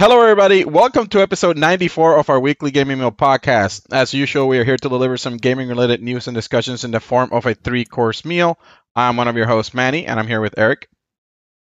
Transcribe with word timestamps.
Hello, 0.00 0.18
everybody. 0.22 0.64
Welcome 0.64 1.08
to 1.08 1.20
episode 1.20 1.58
94 1.58 2.16
of 2.16 2.30
our 2.30 2.40
weekly 2.40 2.70
Gaming 2.70 3.00
Meal 3.00 3.12
podcast. 3.12 3.82
As 3.92 4.14
usual, 4.14 4.48
we 4.48 4.58
are 4.58 4.64
here 4.64 4.78
to 4.78 4.88
deliver 4.88 5.18
some 5.18 5.36
gaming 5.36 5.68
related 5.68 6.00
news 6.02 6.26
and 6.26 6.34
discussions 6.34 6.84
in 6.84 6.90
the 6.90 7.00
form 7.00 7.28
of 7.34 7.44
a 7.44 7.52
three 7.52 7.84
course 7.84 8.24
meal. 8.24 8.58
I'm 8.96 9.18
one 9.18 9.28
of 9.28 9.36
your 9.36 9.44
hosts, 9.46 9.74
Manny, 9.74 10.06
and 10.06 10.18
I'm 10.18 10.26
here 10.26 10.40
with 10.40 10.54
Eric, 10.56 10.88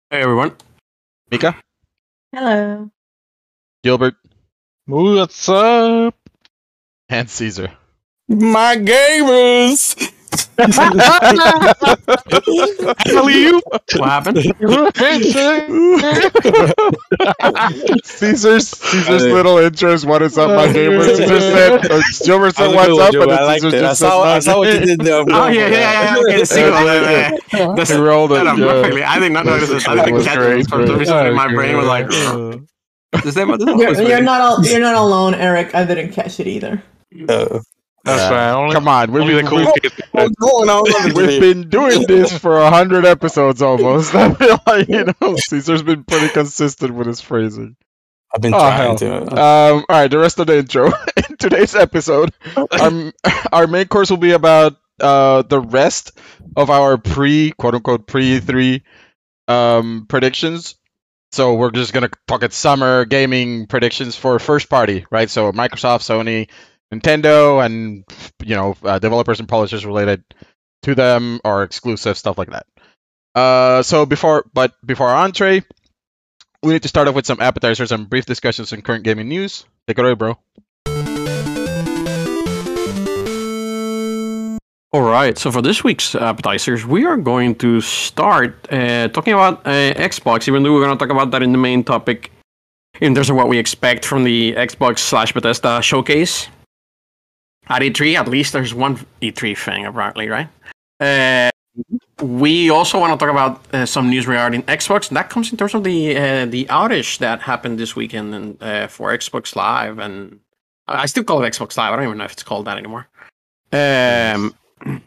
Hey 0.09 0.21
everyone. 0.21 0.55
Mika, 1.31 1.57
Hello. 2.33 2.89
Gilbert, 3.83 4.15
What's 4.85 5.49
up? 5.49 6.15
and 7.09 7.29
Caesar. 7.29 7.73
My 8.29 8.77
gamers. 8.77 10.11
Alley-oop. 13.15 13.63
What 13.97 14.09
happened? 14.09 14.37
Caesar's 18.03 18.69
Caesar's 18.69 19.23
Uh, 19.23 19.27
little 19.27 19.57
intro 19.57 19.97
what 19.99 20.21
is 20.21 20.37
up, 20.37 20.49
my 20.49 20.67
gamers. 20.67 21.15
Caesar 21.17 21.39
said, 21.53 21.91
or 21.91 22.01
Gilbert 22.25 22.55
said, 22.55 22.73
what's 22.75 22.99
up, 22.99 23.13
and 23.21 23.31
I 23.31 23.45
then 23.45 23.59
Caesar 23.61 23.71
just 23.81 23.99
said, 23.99 24.09
I 24.09 24.39
saw 24.39 24.57
what 24.59 24.73
you 24.73 24.79
did 24.85 24.99
there. 25.01 25.23
oh 25.29 25.47
yeah, 25.47 25.67
yeah, 25.67 26.15
yeah. 26.15 26.21
Okay, 26.23 26.39
the 26.39 26.45
sequel. 26.45 26.71
Yeah, 26.85 27.31
uh, 27.69 27.75
That's 27.75 27.89
He 27.91 27.97
rolled 27.97 28.31
it. 28.31 28.35
set 28.37 28.47
up 28.47 28.57
yeah. 28.57 28.65
perfectly. 28.65 29.03
I 29.03 29.19
did 29.19 29.31
not 29.31 29.45
notice 29.45 29.69
this. 29.69 29.87
I 29.87 29.95
That 29.95 30.05
didn't 30.05 30.23
catch 30.23 30.37
it. 30.37 30.63
For 30.69 30.69
some 30.69 30.85
great. 30.85 30.99
reason, 30.99 31.33
my 31.35 31.47
brain 31.53 31.77
was 31.77 31.85
like, 31.85 32.07
"This 32.07 32.25
name, 32.33 32.67
this 33.23 33.35
name 33.35 33.79
You're, 33.79 34.01
you're 34.01 34.21
not 34.21 34.41
all, 34.41 34.65
you're 34.65 34.79
not 34.79 34.95
alone, 34.95 35.35
Eric. 35.35 35.73
I 35.75 35.85
didn't 35.85 36.11
catch 36.13 36.39
it 36.39 36.47
either. 36.47 36.81
Uh, 37.29 37.59
That's 38.03 38.21
Yeah. 38.21 38.29
fine. 38.29 38.55
Only, 38.63 38.73
Come 38.75 38.87
on, 38.87 39.11
we've, 39.11 39.21
only 39.21 39.33
the 39.35 39.43
cool 39.43 39.57
we've, 39.59 39.73
kids. 39.81 39.95
what's 40.11 40.35
going 40.35 40.69
on? 40.69 41.13
we've 41.15 41.39
been 41.39 41.69
doing 41.69 42.03
this 42.07 42.37
for 42.37 42.59
a 42.59 42.69
hundred 42.69 43.05
episodes 43.05 43.61
almost. 43.61 44.13
I 44.15 44.33
feel 44.33 44.59
like 44.67 44.87
you 44.89 45.05
know 45.05 45.35
Caesar's 45.37 45.83
been 45.83 46.03
pretty 46.03 46.29
consistent 46.29 46.93
with 46.93 47.07
his 47.07 47.21
phrasing. 47.21 47.75
I've 48.35 48.41
been 48.41 48.53
Oh, 48.53 48.59
trying 48.59 48.77
hell. 48.77 48.95
to. 48.97 49.21
Um, 49.21 49.35
all 49.37 49.85
right, 49.89 50.09
the 50.11 50.17
rest 50.17 50.39
of 50.39 50.47
the 50.47 50.57
intro. 50.57 50.87
In 51.29 51.37
today's 51.37 51.75
episode, 51.75 52.33
our 52.71 53.13
our 53.51 53.67
main 53.67 53.87
course 53.87 54.09
will 54.09 54.17
be 54.17 54.31
about 54.31 54.75
uh 54.99 55.43
the 55.43 55.59
rest 55.61 56.17
of 56.55 56.69
our 56.69 56.97
pre 56.97 57.51
quote 57.51 57.75
unquote 57.75 58.05
pre 58.07 58.39
three 58.39 58.83
um 59.47 60.05
predictions. 60.09 60.75
So 61.31 61.55
we're 61.55 61.71
just 61.71 61.93
gonna 61.93 62.09
talk 62.27 62.43
at 62.43 62.53
summer 62.53 63.05
gaming 63.05 63.65
predictions 63.67 64.15
for 64.15 64.37
first 64.39 64.69
party, 64.69 65.05
right? 65.09 65.29
So 65.29 65.51
Microsoft, 65.51 66.01
Sony, 66.03 66.49
Nintendo, 66.93 67.65
and 67.65 68.03
you 68.43 68.55
know 68.55 68.75
uh, 68.83 68.99
developers 68.99 69.39
and 69.39 69.49
publishers 69.49 69.85
related 69.85 70.23
to 70.83 70.95
them 70.95 71.39
or 71.43 71.63
exclusive 71.63 72.17
stuff 72.17 72.37
like 72.37 72.49
that. 72.49 72.65
Uh, 73.35 73.81
so 73.81 74.05
before, 74.05 74.45
but 74.53 74.73
before 74.85 75.09
our 75.09 75.25
entree, 75.25 75.63
we 76.61 76.73
need 76.73 76.83
to 76.83 76.87
start 76.87 77.07
off 77.07 77.15
with 77.15 77.25
some 77.25 77.41
appetizers 77.41 77.91
and 77.91 78.09
brief 78.09 78.25
discussions 78.25 78.71
on 78.73 78.81
current 78.81 79.03
gaming 79.03 79.27
news. 79.27 79.65
Take 79.87 79.99
it 79.99 80.05
away, 80.05 80.13
bro. 80.13 80.37
All 84.93 85.01
right. 85.01 85.35
So 85.39 85.51
for 85.51 85.63
this 85.63 85.83
week's 85.83 86.13
appetizers, 86.13 86.85
we 86.85 87.05
are 87.05 87.17
going 87.17 87.55
to 87.55 87.81
start 87.81 88.71
uh, 88.71 89.07
talking 89.07 89.33
about 89.33 89.65
uh, 89.65 89.93
Xbox. 89.95 90.47
Even 90.47 90.61
though 90.61 90.71
we're 90.71 90.85
going 90.85 90.95
to 90.95 91.03
talk 91.03 91.11
about 91.11 91.31
that 91.31 91.41
in 91.41 91.51
the 91.51 91.57
main 91.57 91.83
topic, 91.83 92.31
in 93.01 93.15
terms 93.15 93.31
of 93.31 93.35
what 93.35 93.47
we 93.47 93.57
expect 93.57 94.05
from 94.05 94.23
the 94.23 94.53
Xbox 94.53 94.99
slash 94.99 95.33
Bethesda 95.33 95.81
showcase 95.81 96.47
at 97.67 97.81
E3. 97.81 98.15
At 98.15 98.27
least 98.27 98.53
there's 98.53 98.73
one 98.73 99.05
E3 99.21 99.57
thing 99.57 99.85
apparently, 99.85 100.29
right? 100.29 100.47
Uh, 100.99 101.49
we 102.21 102.69
also 102.69 102.99
want 102.99 103.17
to 103.19 103.25
talk 103.25 103.33
about 103.33 103.73
uh, 103.73 103.85
some 103.85 104.09
news 104.09 104.27
regarding 104.27 104.63
Xbox. 104.63 105.09
That 105.09 105.29
comes 105.29 105.51
in 105.51 105.57
terms 105.57 105.73
of 105.73 105.83
the 105.83 106.15
uh, 106.15 106.45
the 106.45 106.65
outage 106.65 107.17
that 107.19 107.41
happened 107.41 107.79
this 107.79 107.95
weekend 107.95 108.35
and, 108.35 108.63
uh, 108.63 108.87
for 108.87 109.15
Xbox 109.17 109.55
Live, 109.55 109.97
and 109.99 110.39
I 110.87 111.05
still 111.07 111.23
call 111.23 111.43
it 111.43 111.51
Xbox 111.51 111.75
Live. 111.77 111.93
I 111.93 111.95
don't 111.95 112.05
even 112.05 112.17
know 112.17 112.25
if 112.25 112.33
it's 112.33 112.43
called 112.43 112.65
that 112.65 112.77
anymore. 112.77 113.07
Um, 113.71 114.53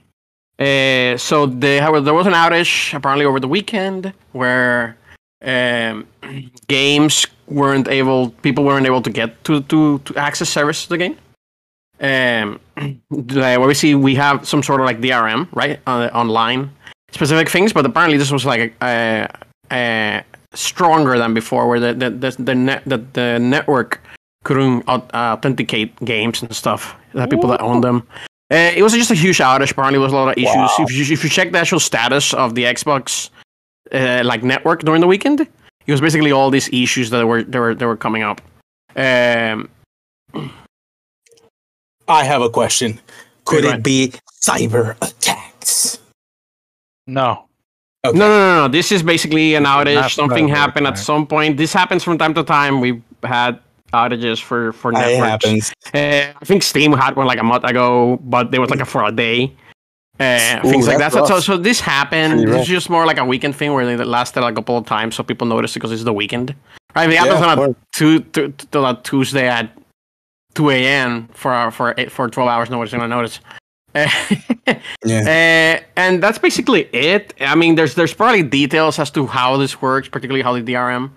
uh, 0.59 1.17
so 1.17 1.47
they 1.47 1.78
there 1.78 2.15
was 2.15 2.27
an 2.27 2.33
outage 2.33 2.94
apparently 2.94 3.25
over 3.25 3.38
the 3.38 3.49
weekend 3.49 4.12
where 4.33 4.97
um, 5.43 6.06
games 6.67 7.27
weren't 7.47 7.88
able, 7.88 8.31
people 8.43 8.65
weren't 8.65 8.87
able 8.87 9.03
to 9.03 9.11
get 9.11 9.44
to 9.44 9.62
to, 9.62 10.00
to 10.00 10.17
access 10.17 10.49
service 10.49 10.83
to 10.84 10.88
the 10.91 10.99
game. 10.99 11.17
Um, 12.01 12.61
like, 13.11 13.59
where 13.59 13.69
we 13.69 13.75
see 13.75 13.95
we 13.95 14.15
have 14.17 14.47
some 14.47 14.62
sort 14.62 14.81
of 14.81 14.87
like 14.87 15.01
DRM 15.01 15.49
right 15.53 15.81
uh, 15.87 16.11
online 16.12 16.71
specific 17.11 17.49
things, 17.49 17.73
but 17.73 17.87
apparently 17.87 18.19
this 18.19 18.31
was 18.31 18.45
like 18.45 18.75
a, 18.83 19.29
a, 19.73 20.23
stronger 20.55 21.19
than 21.19 21.35
before, 21.35 21.69
where 21.69 21.81
the 21.81 21.95
the 21.95 22.11
the, 22.11 22.31
the, 22.43 22.55
net, 22.55 22.83
the, 22.87 22.99
the 23.15 23.39
network 23.39 24.01
couldn't 24.45 24.85
au- 24.89 25.09
authenticate 25.15 25.97
games 26.05 26.43
and 26.43 26.55
stuff. 26.55 26.95
The 27.12 27.27
people 27.27 27.49
that 27.51 27.61
own 27.61 27.81
them. 27.81 28.06
Uh, 28.53 28.71
it 28.77 28.83
was 28.83 28.93
just 28.93 29.11
a 29.11 29.15
huge 29.15 29.39
outage. 29.39 29.73
Apparently, 29.73 29.99
was 29.99 30.12
a 30.12 30.17
lot 30.17 30.29
of 30.29 30.37
issues. 30.37 30.55
Wow. 30.55 30.77
If, 30.79 30.93
you, 30.93 31.12
if 31.12 31.25
you 31.25 31.31
check 31.31 31.51
the 31.51 31.59
actual 31.59 31.81
status 31.81 32.33
of 32.35 32.55
the 32.55 32.65
Xbox 32.65 33.31
uh, 33.93 34.23
like 34.25 34.45
network 34.45 34.83
during 34.83 35.01
the 35.01 35.06
weekend, 35.06 35.41
it 35.41 35.93
was 35.93 36.01
basically 36.01 36.31
all 36.31 36.51
these 36.51 36.69
issues 36.69 37.11
that 37.11 37.27
were 37.27 37.43
that 37.43 37.59
were 37.59 37.75
that 37.75 37.87
were 37.87 37.97
coming 37.97 38.23
up. 38.23 38.41
Um, 38.95 39.69
I 42.09 42.25
have 42.25 42.43
a 42.43 42.50
question. 42.50 43.00
Could 43.44 43.62
Go 43.65 43.71
it 43.71 43.83
be 43.83 44.12
cyber 44.43 44.97
attacks? 45.03 45.99
No. 47.06 47.44
Okay. 48.05 48.17
No, 48.17 48.28
no, 48.28 48.39
no, 48.39 48.62
no. 48.67 48.69
This 48.69 48.93
is 48.93 49.03
basically 49.03 49.55
an 49.55 49.65
outage. 49.65 49.94
Not 49.94 50.11
Something 50.11 50.49
happened 50.49 50.87
at 50.87 50.99
some 50.99 51.27
point. 51.27 51.56
This 51.56 51.72
happens 51.72 52.05
from 52.05 52.19
time 52.19 52.34
to 52.34 52.44
time. 52.44 52.81
We've 52.81 53.03
had 53.22 53.59
outages 53.93 54.41
for 54.41 54.72
for 54.72 54.91
It 54.93 54.94
networks. 54.94 55.27
happens. 55.44 55.72
Uh, 55.94 56.33
I 56.41 56.44
think 56.44 56.62
Steam 56.62 56.93
had 56.93 57.17
one 57.17 57.27
like 57.27 57.39
a 57.41 57.44
month 57.44 57.65
ago, 57.65 58.19
but 58.23 58.50
they 58.50 58.59
was 58.59 58.71
like 58.71 58.81
a, 58.81 58.84
for 58.84 59.05
a 59.05 59.11
day. 59.12 59.53
Uh, 60.19 60.61
Ooh, 60.65 60.71
things 60.71 60.87
like 60.87 60.99
that. 60.99 61.12
So, 61.12 61.41
so, 61.41 61.56
this 61.59 61.78
happened. 61.81 62.33
Pretty 62.34 62.47
This 62.47 62.53
rough. 62.55 62.62
is 62.62 62.69
just 62.69 62.91
more 62.91 63.05
like 63.06 63.19
a 63.19 63.25
weekend 63.25 63.55
thing 63.55 63.73
where 63.75 63.84
they 63.84 64.03
lasted 64.03 64.43
a 64.43 64.53
couple 64.53 64.77
of 64.78 64.87
times, 64.87 65.15
so 65.15 65.23
people 65.23 65.47
noticed 65.47 65.75
because 65.75 65.93
it's 65.93 66.05
the 66.05 66.12
weekend. 66.12 66.55
Right? 66.94 67.05
If 67.05 67.11
it 67.11 67.15
Yeah, 67.15 67.25
happens 67.25 67.41
of 67.43 67.59
on 67.59 67.71
a 67.71 67.77
two, 67.93 68.21
two, 68.21 68.55
to 68.71 68.84
a 68.87 69.00
Tuesday 69.03 69.47
at 69.49 69.71
two 70.56 70.71
a.m. 70.71 71.28
for 71.34 71.71
for 71.71 71.94
eight, 71.99 72.11
for 72.11 72.28
twelve 72.28 72.49
hours, 72.49 72.71
nobody's 72.71 72.93
gonna 72.93 73.09
notice. 73.09 73.41
Yeah. 75.05 75.81
Uh, 75.81 75.84
and 75.97 76.22
that's 76.22 76.39
basically 76.39 76.83
it. 76.93 77.33
I 77.41 77.55
mean, 77.55 77.77
there's 77.77 77.94
there's 77.94 78.12
probably 78.12 78.43
details 78.43 78.99
as 78.99 79.11
to 79.12 79.27
how 79.27 79.56
this 79.56 79.81
works, 79.81 80.09
particularly 80.09 80.43
how 80.43 80.53
the 80.53 80.62
DRM 80.62 81.11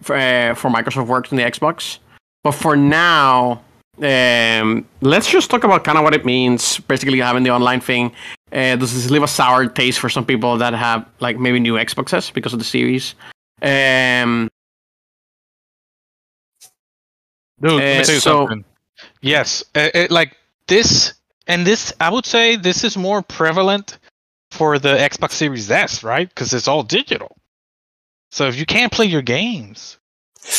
for, 0.00 0.14
uh, 0.16 0.54
for 0.54 0.70
Microsoft 0.70 1.08
works 1.08 1.32
on 1.32 1.36
the 1.36 1.42
Xbox. 1.42 1.98
But 2.44 2.52
for 2.52 2.76
now, 2.76 3.60
um, 4.00 4.86
let's 5.00 5.28
just 5.28 5.50
talk 5.50 5.64
about 5.64 5.82
kind 5.84 5.98
of 5.98 6.04
what 6.04 6.14
it 6.14 6.24
means. 6.24 6.78
Basically, 6.86 7.18
having 7.18 7.42
the 7.42 7.50
online 7.50 7.80
thing. 7.80 8.12
Uh, 8.52 8.76
does 8.76 8.94
this 8.94 9.10
leave 9.10 9.22
a 9.24 9.28
sour 9.28 9.66
taste 9.66 9.98
for 9.98 10.08
some 10.08 10.24
people 10.24 10.56
that 10.58 10.72
have 10.74 11.04
like 11.20 11.38
maybe 11.38 11.58
new 11.58 11.74
Xboxes 11.74 12.32
because 12.32 12.52
of 12.52 12.58
the 12.60 12.64
series? 12.64 13.14
Um, 13.62 14.48
Dude, 17.60 17.72
let 17.72 17.98
me 17.98 18.04
tell 18.04 18.14
you 18.14 18.20
so- 18.20 18.46
something. 18.46 18.64
Yes, 19.22 19.64
uh, 19.74 19.88
it, 19.94 20.10
like 20.10 20.36
this, 20.66 21.14
and 21.46 21.66
this, 21.66 21.92
I 22.00 22.10
would 22.10 22.26
say 22.26 22.56
this 22.56 22.84
is 22.84 22.96
more 22.96 23.22
prevalent 23.22 23.98
for 24.50 24.78
the 24.78 24.90
Xbox 24.96 25.32
Series 25.32 25.70
S, 25.70 26.02
right? 26.04 26.28
Because 26.28 26.52
it's 26.52 26.68
all 26.68 26.82
digital. 26.82 27.36
So 28.30 28.46
if 28.48 28.56
you 28.58 28.66
can't 28.66 28.92
play 28.92 29.06
your 29.06 29.22
games, 29.22 29.98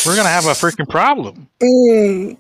we're 0.06 0.16
gonna 0.16 0.30
have 0.30 0.46
a 0.46 0.50
freaking 0.52 0.88
problem. 0.90 1.48
Mm. 1.62 2.38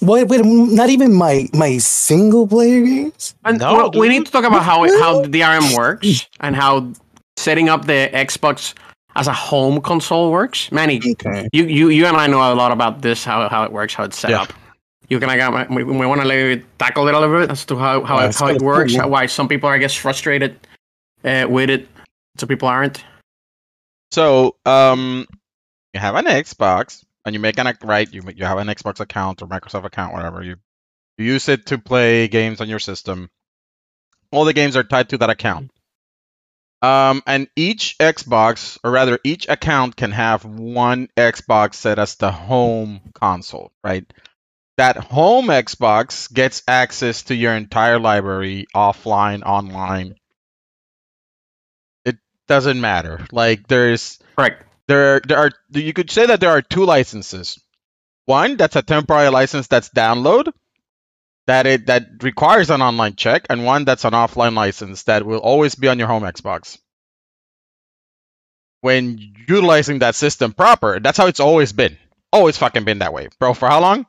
Wait, 0.00 0.24
wait, 0.28 0.44
not 0.44 0.90
even 0.90 1.12
my 1.14 1.48
my 1.54 1.78
single 1.78 2.46
player 2.46 2.84
games? 2.84 3.34
And 3.44 3.58
No, 3.58 3.74
well, 3.74 3.90
we 3.92 4.08
need 4.08 4.26
to 4.26 4.32
talk 4.32 4.44
about 4.44 4.62
how 4.62 4.82
how 5.00 5.22
the 5.22 5.28
DRM 5.28 5.74
works 5.76 6.28
and 6.40 6.54
how 6.56 6.92
setting 7.36 7.68
up 7.68 7.86
the 7.86 8.10
Xbox 8.12 8.74
as 9.16 9.28
a 9.28 9.32
home 9.32 9.80
console 9.80 10.30
works. 10.32 10.70
Manny, 10.72 11.00
Okay. 11.04 11.48
you, 11.52 11.64
you 11.66 11.88
you 11.88 12.06
and 12.06 12.16
I 12.16 12.26
know 12.26 12.40
a 12.52 12.54
lot 12.54 12.72
about 12.72 13.02
this, 13.02 13.24
how, 13.24 13.48
how 13.48 13.62
it 13.64 13.72
works, 13.72 13.94
how 13.94 14.04
it's 14.04 14.18
set 14.18 14.30
Yeah. 14.30 14.42
up. 14.42 14.52
You 15.08 15.20
can 15.20 15.28
I 15.28 15.36
got 15.36 15.70
we, 15.70 15.84
we 15.84 16.06
want 16.06 16.20
to 16.20 16.26
maybe 16.26 16.64
tackle 16.78 17.06
it 17.08 17.14
a 17.14 17.20
little 17.20 17.38
bit 17.38 17.50
as 17.50 17.64
to 17.66 17.76
how 17.76 18.02
how, 18.04 18.20
Yeah, 18.20 18.28
it, 18.28 18.34
how 18.36 18.48
it 18.48 18.62
works, 18.62 18.92
cool. 18.92 19.02
how, 19.02 19.08
why 19.08 19.26
some 19.26 19.48
people 19.48 19.68
are 19.68 19.74
I 19.74 19.78
guess 19.78 19.94
frustrated 19.94 20.58
uh, 21.24 21.46
with 21.48 21.70
it, 21.70 21.88
some 22.38 22.48
people 22.48 22.68
aren't. 22.68 23.04
So, 24.12 24.56
um, 24.64 25.26
you 25.92 26.00
have 26.00 26.14
an 26.14 26.26
Xbox, 26.26 27.04
and 27.24 27.34
you 27.34 27.40
make 27.40 27.58
an 27.58 27.66
ac- 27.66 27.78
right. 27.82 28.10
You 28.12 28.22
you 28.34 28.44
have 28.44 28.58
an 28.58 28.68
Xbox 28.68 29.00
account 29.00 29.42
or 29.42 29.48
Microsoft 29.48 29.84
account, 29.84 30.14
whatever. 30.14 30.42
You 30.42 30.56
you 31.18 31.26
use 31.26 31.48
it 31.48 31.66
to 31.66 31.78
play 31.78 32.28
games 32.28 32.60
on 32.60 32.68
your 32.68 32.78
system. 32.78 33.30
All 34.30 34.44
the 34.44 34.52
games 34.52 34.76
are 34.76 34.84
tied 34.84 35.10
to 35.10 35.18
that 35.18 35.30
account. 35.30 35.70
Um, 36.82 37.22
and 37.26 37.48
each 37.56 37.96
Xbox, 37.98 38.78
or 38.84 38.90
rather, 38.90 39.18
each 39.24 39.48
account 39.48 39.96
can 39.96 40.10
have 40.10 40.44
one 40.44 41.08
Xbox 41.16 41.74
set 41.74 41.98
as 41.98 42.16
the 42.16 42.30
home 42.30 43.00
console, 43.14 43.72
right? 43.82 44.04
That 44.76 44.96
home 44.96 45.46
Xbox 45.48 46.32
gets 46.32 46.62
access 46.68 47.24
to 47.24 47.34
your 47.34 47.54
entire 47.54 47.98
library 47.98 48.66
offline, 48.74 49.42
online. 49.44 50.16
It 52.04 52.16
doesn't 52.48 52.80
matter. 52.80 53.26
Like 53.32 53.66
there's 53.68 54.18
Correct. 54.36 54.64
there 54.88 55.20
there 55.20 55.38
are 55.38 55.50
you 55.70 55.92
could 55.92 56.10
say 56.10 56.26
that 56.26 56.40
there 56.40 56.50
are 56.50 56.62
two 56.62 56.84
licenses 56.84 57.58
One 58.26 58.56
that's 58.56 58.76
a 58.76 58.82
temporary 58.82 59.30
license 59.30 59.66
that's 59.68 59.90
download 59.90 60.52
that 61.46 61.66
it 61.66 61.86
that 61.86 62.22
requires 62.22 62.70
an 62.70 62.82
online 62.82 63.16
check, 63.16 63.46
and 63.50 63.64
one 63.64 63.84
that's 63.84 64.04
an 64.04 64.12
offline 64.12 64.54
license 64.54 65.02
that 65.04 65.26
will 65.26 65.40
always 65.40 65.74
be 65.74 65.88
on 65.88 65.98
your 65.98 66.08
home 66.08 66.22
Xbox. 66.24 66.78
When 68.82 69.18
utilizing 69.48 69.98
that 70.00 70.14
system 70.14 70.52
proper, 70.52 71.00
that's 71.00 71.18
how 71.18 71.26
it's 71.26 71.40
always 71.40 71.72
been. 71.72 71.98
Always 72.32 72.56
fucking 72.58 72.84
been 72.84 72.98
that 73.00 73.12
way, 73.12 73.28
bro. 73.40 73.54
For 73.54 73.68
how 73.68 73.80
long? 73.80 74.06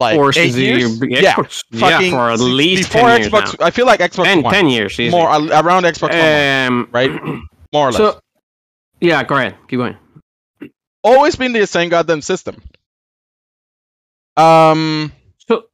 Like 0.00 0.18
or 0.18 0.32
eight 0.36 0.54
years? 0.54 0.98
yeah, 1.02 1.20
yeah, 1.20 1.34
fucking 1.78 2.10
for 2.12 2.30
at 2.30 2.40
least 2.40 2.90
before 2.90 3.08
10 3.10 3.20
years 3.20 3.32
Xbox. 3.32 3.58
now. 3.60 3.66
I 3.66 3.70
feel 3.70 3.84
like 3.84 4.00
Xbox 4.00 4.24
10, 4.24 4.42
10 4.42 4.68
years. 4.68 4.98
easy. 4.98 5.10
more 5.10 5.28
around 5.28 5.82
Xbox 5.84 6.10
One, 6.10 6.72
um, 6.72 6.88
right? 6.90 7.10
More 7.72 7.88
or 7.88 7.92
less. 7.92 7.96
So, 7.98 8.20
yeah, 9.00 9.22
go 9.24 9.36
ahead. 9.36 9.56
Keep 9.68 9.78
going. 9.78 9.96
always 11.04 11.36
been 11.36 11.52
the 11.52 11.66
same 11.66 11.90
goddamn 11.90 12.22
system. 12.22 12.56
Um, 14.36 15.12
So, 15.48 15.64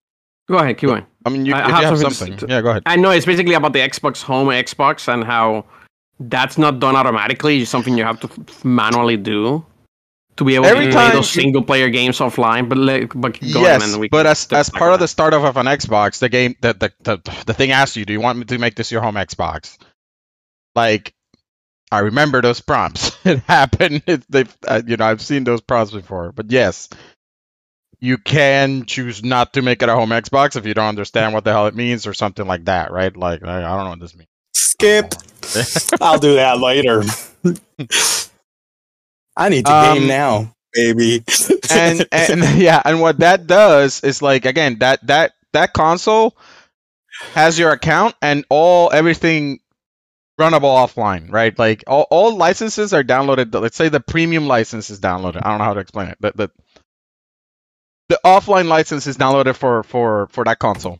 go 0.48 0.58
ahead. 0.58 0.76
Keep 0.78 0.88
going. 0.90 1.06
I 1.24 1.28
mean, 1.28 1.46
you, 1.46 1.54
I 1.54 1.60
if 1.62 1.68
you 1.68 1.74
have 1.74 1.84
have 1.84 1.98
something 1.98 2.14
something, 2.14 2.36
to- 2.48 2.52
yeah, 2.54 2.60
go 2.62 2.70
ahead. 2.70 2.82
I 2.86 2.96
know 2.96 3.10
it's 3.10 3.26
basically 3.26 3.54
about 3.54 3.72
the 3.72 3.80
Xbox 3.80 4.22
Home 4.22 4.48
Xbox 4.48 5.06
and 5.12 5.24
how 5.24 5.64
that's 6.20 6.58
not 6.58 6.78
done 6.80 6.96
automatically. 6.96 7.62
It's 7.62 7.70
something 7.70 7.96
you 7.96 8.04
have 8.04 8.20
to 8.20 8.28
f- 8.28 8.64
manually 8.64 9.16
do 9.16 9.64
to 10.36 10.44
be 10.44 10.54
able 10.54 10.66
Every 10.66 10.86
to 10.86 10.92
play 10.92 11.10
those 11.10 11.30
single 11.30 11.62
player 11.62 11.88
games 11.88 12.18
offline. 12.18 12.68
But 12.68 12.78
let, 12.78 13.08
but 13.08 13.40
go 13.40 13.60
yes, 13.60 13.92
and 13.92 14.00
we 14.00 14.08
but 14.08 14.26
as 14.26 14.46
as 14.52 14.70
part 14.70 14.92
of 14.92 14.98
that. 14.98 15.04
the 15.04 15.08
startup 15.08 15.42
of 15.44 15.56
an 15.56 15.66
Xbox, 15.66 16.18
the 16.18 16.28
game, 16.28 16.54
the, 16.60 16.74
the 16.74 16.92
the 17.00 17.44
the 17.46 17.54
thing 17.54 17.70
asks 17.70 17.96
you, 17.96 18.04
do 18.04 18.12
you 18.12 18.20
want 18.20 18.38
me 18.38 18.44
to 18.44 18.58
make 18.58 18.74
this 18.74 18.92
your 18.92 19.00
home 19.00 19.14
Xbox? 19.14 19.78
Like, 20.74 21.14
I 21.90 22.00
remember 22.00 22.42
those 22.42 22.60
prompts. 22.60 23.16
it 23.24 23.38
happened. 23.40 24.02
It, 24.06 24.24
they've, 24.30 24.56
uh, 24.68 24.82
you 24.86 24.96
know, 24.96 25.06
I've 25.06 25.22
seen 25.22 25.44
those 25.44 25.62
prompts 25.62 25.92
before. 25.92 26.32
But 26.32 26.50
yes, 26.50 26.90
you 27.98 28.18
can 28.18 28.84
choose 28.84 29.24
not 29.24 29.54
to 29.54 29.62
make 29.62 29.82
it 29.82 29.88
a 29.88 29.94
home 29.94 30.10
Xbox 30.10 30.56
if 30.56 30.66
you 30.66 30.74
don't 30.74 30.88
understand 30.88 31.32
what 31.32 31.44
the 31.44 31.52
hell 31.52 31.66
it 31.66 31.74
means 31.74 32.06
or 32.06 32.12
something 32.12 32.46
like 32.46 32.66
that, 32.66 32.92
right? 32.92 33.16
Like, 33.16 33.42
I, 33.42 33.58
I 33.58 33.76
don't 33.76 33.84
know 33.84 33.90
what 33.90 34.00
this 34.00 34.14
means. 34.14 34.28
Skip. 34.54 35.14
I'll 36.00 36.18
do 36.18 36.34
that 36.34 36.60
later. 36.60 37.02
I 39.36 39.48
need 39.48 39.66
to 39.66 39.72
Um, 39.72 39.98
game 39.98 40.08
now, 40.08 40.54
baby. 40.72 41.22
and 41.70 42.06
and 42.12 42.40
yeah, 42.58 42.80
and 42.84 43.00
what 43.00 43.18
that 43.18 43.46
does 43.46 44.02
is 44.02 44.22
like 44.22 44.44
again 44.46 44.78
that 44.80 45.06
that 45.06 45.32
that 45.52 45.72
console 45.72 46.36
has 47.34 47.58
your 47.58 47.72
account 47.72 48.14
and 48.22 48.44
all 48.50 48.90
everything 48.92 49.60
runnable 50.40 50.62
offline, 50.76 51.30
right? 51.32 51.58
Like 51.58 51.84
all, 51.86 52.06
all 52.10 52.36
licenses 52.36 52.92
are 52.92 53.02
downloaded. 53.02 53.58
Let's 53.58 53.76
say 53.76 53.88
the 53.88 54.00
premium 54.00 54.46
license 54.46 54.90
is 54.90 55.00
downloaded. 55.00 55.40
I 55.44 55.48
don't 55.50 55.58
know 55.58 55.64
how 55.64 55.74
to 55.74 55.80
explain 55.80 56.08
it. 56.08 56.18
The 56.20 56.32
the, 56.34 56.50
the 58.08 58.20
offline 58.24 58.66
license 58.68 59.06
is 59.06 59.16
downloaded 59.16 59.56
for 59.56 59.82
for 59.82 60.28
for 60.28 60.44
that 60.44 60.58
console. 60.58 60.98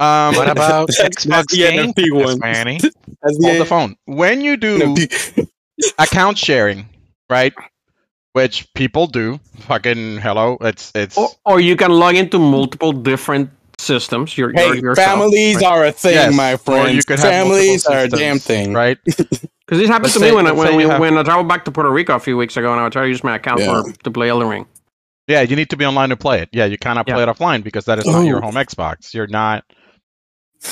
Um, 0.00 0.34
What 0.34 0.48
about 0.50 0.88
That's- 0.88 0.98
Xbox 1.00 1.28
that's 1.28 1.52
the 1.52 1.58
Game 1.58 1.92
NFT 1.92 2.12
Pass, 2.12 2.24
one. 2.26 2.38
Manny? 2.40 2.78
That's 3.22 3.44
on 3.44 3.58
the 3.58 3.64
phone. 3.66 3.96
When 4.06 4.40
you 4.40 4.56
do 4.56 4.78
NFT. 4.78 5.48
account 5.98 6.38
sharing, 6.38 6.88
right? 7.30 7.52
Which 8.32 8.72
people 8.74 9.06
do. 9.06 9.40
Fucking 9.60 10.18
hello. 10.18 10.58
It's 10.60 10.92
it's 10.94 11.16
or, 11.16 11.28
or 11.44 11.60
you 11.60 11.74
can 11.76 11.90
log 11.90 12.16
into 12.16 12.38
multiple 12.38 12.92
different 12.92 13.50
systems. 13.78 14.36
Your, 14.36 14.50
your, 14.54 14.74
Hey, 14.74 14.80
yourself, 14.80 15.08
families 15.18 15.56
right? 15.56 15.64
are 15.64 15.84
a 15.86 15.92
thing, 15.92 16.14
Yes, 16.14 16.34
my 16.36 16.52
or 16.54 16.58
friends. 16.58 16.94
you 16.96 17.02
could 17.02 17.18
have 17.18 17.30
families 17.30 17.86
are 17.86 18.00
a 18.00 18.08
damn 18.08 18.38
thing. 18.38 18.72
right? 18.74 18.98
Because 19.66 19.80
this 19.80 19.88
happened 19.88 20.12
to 20.12 20.18
say- 20.20 20.30
me 20.30 20.36
when 20.36 20.46
I 20.46 20.52
when, 20.52 20.76
we, 20.76 20.84
have- 20.84 21.00
when 21.00 21.18
I 21.18 21.24
traveled 21.24 21.48
back 21.48 21.64
to 21.64 21.72
Puerto 21.72 21.90
Rico 21.90 22.14
a 22.14 22.20
few 22.20 22.36
weeks 22.36 22.56
ago, 22.56 22.70
and 22.72 22.80
I 22.80 22.88
tried 22.88 23.02
to 23.02 23.08
use 23.08 23.24
my 23.24 23.34
account 23.34 23.58
Yeah. 23.60 23.82
for 23.82 23.92
to 23.92 24.10
play 24.12 24.28
Elden 24.28 24.48
Ring. 24.48 24.66
Yeah, 25.26 25.40
you 25.40 25.56
need 25.56 25.70
to 25.70 25.76
be 25.76 25.84
online 25.84 26.10
to 26.10 26.16
play 26.16 26.40
it. 26.40 26.50
Yeah, 26.52 26.66
you 26.66 26.78
cannot 26.78 27.04
play 27.08 27.20
it 27.20 27.26
offline 27.28 27.64
because 27.64 27.84
that 27.86 27.98
is 27.98 28.06
not 28.06 28.20
your 28.26 28.38
Oh. 28.38 28.42
home 28.42 28.54
Xbox. 28.54 29.12
You're 29.12 29.26
not. 29.26 29.64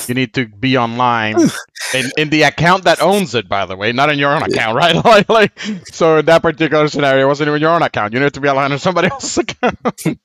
You 0.07 0.15
need 0.15 0.33
to 0.35 0.47
be 0.47 0.77
online 0.77 1.39
in, 1.93 2.11
in 2.17 2.29
the 2.29 2.43
account 2.43 2.83
that 2.85 3.01
owns 3.01 3.35
it, 3.35 3.47
by 3.47 3.65
the 3.65 3.75
way, 3.75 3.91
not 3.91 4.09
in 4.09 4.19
your 4.19 4.33
own 4.35 4.43
account, 4.43 4.75
right? 4.81 4.95
like, 5.03 5.29
like, 5.29 5.59
so 5.91 6.17
in 6.17 6.25
that 6.25 6.41
particular 6.41 6.87
scenario, 6.87 7.25
it 7.25 7.27
wasn't 7.27 7.47
even 7.47 7.61
your 7.61 7.71
own 7.71 7.81
account. 7.81 8.13
You 8.13 8.19
need 8.19 8.33
to 8.33 8.41
be 8.41 8.49
online 8.49 8.71
on 8.71 8.79
somebody 8.79 9.09
else's 9.09 9.37
account. 9.37 9.77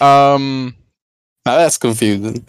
um, 0.00 0.74
Now 1.46 1.56
that's 1.56 1.78
confusing. 1.78 2.46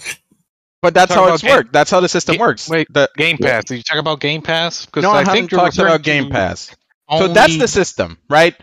but 0.81 0.94
that's 0.94 1.13
how 1.13 1.25
about 1.25 1.36
it's 1.36 1.44
game- 1.44 1.56
worked. 1.56 1.74
That's 1.74 1.89
how 1.92 2.00
the 2.00 2.10
system 2.10 2.36
Ga- 2.36 2.42
works. 2.42 2.69
wait, 2.69 2.88
The- 2.92 3.10
Game 3.18 3.38
Pass. 3.38 3.65
Did 3.65 3.77
you 3.77 3.83
talk 3.83 3.98
about 3.98 4.19
Game 4.19 4.42
Pass? 4.42 4.86
Because 4.86 5.04
no, 5.04 5.12
I, 5.12 5.15
I, 5.15 5.18
haven't 5.19 5.33
think 5.33 5.51
you're 5.51 5.62
talked 5.62 5.77
about 5.77 6.04
Game 6.04 6.25
to 6.25 6.30
Pass. 6.31 6.75
So 7.18 7.27
that's 7.27 7.57
the 7.57 7.68
system, 7.68 8.18
right? 8.30 8.56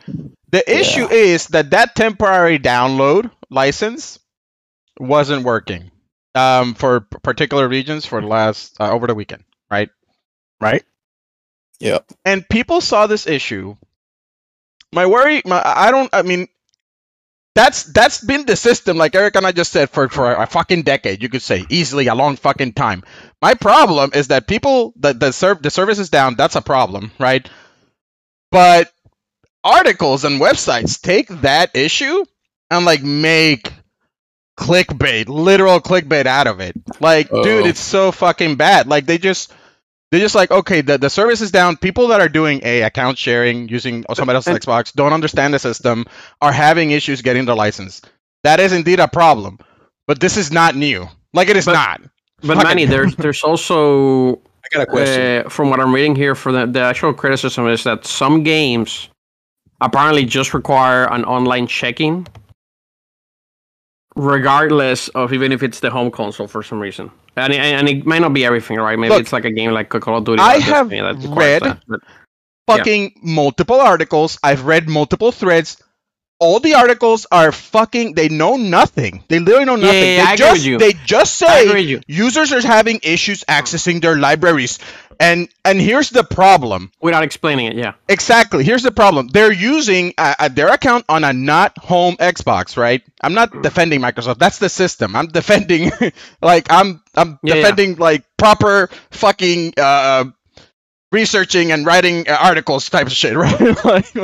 The 0.50 0.69
issue 0.69 1.08
is 1.08 1.47
that 1.49 1.70
that 1.70 1.94
temporary 1.94 2.58
download 2.58 3.31
license 3.49 4.19
wasn't 4.99 5.44
working 5.44 5.91
um, 6.34 6.74
for 6.74 7.00
particular 7.00 7.68
regions 7.68 8.06
for 8.06 8.20
the 8.20 8.26
last 8.26 8.76
uh, 8.80 8.90
over 8.90 9.06
the 9.06 9.14
weekend, 9.14 9.44
right? 9.70 9.90
right. 10.60 10.84
Yeah. 11.80 12.00
And 12.24 12.48
people 12.48 12.80
saw 12.80 13.06
this 13.06 13.26
issue. 13.26 13.76
My 14.92 15.06
worry, 15.06 15.42
my, 15.44 15.62
I 15.64 15.90
don't. 15.90 16.10
I 16.12 16.22
mean, 16.22 16.48
that's 17.54 17.84
that's 17.84 18.22
been 18.22 18.46
the 18.46 18.56
system, 18.56 18.96
like 18.96 19.14
Eric 19.14 19.36
and 19.36 19.46
I 19.46 19.52
just 19.52 19.72
said, 19.72 19.90
for 19.90 20.08
for 20.08 20.32
a 20.32 20.46
fucking 20.46 20.82
decade. 20.82 21.22
You 21.22 21.28
could 21.28 21.42
say 21.42 21.64
easily 21.68 22.08
a 22.08 22.14
long 22.14 22.36
fucking 22.36 22.74
time. 22.74 23.04
My 23.40 23.54
problem 23.54 24.10
is 24.14 24.28
that 24.28 24.46
people 24.46 24.92
that 24.96 25.20
the 25.20 25.32
serv- 25.32 25.62
the 25.62 25.70
service 25.70 25.98
is 25.98 26.10
down. 26.10 26.34
That's 26.34 26.56
a 26.56 26.60
problem, 26.62 27.12
right? 27.18 27.48
But 28.50 28.92
articles 29.64 30.24
and 30.24 30.40
websites 30.40 31.00
take 31.00 31.28
that 31.42 31.76
issue 31.76 32.24
and 32.70 32.84
like 32.84 33.02
make 33.02 33.72
clickbait, 34.60 35.28
literal 35.28 35.80
clickbait 35.80 36.26
out 36.26 36.46
of 36.46 36.60
it. 36.60 36.74
Like, 37.00 37.28
dude, 37.30 37.46
Uh-oh. 37.64 37.66
it's 37.66 37.80
so 37.80 38.12
fucking 38.12 38.56
bad. 38.56 38.86
Like 38.86 39.06
they 39.06 39.16
just 39.18 39.52
they're 40.10 40.20
just 40.20 40.34
like, 40.34 40.50
okay, 40.50 40.80
the, 40.82 40.98
the 40.98 41.08
service 41.08 41.40
is 41.40 41.50
down. 41.50 41.76
People 41.76 42.08
that 42.08 42.20
are 42.20 42.28
doing 42.28 42.60
a 42.64 42.82
account 42.82 43.16
sharing 43.16 43.68
using 43.68 44.04
somebody 44.14 44.34
else's 44.36 44.54
And- 44.54 44.60
Xbox 44.64 44.92
don't 44.92 45.12
understand 45.12 45.54
the 45.54 45.58
system, 45.58 46.04
are 46.40 46.52
having 46.52 46.90
issues 46.90 47.22
getting 47.22 47.44
their 47.46 47.54
license. 47.56 48.02
That 48.44 48.61
is 48.61 48.73
indeed 48.73 49.00
a 49.00 49.08
problem. 49.08 49.58
But 50.06 50.20
this 50.20 50.37
is 50.37 50.50
not 50.52 50.75
new. 50.76 51.08
Like 51.32 51.49
it 51.49 51.56
is 51.56 51.64
But- 51.66 51.73
not. 51.75 52.00
But 52.42 52.54
Fucking- 52.56 52.62
Manny, 52.68 52.85
there's 52.87 53.16
there's 53.16 53.42
also 53.42 54.35
I 54.64 54.68
got 54.76 54.82
a 54.82 54.87
question. 54.87 55.46
uh, 55.46 55.49
from 55.49 55.70
what 55.70 55.80
I'm 55.80 55.94
reading 55.94 56.14
here 56.16 56.35
for 56.35 56.52
the, 56.52 56.66
the 56.66 56.80
actual 56.80 57.12
criticism 57.14 57.66
is 57.68 57.85
that 57.85 58.06
some 58.06 58.42
games 58.42 59.08
apparently 59.80 60.25
just 60.26 60.52
require 60.54 61.04
an 61.12 61.25
online 61.25 61.66
checking, 61.66 62.26
regardless 64.17 65.09
of 65.09 65.33
even 65.33 65.52
if 65.52 65.62
it's 65.62 65.81
the 65.81 65.90
home 65.90 66.11
console 66.11 66.47
for 66.49 66.62
some 66.62 66.81
reason. 66.81 67.11
And, 67.37 67.52
it- 67.52 67.61
and 67.61 67.88
it 67.88 68.07
might 68.07 68.21
not 68.21 68.33
be 68.33 68.45
everything, 68.45 68.76
right? 68.79 68.99
Maybe 68.99 69.11
Look, 69.14 69.21
it's 69.23 69.33
like 69.33 69.45
a 69.45 69.52
game 69.52 69.71
like 69.73 69.88
Call 69.88 70.19
of 70.19 70.25
Duty. 70.25 70.40
I 70.43 70.59
have 70.59 70.90
Destiny 70.90 71.00
that 71.00 71.17
requires 71.29 71.37
read 71.38 71.62
that, 71.62 71.83
but- 71.88 72.00
fucking 72.67 73.14
multiple 73.23 73.81
articles. 73.81 74.38
I've 74.43 74.64
read 74.64 74.88
multiple 74.88 75.33
threads. 75.33 75.83
All 76.43 76.59
the 76.59 76.75
articles 76.75 77.26
are 77.31 77.52
fucking. 77.52 78.14
They 78.14 78.29
know 78.31 78.57
nothing. 78.57 79.23
They 79.29 79.40
literally 79.40 79.67
know 79.67 79.76
nothing. 79.76 79.93
yeah, 80.02 80.17
yeah, 80.17 80.31
they 80.31 80.37
just 80.37 80.64
they 80.79 80.93
just 81.05 81.35
say 81.35 82.00
users 82.07 82.52
are 82.52 82.62
having 82.67 83.00
issues 83.02 83.45
accessing 83.45 84.00
their 84.00 84.17
libraries. 84.17 84.79
And 85.20 85.50
and 85.66 85.78
here's 85.78 86.08
the 86.08 86.24
problem. 86.24 86.90
Without 87.02 87.22
explaining 87.22 87.66
it, 87.66 87.76
yeah. 87.76 87.92
Exactly. 88.08 88.64
Here's 88.64 88.82
the 88.82 88.90
problem. 88.90 89.28
They're 89.28 89.52
using 89.52 90.14
uh, 90.16 90.34
uh, 90.38 90.48
their 90.48 90.68
account 90.68 91.04
on 91.10 91.24
a 91.24 91.32
not 91.34 91.76
home 91.76 92.16
Xbox, 92.16 92.78
right? 92.78 93.02
I'm 93.22 93.34
not 93.34 93.62
defending 93.62 94.00
Microsoft. 94.00 94.38
That's 94.38 94.58
the 94.58 94.70
system. 94.70 95.14
I'm 95.14 95.26
defending, 95.40 95.92
like 96.40 96.72
I'm 96.72 97.02
I'm 97.14 97.38
Yeah, 97.42 97.54
yeah. 97.54 97.60
defending 97.60 97.96
like 97.96 98.24
proper 98.38 98.88
fucking 99.10 99.74
uh, 99.76 100.24
researching 101.12 101.72
and 101.72 101.84
writing 101.84 102.28
uh, 102.28 102.38
articles 102.40 102.88
type 102.88 103.06
of 103.06 103.12
shit, 103.12 103.36
right? 103.36 103.84
like, 103.84 104.16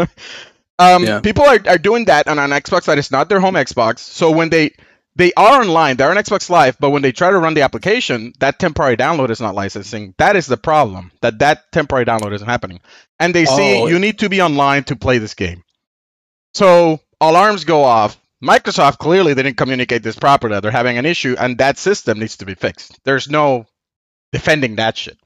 um, 0.79 1.05
Yeah. 1.05 1.21
people 1.21 1.45
are, 1.45 1.61
are 1.69 1.79
doing 1.79 2.07
that 2.07 2.27
on 2.29 2.39
an 2.39 2.51
Xbox 2.53 2.87
that 2.87 2.97
is 2.99 3.11
not 3.11 3.29
their 3.29 3.41
home 3.41 3.55
Xbox. 3.55 3.99
So 3.99 4.31
when 4.31 4.49
they 4.51 4.73
they 5.17 5.33
are 5.33 5.63
online, 5.63 5.97
they're 5.97 6.11
on 6.11 6.17
Xbox 6.17 6.51
Live, 6.51 6.77
but 6.79 6.91
when 6.91 7.01
they 7.03 7.11
try 7.11 7.31
to 7.31 7.39
run 7.39 7.55
the 7.55 7.63
application, 7.63 8.35
that 8.39 8.59
temporary 8.59 8.97
download 8.99 9.31
is 9.31 9.41
not 9.41 9.55
licensing. 9.55 10.15
That 10.19 10.37
is 10.37 10.47
the 10.47 10.59
problem. 10.59 11.11
That 11.23 11.39
that 11.39 11.73
temporary 11.73 12.05
download 12.05 12.35
isn't 12.35 12.47
happening, 12.49 12.81
and 13.19 13.35
they 13.35 13.47
see 13.47 13.81
Oh. 13.81 13.87
you 13.87 13.99
need 13.99 14.19
to 14.21 14.29
be 14.29 14.43
online 14.43 14.85
to 14.85 14.97
play 14.97 15.17
this 15.19 15.35
game. 15.35 15.63
So 16.55 17.01
alarms 17.21 17.65
go 17.65 17.83
off. 17.83 18.19
Microsoft 18.45 18.99
clearly 18.99 19.33
they 19.33 19.43
didn't 19.43 19.57
communicate 19.57 20.03
this 20.03 20.17
properly. 20.17 20.61
They're 20.61 20.71
having 20.71 20.99
an 20.99 21.07
issue, 21.07 21.35
and 21.39 21.57
that 21.59 21.79
system 21.79 22.19
needs 22.19 22.37
to 22.39 22.45
be 22.45 22.55
fixed. 22.55 22.99
There's 23.05 23.29
no 23.31 23.65
defending 24.33 24.77
that 24.77 24.99
shit. 24.99 25.17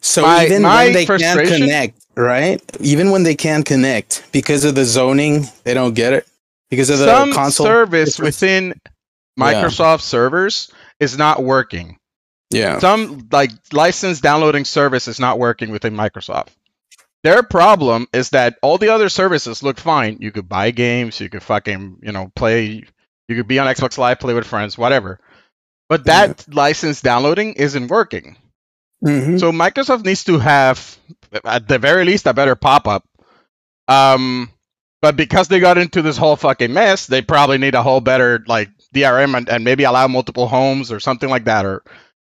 So 0.00 0.22
my- 0.22 0.46
even 0.46 0.62
my 0.62 0.84
when 0.86 0.92
they 0.94 1.04
can't 1.06 1.46
connect, 1.46 2.00
right? 2.16 2.60
Even 2.80 3.10
when 3.10 3.22
they 3.22 3.34
can't 3.34 3.66
connect 3.66 4.22
because 4.32 4.64
of 4.64 4.74
the 4.74 4.84
zoning, 4.86 5.46
they 5.64 5.74
don't 5.74 5.94
get 5.94 6.14
it 6.14 6.26
because 6.72 6.88
of 6.88 7.00
the 7.00 7.04
Some 7.04 7.34
console 7.34 7.66
service 7.66 8.18
within 8.18 8.80
Microsoft 9.38 10.00
servers 10.00 10.72
is 10.98 11.18
not 11.18 11.42
working. 11.42 11.98
Yeah. 12.48 12.78
Some 12.78 13.28
like 13.30 13.50
license 13.74 14.22
downloading 14.22 14.64
service 14.64 15.06
is 15.06 15.20
not 15.20 15.38
working 15.38 15.70
within 15.70 15.94
Microsoft. 15.94 16.48
Their 17.24 17.42
problem 17.42 18.06
is 18.14 18.30
that 18.30 18.56
all 18.62 18.78
the 18.78 18.88
other 18.88 19.10
services 19.10 19.62
look 19.62 19.78
fine. 19.78 20.16
You 20.20 20.32
could 20.32 20.48
buy 20.48 20.70
games, 20.70 21.20
you 21.20 21.28
could 21.28 21.42
fucking, 21.42 21.98
you 22.02 22.10
know, 22.10 22.32
play, 22.34 22.82
you 23.28 23.36
could 23.36 23.46
be 23.46 23.58
on 23.58 23.66
Xbox 23.66 23.98
Live, 23.98 24.18
play 24.18 24.32
with 24.32 24.46
friends, 24.46 24.78
whatever. 24.78 25.20
But 25.90 26.06
that 26.06 26.46
license 26.54 27.02
downloading 27.02 27.52
isn't 27.52 27.88
working. 27.88 28.38
Mhm. 29.04 29.38
So 29.38 29.52
Microsoft 29.52 30.06
needs 30.06 30.24
to 30.24 30.38
have, 30.38 30.96
at 31.44 31.68
the 31.68 31.78
very 31.78 32.06
least, 32.06 32.26
a 32.26 32.32
better 32.32 32.54
pop-up. 32.54 33.04
Um, 33.88 34.48
but 35.02 35.16
because 35.16 35.48
they 35.48 35.60
got 35.60 35.76
into 35.76 36.00
this 36.00 36.16
whole 36.16 36.36
fucking 36.36 36.72
mess, 36.72 37.06
they 37.06 37.20
probably 37.20 37.58
need 37.58 37.74
a 37.74 37.82
whole 37.82 38.00
better 38.00 38.42
like 38.46 38.70
DRM 38.94 39.36
and, 39.36 39.48
and 39.48 39.64
maybe 39.64 39.82
allow 39.82 40.06
multiple 40.06 40.46
homes 40.46 40.92
or 40.92 41.00
something 41.00 41.28
like 41.28 41.44
that, 41.44 41.66
or 41.66 41.82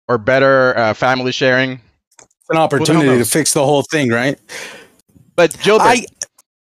or 0.08 0.18
better 0.18 0.76
uh, 0.76 0.94
family 0.94 1.32
sharing. 1.32 1.80
It's 2.18 2.50
an 2.50 2.56
opportunity 2.56 3.18
to 3.18 3.24
fix 3.26 3.52
the 3.52 3.64
whole 3.64 3.82
thing, 3.82 4.08
right? 4.08 4.40
But 5.36 5.56
Gilbert, 5.62 5.84
I 5.84 6.06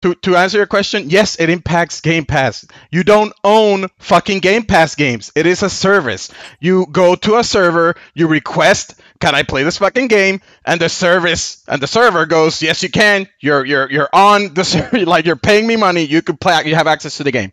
to 0.02 0.16
to 0.16 0.36
answer 0.36 0.58
your 0.58 0.68
question, 0.68 1.10
yes, 1.10 1.40
it 1.40 1.50
impacts 1.50 2.02
Game 2.02 2.26
Pass. 2.26 2.66
You 2.92 3.04
don't 3.04 3.34
own 3.44 3.88
fucking 4.00 4.40
Game 4.40 4.64
Pass 4.64 4.96
games. 4.96 5.32
It 5.34 5.46
is 5.46 5.64
a 5.64 5.70
service. 5.70 6.30
You 6.60 6.88
go 6.92 7.16
to 7.16 7.38
a 7.38 7.44
server, 7.44 7.96
you 8.14 8.28
request, 8.28 9.00
"Can 9.22 9.36
I 9.36 9.44
play 9.44 9.64
this 9.64 9.78
fucking 9.78 10.08
game?" 10.08 10.42
and 10.66 10.82
the 10.82 10.90
service 10.90 11.64
and 11.68 11.82
the 11.82 11.88
server 11.88 12.26
goes, 12.26 12.62
"Yes, 12.62 12.84
you 12.84 12.90
can. 12.90 13.28
You're 13.40 13.64
you're 13.66 13.90
you're 13.90 14.10
on 14.12 14.54
the 14.54 14.64
server. 14.72 15.06
Like 15.06 15.26
you're 15.26 15.36
paying 15.38 15.66
me 15.68 15.78
money. 15.78 16.04
You 16.04 16.22
can 16.22 16.38
play. 16.38 16.62
You 16.66 16.76
have 16.76 16.88
access 16.88 17.18
to 17.18 17.24
the 17.24 17.32
game. 17.32 17.52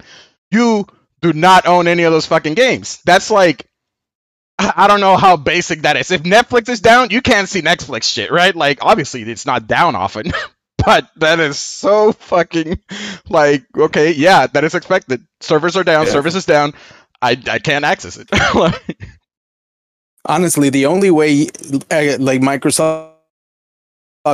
You 0.50 0.86
do 1.20 1.32
not 1.32 1.66
own 1.66 1.86
any 1.86 2.02
of 2.04 2.12
those 2.12 2.26
fucking 2.26 2.54
games. 2.54 3.00
That's 3.04 3.30
like." 3.30 3.66
I 4.60 4.88
don't 4.88 5.00
know 5.00 5.16
how 5.16 5.36
basic 5.36 5.82
that 5.82 5.96
is. 5.96 6.10
If 6.10 6.24
Netflix 6.24 6.68
is 6.68 6.80
down, 6.80 7.10
you 7.10 7.22
can't 7.22 7.48
see 7.48 7.62
Netflix 7.62 8.12
shit, 8.12 8.32
right? 8.32 8.52
Like, 8.56 8.78
obviously, 8.84 9.22
it's 9.22 9.46
not 9.46 9.68
down 9.68 9.94
often, 9.94 10.32
but 10.84 11.08
that 11.18 11.38
is 11.38 11.56
so 11.60 12.10
fucking 12.12 12.80
like 13.28 13.64
okay 13.76 14.12
yeah 14.12 14.46
that 14.46 14.64
is 14.64 14.74
expected 14.74 15.22
servers 15.40 15.76
are 15.76 15.84
down 15.84 16.06
Yeah. 16.06 16.12
service 16.12 16.34
is 16.34 16.46
down 16.46 16.72
i 17.20 17.36
i 17.50 17.58
can't 17.58 17.84
access 17.84 18.16
it 18.16 18.28
honestly, 20.28 20.70
the 20.70 20.86
only 20.86 21.10
way 21.10 21.48
uh, 21.90 22.16
like 22.20 22.40
Microsoft 22.40 23.12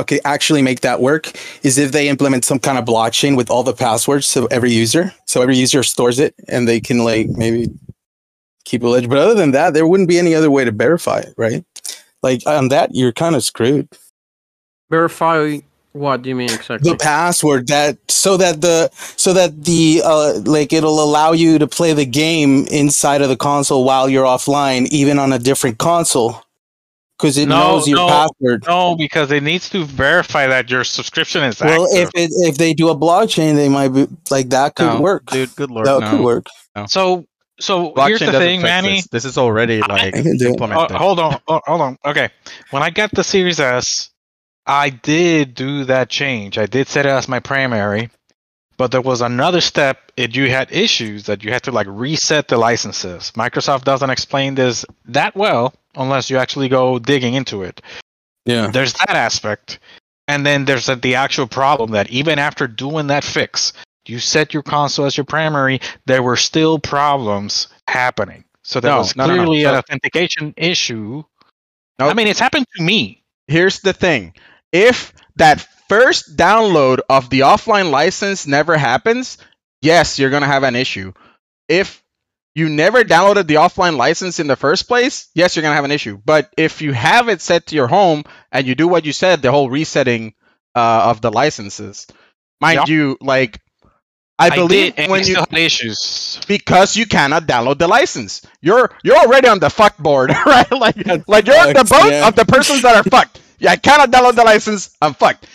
could 0.07 0.19
actually 0.25 0.61
make 0.61 0.81
that 0.81 0.99
work 0.99 1.31
is 1.63 1.77
if 1.77 1.93
they 1.93 2.09
implement 2.09 2.43
some 2.43 2.59
kind 2.59 2.77
of 2.77 2.83
blockchain 2.85 3.37
with 3.37 3.49
all 3.49 3.63
the 3.63 3.73
passwords 3.73 4.27
so 4.27 4.45
every 4.47 4.71
user, 4.71 5.13
so 5.25 5.41
every 5.41 5.55
user 5.55 5.83
stores 5.83 6.19
it 6.19 6.35
and 6.49 6.67
they 6.67 6.81
can 6.81 6.99
like 6.99 7.29
maybe 7.29 7.69
keep 8.65 8.83
a 8.83 8.87
ledger. 8.87 9.07
But 9.07 9.19
other 9.19 9.35
than 9.35 9.51
that, 9.51 9.73
there 9.73 9.87
wouldn't 9.87 10.09
be 10.09 10.19
any 10.19 10.35
other 10.35 10.51
way 10.51 10.65
to 10.65 10.71
verify 10.71 11.19
it, 11.19 11.33
right? 11.37 11.63
Like 12.21 12.45
on 12.45 12.67
that, 12.69 12.93
you're 12.93 13.13
kind 13.13 13.35
of 13.35 13.43
screwed. 13.43 13.87
Verify 14.89 15.59
what 15.95 16.21
do 16.21 16.29
you 16.29 16.35
mean 16.35 16.51
exactly? 16.51 16.91
the 16.91 16.97
password 16.97 17.67
that 17.67 17.97
so 18.11 18.35
that 18.37 18.61
the 18.61 18.89
so 19.15 19.33
that 19.33 19.63
the 19.63 20.01
uh 20.03 20.39
like 20.45 20.73
it'll 20.73 21.01
allow 21.01 21.31
you 21.31 21.57
to 21.57 21.67
play 21.67 21.93
the 21.93 22.05
game 22.05 22.65
inside 22.67 23.21
of 23.21 23.29
the 23.29 23.37
console 23.37 23.83
while 23.85 24.09
you're 24.09 24.25
offline 24.25 24.87
even 24.91 25.17
on 25.17 25.31
a 25.31 25.39
different 25.39 25.77
console 25.77 26.41
because 27.17 27.37
it 27.37 27.47
No, 27.47 27.77
knows 27.77 27.87
your 27.87 27.99
no, 27.99 28.07
password 28.07 28.65
No, 28.67 28.95
because 28.97 29.31
it 29.31 29.41
needs 29.41 29.69
to 29.69 29.85
verify 29.85 30.47
that 30.47 30.69
your 30.69 30.83
subscription 30.83 31.43
is 31.43 31.61
well 31.61 31.85
active. 31.85 32.09
if 32.13 32.23
it 32.23 32.29
if 32.49 32.57
they 32.57 32.73
do 32.73 32.89
a 32.89 32.95
blockchain 32.95 33.55
they 33.55 33.69
might 33.69 33.89
be 33.89 34.07
like 34.29 34.49
that 34.49 34.75
could 34.75 34.87
No, 34.87 35.01
work 35.01 35.25
dude 35.31 35.55
good 35.55 35.71
lord 35.71 35.87
that 35.87 36.01
no. 36.01 36.17
could 36.17 36.23
work 36.23 36.45
so, 36.87 37.25
so 37.59 37.93
here's 37.95 38.19
the 38.19 38.33
thing, 38.33 38.59
fix 38.59 38.69
Manny. 38.69 38.95
this. 38.95 39.07
this 39.07 39.25
is 39.25 39.37
already 39.37 39.81
like 39.81 39.91
I 39.91 40.11
can 40.11 40.37
do. 40.37 40.55
Oh, 40.59 40.87
hold 40.97 41.19
on, 41.19 41.39
oh, 41.47 41.61
hold 41.65 41.81
on. 41.81 41.97
Okay, 42.05 42.29
when 42.71 42.83
I 42.83 42.89
got 42.89 43.11
the 43.11 43.23
Series 43.23 43.61
S, 43.61 44.09
I 44.67 44.89
did 44.89 45.53
do 45.53 45.85
that 45.85 46.09
change. 46.09 46.57
I 46.57 46.65
did 46.65 46.87
set 46.87 47.05
it 47.05 47.09
as 47.09 47.27
my 47.27 47.39
primary, 47.39 48.09
but 48.77 48.91
there 48.91 49.01
was 49.01 49.21
another 49.21 49.61
step. 49.61 50.11
If 50.17 50.35
you 50.35 50.49
had 50.49 50.71
issues 50.71 51.25
that 51.25 51.43
you 51.43 51.51
had 51.51 51.63
to 51.63 51.71
like 51.71 51.87
reset 51.89 52.47
the 52.47 52.57
licenses. 52.57 53.31
Microsoft 53.35 53.83
doesn't 53.83 54.09
explain 54.09 54.55
this 54.55 54.85
that 55.05 55.35
well 55.35 55.73
unless 55.95 56.29
you 56.29 56.37
actually 56.37 56.69
go 56.69 56.99
digging 56.99 57.33
into 57.35 57.63
it. 57.63 57.81
yeah 58.45 58.67
There's 58.67 58.93
that 58.93 59.11
aspect, 59.15 59.79
and 60.27 60.45
then 60.45 60.65
there's 60.65 60.89
uh, 60.89 60.95
the 60.95 61.15
actual 61.15 61.47
problem 61.47 61.91
that 61.91 62.09
even 62.09 62.39
after 62.39 62.67
doing 62.67 63.07
that 63.07 63.23
fix, 63.23 63.73
you 64.07 64.19
set 64.19 64.53
your 64.53 64.63
console 64.63 65.05
as 65.05 65.15
your 65.17 65.25
primary, 65.25 65.79
there 66.05 66.23
were 66.23 66.37
still 66.37 66.79
problems 66.79 67.67
happening. 67.87 68.43
So 68.63 68.79
there 68.79 68.91
No, 68.91 68.97
was 68.99 69.15
no, 69.15 69.27
no, 69.27 69.35
no. 69.35 69.43
clearly 69.43 69.63
an 69.65 69.75
authentication 69.75 70.53
issue. 70.57 71.23
Nope. 71.99 72.11
I 72.11 72.13
mean, 72.13 72.27
it's 72.27 72.39
happened 72.39 72.65
to 72.77 72.83
me. 72.83 73.21
here's 73.47 73.79
the 73.81 73.93
thing 73.93 74.33
if 74.71 75.13
that 75.35 75.65
first 75.89 76.35
download 76.37 76.99
of 77.09 77.29
the 77.29 77.41
offline 77.41 77.91
license 77.91 78.47
never 78.47 78.77
happens 78.77 79.37
yes 79.81 80.17
you're 80.19 80.29
gonna 80.29 80.45
have 80.47 80.63
an 80.63 80.75
issue 80.75 81.13
if 81.67 82.03
you 82.55 82.69
never 82.69 83.03
downloaded 83.03 83.47
the 83.47 83.55
offline 83.55 83.97
license 83.97 84.39
in 84.39 84.47
the 84.47 84.55
first 84.55 84.87
place 84.87 85.29
yes 85.35 85.55
you're 85.55 85.63
gonna 85.63 85.75
have 85.75 85.85
an 85.85 85.91
issue 85.91 86.19
but 86.25 86.51
if 86.57 86.81
you 86.81 86.93
have 86.93 87.29
it 87.29 87.41
set 87.41 87.67
to 87.67 87.75
your 87.75 87.87
home 87.87 88.23
and 88.51 88.65
you 88.67 88.75
do 88.75 88.87
what 88.87 89.05
you 89.05 89.13
said 89.13 89.41
the 89.41 89.51
whole 89.51 89.69
resetting 89.69 90.33
uh, 90.75 91.07
of 91.09 91.21
the 91.21 91.31
licenses 91.31 92.07
mind 92.61 92.79
Yep. 92.81 92.87
you 92.89 93.17
like 93.21 93.59
i 94.39 94.49
believe 94.49 94.95
did, 94.95 95.09
when 95.09 95.19
you 95.19 95.35
still 95.35 95.45
had 95.49 95.59
issues. 95.59 96.39
because 96.47 96.95
you 96.97 97.05
cannot 97.05 97.45
download 97.47 97.77
the 97.77 97.87
license. 97.87 98.41
You're 98.61 98.91
you're 99.03 99.17
already 99.17 99.47
on 99.47 99.59
the 99.59 99.69
fuck 99.69 99.97
board, 99.97 100.31
right? 100.45 100.69
Like 100.71 100.97
like 101.27 101.47
you're 101.47 101.59
on 101.59 101.73
the 101.73 101.85
sucks, 101.85 101.89
boat 101.89 102.11
yeah. 102.11 102.27
of 102.27 102.35
the 102.35 102.45
persons 102.45 102.81
that 102.83 102.95
are 102.95 103.03
fucked. 103.03 103.39
Yeah, 103.59 103.71
I 103.71 103.75
cannot 103.77 104.11
download 104.11 104.35
the 104.35 104.43
license. 104.43 104.95
I'm 105.01 105.13
fucked. 105.13 105.47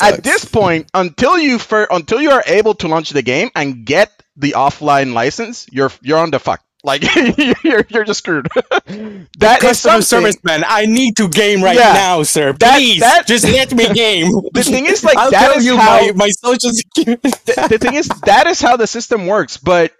At 0.00 0.22
this 0.22 0.44
point, 0.44 0.88
until 0.94 1.38
you 1.38 1.58
fir- 1.58 1.88
until 1.90 2.20
you 2.20 2.30
are 2.30 2.42
able 2.46 2.74
to 2.74 2.88
launch 2.88 3.10
the 3.10 3.22
game 3.22 3.50
and 3.56 3.84
get 3.84 4.10
the 4.36 4.52
offline 4.52 5.12
license, 5.12 5.66
you're 5.72 5.90
you're 6.02 6.18
on 6.18 6.30
the 6.30 6.38
fuck. 6.38 6.62
Like 6.84 7.02
you're 7.64 7.84
you're 7.88 8.04
just 8.04 8.18
screwed. 8.18 8.46
that 8.86 9.58
is 9.58 9.62
customer 9.62 10.02
something. 10.02 10.02
service 10.02 10.36
man 10.44 10.62
i 10.68 10.86
need 10.86 11.16
to 11.16 11.28
game 11.28 11.62
right 11.64 11.76
Yeah. 11.76 11.92
now 11.94 12.22
sir 12.22 12.52
That- 12.52 12.76
please 12.78 13.00
that- 13.00 13.26
just 13.26 13.44
let 13.44 13.74
me 13.74 13.88
game 13.92 14.30
The 14.52 14.62
thing 14.62 14.86
is, 14.86 15.02
like, 15.02 15.16
I'll 15.16 15.30
that 15.32 15.40
tell 15.48 15.58
is 15.58 15.66
you 15.66 15.76
how- 15.76 16.00
my, 16.06 16.12
my 16.14 16.28
social 16.30 16.70
security 16.70 17.28
the, 17.46 17.66
the 17.70 17.78
thing 17.78 17.94
is 17.94 18.06
that 18.26 18.46
is 18.46 18.60
how 18.60 18.76
the 18.76 18.86
system 18.86 19.26
works 19.26 19.56
but 19.56 19.90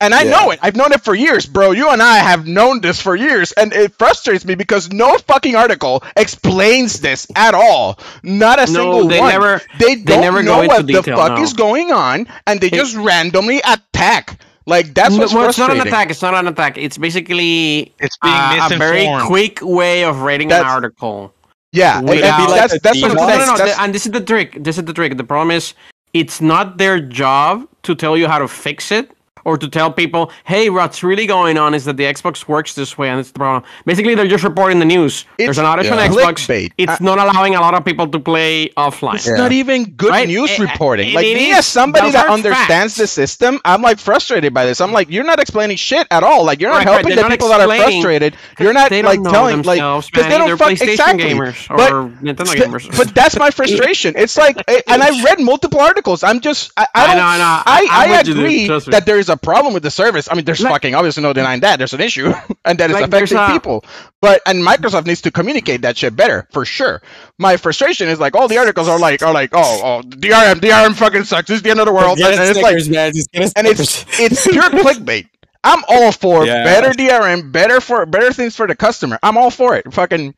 and 0.00 0.14
i 0.14 0.22
Yeah. 0.22 0.30
know 0.30 0.50
it 0.50 0.58
i've 0.62 0.76
known 0.76 0.92
it 0.92 1.00
for 1.00 1.14
years 1.14 1.46
bro 1.46 1.70
you 1.70 1.88
and 1.88 2.02
i 2.02 2.18
have 2.18 2.46
known 2.46 2.80
this 2.82 3.00
for 3.00 3.16
years 3.16 3.52
and 3.52 3.72
it 3.72 3.94
frustrates 3.98 4.44
me 4.44 4.54
because 4.54 4.92
no 4.92 5.16
fucking 5.18 5.56
article 5.56 6.02
explains 6.16 7.00
this 7.00 7.26
at 7.36 7.54
all 7.54 7.98
not 8.22 8.58
a 8.58 8.66
No, 8.70 8.78
single 8.80 9.08
they 9.08 9.18
one 9.20 9.30
never- 9.32 9.62
they 9.78 9.96
don't 9.96 10.20
never 10.20 10.42
go 10.42 10.56
know 10.56 10.62
into 10.62 10.74
what 10.74 10.86
the 10.86 11.02
fuck 11.02 11.38
no. 11.38 11.42
is 11.42 11.52
going 11.54 11.90
on 11.90 12.26
and 12.46 12.60
they 12.60 12.68
just 12.70 12.94
randomly 12.96 13.58
attack 13.60 14.38
like 14.66 14.92
that's 14.94 15.14
No, 15.14 15.20
what's 15.20 15.32
well, 15.34 15.48
it's 15.48 15.58
not 15.58 15.70
an 15.70 15.80
attack. 15.80 16.10
It's 16.10 16.22
not 16.22 16.34
an 16.34 16.48
attack. 16.48 16.76
It's 16.76 16.98
basically 16.98 17.94
It's 18.00 18.16
being 18.18 18.34
uh, 18.34 18.68
a 18.72 18.76
very 18.76 19.06
quick 19.22 19.60
way 19.62 20.02
of 20.02 20.22
rating 20.22 20.50
an 20.50 20.64
article. 20.66 21.32
yeah 21.70 21.98
and- 22.00 22.08
Would 22.08 22.18
it 22.18 22.24
and 22.24 22.36
be 22.36 22.50
like 22.50 22.60
that's 22.62 22.80
that's 22.82 23.00
what 23.00 23.12
default? 23.12 23.28
No, 23.30 23.38
no, 23.38 23.46
no. 23.52 23.56
That's- 23.58 23.78
and 23.78 23.94
this 23.94 24.06
is 24.06 24.12
the 24.12 24.20
trick. 24.20 24.58
This 24.62 24.76
is 24.76 24.82
the 24.84 24.92
trick. 24.92 25.16
The 25.16 25.22
problem 25.22 25.52
is, 25.52 25.74
it's 26.12 26.40
not 26.40 26.78
their 26.78 26.98
job 27.00 27.68
to 27.84 27.94
tell 27.94 28.16
you 28.16 28.26
how 28.26 28.40
to 28.40 28.48
fix 28.48 28.90
it 28.90 29.12
or 29.44 29.56
to 29.58 29.68
tell 29.68 29.90
people, 29.92 30.30
"Hey, 30.44 30.70
what's 30.70 31.02
really 31.02 31.26
going 31.26 31.58
on 31.58 31.74
is 31.74 31.84
that 31.84 31.96
the 31.96 32.04
Xbox 32.04 32.48
works 32.48 32.74
this 32.74 32.96
way, 32.98 33.08
and 33.10 33.20
it's 33.20 33.30
the 33.30 33.38
problem." 33.38 33.62
Basically, 33.84 34.14
they're 34.14 34.26
just 34.26 34.44
reporting 34.44 34.78
the 34.78 34.84
news. 34.84 35.24
There's 35.38 35.50
It's 35.50 35.58
an 35.58 35.64
outage 35.64 35.90
on. 35.92 35.98
Xbox. 35.98 36.46
Clickbait. 36.46 36.72
It's 36.78 36.92
Uh, 36.92 36.96
not 37.00 37.18
allowing 37.18 37.54
a 37.54 37.60
lot 37.60 37.74
of 37.74 37.84
people 37.84 38.06
to 38.08 38.18
play 38.18 38.70
offline. 38.76 39.14
It's 39.16 39.28
not 39.28 39.52
even 39.52 39.84
good 39.96 40.10
Right? 40.10 40.26
news 40.28 40.50
It- 40.50 40.58
reporting. 40.60 41.10
it- 41.10 41.14
Like 41.14 41.26
it 41.26 41.34
me 41.36 41.50
is. 41.50 41.58
as 41.58 41.66
somebody 41.66 42.10
that 42.10 42.26
understands 42.28 42.94
facts. 42.94 42.96
the 42.96 43.06
system, 43.06 43.60
I'm 43.64 43.82
like 43.82 43.98
frustrated 43.98 44.52
by 44.54 44.64
this. 44.66 44.80
I'm 44.80 44.92
like, 44.92 45.08
you're 45.10 45.24
not 45.24 45.38
explaining 45.40 45.76
shit 45.76 46.06
at 46.10 46.22
all. 46.22 46.44
Like 46.44 46.60
you're 46.60 46.70
not 46.70 46.78
Right, 46.78 46.86
right, 46.86 46.92
helping 46.94 47.08
they're 47.10 47.16
the 47.16 47.22
not 47.22 47.30
people 47.30 47.48
that 47.48 47.60
are 47.60 47.68
frustrated. 47.68 48.36
You're 48.58 48.72
not 48.72 48.90
they 48.90 49.02
don't 49.02 49.10
like 49.10 49.20
know 49.20 49.30
telling 49.30 49.56
like 49.62 49.78
themselves, 49.78 50.10
'cause 50.10 50.22
man. 50.22 50.30
they 50.30 50.38
don't 50.38 50.46
They're 50.48 50.56
fuck 50.56 50.70
PlayStation 50.70 50.88
exactly. 50.92 51.24
gamers 51.34 51.68
But- 51.68 51.92
or 51.92 52.10
Nintendo 52.22 52.52
Th- 52.52 52.64
gamers. 52.64 52.96
But 52.96 53.14
that's 53.14 53.38
my 53.38 53.50
frustration. 53.50 54.14
It's 54.16 54.36
like, 54.36 54.56
and 54.88 55.02
I 55.02 55.22
read 55.22 55.40
multiple 55.40 55.80
articles. 55.80 56.22
I'm 56.22 56.40
just, 56.40 56.72
I, 56.76 56.86
I 56.94 57.04
I 57.04 57.06
don't, 57.08 57.16
know, 57.18 57.22
I 57.24 57.38
know. 57.38 57.44
I, 57.44 57.62
I- 57.66 58.04
I'm 58.04 58.12
I 58.12 58.16
with 58.18 58.28
you, 58.28 58.34
dude. 58.34 58.42
agree 58.44 58.90
that 58.92 59.06
there 59.06 59.18
is 59.26 59.30
a 59.30 59.36
problem 59.36 59.74
with 59.74 59.82
the 59.82 59.90
service. 59.90 60.28
I 60.30 60.34
mean, 60.34 60.44
there's 60.44 60.60
Like- 60.60 60.72
fucking 60.72 60.94
obviously 60.94 61.22
no 61.22 61.32
denying 61.32 61.60
that. 61.60 61.78
There's 61.78 61.92
an 61.92 62.00
issue, 62.00 62.32
and 62.64 62.78
that 62.78 62.90
it's 62.90 63.00
Like, 63.00 63.08
affecting 63.08 63.38
a- 63.38 63.48
people. 63.50 63.84
But 64.20 64.40
and 64.46 64.62
Microsoft 64.62 65.06
needs 65.06 65.22
to 65.22 65.30
communicate 65.30 65.82
that 65.82 65.96
shit 65.98 66.16
better 66.16 66.46
for 66.52 66.64
sure. 66.64 67.02
My 67.38 67.56
frustration 67.56 68.08
is 68.08 68.18
like 68.20 68.34
all 68.36 68.48
the 68.48 68.58
articles 68.58 68.88
are 68.88 68.98
like 68.98 69.22
are 69.22 69.32
like 69.34 69.50
oh 69.52 69.80
oh 69.84 70.02
DRM 70.08 70.56
DRM 70.60 70.94
fucking 70.94 71.24
sucks. 71.24 71.50
It's 71.50 71.62
the 71.62 71.70
end 71.70 71.80
of 71.80 71.86
the 71.86 71.92
world, 71.92 72.18
Get 72.18 72.32
and, 72.32 72.40
us 72.40 72.48
and 72.48 72.56
it's 72.56 72.62
like 72.62 72.90
man. 72.90 73.12
Just 73.12 73.30
get 73.32 73.42
us 73.42 73.52
and 73.56 73.66
it's 73.66 74.04
it's 74.20 74.46
pure 74.46 74.62
clickbait. 74.84 75.28
I'm 75.64 75.82
all 75.88 76.12
for 76.12 76.46
Yeah. 76.46 76.62
better 76.64 76.90
DRM, 76.90 77.50
better 77.50 77.80
for 77.80 78.06
better 78.06 78.32
things 78.32 78.54
for 78.54 78.66
the 78.68 78.76
customer. 78.76 79.18
I'm 79.22 79.36
all 79.36 79.50
for 79.50 79.74
it. 79.74 79.92
Fucking, 79.92 80.34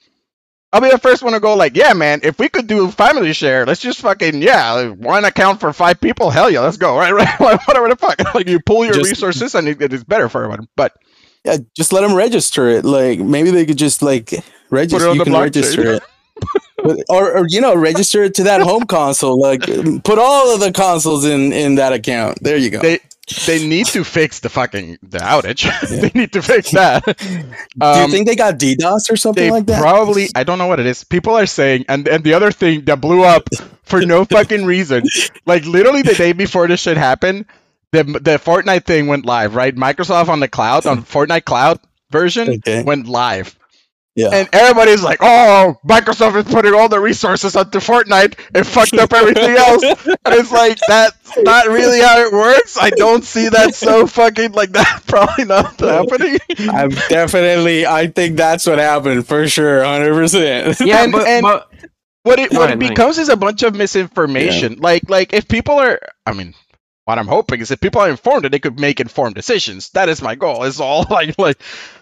I'll 0.73 0.83
be 0.83 0.91
the 0.91 0.99
first 0.99 1.23
one 1.23 1.33
to 1.33 1.41
go 1.41 1.55
like, 1.55 1.77
yeah, 1.77 1.95
man. 1.95 2.21
If 2.23 2.39
we 2.39 2.49
could 2.49 2.67
do 2.67 2.91
family 2.91 3.33
share, 3.33 3.65
let's 3.65 3.81
just 3.81 4.01
fucking 4.01 4.43
yeah, 4.43 4.89
one 4.91 5.25
account 5.25 5.61
for 5.61 5.73
five 5.73 6.01
people. 6.01 6.31
Hell 6.31 6.51
yeah, 6.51 6.61
let's 6.61 6.77
go. 6.77 6.97
Right, 6.97 7.13
right, 7.41 7.41
whatever 7.67 7.89
the 7.89 7.97
fuck. 7.97 8.19
Like 8.35 8.49
you 8.49 8.61
pull 8.61 8.85
your 8.85 8.95
Just- 8.95 9.09
resources 9.11 9.55
and 9.55 9.67
it, 9.69 9.81
it 9.81 9.93
is 9.93 10.05
better 10.05 10.29
for 10.29 10.45
everyone. 10.45 10.69
But 10.77 10.95
Yeah, 11.45 11.57
just 11.77 11.93
let 11.93 12.03
them 12.03 12.15
register 12.15 12.69
it. 12.69 12.85
Like 12.85 13.19
maybe 13.19 13.51
they 13.51 13.65
could 13.65 13.79
just 13.79 14.03
like 14.03 14.33
register. 14.71 15.13
You 15.15 15.25
can 15.25 15.33
blockchain. 15.33 15.43
register 15.43 15.93
it. 15.95 16.03
Or, 17.09 17.39
or 17.39 17.47
you 17.49 17.61
know, 17.61 17.75
register 17.75 18.23
it 18.23 18.35
to 18.37 18.45
that 18.45 18.61
home 18.61 18.85
console. 18.85 19.41
Like, 19.41 19.63
put 20.05 20.19
all 20.19 20.55
of 20.55 20.61
the 20.61 20.71
consoles 20.73 21.25
in 21.25 21.53
in 21.53 21.75
that 21.75 21.93
account. 21.93 22.39
There 22.43 22.57
you 22.57 22.71
go. 22.71 22.79
They 22.81 23.01
they 23.45 23.59
need 23.59 23.93
to 23.93 24.05
fix 24.05 24.41
the 24.41 24.49
fucking 24.49 24.99
the 25.03 25.19
outage. 25.19 25.71
they 26.01 26.11
need 26.15 26.33
to 26.33 26.43
fix 26.43 26.73
that. 26.73 27.05
Do 27.91 28.01
you 28.01 28.07
Um, 28.07 28.11
think 28.11 28.27
they 28.27 28.37
got 28.37 28.59
DDoS 28.59 29.11
or 29.11 29.17
something 29.17 29.49
like 29.49 29.67
that? 29.67 29.81
probably 29.81 30.31
I 30.35 30.45
don't 30.45 30.59
know 30.59 30.67
what 30.67 30.81
it 30.81 30.87
is. 30.87 31.05
People 31.05 31.35
are 31.37 31.47
saying 31.47 31.87
and 31.89 32.09
and 32.09 32.25
the 32.25 32.35
other 32.35 32.53
thing 32.53 32.85
that 32.87 33.01
blew 33.01 33.25
up 33.25 33.51
for 33.85 34.03
no 34.03 34.25
fucking 34.31 34.65
reason. 34.65 35.11
Like 35.47 35.65
literally 35.65 36.03
the 36.03 36.15
day 36.15 36.33
before 36.33 36.67
this 36.69 36.81
shit 36.81 36.97
happened, 36.97 37.47
the 37.93 38.05
the 38.05 38.39
Fortnite 38.39 38.85
thing 38.85 39.07
went 39.07 39.27
live, 39.27 39.55
right? 39.55 39.75
Microsoft 39.75 40.29
on 40.29 40.41
the 40.41 40.49
cloud 40.49 40.87
on 40.87 41.05
Fortnite 41.05 41.45
cloud 41.45 41.81
version 42.11 42.59
Okay. 42.67 42.83
went 42.83 43.07
live. 43.09 43.57
Yeah. 44.19 44.31
And 44.33 44.49
everybody's 44.53 45.03
like, 45.03 45.19
"Oh, 45.23 45.77
Microsoft 45.87 46.37
is 46.45 46.53
putting 46.53 46.75
all 46.75 46.89
the 46.89 46.99
resources 46.99 47.55
onto 47.55 47.79
Fortnite 47.79 48.39
and 48.55 48.67
fucked 48.67 48.95
up 48.95 49.13
everything 49.13 49.57
else." 49.57 49.83
And 49.85 50.35
it's 50.35 50.51
like 50.51 50.79
that's 50.89 51.37
not 51.39 51.67
really 51.69 52.01
how 52.01 52.19
it 52.27 52.33
works. 52.33 52.77
I 52.81 52.91
don't 52.91 53.23
see 53.25 53.49
that 53.49 53.75
so 53.77 54.07
fucking 54.09 54.53
like 54.53 54.71
that. 54.73 55.03
Probably 55.07 55.45
not 55.45 55.79
happening. 55.79 56.39
I'm 56.69 56.91
definitely. 57.09 57.87
I 57.87 58.09
think 58.09 58.37
that's 58.37 58.67
what 58.67 58.79
happened 58.79 59.27
for 59.27 59.47
sure, 59.49 59.85
hundred 59.85 60.15
percent. 60.15 60.81
Yeah, 60.81 61.05
And- 61.05 61.13
but, 61.13 61.27
and- 61.27 61.43
but 61.43 61.69
what 62.25 62.39
it 62.41 62.53
what 62.53 62.65
ahead, 62.71 62.83
it 62.83 62.89
becomes 62.89 63.19
is 63.19 63.29
a 63.29 63.37
bunch 63.37 63.63
of 63.63 63.75
misinformation. 63.77 64.79
Like 64.81 65.09
like 65.09 65.33
if 65.33 65.47
people 65.49 65.77
are, 65.79 66.01
I 66.27 66.33
mean, 66.33 66.55
what 67.09 67.19
I'm 67.19 67.27
hoping 67.27 67.61
is 67.63 67.71
if 67.71 67.81
people 67.81 68.03
are 68.03 68.11
informed, 68.11 68.45
that 68.45 68.53
they 68.53 68.59
could 68.59 68.79
make 68.79 69.01
informed 69.01 69.35
decisions. 69.35 69.89
That 69.91 70.11
is 70.11 70.21
my 70.21 70.35
goal. 70.35 70.65
Is 70.65 70.79
all 70.79 71.07
like 71.11 71.39
like 71.39 71.59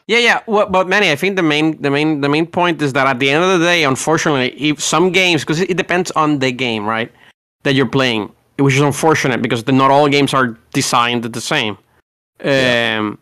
Yeah, 0.08 0.18
yeah. 0.18 0.40
Well, 0.46 0.66
but 0.68 0.88
Manny, 0.88 1.12
I 1.12 1.16
think 1.16 1.36
the 1.36 1.44
main, 1.44 1.80
the 1.80 1.90
main, 1.90 2.20
the 2.22 2.28
main 2.28 2.46
point 2.46 2.82
is 2.82 2.92
that 2.94 3.06
at 3.06 3.20
the 3.20 3.30
end 3.30 3.44
of 3.44 3.60
the 3.60 3.64
day, 3.64 3.84
unfortunately, 3.84 4.50
if 4.60 4.82
some 4.82 5.12
games, 5.12 5.42
because 5.42 5.60
it 5.60 5.76
depends 5.76 6.10
on 6.12 6.40
the 6.40 6.50
game, 6.50 6.84
right, 6.84 7.10
that 7.62 7.74
you're 7.74 7.86
playing, 7.98 8.32
which 8.58 8.74
is 8.74 8.80
unfortunate 8.80 9.42
because 9.42 9.62
the, 9.62 9.72
not 9.72 9.92
all 9.92 10.08
games 10.08 10.34
are 10.34 10.58
designed 10.72 11.22
the 11.22 11.40
same. 11.40 11.78
Um, 12.42 13.18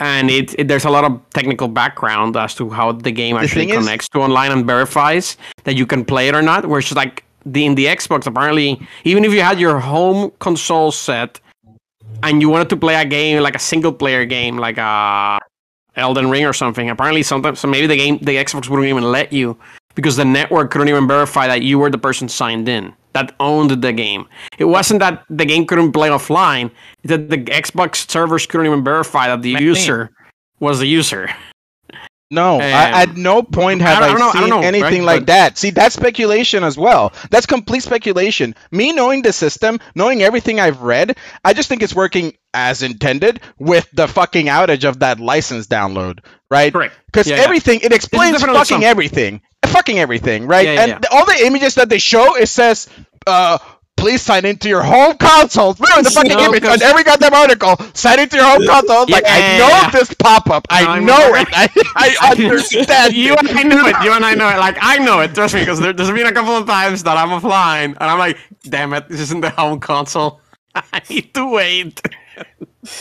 and 0.00 0.30
it, 0.30 0.58
it 0.58 0.66
there's 0.66 0.84
a 0.84 0.90
lot 0.90 1.04
of 1.04 1.12
technical 1.30 1.68
background 1.68 2.36
as 2.36 2.54
to 2.56 2.70
how 2.70 2.90
the 2.90 3.12
game 3.12 3.36
The 3.36 3.42
actually 3.42 3.66
thing 3.66 3.74
is- 3.78 3.84
connects 3.84 4.08
to 4.08 4.18
online 4.20 4.50
and 4.50 4.66
verifies 4.66 5.36
that 5.62 5.76
you 5.76 5.86
can 5.86 6.04
play 6.04 6.26
it 6.28 6.34
or 6.34 6.42
not. 6.42 6.66
Whereas 6.66 6.90
like 6.92 7.22
the 7.44 7.64
in 7.64 7.74
the 7.74 7.86
Xbox, 7.86 8.26
apparently, 8.26 8.80
even 9.04 9.24
if 9.24 9.32
you 9.32 9.42
had 9.42 9.58
your 9.58 9.78
home 9.78 10.32
console 10.38 10.92
set 10.92 11.40
and 12.22 12.40
you 12.40 12.48
wanted 12.48 12.68
to 12.70 12.76
play 12.76 12.94
a 12.94 13.04
game 13.04 13.42
like 13.42 13.54
a 13.54 13.60
single 13.60 13.92
player 13.92 14.24
game, 14.24 14.58
like 14.58 14.78
a 14.78 15.38
Elden 15.96 16.30
Ring 16.30 16.44
or 16.44 16.52
something. 16.52 16.90
Apparently, 16.90 17.22
sometimes 17.22 17.60
so 17.60 17.68
maybe 17.68 17.86
the 17.86 17.96
game, 17.96 18.18
the 18.18 18.36
Xbox 18.36 18.68
wouldn't 18.68 18.88
even 18.88 19.04
let 19.04 19.32
you 19.32 19.56
because 19.94 20.16
the 20.16 20.24
network 20.24 20.70
couldn't 20.70 20.88
even 20.88 21.08
verify 21.08 21.46
that 21.46 21.62
you 21.62 21.78
were 21.78 21.90
the 21.90 21.98
person 21.98 22.28
signed 22.28 22.68
in 22.68 22.94
that 23.12 23.34
owned 23.40 23.82
the 23.82 23.92
game. 23.92 24.26
It 24.58 24.66
wasn't 24.66 25.00
that 25.00 25.24
the 25.28 25.44
game 25.44 25.66
couldn't 25.66 25.92
play 25.92 26.08
offline; 26.08 26.70
that 27.04 27.28
the 27.30 27.38
Xbox 27.38 28.08
servers 28.10 28.46
couldn't 28.46 28.66
even 28.66 28.84
verify 28.84 29.26
that 29.28 29.42
the 29.42 29.50
user 29.50 30.10
was 30.60 30.78
the 30.78 30.86
user. 30.86 31.28
No. 32.30 32.58
I, 32.60 33.02
at 33.02 33.16
no 33.16 33.42
point 33.42 33.82
have 33.82 34.02
I, 34.02 34.08
I 34.08 34.12
I 34.14 34.32
seen 34.32 34.48
know, 34.48 34.60
anything 34.60 35.04
right? 35.04 35.16
like 35.18 35.26
that. 35.26 35.58
See, 35.58 35.70
that's 35.70 35.94
speculation 35.94 36.62
as 36.64 36.76
well. 36.78 37.12
That's 37.30 37.46
complete 37.46 37.82
speculation. 37.82 38.54
Me 38.70 38.92
knowing 38.92 39.22
the 39.22 39.32
system, 39.32 39.80
knowing 39.94 40.22
everything 40.22 40.60
I've 40.60 40.82
read, 40.82 41.16
I 41.44 41.52
just 41.54 41.68
think 41.68 41.82
it's 41.82 41.94
working 41.94 42.34
as 42.54 42.82
intended 42.82 43.40
with 43.58 43.88
the 43.92 44.08
fucking 44.08 44.46
outage 44.46 44.88
of 44.88 45.00
that 45.00 45.20
license 45.20 45.66
download, 45.66 46.20
right? 46.50 46.72
Correct. 46.72 46.94
Because 47.06 47.28
Yeah, 47.28 47.36
yeah. 47.36 47.42
everything 47.42 47.80
it 47.82 47.92
explains 47.92 48.40
fucking 48.40 48.54
something. 48.64 48.84
everything, 48.84 49.42
fucking 49.66 49.98
everything, 49.98 50.46
right? 50.46 50.66
Yeah, 50.66 50.72
yeah, 50.74 50.80
and 50.82 50.90
yeah. 51.02 51.08
all 51.18 51.24
the 51.26 51.38
images 51.46 51.76
that 51.76 51.88
they 51.88 51.98
show, 51.98 52.36
it 52.36 52.46
says, 52.48 52.88
uh, 53.26 53.58
"Please 54.00 54.22
sign 54.22 54.44
into 54.44 54.68
your 54.68 54.82
home 54.82 55.16
console." 55.18 55.76
Literally, 55.78 56.02
the 56.02 56.10
fucking 56.10 56.36
No, 56.36 56.44
image 56.46 56.64
on 56.64 56.82
every 56.82 57.04
goddamn 57.04 57.34
article. 57.34 57.76
Sign 57.94 58.18
into 58.20 58.36
your 58.36 58.46
home 58.46 58.66
console. 58.66 59.06
Like 59.08 59.24
I 59.26 59.38
Yeah. 59.38 59.58
know 59.58 59.98
this 59.98 60.12
pop 60.14 60.50
up. 60.50 60.66
I 60.70 60.98
No, 61.00 61.06
know 61.10 61.34
it. 61.34 61.48
I, 61.52 61.68
I 61.96 62.30
understand. 62.32 63.14
you 63.14 63.34
and 63.36 63.48
I 63.50 63.62
know 63.62 63.86
it. 63.86 63.96
You 64.02 64.12
and 64.12 64.24
I 64.24 64.34
know 64.34 64.48
it. 64.48 64.58
Like 64.58 64.78
I 64.80 64.98
know 64.98 65.20
it. 65.20 65.34
Trust 65.34 65.54
me, 65.54 65.60
because 65.60 65.80
there, 65.80 65.92
there's 65.92 66.10
been 66.10 66.26
a 66.26 66.32
couple 66.32 66.56
of 66.56 66.66
times 66.66 67.02
that 67.04 67.16
I'm 67.16 67.28
offline 67.28 67.96
and 68.00 68.02
I'm 68.10 68.18
like, 68.18 68.38
"Damn 68.64 68.92
it, 68.94 69.08
this 69.08 69.20
isn't 69.20 69.40
the 69.42 69.50
home 69.50 69.80
console. 69.80 70.40
I 70.74 71.00
need 71.10 71.34
to 71.34 71.46
wait." 71.50 72.00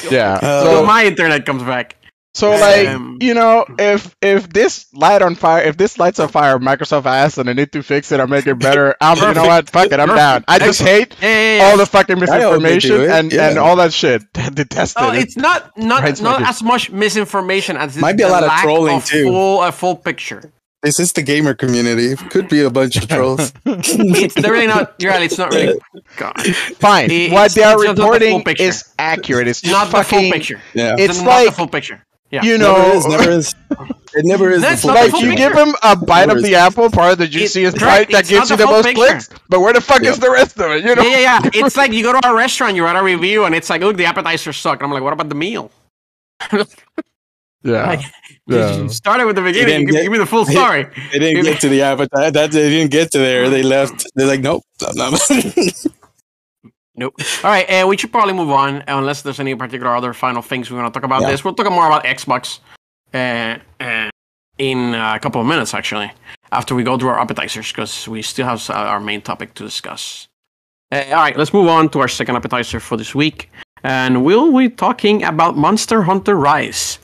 Yeah. 0.10 0.40
Uh, 0.42 0.64
So, 0.64 0.84
my 0.86 1.06
internet 1.06 1.46
comes 1.46 1.64
back. 1.64 1.96
So 2.36 2.52
like 2.52 2.88
um, 2.88 3.18
you 3.22 3.34
know, 3.34 3.66
if 3.80 4.16
if 4.22 4.48
this 4.50 4.86
light 4.94 5.22
on 5.22 5.36
fire, 5.36 5.64
if 5.64 5.78
this 5.78 5.98
light's 5.98 6.20
on 6.20 6.30
fire, 6.30 6.58
Microsoft 6.60 7.06
asked 7.06 7.38
and 7.38 7.48
they 7.50 7.54
need 7.54 7.72
to 7.74 7.82
fix 7.84 8.12
it 8.12 8.20
or 8.20 8.28
make 8.28 8.46
it 8.48 8.56
better. 8.60 8.96
I'm, 9.02 9.18
you 9.18 9.34
know 9.34 9.48
what? 9.48 9.70
Fuck 9.70 9.92
it. 9.92 10.00
I'm 10.00 10.08
down. 10.10 10.46
I 10.48 10.60
just 10.60 10.82
hate 10.82 11.16
Yeah, 11.22 11.28
yeah, 11.30 11.58
yeah. 11.58 11.64
all 11.72 11.78
the 11.78 11.86
fucking 11.86 12.18
hope 12.18 12.28
they 12.28 12.38
do 12.40 12.60
misinformation 12.60 13.02
it, 13.02 13.10
and 13.10 13.34
and 13.34 13.58
all 13.58 13.76
that 13.78 13.92
shit. 13.94 14.22
Detest 14.34 14.96
Oh, 15.00 15.12
it. 15.12 15.20
it's 15.24 15.38
not 15.38 15.76
not 15.78 16.04
Right, 16.04 16.22
not 16.22 16.42
as 16.44 16.62
much 16.64 16.92
misinformation 16.92 17.76
as 17.78 17.98
Might 17.98 18.16
be 18.18 18.24
a 18.24 18.30
lot 18.30 18.44
of 18.44 18.52
trolling, 18.62 18.98
of 18.98 19.06
too. 19.06 19.26
Full 19.26 19.64
a 19.64 19.72
full 19.72 19.96
picture. 19.96 20.54
Is 20.82 20.96
this 20.96 21.08
is 21.08 21.14
the 21.14 21.24
gamer 21.24 21.54
community. 21.56 22.16
Could 22.30 22.48
be 22.48 22.62
a 22.62 22.70
bunch 22.70 22.96
of 22.96 23.08
trolls. 23.10 23.52
It's 23.66 24.34
they're 24.34 24.54
really 24.54 24.68
not. 24.68 24.96
You're 25.00 25.12
right. 25.12 25.24
It's 25.24 25.38
not 25.38 25.54
really. 25.54 25.78
God, 26.16 26.40
Fine. 26.80 27.12
It's- 27.12 27.32
what 27.34 27.52
they 27.52 27.64
are 27.64 27.74
it's 27.74 27.84
just 27.84 27.88
not 27.88 27.96
the 27.98 28.04
reporting 28.04 28.44
picture. 28.46 28.64
is 28.64 28.94
accurate. 28.98 29.48
It's 29.50 29.66
not 29.66 29.88
the 29.88 29.92
full 29.92 30.04
fucking. 30.04 30.32
picture. 30.32 30.62
Yeah. 30.74 30.96
It's 30.98 31.18
not 31.18 31.26
like 31.28 31.46
the 31.48 31.52
full 31.52 31.68
picture. 31.68 32.02
Yeah. 32.32 32.44
you 32.44 32.58
never 32.58 32.74
know, 32.80 32.92
is, 32.94 33.06
never 33.08 33.30
is. 33.32 33.56
It 34.12 34.26
never 34.26 34.50
is. 34.50 34.62
No, 34.64 34.72
the 34.72 34.78
full 34.78 34.92
like 34.96 35.12
you 35.14 35.30
picture. 35.30 35.36
give 35.36 35.54
him 35.54 35.76
a 35.84 35.96
bite 35.96 36.30
of 36.32 36.42
the 36.42 36.56
apple, 36.56 36.90
part 36.90 37.12
of 37.14 37.18
the 37.20 37.28
juiciest 37.28 37.80
right, 37.80 38.08
bite 38.08 38.12
that 38.12 38.20
it's 38.22 38.30
gives 38.32 38.50
you 38.50 38.58
the 38.58 38.66
the 38.66 38.72
most 38.72 38.86
picture. 38.86 39.06
clicks. 39.06 39.30
But 39.50 39.60
where 39.60 39.72
the 39.72 39.82
fuck 39.82 40.02
Yeah. 40.02 40.10
is 40.10 40.18
the 40.20 40.32
rest 40.32 40.60
of 40.60 40.72
it? 40.72 40.84
You 40.84 40.96
know? 40.96 41.04
Yeah, 41.04 41.20
yeah, 41.20 41.40
yeah. 41.44 41.50
It's 41.66 41.78
like 41.82 41.92
you 41.94 42.02
go 42.04 42.20
to 42.20 42.28
a 42.28 42.34
restaurant, 42.34 42.76
you 42.76 42.84
write 42.84 42.96
a 42.96 43.04
review, 43.04 43.46
and 43.46 43.54
it's 43.54 43.70
like, 43.70 43.82
look, 43.82 43.98
the 43.98 44.06
appetizers 44.06 44.58
suck. 44.58 44.80
And 44.80 44.88
I'm 44.88 44.92
like, 44.92 45.04
what 45.04 45.14
about 45.14 45.30
the 45.30 45.36
meal? 45.36 45.70
Yeah. 47.62 47.86
Like, 47.88 48.02
Yeah. 48.48 48.78
you 48.78 48.90
started 48.90 49.26
with 49.28 49.36
the 49.36 49.44
beginning. 49.44 49.68
didn't 49.68 49.86
Give, 49.88 49.96
get- 49.96 50.04
give 50.04 50.12
me 50.12 50.18
the 50.18 50.26
full 50.26 50.46
story. 50.46 50.88
They 51.12 51.20
didn't 51.20 51.44
get 51.44 51.60
to 51.62 51.70
the 51.70 51.82
appetite. 51.84 52.34
That 52.34 52.52
they 52.52 52.70
didn't 52.70 52.90
get 52.92 53.12
to 53.12 53.20
there. 53.20 53.48
They 53.50 53.62
left. 53.64 54.08
They're 54.16 54.26
like, 54.28 54.42
nope. 54.42 54.64
no, 54.96 55.12
no. 55.12 55.18
Nope. 57.00 57.16
All 57.46 57.50
right, 57.50 57.66
uh, 57.70 57.88
we 57.88 57.96
should 57.96 58.12
probably 58.12 58.34
move 58.34 58.50
on 58.50 58.84
unless 58.88 59.22
there's 59.22 59.40
any 59.40 59.56
particular 59.56 59.96
other 59.96 60.14
final 60.14 60.42
things 60.42 60.70
we 60.70 60.76
want 60.78 60.94
to 60.94 61.00
talk 61.00 61.06
about 61.06 61.22
Yeah. 61.22 61.32
this. 61.32 61.46
We'll 61.46 61.54
talk 61.56 61.72
more 61.72 61.88
about 61.88 62.04
Xbox 62.04 62.60
uh, 63.14 63.58
uh, 63.80 64.10
in 64.58 64.94
a 64.94 65.18
couple 65.22 65.40
of 65.40 65.48
minutes, 65.48 65.74
actually, 65.74 66.12
after 66.52 66.76
we 66.76 66.84
go 66.84 66.98
through 66.98 67.10
our 67.10 67.20
appetizers, 67.22 67.72
because 67.72 68.06
we 68.10 68.22
still 68.22 68.46
have 68.46 68.70
our 68.70 69.00
main 69.00 69.22
topic 69.22 69.54
to 69.54 69.64
discuss. 69.64 70.28
Uh, 70.92 71.06
all 71.12 71.24
right, 71.26 71.38
let's 71.38 71.54
move 71.54 71.70
on 71.70 71.88
to 71.90 72.02
our 72.02 72.10
second 72.10 72.36
appetizer 72.36 72.82
for 72.82 72.98
this 72.98 73.16
week. 73.16 73.50
And 73.82 74.26
we'll 74.26 74.52
be 74.58 74.68
talking 74.70 75.24
about 75.24 75.56
Monster 75.56 76.04
Hunter 76.04 76.36
Rise, 76.36 77.00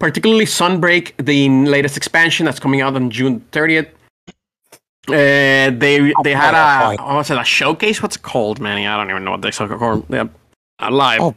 particularly 0.00 0.44
Sunbreak, 0.46 1.12
the 1.24 1.48
latest 1.48 1.96
expansion 1.96 2.46
that's 2.46 2.58
coming 2.58 2.80
out 2.80 2.96
on 2.96 3.10
June 3.10 3.44
30th. 3.52 3.90
Uh, 5.12 5.70
they 5.78 6.12
they 6.24 6.34
had 6.34 6.54
a 6.54 6.96
boy. 6.96 7.02
what 7.02 7.14
was 7.16 7.30
it 7.30 7.38
a 7.38 7.44
showcase? 7.44 8.02
What's 8.02 8.16
it 8.16 8.22
called, 8.22 8.60
Manny? 8.60 8.86
I 8.86 8.96
don't 8.96 9.10
even 9.10 9.24
know 9.24 9.32
what 9.32 9.42
they 9.42 9.50
called. 9.50 10.06
Yeah, 10.08 10.28
a 10.78 10.90
live 10.90 11.20
oh, 11.20 11.34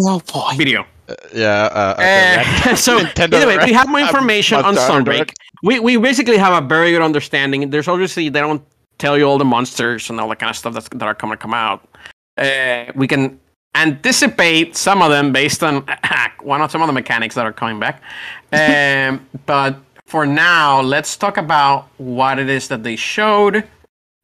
oh 0.00 0.20
boy. 0.32 0.56
video. 0.56 0.86
Yeah. 1.34 1.68
Uh, 1.72 1.94
okay, 1.98 2.34
Uh, 2.34 2.42
yeah. 2.66 2.74
so 2.86 2.98
Nintendo 2.98 3.34
anyway, 3.34 3.64
we 3.64 3.72
have 3.72 3.88
more 3.88 4.00
information 4.08 4.58
on 4.58 4.74
Monster 4.74 4.92
Sunbreak. 4.92 5.32
We 5.62 5.78
we 5.78 5.96
basically 5.96 6.36
have 6.36 6.62
a 6.62 6.66
very 6.66 6.90
good 6.90 7.02
understanding. 7.02 7.70
There's 7.70 7.88
obviously 7.88 8.28
they 8.28 8.40
don't 8.40 8.62
tell 8.98 9.16
you 9.18 9.24
all 9.24 9.38
the 9.38 9.44
monsters 9.44 10.10
and 10.10 10.20
all 10.20 10.28
that 10.28 10.38
kind 10.38 10.50
of 10.50 10.56
stuff 10.56 10.74
that's, 10.74 10.88
that 10.88 11.02
are 11.02 11.14
coming 11.14 11.36
to 11.36 11.42
come 11.42 11.54
out. 11.54 11.86
Uh, 12.38 12.86
we 12.94 13.06
can 13.06 13.38
anticipate 13.74 14.76
some 14.76 15.02
of 15.02 15.10
them 15.10 15.32
based 15.32 15.62
on 15.62 15.86
one 16.42 16.62
of 16.62 16.70
some 16.70 16.82
of 16.82 16.86
the 16.86 16.92
mechanics 16.92 17.34
that 17.34 17.44
are 17.46 17.52
coming 17.52 17.78
back. 17.78 18.02
Um, 18.52 19.26
but 19.44 19.76
for 20.06 20.24
now, 20.26 20.80
let's 20.80 21.16
talk 21.16 21.36
about 21.36 21.88
what 21.98 22.38
it 22.38 22.48
is 22.48 22.68
that 22.68 22.82
they 22.82 22.96
showed. 22.96 23.64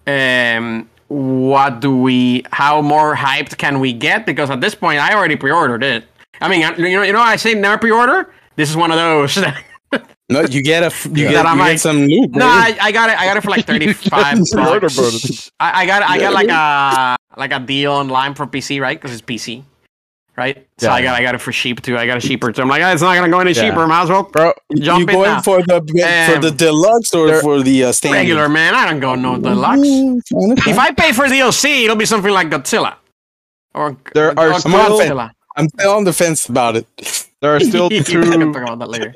Um, 0.06 0.88
what 1.08 1.80
do 1.80 1.96
we? 1.96 2.44
How 2.52 2.80
more 2.82 3.14
hyped 3.14 3.56
can 3.58 3.80
we 3.80 3.92
get? 3.92 4.24
Because 4.26 4.50
at 4.50 4.60
this 4.60 4.74
point, 4.74 4.98
I 5.00 5.14
already 5.14 5.36
pre-ordered 5.36 5.82
it. 5.84 6.04
I 6.40 6.48
mean, 6.48 6.64
I- 6.64 6.74
you 6.76 6.96
know, 6.96 7.02
you 7.02 7.12
know, 7.12 7.20
I 7.20 7.36
say 7.36 7.54
never 7.54 7.78
pre-order. 7.78 8.32
This 8.56 8.70
is 8.70 8.76
one 8.76 8.90
of 8.90 8.96
those. 8.96 9.38
No, 10.30 10.40
you 10.40 10.62
get 10.62 10.82
a 10.82 11.08
You 11.10 11.24
Yeah. 11.24 11.30
get, 11.42 11.52
you 11.52 11.58
like- 11.58 11.72
get 11.72 11.80
some 11.80 12.06
loot. 12.06 12.30
No, 12.30 12.46
I, 12.46 12.74
I 12.80 12.90
got 12.92 13.10
it. 13.10 13.18
I 13.20 13.26
got 13.26 13.36
it 13.36 13.42
for 13.42 13.50
like 13.50 13.66
thirty 13.70 13.92
five 13.92 14.38
bucks. 14.54 15.50
I, 15.60 15.82
I 15.82 15.86
got 15.86 16.02
I 16.04 16.16
got 16.18 16.32
like 16.32 16.48
a 16.48 17.16
like 17.38 17.52
a 17.52 17.58
deal 17.60 17.92
online 17.92 18.32
for 18.34 18.46
PC, 18.46 18.80
right? 18.80 18.98
Because 18.98 19.12
it's 19.12 19.20
PC, 19.20 19.62
right? 20.36 20.66
So 20.78 20.86
Yeah. 20.88 20.94
I 20.94 21.02
got 21.02 21.14
I 21.18 21.22
got 21.22 21.34
it 21.34 21.38
for 21.40 21.52
cheap 21.52 21.82
too. 21.82 21.96
I 21.98 22.06
got 22.06 22.18
it 22.18 22.20
cheaper 22.26 22.52
too. 22.52 22.62
I'm 22.62 22.68
like, 22.68 22.82
"Ah, 22.82 22.92
it's 22.92 23.02
not 23.02 23.14
gonna 23.14 23.28
go 23.28 23.40
any 23.40 23.52
Yeah. 23.52 23.68
cheaper. 23.68 23.86
Might 23.86 24.02
as 24.04 24.08
well 24.10 24.24
Bro, 24.24 24.52
jump 24.78 25.00
you 25.00 25.06
in 25.08 25.14
going 25.14 25.30
now. 25.30 25.42
for 25.42 25.62
the 25.62 25.80
for 26.32 26.40
the 26.40 26.50
deluxe 26.50 27.14
or 27.14 27.40
for 27.40 27.62
the 27.62 27.84
uh, 27.84 27.92
standard? 27.92 28.16
regular 28.18 28.48
man. 28.48 28.74
I 28.74 28.88
don't 28.90 29.00
go 29.00 29.14
no 29.14 29.38
deluxe. 29.38 29.82
If. 30.66 30.78
I 30.78 30.90
pay 30.92 31.12
for 31.12 31.26
DLC, 31.26 31.84
it'll 31.84 31.96
be 31.96 32.06
something 32.06 32.30
like 32.32 32.48
Godzilla. 32.50 32.94
Or 33.74 33.96
There 34.14 34.38
are 34.38 34.52
or 34.52 34.58
still- 34.60 34.72
Godzilla. 34.72 35.30
I'm 35.56 35.68
still 35.68 35.92
on 35.92 36.04
the 36.04 36.12
fence 36.12 36.48
about 36.48 36.76
it. 36.76 36.86
there 37.40 37.54
are 37.54 37.60
still 37.60 37.88
two 37.90 38.02
talk 38.02 38.56
about 38.62 38.78
that 38.78 38.88
later. 38.88 39.12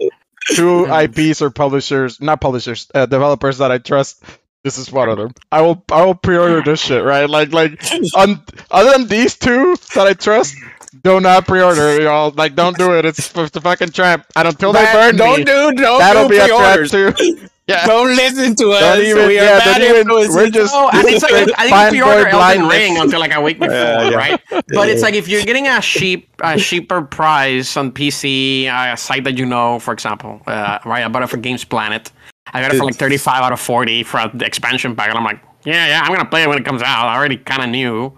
two. 0.55 0.87
IPs 0.87 1.40
or 1.42 1.50
publishers, 1.50 2.20
not 2.20 2.40
publishers, 2.40 2.87
uh, 2.94 3.07
developers 3.07 3.59
that 3.59 3.70
I 3.72 3.79
trust 3.79 4.22
This 4.64 4.79
is 4.79 4.90
one 4.90 5.09
of 5.09 5.16
them. 5.16 5.31
I 5.52 5.61
will 5.62 5.83
I 5.92 6.05
will 6.05 6.16
pre-order 6.16 6.61
this 6.61 6.81
shit, 6.81 7.05
right? 7.05 7.31
Like 7.31 7.52
like 7.52 7.81
on 8.16 8.42
other 8.70 8.90
than 8.98 9.07
these 9.07 9.37
two 9.37 9.76
that 9.94 10.07
I 10.09 10.12
trust, 10.14 10.57
do 11.06 11.20
not 11.20 11.46
pre-order, 11.46 12.00
y'all. 12.02 12.32
Like 12.36 12.54
don't 12.54 12.76
do 12.76 12.92
it. 12.98 13.04
It's 13.04 13.28
for 13.28 13.48
the 13.48 13.60
fucking 13.60 13.90
trap. 13.90 14.26
And 14.34 14.48
until 14.48 14.72
they 14.72 14.82
Man, 14.82 14.94
burn 14.94 15.16
don't 15.16 15.38
me, 15.38 15.44
do 15.44 15.72
don't 15.72 15.98
that'll 15.98 16.28
do 16.28 16.34
be 16.34 16.38
a 16.38 16.48
trap 16.48 16.88
too. 16.88 17.48
Yeah. 17.68 17.84
Don't 17.84 18.14
listen 18.14 18.54
to 18.62 18.70
us. 18.70 18.80
Don't 18.80 19.04
even- 19.04 19.26
we 19.26 19.40
are 19.40 19.44
yeah, 19.44 19.58
bad 19.58 19.78
don't 19.80 19.96
even- 20.06 20.32
we're 20.36 20.50
just- 20.50 20.72
Oh, 20.72 20.88
and 20.92 21.02
it's 21.08 21.20
like 21.24 21.32
I 21.34 21.62
think 21.66 21.70
Fine 21.70 21.88
if 21.88 21.94
you 21.94 22.04
order 22.04 22.30
boy 22.30 22.38
Elden. 22.38 22.68
Ring 22.68 22.96
until 22.96 23.18
like 23.18 23.34
a 23.34 23.40
week 23.40 23.58
before, 23.58 23.74
Yeah, 23.74 24.10
yeah. 24.10 24.16
right? 24.16 24.40
But 24.68 24.88
it's 24.88 25.02
like 25.02 25.14
if 25.14 25.26
you're 25.26 25.42
getting 25.42 25.66
a 25.66 25.80
cheap, 25.80 26.28
a 26.44 26.56
cheaper 26.60 27.02
price 27.02 27.76
on 27.76 27.90
PC, 27.90 28.68
uh, 28.68 28.92
a 28.94 28.96
site 28.96 29.24
that 29.24 29.36
you 29.36 29.46
know, 29.46 29.80
for 29.80 29.92
example, 29.92 30.40
uh, 30.46 30.78
right? 30.84 31.02
I 31.04 31.08
bought 31.08 31.24
it 31.24 31.28
for 31.28 31.38
Games 31.38 31.64
Planet. 31.64 32.12
I 32.54 32.60
got 32.62 32.72
it 32.72 32.78
for 32.78 32.84
like 32.84 32.94
35 32.94 33.42
out 33.42 33.52
of 33.52 33.58
40 33.58 34.04
for 34.04 34.30
the 34.32 34.46
expansion 34.46 34.94
pack, 34.94 35.08
and 35.08 35.18
I'm 35.18 35.24
like, 35.24 35.40
yeah, 35.64 35.88
yeah, 35.88 36.02
I'm 36.04 36.12
gonna 36.14 36.24
play 36.24 36.44
it 36.44 36.48
when 36.48 36.58
it 36.58 36.64
comes 36.64 36.82
out. 36.82 37.08
I 37.08 37.16
already 37.16 37.36
kind 37.36 37.64
of 37.64 37.70
knew, 37.70 38.16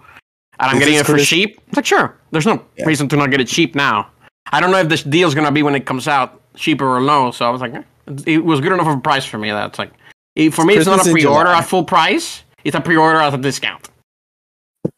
and 0.59 0.69
I'm 0.71 0.75
Is 0.77 0.79
getting 0.79 0.95
it 0.99 1.05
for 1.05 1.17
cheap. 1.17 1.59
It's 1.67 1.75
like 1.77 1.85
sure, 1.85 2.15
there's 2.31 2.45
no 2.45 2.63
Yeah. 2.77 2.85
reason 2.85 3.07
to 3.09 3.15
not 3.15 3.31
get 3.31 3.41
it 3.41 3.47
cheap 3.47 3.75
now. 3.75 4.07
I 4.51 4.59
don't 4.59 4.71
know 4.71 4.79
if 4.79 4.89
this 4.89 5.03
deal's 5.03 5.35
gonna 5.35 5.51
be 5.51 5.63
when 5.63 5.75
it 5.75 5.85
comes 5.85 6.07
out 6.07 6.41
cheaper 6.55 6.85
or 6.87 7.01
low. 7.01 7.31
So 7.31 7.45
I 7.45 7.49
was 7.49 7.61
like, 7.61 7.73
eh, 7.73 7.81
it 8.25 8.43
was 8.43 8.59
good 8.61 8.71
enough 8.73 8.87
of 8.87 8.97
a 8.97 9.01
price 9.01 9.25
for 9.25 9.37
me. 9.37 9.51
That's 9.51 9.77
like, 9.79 9.91
it, 10.35 10.53
for 10.53 10.65
me, 10.65 10.73
it's 10.75 10.85
not 10.87 11.05
a 11.05 11.11
pre-order 11.11 11.49
at 11.51 11.61
full 11.65 11.83
price. 11.83 12.43
It's 12.63 12.75
a 12.75 12.81
pre-order 12.81 13.19
at 13.19 13.33
a 13.33 13.37
discount. 13.37 13.89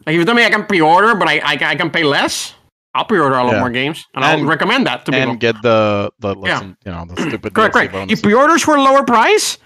Like 0.06 0.14
if 0.16 0.20
you 0.20 0.26
tell 0.26 0.36
me 0.36 0.46
I 0.46 0.50
can 0.50 0.66
pre-order, 0.66 1.16
but 1.16 1.28
I, 1.28 1.40
I, 1.40 1.54
I 1.72 1.76
can 1.76 1.90
pay 1.92 2.04
less, 2.04 2.54
I'll 2.94 3.06
pre-order 3.06 3.36
a 3.36 3.44
lot 3.44 3.54
Yeah. 3.54 3.60
more 3.60 3.70
games, 3.70 4.06
and, 4.16 4.24
And- 4.24 4.42
I'll 4.42 4.48
recommend 4.48 4.88
that 4.88 5.06
to 5.06 5.12
people. 5.12 5.32
and 5.32 5.40
get 5.40 5.62
the 5.62 6.12
the 6.20 6.36
Yeah. 6.44 6.64
you 6.64 6.92
know, 6.92 7.06
the 7.06 7.22
stupid 7.28 7.54
Correct, 7.54 7.74
correct. 7.74 7.92
bonuses. 7.94 8.18
If 8.20 8.24
pre-orders 8.24 8.66
were 8.66 8.80
lower 8.80 9.04
price, 9.04 9.58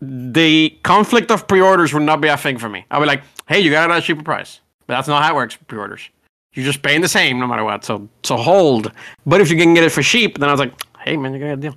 the 0.00 0.76
conflict 0.82 1.30
of 1.30 1.46
pre-orders 1.46 1.92
would 1.94 2.02
not 2.02 2.20
be 2.20 2.28
a 2.28 2.36
thing 2.36 2.58
for 2.58 2.68
me. 2.68 2.84
I'll 2.90 3.00
be 3.00 3.06
like, 3.06 3.22
hey, 3.46 3.60
you 3.60 3.70
got 3.70 3.88
it 3.90 3.92
at 3.92 3.98
a 3.98 4.02
cheaper 4.02 4.22
price. 4.22 4.60
But 4.86 4.94
that's 4.94 5.08
not 5.08 5.22
how 5.22 5.32
it 5.32 5.36
works. 5.36 5.56
Pre-orders, 5.66 6.08
you're 6.54 6.64
just 6.64 6.82
paying 6.82 7.00
the 7.00 7.08
same 7.08 7.38
no 7.38 7.46
matter 7.46 7.64
what. 7.64 7.84
So 7.84 8.08
so 8.22 8.36
hold. 8.36 8.92
But 9.26 9.40
if 9.40 9.50
you 9.50 9.56
can 9.56 9.74
get 9.74 9.84
it 9.84 9.90
for 9.92 10.02
cheap, 10.02 10.38
then 10.38 10.48
I 10.48 10.52
was 10.52 10.60
like, 10.60 10.72
hey 11.04 11.16
man, 11.16 11.32
you 11.34 11.40
got 11.40 11.46
a 11.52 11.56
deal. 11.56 11.76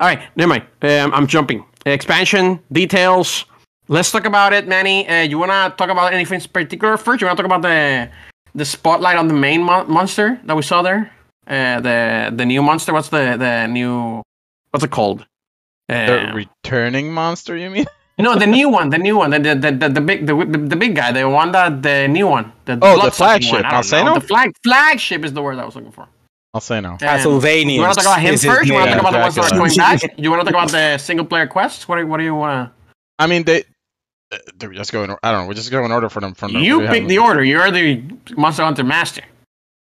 All 0.00 0.06
right, 0.08 0.20
never 0.36 0.48
mind. 0.48 0.64
Um, 0.82 1.12
I'm 1.14 1.26
jumping. 1.26 1.64
Expansion 1.86 2.60
details. 2.72 3.44
Let's 3.88 4.12
talk 4.12 4.24
about 4.24 4.52
it, 4.52 4.68
Manny. 4.68 5.08
Uh, 5.08 5.22
you 5.22 5.38
wanna 5.38 5.74
talk 5.76 5.90
about 5.90 6.12
anything 6.12 6.40
in 6.40 6.48
particular 6.48 6.96
first? 6.96 7.20
You 7.20 7.26
wanna 7.26 7.36
talk 7.36 7.46
about 7.46 7.62
the 7.62 8.08
the 8.54 8.64
spotlight 8.64 9.16
on 9.16 9.28
the 9.28 9.34
main 9.34 9.62
mon- 9.62 9.90
monster 9.90 10.40
that 10.44 10.54
we 10.56 10.62
saw 10.62 10.82
there? 10.82 11.10
Uh, 11.46 11.80
the 11.80 12.32
the 12.36 12.44
new 12.44 12.62
monster. 12.62 12.92
What's 12.92 13.08
the 13.08 13.36
the 13.38 13.66
new? 13.66 14.22
What's 14.70 14.84
it 14.84 14.90
called? 14.90 15.26
the 15.88 16.28
Uh, 16.30 16.34
returning 16.34 17.12
monster, 17.12 17.56
you 17.56 17.68
mean? 17.70 17.86
no, 18.28 18.36
the 18.36 18.46
new 18.46 18.68
one, 18.68 18.90
the 18.90 18.98
new 18.98 19.16
one, 19.16 19.30
the 19.30 19.38
the 19.38 19.54
the, 19.54 19.70
the, 19.72 19.88
the 19.88 20.00
big 20.00 20.26
the, 20.26 20.34
the 20.34 20.58
the 20.58 20.76
big 20.76 20.94
guy, 20.96 21.12
the 21.12 21.28
one 21.28 21.52
that 21.52 21.82
the 21.82 22.08
new 22.08 22.26
one, 22.26 22.52
the 22.64 22.78
Oh, 22.82 23.02
the 23.04 23.10
flagship, 23.10 23.52
one. 23.52 23.64
I 23.64 23.80
don't 23.80 23.90
know. 23.90 23.98
Alceno? 23.98 24.14
The 24.20 24.26
flag 24.26 24.52
flagship 24.64 25.24
is 25.24 25.32
the 25.32 25.42
word 25.42 25.58
I 25.58 25.64
was 25.64 25.74
looking 25.76 25.92
for. 25.92 26.06
I'll 26.52 26.60
say 26.60 26.80
no. 26.80 26.92
Um, 26.92 26.98
Castlevania. 26.98 27.74
You 27.76 27.80
want 27.82 27.94
to 27.94 28.04
talk 28.04 28.12
about 28.14 28.20
him 28.20 28.34
is 28.34 28.44
first? 28.44 28.66
You 28.66 28.74
want 28.74 28.90
to 28.90 28.96
talk 28.96 29.00
about 29.00 29.12
the 29.12 29.18
ones 29.20 29.34
that 29.36 29.44
are 29.44 29.48
Dracula. 29.56 29.68
going 29.68 29.98
back? 30.00 30.18
You 30.18 30.30
want 30.30 30.40
to 30.46 30.52
talk 30.52 30.62
about 30.62 30.70
the 30.72 30.98
single 30.98 31.24
player 31.26 31.46
quests? 31.46 31.86
What 31.86 31.96
do 31.98 32.06
what 32.06 32.16
do 32.18 32.24
you 32.24 32.34
want 32.34 32.68
to? 32.68 32.74
I 33.20 33.26
mean, 33.28 33.44
they. 33.44 33.62
uh, 34.32 34.38
Do 34.58 34.68
we 34.70 34.74
just 34.76 34.90
go 34.92 35.04
in? 35.04 35.10
I 35.22 35.30
don't 35.32 35.42
know. 35.44 35.48
We 35.48 35.54
just 35.54 35.70
go 35.70 35.84
in 35.84 35.92
order 35.92 36.08
for 36.08 36.20
them 36.20 36.34
from 36.34 36.52
to? 36.52 36.58
the. 36.58 36.64
You 36.64 36.80
we 36.80 36.88
pick 36.88 37.06
the 37.06 37.18
order. 37.18 37.44
You're 37.44 37.70
the 37.70 38.02
Monster 38.36 38.64
Hunter 38.64 38.82
master. 38.84 39.22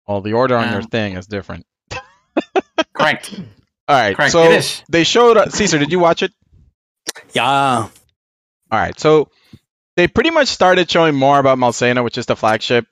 Well, 0.08 0.22
the 0.22 0.34
order 0.34 0.56
on 0.56 0.69
your 0.69 0.82
Um, 0.82 0.88
thing 0.88 1.17
is 1.17 1.28
different. 1.28 1.65
Correct. 2.93 3.34
All 3.89 3.98
right. 3.98 4.15
Correct. 4.15 4.32
So 4.32 4.43
it 4.43 4.52
is. 4.60 4.84
they 4.89 5.04
showed 5.04 5.36
uh, 5.38 5.50
Caesar. 5.50 5.78
Did 5.80 5.91
you 5.91 6.00
watch 6.00 6.24
it? 6.24 6.32
Yeah. 7.34 7.89
All 8.74 8.80
right. 8.80 9.00
So 9.00 9.30
they 9.98 10.08
pretty 10.08 10.32
much 10.32 10.48
started 10.48 10.90
showing 10.90 11.14
more 11.14 11.38
about 11.38 11.60
Malzeno, 11.60 12.04
which 12.04 12.18
is 12.18 12.26
the 12.26 12.36
flagship. 12.36 12.88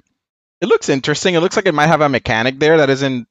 It 0.61 0.67
looks 0.67 0.89
interesting. 0.89 1.33
It 1.33 1.39
looks 1.39 1.55
like 1.55 1.65
it 1.65 1.73
might 1.73 1.87
have 1.87 2.01
a 2.01 2.09
mechanic 2.09 2.59
there 2.59 2.77
that 2.77 2.91
isn't 2.91 3.27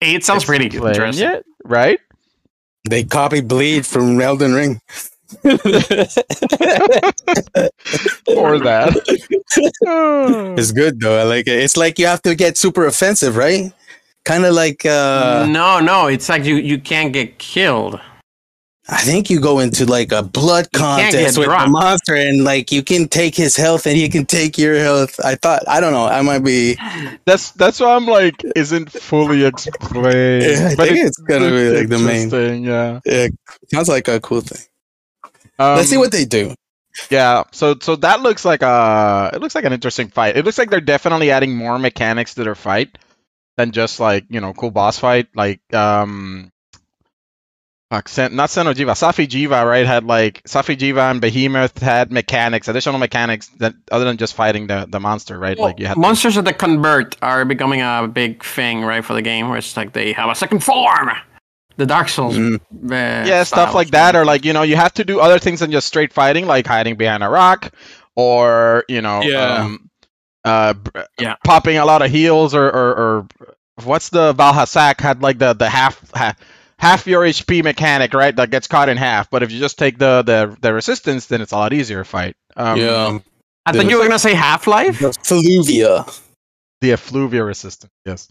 It 0.00 0.24
sounds 0.24 0.44
pretty 0.44 0.66
explained 0.66 0.96
interesting. 0.96 1.28
yet, 1.28 1.44
right? 1.64 2.00
They 2.90 3.04
copy 3.04 3.40
Bleed 3.40 3.86
from 3.86 4.20
Elden 4.20 4.52
Ring. 4.52 4.80
Or 5.44 5.58
that. 8.58 8.96
It's 10.58 10.72
good 10.72 10.98
though. 11.00 11.20
I 11.20 11.22
like 11.22 11.46
it. 11.46 11.60
It's 11.60 11.76
like 11.76 12.00
you 12.00 12.06
have 12.06 12.22
to 12.22 12.34
get 12.34 12.58
super 12.58 12.84
offensive, 12.86 13.36
right? 13.36 13.72
Kind 14.24 14.44
of 14.44 14.54
like 14.54 14.84
uh 14.84 15.46
no, 15.48 15.78
no, 15.80 16.08
it's 16.08 16.28
like 16.28 16.44
you 16.44 16.56
you 16.56 16.80
can't 16.80 17.12
get 17.12 17.38
killed. 17.38 18.00
I 18.90 19.02
think 19.02 19.28
you 19.28 19.38
go 19.40 19.58
into 19.58 19.84
like 19.84 20.12
a 20.12 20.22
blood 20.22 20.66
You 20.72 20.80
can't 20.80 21.12
get 21.12 21.12
contest 21.12 21.38
with 21.38 21.46
the 21.48 21.52
dropped. 21.52 21.70
monster 21.70 22.14
and 22.14 22.42
like 22.42 22.72
you 22.72 22.82
can 22.82 23.06
take 23.08 23.34
his 23.34 23.54
health 23.54 23.86
and 23.86 23.94
he 23.96 24.08
can 24.08 24.24
take 24.24 24.56
your 24.56 24.76
health. 24.78 25.20
I 25.22 25.34
thought 25.34 25.62
I 25.68 25.80
don't 25.80 25.92
know. 25.92 26.06
I 26.06 26.22
might 26.22 26.38
be 26.44 26.76
That's 27.26 27.50
that's 27.52 27.80
why 27.80 27.94
I'm 27.96 28.06
like 28.06 28.42
isn't 28.56 28.90
fully 28.90 29.44
explained. 29.44 30.42
Yeah, 30.42 30.68
I 30.72 30.74
but 30.76 30.88
think 30.88 31.00
it 31.00 31.06
it's 31.06 31.18
gonna 31.18 31.50
be, 31.50 31.70
like, 31.70 31.88
the 31.88 31.98
main- 31.98 32.30
thing. 32.30 32.64
Yeah. 32.64 33.00
yeah, 33.04 33.28
sounds 33.72 33.88
like 33.88 34.08
a 34.08 34.20
cool 34.20 34.40
thing. 34.40 34.64
Um, 35.58 35.76
Let's 35.76 35.88
see 35.90 35.98
what 35.98 36.12
they 36.12 36.24
do. 36.24 36.54
Yeah, 37.10 37.44
so 37.52 37.76
so 37.80 37.94
that 37.96 38.22
looks 38.22 38.44
like 38.44 38.62
a 38.62 39.30
it 39.34 39.40
looks 39.40 39.54
like 39.54 39.64
an 39.64 39.72
interesting 39.72 40.08
fight. 40.08 40.36
It 40.36 40.44
looks 40.44 40.56
like 40.58 40.70
they're 40.70 40.80
definitely 40.80 41.30
adding 41.30 41.54
more 41.54 41.78
mechanics 41.78 42.34
to 42.34 42.44
their 42.44 42.54
fight 42.56 42.96
than 43.56 43.72
just 43.72 44.00
like 44.00 44.24
you 44.30 44.40
know 44.40 44.52
cool 44.54 44.70
boss 44.70 44.98
fight. 44.98 45.28
Like 45.34 45.60
um, 45.74 46.50
fuck, 47.90 48.08
Sen- 48.08 48.36
not 48.36 48.50
Xeno'jiiva, 48.50 48.92
Safi 48.92 49.26
Jiva, 49.26 49.64
right? 49.66 49.86
Had 49.86 50.04
like 50.04 50.42
Safi'jiiva 50.44 51.10
and 51.10 51.20
Behemoth 51.20 51.78
had 51.78 52.12
mechanics, 52.12 52.68
additional 52.68 52.98
mechanics 52.98 53.48
that 53.58 53.74
other 53.90 54.04
than 54.04 54.16
just 54.16 54.34
fighting 54.34 54.66
the 54.66 54.86
the 54.88 55.00
monster, 55.00 55.38
right? 55.38 55.58
like 55.58 55.78
you 55.78 55.86
had 55.86 55.94
to- 55.94 56.00
monsters 56.00 56.34
that 56.36 56.58
convert 56.58 57.16
are 57.22 57.44
becoming 57.44 57.80
a 57.80 58.08
big 58.12 58.44
thing, 58.44 58.82
right, 58.82 59.04
for 59.04 59.14
the 59.14 59.22
game. 59.22 59.48
Where 59.48 59.58
it's 59.58 59.76
like 59.76 59.92
they 59.92 60.12
have 60.12 60.30
a 60.30 60.34
second 60.34 60.62
form. 60.64 61.10
The 61.76 61.86
Dark 61.86 62.08
Souls. 62.08 62.36
Mm. 62.36 62.56
uh, 62.56 62.58
yeah, 62.90 63.44
stuff 63.44 63.72
like 63.72 63.90
that, 63.92 64.16
or 64.16 64.24
like 64.24 64.44
you 64.44 64.52
know 64.52 64.62
you 64.62 64.74
have 64.76 64.94
to 64.94 65.04
do 65.04 65.20
other 65.20 65.38
things 65.38 65.60
than 65.60 65.70
just 65.70 65.86
straight 65.86 66.12
fighting, 66.12 66.46
like 66.46 66.66
hiding 66.66 66.96
behind 66.96 67.22
a 67.22 67.28
rock, 67.28 67.72
or 68.16 68.84
you 68.88 69.00
know, 69.00 69.22
Yeah. 69.22 69.62
um, 69.64 69.88
uh, 70.44 70.74
Yeah. 71.20 71.36
popping 71.44 71.76
a 71.78 71.84
lot 71.84 72.02
of 72.02 72.10
heals, 72.10 72.52
or 72.52 72.66
or, 72.66 72.94
or 72.96 73.26
what's 73.84 74.08
the 74.08 74.34
Vaal 74.34 74.52
Hazak 74.54 75.00
had 75.00 75.22
like 75.22 75.38
the 75.38 75.52
the 75.52 75.68
half 75.70 76.02
half 76.14 76.36
half 76.78 77.06
your 77.06 77.22
HP 77.22 77.62
mechanic, 77.62 78.14
right? 78.14 78.34
That 78.34 78.50
gets 78.50 78.66
cut 78.66 78.88
in 78.88 78.96
half. 78.96 79.30
But 79.30 79.42
if 79.42 79.50
you 79.52 79.58
just 79.58 79.78
take 79.78 79.98
the 79.98 80.22
the 80.22 80.56
the 80.60 80.72
resistance, 80.72 81.26
then 81.26 81.40
it's 81.40 81.52
a 81.52 81.56
lot 81.56 81.72
easier 81.72 81.98
to 81.98 82.04
fight. 82.04 82.36
Um, 82.56 83.22
I 83.66 83.72
thought 83.72 83.88
you 83.90 83.98
were 83.98 84.04
gonna 84.04 84.18
say 84.18 84.34
Half 84.34 84.66
Life. 84.66 84.98
The 84.98 85.08
Fluvia. 85.10 86.20
the 86.80 86.92
effluvia 86.92 87.44
resistance, 87.44 87.92
yes. 88.06 88.28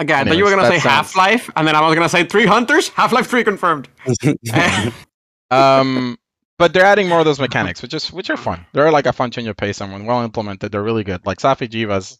Okay, 0.00 0.12
I 0.12 0.24
thought 0.24 0.36
you 0.36 0.44
were 0.44 0.50
gonna 0.50 0.68
say 0.68 0.78
sounds- 0.78 0.84
Half 0.84 1.16
Life, 1.16 1.50
and 1.56 1.66
then 1.66 1.74
I 1.74 1.80
was 1.86 1.94
gonna 1.94 2.08
say 2.08 2.24
Three 2.24 2.46
Hunters. 2.46 2.88
Half 2.90 3.12
Life 3.12 3.28
Three 3.28 3.44
confirmed. 3.44 3.88
um, 5.50 6.18
but 6.58 6.72
they're 6.72 6.84
adding 6.84 7.08
more 7.08 7.20
of 7.20 7.24
those 7.24 7.40
mechanics, 7.40 7.82
which 7.82 7.94
is 7.94 8.12
which 8.12 8.30
are 8.30 8.36
fun. 8.36 8.66
They're 8.72 8.90
like 8.92 9.06
a 9.06 9.12
fun 9.12 9.30
change 9.30 9.48
of 9.48 9.56
pace 9.56 9.80
and 9.80 9.92
when 9.92 10.04
well 10.06 10.22
implemented, 10.22 10.70
they're 10.72 10.82
really 10.82 11.04
good. 11.04 11.24
Like 11.26 11.38
Safi'jiiva's 11.38 12.18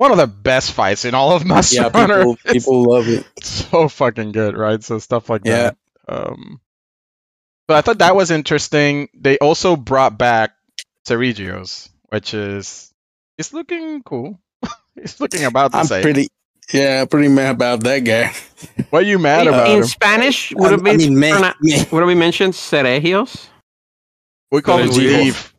one 0.00 0.12
of 0.12 0.16
the 0.16 0.26
best 0.26 0.72
fights 0.72 1.04
in 1.04 1.14
all 1.14 1.36
of 1.36 1.44
Monster 1.44 1.82
yeah, 1.82 1.90
Hunter. 1.92 2.20
people 2.20 2.36
people 2.46 2.82
love 2.90 3.06
it. 3.06 3.26
so 3.44 3.86
fucking 3.86 4.32
good, 4.32 4.56
right? 4.56 4.82
So 4.82 4.98
stuff 4.98 5.28
like 5.28 5.42
Yeah. 5.44 5.72
that. 5.72 5.76
Um, 6.08 6.58
but 7.68 7.76
I 7.76 7.80
thought 7.82 7.98
that 7.98 8.16
was 8.16 8.30
interesting. 8.30 9.10
They 9.12 9.36
also 9.36 9.76
brought 9.76 10.16
back 10.16 10.52
Seregios, 11.06 11.90
which 12.08 12.32
is 12.32 12.90
it's 13.36 13.52
looking 13.52 14.02
cool. 14.02 14.40
it's 14.96 15.20
looking 15.20 15.44
about 15.44 15.72
the 15.72 15.78
I'm 15.80 15.84
same. 15.84 16.00
pretty 16.00 16.28
yeah, 16.72 17.04
pretty 17.04 17.28
mad 17.28 17.56
about 17.56 17.80
that 17.84 17.98
guy. 17.98 18.32
what 18.88 19.02
are 19.02 19.06
you 19.06 19.18
mad 19.28 19.42
in, 19.42 19.48
about 19.48 19.68
in 19.68 19.82
him? 19.82 19.84
Spanish, 19.84 20.50
would 20.56 20.72
I, 20.72 20.76
it 20.76 20.82
be 20.82 20.90
I 20.92 20.96
mean, 20.96 21.18
man, 21.18 21.32
prona- 21.42 21.54
man, 21.60 21.86
would 21.92 22.02
it 22.04 22.06
be 22.06 22.14
mentioned 22.14 22.54
Seregios? 22.54 23.48
We 24.50 24.62
call 24.62 24.78
him 24.78 24.88
Seregios. 24.88 25.52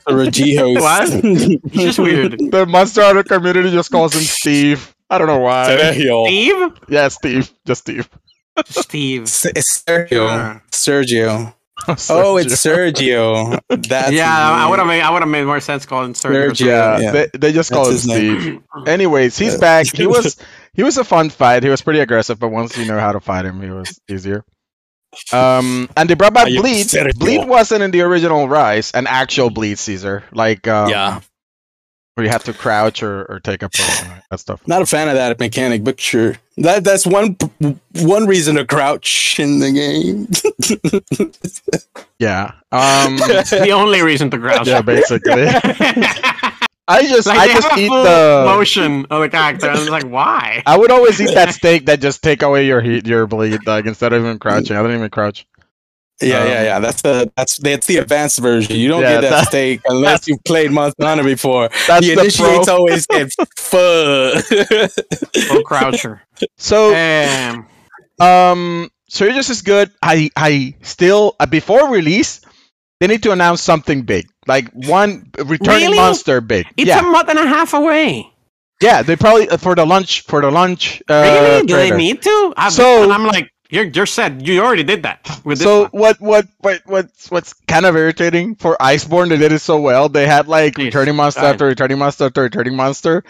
Steve. 0.00 0.16
Regios. 0.16 0.80
What? 0.82 1.08
It's 1.24 1.74
just 1.74 1.98
weird. 1.98 2.38
The 2.50 2.66
Monster 2.66 3.02
Hunter 3.02 3.22
community 3.24 3.70
just 3.70 3.90
calls 3.90 4.14
him 4.14 4.22
Steve. 4.22 4.94
I 5.10 5.18
don't 5.18 5.26
know 5.26 5.38
why. 5.38 5.66
Sergio. 5.68 6.26
Steve. 6.26 6.72
Yeah, 6.88 7.08
Steve. 7.08 7.50
Just 7.66 7.80
Steve. 7.82 8.08
Steve. 8.66 9.22
S- 9.22 9.46
It's 9.46 9.82
Sergio. 9.86 10.26
Yeah. 10.26 10.60
Sergio. 10.70 11.54
Oh, 12.10 12.36
it's 12.38 12.54
Sergio. 12.54 13.60
That's 13.68 14.10
yeah, 14.10 14.50
his 14.50 14.64
I 14.64 14.68
would 14.68 14.80
have 14.80 14.88
made 14.88 15.00
I 15.00 15.10
would 15.10 15.22
have 15.22 15.28
made 15.30 15.44
more 15.44 15.60
sense 15.60 15.86
calling 15.86 16.12
Sergio. 16.12 16.50
Sergio. 16.50 16.66
Yeah, 16.66 16.98
Yeah. 16.98 17.12
They, 17.12 17.26
they 17.38 17.52
just 17.52 17.70
call 17.70 17.84
him 17.86 17.92
That's 17.92 18.02
his 18.02 18.08
name. 18.12 18.40
Steve. 18.40 18.62
Anyways, 18.88 19.38
he's 19.38 19.54
Yeah. 19.54 19.60
back. 19.60 19.86
He 19.94 20.06
was 20.08 20.36
he 20.74 20.82
was 20.82 20.98
a 20.98 21.04
fun 21.04 21.30
fight. 21.30 21.62
He 21.62 21.68
was 21.68 21.80
pretty 21.80 22.00
aggressive, 22.00 22.38
but 22.40 22.48
once 22.48 22.76
you 22.76 22.84
know 22.84 22.98
how 22.98 23.12
to 23.12 23.20
fight 23.20 23.44
him, 23.44 23.62
he 23.62 23.70
was 23.70 23.98
easier. 24.10 24.44
Um, 25.32 25.88
and 25.96 26.08
they 26.08 26.14
brought 26.14 26.34
back 26.34 26.48
Bleed. 26.48 26.88
Bleed 27.16 27.46
wasn't 27.46 27.82
in 27.82 27.90
the 27.90 28.02
original 28.02 28.48
Rise, 28.48 28.92
an 28.92 29.06
actual 29.06 29.50
Bleed 29.50 29.78
Caesar, 29.78 30.24
like 30.32 30.68
um, 30.68 30.90
yeah. 30.90 31.20
where 32.14 32.24
you 32.24 32.30
have 32.30 32.44
to 32.44 32.52
crouch 32.52 33.02
or, 33.02 33.24
or 33.24 33.40
take 33.40 33.62
a 33.62 33.68
potion, 33.68 34.08
right? 34.08 34.22
that 34.30 34.40
stuff. 34.40 34.66
Not 34.66 34.82
a 34.82 34.86
fan 34.86 35.08
of 35.08 35.14
that 35.14 35.38
mechanic, 35.38 35.82
but 35.82 35.98
sure. 35.98 36.36
That 36.58 36.84
that's 36.84 37.06
one 37.06 37.36
one 38.00 38.26
reason 38.26 38.56
to 38.56 38.66
crouch 38.66 39.38
in 39.38 39.60
the 39.60 39.72
game. 39.72 40.28
Yeah. 42.18 42.52
Um. 42.72 43.16
the 43.18 43.70
only 43.72 44.02
reason 44.02 44.28
to 44.30 44.38
crouch. 44.38 44.66
yeah, 44.66 44.82
basically. 44.82 45.46
I 46.88 47.02
just, 47.06 47.26
Like 47.26 47.38
I 47.38 47.46
just 47.52 47.76
eat 47.78 47.88
the. 47.90 48.44
motion 48.46 49.06
of 49.10 49.20
the 49.22 49.28
character. 49.28 49.68
I 49.70 49.74
was 49.78 49.90
like, 49.90 50.04
why? 50.04 50.62
I 50.66 50.76
would 50.78 50.90
always 50.90 51.20
eat 51.20 51.34
that 51.34 51.52
steak 51.54 51.86
that 51.86 52.00
just 52.00 52.22
take 52.22 52.42
away 52.42 52.66
your 52.66 52.80
heat, 52.80 53.06
your 53.06 53.26
bleed, 53.26 53.60
like 53.66 53.84
instead 53.86 54.12
of 54.12 54.22
even 54.22 54.38
crouching. 54.38 54.76
I 54.76 54.82
don't 54.82 54.92
even 54.94 55.10
crouch. 55.10 55.46
yeah, 56.22 56.38
Um, 56.40 56.48
yeah, 56.48 56.62
yeah. 56.62 56.78
That's 56.80 57.02
the 57.02 57.30
that's 57.36 57.58
that's 57.58 57.86
the 57.86 57.98
advanced 57.98 58.38
version. 58.40 58.74
You 58.76 58.88
don't 58.88 59.02
Yeah, 59.02 59.20
get 59.20 59.20
that, 59.22 59.30
that- 59.30 59.46
steak 59.48 59.80
unless 59.86 60.26
you've 60.26 60.42
played 60.44 60.70
Monster 60.72 61.04
Hunter 61.06 61.24
before. 61.24 61.68
That's 61.86 62.06
the 62.06 62.14
the 62.14 62.20
initiates 62.22 62.66
pro. 62.66 62.74
always 62.76 63.06
get 63.06 63.30
fuck. 63.32 64.44
Full 65.36 65.62
croucher. 65.64 66.22
So, 66.56 66.94
Um, 66.94 67.66
um, 68.20 68.90
Surges 69.08 69.48
is 69.50 69.62
good. 69.62 69.90
I, 70.02 70.30
I 70.36 70.74
still 70.82 71.34
uh, 71.40 71.46
before 71.46 71.90
release, 71.90 72.40
they 73.00 73.06
need 73.06 73.22
to 73.22 73.32
announce 73.32 73.62
something 73.62 74.02
big, 74.02 74.26
like 74.48 74.70
one 74.72 75.30
returning 75.38 75.82
Really? 75.92 75.96
monster 75.96 76.40
big. 76.40 76.66
it's 76.76 76.88
yeah, 76.88 77.00
a 77.00 77.02
month 77.02 77.28
and 77.28 77.38
a 77.38 77.46
half 77.46 77.74
away. 77.74 78.26
yeah. 78.82 79.02
They 79.02 79.14
probably 79.16 79.48
uh, 79.48 79.56
for 79.58 79.74
the 79.74 79.84
lunch 79.86 80.22
for 80.22 80.40
the 80.40 80.50
lunch. 80.50 81.02
Uh, 81.08 81.22
really? 81.22 81.66
Do 81.66 81.76
they 81.76 81.90
need 81.96 82.22
to? 82.22 82.54
I, 82.56 82.70
So- 82.70 83.10
I'm 83.10 83.24
like, 83.26 83.50
you're 83.70 83.84
you're 83.84 84.06
set. 84.06 84.40
You 84.46 84.62
already 84.62 84.82
did 84.82 85.02
that 85.02 85.20
with 85.44 85.58
So 85.58 85.82
one. 85.82 85.90
what 85.92 86.20
what 86.20 86.46
what 86.60 86.80
what's 86.86 87.30
what's 87.30 87.52
kind 87.68 87.84
of 87.84 87.96
irritating 87.96 88.54
for 88.54 88.76
Iceborne? 88.80 89.28
They 89.28 89.36
did 89.36 89.52
it 89.52 89.58
so 89.60 89.78
well. 89.80 90.08
They 90.08 90.26
had 90.26 90.48
like 90.48 90.74
Jeez. 90.76 90.86
returning 90.86 91.16
monster 91.16 91.42
after 91.42 91.66
returning 91.66 91.98
monster 91.98 92.24
after 92.24 92.42
returning 92.42 92.74
monster, 92.76 93.24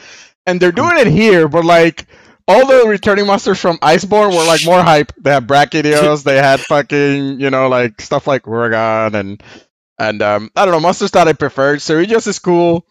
and 0.47 0.61
they're 0.61 0.71
doing 0.71 0.97
it 0.99 1.09
here. 1.09 1.49
But 1.49 1.65
like 1.65 2.07
all 2.47 2.65
the 2.67 2.87
returning 2.87 3.27
monsters 3.27 3.59
from 3.59 3.79
Iceborne 3.79 4.31
were 4.31 4.47
like 4.47 4.65
more 4.65 4.81
hype. 4.81 5.13
They 5.19 5.33
had 5.33 5.49
Brachydios. 5.49 6.23
they 6.29 6.37
had 6.37 6.61
fucking 6.61 7.41
you 7.41 7.51
know 7.51 7.69
like 7.69 8.01
stuff 8.01 8.29
like 8.29 8.45
Uragaan 8.45 9.15
and 9.15 9.43
and 9.99 10.23
um 10.23 10.51
I 10.57 10.65
don't 10.65 10.73
know 10.73 10.81
monsters 10.81 11.11
that 11.13 11.29
I 11.29 11.33
preferred. 11.33 11.81
Cerritos 11.81 12.27
is 12.27 12.39
cool. 12.39 12.87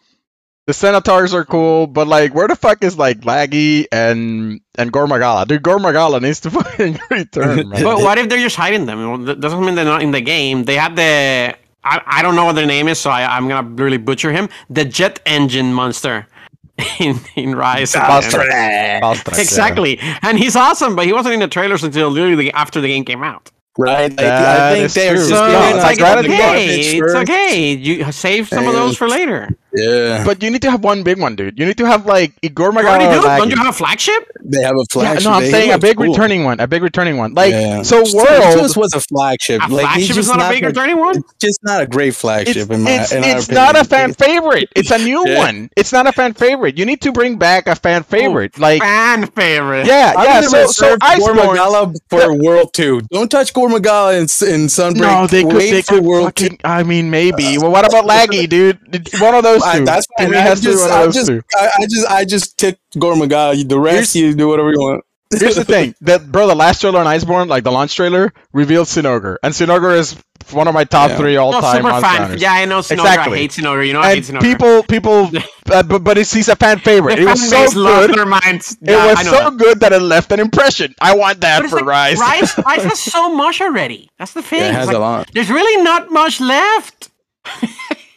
The 0.66 0.74
Centaurs 0.74 1.32
are 1.32 1.46
cool, 1.46 1.86
but 1.86 2.06
like, 2.08 2.34
where 2.34 2.46
the 2.46 2.54
fuck 2.54 2.84
is 2.84 2.98
like 2.98 3.20
Laggy 3.20 3.86
and 3.90 4.60
and 4.76 4.92
Gore 4.92 5.06
Magala? 5.06 5.46
Dude, 5.46 5.62
Gore 5.62 5.78
Magala 5.78 6.20
needs 6.20 6.40
to 6.40 6.50
fucking 6.58 6.98
return, 7.10 7.68
man. 7.70 7.82
But 7.82 7.98
what 8.00 8.18
if 8.18 8.28
they're 8.28 8.38
just 8.38 8.56
hiding 8.56 8.84
them? 8.84 8.98
Well, 8.98 9.18
That 9.18 9.40
doesn't 9.40 9.64
mean 9.64 9.76
they're 9.76 9.84
not 9.86 10.02
in 10.02 10.10
the 10.10 10.20
game. 10.20 10.64
They 10.64 10.74
have 10.74 10.94
the 10.94 11.56
I, 11.82 12.02
I 12.06 12.22
don't 12.22 12.34
know 12.34 12.44
what 12.44 12.54
their 12.54 12.66
name 12.66 12.86
is, 12.88 12.98
so 12.98 13.08
I, 13.08 13.34
I'm 13.36 13.48
gonna 13.48 13.66
really 13.66 13.96
butcher 13.96 14.30
him. 14.30 14.50
The 14.68 14.84
jet 14.84 15.20
engine 15.24 15.72
monster 15.72 16.26
in 17.00 17.18
in 17.34 17.54
Rise. 17.54 17.92
Valstrax. 17.92 18.52
And- 18.52 19.02
Valstrax, 19.02 19.36
yeah. 19.36 19.40
Exactly, 19.40 19.98
and 20.20 20.38
he's 20.38 20.54
awesome, 20.54 20.94
but 20.96 21.06
he 21.06 21.14
wasn't 21.14 21.32
in 21.34 21.40
the 21.40 21.48
trailers 21.48 21.82
until 21.82 22.10
literally 22.10 22.52
after 22.52 22.82
the 22.82 22.88
game 22.88 23.06
came 23.06 23.22
out. 23.22 23.50
Right? 23.78 24.10
Like, 24.10 24.16
That 24.16 24.72
I 24.72 24.74
think 24.74 24.92
they're 24.92 25.14
just 25.14 25.28
So 25.28 25.46
Yeah, 25.46 25.70
giving 25.70 25.76
it's 25.76 25.84
like, 25.84 25.98
it's 25.98 26.26
okay, 26.26 26.80
it's 26.80 26.94
first. 26.98 27.16
okay. 27.16 27.72
You 27.72 28.12
save 28.12 28.48
some 28.48 28.66
of 28.68 28.74
those 28.74 28.96
for 28.96 29.08
later. 29.08 29.56
Yeah, 29.74 30.24
But 30.24 30.42
you 30.42 30.50
need 30.50 30.62
to 30.62 30.70
have 30.70 30.82
one 30.82 31.02
big 31.02 31.20
one, 31.20 31.36
dude. 31.36 31.58
You 31.58 31.66
need 31.66 31.76
to 31.78 31.84
have 31.86 32.06
like 32.06 32.32
Igor 32.42 32.72
You 32.72 32.78
already 32.78 33.04
Magala. 33.04 33.36
Do. 33.36 33.42
Don't 33.42 33.50
you 33.50 33.56
have 33.56 33.66
a 33.66 33.72
flagship? 33.72 34.26
they 34.42 34.62
have 34.62 34.72
a 34.74 34.78
Yeah, 34.78 34.84
flagship. 34.90 35.24
no, 35.24 35.32
I'm 35.32 35.42
They 35.42 35.50
saying 35.50 35.72
a 35.72 35.78
big 35.78 35.96
cool. 35.98 36.06
returning 36.06 36.44
one. 36.44 36.58
A 36.60 36.66
big 36.66 36.82
returning 36.82 37.18
one. 37.18 37.34
Like 37.34 37.52
Yeah. 37.52 37.82
so, 37.82 38.02
Cerritos 38.02 38.14
world. 38.14 38.76
was 38.76 38.94
a 38.94 39.00
flagship. 39.00 39.60
A 39.62 39.68
like, 39.68 39.70
he's 39.70 40.06
flagship 40.06 40.10
is 40.10 40.16
just 40.16 40.28
not 40.36 40.46
a 40.46 40.48
big 40.54 40.62
the- 40.62 40.68
returning 40.68 40.98
one. 40.98 41.16
It's 41.16 41.34
just 41.38 41.60
not 41.62 41.82
a 41.82 41.86
great 41.86 42.08
It's, 42.08 42.20
flagship 42.20 42.70
in 42.70 42.82
my. 42.82 42.90
it's, 42.92 43.12
in 43.12 43.24
our 43.24 43.36
it's 43.36 43.50
not 43.50 43.76
a 43.78 43.84
fan 43.84 44.14
favorite. 44.14 44.70
It's 44.74 44.90
a 44.90 44.98
new 45.04 45.28
Yeah. 45.28 45.38
one. 45.38 45.70
It's 45.76 45.92
not 45.92 46.06
a 46.06 46.12
fan 46.12 46.32
favorite. 46.32 46.78
You 46.78 46.86
need 46.86 47.02
to 47.02 47.12
bring 47.12 47.36
back 47.36 47.66
a 47.68 47.74
fan 47.74 48.00
oh, 48.00 48.10
favorite. 48.10 48.58
like 48.58 48.80
Fan 48.80 49.26
favorite. 49.26 49.86
yeah, 49.86 50.14
I 50.16 50.24
yeah. 50.24 50.40
So 50.40 50.66
so 50.68 50.96
reserve 51.02 51.18
Gore 51.18 51.34
Magala 51.34 51.92
for 52.08 52.32
World 52.34 52.72
Two. 52.72 53.02
Don't 53.12 53.30
touch 53.30 53.52
Gore 53.52 53.68
Magala 53.68 54.14
in, 54.14 54.22
in 54.22 54.68
Sunbreak. 54.72 54.96
No, 54.96 55.26
they 55.26 55.42
could. 55.42 55.52
Wait 55.52 55.70
They 55.72 55.82
could 55.82 56.02
World 56.04 56.34
Two. 56.34 56.44
fucking. 56.46 56.60
I 56.64 56.84
mean, 56.84 57.10
maybe. 57.10 57.58
Well, 57.58 57.70
what 57.70 57.86
about 57.86 58.06
Laggy, 58.06 58.48
dude? 58.48 58.78
One 59.20 59.34
of 59.34 59.42
those 59.42 59.57
I, 59.62 59.78
two. 59.78 59.84
that's 59.84 60.06
Give 60.18 60.28
fine. 60.30 60.36
I 60.36 60.40
has 60.40 60.60
to 60.60 60.66
be 60.66 60.72
just, 60.72 60.88
one 60.90 61.00
of 61.02 61.08
I 61.08 61.12
just, 61.12 61.26
two. 61.28 61.42
I, 61.54 61.70
I 61.78 61.86
just, 61.86 62.06
I 62.10 62.24
just 62.24 62.58
took 62.58 62.78
Gore 62.98 63.16
Magala. 63.16 63.56
The 63.62 63.78
rest, 63.80 64.14
you 64.14 64.34
do 64.34 64.48
whatever 64.48 64.72
you 64.72 64.78
want. 64.80 65.04
Here's 65.30 65.56
the 65.56 65.64
thing, 65.64 65.94
that 66.02 66.30
bro, 66.32 66.46
the 66.46 66.54
last 66.54 66.80
trailer 66.80 67.00
on 67.00 67.06
Iceborne, 67.06 67.48
like 67.48 67.62
the 67.62 67.70
launch 67.72 67.94
trailer, 67.94 68.32
revealed 68.54 68.86
Zinogre, 68.86 69.36
and 69.42 69.52
Zinogre 69.52 69.98
is 69.98 70.16
one 70.52 70.66
of 70.66 70.72
my 70.72 70.84
top 70.84 71.10
Yeah. 71.10 71.16
three 71.18 71.36
all 71.36 71.52
No, 71.52 71.60
time 71.60 71.76
super 71.76 71.88
monster 71.90 72.08
fan. 72.08 72.20
hunters. 72.22 72.40
Yeah, 72.40 72.52
I 72.54 72.64
know 72.64 72.78
Zinogre. 72.78 72.92
Exactly. 72.92 73.38
I 73.38 73.40
hate 73.42 73.50
Zinogre. 73.50 73.86
You 73.86 73.92
know 73.92 74.00
I 74.00 74.14
hate 74.14 74.28
and 74.30 74.38
Zinogre. 74.38 74.40
people, 74.40 74.82
people, 74.84 75.30
uh, 75.70 75.82
but, 75.82 75.98
but 76.02 76.16
it's, 76.16 76.32
he's 76.32 76.48
a 76.48 76.56
fan 76.56 76.78
favorite. 76.78 77.16
The 77.16 77.22
It 77.22 77.26
was 77.26 77.46
so 77.46 77.56
base 77.62 77.74
lost 77.74 78.06
good. 78.06 78.16
their 78.16 78.24
minds. 78.24 78.78
It 78.80 78.88
Yeah, 78.90 78.96
I 78.96 79.06
was 79.08 79.20
so 79.28 79.50
that. 79.50 79.56
good 79.58 79.80
that 79.80 79.92
it 79.92 80.00
left 80.00 80.32
an 80.32 80.40
impression. 80.40 80.94
I 80.98 81.14
want 81.14 81.42
that 81.42 81.60
But 81.60 81.68
for 81.70 81.76
like, 81.76 81.84
Rise. 81.84 82.18
Rise, 82.18 82.56
Rise 82.64 82.84
has 82.84 82.98
so 82.98 83.34
much 83.34 83.60
already. 83.60 84.08
That's 84.18 84.32
the 84.32 84.40
thing. 84.40 84.60
Yeah, 84.60 84.68
it 84.70 84.74
has 84.76 84.86
like, 84.86 84.96
a 84.96 85.00
lot. 85.00 85.30
There's 85.34 85.50
really 85.50 85.82
not 85.82 86.10
much 86.10 86.40
left. 86.40 87.10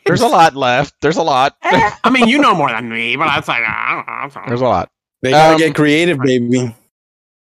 There's 0.06 0.22
a 0.22 0.28
lot 0.28 0.56
left. 0.56 0.96
There's 1.02 1.18
a 1.18 1.24
lot. 1.24 1.56
I 1.64 2.10
mean, 2.10 2.28
you 2.28 2.40
know 2.40 2.56
more 2.56 2.70
than 2.70 2.90
me, 2.90 3.16
but 3.16 3.26
that's 3.26 3.48
like, 3.48 3.64
I 3.66 3.96
don't 3.96 4.08
know. 4.08 4.14
I'm 4.14 4.32
sorry. 4.32 4.48
There's 4.48 4.62
a 4.62 4.66
lot. 4.66 4.90
They 5.22 5.32
gotta 5.32 5.54
Um, 5.54 5.60
get 5.60 5.76
creative, 5.76 6.18
baby. 6.20 6.76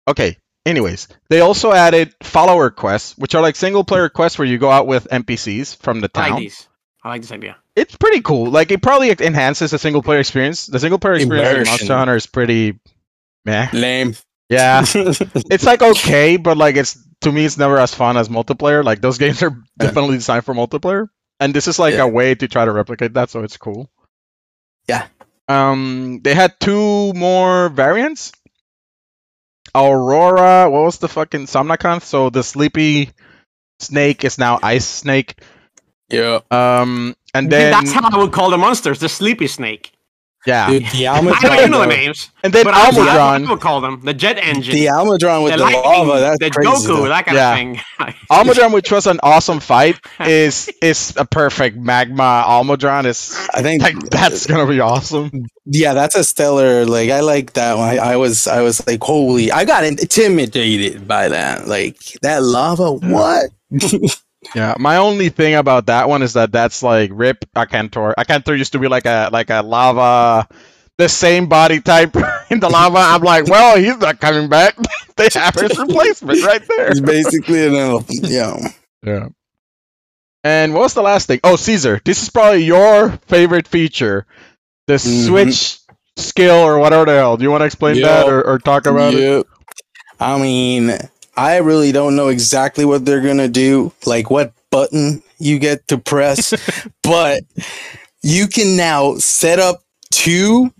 Okay. 0.08 0.38
Anyways, 0.65 1.10
they 1.29 1.41
also 1.41 1.73
added 1.73 2.13
follower 2.23 2.69
quests, 2.69 3.17
which 3.17 3.36
are 3.36 3.41
like 3.41 3.56
single 3.58 3.84
player 3.84 4.08
quests 4.10 4.39
where 4.39 4.47
you 4.47 4.58
go 4.58 4.69
out 4.71 4.88
with 4.88 5.08
NPCs 5.12 5.75
from 5.77 5.99
the 5.99 6.08
town. 6.08 6.23
I 6.23 6.25
like 6.27 6.32
town. 6.34 6.39
these. 6.41 6.67
I 7.03 7.10
like 7.10 7.21
this 7.21 7.32
idea. 7.34 7.58
It's 7.75 7.95
pretty 7.97 8.21
cool. 8.21 8.49
Like 8.49 8.71
it 8.71 8.82
probably 8.82 9.10
enhances 9.12 9.71
the 9.71 9.79
single 9.79 10.01
player 10.01 10.19
experience. 10.19 10.67
The 10.67 10.79
single 10.79 10.99
player 10.99 11.15
experience 11.15 11.49
in 11.49 11.56
Immersion. 11.56 11.71
Monster 11.71 11.97
Hunter 11.97 12.15
is 12.15 12.27
pretty 12.27 12.79
meh. 13.45 13.67
Lame. 13.73 14.15
Yeah. 14.47 14.86
it's 14.93 15.65
like 15.65 15.82
okay, 15.82 16.38
but 16.38 16.56
like 16.56 16.77
it's 16.77 16.97
to 17.21 17.32
me 17.32 17.43
it's 17.43 17.58
never 17.58 17.77
as 17.77 17.93
fun 17.93 18.15
as 18.15 18.29
multiplayer. 18.29 18.86
Like 18.86 19.01
those 19.01 19.17
games 19.23 19.43
are 19.43 19.58
definitely 19.77 20.15
designed 20.17 20.45
for 20.45 20.53
multiplayer, 20.53 21.08
and 21.43 21.53
this 21.53 21.67
is 21.67 21.77
like 21.79 21.95
Yeah. 21.95 22.03
a 22.03 22.08
way 22.08 22.36
to 22.36 22.47
try 22.47 22.63
to 22.65 22.71
replicate 22.71 23.13
that, 23.13 23.29
so 23.29 23.43
it's 23.43 23.58
cool. 23.58 23.89
Yeah. 24.88 25.08
Um, 25.47 26.21
they 26.23 26.34
had 26.34 26.56
two 26.60 27.12
more 27.13 27.67
variants. 27.69 28.32
Aurora, 29.75 30.69
what 30.69 30.84
was 30.84 30.97
the 30.99 31.08
fucking 31.10 31.47
Somnacanth? 31.47 32.03
So 32.03 32.29
the 32.29 32.43
sleepy 32.43 33.12
snake 33.79 34.23
is 34.23 34.38
now 34.38 34.60
ice 34.62 34.88
snake. 34.88 35.36
yeah. 36.10 36.39
Um, 36.51 37.15
and 37.34 37.51
then 37.51 37.71
that's 37.71 37.91
how 37.91 38.08
I 38.10 38.17
would 38.21 38.32
call 38.32 38.51
the 38.51 38.58
monsters, 38.58 38.99
the 38.99 39.10
sleepy 39.10 39.47
snake. 39.47 39.91
Yeah, 40.45 40.69
Dude, 40.69 40.86
the 40.91 41.08
I 41.08 41.21
know 41.21 41.29
you 41.29 41.36
Almudron. 41.36 41.69
know 41.71 41.79
the 41.82 41.88
names, 41.88 42.29
and 42.43 42.51
then 42.53 42.65
but 42.65 42.71
that's 42.73 42.97
what 42.97 43.08
I 43.08 43.39
Almudron. 43.39 43.49
would 43.49 43.62
call 43.62 43.79
them. 43.82 44.01
The 44.03 44.13
jet 44.13 44.38
engine, 44.38 44.73
The 44.73 44.86
Almudron 44.88 45.43
with 45.43 45.53
the 45.53 45.58
the, 45.58 45.63
lightning, 45.63 45.84
lava. 45.84 46.19
That's 46.19 46.39
the 46.39 46.49
crazy. 46.51 46.69
Goku, 46.69 46.88
though. 46.88 47.08
that 47.08 47.25
kind 47.25 47.36
Yeah. 47.38 47.51
of 47.51 47.58
thing. 47.58 48.15
Almudron, 48.32 48.73
which 48.73 48.91
was 48.91 49.08
an 49.08 49.19
awesome 49.23 49.60
fight, 49.62 49.99
is 50.19 50.69
is 50.82 51.13
a 51.17 51.25
perfect 51.25 51.77
magma. 51.77 52.43
Almudron. 52.47 53.06
is 53.06 53.38
I 53.53 53.62
think 53.62 53.82
like 53.84 53.97
that's 54.10 54.45
gonna 54.45 54.67
be 54.67 54.79
awesome. 54.82 55.45
yeah, 55.65 55.93
that's 55.93 56.15
a 56.15 56.23
stellar. 56.23 56.86
Like 56.86 57.10
I 57.10 57.21
like 57.21 57.53
that 57.53 57.77
one. 57.77 57.88
I, 57.88 57.97
I 58.13 58.15
was 58.17 58.45
I 58.47 58.62
was 58.62 58.86
like, 58.86 59.01
holy! 59.03 59.51
I 59.51 59.63
got 59.65 59.86
intimidated 59.86 61.08
by 61.08 61.29
that. 61.29 61.67
Like 61.69 61.97
that 62.21 62.43
lava. 62.43 62.91
What? 62.91 63.49
Yeah, 64.56 64.75
my 64.79 64.97
only 64.97 65.29
thing 65.29 65.56
about 65.56 65.88
that 65.88 66.10
one 66.10 66.21
is 66.21 66.34
that 66.34 66.51
that's 66.51 66.84
like 66.84 67.12
Rip 67.13 67.45
Akantor. 67.56 68.13
Akantor 68.15 68.58
used 68.58 68.73
to 68.73 68.79
be 68.79 68.88
like 68.88 69.06
a 69.06 69.29
like 69.32 69.49
a 69.49 69.62
lava, 69.62 70.47
the 70.97 71.10
same 71.10 71.47
body 71.47 71.79
type 71.82 72.15
in 72.49 72.60
the 72.60 72.69
lava. 72.69 72.97
I'm 72.99 73.21
like, 73.21 73.47
well, 73.47 73.77
he's 73.77 73.97
not 73.97 74.19
coming 74.19 74.49
back. 74.49 74.75
they 75.17 75.29
have 75.34 75.56
his 75.56 75.77
replacement 75.77 76.43
right 76.43 76.62
there. 76.67 76.88
It's 76.91 76.99
basically 76.99 77.65
an 77.67 77.75
elephant. 77.75 78.19
Yeah. 78.23 78.58
Yeah. 79.03 79.27
And 80.43 80.73
what 80.73 80.82
was 80.82 80.93
the 80.93 81.01
last 81.01 81.27
thing? 81.27 81.39
Oh, 81.43 81.56
Caesar. 81.56 82.01
This 82.03 82.21
is 82.21 82.29
probably 82.29 82.63
your 82.63 83.12
favorite 83.27 83.67
feature, 83.67 84.25
the 84.88 84.95
Mhm. 84.95 85.27
switch 85.27 85.79
skill 86.17 86.56
or 86.58 86.77
whatever 86.79 87.06
the 87.06 87.13
hell. 87.13 87.38
Do 87.38 87.43
you 87.43 87.51
want 87.51 87.62
to 87.62 87.65
explain 87.65 87.95
Yeah. 87.95 88.08
that 88.08 88.27
or, 88.29 88.45
or 88.45 88.60
talk 88.60 88.86
about 88.86 89.13
it? 89.13 89.47
I 90.19 90.38
mean, 90.39 90.97
I 91.36 91.58
really 91.58 91.91
don't 91.91 92.15
know 92.15 92.28
exactly 92.30 92.86
what 92.86 93.06
they're 93.06 93.22
gonna 93.22 93.48
do, 93.48 93.91
like 94.06 94.30
what 94.30 94.54
button 94.69 95.24
you 95.39 95.60
get 95.60 95.88
to 95.88 95.98
press, 95.98 96.54
but 97.04 97.43
you 98.22 98.48
can 98.48 98.76
now 98.78 99.15
set 99.15 99.60
up 99.60 99.84
two 100.12 100.72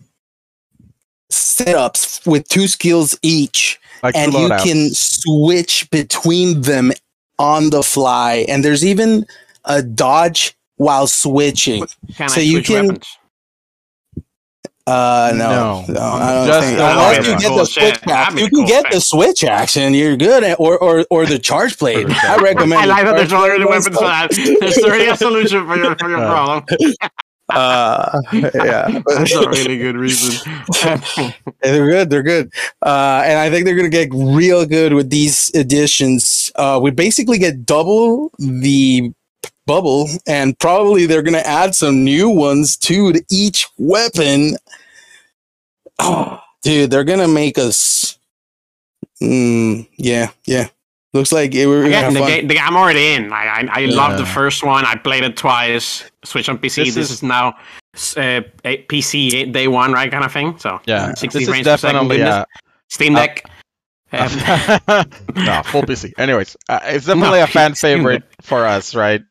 setups 1.32 2.26
with 2.28 2.48
two 2.48 2.68
skills 2.68 3.18
each, 3.22 3.80
Like 4.02 4.16
and 4.16 4.34
you 4.34 4.50
loadouts. 4.50 4.64
can 4.64 4.90
switch 4.94 5.90
between 5.92 6.62
them 6.62 6.92
on 7.40 7.70
the 7.72 7.84
fly. 7.84 8.46
And 8.48 8.64
there's 8.64 8.86
even 8.86 9.26
a 9.66 9.82
dodge 9.82 10.56
while 10.78 11.08
switching. 11.08 11.86
Can 12.16 12.30
So 12.30 12.42
I 12.42 12.44
you 12.44 12.52
switch 12.58 12.68
can- 12.68 12.88
weapons? 12.88 13.18
Uh, 14.86 15.32
no, 15.36 15.86
No. 15.88 15.94
no, 15.94 16.02
I 16.02 16.34
don't 16.34 16.48
Just 16.48 16.66
think. 16.68 16.78
the 16.78 16.92
Unless 16.92 17.28
you 17.28 17.40
get 17.40 17.48
Cool 17.48 17.58
the 17.58 17.66
switch 17.66 18.02
That'd 18.02 18.10
action, 18.12 18.38
you 18.38 18.48
can 18.50 18.56
cool 18.60 18.68
get 18.68 18.84
thing. 18.84 18.92
the 18.92 19.00
switch 19.02 19.44
action. 19.46 19.94
You're 19.94 20.18
good 20.18 20.44
at, 20.44 20.60
or 20.60 20.78
or 20.78 21.06
or 21.10 21.26
the 21.26 21.40
charge 21.40 21.78
blade. 21.80 22.08
I 22.10 22.36
recommend. 22.38 22.82
I 22.82 22.86
like 22.86 23.06
that 23.06 23.16
there's 23.16 23.32
already 23.32 23.64
weapons 23.64 23.88
for 23.88 24.04
that. 24.04 24.32
There's 24.60 24.78
already 24.80 25.06
a 25.06 25.16
solution 25.16 25.66
for 25.66 25.78
your 25.78 25.96
for 25.96 26.10
your 26.10 26.20
Yeah. 26.20 26.28
problem. 26.30 26.66
Uh, 27.54 28.22
yeah, 28.32 29.02
That's 29.08 29.34
a 29.36 29.50
really 29.50 29.78
good 29.78 29.98
reason. 29.98 30.50
they're 31.62 31.88
good. 31.90 32.10
They're 32.10 32.24
good, 32.24 32.50
uh, 32.82 33.22
and 33.26 33.38
I 33.38 33.50
think 33.50 33.66
they're 33.66 33.76
gonna 33.76 33.90
get 33.90 34.10
real 34.14 34.66
good 34.66 34.94
with 34.94 35.10
these 35.10 35.52
additions. 35.54 36.52
Uh, 36.56 36.80
we 36.82 36.90
basically 36.92 37.38
get 37.38 37.66
double 37.66 38.32
the 38.40 39.12
bubble, 39.66 40.08
and 40.28 40.58
probably 40.60 41.06
they're 41.06 41.22
gonna 41.22 41.38
add 41.40 41.76
some 41.76 42.04
new 42.04 42.30
ones 42.30 42.78
too 42.78 43.14
to 43.14 43.24
each 43.32 43.68
weapon. 43.78 44.58
Oh, 46.00 46.40
dude, 46.64 46.92
they're 46.92 47.04
gonna 47.04 47.28
make 47.28 47.58
us. 47.58 48.18
Mm, 49.22 49.88
yeah, 49.98 50.32
yeah. 50.46 50.68
Looks 51.14 51.32
like 51.32 51.54
it, 51.54 51.68
we're 51.68 51.84
gonna 51.84 51.90
Again, 51.90 52.04
have 52.06 52.14
the 52.14 52.20
fun. 52.20 52.28
game, 52.30 52.48
the, 52.48 52.60
I'm 52.60 52.76
already 52.76 53.14
in. 53.14 53.32
I, 53.32 53.68
I, 53.72 53.82
I 53.84 53.86
love 53.86 54.18
the 54.18 54.26
first 54.26 54.64
one. 54.64 54.84
I 54.86 54.96
played 54.96 55.24
it 55.24 55.38
twice. 55.38 56.04
Switch 56.26 56.50
on 56.50 56.58
PC. 56.58 56.86
This, 56.86 56.96
This 56.96 56.98
is, 56.98 57.12
is- 57.18 57.24
now 57.24 57.50
uh, 58.18 58.42
a- 58.66 58.84
PC 58.88 59.52
day 59.54 59.68
one, 59.68 59.92
right? 59.94 60.10
Kind 60.12 60.26
of 60.26 60.32
thing. 60.34 60.58
So 60.58 60.82
Yeah, 60.88 61.14
60 61.14 61.28
this 61.28 61.36
is 61.44 61.50
frames 61.50 61.68
per 61.68 61.78
second 61.78 61.94
definitely 62.10 62.18
goodness. 62.18 62.36
a, 62.36 62.46
Steam 62.90 63.16
Uh, 63.16 63.20
Deck. 63.20 63.50
Um, 64.14 64.30
no 65.36 65.64
full 65.66 65.82
PC. 65.82 66.14
Anyways, 66.20 66.56
uh, 66.70 66.80
it's 66.84 67.08
definitely 67.08 67.40
a 67.40 67.48
fan 67.58 67.74
favorite 67.74 68.22
for 68.44 68.64
us, 68.66 68.94
right? 68.94 69.22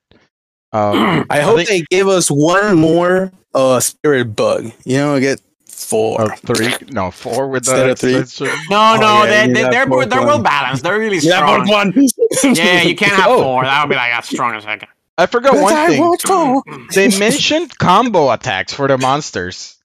Um, 0.73 1.27
I 1.31 1.41
hope 1.41 1.57
think- 1.57 1.69
they 1.69 1.83
give 1.91 2.09
us 2.09 2.29
one 2.31 2.79
more 2.79 3.33
uh 3.55 3.81
spirit 3.81 4.35
bug. 4.37 4.73
You 4.85 4.97
know, 4.99 5.21
get 5.21 5.41
four. 5.69 6.21
Oh, 6.23 6.29
three, 6.47 6.73
no, 6.91 7.11
four 7.11 7.49
with 7.49 7.63
Instead 7.69 7.87
the 7.87 7.91
of 7.93 7.99
three? 7.99 8.17
extension. 8.17 8.57
no, 8.71 8.95
Oh, 8.95 9.01
no, 9.01 9.25
yeah, 9.25 9.27
they, 9.27 9.49
you 9.49 9.55
they, 9.55 9.61
have 9.63 9.71
they're 9.73 9.87
both 9.87 10.09
they're 10.11 10.23
well 10.27 10.43
balanced. 10.43 10.83
They're 10.83 10.99
really 10.99 11.21
strong. 11.21 11.67
but 11.67 11.69
one. 11.69 11.93
Yeah, 12.57 12.83
you 12.83 12.97
can't 12.97 13.13
have 13.13 13.27
Oh. 13.31 13.43
four. 13.43 13.65
That 13.65 13.83
would 13.85 13.91
be 13.91 13.97
like 13.97 14.13
as 14.15 14.27
strong 14.27 14.55
as. 14.55 14.65
I 14.65 14.79
can. 14.79 14.89
I 15.19 15.27
forgot 15.27 15.53
But 15.53 15.63
one 15.63 15.75
I 15.75 15.89
thing. 15.89 16.01
want 16.01 16.23
four. 16.23 16.63
They 16.95 17.09
mentioned 17.19 17.77
combo 17.79 18.31
attacks 18.33 18.73
for 18.73 18.89
the 18.89 18.97
monsters. 18.97 19.77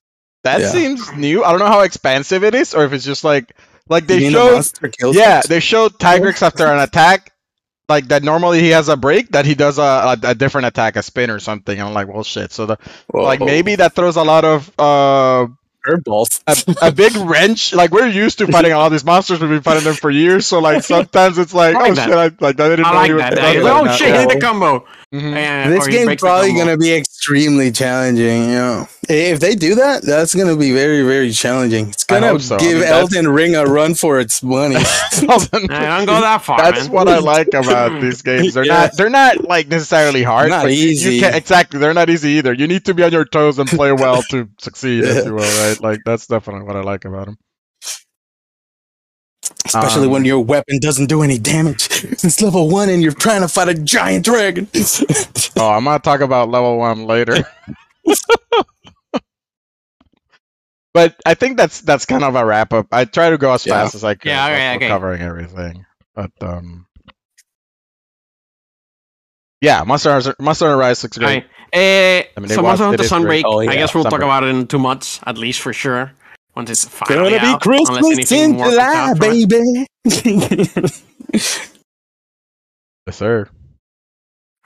That 0.44 0.60
Yeah. 0.62 0.68
seems 0.70 1.12
new. 1.14 1.44
I 1.44 1.50
don't 1.50 1.58
know 1.58 1.66
how 1.66 1.80
expansive 1.80 2.42
it 2.44 2.54
is, 2.54 2.72
or 2.74 2.84
if 2.84 2.92
it's 2.94 3.04
just 3.04 3.24
like 3.24 3.54
like 3.90 4.06
they 4.06 4.20
mean 4.20 4.32
the 4.32 4.62
showed. 4.62 5.14
Yeah, 5.14 5.38
us? 5.40 5.46
they 5.46 5.60
showed 5.60 5.98
Tigrex 5.98 6.40
after 6.42 6.66
an 6.66 6.78
attack, 6.80 7.32
like 7.88 8.08
that. 8.08 8.22
Normally 8.22 8.60
he 8.60 8.70
has 8.70 8.88
a 8.88 8.96
break 8.96 9.30
that 9.30 9.46
he 9.46 9.54
does 9.54 9.78
a, 9.78 9.82
a, 9.82 10.18
a 10.30 10.34
different 10.34 10.66
attack, 10.68 10.96
a 10.96 11.02
spin 11.02 11.30
or 11.30 11.38
something. 11.40 11.78
And 11.78 11.88
I'm 11.88 11.94
like, 11.94 12.08
well, 12.08 12.24
shit. 12.24 12.52
So 12.52 12.66
the 12.66 12.78
like 13.12 13.40
maybe 13.40 13.76
that 13.76 13.94
throws 13.94 14.16
a 14.16 14.24
lot 14.24 14.44
of 14.44 14.70
uh 14.78 15.46
curveballs. 15.86 16.42
a, 16.46 16.88
a 16.88 16.92
big 16.92 17.16
wrench. 17.16 17.72
Like 17.74 17.90
we're 17.92 18.08
used 18.08 18.38
to 18.38 18.46
fighting 18.52 18.72
all 18.72 18.90
these 18.90 19.04
monsters. 19.04 19.40
We've 19.40 19.50
been 19.50 19.62
fighting 19.62 19.84
them 19.84 19.94
for 19.94 20.10
years. 20.10 20.46
So 20.46 20.58
like 20.60 20.82
sometimes 20.82 21.38
it's 21.38 21.54
like, 21.54 21.76
I 21.76 21.80
like 21.80 21.92
oh 21.92 21.94
that. 21.94 22.04
shit, 22.08 22.14
I 22.14 22.44
like 22.44 22.60
I 22.60 22.68
didn't 22.68 22.84
I 22.84 22.92
know 22.92 22.96
like 22.96 23.08
you 23.08 23.14
were 23.14 23.20
that. 23.22 23.34
doing 23.34 23.66
oh 23.66 23.84
that. 23.84 23.98
shit, 23.98 24.14
did 24.14 24.28
the 24.30 24.40
combo. 24.40 24.86
Mhm. 25.14 25.32
Uh, 25.32 25.70
this 25.70 25.86
game's 25.86 26.16
probably 26.20 26.52
gonna 26.52 26.76
be 26.76 26.92
extremely 26.92 27.72
challenging. 27.72 28.50
You 28.50 28.54
know, 28.56 28.88
if 29.08 29.40
they 29.40 29.54
do 29.54 29.76
that, 29.76 30.02
that's 30.02 30.34
gonna 30.34 30.54
be 30.54 30.72
very, 30.72 31.02
very 31.02 31.32
challenging. 31.32 31.88
It's 31.88 32.04
gonna 32.04 32.28
hope 32.28 32.42
so. 32.42 32.56
I 32.56 32.58
give 32.58 32.74
mean, 32.80 32.84
Elden 32.88 33.26
Ring 33.28 33.54
a 33.56 33.64
run 33.64 33.94
for 33.94 34.20
its 34.20 34.42
money. 34.42 34.76
I 34.76 35.20
don't 35.20 36.06
go 36.06 36.20
that 36.20 36.42
far, 36.44 36.58
That's 36.58 36.84
man. 36.88 36.92
what 36.92 37.08
I 37.08 37.18
like 37.34 37.48
about 37.54 38.02
these 38.02 38.20
games. 38.20 38.52
They're 38.52 38.66
Yeah. 38.66 38.80
not 38.80 38.96
they're 38.98 39.08
not 39.08 39.44
like 39.48 39.68
necessarily 39.68 40.22
hard. 40.22 40.50
Not 40.50 40.64
but 40.64 40.72
you- 40.74 40.88
You, 40.88 40.90
easy. 40.90 41.24
exactly. 41.24 41.80
They're 41.80 41.94
not 41.94 42.10
easy 42.10 42.32
either. 42.32 42.52
You 42.52 42.66
need 42.66 42.84
to 42.84 42.92
be 42.92 43.02
on 43.02 43.10
your 43.12 43.24
toes 43.24 43.58
and 43.58 43.66
play 43.66 43.92
well 43.92 44.22
to 44.30 44.48
succeed, 44.60 45.04
if 45.04 45.24
you 45.24 45.32
will, 45.32 45.40
right? 45.68 45.80
Like 45.80 46.00
that's 46.04 46.26
definitely 46.26 46.66
what 46.66 46.76
I 46.76 46.80
like 46.82 47.06
about 47.06 47.26
them. 47.26 47.38
Especially 49.68 50.06
Um, 50.06 50.12
when 50.12 50.24
your 50.24 50.40
weapon 50.40 50.78
doesn't 50.80 51.06
do 51.06 51.22
any 51.22 51.38
damage. 51.38 51.88
It's 52.24 52.40
level 52.42 52.68
one 52.68 52.88
and 52.88 53.02
you're 53.02 53.12
trying 53.12 53.42
to 53.42 53.48
fight 53.48 53.68
a 53.68 53.74
giant 53.74 54.24
dragon. 54.24 54.68
Oh, 55.56 55.70
I'm 55.70 55.84
gonna 55.84 55.98
talk 55.98 56.20
about 56.20 56.48
level 56.50 56.78
one 56.78 57.04
later. 57.04 57.44
but 60.94 61.16
I 61.26 61.34
think 61.34 61.56
that's 61.56 61.80
that's 61.82 62.06
kind 62.06 62.22
of 62.24 62.34
a 62.36 62.44
wrap 62.44 62.72
up. 62.72 62.86
I 62.92 63.04
try 63.04 63.30
to 63.30 63.38
go 63.38 63.52
as 63.52 63.66
Yeah. 63.66 63.74
fast 63.74 63.94
as 63.96 64.04
I 64.04 64.14
can. 64.14 64.30
Yeah, 64.30 64.44
okay, 64.46 64.66
while 64.66 64.76
okay. 64.76 64.88
Covering 64.88 65.22
everything, 65.22 65.84
but 66.14 66.30
um, 66.40 66.86
yeah, 69.60 69.82
Monster 69.84 70.12
Hunter, 70.12 70.34
Monster 70.38 70.66
Hunter 70.66 70.78
Rise 70.78 71.02
looks 71.02 71.18
great. 71.18 71.44
Right. 71.44 71.46
Uh, 71.74 72.22
I 72.36 72.40
mean, 72.40 72.48
so 72.48 72.62
was- 72.62 72.78
Monster 72.80 72.84
it 73.04 73.08
Hunter. 73.10 73.28
Sunbreak, 73.28 73.42
Oh, 73.44 73.60
I 73.60 73.74
guess 73.74 73.94
we'll 73.94 74.04
talk 74.04 74.22
about 74.22 74.44
it 74.44 74.48
in 74.48 74.66
two 74.66 74.78
months, 74.78 75.20
at 75.26 75.36
least 75.38 75.60
for 75.60 75.72
sure. 75.72 76.12
Once 76.58 76.70
it's 76.70 76.84
finally 76.86 77.30
Gonna 77.30 77.40
be 77.40 77.46
out, 77.46 77.64
unless 77.64 78.02
Christmas 78.02 78.32
in 78.32 78.58
July, 78.58 78.94
out 78.96 79.16
from 79.16 79.30
it. 79.30 79.48
baby. 79.48 79.86
Yes, 83.06 83.16
sir. 83.16 83.48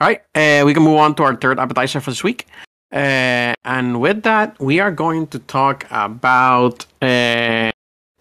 All 0.01 0.07
right, 0.07 0.21
uh, 0.33 0.63
we 0.65 0.73
can 0.73 0.81
move 0.81 0.97
on 0.97 1.13
to 1.15 1.23
our 1.23 1.35
third 1.35 1.59
appetizer 1.59 2.01
for 2.01 2.09
this 2.09 2.23
week. 2.23 2.47
Uh, 2.91 3.53
and 3.63 4.01
with 4.01 4.23
that, 4.23 4.59
we 4.59 4.79
are 4.79 4.89
going 4.91 5.27
to 5.27 5.39
talk 5.39 5.85
about 5.91 6.85
uh, 6.99 7.69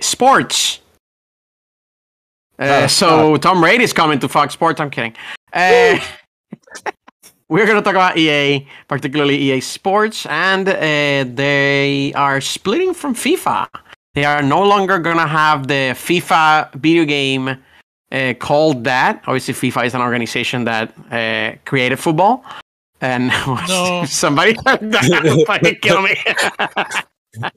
sports. 0.01 0.81
Uh, 2.59 2.83
Ah, 2.85 2.87
so 2.87 3.39
Tom 3.39 3.63
Brady 3.63 3.85
is 3.85 3.95
coming 3.95 4.19
to 4.21 4.29
Fox 4.29 4.53
Sports. 4.53 4.81
I'm 4.81 4.91
kidding. 4.91 5.15
We're 7.53 7.67
going 7.67 7.77
to 7.77 7.83
talk 7.83 7.97
about 7.97 8.17
EA, 8.17 8.67
particularly 8.89 9.37
EA 9.37 9.61
Sports, 9.61 10.25
and 10.25 10.67
uh, 10.67 10.73
they 11.37 12.11
are 12.15 12.41
splitting 12.41 12.95
from 12.95 13.15
FIFA. 13.15 13.67
They 14.15 14.25
are 14.25 14.41
no 14.41 14.63
longer 14.63 14.99
going 14.99 15.19
to 15.19 15.27
have 15.27 15.69
the 15.69 15.93
FIFA 15.93 16.73
video 16.77 17.05
game 17.05 17.49
uh, 18.11 18.35
called 18.39 18.85
that. 18.85 19.23
Obviously, 19.27 19.53
FIFA 19.53 19.85
is 19.85 19.95
an 19.95 20.01
organization 20.01 20.65
that 20.65 20.95
uh, 21.11 21.59
created 21.67 21.99
football. 21.99 22.43
And 23.03 23.29
No. 23.69 24.05
somebody 24.09 24.55
fucking 24.65 25.77
kill 25.83 26.01
me. 26.01 26.17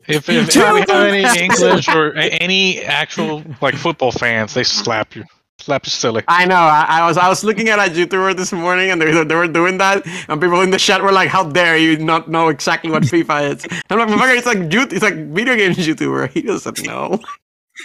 If, 0.10 0.28
if, 0.28 0.30
if 0.30 0.56
you 0.56 0.62
have 0.62 0.90
any 0.90 1.42
English 1.42 1.88
or 1.88 2.12
any 2.18 2.82
actual 2.82 3.44
like 3.62 3.76
football 3.76 4.12
fans, 4.12 4.56
they 4.56 4.66
slap 4.66 5.16
you, 5.16 5.24
slap 5.60 5.86
silly. 5.86 6.24
I 6.28 6.46
know. 6.46 6.56
I, 6.56 6.86
I 6.90 7.08
was 7.08 7.18
I 7.18 7.28
was 7.30 7.44
looking 7.44 7.70
at 7.70 7.80
a 7.80 7.92
YouTuber 7.92 8.36
this 8.36 8.52
morning, 8.54 8.92
and 8.92 9.02
they, 9.02 9.14
were- 9.14 9.26
they 9.26 9.36
were 9.36 9.48
doing 9.48 9.78
that, 9.80 10.06
and 10.30 10.40
people 10.42 10.62
in 10.62 10.70
the 10.72 10.78
chat 10.78 11.02
were 11.02 11.12
like, 11.12 11.30
"How 11.30 11.44
dare 11.44 11.78
you 11.78 11.98
not 11.98 12.30
know 12.30 12.50
exactly 12.50 12.92
what 12.92 13.04
FIFA 13.04 13.56
is?" 13.56 13.66
I'm 13.90 14.00
like, 14.00 14.10
"Motherfucker, 14.10 14.38
it's 14.38 14.46
like 14.46 14.72
you- 14.74 14.84
it's 14.96 15.02
like 15.02 15.16
video 15.34 15.56
games 15.56 15.78
YouTuber. 15.78 16.30
He 16.34 16.42
doesn't 16.42 16.86
know 16.86 17.20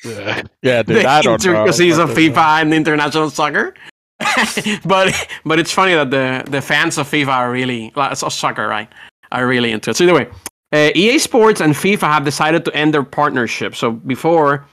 Yeah. 0.04 0.42
Yeah, 0.62 0.82
dude, 0.82 0.96
the 0.96 1.06
I 1.08 1.22
don't 1.22 1.44
know. 1.44 1.50
intricacies 1.52 1.98
of 1.98 2.10
Fucking- 2.10 2.32
FIFA 2.32 2.62
and 2.62 2.74
international 2.74 3.30
soccer." 3.30 3.74
but 4.84 5.14
but 5.46 5.58
it's 5.58 5.72
funny 5.72 5.94
that 5.94 6.10
the 6.10 6.44
the 6.50 6.60
fans 6.60 6.98
of 6.98 7.08
FIFA 7.08 7.28
are 7.28 7.50
really 7.50 7.90
like, 7.96 8.16
so 8.16 8.28
soccer, 8.28 8.68
right? 8.68 8.88
Are 9.32 9.46
really 9.46 9.70
into 9.72 9.90
it. 9.90 9.96
So 9.96 10.04
anyway, 10.04 10.28
uh, 10.72 10.90
EA 10.94 11.18
Sports 11.18 11.60
and 11.60 11.72
FIFA 11.74 12.02
have 12.12 12.24
decided 12.24 12.64
to 12.66 12.74
end 12.76 12.92
their 12.92 13.02
partnership. 13.02 13.74
So 13.76 13.92
before 13.92 14.66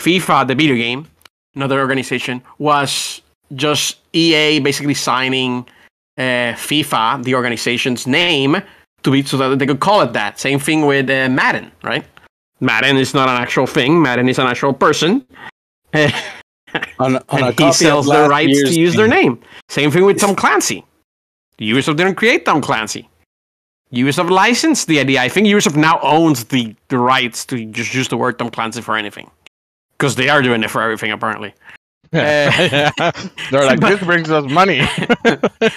FIFA, 0.00 0.46
the 0.46 0.54
video 0.54 0.76
game, 0.76 1.06
another 1.58 1.80
organization, 1.80 2.42
was 2.58 3.20
just 3.54 3.98
EA 4.12 4.60
basically 4.60 4.94
signing 4.94 5.66
uh, 6.16 6.54
FIFA, 6.66 7.22
the 7.24 7.34
organization's 7.34 8.06
name, 8.06 8.62
to 9.02 9.10
be 9.10 9.22
so 9.22 9.36
that 9.36 9.58
they 9.58 9.66
could 9.66 9.80
call 9.80 10.00
it 10.00 10.12
that. 10.12 10.38
Same 10.38 10.58
thing 10.58 10.86
with 10.86 11.10
uh, 11.10 11.28
Madden, 11.28 11.70
right? 11.82 12.04
Madden 12.60 12.96
is 12.96 13.14
not 13.14 13.28
an 13.28 13.40
actual 13.40 13.66
thing. 13.66 14.00
Madden 14.02 14.28
is 14.28 14.38
an 14.38 14.46
actual 14.46 14.72
person. 14.72 15.24
On, 15.94 16.10
on 16.98 17.16
a 17.16 17.46
and 17.46 17.60
he 17.60 17.72
sells 17.72 18.06
the 18.06 18.28
rights 18.28 18.62
to 18.62 18.80
use 18.80 18.94
their 18.94 19.08
name. 19.08 19.40
Same 19.68 19.90
thing 19.90 20.04
with 20.04 20.18
Tom 20.18 20.34
Clancy. 20.34 20.84
Ubisoft 21.60 21.96
didn't 21.96 22.14
create 22.14 22.44
Tom 22.44 22.60
Clancy. 22.60 23.08
Ubisoft 23.92 24.30
licensed 24.30 24.86
the 24.86 25.00
idea. 25.00 25.22
I 25.22 25.28
think 25.28 25.46
Ubisoft 25.46 25.76
now 25.76 25.98
owns 26.02 26.44
the, 26.44 26.74
the 26.88 26.98
rights 26.98 27.46
to 27.46 27.64
just 27.66 27.94
use 27.94 28.08
the 28.08 28.16
word 28.16 28.38
Tom 28.38 28.50
Clancy 28.50 28.82
for 28.82 28.96
anything. 28.96 29.30
Because 29.98 30.14
they 30.14 30.28
are 30.28 30.42
doing 30.42 30.62
it 30.62 30.70
for 30.70 30.80
everything, 30.82 31.10
apparently. 31.10 31.54
Yeah. 32.12 32.90
They're 33.50 33.66
like, 33.66 33.80
this 33.80 34.00
brings 34.02 34.30
us 34.30 34.50
money. 34.50 34.80
Ooh, 35.26 35.26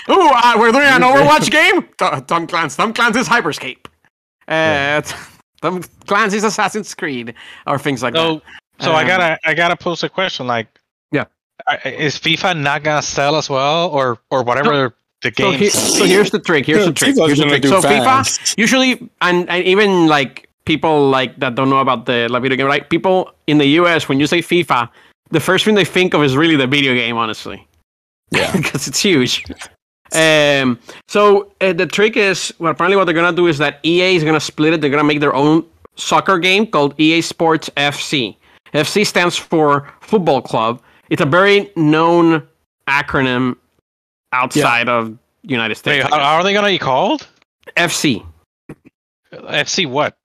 uh, 0.10 0.56
we're 0.58 0.72
doing 0.72 0.86
an 0.86 1.02
Overwatch 1.02 1.50
game? 1.52 1.82
T- 1.98 2.22
Tom 2.28 2.48
Clancy. 2.48 2.78
Tom 2.78 2.94
Clancy's 2.94 3.28
Hyperscape. 3.28 3.86
Uh, 4.48 5.02
Tom 5.62 5.84
Clancy's 6.08 6.44
Assassin's 6.44 6.94
Creed. 6.96 7.34
Or 7.68 7.78
things 7.80 8.02
like 8.04 8.16
So, 8.16 8.42
so 8.80 8.92
I 8.92 9.02
Um, 9.02 9.08
gotta, 9.08 9.40
I 9.46 9.54
gotta 9.54 9.76
pose 9.76 10.04
a 10.04 10.10
question. 10.10 10.48
Like, 10.48 10.68
Yeah. 11.12 11.26
Is 11.86 12.16
FIFA 12.18 12.60
not 12.60 12.84
gonna 12.84 13.02
sell 13.02 13.36
as 13.36 13.50
well, 13.50 13.90
or 13.90 14.18
or 14.32 14.44
whatever 14.44 14.96
the 15.22 15.30
that. 15.30 15.38
So, 15.38 15.52
game? 15.52 15.70
so 15.70 16.06
here's 16.06 16.32
the 16.32 16.40
trick. 16.40 16.66
Here's 16.66 16.86
the 16.86 16.94
trick. 16.94 17.16
Here's 17.16 17.38
the 17.38 17.46
trick. 17.46 17.66
So 17.66 17.82
fans. 17.82 18.40
FIFA 18.40 18.58
usually 18.58 19.10
and, 19.22 19.48
and 19.50 19.64
even 19.66 20.08
like 20.08 20.50
people 20.66 21.10
like 21.10 21.38
that 21.40 21.56
don't 21.56 21.70
know 21.70 21.80
about 21.80 22.06
the 22.06 22.28
like, 22.30 22.42
video 22.44 22.58
game 22.58 22.68
right 22.68 22.90
people 22.90 23.32
in 23.48 23.58
the 23.58 23.66
us 23.66 24.08
when 24.08 24.20
you 24.20 24.28
say 24.28 24.40
fifa 24.40 24.90
the 25.30 25.40
first 25.40 25.66
thing 25.66 25.76
they 25.76 25.86
think 25.86 26.14
of 26.14 26.24
is 26.24 26.36
really 26.36 26.56
the 26.56 26.68
video 26.68 26.94
game 26.94 27.18
honestly 27.18 27.68
Yeah. 28.32 28.52
because 28.56 28.88
it's 28.88 29.00
huge 29.00 29.46
um 30.14 30.78
so 31.08 31.52
uh, 31.62 31.74
the 31.74 31.86
trick 31.86 32.18
is 32.18 32.54
well 32.60 32.72
apparently 32.72 32.98
what 32.98 33.06
they're 33.06 33.16
gonna 33.16 33.36
do 33.36 33.48
is 33.48 33.58
that 33.58 33.80
ea 33.86 34.16
is 34.16 34.24
gonna 34.24 34.40
split 34.40 34.74
it 34.74 34.82
they're 34.82 34.90
gonna 34.90 35.04
make 35.04 35.20
their 35.20 35.34
own 35.34 35.66
soccer 35.96 36.38
game 36.38 36.68
called 36.68 36.94
ea 37.00 37.22
sports 37.22 37.70
fc 37.78 38.36
fc 38.74 39.06
stands 39.08 39.38
for 39.38 39.88
football 40.02 40.42
club 40.42 40.82
it's 41.10 41.22
a 41.22 41.26
very 41.26 41.70
known 41.76 42.46
acronym 42.88 43.56
outside 44.34 44.90
of 44.90 45.18
united 45.44 45.76
states 45.76 46.04
guess. 46.04 46.14
how 46.14 46.36
are 46.36 46.44
they 46.44 46.54
gonna 46.54 46.68
be 46.68 46.78
called? 46.78 47.28
fc 47.78 48.24
FC 49.34 49.88
what? 49.88 50.16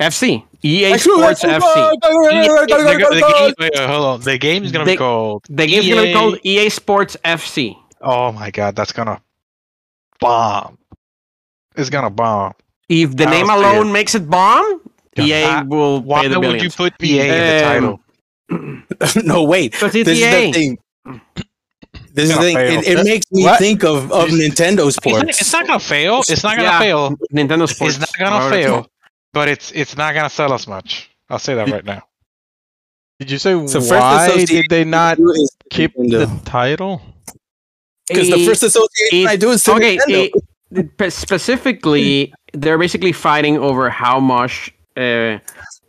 FC. 0.00 0.44
EA 0.62 0.98
Sports 0.98 1.42
FC. 1.42 1.60
The 2.00 2.96
game, 2.98 3.54
wait, 3.58 3.78
hold 3.78 4.04
on. 4.04 4.20
The 4.20 4.38
game 4.38 4.64
is 4.64 4.72
gonna 4.72 4.84
They- 4.84 4.92
be 4.92 4.96
called. 4.98 5.44
The 5.48 5.66
game's 5.66 5.88
gonna 5.88 6.02
be 6.02 6.12
called 6.12 6.38
EA 6.44 6.68
Sports 6.68 7.16
FC. 7.24 7.76
Oh 8.00 8.32
my 8.32 8.50
god, 8.50 8.76
that's 8.76 8.92
gonna 8.92 9.20
bomb. 10.20 10.78
It's 11.76 11.90
gonna 11.90 12.10
bomb. 12.10 12.54
If 12.88 13.16
the 13.16 13.24
I'll 13.24 13.30
name 13.30 13.46
say 13.46 13.52
alone 13.54 13.92
makes 13.92 14.14
it 14.14 14.28
bomb, 14.28 14.80
EA 15.18 15.44
Uh, 15.44 15.64
will 15.64 16.00
Why 16.02 16.22
pay 16.22 16.28
the 16.28 16.40
would 16.40 16.46
you 16.62 16.70
billions. 16.70 16.76
put 16.76 16.92
EA 17.02 17.20
in 17.20 17.28
the 17.28 17.66
Um, 17.66 17.98
title? 19.08 19.22
no, 19.24 19.44
wait. 19.44 19.72
Because 19.72 19.94
it's 19.94 20.06
This 20.08 20.18
is 20.18 20.24
the 20.24 20.52
thing. 20.52 20.78
This 22.12 22.30
is 22.30 22.36
the 22.36 22.42
thing. 22.42 22.56
fail. 22.56 22.78
It, 22.80 22.86
it 22.88 23.04
makes 23.04 23.26
me 23.32 23.44
What? 23.44 23.58
think 23.58 23.82
of, 23.84 24.10
of 24.12 24.28
Nintendo 24.28 24.86
It's 24.88 24.96
not, 25.04 25.12
Sports. 25.14 25.40
it's 25.40 25.52
not 25.52 25.66
gonna 25.66 25.80
fail. 25.80 26.20
It's 26.28 26.42
not 26.42 26.56
gonna 26.56 26.68
Yeah. 26.68 26.78
fail. 26.78 27.10
Nintendo 27.32 27.68
Sports. 27.68 27.96
It's 27.98 28.18
not 28.18 28.30
gonna 28.30 28.50
fail. 28.50 28.86
Called. 29.36 29.46
But 29.46 29.48
it's 29.52 29.72
it's 29.72 29.96
not 29.96 30.14
gonna 30.14 30.30
sell 30.30 30.52
as 30.52 30.66
much. 30.66 31.10
I'll 31.28 31.38
say 31.38 31.54
that 31.54 31.68
right 31.68 31.84
now. 31.84 32.02
Did 33.18 33.30
you 33.30 33.38
say 33.38 33.66
So 33.66 33.80
why 33.80 34.44
did 34.44 34.66
they 34.68 34.84
not 34.84 35.18
keep 35.70 35.96
Nintendo. 35.96 36.42
the 36.44 36.50
title? 36.50 37.00
Because 38.08 38.28
the 38.30 38.44
first 38.46 38.62
association 38.62 39.20
it- 39.20 39.26
I 39.28 39.36
do 39.36 39.50
is 39.50 39.62
to 39.64 39.72
okay, 39.74 39.96
Nintendo. 39.96 40.30
it- 41.00 41.12
specifically, 41.12 42.32
they're 42.52 42.78
basically 42.78 43.12
fighting 43.12 43.56
over 43.58 43.88
how 43.88 44.20
much 44.20 44.72
uh, 44.96 45.38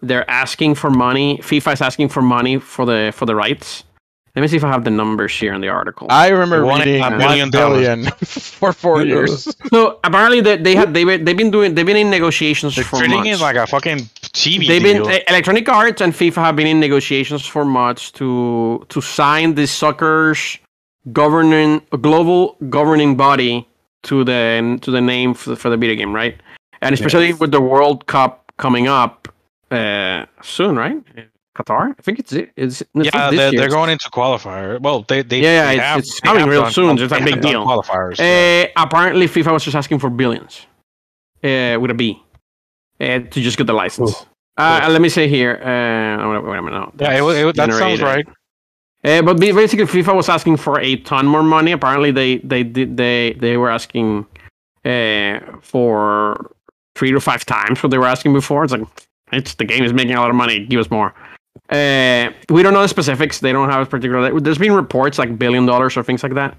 they're 0.02 0.30
asking 0.30 0.76
for 0.76 0.90
money. 0.90 1.38
FIFA 1.40 1.74
is 1.74 1.82
asking 1.82 2.10
for 2.10 2.22
money 2.22 2.60
for 2.60 2.86
the 2.86 3.12
for 3.16 3.26
the 3.26 3.36
rights. 3.36 3.84
Let 4.38 4.42
me 4.44 4.50
see 4.50 4.58
if 4.58 4.64
I 4.64 4.68
have 4.68 4.84
the 4.84 4.92
numbers 4.92 5.36
here 5.36 5.52
in 5.56 5.62
the 5.62 5.70
article. 5.70 6.06
I 6.12 6.28
remember 6.28 6.64
One 6.64 6.78
reading 6.82 7.02
and 7.02 7.16
a 7.16 7.18
one 7.18 7.50
billion 7.50 8.04
dollars. 8.04 8.12
for 8.60 8.72
four 8.72 9.02
years. 9.04 9.48
so 9.74 10.00
apparently, 10.04 10.42
they, 10.42 10.58
they 10.58 10.76
had 10.76 10.94
they 10.94 11.06
were, 11.06 11.18
they've 11.18 11.36
been 11.36 11.50
doing 11.50 11.74
they've 11.74 11.88
been 11.88 11.98
in 11.98 12.12
negotiations 12.12 12.76
They're 12.76 12.86
for 12.86 13.00
treating 13.00 13.18
months. 13.18 13.40
it 13.40 13.42
like 13.42 13.56
a 13.56 13.66
fucking 13.66 13.98
TV 13.98 14.68
They've 14.68 14.84
been 14.84 15.02
deal. 15.02 15.08
uh, 15.08 15.18
Electronic 15.28 15.68
Arts 15.70 16.02
and 16.02 16.14
FIFA 16.14 16.36
have 16.36 16.56
been 16.56 16.68
in 16.68 16.80
negotiations 16.80 17.48
for 17.48 17.66
months 17.66 18.12
to 18.12 18.86
to 18.90 19.02
sign 19.02 19.56
the 19.56 19.66
soccer's 19.66 20.60
governing 21.12 21.82
global 22.00 22.58
governing 22.70 23.18
body 23.18 23.68
to 24.04 24.24
the 24.24 24.78
to 24.84 24.92
the 24.92 25.02
name 25.02 25.34
for 25.34 25.50
the, 25.50 25.56
for 25.56 25.72
the 25.72 25.78
video 25.78 25.96
game, 25.96 26.14
right? 26.14 26.36
And 26.84 26.94
especially 26.94 27.34
with 27.34 27.50
the 27.50 27.62
World 27.62 28.06
Cup 28.06 28.52
coming 28.58 28.88
up 28.88 29.34
uh, 29.72 30.28
soon, 30.44 30.76
right? 30.76 31.02
Qatar, 31.58 31.96
I 31.98 32.02
think 32.02 32.20
it's 32.20 32.32
it. 32.34 32.52
It's, 32.56 32.82
it's 32.82 32.90
yeah, 33.14 33.32
they're, 33.32 33.52
they're 33.52 33.70
going 33.70 33.90
into 33.90 34.10
qualifier. 34.10 34.80
Well, 34.80 35.04
they 35.08 35.22
they 35.24 35.42
Yeah, 35.42 35.66
they 35.68 35.74
it's- 35.74 35.88
have, 35.88 36.00
it's 36.00 36.20
coming 36.20 36.46
real 36.46 36.64
done- 36.64 36.72
soon. 36.72 36.98
It's 37.00 37.12
a 37.12 37.20
big 37.22 37.42
deal. 37.42 37.66
Qualifiers. 37.66 38.18
yeah. 38.20 38.68
Uh, 38.76 38.84
apparently, 38.86 39.28
FIFA 39.28 39.54
was 39.54 39.64
just 39.64 39.76
asking 39.76 40.00
for 40.00 40.10
billions 40.10 40.66
uh, 41.44 41.78
with 41.82 41.92
a 41.92 41.96
B 41.96 42.22
uh, 43.00 43.20
to 43.20 43.42
just 43.42 43.58
get 43.58 43.68
the 43.68 43.74
license. 43.74 44.26
Uh, 44.58 44.88
let 44.90 45.02
me 45.02 45.10
say 45.10 45.28
here. 45.28 45.54
Uh, 45.56 46.42
wait, 46.42 46.58
a 46.58 46.62
minute. 46.62 46.72
no, 46.72 46.92
yeah, 47.00 47.24
it, 47.24 47.48
it, 47.50 47.56
that 47.58 47.72
sounds 47.74 48.02
right. 48.02 48.26
Uh, 49.04 49.22
but 49.22 49.40
basically, 49.40 49.86
FIFA 49.86 50.16
was 50.16 50.28
asking 50.30 50.58
for 50.58 50.80
a 50.80 50.96
ton 50.98 51.28
more 51.28 51.44
money. 51.44 51.72
Apparently, 51.72 52.12
they 52.12 52.38
they 52.38 52.64
did 52.64 52.98
they 52.98 53.34
they 53.40 53.56
were 53.56 53.70
asking 53.70 54.26
uh, 54.84 55.40
for 55.62 56.52
three 56.96 57.12
to 57.12 57.20
five 57.20 57.46
times 57.46 57.84
what 57.84 57.92
they 57.92 57.98
were 58.00 58.08
asking 58.08 58.34
before. 58.34 58.64
It's 58.64 58.74
like 58.74 58.82
it's 59.32 59.54
the 59.54 59.66
game 59.66 59.84
is 59.84 59.94
making 59.94 60.16
a 60.16 60.20
lot 60.20 60.32
of 60.32 60.36
money. 60.36 60.66
Give 60.66 60.80
us 60.80 60.90
more. 60.90 61.14
Uh, 61.70 62.32
we 62.50 62.64
don't 62.64 62.74
know 62.74 62.82
the 62.82 62.88
specifics. 62.88 63.40
They 63.40 63.52
don't 63.52 63.70
have 63.70 63.82
a 63.82 63.86
particular. 63.90 64.40
There's 64.40 64.58
been 64.58 64.74
reports 64.74 65.18
like 65.20 65.38
billion 65.38 65.66
dollars 65.66 65.98
or 65.98 66.04
things 66.04 66.24
like 66.24 66.34
that. 66.36 66.56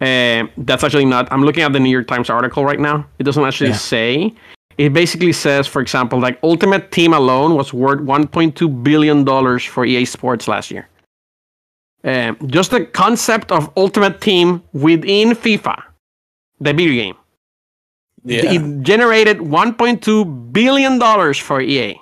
Uh, 0.00 0.48
that's 0.56 0.82
actually 0.82 1.04
not. 1.04 1.30
I'm 1.30 1.44
looking 1.44 1.62
at 1.62 1.72
the 1.72 1.80
New 1.80 1.90
York 1.90 2.06
Times 2.06 2.30
article 2.30 2.64
right 2.64 2.80
now. 2.80 3.06
It 3.18 3.24
doesn't 3.24 3.44
actually 3.44 3.70
Yeah. 3.70 3.76
say. 3.76 4.34
It 4.78 4.92
basically 4.94 5.32
says, 5.32 5.66
for 5.66 5.82
example, 5.82 6.18
like 6.18 6.38
Ultimate 6.42 6.90
Team 6.90 7.12
alone 7.12 7.54
was 7.54 7.72
worth 7.74 8.00
1.2 8.00 8.68
billion 8.82 9.24
dollars 9.24 9.62
for 9.64 9.84
EA 9.84 10.04
Sports 10.06 10.48
last 10.48 10.70
year. 10.70 10.88
Um, 12.02 12.38
just 12.46 12.70
the 12.70 12.86
concept 12.86 13.52
of 13.52 13.70
Ultimate 13.76 14.22
Team 14.22 14.62
within 14.72 15.32
FIFA, 15.32 15.82
the 16.58 16.72
video 16.72 16.94
game, 17.02 17.16
Yeah. 18.24 18.52
it 18.52 18.82
generated 18.82 19.38
1.2 19.42 20.24
billion 20.24 20.98
dollars 20.98 21.36
for 21.38 21.60
EA. 21.60 22.00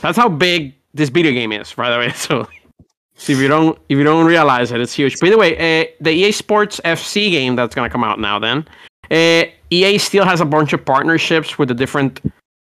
That's 0.00 0.16
how 0.16 0.28
big 0.28 0.74
this 0.94 1.08
video 1.10 1.32
game 1.32 1.52
is, 1.52 1.72
by 1.74 1.90
the 1.90 1.98
way. 1.98 2.10
So, 2.12 2.48
so 3.16 3.32
if 3.32 3.38
you 3.38 3.48
don't 3.48 3.78
if 3.88 3.98
you 3.98 4.04
don't 4.04 4.26
realize 4.26 4.72
it, 4.72 4.80
it's 4.80 4.94
huge. 4.94 5.18
By 5.20 5.30
the 5.30 5.38
way, 5.38 5.54
uh, 5.56 5.86
the 6.00 6.10
EA 6.10 6.32
Sports 6.32 6.80
FC 6.84 7.30
game 7.30 7.56
that's 7.56 7.74
gonna 7.74 7.90
come 7.90 8.04
out 8.04 8.18
now, 8.18 8.38
then 8.38 8.66
uh, 9.10 9.44
EA 9.70 9.98
still 9.98 10.24
has 10.24 10.40
a 10.40 10.44
bunch 10.44 10.72
of 10.72 10.84
partnerships 10.84 11.58
with 11.58 11.68
the 11.68 11.74
different 11.74 12.20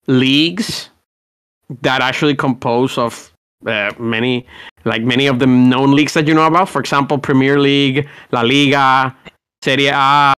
leagues 0.06 0.90
that 1.82 2.00
actually 2.00 2.34
compose 2.34 2.96
of 2.96 3.32
uh, 3.66 3.92
many 3.98 4.46
like 4.84 5.02
many 5.02 5.26
of 5.26 5.38
the 5.38 5.46
known 5.46 5.92
leagues 5.92 6.14
that 6.14 6.26
you 6.28 6.34
know 6.34 6.46
about. 6.46 6.68
For 6.68 6.80
example, 6.80 7.18
Premier 7.18 7.58
League, 7.58 8.08
La 8.30 8.42
Liga, 8.42 9.14
Serie 9.62 9.88
A, 9.88 10.32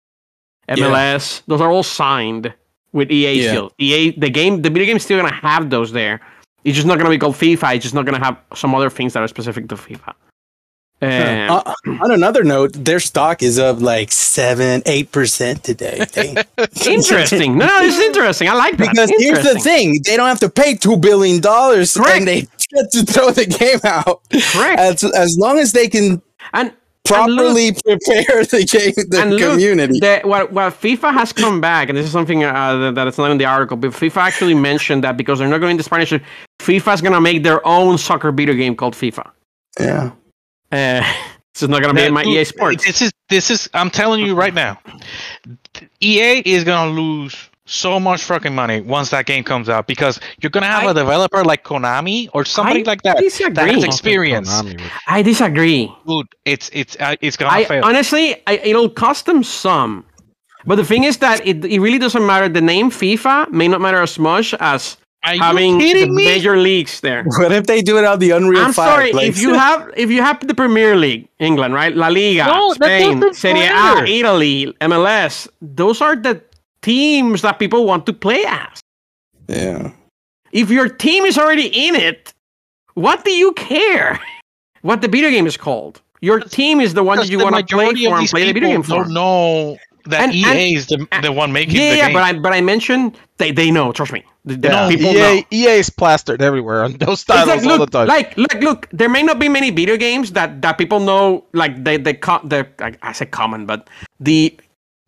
MLS. 0.69 1.41
Those 1.47 1.61
are 1.61 1.71
all 1.71 1.83
signed 1.83 2.53
with 2.93 3.11
EA 3.11 3.33
Yeah. 3.41 3.49
still. 3.51 3.71
EA, 3.79 4.11
the 4.11 4.29
game, 4.29 4.61
the 4.61 4.69
video 4.69 4.85
game 4.85 4.97
is 4.97 5.03
still 5.03 5.17
gonna 5.21 5.33
have 5.33 5.69
those 5.69 5.91
there. 5.91 6.21
It's 6.63 6.75
just 6.75 6.87
not 6.87 6.97
gonna 6.97 7.09
be 7.09 7.17
called 7.17 7.35
FIFA. 7.35 7.75
It's 7.75 7.83
just 7.83 7.95
not 7.95 8.05
gonna 8.05 8.23
have 8.23 8.37
some 8.55 8.73
other 8.75 8.89
things 8.89 9.13
that 9.13 9.23
are 9.23 9.27
specific 9.27 9.67
to 9.69 9.75
FIFA. 9.75 10.13
Um, 11.01 11.09
Uh, 11.49 11.73
on 12.03 12.11
another 12.11 12.43
note, 12.43 12.73
their 12.73 12.99
stock 12.99 13.41
is 13.41 13.57
up 13.57 13.79
like 13.79 14.11
seven, 14.11 14.81
eight 14.85 15.11
percent 15.13 15.63
today. 15.63 16.05
Interesting. 16.85 17.57
No, 17.57 17.65
no, 17.67 17.79
this 17.81 17.97
is 17.97 18.03
interesting. 18.05 18.49
I 18.49 18.53
like 18.53 18.75
that. 18.77 18.89
because 18.89 19.11
here's 19.17 19.43
the 19.43 19.57
thing: 19.59 20.01
they 20.05 20.17
don't 20.17 20.27
have 20.27 20.41
to 20.41 20.49
pay 20.49 20.75
two 20.75 20.97
billion 20.97 21.39
dollars, 21.39 21.95
and 21.95 22.27
they 22.27 22.41
get 22.41 22.91
to 22.91 23.03
throw 23.05 23.31
the 23.31 23.45
game 23.45 23.79
out. 23.85 24.21
Correct. 24.51 24.79
As 24.79 25.03
as 25.05 25.37
long 25.39 25.57
as 25.59 25.71
they 25.71 25.87
can 25.87 26.21
And 26.53 26.73
properly 27.05 27.71
prepare 27.71 28.43
the 28.45 28.67
game, 28.69 28.93
the 29.09 29.21
and 29.21 29.31
look, 29.35 29.51
community. 29.51 29.99
the, 29.99 30.21
what, 30.25 30.51
what 30.51 30.73
FIFA 30.73 31.13
has 31.13 31.31
come 31.33 31.59
back, 31.61 31.89
and 31.89 31.97
this 31.97 32.05
is 32.05 32.11
something 32.11 32.43
uh, 32.43 32.77
that, 32.77 32.95
that 32.95 33.07
is 33.07 33.17
not 33.17 33.31
in 33.31 33.37
the 33.37 33.45
article, 33.45 33.77
but 33.77 33.91
FIFA 33.91 34.17
actually 34.17 34.53
mentioned 34.53 35.03
that 35.03 35.17
because 35.17 35.39
they're 35.39 35.47
not 35.47 35.59
going 35.59 35.77
to 35.77 35.83
Spanish, 35.83 36.13
FIFA 36.59 36.93
is 36.95 37.01
going 37.01 37.13
to 37.13 37.21
make 37.21 37.43
their 37.43 37.65
own 37.65 37.97
soccer 37.97 38.31
video 38.31 38.53
game 38.55 38.75
called 38.75 38.93
FIFA. 38.93 39.29
yeah. 39.79 40.11
Uh, 40.71 41.01
this 41.53 41.63
is 41.63 41.69
not 41.69 41.81
going 41.81 41.93
to 41.95 41.99
be 41.99 42.05
in 42.05 42.13
my 42.13 42.23
Dude, 42.23 42.33
EA 42.35 42.43
Sports. 42.43 42.85
This 42.85 43.01
is 43.01 43.11
this 43.29 43.49
is. 43.49 43.69
I'm 43.73 43.89
telling 43.89 44.23
you 44.25 44.35
right 44.35 44.53
now, 44.53 44.79
EA 46.01 46.39
is 46.45 46.63
gonna 46.63 46.91
lose 46.91 47.35
so 47.65 47.99
much 47.99 48.23
fucking 48.23 48.53
money 48.53 48.81
once 48.81 49.09
that 49.11 49.25
game 49.27 49.43
comes 49.43 49.69
out 49.69 49.85
because 49.87 50.19
you're 50.41 50.49
gonna 50.49 50.65
have 50.67 50.83
a 50.83 50.87
I- 50.89 50.93
developer 50.93 51.43
like 51.43 51.63
Konami 51.63 52.29
or 52.33 52.43
somebody 52.45 52.81
I 52.85 52.89
like 52.89 53.01
that 53.03 53.17
that 53.17 53.23
disagree. 53.23 53.71
has 53.73 53.83
experience. 53.83 54.49
Konami 54.51 54.79
was- 54.81 54.91
I 55.07 55.21
disagree. 55.21 55.91
Dude, 56.07 56.27
it's 56.45 56.69
it's 56.73 56.95
uh, 56.99 57.15
it's 57.21 57.37
gonna 57.37 57.51
I 57.51 57.65
fail. 57.65 57.83
honestly, 57.85 58.35
I, 58.47 58.53
it'll 58.63 58.89
cost 58.89 59.25
them 59.25 59.43
some. 59.43 60.05
But 60.65 60.75
the 60.75 60.85
thing 60.85 61.03
is 61.03 61.17
that 61.17 61.45
it, 61.47 61.63
it 61.65 61.79
really 61.79 61.99
doesn't 61.99 62.25
matter. 62.25 62.49
The 62.49 62.61
name 62.61 62.91
FIFA 62.91 63.49
may 63.51 63.67
not 63.67 63.81
matter 63.81 64.01
as 64.01 64.19
much 64.19 64.53
as 64.59 64.97
Are 65.23 65.35
you 65.35 65.41
having 65.41 65.77
the 65.77 66.05
me? 66.07 66.25
major 66.25 66.55
leagues 66.57 67.01
there. 67.01 67.23
What 67.37 67.51
if 67.51 67.65
they 67.65 67.81
do 67.81 67.97
it 67.97 68.05
on 68.05 68.19
the 68.19 68.31
Unreal 68.31 68.61
I'm 68.61 68.73
5? 68.73 68.75
sorry 68.75 69.11
like- 69.13 69.27
if 69.27 69.41
you 69.41 69.53
have 69.53 69.91
if 69.97 70.09
you 70.09 70.21
have 70.21 70.39
the 70.47 70.53
Premier 70.55 70.95
League, 70.95 71.27
England, 71.39 71.73
right? 71.73 71.93
La 71.95 72.07
Liga, 72.07 72.45
No, 72.45 72.71
Spain, 72.73 73.33
Serie 73.33 73.67
A. 73.67 74.03
Italy, 74.07 74.73
MLS. 74.81 75.47
Those 75.61 76.01
are 76.01 76.15
the 76.15 76.41
teams 76.81 77.41
that 77.41 77.59
people 77.59 77.85
want 77.85 78.05
to 78.05 78.13
play 78.13 78.43
as. 78.47 78.79
yeah. 79.47 79.91
If 80.51 80.71
your 80.71 80.89
team 80.89 81.25
is 81.25 81.37
already 81.37 81.67
in 81.87 81.93
it, 81.95 82.33
what 82.95 83.23
do 83.23 83.31
you 83.31 83.51
care 83.53 84.19
what 84.81 85.01
the 85.01 85.07
video 85.07 85.29
game 85.29 85.45
is 85.45 85.57
called? 85.57 86.01
Your 86.21 86.39
team 86.39 86.81
is 86.81 86.93
the 86.95 87.03
one 87.03 87.17
that 87.19 87.29
you 87.29 87.39
want 87.39 87.55
to 87.55 87.63
play 87.75 87.93
for 87.93 88.17
and 88.17 88.27
play 88.27 88.45
the 88.45 88.53
video 88.53 88.69
game 88.69 88.81
people 88.81 88.97
for. 88.97 89.03
don't 89.03 89.13
know 89.13 89.77
that 90.09 90.21
And- 90.21 90.33
EA 90.35 90.45
and- 90.45 90.77
is 90.77 90.87
the, 90.87 91.07
the 91.21 91.31
one 91.31 91.51
making 91.51 91.75
yeah, 91.75 91.91
the 91.91 91.97
yeah, 91.97 92.05
game. 92.07 92.13
but 92.13 92.23
I 92.23 92.33
but 92.33 92.53
I 92.53 92.61
mentioned 92.61 93.17
they 93.37 93.51
they 93.51 93.71
know. 93.71 93.91
Trust 93.91 94.11
me, 94.11 94.23
the, 94.45 94.55
the 94.57 94.67
Yeah, 94.67 94.87
people 94.89 95.11
EA, 95.11 95.19
know. 95.19 95.41
EA 95.51 95.79
is 95.79 95.89
plastered 95.89 96.41
everywhere 96.41 96.83
on 96.83 96.93
those 96.97 97.21
It's 97.21 97.23
titles 97.25 97.47
like, 97.63 97.71
all 97.71 97.77
look, 97.79 97.91
the 97.91 97.97
time. 97.99 98.07
like, 98.07 98.37
look, 98.37 98.53
look. 98.61 98.87
There 98.91 99.09
may 99.09 99.23
not 99.23 99.39
be 99.39 99.47
many 99.49 99.69
video 99.71 99.97
games 99.97 100.31
that 100.33 100.61
that 100.61 100.77
people 100.77 100.99
know. 100.99 101.45
Like 101.53 101.83
they, 101.83 101.97
they, 101.97 102.13
co- 102.13 102.41
the 102.43 102.67
I, 102.79 102.93
I 103.01 103.11
say 103.13 103.25
common, 103.25 103.65
but 103.65 103.89
the 104.19 104.55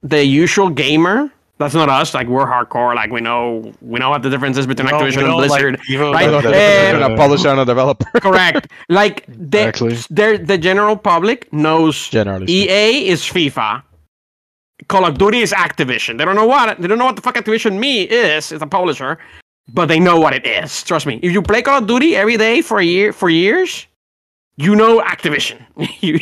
the 0.03 0.23
usual 0.25 0.69
gamer. 0.69 1.31
That's 1.61 1.75
not 1.75 1.89
us. 1.89 2.15
Like 2.15 2.25
we're 2.27 2.47
hardcore. 2.47 2.95
Like 2.95 3.11
we 3.11 3.21
know 3.21 3.71
we 3.81 3.99
know 3.99 4.09
what 4.09 4.23
the 4.23 4.31
difference 4.31 4.57
is 4.57 4.65
between 4.65 4.87
No, 4.89 4.97
we 4.97 5.03
Activision 5.03 5.17
and 5.17 5.27
don't 5.27 5.41
like 5.47 5.49
Blizzard. 5.61 5.79
Evo- 5.91 6.11
right? 6.11 6.27
I 6.27 6.31
don't 6.31 6.43
know, 6.43 6.49
Eh, 6.49 6.91
they're 6.97 7.13
a 7.13 7.15
publisher 7.15 7.49
and 7.49 7.59
a 7.59 7.65
developer. 7.65 8.09
Correct. 8.19 8.65
Like 8.89 9.25
they, 9.27 9.67
Exactly. 9.69 10.37
the 10.49 10.57
general 10.57 10.97
public 10.97 11.53
knows 11.53 12.09
Generally. 12.09 12.47
EA 12.49 13.07
is 13.09 13.21
FIFA. 13.21 13.83
Call 14.87 15.05
of 15.05 15.17
Duty 15.17 15.39
is 15.39 15.51
Activision. 15.53 16.17
They 16.17 16.25
don't 16.25 16.35
know 16.35 16.45
what 16.47 16.81
they 16.81 16.87
don't 16.87 16.97
know 16.97 17.05
what 17.05 17.15
the 17.15 17.21
fuck 17.21 17.35
Activision 17.35 17.77
me 17.79 18.01
is. 18.03 18.51
It's 18.51 18.61
a 18.63 18.67
publisher, 18.67 19.17
but 19.73 19.85
they 19.87 19.99
know 19.99 20.19
what 20.19 20.33
it 20.33 20.45
is. 20.45 20.83
Trust 20.83 21.05
me. 21.05 21.19
If 21.21 21.31
you 21.31 21.41
play 21.41 21.61
Call 21.61 21.79
of 21.79 21.87
Duty 21.87 22.15
every 22.15 22.37
day 22.37 22.61
for 22.61 22.79
a 22.79 22.83
year 22.83 23.13
for 23.13 23.29
years, 23.29 23.87
you 24.57 24.75
know 24.75 24.99
Activision. 25.01 25.59
you 26.01 26.13
you 26.13 26.19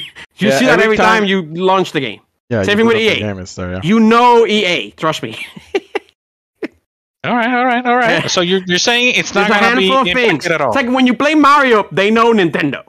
Yeah, 0.49 0.57
see 0.59 0.65
that 0.65 0.73
every 0.79 0.83
every 0.85 0.97
time, 0.97 1.21
time- 1.21 1.25
you 1.29 1.41
launch 1.43 1.91
the 1.91 1.99
game. 1.99 2.21
Yeah, 2.49 2.63
Same 2.63 2.79
you 2.79 2.85
thing 2.85 2.87
with 2.87 2.95
put 2.97 3.03
up 3.03 3.09
the 3.13 3.15
EA. 3.17 3.19
Game 3.19 3.39
is 3.39 3.55
there, 3.55 3.71
yeah. 3.73 3.79
You 3.83 3.99
know 3.99 4.45
EA. 4.47 4.91
Trust 4.91 5.21
me. 5.23 5.37
All 7.25 7.35
right, 7.35 7.49
all 7.53 7.65
right, 7.65 7.85
all 7.85 7.97
right. 7.97 8.31
So 8.35 8.39
you're 8.39 8.61
you're 8.65 8.79
saying 8.79 9.15
it's 9.17 9.35
not 9.35 9.49
a 9.49 9.53
gonna 9.53 9.75
be 9.75 9.89
handful 9.89 10.09
of 10.09 10.15
things. 10.15 10.45
at 10.47 10.61
all. 10.61 10.69
It's 10.69 10.75
like 10.77 10.87
when 10.87 11.05
you 11.05 11.13
play 11.13 11.35
Mario, 11.35 11.85
they 11.91 12.09
know 12.09 12.31
Nintendo. 12.33 12.81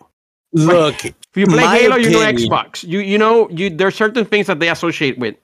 Look, 0.53 1.05
If 1.05 1.15
you 1.35 1.47
play 1.47 1.65
My 1.65 1.77
Halo, 1.77 1.97
you 1.97 2.11
know 2.11 2.21
Xbox. 2.21 2.85
You 2.87 3.01
you 3.01 3.19
know 3.19 3.49
you 3.51 3.71
there's 3.71 3.97
certain 3.97 4.25
things 4.25 4.47
that 4.47 4.61
they 4.61 4.69
associate 4.71 5.19
with. 5.19 5.35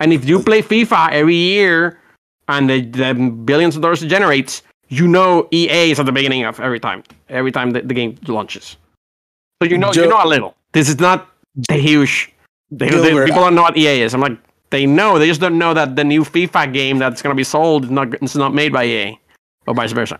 And 0.00 0.12
if 0.12 0.24
you 0.24 0.40
play 0.40 0.62
FIFA 0.62 1.12
every 1.12 1.34
year 1.34 1.98
and 2.48 2.68
the, 2.68 2.80
the 2.82 3.14
billions 3.14 3.76
of 3.76 3.82
dollars 3.82 4.02
it 4.02 4.08
generates, 4.08 4.62
you 4.88 5.08
know 5.08 5.48
EA 5.52 5.90
is 5.90 5.98
at 6.00 6.06
the 6.06 6.12
beginning 6.12 6.44
of 6.44 6.60
every 6.60 6.80
time. 6.80 7.02
Every 7.28 7.50
time 7.52 7.70
the, 7.70 7.82
the 7.82 7.94
game 7.94 8.18
launches. 8.26 8.76
So 9.62 9.68
you 9.68 9.78
know 9.78 9.92
you 9.92 10.06
know 10.08 10.22
a 10.22 10.28
little. 10.28 10.54
This 10.72 10.88
is 10.88 11.00
not 11.00 11.28
the 11.68 11.74
huge 11.74 12.32
they, 12.70 12.90
they- 12.90 13.24
people 13.24 13.42
don't 13.42 13.54
know 13.54 13.62
what 13.62 13.76
EA 13.76 14.02
is. 14.02 14.14
I'm 14.14 14.20
like 14.20 14.38
they 14.70 14.84
know, 14.84 15.18
they 15.18 15.28
just 15.28 15.40
don't 15.40 15.58
know 15.58 15.72
that 15.74 15.94
the 15.96 16.04
new 16.04 16.24
FIFA 16.24 16.72
game 16.72 16.98
that's 16.98 17.22
gonna 17.22 17.34
be 17.34 17.44
sold 17.44 17.84
is 17.84 17.90
not 17.90 18.12
it's 18.14 18.36
not 18.36 18.54
made 18.54 18.72
by 18.72 18.84
EA. 18.84 19.18
Or 19.66 19.74
vice 19.74 19.92
versa. 19.92 20.18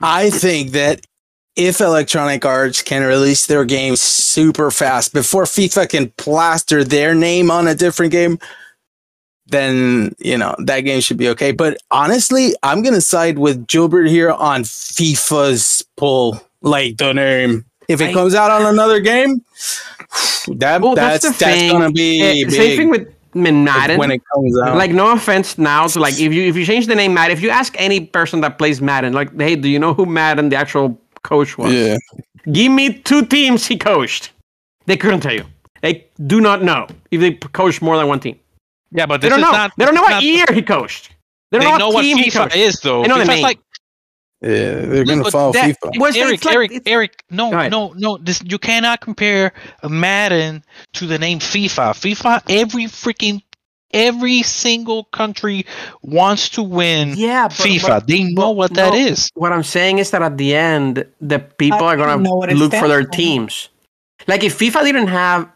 I 0.00 0.28
think 0.30 0.72
that 0.72 1.06
if 1.56 1.80
Electronic 1.80 2.44
Arts 2.44 2.82
can 2.82 3.02
release 3.02 3.46
their 3.46 3.64
game 3.64 3.96
super 3.96 4.70
fast 4.70 5.14
before 5.14 5.44
FIFA 5.44 5.88
can 5.88 6.10
plaster 6.18 6.84
their 6.84 7.14
name 7.14 7.50
on 7.50 7.66
a 7.66 7.74
different 7.74 8.12
game, 8.12 8.38
then 9.48 10.14
you 10.18 10.36
know 10.38 10.54
that 10.58 10.80
game 10.80 11.00
should 11.00 11.16
be 11.18 11.28
okay. 11.30 11.52
But 11.52 11.78
honestly, 11.90 12.54
I'm 12.62 12.82
gonna 12.82 13.00
side 13.00 13.38
with 13.38 13.66
Gilbert 13.66 14.06
here 14.06 14.30
on 14.30 14.62
FIFA's 14.62 15.84
pull, 15.96 16.40
like 16.62 16.96
the 16.96 17.12
name. 17.12 17.64
If 17.88 18.00
it 18.00 18.10
I- 18.10 18.12
comes 18.12 18.34
out 18.34 18.50
on 18.50 18.66
another 18.66 19.00
game, 19.00 19.42
that 20.58 20.80
Well, 20.82 20.94
that's 20.94 21.24
that's 21.24 21.38
that's, 21.38 21.72
gonna 21.72 21.90
be 21.92 22.20
Eh, 22.22 22.32
big 22.44 22.50
same 22.50 22.76
thing 22.78 22.90
with 22.90 23.08
Madden. 23.34 23.98
when 23.98 24.10
it 24.10 24.22
comes 24.32 24.58
out. 24.64 24.76
like 24.76 24.90
no 24.92 25.12
offense 25.12 25.58
now 25.58 25.86
to 25.86 26.00
like 26.00 26.14
if 26.14 26.32
you 26.32 26.42
if 26.44 26.56
you 26.56 26.64
change 26.64 26.86
the 26.86 26.94
name 26.94 27.14
Madden, 27.14 27.36
if 27.36 27.42
you 27.42 27.50
ask 27.50 27.74
any 27.78 28.00
person 28.00 28.40
that 28.40 28.58
plays 28.58 28.80
Madden, 28.80 29.12
like 29.12 29.38
hey, 29.38 29.56
do 29.56 29.68
you 29.68 29.78
know 29.78 29.94
who 29.94 30.06
Madden 30.06 30.48
the 30.48 30.56
actual 30.56 30.98
coach 31.22 31.56
was? 31.58 31.72
yeah, 31.72 31.96
Give 32.50 32.72
me 32.72 32.94
two 32.94 33.24
teams 33.26 33.66
he 33.66 33.76
coached. 33.76 34.30
They 34.86 34.96
couldn't 34.96 35.20
tell 35.20 35.34
you. 35.34 35.44
They 35.82 36.06
do 36.26 36.40
not 36.40 36.62
know 36.64 36.86
if 37.10 37.20
they 37.20 37.32
p- 37.32 37.48
coached 37.52 37.82
more 37.82 37.96
than 37.96 38.08
one 38.08 38.18
team. 38.20 38.38
Yeah, 38.92 39.06
but 39.06 39.20
They 39.20 39.28
don't 39.28 39.38
is 39.40 39.44
know. 39.44 39.52
not. 39.52 39.72
they 39.76 39.84
don't 39.84 39.94
know 39.94 40.02
this 40.02 40.10
what 40.14 40.22
is 40.22 40.28
year 40.30 40.46
he 40.52 40.62
coached. 40.62 41.10
They 41.50 41.58
They 41.58 41.64
don't 41.64 41.72
know 41.74 41.78
know 41.78 41.86
what 41.88 41.94
what 41.96 42.02
team 42.02 42.16
he 42.16 42.30
FIFA 42.30 42.42
coached. 42.44 42.56
is, 42.56 42.80
though. 42.80 43.04
I 43.04 43.06
know 43.06 43.18
the 43.18 43.24
FIFA's 43.24 43.28
name. 43.28 43.42
like 43.42 43.58
yeah, 44.42 44.48
they're 44.86 45.04
gonna 45.04 45.22
but 45.22 45.32
follow 45.32 45.52
that- 45.52 45.64
FIFA. 45.82 45.98
Well, 45.98 46.10
it's- 46.10 46.16
Eric, 46.26 46.44
like- 46.44 46.54
Eric, 46.54 46.82
Eric. 46.86 47.22
No, 47.30 47.68
no, 47.68 47.94
no. 47.96 48.18
This 48.18 48.42
you 48.44 48.58
cannot 48.58 49.00
compare 49.00 49.52
Madden 49.88 50.62
to 50.94 51.06
the 51.06 51.18
name 51.18 51.38
FIFA. 51.38 51.92
FIFA. 51.94 52.42
Every 52.48 52.84
freaking 52.84 53.40
every 53.92 54.42
single 54.42 55.04
country 55.04 55.64
wants 56.02 56.48
to 56.50 56.62
win 56.62 57.14
Yeah, 57.16 57.48
but- 57.48 57.56
FIFA. 57.56 57.88
but- 57.88 58.06
they 58.08 58.24
know 58.24 58.48
but 58.48 58.56
what 58.56 58.74
that 58.74 58.92
no. 58.92 58.98
is. 58.98 59.30
What 59.34 59.52
I'm 59.52 59.62
saying 59.62 59.98
is 59.98 60.10
that 60.10 60.20
at 60.22 60.36
the 60.36 60.54
end, 60.54 61.06
the 61.20 61.38
people 61.38 61.84
I 61.86 61.94
are 61.94 61.96
gonna 61.96 62.22
know 62.22 62.34
what 62.34 62.50
it 62.50 62.56
look 62.56 62.74
for 62.74 62.88
their 62.88 63.04
for. 63.04 63.10
teams. 63.10 63.68
Like 64.26 64.42
if 64.44 64.58
FIFA 64.58 64.82
didn't 64.84 65.06
have 65.08 65.48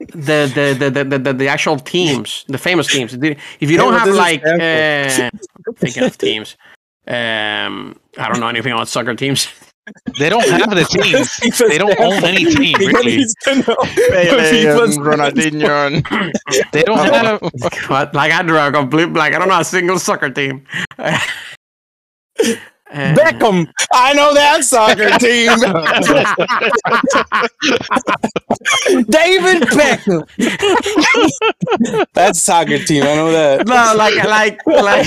the 0.00 0.50
the 0.54 0.76
the 0.78 0.90
the, 0.90 1.04
the, 1.04 1.18
the, 1.18 1.32
the 1.32 1.48
actual 1.48 1.78
teams, 1.78 2.44
the 2.48 2.58
famous 2.58 2.86
teams. 2.88 3.14
If 3.14 3.70
you 3.70 3.76
don't 3.76 3.92
what 3.92 4.00
have 4.06 4.14
like 4.14 4.40
stand 4.40 5.34
uh, 5.34 5.72
thinking 5.76 6.02
of 6.04 6.18
teams. 6.18 6.56
Um, 7.06 8.00
I 8.16 8.28
don't 8.28 8.40
know 8.40 8.48
anything 8.48 8.72
about 8.72 8.88
soccer 8.88 9.14
teams. 9.14 9.48
They 10.18 10.30
don't 10.30 10.48
have 10.48 10.70
the 10.70 10.84
teams. 11.42 11.58
they 11.58 11.76
don't 11.76 12.00
own 12.00 12.24
any 12.24 12.46
team 12.46 12.74
really. 12.78 13.22
Pele 13.44 13.66
and 13.68 14.98
Ronaldinho. 14.98 15.86
and- 15.88 16.32
They 16.72 16.82
don't 16.84 16.96
have. 16.96 17.42
What? 17.90 18.14
Like 18.14 18.32
I 18.32 18.40
drew 18.42 18.56
a 18.58 18.72
complete 18.72 19.12
blank. 19.12 19.34
I 19.34 19.38
don't 19.38 19.48
know 19.48 19.60
a 19.60 19.64
single 19.64 19.98
soccer 19.98 20.30
team. 20.30 20.66
Beckham, 22.92 23.66
I 23.92 24.12
know 24.12 24.34
that 24.34 24.62
soccer 24.64 25.10
team. 25.18 25.50
David 29.08 29.62
Beckham. 29.68 30.24
That's 32.14 32.40
soccer 32.42 32.78
team. 32.78 33.02
I 33.02 33.14
know 33.14 33.32
that. 33.32 33.66
no, 33.66 33.94
like 33.96 34.14
like 34.24 34.60
like. 34.66 35.06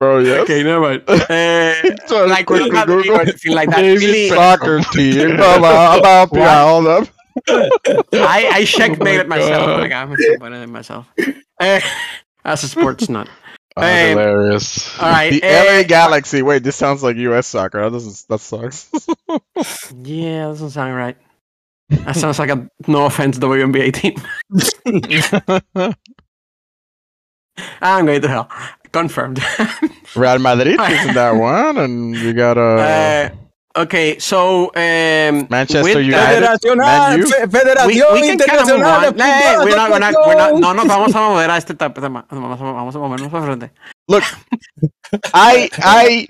Bro, 0.00 0.20
yeah. 0.20 0.34
Okay, 0.42 0.62
never 0.62 0.80
mind. 0.80 1.02
Uh, 1.08 1.74
So 2.06 2.24
like 2.26 2.48
we're 2.50 2.58
quickly 2.58 2.70
not 2.70 2.86
doing 2.86 3.02
Google 3.02 3.20
anything 3.20 3.52
like 3.54 3.68
that. 3.70 3.80
David 3.82 4.02
Really, 4.04 4.28
soccer 4.28 4.80
team. 4.92 5.36
Blah, 5.36 5.58
blah, 5.58 6.00
blah, 6.00 6.26
blah, 6.26 6.68
hold 6.70 6.86
up. 6.86 7.08
I, 8.12 8.50
I 8.52 8.64
checkmated 8.64 9.28
my 9.28 9.38
myself. 9.38 9.66
God. 9.66 9.80
Like, 9.80 9.92
I'm 9.92 10.14
disappointed 10.14 10.62
in 10.62 10.70
myself. 10.72 11.06
Uh, 11.60 11.80
as 12.44 12.62
a 12.64 12.68
sports 12.68 13.08
nut. 13.08 13.28
Oh, 13.78 13.80
Hey. 13.82 14.10
hilarious. 14.10 14.98
All 15.00 15.08
right, 15.10 15.30
The 15.32 15.42
eh, 15.42 15.78
LA 15.78 15.82
Galaxy. 15.84 16.42
Wait, 16.42 16.62
this 16.62 16.76
sounds 16.76 17.02
like 17.02 17.16
U.S. 17.16 17.46
soccer. 17.46 17.82
That 17.82 17.92
doesn't. 17.92 18.28
That 18.28 18.40
sucks. 18.40 18.90
Yeah, 20.02 20.46
that 20.46 20.52
doesn't 20.52 20.70
sound 20.70 20.94
right. 20.96 21.16
That 21.90 22.16
sounds 22.16 22.38
like 22.38 22.50
a 22.50 22.68
no 22.86 23.06
offense 23.06 23.38
WNBA 23.38 23.92
team. 23.94 24.14
I'm 27.80 28.06
going 28.06 28.20
to 28.22 28.28
hell. 28.28 28.50
Confirmed. 28.92 29.42
Real 30.14 30.38
Madrid 30.38 30.80
is 30.80 31.06
in 31.08 31.14
that 31.14 31.32
one, 31.34 31.76
and 31.78 32.14
you 32.14 32.32
got 32.32 32.56
uh, 32.56 32.60
uh, 32.60 33.28
okay, 33.82 34.18
so 34.18 34.70
um, 34.74 35.46
Manchester 35.50 36.00
United. 36.00 36.42
that- 36.42 36.76
Man 36.76 37.18
U. 37.20 37.26
Fe- 37.26 37.46
Federación 37.48 37.86
we, 37.86 38.20
we 38.20 38.28
can 38.28 38.38
kind 38.38 38.60
of 38.60 38.68
move 38.68 38.78
Internacional 38.78 39.06
on. 39.06 39.16
de 39.16 39.22
Eh, 39.22 39.56
Fútbol 39.56 39.64
we're 39.64 39.76
not, 39.76 39.90
we're 39.90 39.98
not, 39.98 40.14
we're 40.26 40.34
not, 40.34 40.50
Asociación. 40.52 40.60
no 40.60 40.74
nos 40.74 40.86
vamos 40.86 41.14
a 41.14 41.20
mover 41.20 41.50
a 41.50 41.56
este 41.56 41.74
tap- 41.74 41.94
tema. 42.00 42.24
Vamos 42.30 42.60
a, 42.60 42.64
vamos 42.64 42.94
a 42.94 42.98
movernos 42.98 43.30
para 43.30 43.44
frente. 43.44 43.70
Look, 44.08 44.24
I 45.34 45.68
I 45.82 46.28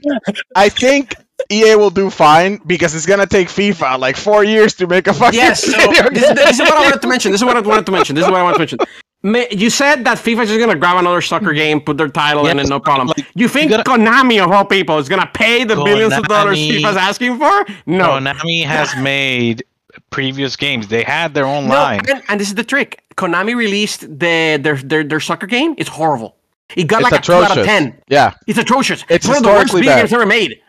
I 0.54 0.68
think 0.70 1.14
EA 1.50 1.76
will 1.76 1.90
do 1.90 2.10
fine 2.10 2.60
because 2.66 2.94
it's 2.96 3.06
gonna 3.06 3.26
take 3.26 3.48
FIFA 3.48 3.98
like 3.98 4.16
four 4.18 4.44
years 4.44 4.74
to 4.74 4.86
make 4.86 5.06
a 5.08 5.14
fucking 5.14 5.38
Yes, 5.38 5.60
so 5.62 5.70
this, 6.10 6.28
this 6.34 6.50
is 6.54 6.60
what 6.60 6.72
I 6.74 6.80
wanted 6.84 7.00
to 7.00 7.08
mention. 7.08 7.30
This 7.32 7.40
is 7.40 7.44
what 7.46 7.56
I 7.56 7.60
wanted 7.60 7.86
to 7.86 7.92
mention. 7.92 8.14
This 8.16 8.24
is 8.24 8.30
what 8.30 8.40
I 8.40 8.42
wanted 8.42 8.54
to 8.54 8.60
mention. 8.60 8.78
Ma- 9.22 9.44
You 9.50 9.68
said 9.70 10.04
that 10.04 10.18
FIFA 10.18 10.42
is 10.44 10.48
just 10.50 10.60
gonna 10.60 10.76
grab 10.76 10.96
another 10.96 11.20
soccer 11.20 11.52
mm. 11.52 11.56
game, 11.56 11.80
put 11.80 11.96
their 11.96 12.08
title 12.08 12.46
in, 12.46 12.56
Yes, 12.56 12.64
and 12.64 12.70
no 12.70 12.78
problem. 12.80 13.08
like, 13.08 13.26
You 13.34 13.48
think 13.48 13.70
gotta- 13.70 13.82
Konami 13.84 14.42
of 14.42 14.50
all 14.52 14.64
people 14.64 14.98
is 14.98 15.08
gonna 15.08 15.28
pay 15.34 15.64
the 15.64 15.74
billions 15.76 16.12
of 16.16 16.24
dollars 16.28 16.58
Konami- 16.58 16.80
FIFA's 16.82 16.96
asking 16.96 17.38
for? 17.38 17.66
No. 17.86 18.10
Konami 18.10 18.64
has 18.64 18.94
made 19.02 19.64
previous 20.10 20.54
games. 20.56 20.86
They 20.88 21.02
had 21.02 21.34
their 21.34 21.46
own 21.46 21.66
No, 21.66 21.74
line. 21.74 22.00
and, 22.08 22.22
and 22.28 22.40
this 22.40 22.48
is 22.48 22.54
the 22.54 22.62
trick. 22.64 23.02
Konami 23.16 23.56
released 23.56 24.02
the 24.02 24.58
their 24.62 24.76
their, 24.76 25.02
their 25.02 25.20
soccer 25.20 25.46
game. 25.48 25.74
It's 25.78 25.88
horrible. 25.90 26.36
It 26.76 26.84
got 26.86 27.00
It's 27.00 27.10
like 27.10 27.20
a 27.20 27.24
two 27.24 27.32
out 27.32 27.56
of 27.58 27.64
ten. 27.64 28.00
Yeah, 28.08 28.34
It's 28.46 28.58
atrocious. 28.58 29.04
It's 29.08 29.26
one 29.26 29.38
of 29.38 29.42
the 29.42 29.48
worst 29.48 29.62
historically 29.72 29.80
video 29.80 29.94
bad. 29.94 30.00
games 30.02 30.12
ever 30.12 30.26
made. 30.26 30.60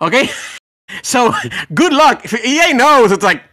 Okay, 0.00 0.28
so 1.02 1.32
good 1.74 1.92
luck. 1.92 2.24
If 2.24 2.44
EA 2.44 2.72
knows, 2.72 3.12
it's 3.12 3.22
like, 3.22 3.42
pff, 3.42 3.51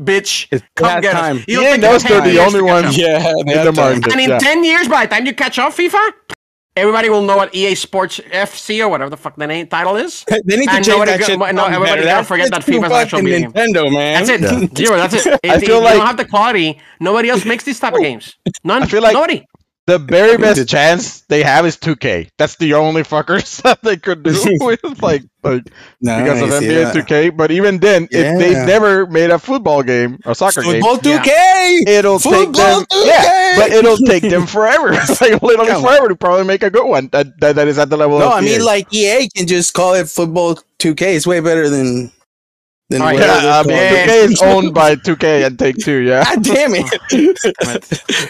bitch, 0.00 0.48
It's 0.50 0.62
come 0.74 0.86
that 0.88 1.02
get 1.02 1.12
time. 1.12 1.38
us. 1.38 1.44
It'll 1.48 1.62
EA 1.62 1.66
take 1.72 1.80
knows 1.80 2.02
they're 2.04 2.20
the 2.20 2.38
only 2.38 2.62
ones. 2.62 2.96
Yeah, 2.96 3.30
in 3.38 3.46
the 3.46 3.72
market. 3.72 4.12
And 4.12 4.20
in 4.20 4.30
yeah. 4.30 4.38
10 4.38 4.64
years, 4.64 4.88
by 4.88 5.06
the 5.06 5.14
time 5.14 5.26
you 5.26 5.34
catch 5.34 5.58
up, 5.58 5.72
FIFA, 5.74 6.12
everybody 6.76 7.08
will 7.10 7.22
know 7.22 7.36
what 7.36 7.54
EA 7.54 7.74
Sports 7.74 8.20
FC 8.30 8.80
or 8.80 8.88
whatever 8.88 9.10
the 9.10 9.16
fuck 9.16 9.36
the 9.36 9.46
name 9.46 9.66
title 9.66 9.96
is. 9.96 10.24
They 10.44 10.56
need 10.56 10.66
to 10.66 10.70
And 10.72 10.84
change 10.84 10.88
nobody 10.88 11.10
that 11.12 11.20
go- 11.20 11.26
shit. 11.26 11.38
no, 11.38 11.64
everybody 11.66 11.90
better. 12.00 12.02
gotta 12.04 12.24
forget 12.24 12.50
that 12.50 12.62
FIFA's 12.62 12.92
actual 12.92 13.18
fucking 13.20 13.40
game. 13.42 13.52
Nintendo, 13.52 13.92
man. 13.92 14.24
That's 14.24 14.42
it. 14.42 14.76
Zero. 14.76 14.96
That's 14.96 15.14
it. 15.14 15.26
If, 15.42 15.54
if 15.54 15.60
feel 15.64 15.78
you 15.78 15.84
like- 15.84 15.94
don't 15.96 16.06
have 16.06 16.16
the 16.16 16.24
quality, 16.24 16.80
nobody 17.00 17.30
else 17.30 17.44
makes 17.44 17.64
these 17.64 17.80
type 17.80 17.94
of 17.94 18.00
games. 18.00 18.36
None. 18.64 18.82
I 18.82 18.86
feel 18.86 19.02
like- 19.02 19.14
nobody. 19.14 19.44
The 19.88 19.96
very 19.98 20.36
best 20.44 20.68
chance 20.68 21.22
they 21.32 21.42
have 21.42 21.64
is 21.64 21.78
2K. 21.78 22.28
That's 22.36 22.56
the 22.56 22.74
only 22.74 23.02
fuckers 23.04 23.62
that 23.62 23.80
they 23.82 23.96
could 23.96 24.22
do 24.22 24.32
with 24.60 24.84
like 25.02 25.22
like 25.42 25.64
because 25.64 26.42
of 26.42 26.50
Nice, 26.50 26.62
NBA 26.62 26.82
yeah. 26.82 26.92
2K. 26.92 27.34
But 27.34 27.50
even 27.50 27.78
then, 27.78 28.06
if 28.10 28.38
they've 28.38 28.66
never 28.66 29.06
made 29.06 29.30
a 29.30 29.38
football 29.38 29.82
game 29.82 30.18
or 30.26 30.34
soccer 30.34 30.60
game, 30.62 30.82
Football 30.82 31.00
Yeah. 31.10 31.22
2K. 31.24 31.88
it'll 31.88 32.18
take 32.18 32.52
them. 32.52 32.82
2K! 32.84 33.06
Yeah, 33.06 33.54
but 33.56 33.72
it'll 33.72 33.96
take 33.96 34.24
them 34.24 34.44
forever. 34.46 34.92
It's 34.92 35.18
like 35.22 35.40
literally 35.40 35.68
Come 35.72 35.84
on. 35.86 35.90
forever 35.90 36.08
to 36.08 36.16
probably 36.16 36.44
make 36.44 36.62
a 36.62 36.68
good 36.68 36.86
one 36.86 37.08
that 37.12 37.40
that, 37.40 37.56
that 37.56 37.66
is 37.66 37.78
at 37.78 37.88
the 37.88 37.96
level. 37.96 38.18
Of 38.18 38.28
No, 38.28 38.32
I 38.32 38.42
mean 38.42 38.62
like 38.62 38.92
EA 38.92 39.30
can 39.34 39.46
just 39.46 39.72
call 39.72 39.94
it 39.94 40.06
Football 40.10 40.56
2K. 40.80 41.16
It's 41.16 41.26
way 41.26 41.40
better 41.40 41.70
than 41.70 42.12
than 42.90 43.00
All 43.00 43.08
right, 43.08 43.18
yeah, 43.18 43.62
I 43.64 43.66
mean, 43.66 43.76
2K 43.78 44.08
is 44.32 44.42
owned 44.42 44.74
by 44.74 44.96
2K 44.96 45.46
and 45.46 45.58
Take 45.58 45.78
Two. 45.78 46.00
Yeah, 46.00 46.24
God 46.24 46.44
damn 46.44 46.72
it! 46.74 48.28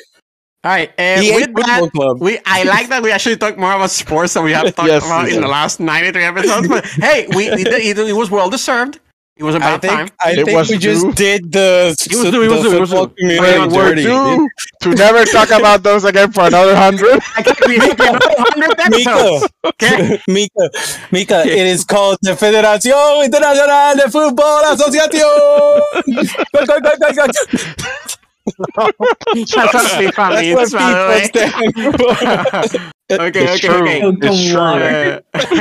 All 0.65 0.73
right. 0.73 0.91
Uh, 0.99 1.23
with 1.35 1.55
that, 1.57 1.91
Club. 1.95 2.21
we 2.21 2.39
I 2.45 2.65
like 2.65 2.89
that 2.89 3.03
we 3.03 3.13
actually 3.13 3.37
talked 3.37 3.59
more 3.59 3.73
about 3.73 3.91
sports 3.91 4.35
than 4.35 4.45
we 4.45 4.53
have 4.53 4.75
talked 4.75 4.89
Yes, 4.89 5.05
about 5.07 5.29
in 5.29 5.41
the 5.41 5.49
last 5.49 5.79
93 5.81 6.25
episodes. 6.25 6.69
But 6.69 6.85
hey, 7.01 7.27
we 7.35 7.49
it, 7.49 7.67
it, 7.69 7.99
it 7.99 8.13
was 8.13 8.31
well 8.31 8.51
deserved. 8.51 8.99
It 9.37 9.45
was 9.45 9.55
I 9.55 9.59
about 9.59 9.83
think 9.83 9.93
time. 9.93 10.09
I 10.21 10.33
It 10.33 10.45
think 10.47 10.57
was 10.59 10.69
we 10.69 10.79
just 10.79 11.07
did 11.15 11.53
the, 11.53 11.95
It 12.11 12.17
was 12.17 12.31
due, 12.31 12.43
it 12.43 12.49
was 12.51 12.61
due, 12.63 12.77
it 12.77 12.81
was 12.81 12.91
football 12.91 13.07
due. 13.07 13.15
community 13.21 13.59
We're 13.59 13.69
we're 13.69 13.95
dirty. 13.95 14.03
due 14.03 14.49
to 14.83 14.89
never 14.97 15.25
talk 15.27 15.51
about 15.51 15.85
those 15.85 16.05
again 16.05 16.33
for 16.33 16.47
another 16.49 16.75
hundred. 16.75 17.21
I 17.37 17.43
can't 17.43 17.61
be 17.67 17.77
another 17.77 18.19
100 18.19 18.81
episodes. 18.81 19.47
Mika, 19.47 19.51
Okay. 19.65 20.21
Mika, 20.27 20.71
Mika, 21.13 21.41
it 21.47 21.67
is 21.67 21.85
called 21.85 22.19
the 22.23 22.33
Federación 22.35 23.25
Internacional 23.25 23.95
de 23.97 24.11
Fútbol 24.11 24.65
Asociación. 24.65 25.83
That's 28.75 29.75
actually 29.75 30.11
funny. 30.13 30.55
That's 30.55 30.75
it's 30.75 31.33
funny. 32.73 32.91
okay, 33.11 33.45
it's 33.45 33.65
okay, 33.65 33.69
true. 33.69 33.89
okay. 34.09 35.21
It's 35.31 35.53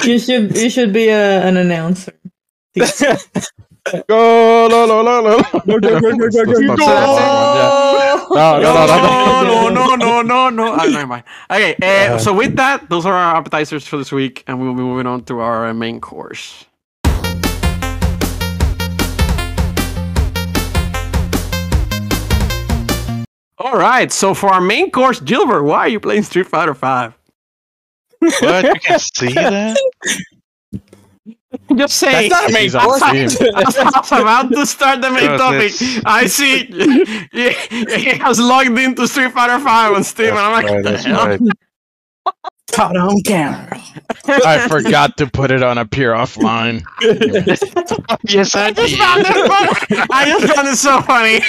true. 0.00 0.08
you 0.12 0.18
should 0.18 0.56
you 0.56 0.70
should 0.70 0.92
be 0.92 1.08
a, 1.08 1.42
an 1.46 1.56
announcer. 1.56 2.12
Go, 4.08 4.66
no, 4.70 4.86
no, 4.86 5.02
no, 5.02 5.20
no. 5.20 5.36
No, 5.66 5.76
no, 5.76 5.98
no, 5.98 6.10
no, 9.68 9.96
no, 9.96 10.22
no, 10.22 10.50
no, 10.50 10.72
ah, 10.72 10.86
no. 10.86 11.22
Okay, 11.54 11.76
eh, 11.82 12.08
uh, 12.08 12.18
so 12.18 12.32
with 12.32 12.56
that, 12.56 12.88
those 12.88 13.04
are 13.04 13.12
our 13.12 13.36
appetizers 13.36 13.86
for 13.86 13.98
this 13.98 14.10
week, 14.10 14.42
and 14.46 14.58
we'll 14.58 14.74
be 14.74 14.80
moving 14.80 15.06
on 15.06 15.22
to 15.24 15.40
our 15.40 15.66
uh, 15.66 15.74
main 15.74 16.00
course. 16.00 16.64
All 23.58 23.76
right, 23.76 24.10
so 24.10 24.34
for 24.34 24.48
our 24.48 24.60
main 24.60 24.90
course, 24.90 25.20
Gilbert, 25.20 25.62
why 25.62 25.78
are 25.80 25.88
you 25.88 26.00
playing 26.00 26.24
Street 26.24 26.46
Fighter 26.46 26.74
Five? 26.74 27.14
But 28.40 28.64
you 28.64 28.74
can 28.80 28.98
see 28.98 29.32
that. 29.34 29.76
Just 31.76 31.96
say. 31.98 32.28
That's 32.28 32.42
not 32.42 32.50
a 32.50 32.52
main 32.52 32.70
course. 32.72 33.02
I 33.02 33.22
was 33.24 34.12
about 34.12 34.50
to 34.50 34.66
start 34.66 35.00
the 35.02 35.10
main 35.10 35.38
topic. 35.38 35.72
I 36.04 36.26
see. 36.26 36.64
he 37.94 38.18
has 38.18 38.40
logged 38.40 38.76
into 38.78 39.06
Street 39.06 39.32
Fighter 39.32 39.62
Five 39.62 39.94
on 39.94 40.02
Steam, 40.02 40.30
and 40.30 40.38
I'm 40.38 40.52
like, 40.52 40.64
Right, 40.64 40.74
what 40.74 40.82
the 40.84 40.90
that's 40.90 41.04
hell? 41.04 41.26
right. 41.28 41.40
Caught 42.72 42.96
on 42.96 43.20
camera. 43.22 43.80
I 44.26 44.66
forgot 44.68 45.16
to 45.18 45.28
put 45.28 45.52
it 45.52 45.62
on 45.62 45.78
a 45.78 45.84
peer 45.86 46.12
offline. 46.12 46.82
Yes, 48.26 48.54
I 48.56 48.66
I 48.66 48.70
just 48.72 48.90
did. 48.90 48.98
found 48.98 49.22
it. 49.26 50.06
I 50.10 50.24
just 50.26 50.54
found 50.54 50.68
it 50.68 50.76
so 50.76 51.00
funny. 51.02 51.40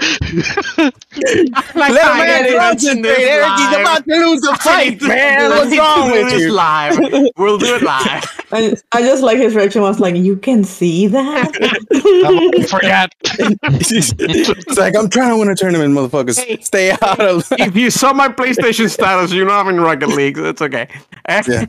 Like, 0.00 1.92
Little 1.92 2.08
I 2.08 2.18
man, 2.18 2.58
concentrate, 2.58 3.18
Eric. 3.18 3.58
He's 3.58 3.76
about 3.80 4.04
to 4.06 4.14
lose 4.14 4.40
the 4.40 4.58
fight, 4.62 5.02
man. 5.02 5.50
What's 5.50 5.70
need 5.70 5.76
to 5.76 5.82
wrong 5.82 6.08
do 6.08 6.12
with 6.12 6.30
this 6.32 6.40
you? 6.42 6.52
Live. 6.52 6.98
We'll 7.36 7.58
do 7.58 7.74
it 7.74 7.82
live. 7.82 8.40
I, 8.52 8.74
I 8.92 9.02
just 9.02 9.22
like 9.22 9.38
his 9.38 9.54
reaction 9.54 9.82
was 9.82 10.00
like, 10.00 10.16
you 10.16 10.36
can 10.36 10.64
see 10.64 11.06
that. 11.08 11.52
I 11.92 12.62
forgot. 12.66 13.12
it's 13.22 14.78
like 14.78 14.96
I'm 14.96 15.10
trying 15.10 15.30
to 15.30 15.38
win 15.38 15.50
a 15.50 15.54
tournament, 15.54 15.94
motherfuckers. 15.94 16.38
Hey. 16.38 16.58
Stay 16.60 16.92
out 16.92 17.20
of. 17.20 17.46
if 17.52 17.76
you 17.76 17.90
saw 17.90 18.12
my 18.12 18.28
PlayStation 18.28 18.88
status, 18.88 19.32
you 19.32 19.44
know 19.44 19.52
I'm 19.52 19.68
in 19.68 19.80
Rocket 19.80 20.08
League. 20.08 20.36
So 20.36 20.44
it's 20.46 20.62
okay. 20.62 20.88
Yeah. 21.28 21.66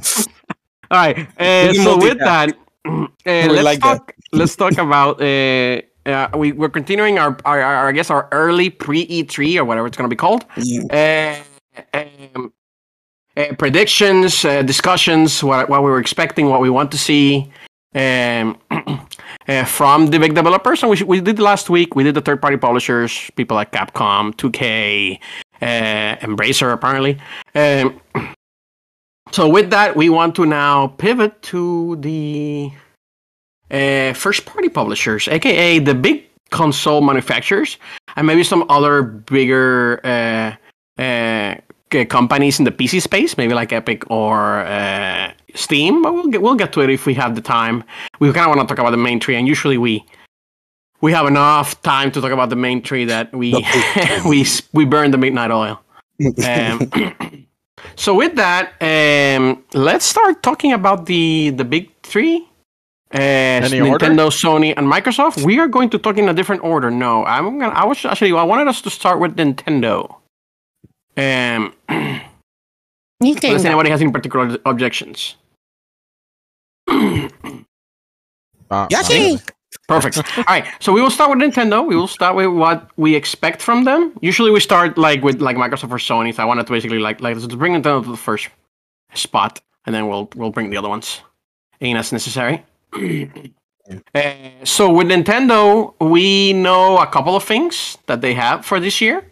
All 0.89 0.97
right. 0.97 1.27
Uh, 1.39 1.73
so 1.73 1.97
with 1.97 2.19
that, 2.19 2.57
uh, 2.85 3.07
let's 3.25 3.63
like 3.63 3.79
that. 3.81 3.97
talk. 3.97 4.15
Let's 4.31 4.55
talk 4.55 4.77
about. 4.77 5.21
Uh, 5.21 5.81
uh, 6.05 6.27
we 6.35 6.51
we're 6.51 6.69
continuing 6.69 7.19
our, 7.19 7.37
our, 7.45 7.61
our 7.61 7.89
I 7.89 7.91
guess 7.91 8.09
our 8.09 8.27
early 8.31 8.69
pre 8.69 9.07
E3 9.07 9.57
or 9.57 9.65
whatever 9.65 9.87
it's 9.87 9.97
gonna 9.97 10.09
be 10.09 10.15
called. 10.15 10.45
Yeah. 10.57 11.43
Uh, 11.93 12.01
um, 12.35 12.53
uh, 13.37 13.53
predictions, 13.57 14.43
uh, 14.43 14.61
discussions, 14.61 15.43
what 15.43 15.69
what 15.69 15.83
we 15.83 15.89
were 15.89 15.99
expecting, 15.99 16.47
what 16.47 16.61
we 16.61 16.69
want 16.69 16.91
to 16.91 16.97
see. 16.97 17.51
Um, 17.93 18.57
uh, 19.47 19.65
from 19.65 20.07
the 20.07 20.17
big 20.17 20.33
developers, 20.33 20.81
and 20.81 20.89
we, 20.89 21.03
we 21.03 21.19
did 21.19 21.39
last 21.39 21.69
week. 21.69 21.93
We 21.93 22.05
did 22.05 22.15
the 22.15 22.21
third-party 22.21 22.55
publishers, 22.55 23.29
people 23.35 23.55
like 23.55 23.73
Capcom, 23.73 24.33
2K, 24.35 25.19
uh, 25.61 26.25
Embracer, 26.25 26.71
apparently. 26.71 27.19
Um, 27.53 27.99
so 29.31 29.49
with 29.49 29.69
that, 29.71 29.97
we 29.97 30.07
want 30.07 30.35
to 30.35 30.45
now 30.45 30.87
pivot 30.87 31.41
to 31.43 31.97
the 31.97 32.71
uh, 33.71 34.13
first-party 34.13 34.69
publishers, 34.69 35.27
aka 35.27 35.79
the 35.79 35.95
big 35.95 36.25
console 36.49 37.01
manufacturers, 37.01 37.77
and 38.15 38.27
maybe 38.27 38.43
some 38.43 38.65
other 38.69 39.01
bigger 39.01 39.99
uh, 40.03 41.01
uh, 41.01 41.55
companies 42.09 42.59
in 42.59 42.65
the 42.65 42.71
PC 42.71 43.01
space, 43.01 43.37
maybe 43.37 43.53
like 43.53 43.73
Epic 43.73 44.09
or 44.09 44.59
uh, 44.59 45.31
Steam. 45.55 46.01
But 46.01 46.13
we'll 46.13 46.27
get 46.27 46.41
we'll 46.41 46.55
get 46.55 46.73
to 46.73 46.81
it 46.81 46.89
if 46.89 47.05
we 47.05 47.13
have 47.15 47.35
the 47.35 47.41
time. 47.41 47.83
We 48.19 48.31
kind 48.33 48.49
of 48.49 48.55
want 48.55 48.67
to 48.67 48.75
talk 48.75 48.79
about 48.79 48.91
the 48.91 48.97
main 48.97 49.19
tree, 49.19 49.35
and 49.35 49.47
usually 49.47 49.77
we 49.77 50.05
we 51.01 51.11
have 51.11 51.25
enough 51.25 51.81
time 51.81 52.11
to 52.11 52.21
talk 52.21 52.31
about 52.31 52.49
the 52.49 52.55
main 52.55 52.81
tree 52.81 53.05
that 53.05 53.33
we 53.33 53.53
we 54.27 54.45
we 54.73 54.85
burn 54.85 55.11
the 55.11 55.17
midnight 55.17 55.51
oil. 55.51 55.79
Um, 56.45 56.91
so 57.95 58.13
with 58.13 58.35
that, 58.35 58.73
um, 58.79 59.63
let's 59.73 60.05
start 60.05 60.43
talking 60.43 60.71
about 60.71 61.07
the 61.07 61.49
the 61.49 61.65
big 61.65 61.89
three. 62.03 62.47
Uh, 63.13 63.17
Any 63.17 63.81
order? 63.81 64.05
Nintendo, 64.05 64.29
Sony, 64.29 64.73
and 64.77 64.87
Microsoft. 64.87 65.43
We 65.43 65.59
are 65.59 65.67
going 65.67 65.89
to 65.89 65.97
talk 65.97 66.17
in 66.17 66.29
a 66.29 66.33
different 66.33 66.63
order. 66.63 66.89
No, 66.89 67.25
I'm 67.25 67.59
gonna. 67.59 67.73
I 67.73 67.85
was 67.85 68.05
actually. 68.05 68.31
I 68.31 68.43
wanted 68.43 68.67
us 68.67 68.81
to 68.83 68.89
start 68.89 69.19
with 69.19 69.35
Nintendo. 69.35 70.15
Um, 71.17 71.73
unless 71.89 73.65
anybody 73.65 73.89
has 73.89 74.01
any 74.01 74.11
particular 74.11 74.57
objections. 74.65 75.35
Uh, 78.71 78.87
Yoshi! 78.89 79.37
Perfect. 79.87 80.17
All 80.37 80.43
right, 80.47 80.65
so 80.79 80.93
we 80.93 81.01
will 81.01 81.09
start 81.09 81.29
with 81.29 81.39
Nintendo. 81.39 81.85
We 81.85 81.95
will 81.95 82.07
start 82.07 82.35
with 82.35 82.47
what 82.47 82.89
we 82.97 83.15
expect 83.15 83.61
from 83.61 83.83
them. 83.83 84.13
Usually, 84.21 84.51
we 84.51 84.61
start 84.61 84.97
like 84.97 85.21
with 85.21 85.41
like 85.41 85.57
Microsoft 85.57 85.91
or 85.91 85.97
Sony. 85.97 86.33
So 86.33 86.43
I 86.43 86.45
wanted 86.45 86.65
to 86.67 86.71
basically 86.71 86.99
like 86.99 87.19
like 87.19 87.35
let's 87.35 87.53
bring 87.55 87.73
Nintendo 87.73 88.03
to 88.03 88.11
the 88.11 88.17
first 88.17 88.47
spot, 89.13 89.59
and 89.85 89.93
then 89.93 90.07
we'll 90.07 90.29
we'll 90.35 90.51
bring 90.51 90.69
the 90.69 90.77
other 90.77 90.89
ones 90.89 91.21
in 91.81 91.97
as 91.97 92.11
necessary. 92.13 92.63
Uh, 92.93 94.49
so 94.63 94.91
with 94.91 95.07
Nintendo, 95.07 95.93
we 95.99 96.53
know 96.53 96.97
a 96.97 97.07
couple 97.07 97.35
of 97.35 97.43
things 97.43 97.97
that 98.07 98.21
they 98.21 98.33
have 98.33 98.65
for 98.65 98.79
this 98.79 99.01
year 99.01 99.23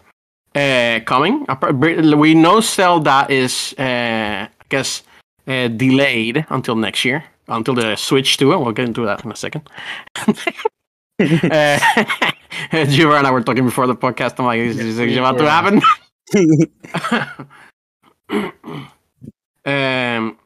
uh, 0.55 0.99
coming. 1.05 1.45
We 1.71 2.33
know 2.33 2.61
Zelda 2.61 3.27
is, 3.29 3.75
uh, 3.77 4.47
I 4.49 4.65
guess, 4.69 5.03
uh, 5.47 5.67
delayed 5.67 6.45
until 6.49 6.75
next 6.75 7.05
year, 7.05 7.23
until 7.47 7.75
the 7.75 7.95
Switch 7.95 8.37
2. 8.37 8.53
and 8.53 8.61
We'll 8.61 8.73
get 8.73 8.87
into 8.87 9.05
that 9.05 9.23
in 9.23 9.31
a 9.31 9.35
second. 9.35 9.69
uh, 11.19 11.77
Jiva 12.71 13.17
and 13.17 13.27
I 13.27 13.31
were 13.31 13.43
talking 13.43 13.65
before 13.65 13.87
the 13.87 13.95
podcast. 13.95 14.39
I'm 14.39 14.45
like, 14.45 14.59
is 14.59 14.77
this 14.77 14.97
we 14.97 15.17
about 15.17 15.37
to 15.37 15.49
happen? 15.49 15.81
um, 19.65 20.37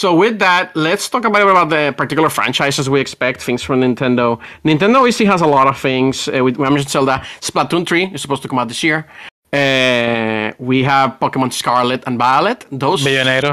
so 0.00 0.12
with 0.22 0.40
that, 0.40 0.74
let's 0.74 1.08
talk 1.08 1.24
about 1.24 1.42
about 1.48 1.68
the 1.70 1.94
particular 1.96 2.28
franchises 2.28 2.90
we 2.90 3.00
expect, 3.00 3.40
things 3.40 3.62
from 3.62 3.80
Nintendo. 3.80 4.26
Nintendo 4.64 4.96
obviously 4.96 5.26
has 5.26 5.40
a 5.40 5.46
lot 5.46 5.66
of 5.68 5.76
things. 5.78 6.26
Uh, 6.26 6.42
we, 6.44 6.50
we 6.52 6.64
mentioned 6.68 6.90
Zelda. 6.90 7.22
Splatoon 7.40 7.86
3 7.86 8.10
is 8.14 8.20
supposed 8.20 8.42
to 8.42 8.48
come 8.48 8.58
out 8.58 8.66
this 8.68 8.82
year. 8.82 9.06
Uh, 9.52 10.52
we 10.58 10.82
have 10.82 11.08
Pokemon 11.20 11.52
Scarlet 11.52 12.02
and 12.08 12.18
Violet. 12.18 12.66
Those 12.72 13.04
Bayonetta. 13.04 13.52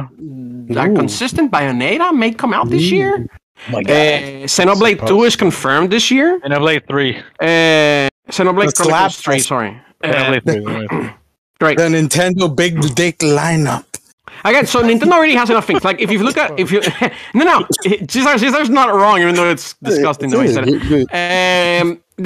are 0.75 0.89
Ooh. 0.89 0.95
consistent. 0.95 1.51
Bayonetta 1.51 2.11
may 2.11 2.31
come 2.31 2.53
out 2.55 2.69
this 2.69 2.89
year. 2.91 3.23
my 3.71 3.81
Uh, 3.81 4.47
Xenoblade 4.47 5.05
2 5.07 5.23
is 5.25 5.35
confirmed 5.35 5.91
this 5.91 6.09
year. 6.09 6.39
And 6.43 6.55
I 6.55 6.57
played 6.57 6.87
three. 6.87 7.17
Uh, 7.39 8.09
Xenoblade 8.31 8.73
The 8.73 8.83
Chronicles 8.83 9.17
3, 9.21 9.39
sorry. 9.39 9.79
And 10.01 10.15
I 10.15 10.37
Uh, 10.37 10.39
three. 10.41 10.65
I 10.65 10.87
three. 10.87 11.09
great. 11.59 11.77
The 11.77 11.89
Nintendo 11.97 12.49
Big 12.55 12.81
Dick 12.95 13.19
lineup. 13.19 13.85
Again, 14.43 14.65
so 14.65 14.82
Nintendo 14.89 15.13
already 15.13 15.36
has 15.36 15.49
enough 15.49 15.65
things. 15.65 15.84
Like 15.84 16.01
if 16.01 16.11
you 16.11 16.19
look 16.23 16.38
at 16.38 16.59
if 16.59 16.71
you 16.71 16.82
no 17.34 17.43
no 17.45 17.67
Cesar 18.07 18.38
Cesar's 18.38 18.69
not 18.69 18.93
wrong 18.93 19.21
even 19.21 19.36
though 19.36 19.49
it's 19.49 19.73
disgusting 19.84 20.29
the 20.29 20.39
way 20.39 20.47
he 20.47 20.53
said 20.53 20.65
it. 20.67 21.82
Um, 21.82 22.03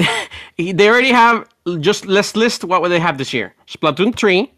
they 0.57 0.89
already 0.89 1.11
have 1.11 1.47
just 1.79 2.05
let's 2.05 2.35
list 2.35 2.63
what 2.63 2.81
would 2.81 2.89
they 2.89 2.99
have 2.99 3.17
this 3.17 3.33
year: 3.33 3.53
Splatoon 3.67 4.15
three, 4.15 4.51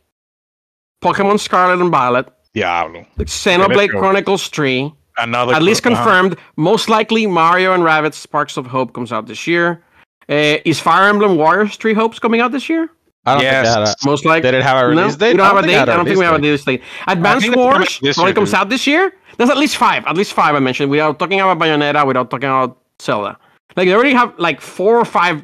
Pokemon 1.01 1.39
Scarlet 1.39 1.81
and 1.81 1.91
Violet, 1.91 2.27
Diablo. 2.53 3.05
Xenoblade 3.19 3.91
go. 3.91 3.99
Chronicles 3.99 4.47
three, 4.49 4.93
Another. 5.17 5.53
at 5.53 5.63
least 5.63 5.83
cro- 5.83 5.93
uh-huh. 5.93 6.03
confirmed. 6.03 6.37
Most 6.55 6.89
likely, 6.89 7.27
Mario 7.27 7.73
and 7.73 7.83
Rabbids 7.83 8.15
Sparks 8.15 8.57
of 8.57 8.65
Hope 8.67 8.93
comes 8.93 9.11
out 9.11 9.27
this 9.27 9.47
year. 9.47 9.83
Uh, 10.29 10.57
is 10.65 10.79
Fire 10.79 11.07
Emblem 11.07 11.37
Warriors 11.37 11.77
Three 11.77 11.93
Hopes 11.93 12.19
coming 12.19 12.41
out 12.41 12.51
this 12.51 12.67
year? 12.67 12.89
I 13.27 13.33
don't 13.33 13.43
Yes. 13.43 13.65
think 13.65 13.85
that. 13.85 13.89
Uh, 13.89 14.09
most 14.09 14.25
likely. 14.25 14.51
Did 14.51 14.57
it 14.57 14.63
have 14.63 14.77
a 14.77 14.81
No, 14.95 15.01
release 15.01 15.15
date? 15.17 15.31
we 15.33 15.37
don't 15.37 15.45
have 15.47 15.63
a 15.63 15.67
date. 15.67 15.77
I 15.77 15.85
don't 15.85 16.05
think 16.05 16.17
we 16.17 16.25
have 16.25 16.33
a 16.33 16.37
release 16.37 16.65
release 16.65 16.65
date. 16.65 16.81
Advance 17.07 17.43
think 17.43 17.55
they 17.55 17.61
come 17.61 17.67
out 17.69 17.79
Wars 17.79 17.99
this 18.01 18.15
probably 18.15 18.33
comes 18.33 18.53
out 18.53 18.69
this 18.69 18.87
year. 18.87 19.13
There's 19.37 19.49
at 19.49 19.57
least 19.57 19.77
five. 19.77 20.05
At 20.07 20.15
least 20.17 20.33
five 20.33 20.55
I 20.55 20.59
mentioned 20.59 20.89
without 20.89 21.19
talking 21.19 21.39
about 21.41 21.59
Bayonetta, 21.59 22.07
without 22.07 22.29
talking 22.29 22.49
about 22.49 22.77
Zelda. 23.01 23.37
Like 23.75 23.87
they 23.87 23.93
already 23.93 24.13
have 24.13 24.33
like 24.39 24.61
four 24.61 24.97
or 24.97 25.05
five 25.05 25.43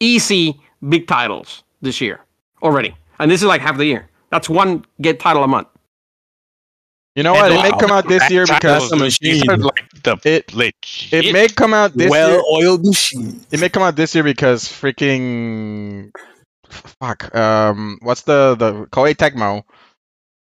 easy 0.00 0.58
big 0.88 1.06
titles 1.06 1.62
this 1.82 2.00
year 2.00 2.20
already, 2.62 2.94
and 3.18 3.30
this 3.30 3.42
is 3.42 3.46
like 3.46 3.60
half 3.60 3.76
the 3.76 3.84
year. 3.84 4.08
That's 4.30 4.48
one 4.48 4.84
get 5.02 5.20
title 5.20 5.42
a 5.44 5.48
month. 5.48 5.68
You 7.16 7.24
know 7.24 7.32
what? 7.34 7.50
It 7.50 7.60
may 7.60 7.70
come 7.78 7.90
out 7.90 8.06
this 8.08 8.30
year 8.30 8.46
because 8.46 8.84
is- 8.84 9.18
these 9.18 9.44
machine. 9.44 9.60
like 9.60 9.90
the 10.04 10.16
It- 10.24 10.54
legit. 10.54 11.24
it 11.26 11.32
may 11.32 11.48
come 11.48 11.74
out 11.74 11.92
this 11.92 12.02
year. 12.04 12.10
Well-oiled 12.10 12.86
machine. 12.86 13.40
It 13.50 13.58
may 13.60 13.68
come 13.68 13.82
out 13.82 13.96
this 13.96 14.14
year 14.14 14.22
because 14.24 14.64
freaking 14.66 16.12
fuck. 16.70 17.34
Um, 17.34 17.98
what's 18.02 18.22
the 18.22 18.54
the 18.58 18.72
Koei 18.86 19.14
Tecmo 19.14 19.62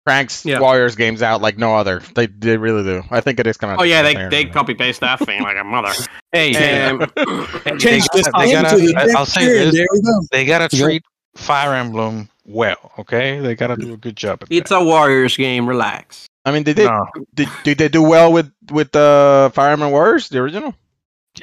cranks 0.06 0.46
Yeah. 0.46 0.60
Warriors 0.60 0.96
games 0.96 1.22
out 1.22 1.42
like 1.42 1.58
no 1.58 1.76
other. 1.76 2.02
They 2.16 2.28
they 2.28 2.58
really 2.58 2.84
do. 2.84 3.04
I 3.10 3.22
think 3.22 3.40
it 3.40 3.48
is 3.48 3.58
kind 3.58 3.74
of. 3.74 3.80
Oh 3.80 3.84
yeah, 3.84 4.02
they 4.02 4.28
they 4.30 4.46
copy 4.46 4.74
paste 4.74 5.00
that 5.02 5.20
thing 5.20 5.42
like 5.42 5.58
a 5.58 5.64
mother. 5.64 5.92
Hey, 6.34 6.88
Um, 6.90 6.98
they, 7.16 7.78
Change 7.78 8.08
this 8.12 8.28
gotta- 8.28 8.46
they 8.48 8.52
gotta, 8.54 8.94
I- 8.98 9.14
I'll 9.20 9.26
say 9.28 9.46
this: 9.46 9.76
There 9.76 9.86
we 9.92 10.02
go. 10.02 10.22
they 10.32 10.46
gotta 10.46 10.76
treat 10.76 11.04
Fire 11.36 11.76
Emblem 11.76 12.28
well. 12.44 12.92
Okay, 12.98 13.40
they 13.40 13.54
gotta 13.54 13.76
do 13.76 13.94
a 13.94 13.98
good 13.98 14.16
job. 14.18 14.42
At 14.42 14.48
it's 14.52 14.72
a 14.72 14.84
Warriors 14.84 15.38
game. 15.38 15.70
Relax. 15.70 16.26
I 16.44 16.52
mean, 16.52 16.64
they 16.64 16.74
did, 16.74 16.88
No. 16.90 17.06
did. 17.36 17.50
Did 17.64 17.78
they 17.78 17.88
do 17.88 18.02
well 18.02 18.34
with 18.34 18.52
with 18.72 18.92
the 18.94 19.46
uh, 19.46 19.50
Fire 19.52 19.74
Emblem 19.74 19.92
Warriors, 19.92 20.28
the 20.30 20.40
original? 20.40 20.74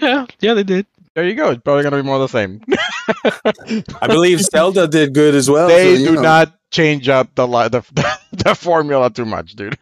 Yeah, 0.01 0.27
yeah, 0.41 0.55
they 0.55 0.65
did. 0.65 0.87
There 1.15 1.27
you 1.27 1.35
go. 1.35 1.51
It's 1.51 1.63
probably 1.63 1.83
gonna 1.83 1.97
be 1.97 2.03
more 2.03 2.17
of 2.17 2.23
the 2.23 2.29
same. 2.29 2.61
I 4.01 4.07
believe 4.07 4.41
Zelda 4.41 4.87
did 4.87 5.13
good 5.13 5.35
as 5.35 5.51
well. 5.51 5.69
they 5.69 5.97
so, 5.97 6.05
do 6.11 6.15
know. 6.17 6.23
not 6.23 6.57
change 6.71 7.09
up 7.09 7.35
the 7.35 7.47
li- 7.49 7.69
the 7.69 7.83
the 8.33 8.55
formula 8.55 9.11
too 9.11 9.25
much, 9.25 9.55
dude. 9.55 9.77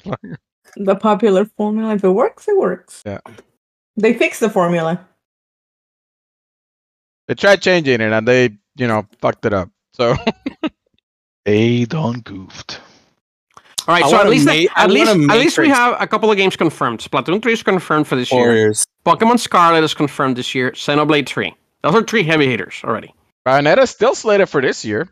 The 0.76 0.95
popular 0.97 1.45
formula, 1.45 1.95
if 1.95 2.05
it 2.05 2.11
works, 2.11 2.49
it 2.49 2.57
works. 2.57 3.03
Yeah. 3.05 3.20
They 3.97 4.14
fixed 4.14 4.41
the 4.41 4.49
formula. 4.51 5.07
they 7.26 7.35
tried 7.35 7.61
changing 7.61 8.01
it 8.01 8.12
and 8.12 8.26
they, 8.26 8.51
you 8.76 8.87
know, 8.87 9.07
fucked 9.20 9.45
it 9.45 9.53
up. 9.53 9.70
So 9.93 10.14
They 11.45 11.85
done 11.87 12.20
goofed. 12.20 12.81
All 13.89 13.95
right, 13.95 14.05
I 14.05 14.11
so 14.11 14.20
at 14.20 14.28
least 14.28 14.45
ma- 14.47 14.53
at 14.76 14.91
least 14.91 15.11
at 15.11 15.39
least 15.39 15.59
we 15.59 15.68
have 15.70 15.97
a 16.01 16.07
couple 16.07 16.30
of 16.30 16.36
games 16.36 16.57
confirmed. 16.57 17.01
Splatoon 17.01 17.43
3 17.43 17.53
is 17.55 17.62
confirmed 17.62 18.07
for 18.07 18.16
this 18.16 18.30
year. 18.30 18.70
Pokemon 19.07 19.39
Scarlet 19.39 19.82
is 19.82 19.95
confirmed 19.95 20.36
this 20.36 20.55
year. 20.55 20.72
Xenoblade 20.72 21.26
3. 21.26 21.55
Those 21.82 21.95
are 21.95 22.03
three 22.03 22.22
heavy 22.22 22.47
hitters 22.49 22.82
already. 22.84 23.14
Bayonetta's 23.47 23.89
still 23.91 24.14
slated 24.14 24.49
for 24.51 24.61
this 24.61 24.84
year. 24.84 25.09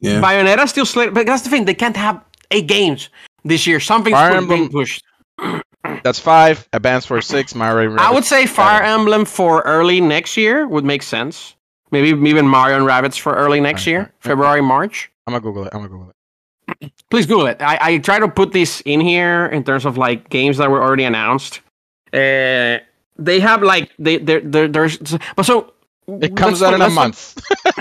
Yeah. 0.00 0.20
Bayonetta 0.20 0.68
still 0.68 0.84
slated, 0.86 1.14
but 1.14 1.26
that's 1.26 1.42
the 1.42 1.50
thing. 1.50 1.64
They 1.66 1.74
can't 1.74 1.96
have 1.96 2.20
eight 2.50 2.66
games 2.66 3.10
this 3.44 3.66
year. 3.66 3.78
Something's 3.80 4.14
Fire 4.16 4.32
pu- 4.32 4.36
Emblem- 4.38 4.58
being 4.58 4.70
pushed. 4.70 5.02
That's 6.02 6.18
five. 6.18 6.68
Advance 6.72 7.06
for 7.06 7.20
six. 7.22 7.54
Mario. 7.54 7.94
I 7.96 8.10
would 8.12 8.24
say 8.24 8.46
Fire 8.46 8.78
seven. 8.84 9.00
Emblem 9.00 9.24
for 9.24 9.60
early 9.62 10.00
next 10.00 10.36
year 10.36 10.66
would 10.66 10.84
make 10.84 11.02
sense. 11.04 11.54
Maybe 11.92 12.08
even 12.28 12.48
Mario 12.48 12.76
and 12.76 12.86
Rabbids 12.86 13.18
for 13.20 13.32
early 13.34 13.60
next 13.60 13.82
Right, 13.82 13.92
year, 13.92 13.98
right, 14.00 14.06
right. 14.08 14.14
February, 14.20 14.62
March. 14.62 15.12
I'm 15.28 15.32
gonna 15.32 15.42
Google 15.42 15.64
it. 15.64 15.70
I'm 15.72 15.78
gonna 15.80 15.88
Google 15.88 16.08
it. 16.10 16.15
Please 17.10 17.26
Google 17.26 17.46
it. 17.46 17.62
I, 17.62 17.78
I 17.80 17.98
try 17.98 18.18
to 18.18 18.28
put 18.28 18.52
this 18.52 18.82
in 18.84 19.00
here 19.00 19.46
in 19.46 19.64
terms 19.64 19.84
of 19.86 19.96
like 19.96 20.28
games 20.30 20.58
that 20.58 20.70
were 20.70 20.82
already 20.82 21.04
announced. 21.04 21.60
Uh, 22.12 22.78
they 23.18 23.40
have 23.40 23.62
like 23.62 23.92
they 23.98 24.18
there 24.18 24.40
there 24.40 24.68
there's 24.68 24.98
but 25.36 25.46
so 25.46 25.72
It 26.20 26.36
comes 26.36 26.62
out 26.62 26.74
in 26.74 26.82
a 26.82 26.90
month. 26.90 27.38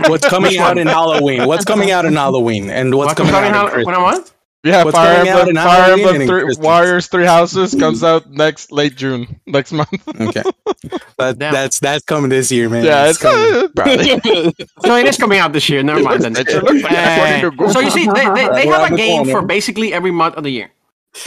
What's 0.08 0.28
coming 0.28 0.58
out 0.60 0.78
in 0.78 0.88
Halloween? 0.88 1.46
What's 1.48 1.66
coming 1.66 1.92
out 1.92 2.06
in 2.06 2.16
Halloween? 2.16 2.70
And 2.70 2.96
what's, 2.96 3.16
What's 3.16 3.18
coming 3.18 3.34
coming 3.34 3.52
out 3.52 3.52
in 3.52 3.56
out? 3.56 3.72
Christmas? 3.72 3.86
When 3.86 3.96
I 3.96 4.02
what? 4.02 4.35
Yeah, 4.66 4.84
What's 4.84 4.97
Fire 4.97 5.18
coming 5.18 5.30
out 5.32 5.39
Emblem, 5.41 5.55
Fire 5.57 5.82
Halloween 5.84 6.22
Emblem 6.22 6.28
three, 6.28 6.55
Warriors 6.57 7.05
Three 7.07 7.26
Houses 7.26 7.76
comes 7.80 8.03
out 8.03 8.32
next 8.32 8.72
late 8.72 8.95
June 8.95 9.39
next 9.45 9.72
month. 9.72 9.89
Okay, 10.20 10.41
that, 11.20 11.38
Damn. 11.38 11.53
that's 11.53 11.80
that's 11.80 12.03
coming 12.03 12.30
this 12.32 12.51
year, 12.51 12.68
man. 12.68 12.84
yeah, 12.84 13.07
it's 13.09 13.20
coming. 13.20 13.63
uh, 13.63 13.68
probably. 13.76 14.55
So 14.80 14.95
it 14.95 15.05
is 15.05 15.18
coming 15.18 15.38
out 15.39 15.53
this 15.53 15.70
year. 15.70 15.84
Never 15.84 16.01
mind. 16.01 16.24
Then. 16.24 16.36
It 16.36 16.49
should 16.49 16.63
look 16.63 16.82
like 16.82 16.91
according 16.91 17.57
to 17.57 17.63
Uh, 17.63 17.72
so 17.74 17.80
you 17.80 17.91
see, 17.91 18.05
they, 18.07 18.26
they, 18.34 18.47
they 18.49 18.68
have 18.68 18.91
a 18.91 18.95
game 18.97 19.26
for 19.26 19.41
basically 19.43 19.93
every 19.93 20.11
month 20.11 20.36
of 20.36 20.43
the 20.43 20.49
year. 20.49 20.72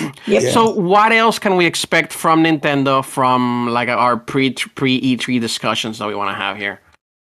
Yep. 0.00 0.14
Yeah. 0.26 0.50
So 0.50 0.70
what 0.74 1.12
else 1.12 1.38
can 1.38 1.56
we 1.56 1.64
expect 1.64 2.12
from 2.12 2.42
Nintendo 2.42 3.04
from 3.04 3.68
like 3.70 3.88
our 3.88 4.16
pre 4.16 4.52
pre 4.52 5.00
E3 5.00 5.40
discussions 5.40 5.98
that 5.98 6.08
we 6.08 6.14
want 6.16 6.30
to 6.30 6.34
have 6.34 6.56
here? 6.56 6.80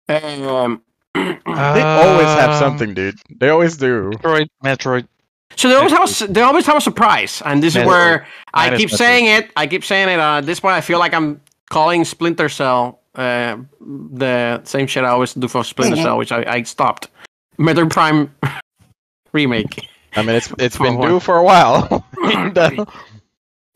Um, 0.09 0.81
They 1.13 1.81
always 1.81 2.25
have 2.25 2.55
something, 2.55 2.93
dude. 2.93 3.19
They 3.39 3.49
always 3.49 3.77
do. 3.77 4.11
Metroid, 4.15 4.47
Metroid. 4.63 5.07
So 5.55 5.69
they 5.69 5.75
always 5.75 5.91
have 5.91 6.01
a, 6.01 6.03
s- 6.03 6.27
they 6.29 6.41
always 6.41 6.65
have 6.65 6.77
a 6.77 6.81
surprise, 6.81 7.41
and 7.45 7.61
this 7.63 7.75
is 7.75 7.83
Metroid. 7.83 7.87
where 7.87 8.27
I 8.53 8.75
keep 8.75 8.89
Metroid. 8.89 8.97
saying 8.97 9.25
it. 9.25 9.51
I 9.55 9.67
keep 9.67 9.83
saying 9.83 10.09
it. 10.09 10.19
Uh, 10.19 10.37
at 10.39 10.45
this 10.45 10.59
point, 10.59 10.73
I 10.75 10.81
feel 10.81 10.99
like 10.99 11.13
I'm 11.13 11.41
calling 11.69 12.05
Splinter 12.05 12.49
Cell 12.49 12.99
uh, 13.15 13.57
the 13.81 14.61
same 14.65 14.85
shit 14.87 15.03
I 15.03 15.09
always 15.09 15.33
do 15.33 15.47
for 15.47 15.63
Splinter. 15.63 15.95
Cell, 15.97 16.17
which 16.17 16.31
I, 16.31 16.43
I 16.47 16.63
stopped. 16.63 17.09
Metroid 17.57 17.89
Prime 17.91 18.35
remake. 19.33 19.87
I 20.15 20.21
mean, 20.21 20.35
it's 20.35 20.51
it's 20.59 20.75
For 20.77 20.83
been 20.83 20.99
due 21.01 21.19
for 21.19 21.37
a 21.37 21.43
while. 21.43 22.05
And, 22.23 22.57
uh, 22.57 22.85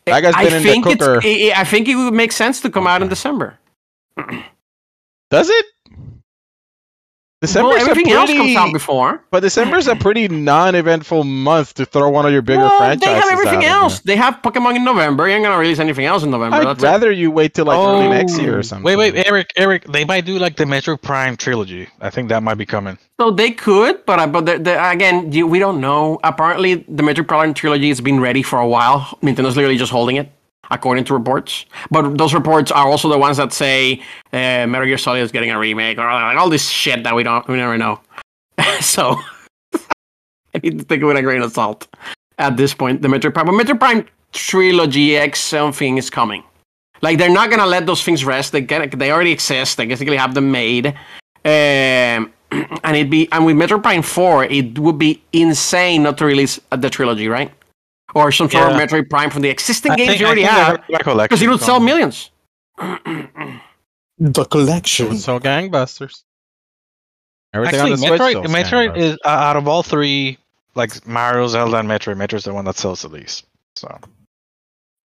That 0.06 0.22
guy's 0.24 0.34
I 0.36 0.44
been 0.46 0.54
in 0.54 0.64
the 0.64 0.70
think 0.70 0.86
it's- 0.88 0.98
cooker. 1.08 1.22
I 1.24 1.54
I 1.56 1.64
think 1.64 1.88
it 1.88 1.96
would 1.96 2.14
make 2.14 2.32
sense 2.32 2.62
to 2.62 2.70
come 2.70 2.86
out 2.88 3.02
in 3.02 3.08
December. 3.10 3.58
Does 5.30 5.50
it? 5.50 5.66
December's 7.42 7.74
well, 7.74 7.90
everything 7.90 8.12
a 8.14 8.16
else 8.16 8.30
comes 8.30 8.40
pretty, 8.40 8.56
out 8.56 8.72
before. 8.72 9.24
but 9.32 9.40
December's 9.40 9.88
a 9.88 9.96
pretty 9.96 10.28
non-eventful 10.28 11.24
month 11.24 11.74
to 11.74 11.86
throw 11.86 12.08
one 12.10 12.26
of 12.28 12.32
your 12.32 12.44
bigger 12.44 12.60
well, 12.62 12.78
franchises. 12.78 13.02
they 13.02 13.20
have 13.20 13.32
everything 13.32 13.66
out 13.66 13.82
else. 13.84 14.00
They 14.02 14.16
have 14.16 14.36
Pokemon 14.44 14.76
in 14.76 14.84
November. 14.86 15.28
You 15.28 15.34
ain't 15.34 15.44
gonna 15.44 15.58
release 15.58 15.80
anything 15.80 16.06
else 16.06 16.22
in 16.24 16.30
November. 16.30 16.58
I'd 16.58 16.68
That's 16.68 16.84
it. 16.84 16.86
rather 16.86 17.12
you 17.12 17.32
wait 17.32 17.56
till 17.56 17.66
like 17.66 17.80
early 17.80 18.06
oh. 18.06 18.10
next 18.12 18.40
year 18.40 18.56
Oh, 18.56 18.60
or 18.60 18.64
something. 18.64 18.84
Wait, 18.84 18.96
wait, 18.96 19.16
Eric, 19.28 19.52
Eric. 19.56 19.86
They 19.86 20.06
might 20.06 20.26
do 20.26 20.38
like 20.38 20.56
the 20.56 20.66
Metroid 20.66 21.02
Prime 21.02 21.36
trilogy. 21.36 21.88
I 22.00 22.12
think 22.12 22.30
that 22.30 22.44
might 22.44 22.56
be 22.60 22.66
coming. 22.68 23.00
So 23.20 23.32
they 23.32 23.52
could, 23.52 24.06
but 24.06 24.20
I- 24.20 24.28
but 24.28 24.46
the, 24.46 24.60
the, 24.60 24.90
again, 24.92 25.32
you, 25.32 25.48
we 25.48 25.58
don't 25.60 25.82
know. 25.82 26.20
Apparently, 26.24 26.76
the 26.76 27.02
Metroid 27.04 27.28
Prime 27.28 27.54
trilogy 27.56 27.88
has 27.90 28.02
been 28.02 28.20
ready 28.20 28.44
for 28.44 28.60
a 28.60 28.68
while. 28.68 29.18
Nintendo's 29.24 29.56
literally 29.56 29.78
just 29.78 29.92
holding 29.92 30.18
it, 30.18 30.32
according 30.72 31.04
to 31.04 31.14
reports. 31.14 31.66
But 31.92 32.18
those 32.18 32.34
reports 32.34 32.72
are 32.72 32.88
also 32.88 33.10
the 33.10 33.18
ones 33.18 33.38
that 33.38 33.54
say 33.54 34.02
uh, 34.34 34.66
Metal 34.66 34.86
Gear 34.86 34.98
Solid 34.98 35.20
is 35.20 35.32
getting 35.32 35.52
a 35.52 35.60
remake 35.60 36.00
or 36.00 36.06
like 36.06 36.38
all 36.38 36.50
this 36.50 36.68
shit 36.68 37.04
that 37.04 37.16
we 37.16 37.24
don't 37.24 37.48
we 37.48 37.58
never 37.58 37.78
know. 37.78 38.00
so 38.80 39.18
I 39.76 40.60
need 40.64 40.80
to 40.80 40.86
take 40.86 41.02
it 41.02 41.06
with 41.06 41.18
a 41.18 41.22
grain 41.22 41.42
of 41.42 41.52
salt 41.52 41.88
at 42.40 42.58
this 42.58 42.74
point. 42.74 43.02
The 43.02 43.08
Metroid 43.08 43.34
Prime, 43.34 43.46
but 43.46 43.54
Metroid 43.54 43.80
Prime 43.80 44.06
trilogy 44.32 45.18
X 45.18 45.40
something 45.40 45.98
is 45.98 46.10
coming. 46.10 46.44
Like 47.02 47.18
they're 47.18 47.30
not 47.30 47.50
gonna 47.50 47.66
let 47.66 47.86
those 47.86 48.04
things 48.04 48.26
rest. 48.26 48.52
They 48.52 48.62
get 48.62 48.98
they 48.98 49.12
already 49.12 49.32
exist. 49.32 49.78
They 49.78 49.86
basically 49.86 50.18
have 50.18 50.34
them 50.34 50.52
made. 50.52 50.88
Um, 51.44 52.32
and 52.84 52.96
it'd 52.96 53.10
be 53.10 53.28
and 53.32 53.46
with 53.46 53.58
Metroid 53.58 53.84
Prime 53.84 54.04
Four, 54.04 54.46
it 54.46 54.80
would 54.80 54.98
be 54.98 55.22
insane 55.34 56.04
not 56.04 56.18
to 56.20 56.26
release 56.26 56.60
the 56.70 56.90
trilogy, 56.90 57.28
right? 57.28 57.52
Or 58.14 58.32
some 58.32 58.50
sort 58.50 58.72
of 58.72 58.76
Metroid 58.78 59.10
Prime 59.10 59.30
from 59.30 59.42
the 59.42 59.50
existing 59.50 59.94
I 59.94 59.96
games 59.96 60.10
think- 60.10 60.20
you 60.20 60.26
already 60.26 60.44
have, 60.44 60.84
a 60.94 61.00
collection 61.00 61.26
because 61.36 61.42
it 61.44 61.48
would 61.50 61.62
sell 61.62 61.80
millions. 61.80 62.30
The 62.78 64.46
collection. 64.46 65.18
So 65.18 65.40
gangbusters. 65.40 66.24
Everything 67.54 67.80
Actually, 67.80 67.94
on 67.94 68.00
the 68.00 68.06
Metroid, 68.08 68.32
sells 68.34 68.48
Metroid 68.48 68.96
gangbusters. 68.96 68.98
is 68.98 69.18
uh, 69.26 69.30
out 69.30 69.58
of 69.58 69.68
all 69.68 69.84
three, 69.84 70.38
like 70.76 71.06
Mario, 71.08 71.48
Zelda, 71.48 71.78
and 71.78 71.90
Metroid. 71.90 72.16
Metroid's 72.18 72.44
the 72.46 72.54
one 72.54 72.66
that 72.66 72.78
sells 72.78 73.02
the 73.02 73.10
least. 73.10 73.46
So 73.76 73.98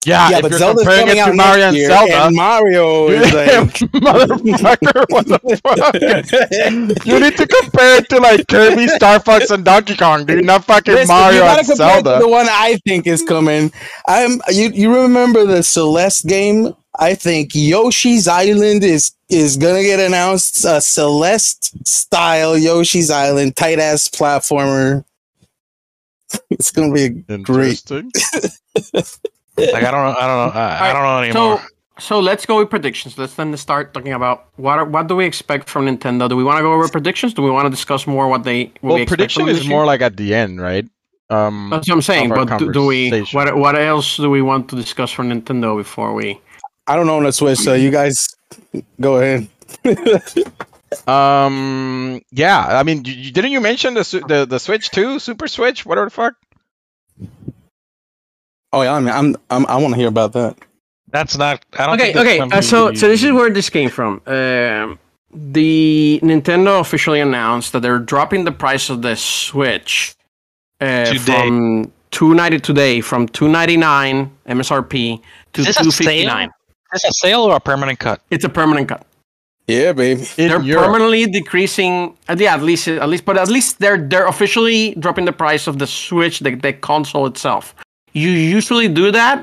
yeah, 0.06 0.30
yeah, 0.30 0.36
if 0.36 0.42
but 0.42 0.50
you're 0.52 0.58
Zelda's 0.58 0.82
comparing 0.82 1.06
coming 1.06 1.18
it 1.18 1.20
out 1.20 1.30
to 1.30 1.34
Mario 1.34 1.70
next 1.70 1.76
and 1.76 1.86
Zelda, 1.86 2.26
and 2.26 2.36
Mario 2.36 3.08
is 3.08 3.32
like. 3.34 3.48
motherfucker, 4.06 5.04
what 5.08 5.26
the 5.26 5.38
fuck? 5.62 7.06
You 7.06 7.20
need 7.20 7.36
to 7.36 7.46
compare 7.46 7.98
it 7.98 8.08
to 8.10 8.18
like 8.20 8.46
Kirby, 8.48 8.88
Star 8.88 9.20
Fox, 9.20 9.50
and 9.50 9.64
Donkey 9.64 9.96
Kong, 9.96 10.24
dude. 10.26 10.44
Not 10.44 10.64
fucking 10.64 10.94
Listen, 10.94 11.14
Mario 11.14 11.44
and 11.44 11.66
compare 11.66 11.98
it 11.98 12.02
to 12.02 12.04
Zelda. 12.04 12.18
the 12.20 12.28
one 12.28 12.46
I 12.48 12.78
think 12.84 13.06
is 13.06 13.22
coming. 13.22 13.72
I'm 14.06 14.40
you. 14.48 14.70
You 14.70 14.94
remember 15.02 15.44
the 15.44 15.62
Celeste 15.62 16.26
game? 16.26 16.74
I 16.98 17.14
think 17.14 17.54
Yoshi's 17.54 18.26
Island 18.28 18.82
is 18.84 19.12
is 19.28 19.56
gonna 19.56 19.82
get 19.82 20.00
announced. 20.00 20.64
A 20.64 20.80
Celeste 20.80 21.86
style 21.86 22.56
Yoshi's 22.56 23.10
Island 23.10 23.56
tight 23.56 23.78
ass 23.78 24.08
platformer. 24.08 25.04
It's 26.50 26.70
gonna 26.70 26.92
be 26.92 27.08
great. 27.42 27.82
Interesting. 29.56 29.74
like 29.74 29.84
I 29.84 29.90
don't 29.90 30.04
know, 30.04 30.20
I 30.20 30.26
don't 30.26 30.54
know, 30.54 30.60
I, 30.60 30.90
I 30.90 30.92
don't 30.92 31.02
know 31.02 31.18
anymore. 31.22 31.58
So, 31.58 31.66
so 31.98 32.20
let's 32.20 32.44
go 32.44 32.58
with 32.58 32.68
predictions. 32.68 33.16
Let's 33.16 33.34
then 33.34 33.56
start 33.56 33.94
talking 33.94 34.12
about 34.12 34.48
what 34.56 34.78
are, 34.78 34.84
what 34.84 35.06
do 35.06 35.16
we 35.16 35.24
expect 35.24 35.68
from 35.70 35.86
Nintendo? 35.86 36.28
Do 36.28 36.36
we 36.36 36.44
want 36.44 36.58
to 36.58 36.62
go 36.62 36.72
over 36.74 36.88
predictions? 36.88 37.32
Do 37.32 37.42
we 37.42 37.50
want 37.50 37.66
to 37.66 37.70
discuss 37.70 38.06
more 38.06 38.28
what 38.28 38.44
they 38.44 38.64
what 38.64 38.82
we 38.82 38.88
Well, 38.88 38.96
expect 39.02 39.08
prediction 39.08 39.42
from 39.46 39.48
is 39.50 39.66
more 39.66 39.86
like 39.86 40.02
at 40.02 40.16
the 40.16 40.34
end, 40.34 40.60
right? 40.60 40.86
Um, 41.30 41.70
That's 41.70 41.88
what 41.88 41.94
I'm 41.96 42.02
saying. 42.02 42.28
But 42.28 42.58
do, 42.58 42.70
do 42.72 42.86
we 42.86 43.20
what 43.32 43.56
what 43.56 43.74
else 43.76 44.16
do 44.16 44.30
we 44.30 44.42
want 44.42 44.68
to 44.70 44.76
discuss 44.76 45.10
from 45.10 45.30
Nintendo 45.30 45.76
before 45.76 46.12
we? 46.14 46.40
I 46.86 46.94
don't 46.94 47.08
own 47.08 47.26
a 47.26 47.32
Switch, 47.32 47.58
so 47.58 47.74
you 47.74 47.90
guys 47.90 48.28
go 49.00 49.16
ahead. 49.16 49.48
um, 51.08 52.20
yeah. 52.30 52.78
I 52.78 52.82
mean, 52.82 53.04
you, 53.04 53.12
you- 53.14 53.32
didn't 53.32 53.50
you 53.52 53.60
mention 53.60 53.94
the 53.94 54.24
the 54.28 54.46
the 54.46 54.58
Switch 54.60 54.90
too? 54.90 55.18
Super 55.18 55.48
Switch, 55.48 55.84
whatever 55.84 56.06
the 56.06 56.10
fuck. 56.10 56.34
Oh 58.76 58.82
yeah, 58.82 58.92
I 58.92 59.00
mean, 59.00 59.08
I'm, 59.08 59.36
I'm 59.48 59.64
I 59.66 59.76
want 59.78 59.94
to 59.94 59.98
hear 59.98 60.08
about 60.08 60.34
that. 60.34 60.58
That's 61.08 61.38
not. 61.38 61.64
I 61.78 61.86
don't. 61.86 61.94
Okay, 61.98 62.12
think 62.12 62.26
okay. 62.26 62.58
Uh, 62.58 62.60
so 62.60 62.92
so 62.92 63.08
this 63.08 63.24
is 63.24 63.32
where 63.32 63.48
this 63.48 63.70
came 63.70 63.88
from. 63.88 64.20
Um, 64.26 64.98
the 65.32 66.20
Nintendo 66.22 66.78
officially 66.78 67.20
announced 67.20 67.72
that 67.72 67.80
they're 67.80 67.98
dropping 67.98 68.44
the 68.44 68.52
price 68.52 68.90
of 68.90 69.00
the 69.00 69.16
Switch 69.16 70.14
uh, 70.82 71.06
Today. 71.06 71.18
from 71.18 71.90
two 72.10 72.34
ninety 72.34 72.60
today 72.60 73.00
from 73.00 73.28
two 73.28 73.48
ninety 73.48 73.78
nine 73.78 74.30
MSRP 74.46 75.22
to 75.54 75.60
Is 75.62 75.68
this 75.68 75.80
a 75.80 75.84
two 75.84 75.90
fifty 75.90 76.26
nine. 76.26 76.50
Is 76.92 77.00
this 77.02 77.04
a 77.04 77.12
sale 77.14 77.44
or 77.44 77.56
a 77.56 77.60
permanent 77.60 77.98
cut? 77.98 78.20
It's 78.30 78.44
a 78.44 78.50
permanent 78.50 78.88
cut. 78.90 79.06
Yeah, 79.66 79.92
baby. 79.94 80.20
In 80.36 80.48
they're 80.48 80.60
Europe. 80.60 80.84
permanently 80.84 81.24
decreasing. 81.26 82.14
Uh, 82.28 82.36
yeah, 82.38 82.54
at 82.54 82.62
least 82.62 82.88
at 82.88 83.08
least, 83.08 83.24
but 83.24 83.38
at 83.38 83.48
least 83.48 83.78
they're 83.78 83.98
they're 83.98 84.26
officially 84.26 84.94
dropping 84.96 85.24
the 85.24 85.32
price 85.32 85.66
of 85.66 85.78
the 85.78 85.86
Switch, 85.86 86.40
the, 86.40 86.54
the 86.54 86.74
console 86.74 87.26
itself, 87.26 87.74
you 88.22 88.30
usually 88.58 88.88
do 88.88 89.06
that 89.12 89.36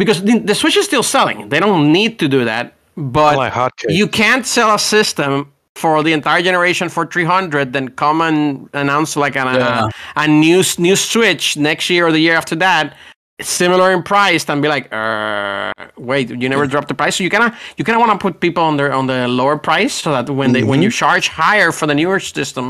because 0.00 0.18
the, 0.28 0.38
the 0.48 0.54
Switch 0.54 0.76
is 0.76 0.86
still 0.86 1.02
selling. 1.02 1.48
They 1.50 1.60
don't 1.60 1.92
need 1.92 2.18
to 2.20 2.26
do 2.28 2.44
that, 2.44 2.72
but 2.96 3.36
like 3.36 3.52
hotcakes. 3.52 3.94
you 4.00 4.06
can't 4.08 4.44
sell 4.46 4.74
a 4.74 4.78
system 4.78 5.52
for 5.76 6.02
the 6.02 6.12
entire 6.12 6.42
generation 6.42 6.88
for 6.88 7.06
300 7.06 7.72
then 7.72 7.88
come 8.02 8.20
and 8.20 8.68
announce 8.74 9.16
like 9.16 9.36
an, 9.36 9.46
Yeah. 9.54 9.88
a, 10.16 10.20
a 10.24 10.26
new 10.28 10.62
new 10.78 10.96
switch 10.96 11.56
next 11.56 11.88
year 11.88 12.06
or 12.06 12.12
the 12.12 12.18
year 12.26 12.36
after 12.42 12.54
that 12.56 12.94
similar 13.40 13.90
in 13.96 14.02
price 14.02 14.42
and 14.50 14.60
be 14.60 14.68
like 14.68 14.86
uh, 14.92 15.72
wait 15.96 16.28
you 16.42 16.48
never 16.54 16.66
dropped 16.66 16.88
the 16.88 16.94
price 16.94 17.16
so 17.16 17.24
you 17.24 17.30
kind 17.30 17.44
of 17.48 17.52
you 17.78 17.84
kind 17.86 17.96
of 17.96 18.00
want 18.06 18.12
to 18.12 18.18
put 18.26 18.38
people 18.40 18.62
on 18.62 18.76
the 18.76 18.86
on 18.92 19.06
the 19.06 19.26
lower 19.26 19.56
price 19.56 19.94
so 19.94 20.12
that 20.12 20.28
when 20.28 20.52
they 20.52 20.62
when 20.62 20.82
you 20.82 20.90
charge 20.90 21.26
higher 21.28 21.72
for 21.72 21.86
the 21.86 21.94
newer 21.94 22.20
system 22.20 22.66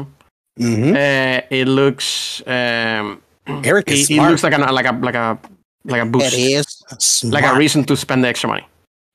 Mhm. 0.61 0.93
uh, 0.95 1.41
it 1.51 1.67
looks 1.67 2.41
um, 2.47 3.21
Eric 3.65 3.91
is 3.91 4.01
it, 4.01 4.03
it 4.13 4.15
smart. 4.17 4.31
looks 4.31 4.43
like 4.43 4.55
a 4.55 4.59
like 4.59 4.87
a 4.87 4.93
like 4.93 5.15
a 5.15 5.39
like 5.85 6.03
a 6.03 6.07
boost 6.07 6.35
is 6.35 7.25
like 7.25 7.45
a 7.45 7.55
reason 7.57 7.85
to 7.85 7.97
spend 7.97 8.23
the 8.25 8.29
extra 8.29 8.49
money 8.49 8.67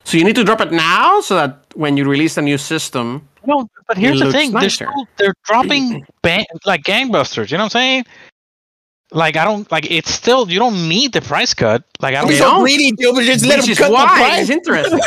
so 0.04 0.16
you 0.18 0.24
need 0.24 0.36
to 0.36 0.44
drop 0.44 0.60
it 0.60 0.72
now 0.72 1.20
so 1.20 1.34
that 1.34 1.58
when 1.74 1.96
you 1.96 2.04
release 2.08 2.36
a 2.36 2.42
new 2.42 2.58
system 2.58 3.26
No, 3.46 3.68
but 3.86 3.96
here's 3.96 4.18
the 4.18 4.26
looks 4.26 4.36
thing: 4.38 4.52
they're 4.52 4.68
still, 4.70 4.92
they're 5.16 5.34
dropping 5.44 6.04
ban- 6.22 6.44
like 6.66 6.82
gangbusters. 6.82 7.50
You 7.50 7.56
know 7.56 7.64
what 7.64 7.74
I'm 7.76 7.80
saying? 7.80 8.04
Like 9.10 9.36
I 9.38 9.44
don't 9.44 9.64
like 9.72 9.90
it's 9.90 10.10
still 10.10 10.50
you 10.50 10.58
don't 10.58 10.86
need 10.88 11.12
the 11.14 11.22
price 11.22 11.54
cut. 11.54 11.82
Like 12.04 12.14
I 12.14 12.18
don't. 12.20 12.28
They 12.28 12.34
He's 12.34 12.42
so 12.42 12.50
don't. 12.50 12.62
greedy, 12.62 12.92
Gilbert. 12.92 13.24
Just 13.24 13.46
let 13.46 13.56
Which 13.60 13.66
him 13.68 13.72
is 13.72 13.78
cut 13.78 13.88
the 13.88 13.94
why 13.94 14.18
price. 14.20 14.40
it's 14.42 14.50
interesting. 14.50 15.00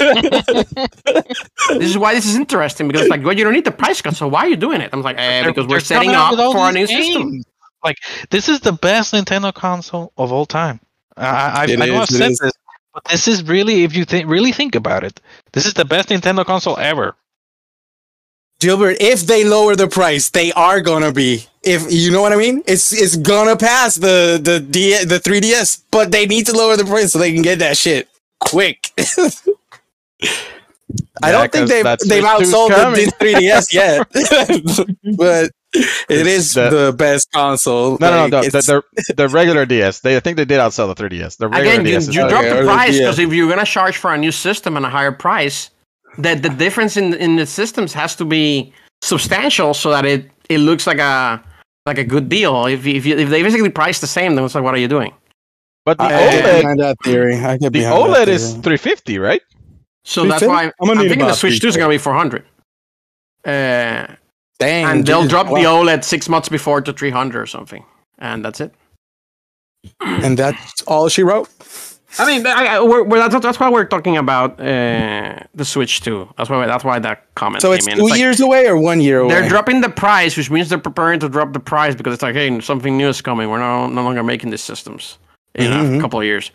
this 1.79 1.89
is 1.91 1.97
why 1.99 2.15
this 2.15 2.25
is 2.25 2.35
interesting 2.35 2.87
because 2.87 3.07
like, 3.09 3.23
well, 3.23 3.37
you 3.37 3.43
don't 3.43 3.53
need 3.53 3.65
the 3.65 3.71
price 3.71 4.01
cut, 4.01 4.15
so 4.15 4.27
why 4.27 4.41
are 4.45 4.49
you 4.49 4.55
doing 4.57 4.81
it? 4.81 4.89
I'm 4.91 5.03
like, 5.03 5.17
eh, 5.19 5.45
because 5.45 5.67
we're 5.67 5.79
setting 5.79 6.09
coming 6.11 6.39
up 6.39 6.51
for 6.53 6.67
a 6.69 6.71
new 6.71 6.87
these 6.87 6.97
system. 6.97 7.43
Games. 7.83 7.97
Like 8.19 8.29
this 8.31 8.49
is 8.49 8.61
the 8.61 8.73
best 8.73 9.13
Nintendo 9.13 9.53
console 9.53 10.13
of 10.17 10.31
all 10.31 10.45
time. 10.45 10.79
I, 11.17 11.25
I, 11.25 11.63
It 11.67 11.79
I 11.81 11.85
know 11.87 12.01
I've 12.01 12.09
said 12.09 12.31
is. 12.31 12.41
this, 12.41 12.53
but 12.93 13.03
this 13.05 13.27
is 13.27 13.43
really, 13.43 13.83
if 13.83 13.95
you 13.95 14.05
think 14.05 14.29
really 14.29 14.51
think 14.53 14.75
about 14.75 15.03
it, 15.03 15.21
this 15.53 15.65
is 15.65 15.73
the 15.75 15.85
best 15.85 16.09
Nintendo 16.09 16.45
console 16.45 16.77
ever. 16.79 17.15
Gilbert, 18.59 18.97
if 19.01 19.21
they 19.21 19.43
lower 19.45 19.75
the 19.75 19.87
price, 19.87 20.29
they 20.31 20.51
are 20.53 20.81
gonna 20.81 21.11
be. 21.13 21.45
If 21.63 21.91
you 21.91 22.11
know 22.11 22.21
what 22.21 22.33
I 22.33 22.37
mean, 22.37 22.63
it's 22.67 22.93
it's 22.93 23.15
gonna 23.17 23.57
pass 23.57 23.95
the 23.95 24.39
the 24.43 24.59
D, 24.59 25.03
the 25.05 25.19
3DS, 25.19 25.83
but 25.91 26.11
they 26.11 26.25
need 26.27 26.47
to 26.47 26.53
lower 26.53 26.77
the 26.77 26.85
price 26.85 27.13
so 27.13 27.19
they 27.19 27.33
can 27.33 27.43
get 27.43 27.59
that 27.59 27.77
shit 27.77 28.09
quick. 28.39 28.91
I 31.23 31.31
Yeah, 31.31 31.31
don't 31.31 31.51
think 31.51 31.69
they've 31.69 31.91
they've 32.03 32.23
outsold 32.23 32.75
coming. 32.75 32.93
the 32.93 33.11
3DS 33.21 33.73
yet, 33.73 34.07
but 35.17 35.51
it 35.73 36.27
is 36.27 36.53
the- 36.53 36.69
the 36.69 36.93
best 36.93 37.31
console. 37.31 37.97
No, 37.99 38.11
no, 38.11 38.21
Like, 38.23 38.31
no. 38.31 38.41
The, 38.41 38.47
it's- 38.47 38.65
the, 38.67 38.83
the, 39.07 39.13
the 39.15 39.29
regular 39.29 39.65
DS. 39.65 39.99
They 40.01 40.17
I 40.17 40.19
think 40.19 40.37
they 40.37 40.45
did 40.45 40.59
outsell 40.59 40.93
the 40.93 41.01
3DS. 41.01 41.37
The 41.37 41.47
regular 41.47 41.73
Again, 41.73 41.85
DS. 41.85 42.07
is 42.09 42.15
you 42.15 42.21
better. 42.21 42.29
drop 42.29 42.43
the 42.57 42.63
price 42.63 42.97
because 42.97 43.19
if 43.19 43.31
you're 43.33 43.49
gonna 43.49 43.65
charge 43.65 43.97
for 43.97 44.13
a 44.13 44.17
new 44.17 44.31
system 44.31 44.75
and 44.77 44.85
a 44.85 44.89
higher 44.89 45.11
price, 45.11 45.69
that 46.17 46.41
the 46.43 46.49
difference 46.49 46.97
in 46.97 47.13
in 47.13 47.35
the 47.37 47.45
systems 47.45 47.93
has 47.93 48.15
to 48.17 48.25
be 48.25 48.73
substantial 49.01 49.73
so 49.73 49.89
that 49.91 50.05
it 50.05 50.29
it 50.49 50.57
looks 50.59 50.85
like 50.87 50.99
a 50.99 51.41
like 51.85 51.97
a 51.97 52.03
good 52.03 52.27
deal. 52.29 52.65
If 52.65 52.85
if, 52.85 53.05
you, 53.05 53.17
if 53.17 53.29
they 53.29 53.41
basically 53.41 53.69
price 53.69 53.99
the 54.01 54.07
same, 54.07 54.35
then 54.35 54.43
it's 54.45 54.53
like, 54.55 54.63
what 54.63 54.73
are 54.75 54.77
you 54.79 54.87
doing? 54.89 55.13
But 55.85 55.97
the 55.97 56.03
I 56.03 56.07
I 56.07 56.09
get 56.31 56.43
OLED, 56.45 56.61
behind 56.61 56.79
that 56.79 56.97
theory. 57.03 57.35
I 57.35 57.53
get 57.57 57.59
the 57.61 57.79
behind 57.79 58.13
that 58.13 58.27
OLED 58.27 58.31
is 58.31 58.51
350, 58.53 59.17
right? 59.19 59.41
So 60.03 60.25
that's 60.25 60.43
why 60.43 60.71
I'm 60.81 60.89
I'm, 60.91 60.97
thinking 60.97 61.19
the 61.19 61.33
Switch 61.33 61.59
2 61.61 61.67
is 61.69 61.77
gonna 61.77 61.89
be 61.89 61.97
400. 61.97 62.43
Uh, 63.45 64.07
Dang, 64.61 64.85
and 64.85 65.05
they'll 65.05 65.27
drop 65.27 65.47
wow. 65.47 65.55
the 65.59 65.65
OLED 65.65 66.03
six 66.03 66.29
months 66.29 66.49
before 66.49 66.81
to 66.81 66.93
300 66.93 67.41
or 67.41 67.45
something, 67.47 67.83
and 68.19 68.45
that's 68.45 68.61
it. 68.61 68.73
and 70.01 70.37
that's 70.37 70.81
all 70.83 71.09
she 71.09 71.23
wrote. 71.23 71.49
I 72.19 72.27
mean, 72.27 72.45
I, 72.45 72.65
I, 72.75 72.81
we're, 72.81 73.03
we're, 73.03 73.19
that's, 73.19 73.41
that's 73.41 73.59
why 73.59 73.69
we're 73.69 73.85
talking 73.85 74.17
about 74.17 74.59
uh, 74.59 75.39
the 75.55 75.63
Switch 75.63 76.01
2. 76.01 76.33
That's 76.37 76.49
why 76.49 76.67
that's 76.67 76.83
why 76.83 76.99
that 76.99 77.33
comment 77.35 77.61
So 77.61 77.69
came 77.69 77.77
it's 77.77 77.87
two 77.87 78.17
years 78.17 78.41
away 78.41 78.67
or 78.67 78.77
one 78.77 78.99
year 78.99 79.21
away. 79.21 79.33
They're 79.33 79.49
dropping 79.49 79.81
the 79.81 79.89
price, 79.89 80.35
which 80.35 80.51
means 80.51 80.67
they're 80.69 80.77
preparing 80.77 81.19
to 81.21 81.29
drop 81.29 81.53
the 81.53 81.59
price 81.59 81.95
because 81.95 82.13
it's 82.13 82.23
like, 82.23 82.35
hey, 82.35 82.59
something 82.59 82.97
new 82.97 83.07
is 83.07 83.21
coming. 83.21 83.49
We're 83.49 83.59
no, 83.59 83.87
no 83.87 84.03
longer 84.03 84.23
making 84.23 84.49
these 84.49 84.61
systems 84.61 85.17
in 85.55 85.71
Mhm. 85.71 85.97
a 85.97 86.01
couple 86.01 86.19
of 86.19 86.25
years. 86.25 86.51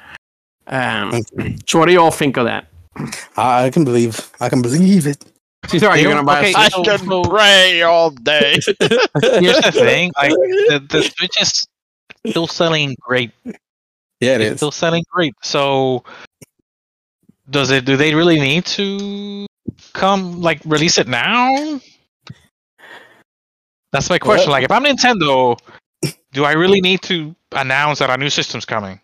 Um, 0.66 1.22
so, 1.66 1.78
what 1.78 1.86
do 1.86 1.92
you 1.92 2.00
all 2.00 2.10
think 2.10 2.36
of 2.36 2.44
that? 2.44 2.66
I 3.36 3.70
can 3.70 3.84
believe. 3.84 4.30
I 4.40 4.48
can 4.48 4.62
believe 4.62 5.06
it. 5.06 5.24
Caesar, 5.68 5.88
are 5.88 5.96
you 5.96 6.04
don't- 6.04 6.12
going 6.14 6.22
to 6.22 6.26
buy 6.26 6.40
okay, 6.40 6.52
a 6.52 6.56
I 6.56 6.68
Switch? 6.68 6.86
so- 6.86 6.96
can 6.98 7.08
so- 7.08 7.22
pray 7.30 7.82
all 7.82 8.10
day. 8.10 8.52
Here's 8.80 9.60
the 9.60 9.72
thing: 9.72 10.12
like 10.16 10.30
the, 10.68 10.86
the 10.88 11.02
Switch 11.02 11.40
is 11.40 11.64
still 12.26 12.46
selling 12.46 12.96
great. 13.00 13.32
Yeah, 14.20 14.36
it 14.36 14.40
It's 14.40 14.50
is. 14.52 14.56
still 14.58 14.70
selling 14.70 15.04
great. 15.10 15.34
So, 15.42 16.04
does 17.50 17.70
it? 17.70 17.84
Do 17.84 17.96
they 17.96 18.14
really 18.14 18.38
need 18.40 18.64
to 18.66 19.46
come 19.92 20.40
like 20.40 20.60
release 20.64 20.98
it 20.98 21.08
now? 21.08 21.80
That's 23.92 24.10
my 24.10 24.18
question. 24.18 24.48
Well- 24.50 24.60
like, 24.60 24.64
if 24.64 24.70
I'm 24.72 24.84
Nintendo, 24.84 25.58
do 26.32 26.44
I 26.44 26.52
really 26.52 26.80
need 26.80 27.02
to 27.02 27.34
announce 27.52 28.00
that 28.00 28.10
a 28.10 28.16
new 28.16 28.30
system's 28.30 28.64
coming? 28.64 29.00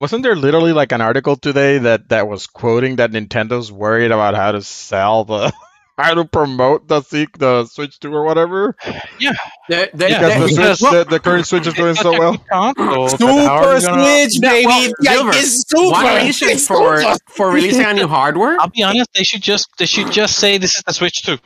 Wasn't 0.00 0.24
there 0.24 0.34
literally 0.34 0.72
like 0.72 0.90
an 0.90 1.00
article 1.00 1.36
today 1.36 1.78
that 1.78 2.08
that 2.08 2.26
was 2.26 2.48
quoting 2.48 2.96
that 2.96 3.12
Nintendo's 3.12 3.70
worried 3.70 4.10
about 4.10 4.34
how 4.34 4.50
to 4.52 4.60
sell 4.62 5.24
the 5.24 5.52
how 5.98 6.14
to 6.14 6.24
promote 6.24 6.88
the 6.88 7.00
seek 7.02 7.36
the 7.38 7.64
Switch 7.66 7.98
2 8.00 8.12
or 8.12 8.24
whatever 8.24 8.74
They, 9.20 9.28
they, 9.68 9.88
because 9.88 10.10
Yeah, 10.10 10.38
the, 10.38 10.46
because- 10.46 10.78
Switch, 10.78 10.90
the, 10.92 11.04
the 11.04 11.20
current 11.20 11.46
Switch 11.46 11.66
is 11.66 11.74
doing 11.74 11.94
so 11.94 12.12
well. 12.12 12.36
Console, 12.50 13.08
Super 13.08 13.24
but 13.26 13.46
how 13.46 13.56
are 13.64 13.78
you 13.78 13.86
gonna- 13.86 14.02
Switch, 14.30 14.40
baby. 14.40 14.66
well, 14.66 14.80
yeah, 15.02 15.30
it's 15.34 15.68
super. 15.68 15.90
one 15.92 16.16
reason 16.24 16.48
It's 16.48 16.66
for 16.66 17.00
super. 17.00 17.16
for 17.28 17.50
releasing 17.50 17.84
a 17.84 17.92
new 17.94 18.06
hardware 18.08 18.56
I'll 18.60 18.68
be 18.68 18.82
honest. 18.82 19.10
They 19.14 19.22
should 19.22 19.42
just 19.42 19.68
they 19.78 19.86
should 19.86 20.10
just 20.10 20.36
say 20.36 20.58
this 20.58 20.76
is 20.76 20.82
the 20.86 20.92
Switch 20.92 21.22
2. 21.22 21.38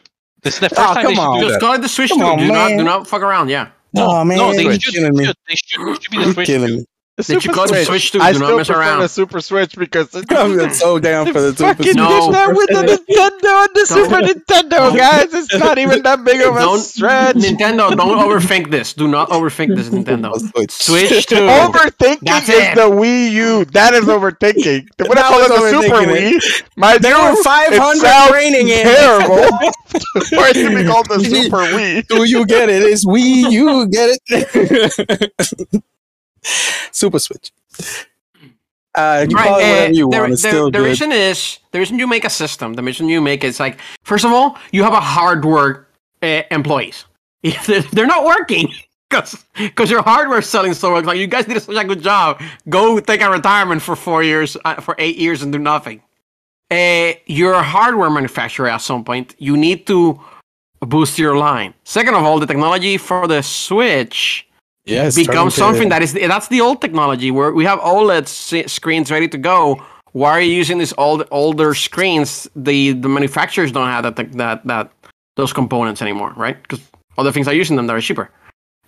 This 0.42 0.54
is 0.54 0.60
the 0.60 0.68
first 0.68 0.80
Oh, 0.80 0.94
time 0.94 1.02
come 1.02 1.04
they 1.06 1.14
should 1.14 1.20
on. 1.22 1.40
do 1.40 1.46
Just 1.48 1.52
that. 1.54 1.60
call 1.66 1.74
it 1.74 1.80
the 1.82 1.88
Switch 1.88 2.10
Come 2.10 2.20
2. 2.20 2.24
on, 2.24 2.38
do 2.38 2.46
not 2.48 2.68
do 2.68 2.84
not 2.84 3.06
fuck 3.08 3.22
around. 3.22 3.48
Yeah. 3.48 3.68
Oh 3.96 4.24
man, 4.24 4.38
no, 4.38 4.52
they 4.54 4.62
you're 4.62 4.72
should, 4.78 4.94
killing 4.94 5.24
should- 5.24 5.36
They 5.48 5.54
should. 5.56 6.02
Should 6.02 6.10
be 6.10 6.18
the 6.24 6.32
Switch. 6.32 6.46
killing 6.46 6.76
me. 6.78 6.84
The 7.16 7.22
They 7.22 7.34
should 7.34 7.42
Super 7.44 7.54
call 7.54 7.64
it 7.64 7.68
Switch. 7.68 7.86
Switch 7.86 8.12
2. 8.12 8.20
I 8.20 8.32
Do 8.34 8.38
not 8.40 8.56
mess 8.58 8.68
around. 8.68 9.00
the 9.00 9.08
Super 9.08 9.40
Switch 9.40 9.74
because 9.74 10.14
it's 10.14 10.30
I'm 10.36 10.70
so 10.74 10.98
down 10.98 11.32
for 11.32 11.40
the 11.40 11.52
super 11.56 11.70
fucking 11.74 11.84
Switch. 11.84 11.96
No. 11.96 12.30
that 12.32 12.48
with 12.54 12.68
the 12.68 12.82
Nintendo 12.84 13.64
and 13.64 13.74
the 13.74 13.86
Super 13.86 14.16
Nintendo, 14.28 14.94
guys. 14.94 15.32
It's 15.32 15.54
not 15.56 15.78
even 15.78 16.02
that 16.02 16.22
big 16.26 16.42
of 16.42 16.56
a 16.56 16.58
Don't 16.60 16.78
stretch. 16.78 17.36
Nintendo, 17.36 17.96
don't 17.96 18.18
overthink 18.18 18.70
this. 18.70 18.92
Do 18.92 19.08
not 19.08 19.30
overthink 19.30 19.74
this, 19.76 19.88
Nintendo. 19.88 20.38
Switch. 20.38 20.70
Switch 20.70 21.24
2. 21.26 21.36
Overthinking 21.36 22.18
That's 22.20 22.48
is 22.50 22.54
it. 22.54 22.74
the 22.74 22.82
Wii 22.82 23.30
U. 23.32 23.64
That 23.66 23.94
is 23.94 24.04
overthinking. 24.04 24.86
What 24.98 25.08
would 25.08 25.16
have 25.18 25.30
That 25.30 25.30
called 25.30 25.44
it 25.44 25.48
the 25.48 25.82
Super 25.82 25.96
overthinking 26.04 26.32
Wii. 26.38 26.62
My 26.76 26.98
There 26.98 27.16
were 27.16 27.42
500 27.42 28.04
it 28.04 28.30
training 28.30 28.68
in. 28.68 28.84
terrible 28.84 29.58
for 30.28 30.44
it 30.48 30.54
to 30.54 30.68
be 30.76 30.84
called 30.84 31.08
the 31.08 31.20
Super 31.24 31.64
Wii. 31.72 32.06
Do 32.08 32.24
you 32.28 32.44
get 32.44 32.68
it? 32.68 32.82
It's 32.82 33.06
Wii 33.06 33.50
U. 33.52 33.86
Get 33.88 34.18
it? 34.28 35.82
Super 36.42 37.18
Switch. 37.18 37.52
Uh, 38.94 39.26
you 39.28 39.36
call 39.36 39.58
it 39.58 39.62
uh, 39.62 39.68
whatever 39.68 39.92
you 39.92 40.10
the, 40.10 40.18
want. 40.18 40.32
It's 40.32 40.42
the- 40.42 40.48
still 40.48 40.70
the 40.70 40.78
good. 40.78 40.86
reason 40.86 41.12
is 41.12 41.58
the 41.72 41.78
reason 41.78 41.98
you 41.98 42.06
make 42.06 42.24
a 42.24 42.30
system. 42.30 42.74
The 42.74 42.82
reason 42.82 43.08
you 43.08 43.20
make 43.20 43.44
it's 43.44 43.60
like 43.60 43.78
first 44.04 44.24
of 44.24 44.32
all, 44.32 44.56
you 44.72 44.82
have 44.82 44.94
a 44.94 45.00
hardware 45.00 45.86
uh, 46.22 46.42
employees. 46.50 47.04
If 47.42 47.66
they're, 47.68 47.82
they're 47.82 48.06
not 48.06 48.24
working 48.24 48.72
because 49.10 49.44
because 49.58 49.90
your 49.90 50.02
hardware 50.02 50.40
selling 50.40 50.72
so 50.72 50.92
well, 50.94 51.02
like 51.02 51.18
you 51.18 51.26
guys 51.26 51.44
did 51.44 51.60
such 51.62 51.76
a 51.76 51.84
good 51.84 52.00
job. 52.02 52.40
Go 52.68 52.98
take 53.00 53.20
a 53.20 53.30
retirement 53.30 53.82
for 53.82 53.96
four 53.96 54.22
years, 54.22 54.56
uh, 54.64 54.80
for 54.80 54.94
eight 54.98 55.16
years, 55.16 55.42
and 55.42 55.52
do 55.52 55.58
nothing. 55.58 56.00
Uh, 56.70 57.12
you're 57.26 57.52
a 57.54 57.62
hardware 57.62 58.10
manufacturer 58.10 58.68
at 58.68 58.78
some 58.80 59.04
point. 59.04 59.34
You 59.38 59.56
need 59.56 59.86
to 59.88 60.18
boost 60.80 61.18
your 61.18 61.36
line. 61.36 61.74
Second 61.84 62.14
of 62.14 62.24
all, 62.24 62.40
the 62.40 62.46
technology 62.46 62.96
for 62.96 63.28
the 63.28 63.42
Switch 63.42 64.45
yeah, 64.86 65.06
it's 65.06 65.16
becomes 65.16 65.54
starting 65.54 65.74
to- 65.74 65.78
something 65.78 65.88
that 65.90 66.02
is 66.02 66.12
that's 66.12 66.48
the 66.48 66.60
old 66.60 66.80
technology 66.80 67.30
where 67.30 67.52
we 67.52 67.64
have 67.64 67.78
OLED 67.80 68.68
screens 68.68 69.10
ready 69.10 69.28
to 69.28 69.38
go. 69.38 69.82
Why 70.12 70.30
are 70.30 70.40
you 70.40 70.52
using 70.52 70.78
these 70.78 70.94
old 70.96 71.26
older 71.30 71.74
screens? 71.74 72.48
The 72.56 72.92
the 72.92 73.08
manufacturers 73.08 73.72
don't 73.72 73.88
have 73.88 74.04
that 74.04 74.32
that 74.32 74.66
that 74.66 74.90
those 75.36 75.52
components 75.52 76.00
anymore, 76.00 76.32
right? 76.36 76.60
Because 76.62 76.80
other 77.18 77.32
things 77.32 77.48
are 77.48 77.54
using 77.54 77.76
them 77.76 77.86
that 77.88 77.96
are 77.96 78.00
cheaper. 78.00 78.30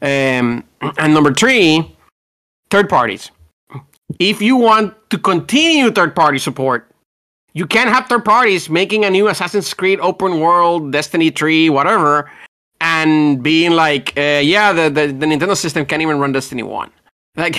Um, 0.00 0.64
and 0.98 1.12
number 1.14 1.34
three, 1.34 1.94
third 2.70 2.88
parties. 2.88 3.30
If 4.18 4.40
you 4.40 4.56
want 4.56 4.94
to 5.10 5.18
continue 5.18 5.90
third 5.90 6.16
party 6.16 6.38
support, 6.38 6.90
you 7.52 7.66
can't 7.66 7.90
have 7.90 8.06
third 8.06 8.24
parties 8.24 8.70
making 8.70 9.04
a 9.04 9.10
new 9.10 9.28
Assassin's 9.28 9.72
Creed 9.74 10.00
open 10.00 10.40
world, 10.40 10.92
Destiny 10.92 11.30
3, 11.30 11.68
whatever, 11.70 12.30
and 12.80 13.42
being 13.42 13.72
like, 13.72 14.12
uh, 14.16 14.40
yeah, 14.42 14.72
the, 14.72 14.88
the, 14.90 15.06
the 15.08 15.26
Nintendo 15.26 15.56
system 15.56 15.84
can't 15.86 16.02
even 16.02 16.18
run 16.18 16.32
Destiny 16.32 16.62
1. 16.62 16.90
Like, 17.36 17.56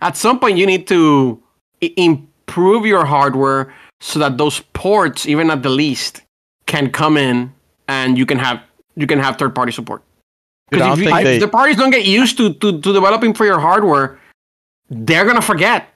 at 0.00 0.16
some 0.16 0.40
point, 0.40 0.58
you 0.58 0.66
need 0.66 0.88
to 0.88 1.40
i- 1.80 1.92
improve 1.96 2.84
your 2.86 3.04
hardware 3.04 3.72
so 4.00 4.18
that 4.18 4.36
those 4.36 4.60
ports, 4.72 5.26
even 5.26 5.48
at 5.50 5.62
the 5.62 5.68
least, 5.70 6.22
can 6.66 6.90
come 6.90 7.16
in 7.16 7.52
and 7.86 8.18
you 8.18 8.26
can 8.26 8.38
have 8.38 8.60
you 8.96 9.06
can 9.06 9.20
have 9.20 9.36
third 9.36 9.54
party 9.54 9.70
support. 9.70 10.02
Because 10.70 10.80
if, 10.92 10.98
they- 11.04 11.12
if 11.36 11.40
the 11.40 11.48
parties 11.48 11.76
don't 11.76 11.90
get 11.90 12.04
used 12.04 12.36
to, 12.38 12.52
to, 12.54 12.80
to 12.80 12.92
developing 12.92 13.32
for 13.34 13.44
your 13.46 13.60
hardware, 13.60 14.18
they're 14.90 15.24
gonna 15.24 15.40
forget. 15.42 15.88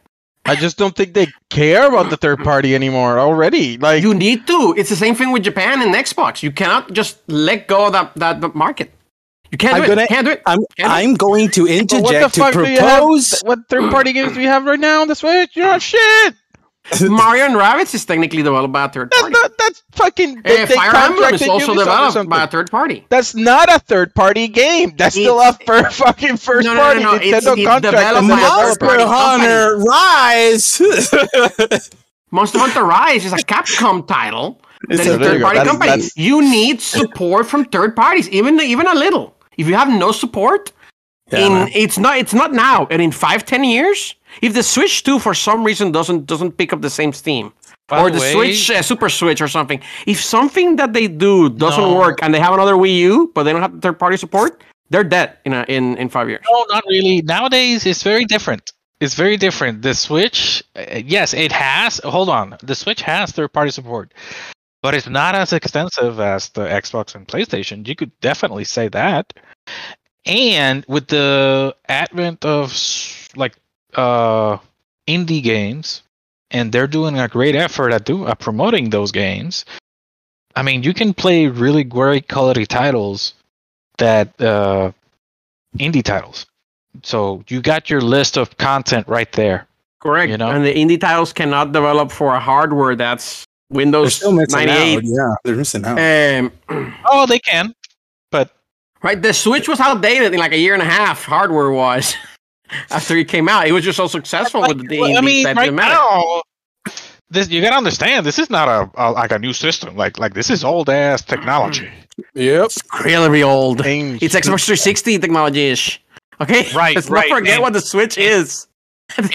I 0.50 0.54
just 0.56 0.76
don't 0.76 0.94
think 0.96 1.14
they 1.14 1.28
care 1.48 1.86
about 1.88 2.10
the 2.10 2.16
third 2.16 2.38
party 2.42 2.74
anymore 2.74 3.18
already. 3.18 3.78
Like 3.78 4.02
You 4.02 4.14
need 4.14 4.46
to. 4.46 4.74
It's 4.76 4.90
the 4.90 4.96
same 5.04 5.14
thing 5.14 5.30
with 5.32 5.42
Japan 5.44 5.80
and 5.82 5.94
Xbox. 5.94 6.42
You 6.42 6.50
cannot 6.52 6.92
just 6.92 7.18
let 7.28 7.66
go 7.68 7.86
of 7.86 7.92
that 7.92 8.14
that, 8.16 8.40
that 8.40 8.54
market. 8.54 8.92
You 9.52 9.58
can't 9.58 9.74
I'm 9.76 9.82
do 9.82 9.88
gonna- 9.88 10.02
it. 10.02 10.08
Can't 10.08 10.26
do 10.26 10.32
it. 10.32 10.42
I'm 10.46 10.58
Can't 10.76 10.76
do 10.76 10.84
it. 10.84 10.88
I'm 10.88 11.14
going 11.14 11.48
to 11.56 11.62
but 11.66 11.70
what 11.72 11.88
the 11.88 11.98
interject 11.98 12.34
to 12.34 12.40
fuck 12.40 12.54
have? 12.54 12.78
propose. 12.78 13.40
What 13.44 13.58
third 13.68 13.90
party 13.90 14.12
games 14.12 14.32
do 14.32 14.38
we 14.38 14.44
have 14.46 14.64
right 14.64 14.78
now 14.78 15.02
on 15.02 15.08
the 15.08 15.14
Switch? 15.16 15.56
You're 15.56 15.66
not 15.66 15.82
shit. 15.82 16.34
Mario 17.02 17.44
and 17.44 17.54
Rabbids 17.54 17.94
is 17.94 18.04
technically 18.04 18.42
developed 18.42 18.72
by 18.72 18.84
a 18.84 18.88
third 18.88 19.10
That's 19.10 19.20
party. 19.22 19.32
not. 19.34 19.52
That's 19.58 19.82
fucking. 19.92 20.42
Eh, 20.44 20.66
Fire 20.66 20.96
Emblem 20.96 21.34
is 21.34 21.42
also 21.46 21.74
Ubisoft 21.74 21.78
developed 21.78 22.28
by 22.30 22.42
a 22.42 22.46
third 22.48 22.70
party. 22.70 23.06
That's 23.10 23.34
not 23.34 23.72
a 23.72 23.78
third 23.78 24.14
party 24.14 24.48
game. 24.48 24.94
That's 24.96 25.14
still 25.14 25.38
a 25.40 25.50
It's- 25.50 25.64
fir- 25.66 25.90
fucking 25.90 26.36
first 26.38 26.66
No, 26.66 26.74
no, 26.74 26.80
no, 26.80 26.82
party 26.82 27.02
no, 27.04 27.14
it's- 27.14 27.44
Nintendo 27.44 27.56
it's 27.58 27.66
contract. 27.68 27.82
developed 27.82 28.28
by 28.28 28.34
a 28.34 28.40
Monster 28.40 28.74
third 28.74 28.80
party 28.80 29.04
Monster 29.04 29.06
company. 29.06 29.46
Hunter 29.46 29.78
Rise. 29.84 31.90
Monster 32.32 32.58
Hunter 32.58 32.84
Rise 32.84 33.24
is 33.24 33.32
a 33.32 33.36
Capcom 33.36 34.06
title 34.06 34.60
that 34.88 35.00
is 35.00 35.06
So 35.06 35.14
a 35.14 35.18
there 35.18 35.18
you 35.18 35.24
third 35.34 35.38
go. 35.40 35.44
party 35.44 35.58
That's- 35.58 35.70
company. 35.70 35.88
that's- 35.90 36.16
You 36.16 36.42
need 36.42 36.80
support 36.80 37.46
from 37.46 37.64
third 37.66 37.94
parties, 37.94 38.28
even 38.30 38.60
even 38.60 38.86
a 38.86 38.94
little. 38.94 39.36
If 39.56 39.66
you 39.68 39.74
have 39.74 39.88
no 39.88 40.12
support, 40.12 40.72
Yeah, 41.30 41.46
in 41.46 41.52
man. 41.52 41.70
it's 41.74 41.98
not 41.98 42.18
it's 42.18 42.34
not 42.34 42.52
now, 42.52 42.86
and 42.90 43.02
in 43.02 43.12
five 43.12 43.44
ten 43.44 43.64
years, 43.64 44.14
if 44.42 44.54
the 44.54 44.62
Switch 44.62 45.02
Two 45.04 45.18
for 45.18 45.34
some 45.34 45.64
reason 45.64 45.92
doesn't 45.92 46.26
doesn't 46.26 46.52
pick 46.56 46.72
up 46.72 46.80
the 46.82 46.90
same 46.90 47.12
steam, 47.12 47.52
By 47.88 48.00
or 48.00 48.10
the 48.10 48.20
way- 48.20 48.32
Switch 48.32 48.70
uh, 48.70 48.82
Super 48.82 49.08
Switch 49.08 49.40
or 49.40 49.48
something, 49.48 49.80
if 50.06 50.22
something 50.22 50.76
that 50.76 50.92
they 50.92 51.08
do 51.08 51.48
doesn't 51.50 51.82
No. 51.90 51.96
work 51.96 52.18
and 52.22 52.32
they 52.34 52.40
have 52.40 52.54
another 52.54 52.74
Wii 52.74 52.96
U 52.98 53.30
but 53.34 53.42
they 53.44 53.52
don't 53.52 53.62
have 53.62 53.80
third 53.80 53.98
party 53.98 54.16
support, 54.16 54.62
they're 54.90 55.04
dead 55.04 55.36
in 55.44 55.52
a, 55.52 55.64
in 55.68 55.96
in 55.98 56.08
five 56.08 56.28
years. 56.28 56.44
No, 56.50 56.64
not 56.70 56.84
really. 56.88 57.22
Nowadays, 57.22 57.86
it's 57.86 58.02
very 58.02 58.24
different. 58.24 58.72
It's 59.00 59.14
very 59.14 59.36
different. 59.38 59.80
The 59.82 59.94
Switch, 59.94 60.62
uh, 60.76 61.00
yes, 61.04 61.32
it 61.32 61.52
has. 61.52 62.00
Hold 62.04 62.28
on, 62.28 62.56
the 62.62 62.74
Switch 62.74 63.00
has 63.02 63.32
third-party 63.32 63.70
support, 63.70 64.12
but 64.82 64.92
it's 64.94 65.08
not 65.08 65.34
as 65.34 65.52
extensive 65.54 66.20
as 66.20 66.50
the 66.50 66.66
Xbox 66.68 67.14
and 67.14 67.26
PlayStation. 67.26 67.86
You 67.88 67.96
could 67.96 68.12
definitely 68.20 68.64
say 68.64 68.88
that. 68.88 69.32
And 70.26 70.84
with 70.86 71.08
the 71.08 71.74
advent 71.88 72.44
of 72.44 72.76
like 73.36 73.56
uh, 73.94 74.58
indie 75.06 75.42
games, 75.42 76.02
and 76.50 76.72
they're 76.72 76.86
doing 76.86 77.18
a 77.18 77.28
great 77.28 77.54
effort 77.54 77.92
at 77.92 78.04
do 78.04 78.26
at 78.26 78.38
promoting 78.38 78.90
those 78.90 79.12
games. 79.12 79.64
I 80.56 80.62
mean, 80.62 80.82
you 80.82 80.92
can 80.94 81.14
play 81.14 81.46
really 81.46 81.84
great 81.84 82.28
quality 82.28 82.66
titles 82.66 83.34
that 83.98 84.40
uh, 84.40 84.90
indie 85.78 86.02
titles. 86.02 86.46
So 87.02 87.44
you 87.48 87.60
got 87.60 87.88
your 87.88 88.00
list 88.00 88.36
of 88.36 88.56
content 88.58 89.06
right 89.06 89.30
there. 89.32 89.66
Correct. 90.00 90.30
You 90.30 90.38
know? 90.38 90.50
And 90.50 90.64
the 90.64 90.74
indie 90.74 91.00
titles 91.00 91.32
cannot 91.32 91.72
develop 91.72 92.10
for 92.10 92.34
a 92.34 92.40
hardware 92.40 92.96
that's 92.96 93.44
They're 93.68 93.76
Windows 93.76 94.14
still 94.14 94.32
missing 94.32 94.66
98. 94.66 94.96
out. 94.96 95.02
Yeah, 95.04 95.34
they're 95.44 95.56
missing 95.56 95.84
out. 95.84 95.98
Um, 95.98 96.52
Oh, 97.04 97.26
they 97.26 97.38
can, 97.38 97.74
but 98.32 98.50
right, 99.02 99.20
the 99.20 99.32
Switch 99.32 99.68
was 99.68 99.78
outdated 99.78 100.32
in 100.32 100.40
like 100.40 100.52
a 100.52 100.58
year 100.58 100.74
and 100.74 100.82
a 100.82 100.86
half, 100.86 101.24
hardware 101.24 101.70
wise. 101.70 102.14
After 102.90 103.16
it 103.16 103.28
came 103.28 103.48
out, 103.48 103.66
it 103.66 103.72
was 103.72 103.84
just 103.84 103.96
so 103.96 104.06
successful 104.06 104.62
with 104.62 104.88
the 104.88 105.00
Well, 105.00 105.10
indie 105.10 105.16
I 105.16 105.20
mean, 105.20 105.44
that 105.44 105.56
right 105.56 105.64
didn't 105.66 105.76
now, 105.76 106.42
this 107.30 107.48
you 107.48 107.60
gotta 107.60 107.76
understand. 107.76 108.26
This 108.26 108.38
is 108.38 108.50
not 108.50 108.68
a, 108.68 108.90
a 108.96 109.12
like 109.12 109.32
a 109.32 109.38
new 109.38 109.52
system. 109.52 109.96
Like 109.96 110.18
like 110.18 110.34
this 110.34 110.50
is 110.50 110.64
old 110.64 110.88
ass 110.90 111.22
technology. 111.22 111.88
Yep. 112.34 112.70
Really 113.04 113.42
old. 113.42 113.82
Games. 113.82 114.22
It's 114.22 114.34
Xbox 114.34 114.64
360 114.66 115.18
technology 115.18 115.66
ish. 115.68 116.02
Okay, 116.40 116.70
Right, 116.74 116.94
Let's 116.96 117.08
right, 117.10 117.28
not 117.28 117.36
forget 117.38 117.54
and- 117.54 117.62
what 117.62 117.72
the 117.72 117.80
Switch 117.80 118.16
is. 118.18 118.66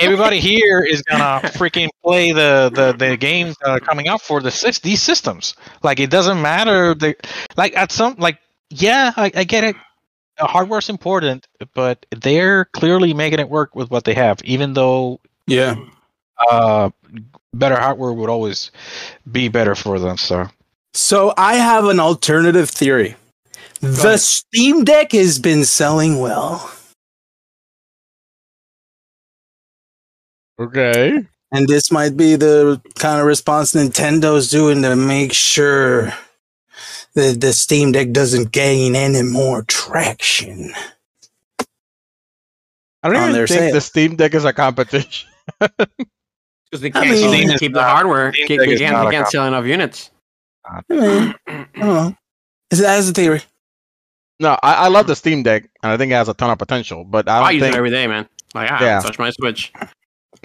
Everybody 0.02 0.40
here 0.52 0.82
is 0.84 1.02
gonna 1.04 1.42
freaking 1.50 1.90
play 2.04 2.32
the, 2.32 2.72
the, 2.74 2.94
the 2.94 3.18
games 3.18 3.56
that 3.62 3.70
are 3.70 3.80
coming 3.80 4.08
out 4.08 4.22
for 4.22 4.40
the 4.42 4.50
sys- 4.50 4.82
these 4.82 5.02
systems. 5.02 5.56
Like 5.84 6.00
it 6.00 6.10
doesn't 6.10 6.42
matter. 6.42 6.96
The 6.96 7.16
like 7.58 7.76
at 7.76 7.92
some 7.92 8.16
like 8.18 8.40
yeah, 8.70 9.12
I, 9.16 9.32
I 9.36 9.44
get 9.44 9.64
it. 9.64 9.76
Uh, 10.38 10.48
Hardware's 10.48 10.90
important, 10.90 11.48
but 11.74 12.06
they're 12.12 12.66
clearly 12.66 13.14
making 13.14 13.40
it 13.40 13.50
work 13.50 13.76
with 13.76 13.90
what 13.90 14.04
they 14.04 14.14
have. 14.14 14.42
Even 14.44 14.74
though 14.74 15.20
Yeah. 15.48 15.76
uh, 16.52 16.90
better 17.54 17.78
hardware 17.80 18.12
would 18.12 18.30
always 18.30 18.72
be 19.32 19.48
better 19.48 19.76
for 19.76 19.98
them. 20.00 20.18
So 20.18 20.50
So 20.94 21.34
I 21.38 21.56
have 21.56 21.86
an 21.86 22.00
alternative 22.00 22.70
theory. 22.70 23.16
The 23.82 24.08
ahead. 24.08 24.20
Steam 24.20 24.84
Deck 24.84 25.12
has 25.14 25.40
been 25.40 25.64
selling 25.66 26.20
well. 26.20 26.70
Okay. 30.60 31.26
And 31.52 31.68
this 31.68 31.92
might 31.92 32.18
be 32.18 32.36
the 32.36 32.82
kind 32.96 33.20
of 33.20 33.28
response 33.28 33.74
Nintendo's 33.74 34.50
doing 34.50 34.82
to 34.82 34.96
make 34.96 35.34
sure 35.34 36.14
that 37.16 37.42
the 37.42 37.54
Steam 37.54 37.92
Deck 37.92 38.12
doesn't 38.12 38.52
gain 38.52 38.96
any 38.96 39.24
more 39.24 39.64
traction. 39.64 40.72
I 43.04 43.10
don't 43.10 43.30
even 43.30 43.48
think 43.48 43.48
sale. 43.50 43.74
the 43.74 43.82
Steam 43.82 44.16
Deck 44.16 44.34
is 44.34 44.46
a 44.46 44.54
competition. 44.54 45.30
Because 46.72 46.82
they 46.82 46.90
can't 46.90 47.08
mean- 47.08 47.14
keep- 47.20 47.30
Steam 47.30 47.50
keep 47.60 47.70
is 47.72 47.74
the 47.76 47.82
not- 47.82 47.90
hardware. 47.90 48.34
Steam 48.34 48.48
They 48.48 48.58
can't, 48.78 49.06
they 49.06 49.12
can't 49.12 49.28
sell 49.30 49.46
enough 49.46 49.66
units. 49.66 50.10
I 50.66 50.82
mean, 50.90 51.36
I 51.48 51.66
don't 51.76 51.80
know. 51.80 52.16
Is 52.72 52.80
that 52.80 52.98
as 52.98 53.08
a 53.08 53.14
theory? 53.14 53.42
No, 54.40 54.58
I, 54.64 54.74
I 54.74 54.88
love 54.88 55.06
the 55.06 55.16
Steam 55.16 55.44
Deck, 55.44 55.70
and 55.84 55.92
I 55.92 55.98
think 55.98 56.12
it 56.12 56.16
has 56.16 56.28
a 56.28 56.34
ton 56.34 56.50
of 56.50 56.58
potential. 56.58 57.04
But 57.06 57.30
I 57.30 57.38
I 57.38 57.40
don't 57.44 57.54
use 57.54 57.62
think 57.64 57.76
it 57.76 57.78
every 57.78 57.92
day, 57.92 58.08
man. 58.08 58.28
Like, 58.56 58.72
ah, 58.72 58.80
Yeah. 58.82 59.00
touch 59.00 59.20
my 59.20 59.30
Switch. 59.30 59.72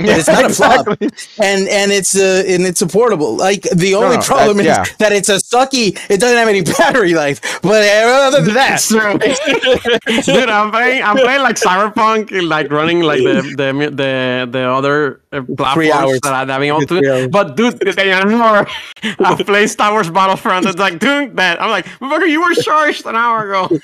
It's 0.05 0.29
not 0.29 0.45
a 0.45 0.51
flop. 0.51 0.87
and 1.43 1.69
and 1.69 1.93
it's 1.93 2.17
uh 2.17 2.45
and 2.47 2.65
it's 2.65 2.83
portable. 2.83 3.37
Like 3.37 3.63
the 3.63 3.95
only 3.95 4.17
no, 4.17 4.23
problem 4.23 4.59
that- 4.59 4.83
is 4.83 4.89
yeah. 4.89 4.97
that 4.99 5.13
it's 5.13 5.29
a 5.29 5.37
sucky. 5.37 5.99
It 6.11 6.21
doesn't 6.21 6.37
have 6.37 6.49
any 6.49 6.63
battery 6.63 7.15
life. 7.15 7.41
But 7.63 7.85
uh, 7.85 8.29
other 8.29 8.43
than 8.43 8.55
that, 8.55 8.81
That's 8.81 8.89
true. 8.89 9.19
Dude, 10.35 10.49
I'm 10.49 10.71
playing. 10.71 11.03
I'm 11.03 11.17
playing 11.17 11.43
like 11.43 11.57
Cyberpunk, 11.57 12.31
like 12.49 12.71
running 12.71 13.01
like 13.01 13.23
the 13.23 13.43
the 13.57 13.91
the, 13.91 14.49
the 14.51 14.61
other 14.61 15.21
platforms 15.31 15.91
hours. 15.93 16.21
that 16.23 16.33
I'm 16.33 16.49
having 16.49 16.71
on 16.73 16.87
Three 16.87 17.09
hours. 17.09 17.29
But 17.29 17.57
dude, 17.57 17.79
they 17.79 18.13
are 18.13 18.27
more. 18.27 18.67
I 19.21 19.43
play 19.43 19.67
Star 19.69 19.93
Wars 19.93 20.11
Battlefront. 20.11 20.67
It's 20.67 20.79
like 20.79 20.99
doing 20.99 21.35
that. 21.37 21.63
I'm 21.63 21.71
like, 21.71 21.87
motherfucker, 21.87 22.29
you 22.29 22.41
were 22.43 22.55
charged 22.55 23.07
an 23.07 23.15
hour 23.17 23.49
ago. 23.51 23.69
uh, 23.71 23.77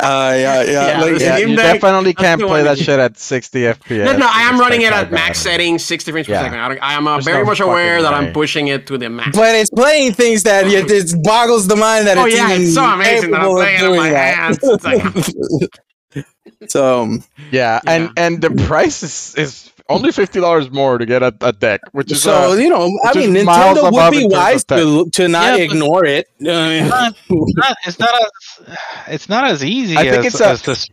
yeah, 0.00 0.62
yeah, 0.62 0.62
Yeah, 0.64 1.00
like, 1.02 1.20
Yeah, 1.20 1.38
you 1.38 1.56
Deck, 1.56 1.80
definitely 1.80 2.14
can't 2.14 2.40
play 2.40 2.62
that 2.62 2.78
that- 2.78 2.84
shit 2.84 2.98
at 2.98 3.18
60 3.18 3.60
FPS. 3.60 4.04
No, 4.04 4.16
no, 4.16 4.26
I 4.30 4.42
am 4.42 4.58
running 4.60 4.82
it 4.82 4.92
at 4.92 5.10
max 5.10 5.38
bad. 5.42 5.50
settings, 5.50 5.84
60 5.84 6.12
frames 6.12 6.26
per 6.26 6.32
Yeah. 6.34 6.42
second. 6.42 6.58
I, 6.60 6.76
I 6.76 6.92
am 6.94 7.06
uh, 7.08 7.18
very 7.20 7.38
no 7.40 7.44
much 7.46 7.60
aware 7.60 8.00
fucking 8.00 8.04
that 8.04 8.14
I'm 8.14 8.32
pushing 8.32 8.68
it 8.68 8.86
to 8.86 8.98
the 8.98 9.08
max. 9.10 9.36
but 9.36 9.54
it's 9.56 9.70
playing 9.70 10.12
things 10.12 10.44
that 10.44 10.66
it, 10.68 10.90
it 10.90 11.22
boggles 11.24 11.66
the 11.66 11.76
mind 11.76 12.06
that 12.06 12.18
oh 12.18 12.26
it's 12.26 12.36
yeah, 12.36 12.50
even 12.50 12.62
it's 12.62 12.74
so 12.74 12.84
amazing 12.84 13.30
that 13.32 13.40
I'm 13.40 13.46
capable 13.46 13.60
of 13.60 13.64
playing 13.64 13.74
it 13.74 13.82
in 13.82 13.86
doing 13.88 14.00
my 14.00 14.10
that. 14.10 14.34
hands. 14.36 14.58
It's 14.62 14.84
like, 14.84 16.70
so 16.70 17.02
um, 17.02 17.24
Yeah, 17.50 17.80
and 17.86 18.10
and 18.16 18.40
the 18.40 18.50
price 18.50 19.02
is 19.02 19.34
is 19.36 19.72
only 19.88 20.12
fifty 20.20 20.40
dollars 20.40 20.70
more 20.70 20.98
to 20.98 21.06
get 21.06 21.22
a, 21.22 21.34
a 21.40 21.52
deck, 21.52 21.80
which 21.92 22.10
is 22.12 22.22
so 22.22 22.52
uh, 22.52 22.54
you 22.54 22.68
know, 22.68 22.90
I 23.04 23.16
mean, 23.16 23.34
is 23.36 23.44
Nintendo 23.46 23.92
would 23.92 24.10
be 24.10 24.26
wise 24.26 24.64
to 24.64 25.08
to 25.12 25.28
not 25.28 25.58
Yeah, 25.58 25.64
ignore 25.64 26.04
it. 26.04 26.28
I 26.40 26.44
mean, 26.44 26.88
not, 26.88 27.14
not, 27.30 27.76
it's 27.86 27.98
not 27.98 28.14
as 28.22 28.66
it's 29.08 29.28
not 29.28 29.44
as 29.50 29.64
easy 29.64 29.96
I 29.96 30.02
think 30.10 30.26
as, 30.26 30.34
it's 30.34 30.40
a- 30.40 30.48
as 30.48 30.62
this. 30.62 30.88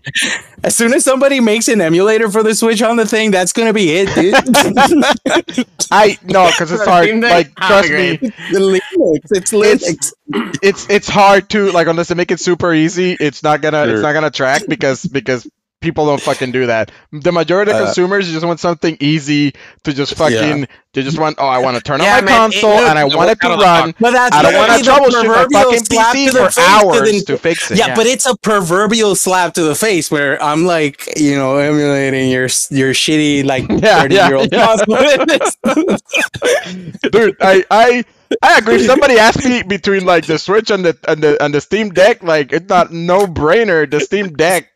as 0.63 0.75
soon 0.75 0.93
as 0.93 1.03
somebody 1.03 1.39
makes 1.39 1.67
an 1.67 1.81
emulator 1.81 2.29
for 2.29 2.43
the 2.43 2.53
Switch 2.55 2.81
on 2.81 2.95
the 2.97 3.05
thing, 3.05 3.31
that's 3.31 3.53
gonna 3.53 3.73
be 3.73 3.89
it, 3.91 4.13
dude. 4.15 4.33
I 5.91 6.17
no, 6.23 6.47
because 6.47 6.71
it's 6.71 6.85
hard. 6.85 7.05
Steam 7.07 7.21
Like 7.21 7.53
trust 7.55 7.89
me, 7.89 8.17
The 8.17 8.79
Linux, 8.91 9.27
it's 9.31 9.51
Linux. 9.53 10.13
it's 10.61 10.89
it's 10.89 11.07
hard 11.09 11.49
to 11.51 11.71
like 11.71 11.87
unless 11.87 12.07
they 12.09 12.15
make 12.15 12.31
it 12.31 12.39
super 12.39 12.73
easy. 12.73 13.15
It's 13.19 13.43
not 13.43 13.61
gonna 13.61 13.85
Sure. 13.85 13.93
it's 13.93 14.01
not 14.03 14.13
gonna 14.13 14.31
track 14.31 14.63
because 14.67 15.05
because 15.05 15.47
people 15.83 16.05
don't 16.07 16.21
fucking 16.21 16.51
do 16.51 16.65
that. 16.65 16.91
The 17.11 17.31
majority 17.31 17.71
of 17.71 17.77
Uh, 17.77 17.85
consumers 17.85 18.31
just 18.31 18.45
want 18.45 18.59
something 18.59 18.97
easy 18.99 19.53
to 19.83 19.93
just 19.93 20.15
fucking. 20.15 20.67
They 20.93 21.01
just 21.01 21.17
want 21.19 21.37
oh 21.39 21.47
I 21.47 21.57
want 21.57 21.75
to 21.77 21.81
turn 21.81 21.99
Yeah, 22.01 22.17
on 22.17 22.25
my 22.25 22.31
man, 22.31 22.37
console 22.51 22.69
look, 22.75 22.87
and 22.89 22.99
I 22.99 23.03
want 23.05 23.29
it 23.31 23.41
to 23.41 23.47
work 23.47 23.51
out 23.51 23.51
of 23.53 23.59
the 23.59 23.65
run. 23.65 23.95
But 23.99 24.11
that's 24.13 24.35
I 24.35 24.41
don't 24.43 24.53
want 24.53 24.71
to 24.83 24.89
troubleshoot 24.89 25.25
my 25.25 25.25
proverbial 25.25 25.61
fucking 25.63 25.85
slap 25.85 26.15
PC 26.15 26.25
to 26.27 26.31
the 26.33 26.37
for 26.39 26.45
face 26.45 26.55
to 26.55 26.61
hours 26.61 27.11
the- 27.11 27.25
to 27.25 27.37
fix 27.37 27.71
it. 27.71 27.77
Yeah, 27.79 27.87
Yeah. 27.87 27.95
but 27.95 28.05
it's 28.05 28.25
a 28.27 28.37
proverbial 28.37 29.15
slap 29.15 29.53
to 29.55 29.63
the 29.63 29.73
face 29.75 30.11
where 30.11 30.41
I'm 30.41 30.65
like, 30.65 31.09
you 31.19 31.35
know, 31.35 31.57
emulating 31.57 32.29
your 32.29 32.47
your 32.69 32.93
shitty 32.93 33.43
like 33.43 33.65
Yeah, 33.83 34.01
30 34.01 34.15
yeah, 34.15 34.27
year 34.27 34.37
old 34.37 34.49
yeah. 34.53 34.65
console. 34.67 35.97
dude 37.11 37.35
i 37.41 37.63
i 37.71 38.03
i 38.41 38.57
agree 38.57 38.75
if 38.75 38.85
somebody 38.85 39.17
asked 39.17 39.43
me 39.43 39.63
between 39.63 40.05
like 40.05 40.25
the 40.25 40.37
switch 40.39 40.69
and 40.71 40.85
the 40.85 40.97
and 41.07 41.21
the 41.23 41.41
and 41.43 41.53
the 41.53 41.61
steam 41.61 41.89
deck 41.89 42.23
like 42.23 42.51
it's 42.53 42.69
not 42.69 42.91
no 42.91 43.25
brainer 43.25 43.89
the 43.89 43.99
steam 43.99 44.33
deck 44.33 44.69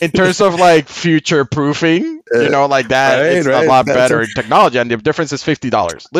in 0.00 0.10
terms 0.10 0.40
of 0.40 0.54
like 0.58 0.88
future 0.88 1.44
proofing 1.44 2.20
you 2.32 2.48
know 2.48 2.66
like 2.66 2.88
that 2.88 3.20
Right, 3.20 3.32
it's 3.38 3.46
right. 3.46 3.64
a 3.64 3.68
lot 3.68 3.86
That's 3.86 3.96
better 3.96 4.20
a- 4.20 4.24
in 4.24 4.30
technology 4.34 4.78
and 4.78 4.90
the 4.90 4.96
difference 4.96 5.32
is 5.32 5.42
$50 5.42 5.72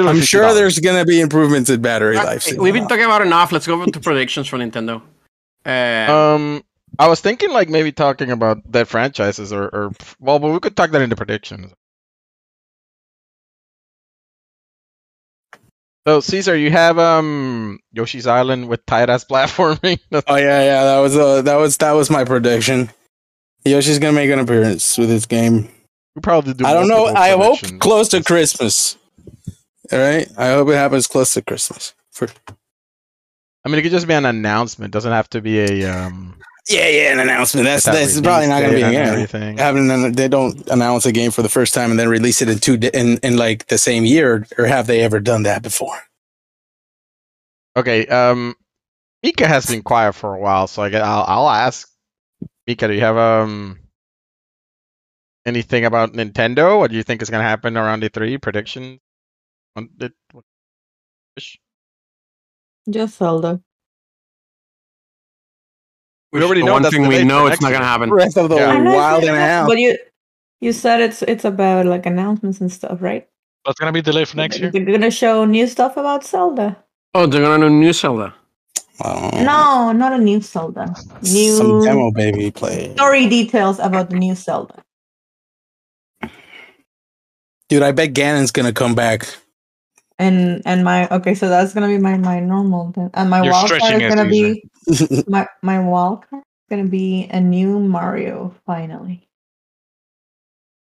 I'm 0.06 0.20
sure 0.20 0.44
$50. 0.44 0.54
there's 0.54 0.78
gonna 0.78 1.04
be 1.04 1.20
improvements 1.20 1.70
in 1.70 1.80
battery 1.82 2.16
life. 2.16 2.46
We've 2.58 2.74
been 2.74 2.86
talking 2.88 3.04
about 3.04 3.22
enough. 3.22 3.52
Let's 3.52 3.66
go 3.66 3.84
to 3.84 4.00
predictions 4.00 4.46
for 4.48 4.58
Nintendo. 4.58 5.02
Uh, 5.66 6.12
um 6.12 6.62
i 6.98 7.08
was 7.08 7.20
thinking 7.20 7.50
like 7.50 7.68
maybe 7.68 7.90
talking 7.90 8.30
about 8.30 8.58
their 8.70 8.84
franchises 8.84 9.52
or, 9.52 9.64
or 9.64 9.90
well 10.20 10.38
but 10.38 10.52
we 10.52 10.60
could 10.60 10.76
talk 10.76 10.90
that 10.90 11.00
into 11.02 11.16
predictions 11.16 11.72
So 16.06 16.20
Caesar, 16.20 16.54
you 16.56 16.70
have 16.70 16.98
um 16.98 17.78
Yoshi's 17.92 18.26
Island 18.26 18.68
with 18.68 18.84
tight 18.84 19.08
ass 19.08 19.24
platforming. 19.30 19.98
Oh 20.26 20.36
yeah, 20.36 20.62
yeah. 20.62 20.84
That 20.84 20.98
was 20.98 21.16
uh, 21.16 21.42
that 21.42 21.56
was 21.56 21.78
that 21.78 21.92
was 21.92 22.10
my 22.10 22.24
prediction. 22.24 22.90
Yoshi's 23.64 23.98
gonna 23.98 24.12
make 24.12 24.30
an 24.30 24.38
appearance 24.38 24.98
with 24.98 25.08
this 25.08 25.26
game. 25.26 25.68
we 26.14 26.20
probably 26.20 26.54
do. 26.54 26.66
I 26.66 26.74
don't 26.74 26.88
know. 26.88 27.06
I 27.06 27.30
hope 27.30 27.58
close 27.80 28.08
to 28.10 28.22
Christmas. 28.22 28.96
All 29.92 29.98
right. 29.98 30.28
I 30.36 30.48
hope 30.48 30.68
it 30.68 30.74
happens 30.74 31.06
close 31.06 31.34
to 31.34 31.42
Christmas. 31.42 31.94
For 32.10 32.28
I 33.64 33.68
mean, 33.68 33.78
it 33.78 33.82
could 33.82 33.90
just 33.92 34.06
be 34.06 34.14
an 34.14 34.26
announcement. 34.26 34.90
It 34.90 34.92
Doesn't 34.92 35.12
have 35.12 35.28
to 35.30 35.40
be 35.40 35.60
a 35.60 35.90
um. 35.90 36.38
yeah, 36.68 36.88
yeah, 36.88 37.12
an 37.12 37.20
announcement. 37.20 37.64
That's 37.64 37.84
that's 37.84 38.20
probably 38.20 38.46
not 38.48 38.60
gonna 38.60 38.74
be 38.74 38.82
a 38.82 38.90
game. 38.90 39.06
everything. 39.06 39.58
Having 39.58 40.12
they 40.12 40.28
don't 40.28 40.68
announce 40.68 41.06
a 41.06 41.12
game 41.12 41.30
for 41.30 41.42
the 41.42 41.48
first 41.48 41.72
time 41.74 41.90
and 41.90 41.98
then 41.98 42.08
release 42.08 42.42
it 42.42 42.48
in 42.50 42.58
two 42.58 42.76
di- 42.76 42.90
in 42.92 43.18
in 43.18 43.36
like 43.36 43.66
the 43.68 43.78
same 43.78 44.04
year, 44.04 44.46
or 44.58 44.66
have 44.66 44.86
they 44.86 45.00
ever 45.00 45.20
done 45.20 45.44
that 45.44 45.62
before? 45.62 45.98
Okay. 47.76 48.06
Um, 48.06 48.54
Mika 49.22 49.46
has 49.48 49.66
been 49.66 49.82
quiet 49.82 50.12
for 50.14 50.34
a 50.34 50.38
while, 50.38 50.66
so 50.66 50.82
I 50.82 50.90
guess 50.90 51.02
I'll 51.02 51.24
I'll 51.26 51.48
ask. 51.48 51.88
Mika, 52.66 52.88
do 52.88 52.94
you 52.94 53.00
have 53.00 53.16
um 53.16 53.78
anything 55.46 55.84
about 55.84 56.12
Nintendo? 56.12 56.78
What 56.78 56.90
do 56.90 56.96
you 56.96 57.02
think 57.02 57.22
is 57.22 57.30
gonna 57.30 57.44
happen 57.44 57.76
around 57.76 58.00
the 58.00 58.08
three 58.08 58.38
predictions? 58.38 59.00
What- 59.74 60.44
Just 62.88 63.16
Zelda. 63.18 63.60
We 66.32 66.42
already 66.42 66.60
The 66.62 66.66
know 66.66 66.72
one 66.72 66.82
that's 66.82 66.94
thing 66.94 67.06
we 67.06 67.22
know 67.24 67.46
it's 67.46 67.60
not 67.60 67.72
gonna 67.72 67.84
happen. 67.84 68.08
Breath 68.10 68.36
of 68.36 68.48
the 68.48 68.56
Yeah. 68.56 68.72
I 68.72 68.80
Wild 68.82 69.24
and 69.24 69.36
a 69.36 69.38
half. 69.38 69.68
But 69.68 69.78
you, 69.78 69.96
you 70.60 70.72
said 70.72 71.00
it's 71.00 71.22
it's 71.22 71.44
about 71.44 71.86
like 71.86 72.06
announcements 72.06 72.60
and 72.60 72.72
stuff, 72.72 73.00
right? 73.00 73.28
That's 73.64 73.78
gonna 73.78 73.92
be 73.92 74.02
delayed 74.02 74.28
for 74.28 74.36
next 74.36 74.58
year. 74.58 74.70
They're 74.70 74.84
gonna 74.84 75.10
show 75.10 75.44
new 75.44 75.66
stuff 75.66 75.96
about 75.96 76.24
Zelda. 76.24 76.76
Oh, 77.14 77.26
they're 77.26 77.40
gonna 77.40 77.68
do 77.68 77.70
new 77.70 77.92
Zelda. 77.92 78.34
Oh, 79.02 79.30
No, 79.44 79.92
not 79.92 80.12
a 80.12 80.18
new 80.18 80.40
Zelda. 80.40 80.96
some 81.22 81.32
New 81.32 81.80
demo 81.80 82.10
baby 82.12 82.50
play. 82.50 82.94
story 82.96 83.28
details 83.28 83.78
about 83.78 84.10
the 84.10 84.16
new 84.16 84.34
Zelda. 84.34 84.82
Dude, 87.68 87.82
I 87.82 87.92
bet 87.92 88.14
Ganon's 88.14 88.52
gonna 88.52 88.72
come 88.72 88.94
back. 88.94 89.26
And 90.18 90.62
and 90.64 90.84
my 90.84 91.08
okay, 91.08 91.34
so 91.34 91.48
that's 91.48 91.74
gonna 91.74 91.88
be 91.88 91.98
my 91.98 92.16
my 92.16 92.40
normal 92.40 92.92
then. 92.92 93.10
And 93.14 93.30
my 93.30 93.42
You're 93.42 93.52
wild 93.52 93.70
card 93.70 93.94
is 93.94 94.08
gonna 94.08 94.28
be 94.30 94.64
my 95.26 95.46
my 95.62 95.80
wild 95.80 96.28
card 96.28 96.42
is 96.42 96.66
gonna 96.70 96.88
be 96.88 97.26
a 97.30 97.40
new 97.40 97.80
Mario 97.80 98.54
finally. 98.66 99.23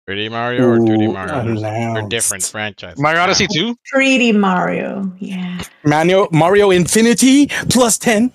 3D 0.08 0.32
Mario 0.32 0.64
or 0.70 0.78
2D 0.78 1.12
Mario? 1.12 1.60
They're 1.94 2.08
different 2.08 2.44
franchises. 2.44 3.00
Mario 3.00 3.22
Odyssey 3.22 3.48
2? 3.52 3.76
3D 3.94 4.34
Mario, 4.36 5.12
yeah, 5.20 5.62
Mario 5.84 6.28
Mario 6.32 6.72
Infinity 6.72 7.48
plus 7.70 7.98
ten. 7.98 8.32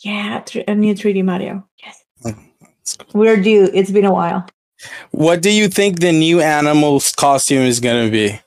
yeah, 0.00 0.40
thr- 0.40 0.60
a 0.68 0.74
new 0.74 0.94
3D 0.94 1.24
Mario. 1.24 1.66
Yes, 1.82 2.04
Let's 2.24 2.96
go. 2.96 3.06
we're 3.14 3.40
due. 3.40 3.70
It's 3.72 3.90
been 3.90 4.04
a 4.04 4.12
while. 4.12 4.46
What 5.12 5.40
do 5.42 5.50
you 5.50 5.68
think 5.68 6.00
the 6.00 6.12
new 6.12 6.40
animal's 6.40 7.12
costume 7.12 7.62
is 7.62 7.80
gonna 7.80 8.10
be? 8.10 8.38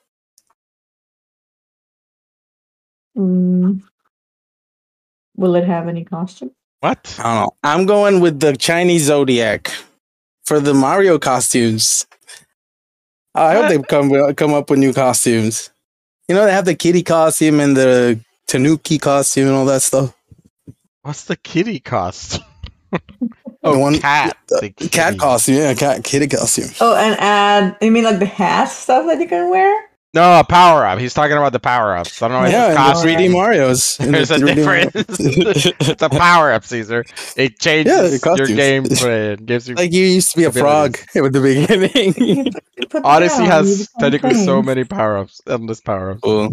Mm. 3.18 3.82
Will 5.38 5.56
it 5.56 5.66
have 5.66 5.88
any 5.88 6.04
costume? 6.04 6.52
What? 6.82 7.16
I 7.20 7.24
don't 7.24 7.36
know. 7.36 7.52
I'm 7.64 7.86
going 7.86 8.20
with 8.20 8.40
the 8.42 8.56
Chinese 8.58 9.04
Zodiac 9.06 9.72
for 10.46 10.60
the 10.60 10.74
Mario 10.74 11.20
costumes. 11.20 12.06
I 13.34 13.56
hope 13.56 13.68
they 13.70 13.82
come 13.82 14.34
come 14.36 14.54
up 14.54 14.70
with 14.70 14.80
new 14.80 14.94
costumes. 14.94 15.70
You 16.28 16.36
know, 16.36 16.46
they 16.46 16.52
have 16.54 16.66
the 16.66 16.76
kitty 16.76 17.04
costume 17.04 17.60
and 17.60 17.76
the 17.76 18.20
Tanuki 18.48 18.98
costume 18.98 19.48
and 19.48 19.56
all 19.56 19.66
that 19.66 19.82
stuff. 19.82 20.16
What's 21.02 21.26
the 21.26 21.36
kitty 21.36 21.80
cost? 21.80 22.40
The 23.66 23.72
oh, 23.72 23.80
one- 23.80 23.98
cat. 24.00 24.38
the 24.48 24.72
The 24.78 24.90
Cat 24.90 25.18
costume, 25.18 25.56
yeah, 25.56 25.74
cat 25.74 26.04
kitty 26.04 26.28
costume. 26.28 26.70
Oh, 26.80 26.96
and 26.96 27.20
add. 27.20 27.76
You 27.82 27.90
mean 27.90 28.04
like 28.04 28.20
the 28.20 28.28
hat 28.28 28.66
stuff 28.66 29.08
that 29.08 29.20
you 29.20 29.28
can 29.28 29.50
wear? 29.50 29.90
No, 30.16 30.44
power 30.48 30.86
up. 30.86 30.98
He's 30.98 31.14
talking 31.14 31.36
about 31.36 31.52
the 31.52 31.60
power 31.60 31.96
ups. 31.98 32.22
I 32.22 32.30
don't 32.30 32.44
know. 32.44 32.50
yeah, 32.50 32.72
if 32.72 32.78
and 32.80 32.92
it's 32.92 33.02
the 33.04 33.08
3D 33.10 33.32
Mario's. 33.34 33.98
in 34.00 34.06
the 34.06 34.12
There's 34.14 34.32
a 34.32 34.38
3D 34.38 34.56
difference. 34.56 35.20
it's 35.90 36.02
a 36.02 36.10
power 36.10 36.54
up, 36.54 36.64
Caesar. 36.64 37.04
It 37.36 37.60
changes 37.60 37.94
Yeah, 37.94 38.02
the 38.34 38.36
your 38.38 38.48
game 38.48 38.84
gameplay. 38.86 39.34
It 39.34 39.46
gives 39.46 39.68
you. 39.68 39.76
like 39.76 39.92
you 39.92 40.06
used 40.06 40.32
to 40.32 40.38
be 40.38 40.46
a 40.46 40.52
frog 40.54 40.98
at 41.14 41.34
the 41.34 41.42
beginning. 41.42 42.14
You 42.78 42.88
put 42.88 43.04
that 43.04 43.06
Odyssey 43.06 43.36
on, 43.40 43.44
you 43.44 43.50
has 43.52 43.88
become 43.88 44.12
technically 44.12 44.46
so 44.46 44.62
many 44.64 44.86
power 44.86 45.18
ups, 45.18 45.42
endless 45.48 45.82
power 45.82 46.12
ups. 46.12 46.22
cool. 46.24 46.50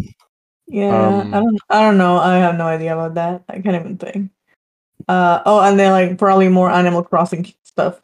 Yeah, 0.67 0.89
Um, 1.19 1.33
I 1.33 1.39
don't. 1.39 1.59
I 1.69 1.81
don't 1.83 1.97
know. 1.97 2.17
I 2.17 2.35
have 2.37 2.55
no 2.55 2.65
idea 2.67 2.93
about 2.93 3.13
that. 3.15 3.43
I 3.49 3.61
can't 3.61 3.75
even 3.75 3.97
think. 3.97 4.31
Uh 5.07 5.41
oh, 5.45 5.61
and 5.61 5.79
then 5.79 5.91
like 5.91 6.17
probably 6.17 6.49
more 6.49 6.69
Animal 6.69 7.03
Crossing 7.03 7.51
stuff. 7.63 8.01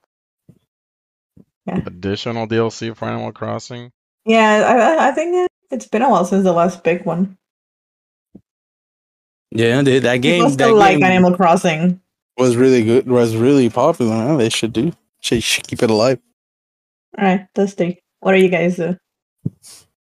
Additional 1.68 2.48
DLC 2.48 2.96
for 2.96 3.06
Animal 3.10 3.32
Crossing. 3.32 3.92
Yeah, 4.26 4.64
I 4.68 4.74
I- 5.06 5.08
I 5.10 5.12
think 5.12 5.36
it- 5.36 5.49
it's 5.72 5.88
been 5.88 6.02
a 6.02 6.10
while 6.10 6.26
since 6.26 6.44
the 6.44 6.54
last 6.54 6.84
big 6.84 7.06
one. 7.06 7.38
Yeah, 9.52 9.82
dude, 9.82 10.04
that 10.04 10.18
game, 10.18 10.36
People 10.44 10.50
that 10.50 10.54
still 10.54 10.76
like 10.76 10.98
game 11.00 11.04
Animal 11.04 11.36
Crossing. 11.36 12.02
was 12.38 12.56
really 12.56 12.84
good. 12.84 13.08
Was 13.08 13.36
really 13.36 13.70
popular. 13.70 14.16
Huh? 14.16 14.38
They 14.38 14.50
should 14.50 14.74
do. 14.74 14.94
Should, 15.22 15.44
should 15.44 15.68
keep 15.68 15.82
it 15.82 15.90
alive. 15.90 16.20
All 17.18 17.26
right, 17.26 17.48
let's 17.56 17.76
see. 17.76 18.00
What 18.20 18.34
are 18.36 18.38
you 18.38 18.50
guys 18.50 18.76
do? 18.76 18.98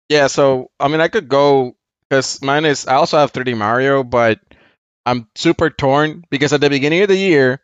Yeah, 0.08 0.26
so 0.26 0.70
I 0.78 0.88
mean, 0.88 1.00
I 1.00 1.08
could 1.08 1.28
go 1.28 1.76
because 2.08 2.42
mine 2.42 2.66
is. 2.66 2.86
I 2.86 2.94
also 2.96 3.16
have 3.18 3.32
3D 3.32 3.56
Mario, 3.56 4.04
but 4.04 4.40
I'm 5.06 5.26
super 5.34 5.70
torn 5.70 6.24
because 6.30 6.52
at 6.52 6.60
the 6.60 6.68
beginning 6.68 7.02
of 7.02 7.08
the 7.08 7.16
year, 7.16 7.60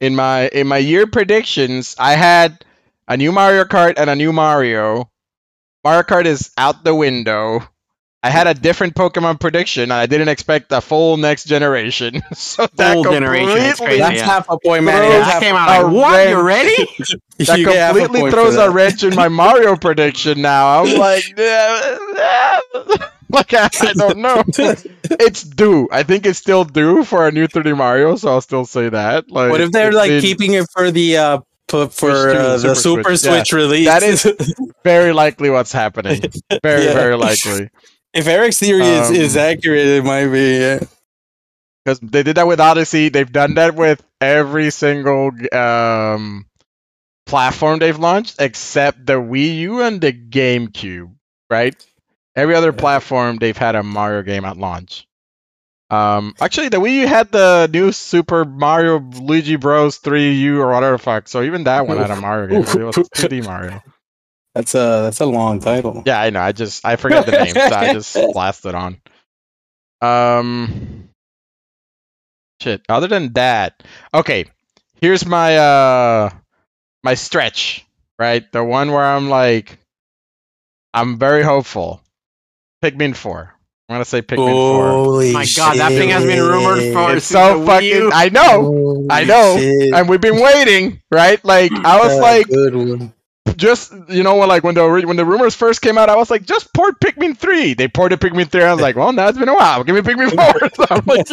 in 0.00 0.14
my 0.14 0.46
in 0.48 0.68
my 0.68 0.78
year 0.78 1.06
predictions, 1.08 1.96
I 1.98 2.12
had 2.12 2.64
a 3.08 3.16
new 3.16 3.32
Mario 3.32 3.64
Kart 3.64 3.94
and 3.96 4.08
a 4.08 4.14
new 4.14 4.32
Mario. 4.32 5.09
Mario 5.84 6.02
Kart 6.02 6.26
is 6.26 6.50
out 6.56 6.84
the 6.84 6.94
window. 6.94 7.60
I 8.22 8.28
had 8.28 8.46
a 8.46 8.52
different 8.52 8.94
Pokemon 8.94 9.40
prediction, 9.40 9.84
and 9.84 9.92
I 9.94 10.04
didn't 10.04 10.28
expect 10.28 10.70
a 10.72 10.82
full 10.82 11.16
next 11.16 11.44
generation. 11.44 12.20
so 12.34 12.66
that 12.74 12.92
Full 12.92 13.04
generation, 13.04 13.56
completely—that's 13.56 14.16
yeah. 14.18 14.24
half 14.26 14.46
a 14.50 14.58
point, 14.58 14.84
man. 14.84 15.02
Yeah, 15.02 15.18
That's 15.20 15.32
that 15.32 15.42
came 15.42 15.56
out 15.56 15.84
like, 15.84 15.92
what? 15.94 16.44
wrench. 16.44 17.08
You 17.40 17.46
ready? 17.46 17.46
that 17.46 17.58
you 17.58 17.64
get 17.64 17.96
a 17.96 17.98
completely 17.98 18.30
throws 18.30 18.56
for 18.56 18.60
a 18.62 18.70
wrench 18.70 19.02
in 19.04 19.14
my 19.14 19.28
Mario 19.28 19.74
prediction 19.76 20.42
now. 20.42 20.82
I'm 20.82 20.98
like, 20.98 21.24
like 23.30 23.54
I, 23.54 23.70
I 23.80 23.92
don't 23.94 24.18
know. 24.18 24.42
It's 25.04 25.42
due. 25.42 25.88
I 25.90 26.02
think 26.02 26.26
it's 26.26 26.38
still 26.38 26.64
due 26.64 27.04
for 27.04 27.26
a 27.26 27.32
new 27.32 27.48
3D 27.48 27.74
Mario, 27.74 28.16
so 28.16 28.28
I'll 28.28 28.40
still 28.42 28.66
say 28.66 28.90
that. 28.90 29.30
Like, 29.30 29.50
What 29.50 29.62
if 29.62 29.72
they're 29.72 29.92
like 29.92 30.20
keeping 30.20 30.52
it 30.52 30.66
for 30.72 30.90
the 30.90 31.16
uh 31.16 31.40
pu- 31.70 31.88
for 31.88 32.10
uh, 32.30 32.56
the 32.58 32.74
Super 32.74 32.74
Super 32.74 33.16
Switch, 33.16 33.20
Switch, 33.48 33.52
release? 33.52 33.86
That 33.86 34.02
is- 34.02 34.54
very 34.84 35.12
likely 35.12 35.50
what's 35.50 35.72
happening. 35.72 36.20
Very, 36.62 36.84
Yeah. 36.84 36.92
very 36.94 37.16
likely. 37.16 37.70
if 38.12 38.26
Eric's 38.26 38.58
theory 38.58 38.82
is, 38.82 39.08
Um, 39.10 39.14
is 39.16 39.36
accurate, 39.36 39.86
it 39.86 40.04
might 40.04 40.26
be. 40.28 40.58
Yeah. 40.58 40.80
Because 41.84 42.00
they 42.00 42.22
did 42.22 42.36
that 42.36 42.46
with 42.46 42.60
Odyssey. 42.60 43.08
They've 43.08 43.30
done 43.30 43.54
that 43.54 43.74
with 43.74 44.02
every 44.20 44.70
single 44.70 45.30
um, 45.54 46.44
platform 47.26 47.78
they've 47.78 47.98
launched, 47.98 48.36
except 48.40 49.06
the 49.06 49.14
Wii 49.14 49.56
U 49.58 49.80
and 49.80 50.00
the 50.00 50.12
GameCube. 50.12 51.14
Right? 51.48 51.74
Every 52.36 52.54
other 52.54 52.72
Yeah. 52.72 52.80
platform 52.80 53.36
they've 53.36 53.56
had 53.56 53.74
a 53.76 53.82
Mario 53.82 54.22
game 54.22 54.44
at 54.44 54.56
launch. 54.58 55.06
Um, 55.90 56.34
actually, 56.40 56.68
the 56.68 56.76
Wii 56.76 57.00
U 57.00 57.06
had 57.08 57.32
the 57.32 57.68
new 57.72 57.90
Super 57.92 58.44
Mario 58.44 59.00
Luigi 59.00 59.56
Bros. 59.56 59.98
3U 59.98 60.58
or 60.58 60.68
whatever 60.72 60.92
the 60.92 60.98
fuck. 61.02 61.28
So 61.28 61.42
even 61.42 61.64
that 61.64 61.86
one 61.86 61.98
had 61.98 62.10
a 62.10 62.16
Mario 62.16 62.48
game. 62.48 62.82
It 62.82 62.84
was 62.84 62.96
2D 62.96 63.44
Mario. 63.44 63.82
That's 64.54 64.74
a 64.74 65.02
that's 65.04 65.20
a 65.20 65.26
long 65.26 65.60
title. 65.60 66.02
Yeah, 66.06 66.20
I 66.20 66.30
know. 66.30 66.40
I 66.40 66.52
just 66.52 66.84
I 66.84 66.96
forget 66.96 67.26
the 67.26 67.32
name, 67.32 67.54
so 67.54 67.60
I 67.60 67.92
just 67.92 68.14
blasted 68.32 68.74
on. 68.74 69.00
Um, 70.00 71.08
shit. 72.60 72.82
Other 72.88 73.06
than 73.06 73.32
that, 73.34 73.82
okay. 74.12 74.46
Here's 75.00 75.24
my 75.24 75.56
uh 75.56 76.30
my 77.02 77.14
stretch. 77.14 77.86
Right, 78.18 78.50
the 78.52 78.62
one 78.62 78.92
where 78.92 79.04
I'm 79.04 79.30
like, 79.30 79.78
I'm 80.92 81.16
very 81.16 81.42
hopeful. 81.42 82.02
Pikmin 82.84 83.16
four. 83.16 83.54
I'm 83.90 83.94
gonna 83.94 84.04
say 84.04 84.22
Pikmin 84.22 84.36
four. 84.52 84.88
Holy 84.88 85.32
My 85.32 85.44
God, 85.56 85.76
that 85.78 85.90
thing 85.90 86.10
has 86.10 86.24
been 86.24 86.40
rumored 86.40 86.92
for 86.92 87.16
It's 87.16 87.26
so 87.26 87.58
the 87.58 87.64
Wii 87.64 87.66
fucking. 87.66 87.88
U. 87.88 88.10
I 88.14 88.28
know, 88.28 89.06
I 89.10 89.24
know, 89.24 89.56
and 89.58 90.08
we've 90.08 90.20
been 90.20 90.40
waiting. 90.40 91.02
Right, 91.10 91.44
like 91.44 91.72
I 91.72 91.98
was 91.98 92.16
like, 92.18 92.46
good 92.46 92.74
one. 92.76 93.12
just 93.56 93.92
you 94.08 94.22
know 94.22 94.36
when 94.36 94.48
like 94.48 94.62
when 94.62 94.76
the 94.76 94.86
when 94.88 95.16
the 95.16 95.24
rumors 95.24 95.56
first 95.56 95.82
came 95.82 95.98
out, 95.98 96.08
I 96.08 96.14
was 96.14 96.30
like, 96.30 96.44
just 96.44 96.72
port 96.72 97.00
Pikmin 97.00 97.36
three. 97.36 97.74
They 97.74 97.88
ported 97.88 98.20
Pikmin 98.20 98.48
three. 98.48 98.62
I 98.62 98.72
was 98.72 98.80
like, 98.80 98.94
well, 98.94 99.12
now 99.12 99.26
it's 99.26 99.36
been 99.38 99.48
a 99.48 99.54
while. 99.54 99.82
Give 99.82 99.96
me 99.96 100.02
Pikmin 100.02 100.30
four. 100.30 100.68
So 100.76 100.86
I'm 100.88 101.04
like, 101.06 101.26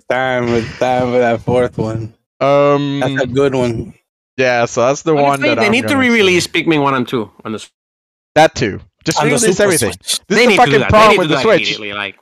time 0.08 0.52
with 0.52 0.78
time 0.78 1.10
for 1.10 1.18
that 1.18 1.40
fourth 1.40 1.76
one. 1.76 2.14
um, 2.40 3.00
That's 3.00 3.22
a 3.24 3.26
good 3.26 3.54
one. 3.56 3.94
yeah. 4.36 4.66
So 4.66 4.86
that's 4.86 5.02
the 5.02 5.14
one 5.14 5.40
that 5.40 5.56
they 5.56 5.66
I'm 5.66 5.72
need 5.72 5.88
to 5.88 5.96
re-release 5.96 6.44
say. 6.44 6.62
Pikmin 6.62 6.82
one 6.82 6.94
and 6.94 7.08
two 7.08 7.32
on 7.44 7.50
this. 7.52 7.68
that 8.36 8.54
too. 8.54 8.80
Just 9.04 9.18
On 9.18 9.26
the 9.26 9.34
release 9.34 9.56
Super 9.56 9.62
everything. 9.64 9.92
Switch. 9.92 10.20
This 10.26 10.38
they 10.38 10.42
is 10.44 10.48
need 10.48 10.58
the 10.58 10.64
fucking 10.64 10.80
problem 10.88 11.10
they 11.10 11.18
with 11.18 11.28
the 11.28 11.36
to 11.36 11.42
do 11.42 11.48
that 11.50 11.74
Switch. 11.76 11.94
Like, 11.94 12.18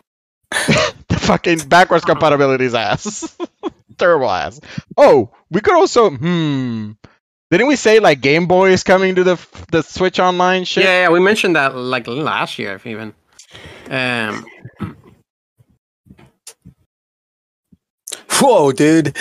the 1.08 1.18
fucking 1.18 1.68
backwards 1.68 2.04
compatibility's 2.04 2.74
ass. 2.74 3.36
Terrible 3.98 4.30
ass. 4.30 4.60
Oh, 4.96 5.30
we 5.50 5.60
could 5.60 5.74
also 5.74 6.10
hmm. 6.10 6.92
Didn't 7.50 7.66
we 7.66 7.76
say 7.76 8.00
like 8.00 8.22
Game 8.22 8.46
Boy 8.46 8.70
is 8.70 8.82
coming 8.82 9.14
to 9.16 9.24
the 9.24 9.46
the 9.70 9.82
Switch 9.82 10.18
Online 10.18 10.64
shit? 10.64 10.84
yeah, 10.84 11.02
yeah, 11.02 11.08
we 11.10 11.20
mentioned 11.20 11.56
that 11.56 11.76
like 11.76 12.06
last 12.06 12.58
year, 12.58 12.80
even. 12.84 13.14
Um, 13.90 14.46
Whoa, 18.40 18.72
dude. 18.72 19.16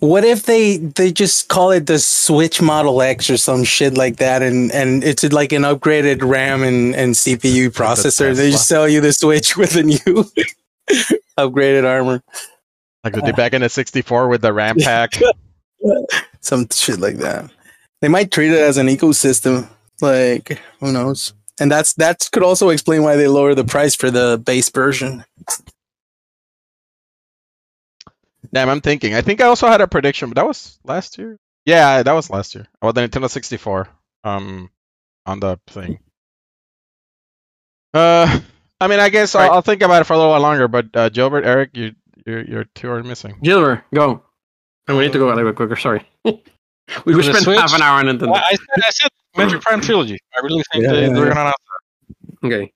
What 0.00 0.24
if 0.24 0.42
they 0.42 0.76
they 0.76 1.10
just 1.10 1.48
call 1.48 1.70
it 1.70 1.86
the 1.86 1.98
Switch 1.98 2.60
Model 2.60 3.00
X 3.00 3.30
or 3.30 3.36
some 3.36 3.64
shit 3.64 3.96
like 3.96 4.16
that, 4.16 4.42
and 4.42 4.70
and 4.72 5.02
it's 5.02 5.24
like 5.32 5.52
an 5.52 5.62
upgraded 5.62 6.22
RAM 6.22 6.62
and 6.62 6.94
and 6.94 7.14
CPU 7.14 7.70
processor? 7.70 8.34
They 8.34 8.50
just 8.50 8.68
sell 8.68 8.86
you 8.86 9.00
the 9.00 9.12
Switch 9.12 9.56
with 9.56 9.74
a 9.76 9.82
new 9.82 9.98
upgraded 11.38 11.84
armor, 11.84 12.22
Like 13.04 13.14
they 13.14 13.20
did 13.22 13.36
back 13.36 13.54
in 13.54 13.62
the 13.62 13.68
64 13.68 14.28
with 14.28 14.42
the 14.42 14.52
RAM 14.52 14.76
pack. 14.76 15.12
some 16.40 16.68
shit 16.70 17.00
like 17.00 17.16
that. 17.16 17.50
They 18.02 18.08
might 18.08 18.30
treat 18.30 18.52
it 18.52 18.60
as 18.60 18.76
an 18.76 18.88
ecosystem. 18.88 19.68
Like 20.02 20.60
who 20.80 20.92
knows? 20.92 21.32
And 21.58 21.70
that's 21.70 21.94
that 21.94 22.28
could 22.32 22.42
also 22.42 22.68
explain 22.68 23.02
why 23.02 23.16
they 23.16 23.28
lower 23.28 23.54
the 23.54 23.64
price 23.64 23.94
for 23.94 24.10
the 24.10 24.40
base 24.44 24.68
version. 24.68 25.24
Damn, 28.56 28.70
I'm 28.70 28.80
thinking. 28.80 29.12
I 29.14 29.20
think 29.20 29.42
I 29.42 29.48
also 29.48 29.66
had 29.66 29.82
a 29.82 29.86
prediction, 29.86 30.30
but 30.30 30.36
that 30.36 30.46
was 30.46 30.78
last 30.82 31.18
year. 31.18 31.38
Yeah, 31.66 32.02
that 32.02 32.12
was 32.14 32.30
last 32.30 32.54
year. 32.54 32.66
Well, 32.80 32.94
the 32.94 33.06
Nintendo 33.06 33.28
64. 33.28 33.86
Um, 34.24 34.70
on 35.26 35.40
the 35.40 35.60
thing. 35.66 35.98
Uh, 37.92 38.40
I 38.80 38.86
mean, 38.86 38.98
I 38.98 39.10
guess 39.10 39.34
Right. 39.34 39.44
I'll, 39.44 39.56
I'll 39.56 39.60
think 39.62 39.82
about 39.82 40.00
it 40.00 40.04
for 40.04 40.14
a 40.14 40.16
little 40.16 40.30
while 40.32 40.40
longer. 40.40 40.68
But 40.68 40.86
uh, 40.96 41.10
Gilbert, 41.10 41.44
Eric, 41.44 41.76
you 41.76 41.94
you're, 42.24 42.44
you're 42.44 42.64
two 42.74 42.88
are 42.90 43.02
missing. 43.02 43.36
Gilbert, 43.42 43.84
go. 43.94 44.22
And 44.88 44.96
we 44.96 45.04
need 45.04 45.12
to 45.12 45.18
go 45.18 45.26
a 45.26 45.34
little 45.34 45.50
bit 45.50 45.56
quicker. 45.56 45.76
Sorry. 45.76 46.08
we 46.24 46.32
For 47.04 47.12
the 47.12 47.22
spent 47.24 47.44
Switch? 47.44 47.58
half 47.58 47.74
an 47.74 47.82
hour 47.82 47.98
on 47.98 48.08
it. 48.08 48.22
I, 48.22 48.26
I 48.32 48.50
said, 48.52 48.66
I 48.78 48.90
said 48.90 49.10
Metroid 49.36 49.60
Prime 49.60 49.82
Trilogy. 49.82 50.18
I 50.34 50.40
really 50.40 50.62
think 50.72 50.82
Yeah, 50.84 50.92
they, 50.92 51.02
yeah, 51.02 51.08
they're 51.12 51.26
yeah. 51.26 51.34
gonna 51.34 51.40
announce 51.40 51.56
that. 52.40 52.46
Okay. 52.46 52.72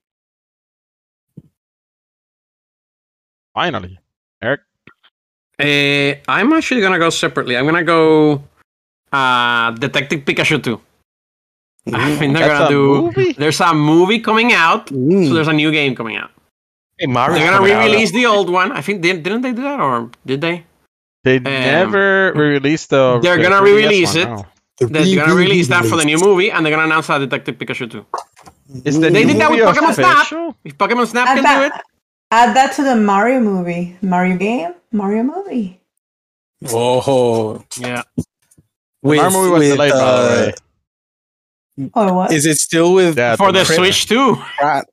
Finally, 3.55 3.97
Eric. 4.43 4.61
Uh, 5.61 6.15
I'm 6.27 6.51
actually 6.53 6.81
gonna 6.81 6.99
go 6.99 7.09
separately. 7.09 7.55
I'm 7.57 7.65
gonna 7.65 7.83
go 7.83 8.43
uh, 9.11 9.71
Detective 9.71 10.21
Pikachu 10.25 10.63
2. 10.63 10.81
I 11.93 12.15
think 12.15 12.37
they're 12.37 12.47
That's 12.47 12.59
gonna 12.59 12.65
a 12.65 12.69
do. 12.69 13.01
movie? 13.01 13.33
There's 13.33 13.59
a 13.59 13.73
movie 13.73 14.19
coming 14.19 14.53
out, 14.53 14.89
so 14.89 14.95
Mm. 14.95 15.33
there's 15.33 15.47
a 15.47 15.53
new 15.53 15.71
game 15.71 15.95
coming 15.95 16.15
out. 16.15 16.31
Hey, 16.97 17.07
Mario. 17.07 17.37
They're 17.39 17.49
gonna 17.51 17.63
re-release 17.65 18.11
the 18.11 18.25
old 18.27 18.49
one. 18.49 18.71
I 18.71 18.81
think 18.81 19.01
did, 19.01 19.23
didn't 19.23 19.41
they 19.41 19.51
do 19.53 19.63
that 19.63 19.79
or 19.79 20.09
did 20.25 20.41
they? 20.41 20.63
They 21.23 21.39
never 21.39 22.33
re-released 22.35 22.89
the. 22.91 23.19
They're 23.21 23.37
the 23.37 23.43
gonna 23.43 23.61
re-release 23.63 24.15
it. 24.15 24.25
no. 24.29 24.45
They're 24.79 25.15
gonna 25.15 25.35
release 25.35 25.67
that 25.69 25.85
for 25.85 25.95
the 25.95 26.05
new 26.05 26.17
movie, 26.17 26.49
and 26.51 26.65
they're 26.65 26.73
gonna 26.73 26.85
announce 26.85 27.07
that 27.07 27.19
Detective 27.19 27.57
Pikachu 27.57 27.89
2. 27.91 28.05
Is 28.85 28.99
the 28.99 29.09
They 29.09 29.25
did 29.25 29.37
that 29.37 29.51
movie 29.51 29.61
with 29.63 29.75
Pokemon 29.75 29.93
Snap. 29.95 30.17
official? 30.17 30.55
If 30.63 30.77
Pokemon 30.77 31.07
Snap 31.07 31.27
Add 31.27 31.41
can 31.43 31.45
do 31.59 31.65
it, 31.67 31.73
add 32.31 32.55
that 32.55 32.73
to 32.75 32.83
the 32.83 32.95
Mario 32.95 33.39
movie. 33.39 33.97
Mario 34.01 34.37
game, 34.37 34.73
Mario 34.91 35.23
movie. 35.23 35.79
Oh, 36.69 37.63
yeah. 37.79 38.03
with, 39.01 39.19
Our 39.19 39.31
movie 39.31 39.49
was 39.51 39.59
with, 39.59 39.71
delayed, 39.73 39.91
by 39.91 39.97
the 39.97 40.03
uh, 40.03 40.51
way. 41.77 41.89
Oh, 41.95 42.13
what? 42.13 42.31
Is 42.31 42.45
it 42.45 42.57
still 42.57 42.93
with 42.93 43.17
Yeah, 43.17 43.35
For 43.35 43.51
the 43.51 43.63
Chris- 43.63 43.77
Switch 43.77 44.05
too. 44.07 44.35
Pratt? 44.57 44.87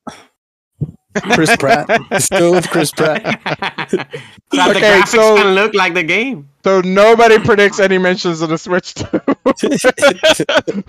Chris 1.22 1.56
Pratt. 1.56 1.88
Still 2.22 2.52
with 2.52 2.68
Chris 2.70 2.90
Pratt. 2.90 3.40
so 3.90 3.96
the 4.50 4.70
Okay, 4.70 4.80
graphics 4.80 5.08
so- 5.08 5.36
can 5.36 5.54
look 5.54 5.74
like 5.74 5.94
the 5.94 6.02
game. 6.02 6.48
So 6.64 6.80
nobody 6.82 7.38
predicts 7.38 7.78
any 7.80 7.96
mentions 7.98 8.42
of 8.42 8.50
the 8.50 8.58
Switch 8.58 8.92
2. 8.94 9.06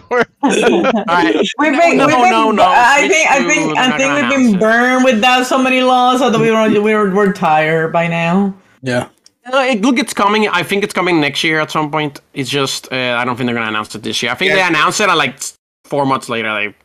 We're- 0.10 0.26
Alright. 0.43 1.35
We've 1.57 1.72
been, 1.73 1.97
no, 1.97 2.07
we've 2.07 2.15
been, 2.15 2.31
no, 2.31 2.51
no. 2.51 2.64
I 2.65 3.07
think, 3.07 3.30
I 3.30 3.47
think, 3.47 3.77
I 3.77 3.97
think 3.97 4.14
we've 4.14 4.30
been 4.47 4.56
it. 4.56 4.60
burned 4.60 5.06
with 5.06 5.22
that 5.22 5.45
so 5.45 5.57
many 5.57 5.81
laws 5.81 6.19
that 6.19 6.38
we 6.39 6.51
were, 6.51 6.69
we 6.81 6.93
were, 6.93 7.14
we're 7.14 7.34
tired 7.34 7.93
by 7.93 8.07
now. 8.07 8.53
yeah. 8.81 9.10
Uh, 9.51 9.57
it, 9.68 9.81
look, 9.81 9.97
it's 9.97 10.14
coming. 10.14 10.47
I 10.47 10.61
think 10.61 10.84
it's 10.84 10.93
coming 10.93 11.19
next 11.19 11.43
year 11.43 11.60
at 11.60 11.72
some 11.72 11.89
point. 11.89 12.22
It's 12.35 12.51
just 12.51 12.91
uh, 12.91 13.15
I 13.18 13.26
don't 13.26 13.35
think 13.35 13.47
they're 13.47 13.56
gonna 13.56 13.69
announce 13.69 13.95
it 13.95 14.03
this 14.03 14.22
year. 14.22 14.31
I 14.31 14.35
think 14.35 14.49
Yeah. 14.49 14.56
they 14.57 14.61
announced 14.61 14.99
it 15.01 15.10
and 15.10 15.18
like 15.18 15.39
four 15.85 16.06
months 16.06 16.30
later 16.30 16.53
they 16.53 16.76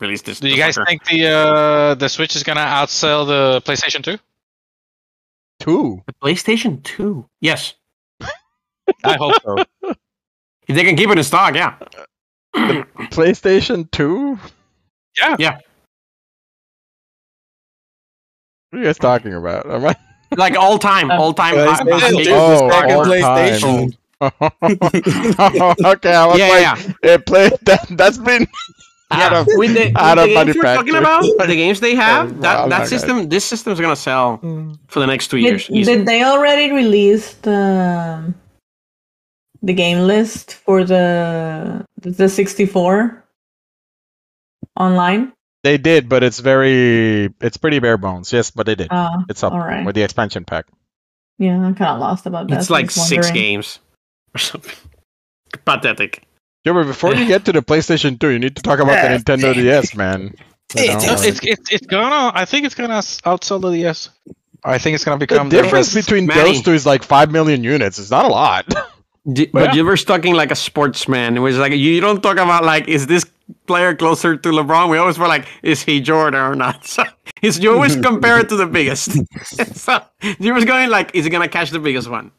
released 0.00 0.24
this. 0.26 0.40
Do 0.40 0.48
you 0.48 0.56
guys 0.56 0.76
think 0.86 1.04
the 1.04 1.26
uh, 1.28 1.94
the 1.94 2.08
Switch 2.08 2.34
is 2.36 2.42
gonna 2.42 2.60
outsell 2.60 3.26
the 3.26 3.62
PlayStation 3.64 4.02
2? 4.02 4.16
Two. 5.60 6.02
the 6.06 6.12
PlayStation 6.22 6.82
Two? 6.82 7.26
Yes, 7.40 7.74
I 9.04 9.14
hope 9.16 9.34
so. 9.42 9.56
if 9.82 9.96
they 10.76 10.84
can 10.84 10.96
keep 10.96 11.10
it 11.10 11.18
in 11.18 11.24
stock, 11.24 11.54
yeah. 11.54 11.76
PlayStation 12.54 13.90
2? 13.90 14.38
Yeah. 15.18 15.36
Yeah. 15.38 15.58
What 18.70 18.78
are 18.78 18.78
you 18.78 18.84
guys 18.84 18.98
talking 18.98 19.34
about? 19.34 19.66
Am 19.70 19.84
I- 19.86 19.96
like 20.36 20.56
all 20.56 20.78
time, 20.78 21.10
all 21.10 21.34
time. 21.34 21.54
PlayStation 21.54 21.90
high- 21.92 21.98
high- 21.98 22.24
two. 22.24 22.30
Oh, 22.30 22.70
all 22.70 23.04
PlayStation. 23.04 23.96
time. 24.20 25.74
okay, 25.84 26.14
I 26.14 26.26
was 26.26 26.38
yeah, 26.38 26.48
like, 26.48 26.60
yeah. 27.02 27.14
it 27.14 27.26
played 27.26 27.52
that, 27.62 27.86
that's 27.90 28.18
been 28.18 28.46
out 29.10 29.32
yeah. 29.32 29.40
of 29.40 29.46
with 29.50 29.74
the, 29.74 29.92
out 29.96 30.16
with 30.18 30.24
of 30.24 30.28
the 30.28 30.34
games 30.34 30.56
we're 30.56 30.62
talking 30.62 30.94
about, 30.94 31.22
the 31.22 31.46
games 31.56 31.80
they 31.80 31.94
have, 31.94 32.32
wow, 32.32 32.40
that, 32.40 32.60
okay. 32.60 32.68
that 32.70 32.88
system, 32.88 33.28
this 33.28 33.44
system's 33.44 33.80
gonna 33.80 33.96
sell 33.96 34.38
for 34.88 35.00
the 35.00 35.06
next 35.06 35.28
two 35.28 35.38
years. 35.38 35.66
Did, 35.66 35.84
did 35.84 36.06
they 36.06 36.22
already 36.24 36.72
release 36.72 37.34
the 37.34 38.32
the 39.62 39.72
game 39.74 40.06
list 40.06 40.54
for 40.54 40.84
the 40.84 41.84
the 42.00 42.28
64 42.28 43.24
online? 44.78 45.32
They 45.62 45.76
did, 45.76 46.08
but 46.08 46.22
it's 46.22 46.38
very 46.38 47.34
it's 47.40 47.56
pretty 47.56 47.78
bare 47.80 47.98
bones. 47.98 48.32
Yes, 48.32 48.50
but 48.50 48.64
they 48.66 48.74
did. 48.74 48.88
Uh, 48.90 49.18
It's 49.28 49.42
up 49.42 49.52
all 49.52 49.58
right. 49.58 49.84
with 49.84 49.94
the 49.94 50.02
expansion 50.02 50.44
pack. 50.44 50.66
yeah, 51.38 51.54
I'm 51.56 51.74
kind 51.74 51.90
of 51.90 52.00
lost 52.00 52.24
about 52.26 52.48
that. 52.48 52.58
it's 52.58 52.70
like 52.70 52.90
six 52.90 53.30
games 53.30 53.78
or 54.34 54.38
something. 54.38 54.74
Pathetic. 55.66 56.22
Gilbert, 56.64 56.84
before 56.84 57.14
you 57.14 57.26
get 57.26 57.44
to 57.46 57.52
the 57.52 57.62
PlayStation 57.62 58.18
2, 58.20 58.28
you 58.28 58.38
need 58.38 58.56
to 58.56 58.62
talk 58.62 58.78
about 58.80 59.00
the 59.02 59.16
Nintendo 59.16 59.54
DS, 59.60 59.94
man. 59.94 60.34
You 60.76 60.86
know, 60.86 60.92
It's- 60.92 61.06
No, 61.06 61.12
it's, 61.28 61.40
it's 61.42 61.72
it's 61.72 61.86
gonna. 61.86 62.30
I 62.34 62.44
think 62.44 62.66
it's 62.66 62.74
gonna 62.74 62.98
s- 62.98 63.20
outsell 63.22 63.60
the 63.60 63.70
DS. 63.72 64.10
I 64.62 64.76
think 64.78 64.94
it's 64.94 65.04
gonna 65.04 65.16
become 65.18 65.48
the 65.48 65.62
difference 65.62 65.94
best- 65.94 66.06
between 66.06 66.26
Manny. 66.26 66.52
those 66.52 66.62
two 66.62 66.72
is 66.72 66.84
like 66.86 67.02
five 67.02 67.30
million 67.32 67.64
units. 67.64 67.98
It's 67.98 68.10
not 68.10 68.24
a 68.26 68.28
lot. 68.28 68.66
Di- 69.32 69.50
Well, 69.52 69.64
but 69.64 69.70
yeah. 69.70 69.74
you 69.74 69.84
were 69.84 69.96
talking 69.96 70.34
like 70.34 70.50
a 70.50 70.54
sportsman. 70.54 71.36
It 71.36 71.40
was 71.40 71.56
like 71.56 71.72
you 71.72 72.00
don't 72.00 72.22
talk 72.22 72.36
about 72.38 72.62
like 72.64 72.86
is 72.88 73.06
this 73.06 73.24
player 73.66 73.94
closer 73.96 74.36
to 74.36 74.48
LeBron? 74.50 74.90
We 74.90 74.98
always 74.98 75.18
were 75.18 75.26
like, 75.28 75.46
is 75.62 75.82
he 75.82 76.00
Jordan 76.00 76.40
or 76.40 76.54
not? 76.54 76.84
So 76.86 77.04
it's 77.42 77.58
you 77.58 77.72
always 77.72 77.96
compare 77.96 78.38
it 78.38 78.48
to 78.50 78.56
the 78.56 78.66
biggest. 78.66 79.12
so 79.74 80.02
you 80.38 80.52
was 80.52 80.66
going 80.66 80.90
like, 80.90 81.14
is 81.14 81.24
he 81.24 81.30
gonna 81.30 81.48
catch 81.48 81.70
the 81.70 81.78
biggest 81.80 82.08
one? 82.10 82.30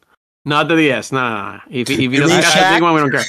Not 0.44 0.68
the 0.68 0.76
DS. 0.76 1.12
No, 1.12 1.20
no, 1.20 1.52
no. 1.52 1.60
If, 1.70 1.88
if 1.88 1.98
he 1.98 2.04
You 2.04 2.20
doesn't 2.20 2.36
mean 2.36 2.42
catch 2.42 2.54
the 2.54 2.74
big 2.74 2.82
one, 2.82 2.94
we 2.94 3.00
don't 3.00 3.12
care. 3.12 3.24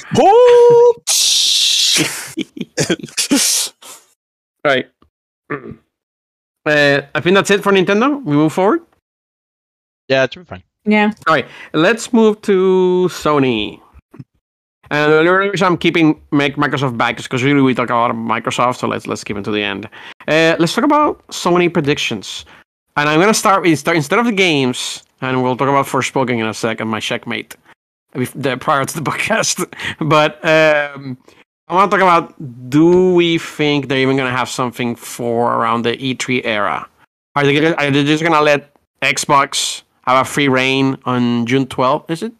right. 4.64 4.88
Uh, 6.66 7.02
I 7.14 7.20
think 7.20 7.34
that's 7.34 7.50
it 7.50 7.62
for 7.62 7.72
Nintendo. 7.72 8.24
We 8.24 8.34
move 8.36 8.50
forward. 8.50 8.80
yeah, 10.08 10.24
it 10.24 10.32
should 10.32 10.40
be 10.40 10.46
fine. 10.46 10.62
Yeah. 10.86 11.12
All 11.26 11.34
right, 11.34 11.46
let's 11.74 12.10
move 12.10 12.40
to 12.40 13.06
Sony. 13.10 13.80
And 14.90 15.12
the 15.12 15.18
only 15.18 15.50
reason 15.50 15.66
I'm 15.66 15.76
keeping 15.76 16.22
make 16.32 16.56
Microsoft 16.56 16.96
back 16.96 17.18
is 17.18 17.24
because 17.24 17.42
really 17.42 17.60
we 17.60 17.74
talk 17.74 17.90
a 17.90 17.94
lot 17.94 18.10
of 18.10 18.16
Microsoft, 18.16 18.76
so 18.78 18.88
let's 18.88 19.06
let's 19.06 19.22
keep 19.24 19.36
it 19.36 19.44
to 19.44 19.50
the 19.50 19.62
end. 19.62 19.90
Uh, 20.26 20.56
let's 20.58 20.74
talk 20.74 20.84
about 20.84 21.22
Sony 21.28 21.70
predictions, 21.70 22.46
and 22.96 23.08
I'm 23.08 23.20
gonna 23.20 23.34
start 23.34 23.62
with 23.62 23.86
instead 23.88 24.18
of 24.18 24.26
the 24.26 24.32
games, 24.32 25.02
and 25.20 25.42
we'll 25.42 25.56
talk 25.56 25.68
about 25.68 25.86
Forspoken 25.86 26.38
in 26.38 26.46
a 26.46 26.54
second, 26.54 26.88
my 26.88 27.00
checkmate, 27.00 27.56
prior 28.12 28.84
to 28.84 29.00
the 29.00 29.10
podcast. 29.10 29.66
but 30.00 30.36
um, 30.44 31.16
I 31.68 31.74
want 31.74 31.90
to 31.90 31.96
talk 31.96 32.02
about: 32.02 32.70
Do 32.70 33.14
we 33.14 33.38
think 33.38 33.88
they're 33.88 33.98
even 33.98 34.16
gonna 34.16 34.30
have 34.30 34.48
something 34.48 34.94
for 34.96 35.54
around 35.54 35.82
the 35.82 35.96
E3 35.96 36.42
era? 36.44 36.88
Are 37.36 37.44
they 37.44 37.54
gonna, 37.54 37.74
are 37.76 37.90
they 37.90 38.04
just 38.04 38.22
gonna 38.22 38.40
let 38.40 38.74
Xbox 39.02 39.82
have 40.06 40.26
a 40.26 40.28
free 40.28 40.48
reign 40.48 40.98
on 41.04 41.46
June 41.46 41.66
12th, 41.66 42.10
is 42.10 42.22
it? 42.22 42.32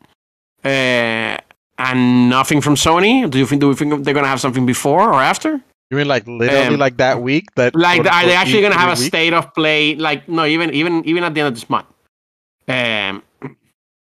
Uh, 0.65 1.39
and 1.79 2.31
nothing 2.31 2.61
from 2.61 2.75
Sony? 2.75 3.29
Do 3.29 3.39
you 3.39 3.47
think 3.47 3.61
do 3.61 3.69
we 3.69 3.75
think 3.75 4.05
they're 4.05 4.15
gonna 4.15 4.29
have 4.29 4.41
something 4.41 4.67
before 4.67 5.13
or 5.13 5.21
after? 5.21 5.61
You 5.91 5.99
mean 5.99 6.09
like 6.09 6.27
literally 6.27 6.75
Um, 6.75 6.79
like 6.79 6.97
that 6.97 7.21
week? 7.23 7.55
That 7.57 7.75
Like, 7.75 8.03
quote, 8.03 8.13
are 8.13 8.27
they 8.27 8.35
actually 8.35 8.63
gonna 8.63 8.79
have 8.79 8.89
a 8.91 8.93
E3 8.95 8.99
week? 9.01 9.09
state 9.09 9.33
of 9.33 9.55
play? 9.55 9.95
Like, 9.95 10.29
no, 10.29 10.45
even 10.45 10.73
even 10.75 11.05
even 11.05 11.23
at 11.25 11.35
the 11.35 11.41
end 11.41 11.49
of 11.49 11.55
this 11.55 11.69
month. 11.69 11.87
Um, 12.69 13.23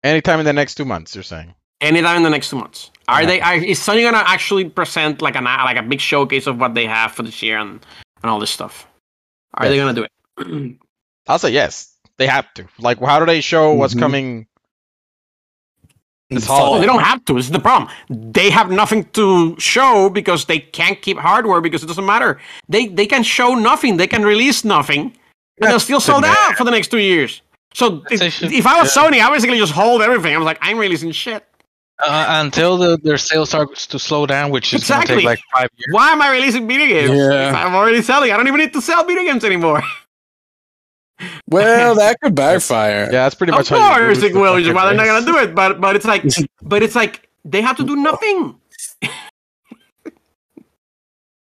anytime 0.04 0.40
in 0.40 0.46
the 0.46 0.54
next 0.54 0.76
two 0.76 0.86
months? 0.86 1.16
You're 1.16 1.24
saying? 1.24 1.54
anytime 1.82 2.18
in 2.18 2.24
the 2.24 2.30
next 2.30 2.50
two 2.50 2.58
months. 2.58 2.92
Are 3.08 3.22
Yeah. 3.22 3.28
they? 3.28 3.42
Are, 3.42 3.56
is 3.56 3.80
Sony 3.80 4.04
gonna 4.04 4.22
actually 4.28 4.66
present 4.70 5.22
like 5.22 5.36
an 5.38 5.46
like 5.46 5.78
a 5.78 5.82
big 5.82 6.02
showcase 6.02 6.46
of 6.46 6.60
what 6.60 6.74
they 6.76 6.86
have 6.86 7.14
for 7.14 7.24
this 7.24 7.42
year 7.42 7.58
and 7.58 7.80
and 8.22 8.30
all 8.30 8.40
this 8.40 8.52
stuff. 8.52 8.86
Are 9.54 9.68
they 9.70 9.78
gonna 9.78 9.94
do 9.94 10.04
it? 10.06 10.76
I'll 11.28 11.40
say 11.40 11.52
yes. 11.52 11.96
They 12.18 12.28
have 12.28 12.54
to. 12.56 12.68
Like, 12.80 13.00
how 13.00 13.20
do 13.20 13.26
they 13.26 13.40
show 13.40 13.74
what's 13.74 13.96
Mhm. 13.96 14.00
coming? 14.00 14.48
This 16.30 16.46
Fall. 16.46 16.58
Well, 16.58 16.66
holiday. 16.66 16.82
they 16.82 16.86
don't 16.94 17.04
have 17.04 17.26
to. 17.26 17.34
This 17.34 17.46
is 17.46 17.52
the 17.52 17.60
problem. 17.60 17.90
They 18.10 18.52
have 18.52 18.70
nothing 18.70 19.06
to 19.14 19.60
show 19.60 20.10
because 20.12 20.46
they 20.46 20.60
can't 20.60 21.02
keep 21.02 21.18
hardware 21.18 21.60
because 21.60 21.84
it 21.84 21.88
doesn't 21.88 22.06
matter. 22.06 22.40
They 22.68 22.88
they 22.88 23.08
can 23.08 23.24
show 23.24 23.56
nothing. 23.56 23.98
They 23.98 24.06
can 24.08 24.24
release 24.24 24.64
nothing, 24.64 25.18
and 25.60 25.72
they'll 25.72 25.80
still 25.80 26.00
sold 26.00 26.24
out 26.26 26.56
for 26.56 26.64
the 26.66 26.72
next 26.72 26.90
two 26.90 27.00
years. 27.00 27.42
So 27.74 28.04
if, 28.12 28.34
should- 28.34 28.52
if 28.52 28.68
I 28.68 28.80
was 28.82 28.94
Sony, 28.94 29.20
I 29.22 29.30
basically 29.32 29.58
just 29.58 29.74
hold 29.74 30.02
everything. 30.04 30.34
I 30.36 30.38
was 30.38 30.46
like, 30.46 30.60
I'm 30.62 30.78
releasing 30.78 31.12
shit. 31.12 31.44
Uh, 32.02 32.26
until 32.46 32.78
the, 32.78 32.98
their 33.04 33.18
sales 33.18 33.50
starts 33.50 33.86
to 33.88 34.00
slow 34.00 34.26
down, 34.26 34.52
which 34.52 34.74
is 34.74 34.88
going 34.88 35.02
to 35.02 35.14
Exactly. 35.14 35.16
take 35.18 35.26
like 35.26 35.40
five 35.54 35.70
years. 35.78 35.94
Why 35.94 36.12
am 36.12 36.22
I 36.22 36.32
releasing 36.32 36.66
video 36.68 36.88
games? 36.88 37.12
Yeah. 37.12 37.52
I'm 37.54 37.76
already 37.76 38.02
selling. 38.02 38.32
I 38.32 38.38
don't 38.38 38.48
even 38.48 38.60
need 38.60 38.72
to 38.72 38.82
sell 38.82 39.04
video 39.04 39.24
games 39.24 39.44
anymore. 39.44 39.82
Well, 41.48 41.96
that 41.96 42.20
could 42.22 42.36
backfire. 42.36 43.04
Yeah, 43.06 43.24
that's 43.24 43.36
pretty 43.36 43.54
of 43.54 43.60
much 43.60 43.70
how 43.70 43.96
course 43.98 44.18
lose 44.18 44.24
it 44.24 44.34
the 44.34 44.40
will. 44.40 44.56
fucking 44.56 44.74
Well, 44.74 44.86
they're 44.88 44.96
not 44.96 45.06
gonna 45.06 45.26
do 45.26 45.38
it. 45.38 45.56
But 45.56 45.82
but 45.82 45.96
it's 45.96 46.06
like 46.06 46.24
but 46.62 46.84
it's 46.84 46.96
like 46.96 47.30
they 47.46 47.62
have 47.62 47.78
to 47.78 47.84
do 47.86 47.96
nothing. 47.96 48.56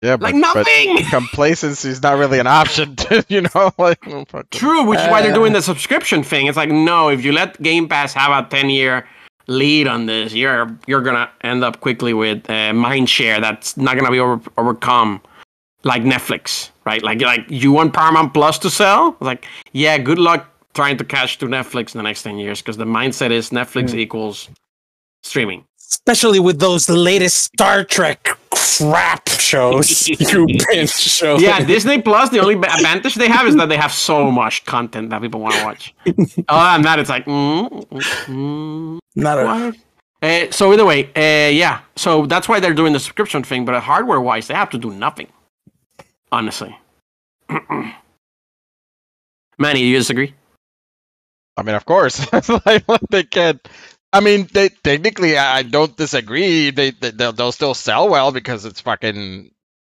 Yeah, 0.03 0.17
but, 0.17 0.33
Like 0.33 0.41
but 0.53 0.55
nothing. 0.55 0.97
complacency 1.11 1.89
is 1.89 2.01
not 2.01 2.17
really 2.17 2.39
an 2.39 2.47
option. 2.47 2.95
To, 2.97 3.23
you 3.29 3.41
know, 3.41 3.71
like 3.77 3.99
oh. 4.07 4.25
True, 4.49 4.83
which 4.85 4.99
is 4.99 5.07
why 5.07 5.21
they're 5.21 5.31
Uh, 5.31 5.35
doing 5.35 5.53
the 5.53 5.61
subscription 5.61 6.23
thing. 6.23 6.47
It's 6.47 6.57
like 6.57 6.69
no, 6.69 7.09
if 7.09 7.23
you 7.23 7.31
let 7.31 7.61
Game 7.61 7.87
Pass 7.87 8.13
have 8.13 8.31
a 8.45 8.49
ten 8.49 8.69
year 8.71 9.07
lead 9.47 9.87
on 9.87 10.07
this, 10.07 10.33
you're 10.33 10.75
you're 10.87 11.01
gonna 11.01 11.29
end 11.41 11.63
up 11.63 11.81
quickly 11.81 12.13
with 12.15 12.49
uh, 12.49 12.73
mind 12.73 13.09
share 13.11 13.39
that's 13.39 13.77
not 13.77 13.95
gonna 13.95 14.09
be 14.09 14.19
over, 14.19 14.41
overcome, 14.57 15.21
like 15.83 16.03
Netflix, 16.03 16.71
right? 16.85 17.03
Like 17.03 17.21
like 17.21 17.45
you 17.49 17.71
want 17.71 17.93
Paramount 17.93 18.33
Plus 18.33 18.57
to 18.59 18.69
sell? 18.69 19.15
Like 19.19 19.45
yeah, 19.73 19.97
good 19.97 20.19
luck 20.19 20.47
trying 20.73 20.97
to 20.97 21.03
catch 21.03 21.37
to 21.39 21.47
Netflix 21.47 21.93
in 21.93 21.99
the 21.99 22.03
next 22.03 22.23
ten 22.23 22.37
years 22.37 22.61
because 22.61 22.77
the 22.77 22.85
mindset 22.85 23.31
is 23.31 23.49
Netflix 23.49 23.93
equals 23.93 24.49
streaming. 25.23 25.65
Especially 25.77 26.39
with 26.39 26.59
those 26.59 26.87
latest 26.89 27.37
Star 27.37 27.83
Trek 27.83 28.29
crap 28.77 29.27
shows. 29.29 30.07
you 30.07 30.47
binge 30.69 30.89
show. 30.91 31.37
Yeah, 31.37 31.63
Disney 31.63 32.01
Plus. 32.01 32.29
The 32.29 32.39
only 32.39 32.55
advantage 32.55 33.15
they 33.15 33.27
have 33.27 33.47
is 33.47 33.55
that 33.55 33.69
they 33.69 33.77
have 33.77 33.91
so 33.91 34.31
much 34.31 34.65
content 34.65 35.09
that 35.09 35.21
people 35.21 35.39
want 35.39 35.55
to 35.55 35.63
watch. 35.65 35.93
Other 36.47 36.73
than 36.73 36.81
that, 36.83 36.99
it's 36.99 37.09
like, 37.09 37.25
mm, 37.25 37.69
mm, 37.69 38.01
mm, 38.27 38.99
Not 39.15 39.39
a. 39.39 39.73
Uh, 40.23 40.51
so 40.51 40.71
either 40.71 40.85
way, 40.85 41.05
uh, 41.15 41.49
yeah. 41.49 41.81
So 41.95 42.25
that's 42.27 42.47
why 42.47 42.59
they're 42.59 42.75
doing 42.75 42.93
the 42.93 42.99
subscription 42.99 43.43
thing. 43.43 43.65
But 43.65 43.81
hardware 43.81 44.21
wise, 44.21 44.47
they 44.47 44.53
have 44.53 44.69
to 44.71 44.77
do 44.77 44.91
nothing. 44.91 45.27
Honestly, 46.31 46.75
Manny, 49.57 49.79
do 49.79 49.85
you 49.85 49.97
disagree? 49.97 50.33
I 51.57 51.63
mean, 51.63 51.75
of 51.75 51.85
course, 51.85 52.25
like 52.65 52.85
they 53.09 53.23
can't. 53.23 53.59
I 54.13 54.19
mean, 54.19 54.47
they 54.51 54.69
technically, 54.69 55.37
I 55.37 55.61
don't 55.63 55.95
disagree. 55.95 56.71
They, 56.71 56.91
they 56.91 57.11
they'll, 57.11 57.31
they'll 57.31 57.51
still 57.51 57.73
sell 57.73 58.09
well 58.09 58.31
because 58.31 58.65
it's 58.65 58.81
fucking 58.81 59.51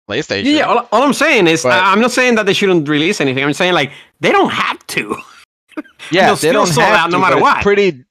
PlayStation. 0.09 0.45
Yeah. 0.45 0.63
All, 0.63 0.87
all 0.91 1.03
I'm 1.03 1.13
saying 1.13 1.47
is, 1.47 1.63
But- 1.63 1.73
I'm 1.73 2.01
not 2.01 2.11
saying 2.11 2.35
that 2.35 2.45
they 2.45 2.53
shouldn't 2.53 2.87
release 2.87 3.21
anything. 3.21 3.43
I'm 3.43 3.53
saying 3.53 3.73
like 3.73 3.91
they 4.19 4.31
don't 4.31 4.51
have 4.51 4.85
to. 4.87 5.17
yeah, 6.11 6.27
they'll 6.27 6.35
they 6.35 6.49
still 6.49 6.53
don't 6.53 6.67
sell 6.67 6.85
have 6.85 6.95
out 6.95 7.11
no 7.11 7.17
to, 7.17 7.21
matter 7.21 7.39
what. 7.39 7.57
It's 7.57 7.63
pretty, 7.63 8.05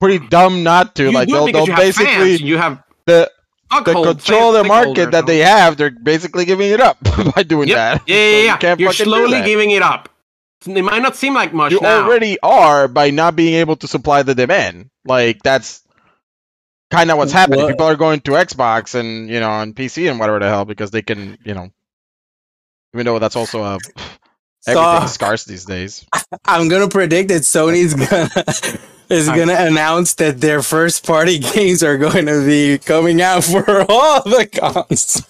pretty 0.00 0.26
dumb 0.28 0.62
not 0.62 0.94
to. 0.96 1.04
You 1.04 1.12
like 1.12 1.28
they'll, 1.28 1.46
they'll 1.46 1.66
basically. 1.66 2.36
You 2.36 2.56
have 2.58 2.82
the 3.06 3.30
the 3.80 3.92
control 3.94 4.52
the 4.52 4.64
market 4.64 5.08
stakeholders, 5.08 5.10
that 5.12 5.26
they 5.26 5.38
have. 5.38 5.76
They're 5.76 5.90
basically 5.90 6.44
giving 6.44 6.70
it 6.70 6.80
up 6.80 6.98
by 7.34 7.42
doing 7.42 7.68
Yep. 7.68 7.76
that. 7.76 8.02
Yeah, 8.06 8.16
yeah, 8.16 8.30
So 8.32 8.38
you 8.38 8.44
yeah. 8.44 8.56
can't 8.58 8.80
You're 8.80 8.92
slowly 8.92 9.42
giving 9.42 9.70
it 9.70 9.82
up. 9.82 10.08
It 10.66 10.82
might 10.82 11.02
not 11.02 11.14
seem 11.16 11.34
like 11.34 11.52
much 11.52 11.72
You 11.72 11.80
now. 11.80 12.04
already 12.04 12.38
are 12.42 12.88
by 12.88 13.10
not 13.10 13.36
being 13.36 13.54
able 13.54 13.76
to 13.76 13.88
supply 13.88 14.22
the 14.22 14.34
demand. 14.34 14.90
Like 15.04 15.42
that's 15.42 15.82
kind 16.90 17.10
of 17.10 17.18
what's 17.18 17.32
happening. 17.32 17.60
What- 17.62 17.70
People 17.70 17.86
are 17.86 17.96
going 17.96 18.20
to 18.22 18.30
Xbox 18.32 18.94
and 18.94 19.28
you 19.28 19.40
know 19.40 19.50
on 19.50 19.74
PC 19.74 20.08
and 20.10 20.18
whatever 20.18 20.38
the 20.38 20.48
hell 20.48 20.64
because 20.64 20.90
they 20.90 21.02
can 21.02 21.36
you 21.44 21.52
know, 21.54 21.70
even 22.94 23.04
though 23.06 23.18
that's 23.18 23.36
also 23.36 23.62
a 23.62 23.74
everything's 24.66 25.10
So- 25.10 25.14
scarce 25.14 25.44
these 25.44 25.64
days. 25.66 26.06
I'm 26.46 26.68
gonna 26.68 26.88
predict 26.88 27.28
that 27.28 27.42
Sony's 27.42 27.92
gonna 28.08 28.30
is 29.10 29.26
gonna 29.28 29.54
announce 29.54 30.14
that 30.14 30.40
their 30.40 30.62
first 30.62 31.06
party 31.06 31.38
games 31.54 31.82
are 31.82 31.98
going 31.98 32.26
to 32.26 32.44
be 32.46 32.78
coming 32.78 33.20
out 33.20 33.44
for 33.44 33.64
all 33.88 34.22
the 34.22 34.46
consoles. 34.46 35.24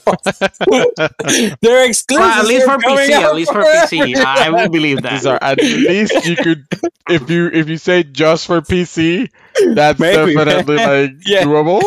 Their 1.61 1.87
exclusives 1.87 2.21
Well, 2.21 2.41
at 2.41 2.47
least 2.47 2.67
for 2.67 2.79
PC. 2.79 3.11
At 3.11 3.35
least 3.35 3.53
for 3.53 3.63
PC. 3.63 4.17
I 4.17 4.51
will 4.51 4.69
believe 4.69 5.03
that. 5.03 5.13
These 5.13 5.27
are 5.27 5.39
at 5.43 5.59
least 5.61 6.27
you 6.27 6.37
could 6.37 6.67
if 7.09 7.29
you 7.29 7.49
if 7.53 7.69
you 7.69 7.77
say 7.77 8.03
just 8.05 8.47
for 8.47 8.61
PC, 8.61 9.29
that's 9.75 9.99
Maybe. 9.99 10.35
definitely 10.35 10.77
like 10.77 11.11
Yeah. 11.27 11.43
doable. 11.45 11.83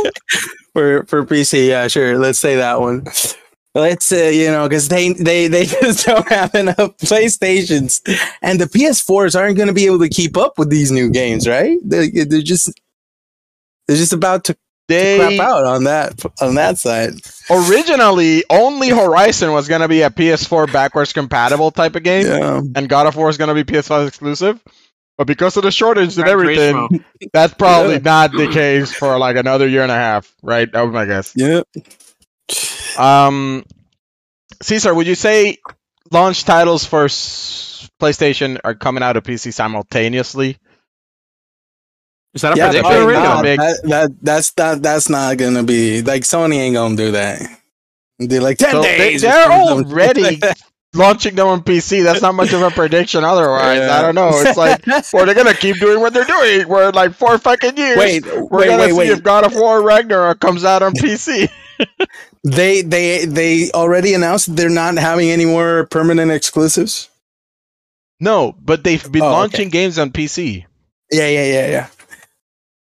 for 0.74 1.04
for 1.06 1.26
PC. 1.26 1.68
Yeah, 1.70 1.88
sure. 1.88 2.18
Let's 2.18 2.40
say 2.40 2.56
that 2.58 2.80
one. 2.82 3.06
Let's 3.78 4.12
uh, 4.12 4.16
you 4.34 4.48
know 4.48 4.68
because 4.68 4.88
they 4.88 5.14
they 5.14 5.48
they 5.48 5.66
just 5.82 6.06
don't 6.06 6.28
have 6.30 6.56
enough 6.56 6.98
PlayStations, 6.98 8.02
and 8.42 8.60
the 8.60 8.66
PS4s 8.66 9.40
aren't 9.40 9.56
going 9.58 9.68
to 9.68 9.74
be 9.74 9.86
able 9.86 10.00
to 10.00 10.10
keep 10.10 10.36
up 10.36 10.58
with 10.58 10.70
these 10.70 10.92
new 10.92 11.12
games, 11.12 11.48
right? 11.48 11.78
They, 11.84 12.10
they're 12.10 12.42
just 12.42 12.72
they're 13.88 13.98
just 13.98 14.14
about 14.14 14.46
to 14.46 14.58
They 14.88 15.18
crap 15.38 15.48
out 15.48 15.66
on 15.66 15.84
that 15.86 16.20
on 16.42 16.56
that 16.56 16.78
side. 16.80 17.12
originally 17.50 18.44
only 18.50 18.90
Horizon 18.90 19.52
was 19.52 19.68
gonna 19.68 19.88
be 19.88 20.02
a 20.02 20.10
PS4 20.10 20.72
backwards 20.74 21.14
compatible 21.14 21.72
type 21.72 21.96
of 21.96 22.04
game. 22.04 22.26
Yeah. 22.26 22.62
and 22.76 22.90
God 22.90 23.06
of 23.08 23.16
War 23.16 23.30
is 23.30 23.38
going 23.38 23.56
to 23.56 23.64
be 23.64 23.64
PS5 23.64 24.08
exclusive. 24.08 24.60
But 25.18 25.26
because 25.28 25.58
of 25.58 25.64
the 25.64 25.72
shortage 25.72 26.18
and 26.18 26.28
everything, 26.28 27.04
that's 27.34 27.54
probably 27.54 27.94
Yeah. 27.96 28.00
not 28.06 28.32
the 28.32 28.50
case 28.52 28.92
for 28.94 29.18
like 29.18 29.36
another 29.36 29.68
year 29.68 29.82
and 29.84 29.92
a 29.92 29.96
half, 29.96 30.32
right? 30.44 30.72
That 30.72 30.82
was 30.82 30.94
my 30.94 31.06
guess. 31.06 31.34
Yeah. 31.36 31.62
Um, 32.98 33.64
Caesar, 34.62 34.94
would 34.94 35.08
you 35.08 35.16
say 35.16 35.58
launch 36.12 36.44
titles 36.46 36.86
for 36.86 37.06
s- 37.06 37.90
PlayStation 38.02 38.60
are 38.64 38.76
coming 38.76 39.04
out 39.04 39.18
of 39.18 39.24
PC 39.24 39.54
simultaneously? 39.54 40.58
Is 42.34 42.42
that 42.42 42.54
a 42.54 42.58
Yeah, 42.58 42.66
prediction 42.68 42.92
probably 42.92 43.16
already? 43.16 43.24
not. 43.28 43.44
big- 43.44 43.60
that, 43.60 43.82
that 43.90 44.12
that's 44.22 44.52
that 44.52 44.84
that's 44.84 45.10
not 45.10 45.38
gonna 45.38 45.64
be 45.64 46.02
like 46.02 46.24
Sony 46.24 46.56
ain't 46.58 46.76
gonna 46.76 46.96
do 46.96 47.12
that. 47.12 47.42
They're 48.20 48.42
like 48.42 48.58
ten 48.58 48.72
So 48.72 48.82
days. 48.84 49.22
they're 49.22 49.52
already 49.52 50.40
launching 50.96 51.36
them 51.36 51.48
on 51.48 51.62
PC. 51.64 52.04
That's 52.04 52.22
not 52.22 52.34
much 52.36 52.52
of 52.54 52.62
a 52.64 52.72
prediction 52.72 53.24
otherwise. 53.24 53.80
Yeah. 53.80 53.96
I 53.98 54.02
don't 54.02 54.16
know. 54.16 54.30
It's 54.34 54.58
like, 54.58 54.82
or 55.14 55.26
they're 55.26 55.36
going 55.36 55.46
to 55.54 55.54
keep 55.56 55.78
doing 55.80 56.00
what 56.00 56.14
they're 56.14 56.24
doing. 56.26 56.68
We're 56.68 56.90
like 56.92 57.14
four 57.14 57.38
fucking 57.38 57.78
years. 57.78 57.98
wait, 57.98 58.26
We're 58.26 58.48
wait, 58.50 58.66
gonna 58.68 58.78
wait, 58.84 58.90
see 58.92 58.98
wait. 58.98 59.10
if 59.10 59.22
God 59.22 59.46
of 59.46 59.54
War 59.54 59.84
Ragnarok 59.84 60.40
comes 60.40 60.64
out 60.66 60.82
on 60.82 60.94
PC. 60.94 61.48
They 62.56 62.82
they 62.82 63.26
they 63.26 63.72
already 63.72 64.14
announced 64.14 64.56
they're 64.56 64.70
not 64.70 64.96
having 64.98 65.30
any 65.32 65.46
more 65.46 65.86
permanent 65.92 66.32
exclusives. 66.32 67.10
No, 68.20 68.56
but 68.64 68.84
they've 68.84 69.04
been 69.12 69.22
Oh, 69.22 69.26
okay. 69.28 69.34
launching 69.36 69.70
games 69.70 70.00
on 70.00 70.12
PC. 70.12 70.66
Yeah, 71.12 71.28
yeah, 71.28 71.46
yeah, 71.46 71.68
yeah. 71.70 71.88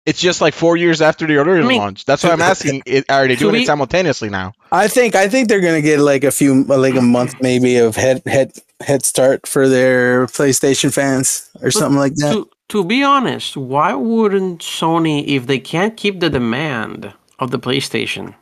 It's 0.05 0.19
just 0.19 0.41
like 0.41 0.55
four 0.55 0.77
years 0.77 0.99
after 0.99 1.27
the 1.27 1.37
original 1.37 1.65
I 1.65 1.69
mean, 1.69 1.77
launch. 1.77 2.05
That's 2.05 2.23
why 2.23 2.31
I'm 2.31 2.41
asking: 2.53 2.81
it, 2.87 3.05
Are 3.09 3.27
they 3.27 3.35
doing 3.35 3.53
be- 3.53 3.61
it 3.63 3.67
simultaneously 3.67 4.29
now? 4.29 4.53
I 4.71 4.87
think 4.87 5.13
I 5.15 5.29
think 5.29 5.47
they're 5.47 5.61
gonna 5.61 5.81
get 5.81 5.99
like 5.99 6.23
a 6.23 6.31
few 6.31 6.63
like 6.63 6.95
a 6.95 7.01
month 7.01 7.35
maybe 7.39 7.77
of 7.77 7.95
head 7.95 8.23
head 8.25 8.53
head 8.81 9.05
start 9.05 9.45
for 9.45 9.69
their 9.69 10.25
PlayStation 10.25 10.91
fans 10.91 11.49
or 11.61 11.69
something 11.69 11.99
like 11.99 12.15
that. 12.15 12.33
To, 12.33 12.49
to 12.69 12.83
be 12.83 13.03
honest, 13.03 13.55
why 13.55 13.93
wouldn't 13.93 14.61
Sony, 14.61 15.23
if 15.27 15.45
they 15.45 15.59
can't 15.59 15.95
keep 15.95 16.19
the 16.19 16.29
demand 16.31 17.13
of 17.37 17.51
the 17.51 17.59
PlayStation, 17.59 18.33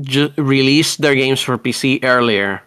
ju- 0.00 0.32
release 0.36 0.96
their 0.96 1.14
games 1.14 1.40
for 1.40 1.58
PC 1.58 2.00
earlier? 2.04 2.62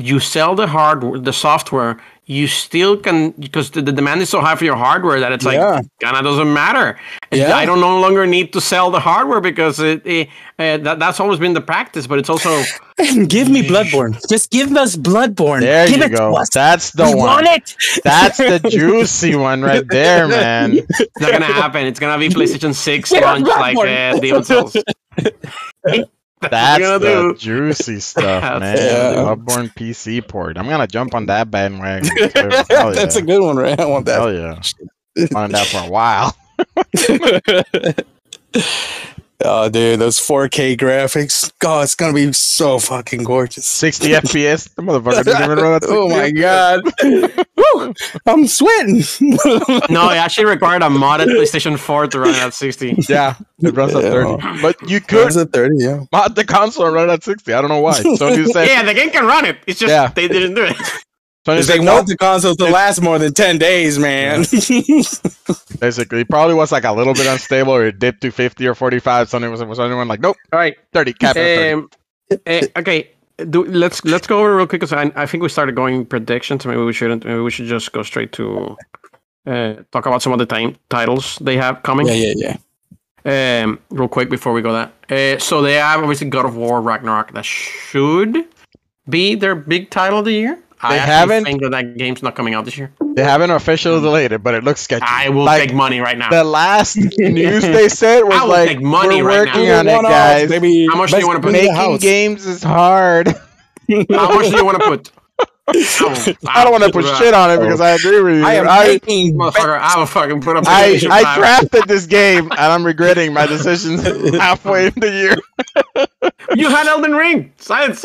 You 0.00 0.20
sell 0.20 0.54
the 0.54 0.68
hardware, 0.68 1.18
the 1.18 1.32
software. 1.32 1.98
You 2.24 2.46
still 2.46 2.96
can 2.98 3.30
because 3.32 3.70
the, 3.70 3.80
the 3.82 3.90
demand 3.90 4.20
is 4.20 4.28
so 4.28 4.40
high 4.40 4.54
for 4.54 4.64
your 4.64 4.76
hardware 4.76 5.18
that 5.18 5.32
it's 5.32 5.44
like 5.46 5.56
Yeah. 5.56 5.80
kind 6.00 6.14
of 6.16 6.22
doesn't 6.22 6.52
matter. 6.52 6.96
Yeah. 7.32 7.56
I 7.56 7.64
don't 7.66 7.80
no 7.80 7.98
longer 7.98 8.24
need 8.26 8.52
to 8.52 8.60
sell 8.60 8.90
the 8.92 9.00
hardware 9.00 9.40
because 9.40 9.80
it, 9.80 10.06
it 10.06 10.28
uh, 10.58 10.76
that, 10.76 10.98
that's 11.00 11.18
always 11.20 11.40
been 11.40 11.54
the 11.54 11.60
practice. 11.62 12.06
But 12.06 12.18
it's 12.20 12.28
also 12.28 12.62
give 13.26 13.48
me 13.48 13.62
Bloodborne. 13.62 14.20
Just 14.28 14.50
give 14.50 14.76
us 14.76 14.94
Bloodborne. 14.94 15.60
There 15.62 15.88
give 15.88 15.98
you 15.98 16.04
it 16.04 16.10
go. 16.12 16.32
to 16.32 16.36
us. 16.42 16.48
That's 16.52 16.92
the 16.92 17.04
we 17.06 17.14
one. 17.14 17.26
want 17.26 17.46
it. 17.48 17.74
That's 18.04 18.36
the 18.36 18.60
juicy 18.70 19.34
one 19.34 19.62
right 19.62 19.88
there, 19.88 20.28
man. 20.28 20.74
it's 20.76 21.20
not 21.20 21.32
gonna 21.32 21.46
happen. 21.46 21.86
It's 21.86 21.98
gonna 21.98 22.18
be 22.20 22.28
PlayStation 22.28 22.72
Six 22.74 23.10
launch 23.12 23.48
like 23.48 23.74
Bloodborne. 23.76 24.14
uh, 24.16 24.20
Demon 24.20 24.44
Souls. 24.44 24.76
That's 26.50 26.82
the 26.84 26.98
do. 26.98 27.34
juicy 27.36 28.00
stuff, 28.00 28.42
Yeah. 28.42 28.58
man. 28.58 28.76
Yeah. 28.76 29.14
Bloodborne 29.22 29.72
PC 29.74 30.26
port. 30.26 30.56
I'm 30.58 30.68
gonna 30.68 30.86
jump 30.86 31.14
on 31.14 31.26
that 31.26 31.50
bandwagon. 31.50 32.10
too. 32.16 32.28
That's 32.34 33.16
yeah. 33.16 33.22
a 33.22 33.24
good 33.24 33.42
one, 33.42 33.56
right? 33.56 33.78
I 33.78 33.86
want 33.86 34.06
Hell 34.06 34.32
that. 34.32 34.72
yeah. 35.16 35.26
Wanted 35.32 35.54
that 35.56 35.66
for 35.66 35.78
a 35.78 35.90
while. 35.90 36.36
Oh, 39.44 39.68
dude, 39.68 40.00
those 40.00 40.18
4K 40.18 40.76
graphics. 40.76 41.52
God, 41.60 41.84
it's 41.84 41.94
gonna 41.94 42.12
be 42.12 42.32
so 42.32 42.80
fucking 42.80 43.22
gorgeous. 43.22 43.68
60 43.68 44.08
FPS. 44.08 44.74
The 44.74 44.82
motherfucker 44.82 45.24
didn't 45.24 45.44
even 45.44 45.58
run 45.58 45.74
at 45.74 45.82
60 45.84 45.96
oh 45.96 46.08
my 46.08 46.30
god. 46.32 46.82
Woo, 47.86 47.94
I'm 48.26 48.46
sweating. 48.46 49.02
No, 49.90 50.10
it 50.10 50.16
actually 50.16 50.46
required 50.46 50.82
a 50.82 50.86
modded 50.86 51.26
PlayStation 51.26 51.78
4 51.78 52.06
to 52.08 52.20
run 52.20 52.34
at 52.34 52.54
60. 52.54 52.96
Yeah, 53.08 53.34
it 53.60 53.74
runs 53.74 53.94
at 53.94 54.02
30. 54.02 54.60
But 54.62 54.76
you 54.88 55.00
could 55.00 55.28
Could 55.28 55.36
at 55.36 55.52
30, 55.52 55.74
yeah. 55.78 56.04
mod 56.12 56.34
the 56.36 56.44
console 56.44 56.86
and 56.86 56.94
run 56.94 57.10
at 57.10 57.22
60. 57.22 57.52
I 57.52 57.60
don't 57.60 57.70
know 57.70 57.80
why. 57.80 58.00
Sony 58.00 58.46
said, 58.48 58.68
Yeah, 58.68 58.82
the 58.82 58.94
game 58.94 59.10
can 59.10 59.24
run 59.26 59.44
it. 59.44 59.58
It's 59.66 59.78
just 59.80 59.90
Yeah. 59.90 60.08
they 60.08 60.28
didn't 60.28 60.54
do 60.54 60.64
it. 60.64 60.76
Sony 61.46 61.66
they 61.66 61.80
want 61.80 62.06
the 62.06 62.16
console 62.16 62.54
to 62.56 62.64
last 62.64 63.00
more 63.00 63.18
than 63.18 63.32
10 63.32 63.56
days, 63.58 63.98
man. 63.98 64.40
Basically, 65.80 66.20
it 66.20 66.28
probably 66.28 66.54
was 66.54 66.70
like 66.72 66.84
a 66.84 66.92
little 66.92 67.14
bit 67.14 67.26
unstable 67.26 67.72
or 67.72 67.86
it 67.86 67.98
dipped 67.98 68.20
to 68.22 68.30
50 68.30 68.66
or 68.66 68.74
45. 68.74 69.28
Sony 69.30 69.50
was, 69.50 69.64
was 69.64 69.80
anyone 69.80 70.08
like, 70.08 70.20
nope, 70.20 70.36
All 70.52 70.58
right. 70.58 70.76
30, 70.92 71.12
cap 71.14 71.36
it 71.36 71.40
at 71.40 71.56
30. 71.56 71.72
Um, 71.72 71.88
eh, 72.46 72.66
okay. 72.76 73.10
Do, 73.50 73.64
let's 73.64 74.04
let's 74.04 74.26
go 74.26 74.40
over 74.40 74.56
real 74.56 74.66
quick 74.66 74.80
because 74.80 74.92
I, 74.92 75.12
I 75.14 75.26
think 75.26 75.42
we 75.42 75.48
started 75.48 75.76
going 75.76 76.04
predictions. 76.06 76.66
Maybe 76.66 76.82
we 76.82 76.92
shouldn't. 76.92 77.24
Maybe 77.24 77.40
we 77.40 77.50
should 77.50 77.66
just 77.66 77.92
go 77.92 78.02
straight 78.02 78.32
to 78.32 78.76
uh, 79.46 79.74
talk 79.92 80.06
about 80.06 80.22
some 80.22 80.32
of 80.32 80.40
the 80.40 80.46
time 80.46 80.76
titles 80.88 81.38
they 81.40 81.56
have 81.56 81.82
coming. 81.82 82.08
yeah, 82.08 82.14
yeah, 82.14 82.56
yeah. 83.24 83.62
Um, 83.62 83.78
real 83.90 84.08
quick 84.08 84.30
before 84.30 84.52
we 84.52 84.62
go 84.62 84.72
that. 84.72 84.92
Uh, 85.10 85.38
so 85.38 85.62
they 85.62 85.74
have 85.74 86.00
obviously 86.00 86.28
God 86.28 86.46
of 86.46 86.56
War 86.56 86.80
Ragnarok 86.80 87.32
that 87.32 87.44
should 87.44 88.44
be 89.08 89.34
their 89.34 89.54
big 89.54 89.90
title 89.90 90.18
of 90.18 90.24
the 90.24 90.32
year. 90.32 90.58
I 90.80 90.94
They 90.94 90.98
haven't- 91.00 91.44
think 91.44 91.62
that 91.62 91.70
that 91.72 91.96
game's 91.96 92.22
not 92.22 92.34
coming 92.36 92.54
out 92.54 92.64
this 92.64 92.76
year. 92.78 92.92
They 93.14 93.24
haven't 93.24 93.50
officially 93.50 94.00
delayed 94.00 94.32
it, 94.32 94.42
but 94.44 94.54
it 94.54 94.62
looks 94.62 94.80
sketchy. 94.80 95.04
I 95.06 95.28
will 95.30 95.44
like, 95.44 95.68
take 95.68 95.74
money 95.74 95.98
right 96.00 96.16
now. 96.16 96.30
The 96.30 96.44
last 96.44 96.96
news 97.18 97.62
they 97.62 97.88
said 97.88 98.22
was 98.22 98.34
I 98.34 98.42
will 98.42 98.48
like, 98.50 98.68
take 98.68 98.80
money 98.82 99.22
we're 99.22 99.28
right 99.28 99.44
now. 99.46 99.54
working 99.54 99.70
on 99.72 99.88
it, 99.88 99.94
One-off, 99.96 100.10
guys. 100.12 100.48
baby. 100.48 100.86
How 100.86 100.96
much 100.96 101.10
do 101.10 101.18
you 101.18 101.26
wanna 101.26 101.40
put- 101.40 101.54
in 101.54 101.64
the 101.66 101.72
Making 101.72 101.96
games 101.98 102.46
is 102.46 102.62
hard. 102.62 103.28
How 104.10 104.34
much 104.34 104.50
do 104.50 104.56
you 104.56 104.64
want 104.64 104.80
to 104.80 104.86
put? 104.86 105.10
I, 105.70 106.34
I 106.46 106.62
don't 106.64 106.72
want 106.72 106.84
to 106.84 106.90
put 106.90 107.04
shit 107.18 107.34
on 107.34 107.50
it 107.50 107.58
because 107.60 107.80
I 107.80 107.90
agree 107.90 108.22
with 108.22 108.36
you. 108.38 108.44
I 108.46 108.54
am 108.54 108.68
I, 108.68 108.86
making 108.86 109.34
Motherfucker, 109.36 109.78
I 109.78 109.98
will 109.98 110.06
fucking 110.06 110.40
put 110.40 110.56
up. 110.56 110.64
I, 110.66 110.94
PlayStation 110.94 111.10
I 111.10 111.36
drafted 111.38 111.84
this 111.88 112.06
game 112.06 112.44
and 112.50 112.58
I'm 112.60 112.84
regretting 112.86 113.34
my 113.34 113.46
decisions 113.46 114.02
halfway 114.36 114.86
in 114.86 114.94
the 114.96 115.10
year. 115.10 116.06
You 116.56 116.70
had 116.70 116.86
Elden 116.86 117.12
Ring. 117.14 117.52
Science. 117.58 118.04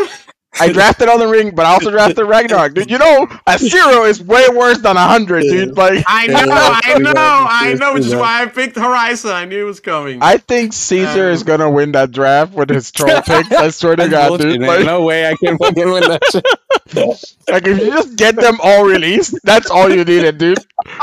I 0.60 0.72
drafted 0.74 1.10
Elden 1.10 1.30
Ring, 1.30 1.56
but 1.56 1.66
I 1.66 1.74
also 1.74 1.90
drafted 1.92 2.26
Ragnarok. 2.28 2.74
Dude, 2.74 2.90
you 2.92 2.98
know, 2.98 3.28
a 3.48 3.58
zero 3.58 4.04
is 4.06 4.22
way 4.22 4.46
worse 4.54 4.80
than 4.80 4.98
a 4.98 5.08
hundred, 5.08 5.42
dude. 5.42 5.76
Like, 5.78 6.04
I 6.08 6.28
know, 6.28 6.40
Yeah, 6.40 6.80
I 6.84 6.98
know, 7.00 7.12
I 7.16 7.74
know, 7.74 7.94
which 7.96 8.06
is 8.06 8.16
why 8.16 8.44
I 8.44 8.46
picked 8.48 8.76
Horizon. 8.76 9.32
I 9.32 9.46
knew 9.46 9.62
it 9.64 9.68
was 9.68 9.80
coming. 9.80 10.20
I 10.22 10.38
think 10.38 10.74
Caesar 10.74 11.30
is 11.30 11.42
Um, 11.42 11.48
gonna 11.48 11.70
win 11.72 11.94
that 11.94 12.12
draft 12.12 12.54
with 12.54 12.70
his 12.70 12.92
troll 12.92 13.22
picks. 13.22 13.52
I 13.52 13.70
swear 13.70 13.96
to 13.96 14.08
That's 14.08 14.30
God, 14.30 14.40
dude. 14.40 14.62
Like, 14.62 14.86
no 14.86 15.04
way 15.04 15.28
I 15.30 15.36
can 15.36 15.58
fucking 15.58 15.92
win 15.92 16.04
that 16.04 16.22
shit. 16.32 16.46
Like, 16.96 17.66
if 17.68 17.80
you 17.80 17.88
just 17.92 18.16
get 18.18 18.36
them 18.36 18.58
all 18.62 18.86
released, 18.86 19.38
that's 19.44 19.70
all 19.70 19.90
you 19.90 20.04
needed, 20.04 20.38
dude. 20.38 20.60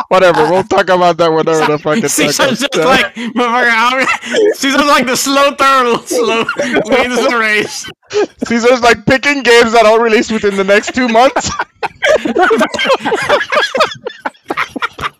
Whatever, 0.09 0.51
we'll 0.51 0.63
talk 0.65 0.89
about 0.91 1.17
that 1.19 1.33
whenever 1.33 1.73
the 1.73 1.79
fucking 1.79 2.03
time 2.03 2.09
Caesar's 2.11 2.61
just 2.61 2.77
like, 2.77 3.15
motherfucker, 3.15 3.71
I'm- 3.71 4.53
Caesar's 4.55 4.85
like 4.87 5.07
the 5.07 5.17
slow 5.17 5.55
turtle, 5.55 5.99
slow 6.01 6.45
wins 6.87 7.17
the 7.29 7.37
race. 7.39 7.91
Caesar's 8.47 8.83
like 8.83 9.07
picking 9.07 9.43
games 9.43 9.73
that 9.73 9.87
all 9.87 9.99
release 10.01 10.31
within 10.31 10.57
the 10.57 10.65
next 10.65 10.95
two 10.95 11.09
months. 11.09 11.51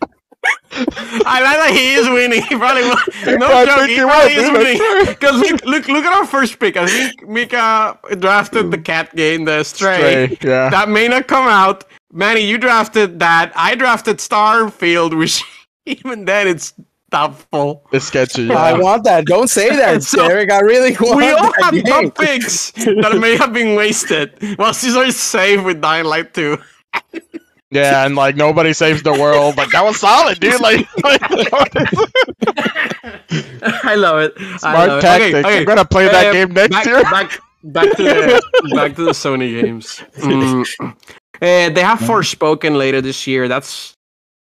I 0.73 1.41
like 1.41 1.57
that 1.57 1.71
he 1.73 1.93
is 1.93 2.07
winning. 2.09 2.41
He 2.49 2.55
probably 2.55 2.83
will. 2.83 3.37
No 3.39 3.47
I 3.47 3.65
joke, 3.65 3.75
think 3.77 3.89
he 3.89 3.95
he 3.95 4.01
probably 4.01 4.35
will, 4.35 4.43
is 4.43 4.49
dude, 4.49 4.57
winning. 4.57 5.05
Because 5.07 5.35
look, 5.39 5.65
look, 5.65 5.87
look 5.87 6.05
at 6.05 6.13
our 6.13 6.25
first 6.25 6.59
pick. 6.59 6.77
I 6.77 6.85
think 6.87 7.27
Mika 7.27 7.97
drafted 8.19 8.71
the 8.71 8.77
cat 8.77 9.15
game, 9.15 9.45
the 9.45 9.63
Stray. 9.63 10.35
Stray, 10.35 10.49
yeah. 10.49 10.69
That 10.69 10.89
may 10.89 11.07
not 11.07 11.27
come 11.27 11.47
out. 11.47 11.85
Manny, 12.13 12.41
you 12.41 12.57
drafted 12.57 13.19
that. 13.19 13.51
I 13.55 13.75
drafted 13.75 14.17
Starfield, 14.17 15.17
which 15.17 15.43
even 15.85 16.25
then 16.25 16.47
it's 16.47 16.73
doubtful. 17.09 17.85
It's 17.91 18.05
sketchy. 18.05 18.49
I 18.51 18.73
want 18.73 19.03
that. 19.03 19.25
Don't 19.25 19.49
say 19.49 19.69
that, 19.69 20.03
So- 20.03 20.27
Derek. 20.27 20.51
I 20.51 20.59
really 20.61 20.93
want 20.99 21.17
We 21.17 21.29
all 21.31 21.51
that 21.51 21.63
have 21.63 21.73
game. 21.73 21.83
top 21.85 22.15
picks 22.17 22.71
that 22.71 23.17
may 23.19 23.35
have 23.37 23.51
been 23.53 23.75
wasted. 23.75 24.31
Well, 24.57 24.73
Caesar 24.73 25.03
is 25.03 25.17
safe 25.19 25.63
with 25.63 25.81
Dying 25.81 26.05
Light 26.05 26.33
2. 26.33 26.57
Yeah, 27.71 28.05
and 28.05 28.15
like 28.15 28.35
nobody 28.35 28.73
saves 28.73 29.03
the 29.03 29.13
world. 29.13 29.57
Like 29.57 29.69
that 29.71 29.83
was 29.83 29.99
solid, 29.99 30.39
dude. 30.39 30.59
Like, 30.61 30.87
like 31.03 31.21
I 33.83 33.95
love 33.95 34.19
it. 34.19 34.33
Smart 34.59 34.89
love 34.89 34.99
it. 34.99 35.01
tactics. 35.01 35.35
Okay, 35.35 35.39
okay. 35.47 35.57
I'm 35.59 35.65
gonna 35.65 35.85
play 35.85 36.05
that 36.07 36.27
Uh, 36.27 36.33
game 36.33 36.53
next 36.53 36.71
back, 36.71 36.85
year. 36.85 37.01
Back, 37.03 37.39
back 37.63 37.95
to 37.97 38.03
the 38.03 38.41
back 38.75 38.95
to 38.95 39.03
the 39.05 39.11
Sony 39.11 39.61
games. 39.61 40.03
Mm. 40.17 40.65
Uh, 40.81 41.69
they 41.69 41.81
have 41.81 41.99
Forspoken 41.99 42.77
later 42.77 43.01
this 43.01 43.25
year. 43.25 43.47
That's 43.47 43.93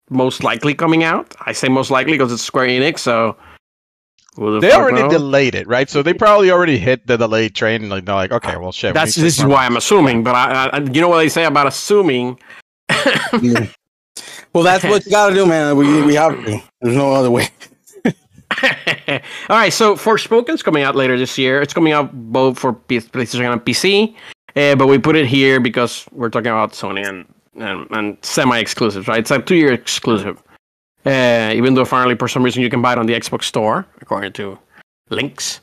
most 0.09 0.43
likely 0.43 0.73
coming 0.73 1.03
out. 1.03 1.33
I 1.45 1.53
say 1.53 1.69
most 1.69 1.91
likely 1.91 2.13
because 2.13 2.31
it's 2.33 2.43
Square 2.43 2.67
Enix. 2.67 2.99
So 2.99 3.37
the 4.35 4.59
They 4.59 4.73
already 4.73 5.01
knows? 5.03 5.11
delayed 5.13 5.55
it, 5.55 5.67
right? 5.67 5.89
So 5.89 6.03
they 6.03 6.13
probably 6.13 6.51
already 6.51 6.77
hit 6.77 7.07
the 7.07 7.17
delayed 7.17 7.55
train. 7.55 7.89
Like 7.89 8.05
they're 8.05 8.15
like, 8.15 8.31
okay, 8.31 8.57
well, 8.57 8.71
shit. 8.71 8.93
That's 8.93 9.15
this 9.15 9.39
is 9.39 9.45
why 9.45 9.65
I'm 9.65 9.77
assuming. 9.77 10.23
But 10.23 10.35
I, 10.35 10.69
I, 10.73 10.79
you 10.79 11.01
know 11.01 11.09
what 11.09 11.17
they 11.19 11.29
say 11.29 11.45
about 11.45 11.67
assuming. 11.67 12.39
Well, 14.53 14.63
that's 14.63 14.83
what 14.83 15.05
you 15.05 15.11
gotta 15.11 15.33
do, 15.33 15.45
man. 15.45 15.77
We, 15.77 16.01
we 16.03 16.15
have 16.15 16.33
to. 16.45 16.61
There's 16.81 16.95
no 16.95 17.13
other 17.13 17.31
way. 17.31 17.47
All 19.49 19.57
right, 19.57 19.71
so 19.71 19.95
Forspoken's 19.95 20.61
coming 20.61 20.83
out 20.83 20.95
later 20.95 21.17
this 21.17 21.37
year. 21.37 21.61
It's 21.61 21.73
coming 21.73 21.93
out 21.93 22.11
both 22.13 22.59
for 22.59 22.73
PlayStation 22.73 23.49
and 23.49 23.63
PC, 23.63 24.13
uh, 24.55 24.75
but 24.75 24.87
we 24.87 24.97
put 24.97 25.15
it 25.15 25.25
here 25.25 25.61
because 25.61 26.05
we're 26.11 26.29
talking 26.29 26.51
about 26.51 26.73
Sony 26.73 27.07
and 27.07 27.25
and, 27.55 27.87
and 27.91 28.17
semi-exclusives, 28.21 29.07
right? 29.07 29.19
It's 29.19 29.31
a 29.31 29.39
two-year 29.39 29.73
exclusive. 29.73 30.41
Uh, 31.05 31.51
even 31.53 31.73
though 31.73 31.85
finally, 31.85 32.15
for 32.15 32.27
some 32.27 32.43
reason, 32.43 32.61
you 32.61 32.69
can 32.69 32.81
buy 32.81 32.93
it 32.93 32.97
on 32.97 33.05
the 33.05 33.13
Xbox 33.13 33.43
Store, 33.43 33.85
according 34.01 34.33
to 34.33 34.57
links. 35.09 35.61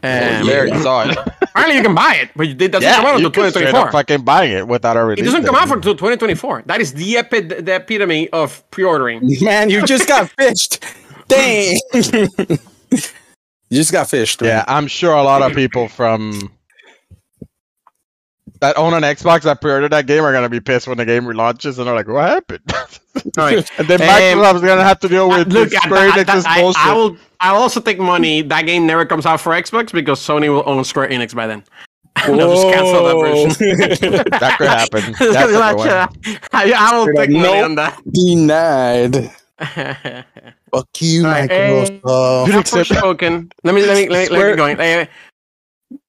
They 0.00 0.56
already 0.56 0.82
saw 0.82 1.08
it. 1.08 1.18
Apparently, 1.42 1.76
you 1.76 1.82
can 1.82 1.94
buy 1.94 2.14
it, 2.22 2.30
but 2.36 2.46
it 2.46 2.56
doesn't 2.56 2.72
come 2.72 2.82
yeah, 2.82 3.10
out 3.10 3.16
until 3.16 3.30
can 3.30 3.50
straight 3.50 3.66
2024. 3.66 3.92
fucking 3.92 4.24
buying 4.24 4.52
it 4.52 4.68
without 4.68 4.96
a 4.96 5.08
It 5.10 5.24
doesn't 5.24 5.44
come 5.44 5.56
out 5.56 5.68
for 5.68 5.74
until 5.74 5.94
2024. 5.94 6.62
That 6.66 6.80
is 6.80 6.94
the, 6.94 7.16
epi- 7.16 7.40
the 7.40 7.76
epitome 7.76 8.28
of 8.30 8.68
pre-ordering. 8.70 9.28
Man, 9.40 9.70
you 9.70 9.84
just 9.84 10.06
got 10.06 10.30
fished. 10.38 10.84
Dang. 11.26 11.78
you 11.92 12.58
just 13.70 13.92
got 13.92 14.08
fished. 14.08 14.40
man. 14.40 14.48
Yeah, 14.48 14.64
I'm 14.68 14.86
sure 14.86 15.14
a 15.14 15.22
lot 15.22 15.42
of 15.42 15.54
people 15.54 15.88
from 15.88 16.50
that 18.60 18.76
own 18.76 18.94
an 18.94 19.02
Xbox 19.02 19.42
that 19.42 19.60
pre-ordered 19.60 19.90
that 19.92 20.06
game 20.06 20.24
are 20.24 20.32
gonna 20.32 20.48
be 20.48 20.60
pissed 20.60 20.88
when 20.88 20.96
the 20.98 21.04
game 21.06 21.24
relaunches, 21.24 21.78
and 21.78 21.86
they're 21.86 21.94
like, 21.94 22.08
"What 22.08 22.28
happened?" 22.28 22.62
All 23.38 23.44
right. 23.44 23.70
and 23.78 23.88
then 23.88 24.00
Um, 24.02 24.08
Microsoft's 24.08 24.60
gonna 24.62 24.84
have 24.84 24.98
to 25.00 25.08
deal 25.08 25.28
with 25.28 25.52
Look, 25.52 25.70
this 25.70 25.80
Square 25.82 26.12
that, 26.12 26.26
Enix's 26.26 26.44
I, 26.46 26.60
bullshit. 26.60 26.86
I 26.86 26.94
will. 26.94 27.16
I'll 27.40 27.56
also 27.62 27.80
take 27.80 27.98
money. 27.98 28.42
That 28.42 28.62
game 28.66 28.86
never 28.86 29.06
comes 29.06 29.26
out 29.26 29.40
for 29.40 29.52
Xbox 29.52 29.92
because 29.92 30.20
Sony 30.20 30.48
will 30.48 30.64
own 30.66 30.82
Square 30.84 31.08
Enix 31.10 31.34
by 31.34 31.46
then. 31.46 31.62
They'll 32.26 32.36
just 32.52 32.74
cancel 32.74 33.04
that 33.04 33.14
version. 33.14 33.50
version. 33.50 34.12
that 34.40 34.56
could 34.58 34.66
happen. 34.66 35.12
That's 35.20 35.36
a 35.36 35.46
good 35.46 35.76
one. 35.76 35.88
I, 36.52 36.72
I 36.72 36.96
will 36.96 37.04
Straight 37.04 37.16
take 37.28 37.36
up, 37.36 37.42
money 37.42 37.42
nope. 37.42 37.64
on 37.64 37.74
that. 37.76 38.02
Denied. 38.12 39.30
Fuck 40.74 40.88
you, 41.00 41.24
Alright, 41.24 41.50
Microsoft. 41.50 42.46
Dude, 42.46 42.54
except- 42.56 42.90
Forspoken. 42.90 43.52
Let 43.64 43.74
me 43.74 43.86
let 43.86 43.96
me 43.96 44.08
let 44.08 44.30
me, 44.30 44.36
let 44.36 44.50
me 44.50 44.56
going. 44.56 44.80
Uh, 44.80 45.06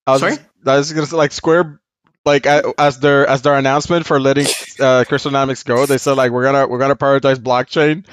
I 0.07 0.11
was, 0.11 0.19
Sorry? 0.21 0.35
just- 0.35 0.45
I 0.65 0.77
was 0.77 0.91
gonna 0.93 1.05
say 1.05 1.15
like 1.15 1.31
Square, 1.31 1.80
like 2.25 2.45
as 2.45 2.99
their 2.99 3.25
as 3.27 3.41
their 3.41 3.55
announcement 3.55 4.05
for 4.05 4.19
letting 4.19 4.45
uh, 4.79 5.03
Crystal 5.07 5.31
Dynamics 5.31 5.63
go, 5.63 5.85
they 5.85 5.97
said 5.97 6.13
like 6.13 6.31
we're 6.31 6.43
gonna 6.43 6.67
we're 6.67 6.79
gonna 6.79 6.95
prioritize 6.95 7.35
blockchain, 7.37 8.05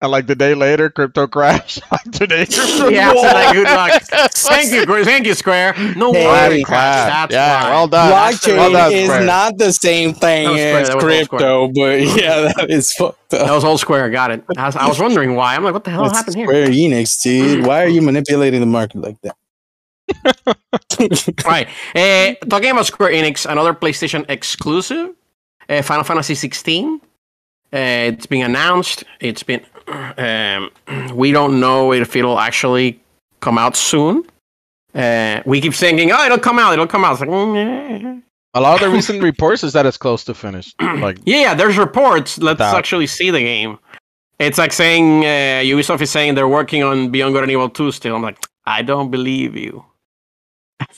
and 0.00 0.10
like 0.10 0.26
the 0.26 0.34
day 0.34 0.54
later, 0.54 0.90
crypto 0.90 1.26
crash. 1.26 1.78
like 1.92 2.02
today, 2.12 2.46
crypto 2.46 2.88
yeah, 2.88 3.12
so 3.12 3.20
like, 3.22 3.52
good 3.52 3.64
luck. 3.64 4.02
Thank 4.32 4.72
you, 4.72 5.04
thank 5.04 5.26
you, 5.26 5.34
Square. 5.34 5.74
No 5.96 6.12
Hey, 6.12 6.26
worry, 6.26 6.62
Crash. 6.62 7.08
That's 7.08 7.34
yeah, 7.34 7.64
why. 7.64 7.70
well 7.70 7.88
done. 7.88 8.12
Blockchain 8.12 8.56
well 8.56 8.72
done, 8.72 8.92
is 8.92 9.04
Square. 9.06 9.24
not 9.24 9.58
the 9.58 9.72
same 9.72 10.14
thing 10.14 10.44
That 10.46 10.52
was 10.52 10.60
Square, 10.60 10.78
as 10.80 10.88
that 10.88 10.96
was 10.96 11.04
all 11.04 11.08
crypto, 11.26 11.68
but 11.68 12.00
yeah, 12.22 12.52
that 12.56 12.66
is 12.70 12.92
fucked 12.92 13.30
That 13.30 13.50
was 13.52 13.64
all 13.64 13.78
Square. 13.78 14.10
Got 14.10 14.30
it. 14.32 14.44
I 14.56 14.66
was, 14.66 14.76
I 14.76 14.86
was 14.88 14.98
wondering 15.00 15.34
why. 15.34 15.56
I'm 15.56 15.64
like, 15.64 15.74
what 15.74 15.84
the 15.84 15.90
hell 15.90 16.04
That's 16.04 16.18
happened 16.18 16.36
here? 16.36 16.46
Square 16.46 16.68
Enix, 16.68 17.22
dude. 17.22 17.66
Why 17.66 17.82
are 17.84 17.88
you 17.88 18.02
manipulating 18.02 18.60
the 18.60 18.66
market 18.66 19.00
like 19.00 19.20
that? 19.22 19.36
right. 21.46 21.68
Uh, 21.94 22.34
talking 22.48 22.70
about 22.70 22.86
Square 22.86 23.12
Enix, 23.12 23.50
another 23.50 23.74
PlayStation 23.74 24.24
exclusive, 24.28 25.10
uh, 25.68 25.82
Final 25.82 26.04
Fantasy 26.04 26.34
16. 26.34 27.00
Uh, 27.74 27.76
it's 27.76 28.26
been 28.26 28.44
announced. 28.44 29.04
It's 29.20 29.42
been. 29.42 29.62
Um, 30.16 30.70
we 31.14 31.32
don't 31.32 31.58
know 31.58 31.92
if 31.92 32.14
it'll 32.14 32.38
actually 32.38 33.00
come 33.40 33.58
out 33.58 33.76
soon. 33.76 34.24
Uh, 34.94 35.42
we 35.44 35.60
keep 35.60 35.74
thinking, 35.74 36.12
oh, 36.12 36.24
it'll 36.24 36.38
come 36.38 36.58
out. 36.58 36.72
It'll 36.72 36.86
come 36.86 37.04
out. 37.04 37.12
It's 37.12 37.20
like, 37.20 37.28
mm. 37.30 38.22
A 38.54 38.60
lot 38.60 38.74
of 38.74 38.80
the 38.80 38.94
recent 38.94 39.22
reports 39.30 39.64
is 39.64 39.72
that 39.72 39.84
it's 39.86 39.96
close 39.96 40.24
to 40.24 40.34
finished. 40.34 40.76
Like 40.80 41.18
yeah, 41.24 41.40
yeah, 41.40 41.54
there's 41.54 41.76
reports. 41.78 42.38
Let's 42.38 42.58
That- 42.58 42.76
actually 42.76 43.06
see 43.06 43.30
the 43.30 43.40
game. 43.40 43.78
It's 44.38 44.58
like 44.58 44.72
saying 44.72 45.24
uh, 45.24 45.62
Ubisoft 45.64 46.00
is 46.00 46.10
saying 46.10 46.34
they're 46.34 46.48
working 46.48 46.82
on 46.82 47.10
Beyond 47.10 47.32
Good 47.34 47.42
and 47.44 47.52
Evil 47.52 47.68
2 47.68 47.92
still. 47.92 48.16
I'm 48.16 48.22
like, 48.22 48.38
I 48.66 48.82
don't 48.82 49.10
believe 49.10 49.56
you. 49.56 49.84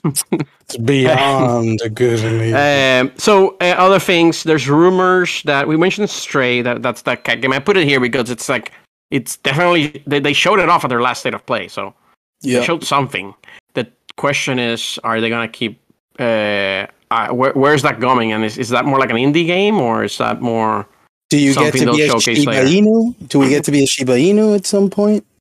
It's 0.04 0.76
beyond 0.78 1.80
a 1.82 1.88
good 1.88 2.20
and 2.24 2.42
evil. 2.42 3.10
Um, 3.10 3.18
so 3.18 3.56
uh, 3.60 3.74
other 3.76 3.98
things, 3.98 4.42
there's 4.42 4.68
rumors 4.68 5.42
that 5.44 5.68
we 5.68 5.76
mentioned 5.76 6.10
Stray. 6.10 6.62
That 6.62 6.82
that's 6.82 7.02
that 7.02 7.24
cat 7.24 7.40
game. 7.40 7.52
I 7.52 7.58
put 7.58 7.76
it 7.76 7.86
here 7.86 8.00
because 8.00 8.30
it's 8.30 8.48
like 8.48 8.72
it's 9.10 9.36
definitely 9.36 10.02
they, 10.06 10.20
they 10.20 10.32
showed 10.32 10.58
it 10.58 10.68
off 10.68 10.84
at 10.84 10.88
their 10.88 11.02
last 11.02 11.20
state 11.20 11.34
of 11.34 11.44
play. 11.46 11.68
So 11.68 11.94
they 12.42 12.52
yeah. 12.52 12.62
showed 12.62 12.84
something. 12.84 13.34
The 13.74 13.86
question 14.16 14.58
is, 14.58 14.98
are 15.04 15.20
they 15.20 15.28
gonna 15.28 15.48
keep? 15.48 15.80
Uh, 16.18 16.86
uh, 17.10 17.28
where, 17.28 17.52
where's 17.52 17.82
that 17.82 18.00
going? 18.00 18.32
And 18.32 18.44
is, 18.44 18.58
is 18.58 18.68
that 18.70 18.84
more 18.84 18.98
like 18.98 19.10
an 19.10 19.16
indie 19.16 19.46
game 19.46 19.78
or 19.78 20.04
is 20.04 20.18
that 20.18 20.40
more? 20.40 20.86
Do 21.30 21.38
you 21.38 21.54
get 21.54 21.74
to 21.74 21.92
be 21.92 22.02
a 22.02 22.20
Shiba 22.20 22.50
later. 22.50 22.66
Inu? 22.66 23.28
Do 23.28 23.38
we 23.38 23.48
get 23.48 23.64
to 23.64 23.70
be 23.70 23.84
a 23.84 23.86
Shiba 23.86 24.12
Inu 24.12 24.54
at 24.54 24.66
some 24.66 24.90
point? 24.90 25.24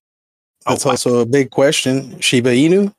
Oh, 0.66 0.72
That's 0.72 0.86
what? 0.86 0.92
also 0.92 1.20
a 1.20 1.26
big 1.26 1.52
question. 1.52 2.18
Shiba 2.22 2.52
Inu? 2.52 2.94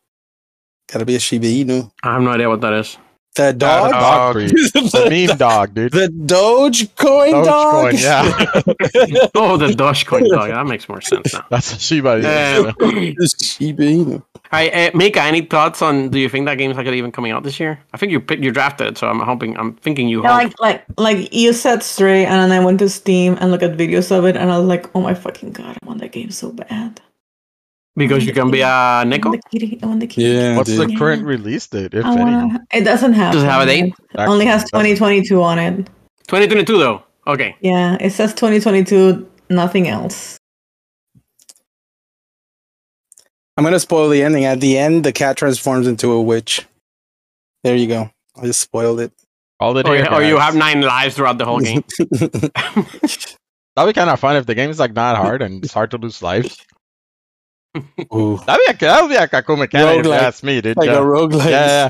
Gotta 0.93 1.05
be 1.05 1.17
a 1.17 1.21
Shiba 1.21 1.47
Inu. 1.47 1.91
I 2.03 2.15
have 2.15 2.23
no 2.23 2.31
idea 2.31 2.49
what 2.49 2.61
that 2.61 2.73
is. 2.75 2.99
The 3.37 3.53
dog? 3.53 3.91
dog 3.91 3.93
Dog. 3.93 4.33
breed. 4.35 4.51
The 4.51 5.27
meme 5.27 5.37
dog, 5.37 5.75
dude. 5.75 5.91
The 5.91 6.07
Dogecoin 6.07 7.45
dog? 7.45 7.93
Dogecoin, 7.93 8.01
yeah. 8.01 9.29
Oh, 9.35 9.57
the 9.57 9.69
Dogecoin 9.69 10.29
dog. 10.31 10.51
That 10.51 10.67
makes 10.67 10.89
more 10.89 11.01
sense 11.01 11.33
now. 11.33 11.45
That's 11.51 11.73
a 11.73 11.81
Shiba. 11.81 12.21
Inu. 12.21 13.17
The 13.17 13.45
Shiba 13.45 13.83
Inu. 13.83 14.23
Hi, 14.53 14.69
uh, 14.69 14.91
Mika. 14.95 15.21
Any 15.23 15.41
thoughts 15.41 15.83
on? 15.83 16.11
Do 16.11 16.21
you 16.21 16.29
think 16.29 16.47
that 16.47 16.59
game's 16.59 16.79
actually 16.79 16.99
even 16.99 17.11
coming 17.11 17.33
out 17.33 17.43
this 17.43 17.59
year? 17.59 17.81
I 17.93 17.97
think 17.97 18.13
you 18.13 18.21
picked, 18.21 18.45
you 18.45 18.53
drafted 18.53 18.87
it, 18.87 18.99
so 18.99 19.09
I'm 19.09 19.19
hoping. 19.19 19.57
I'm 19.57 19.75
thinking 19.75 20.07
you. 20.07 20.23
Yeah, 20.23 20.43
hope. 20.43 20.55
like 20.61 20.61
like 20.61 21.19
like 21.19 21.35
you 21.35 21.53
said 21.53 21.83
Stray, 21.83 22.25
and 22.25 22.35
then 22.35 22.53
I 22.53 22.65
went 22.65 22.79
to 22.79 22.89
Steam 22.89 23.37
and 23.41 23.51
looked 23.51 23.65
at 23.65 23.77
videos 23.77 24.17
of 24.17 24.27
it, 24.27 24.37
and 24.37 24.53
I 24.53 24.59
was 24.59 24.69
like, 24.69 24.95
oh 24.95 25.01
my 25.01 25.15
fucking 25.15 25.53
god, 25.53 25.77
I 25.83 25.87
want 25.87 26.01
that 26.03 26.13
game 26.13 26.31
so 26.31 26.53
bad. 26.53 27.01
Because 27.97 28.27
you 28.27 28.33
can 28.33 28.51
be 28.51 28.61
a 28.61 29.05
Nico. 29.07 29.31
want 29.31 29.43
the 29.43 29.59
kitty. 29.59 29.79
I 29.83 29.97
the 29.97 30.07
kitty. 30.07 30.29
Yeah, 30.29 30.57
What's 30.57 30.77
the 30.77 30.95
current 30.97 31.25
release 31.25 31.67
date, 31.67 31.95
if 31.95 32.05
wanna, 32.05 32.61
it 32.73 32.83
doesn't 32.83 33.13
have. 33.13 33.33
Does 33.33 33.43
it 33.43 33.47
have 33.47 33.63
a 33.63 33.67
date? 33.67 33.95
It 34.15 34.21
only 34.21 34.47
has 34.47 34.65
2022 34.65 35.43
on 35.43 35.59
it. 35.59 35.77
2022 36.27 36.79
though. 36.79 37.03
Okay. 37.27 37.57
Yeah, 37.61 37.97
it 38.01 38.11
says 38.11 38.35
2022, 38.35 39.29
nothing 39.51 39.89
else. 39.89 40.39
I'm 43.57 43.63
gonna 43.65 43.79
spoil 43.79 44.09
the 44.09 44.23
ending. 44.23 44.45
At 44.45 44.61
the 44.61 44.77
end, 44.77 45.05
the 45.05 45.13
cat 45.13 45.37
transforms 45.37 45.87
into 45.87 46.11
a 46.11 46.21
witch. 46.21 46.67
There 47.63 47.77
you 47.77 47.87
go. 47.87 48.11
I 48.37 48.47
just 48.47 48.61
spoiled 48.61 49.01
it. 49.01 49.13
All 49.61 49.73
the 49.73 49.87
oh, 49.87 49.93
Or, 49.93 49.97
or 49.97 50.15
oh, 50.15 50.19
you 50.19 50.39
have 50.39 50.57
nine 50.57 50.81
lives 50.81 51.15
throughout 51.15 51.39
the 51.39 51.45
whole 51.45 51.61
game. 51.61 51.85
That'd 53.77 53.95
be 53.95 53.99
kind 53.99 54.11
of 54.11 54.21
fun 54.21 54.37
if 54.37 54.47
the 54.47 54.55
game 54.55 54.71
is 54.71 54.81
like 54.81 54.93
not 54.93 55.17
hard 55.17 55.41
and 55.41 55.65
it's 55.65 55.73
hard 55.73 55.93
to 55.93 55.99
lose 55.99 56.23
lives. 56.23 56.65
Ooh, 58.15 58.39
That'd 58.47 58.61
be 58.67 58.73
a 58.87 58.89
that'd 58.89 59.11
be 59.11 59.17
a 59.17 59.43
cool 59.43 59.57
mechanic 59.57 59.99
if 60.01 60.07
you 60.07 60.13
Roguelike. 60.13 60.19
ask 60.19 60.45
me, 60.45 60.61
dude. 60.61 60.77
like 60.77 60.87
yeah. 60.87 60.99
a 60.99 61.03
roguelike. 61.03 61.51
Yeah, 61.51 61.89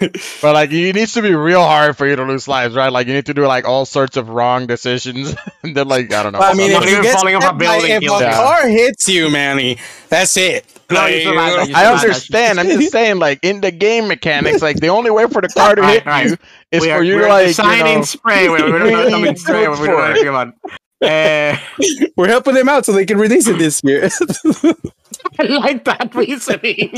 but 0.42 0.54
like 0.54 0.70
it 0.70 0.94
needs 0.94 1.12
to 1.14 1.22
be 1.22 1.34
real 1.34 1.62
hard 1.62 1.96
for 1.96 2.06
you 2.06 2.14
to 2.16 2.24
lose 2.24 2.46
lives, 2.46 2.74
right? 2.76 2.92
Like 2.92 3.08
you 3.08 3.14
need 3.14 3.26
to 3.26 3.34
do 3.34 3.46
like 3.46 3.64
all 3.66 3.84
sorts 3.84 4.16
of 4.16 4.28
wrong 4.28 4.66
decisions, 4.66 5.34
and 5.62 5.76
then 5.76 5.88
like 5.88 6.12
I 6.12 6.22
don't 6.22 6.32
know. 6.32 6.38
Well, 6.38 6.52
I 6.52 6.54
mean, 6.54 6.70
if 6.70 6.84
you 6.84 6.98
even 6.98 7.12
falling 7.12 7.34
off 7.34 7.52
a 7.52 7.54
building 7.54 7.90
if 7.92 8.00
kills 8.00 8.22
a 8.22 8.26
you. 8.26 8.32
car 8.32 8.68
hits 8.68 9.08
you, 9.08 9.30
Manny, 9.30 9.78
that's 10.08 10.36
it. 10.36 10.66
No, 10.90 11.00
Like, 11.00 11.14
you 11.14 11.20
still 11.20 11.36
have 11.36 11.54
that, 11.56 11.68
I 11.74 11.84
still 11.84 11.96
have 11.96 12.00
that. 12.06 12.06
understand. 12.06 12.60
I'm 12.60 12.68
just 12.68 12.90
saying, 12.92 13.18
like 13.18 13.40
in 13.42 13.60
the 13.60 13.70
game 13.72 14.08
mechanics, 14.08 14.62
like 14.62 14.78
the 14.80 14.88
only 14.88 15.10
way 15.10 15.26
for 15.26 15.42
the 15.42 15.48
car 15.48 15.74
to 15.74 15.82
Alright, 15.82 16.02
hit 16.04 16.06
alright. 16.06 16.26
you 16.30 16.36
is 16.72 16.82
we 16.82 16.88
for 16.88 16.92
are, 16.92 17.02
you 17.02 17.16
we're 17.16 17.22
to 17.22 17.28
like 17.28 17.56
you 17.58 17.64
designing 17.64 17.98
know, 17.98 18.02
spray. 18.02 18.48
We're, 18.48 18.70
we're 18.70 18.90
not 18.90 19.08
coming 19.10 19.36
spray. 19.36 19.68
When 19.68 19.80
We're 19.80 19.88
Look 19.88 19.98
not 19.98 20.54
for 21.00 21.06
it. 21.06 21.10
anything 21.10 21.58
about. 22.02 22.08
Uh, 22.08 22.08
We're 22.16 22.28
helping 22.28 22.54
them 22.54 22.68
out 22.68 22.84
so 22.86 22.92
they 22.92 23.06
can 23.06 23.18
release 23.18 23.46
it 23.48 23.58
this 23.58 23.80
year. 23.84 24.04
I 25.38 25.42
like 25.44 25.84
that 25.84 26.14
reasoning. 26.14 26.92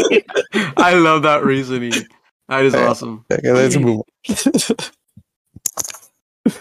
I 0.77 0.95
love 0.95 1.23
that 1.23 1.45
reasoning. 1.45 1.93
That 2.49 2.65
is 2.65 2.75
Okay. 2.75 2.85
awesome. 2.87 3.25
okay, 3.31 3.53
let's 3.53 3.77
move. 3.77 4.01
on. 4.29 4.75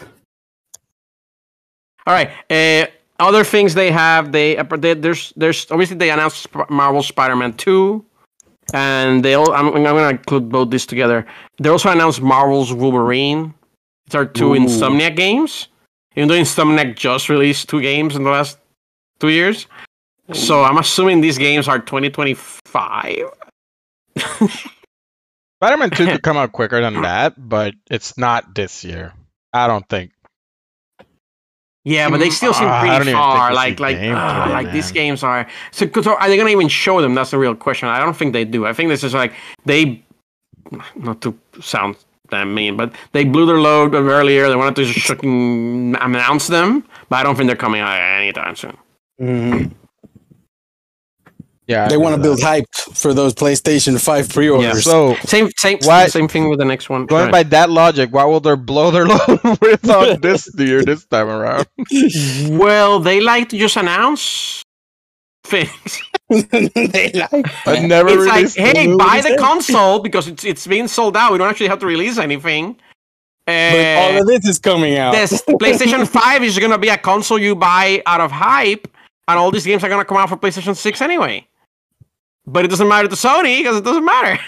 All 2.08 2.14
right. 2.14 2.30
Uh, 2.50 2.88
other 3.20 3.44
things 3.44 3.74
they 3.74 3.92
have, 3.92 4.32
they, 4.32 4.56
they 4.78 4.94
there's 4.94 5.34
there's 5.36 5.70
obviously 5.72 5.98
they 5.98 6.10
announced 6.10 6.48
Marvel 6.70 7.04
Spider-Man 7.04 7.54
two, 7.54 8.04
and 8.74 9.24
they 9.26 9.34
all 9.34 9.52
I'm, 9.52 9.68
I'm 9.76 9.84
gonna 9.84 10.10
include 10.10 10.50
both 10.50 10.70
these 10.70 10.86
together. 10.86 11.26
They 11.62 11.70
also 11.70 11.90
announced 11.90 12.22
Marvel's 12.22 12.72
Wolverine. 12.74 13.54
These 14.08 14.16
are 14.16 14.26
two 14.26 14.54
Ooh. 14.54 14.58
Insomniac 14.58 15.16
games. 15.18 15.68
Even 16.20 16.28
though 16.28 16.36
Insomniac 16.36 16.98
just 16.98 17.30
released 17.30 17.70
two 17.70 17.80
games 17.80 18.18
in 18.18 18.26
the 18.26 18.30
last 18.30 18.58
two 19.22 19.30
years, 19.30 19.68
so 20.34 20.66
I'm 20.66 20.78
assuming 20.78 21.22
these 21.22 21.38
games 21.38 21.70
are 21.70 21.80
2025. 21.80 23.24
Spider-Man 25.62 25.90
Two 25.92 26.08
could 26.08 26.22
come 26.28 26.36
out 26.36 26.52
quicker 26.52 26.82
than 26.82 27.04
that, 27.04 27.36
but 27.38 27.74
it's 27.90 28.18
not 28.18 28.54
this 28.54 28.84
year. 28.84 29.14
I 29.54 29.68
don't 29.68 29.88
think. 29.88 30.12
Yeah, 31.86 32.10
but 32.10 32.18
they 32.18 32.32
still 32.32 32.54
seem 32.54 32.68
Ah, 32.68 32.82
pretty 32.82 32.92
don't 32.92 33.02
even 33.04 33.14
think 33.14 33.18
far. 33.18 33.54
Like, 33.54 33.80
like, 33.80 33.98
ah, 34.02 34.50
like 34.52 34.74
these 34.74 34.92
games 34.92 35.24
are. 35.24 35.48
So, 35.72 35.86
are 35.86 36.28
they 36.28 36.36
gonna 36.36 36.50
even 36.50 36.68
show 36.68 37.00
them? 37.00 37.16
That's 37.16 37.32
the 37.32 37.38
real 37.38 37.56
question. 37.56 37.88
I 37.88 38.00
don't 38.00 38.18
think 38.18 38.34
they 38.34 38.44
do. 38.44 38.66
I 38.66 38.74
think 38.74 38.90
this 38.90 39.06
is 39.06 39.14
like 39.14 39.32
they, 39.64 40.04
not 40.98 41.22
to 41.22 41.40
sound 41.62 41.96
that 42.32 42.46
mean, 42.46 42.78
but 42.78 42.94
they 43.12 43.24
blew 43.26 43.46
their 43.46 43.60
load 43.60 43.94
earlier. 43.96 44.50
They 44.50 44.56
wanted 44.56 44.76
to 44.78 44.86
just 44.94 45.10
announce 45.24 46.48
them, 46.48 46.84
but 47.10 47.18
I 47.18 47.24
don't 47.24 47.36
think 47.36 47.48
they're 47.48 47.56
coming 47.56 47.82
out 47.82 47.94
anytime 47.98 48.56
soon. 48.56 48.78
Mhm. 49.22 49.72
Yeah, 51.68 51.86
I 51.86 51.90
They 51.90 51.98
want 51.98 52.16
to 52.16 52.22
build 52.22 52.42
hype 52.42 52.66
for 52.96 53.14
those 53.14 53.36
PlayStation 53.36 54.02
5 54.02 54.30
pre-orders. 54.34 54.84
So 54.84 55.14
Same, 55.26 55.52
same, 55.56 55.78
Why- 55.84 56.08
same 56.08 56.28
thing 56.28 56.50
with 56.50 56.58
the 56.58 56.66
next 56.66 56.90
one. 56.90 57.06
Going 57.06 57.22
ahead. 57.30 57.32
by 57.32 57.44
that 57.44 57.70
logic, 57.70 58.10
why 58.12 58.26
will 58.26 58.40
they 58.40 58.56
blow 58.56 58.90
their 58.90 59.06
load 59.14 59.40
with 59.62 59.88
on 59.88 60.20
this 60.22 60.50
year 60.58 60.82
this 60.84 61.06
time 61.06 61.28
around? 61.30 61.68
well, 62.58 63.00
they 63.00 63.22
like 63.22 63.50
to 63.50 63.58
just 63.60 63.78
announce 63.78 64.64
things. 65.44 66.02
they 66.30 67.12
like 67.14 67.68
I 67.68 67.80
never 67.86 68.10
it's 68.10 68.58
like, 68.58 68.76
hey, 68.76 68.96
buy 68.96 69.22
the 69.22 69.36
console 69.38 70.00
because 70.00 70.28
it's 70.28 70.44
it's 70.46 70.68
being 70.68 70.88
sold 70.88 71.18
out. 71.18 71.32
We 71.32 71.38
don't 71.38 71.50
actually 71.50 71.70
have 71.70 71.80
to 71.80 71.88
release 71.88 72.18
anything. 72.18 72.78
But 73.46 73.54
Uh, 73.54 74.00
all 74.00 74.22
of 74.22 74.28
this 74.28 74.46
is 74.48 74.60
coming 74.60 74.98
out. 74.98 75.14
this 75.14 75.42
PlayStation 75.50 76.08
5 76.08 76.44
is 76.44 76.60
going 76.60 76.72
to 76.72 76.78
be 76.78 76.90
a 76.90 76.98
console 76.98 77.40
you 77.40 77.56
buy 77.56 78.04
out 78.06 78.22
of 78.22 78.32
hype, 78.32 78.88
and 79.28 79.40
all 79.40 79.50
these 79.50 79.66
games 79.66 79.84
are 79.84 79.90
going 79.90 80.02
to 80.02 80.06
come 80.06 80.18
out 80.18 80.30
for 80.30 80.38
PlayStation 80.38 80.76
6 80.76 81.02
anyway. 81.02 81.48
But 82.46 82.66
it 82.66 82.68
doesn't 82.68 82.88
matter 82.88 83.08
to 83.08 83.16
Sony 83.16 83.58
because 83.58 83.78
it 83.78 83.84
doesn't 83.84 84.06
matter. 84.06 84.40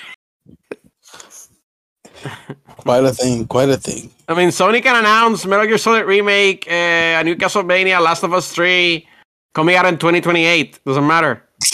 quite 2.78 3.04
a 3.04 3.12
thing. 3.12 3.48
Quite 3.48 3.70
a 3.70 3.78
thing. 3.78 4.12
I 4.28 4.36
mean, 4.36 4.50
Sony 4.50 4.84
can 4.84 4.96
announce 4.96 5.48
Metal 5.48 5.66
Gear 5.66 5.80
Solid 5.80 6.06
Remake, 6.06 6.68
uh, 6.68 7.22
a 7.22 7.24
new 7.24 7.36
Castlevania, 7.36 8.00
Last 8.00 8.22
of 8.22 8.34
Us 8.34 8.52
3 8.52 9.08
coming 9.54 9.76
out 9.76 9.86
in 9.86 9.98
2028. 9.98 10.80
Doesn't 10.86 11.08
matter. 11.08 11.44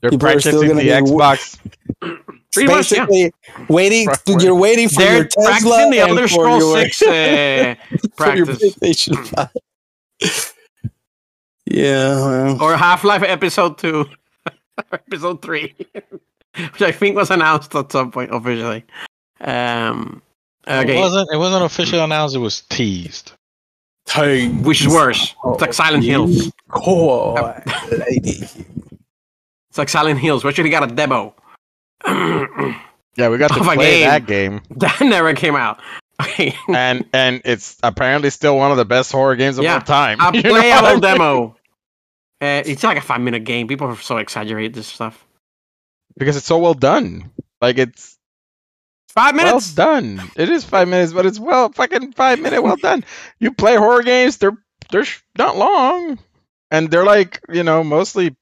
They're 0.00 0.10
People 0.10 0.28
are 0.28 0.40
still 0.40 0.60
practicing 0.60 0.68
gonna 0.68 0.82
the 0.82 0.88
Xbox. 0.90 1.58
Pretty 2.52 2.72
much, 2.72 2.92
yeah. 2.92 3.04
Basically, 3.06 3.32
waiting. 3.68 4.06
Right. 4.06 4.42
You're 4.42 4.54
waiting 4.54 4.88
for 4.88 5.02
your 5.02 5.10
They're 5.10 5.24
Tesla 5.24 5.44
practicing 5.44 5.90
the 5.90 5.98
and 6.00 6.10
Elder 6.10 6.22
for 6.22 6.28
Scrolls 6.28 6.62
your, 6.62 6.84
6 6.84 7.02
uh, 7.02 7.74
for 8.16 8.34
your 8.36 8.46
practice. 8.46 8.74
PlayStation 8.76 9.50
5. 10.20 10.54
yeah. 11.66 12.14
Well, 12.14 12.62
Or 12.62 12.76
Half 12.76 13.04
Life 13.04 13.22
Episode 13.22 13.78
2. 13.78 14.06
episode 14.92 15.42
3. 15.42 15.74
Which 16.72 16.82
I 16.82 16.92
think 16.92 17.16
was 17.16 17.30
announced 17.30 17.74
at 17.74 17.92
some 17.92 18.10
point 18.10 18.34
officially. 18.34 18.84
Um, 19.40 20.22
okay. 20.66 20.96
It 20.96 21.00
wasn't. 21.00 21.28
It 21.32 21.36
wasn't 21.36 21.64
officially 21.64 22.02
announced. 22.02 22.34
It 22.34 22.38
was 22.38 22.62
teased. 22.62 23.32
Hey, 24.12 24.48
Which 24.48 24.80
is 24.82 24.88
worse. 24.88 25.34
It's 25.44 25.60
like 25.60 25.72
Silent 25.74 26.04
Hills. 26.04 26.50
Cool. 26.70 27.34
lady. 27.90 28.46
It's 29.70 29.78
like 29.78 29.88
Silent 29.88 30.18
Hills. 30.20 30.44
We 30.44 30.50
actually 30.50 30.70
got 30.70 30.90
a 30.90 30.94
demo. 30.94 31.34
Yeah, 33.16 33.30
we 33.30 33.38
got 33.38 33.48
to 33.52 33.58
Of 33.58 33.66
a 33.66 33.74
play 33.74 34.02
game. 34.02 34.08
that 34.08 34.26
game, 34.26 34.60
never 35.08 35.34
came 35.34 35.56
out. 35.56 35.80
And 36.68 37.04
and 37.12 37.42
it's 37.44 37.76
apparently 37.82 38.30
still 38.30 38.56
one 38.56 38.70
of 38.70 38.76
the 38.76 38.84
best 38.84 39.10
horror 39.10 39.34
games 39.34 39.58
of 39.58 39.64
Yeah, 39.64 39.74
all 39.74 39.80
time. 39.80 40.18
a 40.20 40.30
You 40.36 40.42
know 40.44 40.50
playable 40.50 40.86
I 40.86 40.92
mean? 40.92 41.00
demo. 41.00 41.56
Uh, 42.40 42.62
it's 42.64 42.84
like 42.84 42.96
a 42.96 43.00
five 43.00 43.20
minute 43.20 43.42
game. 43.42 43.66
People 43.66 43.88
are 43.88 43.96
so 43.96 44.18
exaggerate 44.18 44.72
this 44.72 44.86
stuff. 44.86 45.26
because 46.16 46.36
it's 46.36 46.46
so 46.46 46.58
well 46.58 46.74
done. 46.74 47.32
Like 47.60 47.78
it's 47.78 48.16
Five 49.08 49.34
minutes. 49.34 49.74
well 49.76 50.00
minutes. 50.02 50.24
done. 50.26 50.30
It 50.36 50.48
is 50.48 50.64
five 50.64 50.88
minutes, 50.88 51.12
but 51.12 51.26
it's 51.26 51.38
well 51.38 51.70
fucking 51.72 52.12
five 52.12 52.40
minute 52.40 52.62
well 52.62 52.76
done. 52.76 53.04
You 53.40 53.52
play 53.52 53.76
horror 53.76 54.02
games; 54.02 54.36
they're 54.36 54.56
they're 54.90 55.04
sh- 55.04 55.20
not 55.36 55.56
long, 55.56 56.18
and 56.70 56.90
they're 56.90 57.04
like 57.04 57.40
you 57.48 57.62
know 57.62 57.82
mostly 57.82 58.36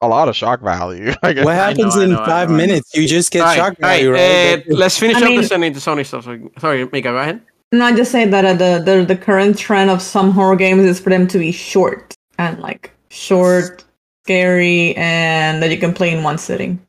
a 0.00 0.08
lot 0.08 0.28
of 0.28 0.36
shock 0.36 0.60
value. 0.62 1.12
I 1.22 1.32
guess. 1.32 1.44
What 1.44 1.54
happens 1.54 1.96
I 1.96 2.04
in 2.04 2.10
know, 2.10 2.22
I 2.22 2.26
five 2.26 2.48
know, 2.48 2.54
I 2.54 2.58
minutes? 2.58 2.94
You 2.94 3.06
just 3.06 3.30
get 3.32 3.40
All 3.40 3.46
right, 3.48 3.56
shock 3.56 3.76
all 3.82 3.88
right, 3.88 4.04
value, 4.04 4.12
right? 4.12 4.58
uh, 4.70 4.74
let's 4.76 4.98
finish 4.98 5.16
I 5.16 5.20
up 5.20 5.26
mean- 5.26 5.40
the 5.40 5.46
sending 5.46 5.72
to 5.74 5.80
Sony 5.80 6.06
stuff. 6.06 6.24
So- 6.24 6.50
Sorry, 6.58 6.84
Mika, 6.86 7.10
go 7.10 7.18
ahead. 7.18 7.40
No, 7.72 7.86
I 7.86 7.96
just 7.96 8.12
say 8.12 8.26
that 8.26 8.44
uh, 8.44 8.52
the, 8.52 8.82
the 8.84 9.04
the 9.06 9.16
current 9.16 9.56
trend 9.58 9.90
of 9.90 10.02
some 10.02 10.30
horror 10.32 10.56
games 10.56 10.84
is 10.84 11.00
for 11.00 11.08
them 11.10 11.26
to 11.28 11.38
be 11.38 11.52
short 11.52 12.14
and 12.38 12.58
like 12.60 12.92
short 13.08 13.84
scary, 14.24 14.94
and 14.96 15.62
that 15.62 15.70
you 15.70 15.78
can 15.78 15.94
play 15.94 16.10
in 16.16 16.22
one 16.22 16.36
sitting. 16.38 16.84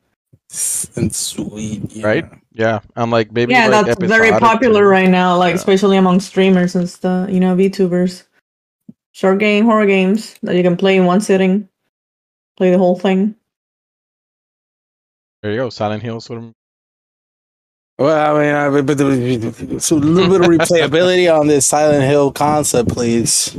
And 0.96 1.12
sweet, 1.14 1.90
yeah. 1.92 2.06
Right? 2.06 2.24
Yeah, 2.54 2.80
I'm 2.94 3.10
like 3.10 3.32
maybe 3.32 3.52
yeah, 3.52 3.66
like 3.66 3.86
that's 3.86 4.04
very 4.04 4.30
popular 4.38 4.86
right 4.86 5.08
now, 5.08 5.36
like 5.36 5.50
Yeah. 5.50 5.56
especially 5.56 5.96
among 5.96 6.20
streamers 6.20 6.76
and 6.76 6.88
stuff, 6.88 7.28
you 7.28 7.40
know, 7.40 7.56
VTubers. 7.56 8.22
Short 9.10 9.38
game 9.38 9.64
horror 9.64 9.86
games 9.86 10.36
that 10.42 10.56
you 10.56 10.62
can 10.62 10.76
play 10.76 10.96
in 10.96 11.04
one 11.04 11.20
sitting. 11.20 11.68
Play 12.56 12.70
the 12.70 12.78
whole 12.78 12.96
thing. 12.98 13.34
There 15.42 15.50
you 15.52 15.58
go, 15.58 15.68
Silent 15.68 16.02
Hill 16.02 16.20
sort 16.20 16.42
of. 16.42 16.52
Well, 17.98 18.36
I 18.36 18.40
mean, 18.40 18.54
I, 18.54 18.80
but 18.82 18.98
the, 18.98 19.80
so 19.80 19.96
a 19.96 19.98
little 19.98 20.38
bit 20.38 20.40
of 20.40 20.46
replayability 20.46 21.32
on 21.32 21.48
this 21.48 21.66
Silent 21.66 22.04
Hill 22.04 22.32
concept, 22.32 22.88
please. 22.88 23.56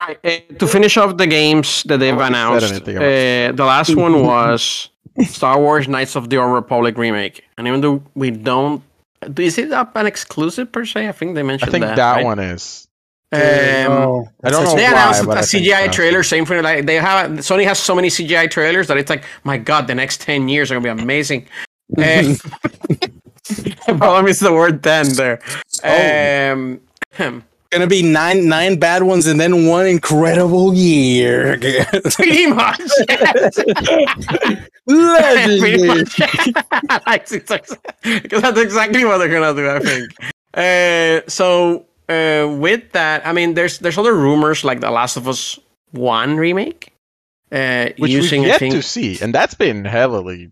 Uh, 0.00 0.14
to 0.58 0.66
finish 0.66 0.96
off 0.96 1.16
the 1.16 1.26
games 1.26 1.82
that 1.84 1.98
they've 1.98 2.14
Oh, 2.14 2.18
you 2.18 2.60
said 2.60 2.82
announced, 2.82 2.88
uh, 2.88 3.52
the 3.52 3.64
last 3.64 3.94
one 3.96 4.22
was 4.26 4.89
Star 5.24 5.58
Wars 5.60 5.88
Knights 5.88 6.16
of 6.16 6.30
the 6.30 6.38
Old 6.38 6.52
Republic 6.52 6.96
remake. 6.96 7.44
And 7.58 7.66
even 7.66 7.80
though 7.80 8.02
we 8.14 8.30
don't, 8.30 8.82
is 9.36 9.58
it 9.58 9.72
up 9.72 9.96
an 9.96 10.06
exclusive 10.06 10.72
per 10.72 10.84
se? 10.84 11.08
I 11.08 11.12
think 11.12 11.34
they 11.34 11.42
mentioned. 11.42 11.72
That. 11.72 11.76
I 11.76 11.86
think 11.86 11.90
that. 11.90 11.96
that, 11.96 12.12
right? 12.16 12.24
one 12.24 12.38
is. 12.38 12.88
Um, 13.32 13.40
Oh, 13.40 14.28
I 14.42 14.50
don't 14.50 14.64
know 14.64 14.74
they 14.74 14.82
why, 14.82 14.90
announced 14.90 15.24
a 15.24 15.30
I 15.30 15.40
CGI 15.42 15.86
so. 15.86 15.92
trailer. 15.92 16.22
Same 16.22 16.44
thing. 16.44 16.62
Like 16.64 16.86
they 16.86 16.96
have, 16.96 17.30
Sony 17.32 17.64
has 17.64 17.78
so 17.78 17.94
many 17.94 18.08
CGI 18.08 18.50
trailers 18.50 18.88
that 18.88 18.96
it's 18.96 19.10
like, 19.10 19.24
my 19.44 19.56
god, 19.56 19.86
the 19.86 19.94
next 19.94 20.20
ten 20.20 20.48
years 20.48 20.70
are 20.70 20.80
gonna 20.80 20.94
be 20.94 21.02
amazing. 21.02 21.46
Uh, 21.96 22.34
problem 23.98 24.26
is 24.26 24.40
the 24.40 24.52
word 24.52 24.82
"ten" 24.82 25.12
there. 25.14 25.40
Oh. 25.84 26.52
Um, 26.52 26.80
Gonna 27.72 27.86
be 27.86 28.02
nine 28.02 28.48
nine 28.48 28.78
bad 28.80 29.04
ones 29.04 29.26
and 29.28 29.38
then 29.38 29.66
one 29.66 29.86
incredible 29.86 30.74
year. 30.74 31.56
pretty 32.16 32.46
much. 32.48 32.80
yes. 33.08 33.54
Pretty 34.86 35.86
much. 35.86 36.18
Like, 37.06 37.30
it's 37.30 37.50
like- 37.50 37.66
because 38.02 38.42
that's 38.42 38.58
exactly 38.58 39.04
what 39.04 39.18
they're 39.18 39.28
gonna 39.28 39.54
do. 39.54 39.70
I 39.70 39.78
think. 39.78 40.10
Uh, 40.52 41.20
so 41.30 41.86
uh, 42.08 42.48
with 42.58 42.90
that, 42.92 43.24
I 43.26 43.32
mean, 43.32 43.54
there's 43.54 43.78
there's 43.78 43.98
other 43.98 44.14
rumors 44.14 44.64
like 44.64 44.80
the 44.80 44.90
Last 44.90 45.16
of 45.16 45.28
Us 45.28 45.58
One 45.92 46.36
remake, 46.38 46.92
uh, 47.52 47.90
Which 47.98 48.10
using 48.10 48.40
we've 48.42 48.48
yet 48.48 48.58
think 48.58 48.74
to 48.74 48.82
see, 48.82 49.18
and 49.22 49.32
that's 49.32 49.54
been 49.54 49.84
heavily. 49.84 50.50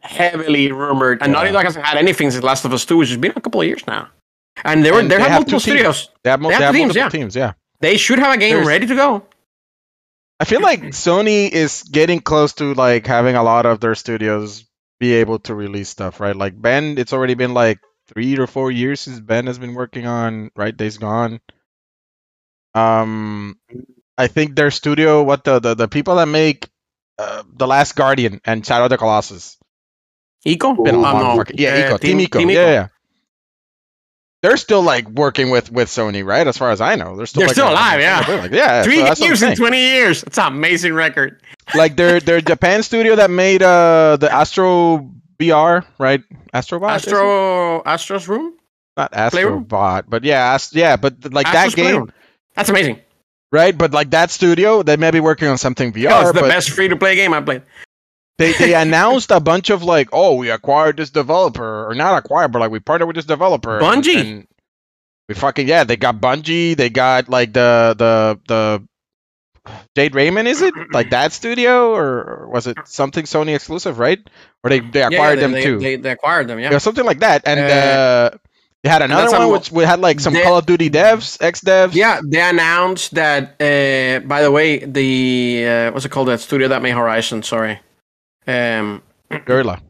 heavily 0.00 0.72
rumored, 0.72 1.22
and 1.22 1.32
Naughty 1.32 1.48
Yeah. 1.50 1.52
Dog 1.52 1.64
hasn't 1.66 1.84
had 1.86 1.98
anything 1.98 2.30
since 2.32 2.42
Last 2.42 2.64
of 2.64 2.72
Us 2.72 2.84
Two, 2.84 2.96
which 2.96 3.10
has 3.10 3.18
been 3.18 3.32
a 3.36 3.40
couple 3.40 3.60
of 3.60 3.66
years 3.68 3.86
now. 3.86 4.08
And 4.64 4.84
they 4.84 4.90
were 4.90 5.00
And 5.00 5.10
they, 5.10 5.16
they 5.16 5.22
have 5.22 5.30
have 5.30 5.40
multiple 5.40 5.60
studios. 5.60 6.10
They 6.22 6.30
have, 6.30 6.40
mul- 6.40 6.50
They 6.50 6.58
they 6.58 6.64
have 6.64 6.74
have 6.74 6.74
teams, 6.74 6.94
multiple 6.96 7.18
yeah. 7.18 7.22
teams, 7.22 7.36
yeah. 7.36 7.52
They 7.80 7.96
should 7.96 8.18
have 8.18 8.34
a 8.34 8.38
game 8.38 8.54
There's- 8.54 8.66
ready 8.66 8.86
to 8.86 8.94
go. 8.94 9.26
I 10.40 10.44
feel 10.44 10.60
like 10.60 10.80
Sony 10.90 11.48
is 11.50 11.84
getting 11.84 12.18
close 12.20 12.54
to 12.54 12.74
like 12.74 13.06
having 13.06 13.36
a 13.36 13.44
lot 13.44 13.64
of 13.64 13.78
their 13.78 13.94
studios 13.94 14.64
be 14.98 15.14
able 15.14 15.38
to 15.40 15.54
release 15.54 15.88
stuff, 15.88 16.18
right? 16.18 16.34
Like 16.34 16.60
Bend, 16.60 16.98
it's 16.98 17.12
already 17.12 17.34
been 17.34 17.54
like 17.54 17.78
three 18.08 18.36
or 18.38 18.48
four 18.48 18.70
years 18.72 19.00
since 19.00 19.20
Bend 19.20 19.46
has 19.46 19.58
been 19.60 19.74
working 19.74 20.06
on 20.06 20.50
right 20.56 20.76
Days 20.76 20.98
Gone. 20.98 21.40
Um, 22.74 23.58
I 24.18 24.26
think 24.26 24.56
their 24.56 24.70
studio, 24.70 25.22
what 25.22 25.44
the 25.44 25.60
the, 25.60 25.74
the 25.74 25.88
people 25.88 26.16
that 26.16 26.26
make 26.26 26.68
uh, 27.18 27.42
the 27.52 27.66
Last 27.66 27.94
Guardian 27.94 28.40
and 28.44 28.64
Shadow 28.66 28.84
of 28.84 28.90
the 28.90 28.98
Colossus, 28.98 29.58
Ico? 30.46 30.82
been 30.84 30.96
Oh, 30.96 31.36
no. 31.36 31.44
Yeah, 31.54 31.70
Uh, 31.92 31.96
Ico, 31.96 32.00
Team, 32.00 32.18
Ico, 32.18 32.52
yeah, 32.52 32.70
yeah. 32.70 32.88
They're 34.42 34.56
still 34.56 34.82
like 34.82 35.08
working 35.08 35.50
with 35.50 35.70
with 35.70 35.88
Sony, 35.88 36.24
right? 36.24 36.46
As 36.46 36.58
far 36.58 36.70
as 36.72 36.80
I 36.80 36.96
know, 36.96 37.16
they're 37.16 37.26
still 37.26 37.40
They're 37.40 37.48
like, 37.48 37.54
still 37.54 37.70
alive, 37.70 38.00
yeah. 38.00 38.22
they're 38.24 38.42
like, 38.42 38.50
yeah. 38.50 38.82
Three 38.82 39.06
so 39.06 39.14
games 39.14 39.42
in 39.42 39.54
20 39.54 39.78
years. 39.78 40.22
That's 40.22 40.38
an 40.38 40.48
amazing 40.48 40.94
record. 40.94 41.40
like 41.76 41.94
their 41.96 42.18
their 42.18 42.40
Japan 42.40 42.82
studio 42.82 43.16
that 43.16 43.30
made 43.30 43.62
uh 43.62 44.16
the 44.18 44.32
Astro 44.32 45.10
VR, 45.38 45.84
right? 45.98 46.22
Astrobot. 46.52 46.90
Astro 46.90 47.82
Astro's 47.84 48.28
Room? 48.28 48.54
not 48.96 49.12
Playroom? 49.12 49.64
Astrobot, 49.64 50.04
but 50.08 50.24
yeah, 50.24 50.54
Ast- 50.54 50.74
yeah, 50.74 50.96
but 50.96 51.32
like 51.32 51.46
Astro's 51.46 51.72
that 51.72 51.76
game, 51.76 51.84
Playroom. 51.84 52.12
That's 52.54 52.68
amazing. 52.68 53.00
right? 53.50 53.76
But 53.76 53.92
like 53.92 54.10
that 54.10 54.30
studio, 54.30 54.82
they 54.82 54.96
may 54.96 55.10
be 55.10 55.20
working 55.20 55.48
on 55.48 55.56
something 55.56 55.92
VR. 55.92 56.02
Yeah, 56.02 56.20
it's 56.22 56.32
the 56.32 56.40
best 56.40 56.70
free 56.70 56.88
to 56.88 56.96
play 56.96 57.14
game 57.14 57.32
I 57.32 57.40
played. 57.40 57.62
They 58.42 58.52
they 58.52 58.74
announced 58.86 59.30
a 59.30 59.40
bunch 59.40 59.70
of 59.70 59.82
like, 59.82 60.08
oh, 60.12 60.36
we 60.36 60.50
acquired 60.50 60.96
this 60.96 61.10
developer, 61.10 61.88
or 61.88 61.94
not 61.94 62.18
acquired, 62.24 62.52
but 62.52 62.58
like 62.60 62.70
we 62.70 62.80
partnered 62.80 63.06
with 63.06 63.16
this 63.16 63.24
developer. 63.24 63.78
and- 63.78 64.02
Bungie. 64.04 64.20
and 64.20 64.46
we 65.28 65.34
fucking 65.34 65.68
yeah, 65.68 65.84
they 65.84 65.96
got 65.96 66.20
Bungie. 66.20 66.76
They 66.76 66.90
got 66.90 67.28
like 67.28 67.52
the 67.52 67.94
the 67.96 68.40
the. 68.48 68.82
Jade 69.94 70.16
Raymond, 70.16 70.48
is 70.48 70.60
it 70.60 70.74
like 70.92 71.10
that 71.10 71.30
studio, 71.32 71.94
or 71.94 72.48
was 72.50 72.66
it 72.66 72.76
something 72.86 73.24
Sony 73.26 73.54
exclusive, 73.54 74.00
right? 74.00 74.18
Or 74.64 74.70
they, 74.70 74.80
they 74.80 74.98
Yeah, 74.98 75.06
acquired 75.06 75.36
they, 75.38 75.42
them 75.42 75.52
they, 75.52 75.62
too? 75.62 75.78
They, 75.78 75.96
they 75.96 76.10
acquired 76.10 76.48
them, 76.48 76.58
yeah. 76.58 76.72
Yeah, 76.72 76.78
something 76.78 77.04
like 77.04 77.20
that. 77.20 77.42
And 77.46 77.60
Uh, 77.60 77.62
uh, 77.72 78.30
they 78.82 78.90
had 78.90 79.02
another 79.02 79.30
one 79.38 79.52
which 79.52 79.70
we 79.70 79.84
had 79.84 80.00
like 80.00 80.18
some 80.18 80.34
Call 80.34 80.58
of 80.58 80.66
Duty 80.66 80.90
devs, 80.90 81.40
ex 81.40 81.60
devs. 81.60 81.94
Yeah, 81.94 82.20
they 82.26 82.40
announced 82.40 83.14
that. 83.14 83.54
Uh, 83.62 84.26
by 84.26 84.42
the 84.42 84.50
way, 84.50 84.78
the 84.84 85.64
uh, 85.64 85.92
what's 85.92 86.06
it 86.06 86.10
called? 86.10 86.26
That 86.26 86.40
studio 86.40 86.66
that 86.66 86.82
made 86.82 86.94
Horizon. 86.94 87.44
Sorry, 87.44 87.78
um, 88.46 89.02
Guerrilla. 89.44 89.80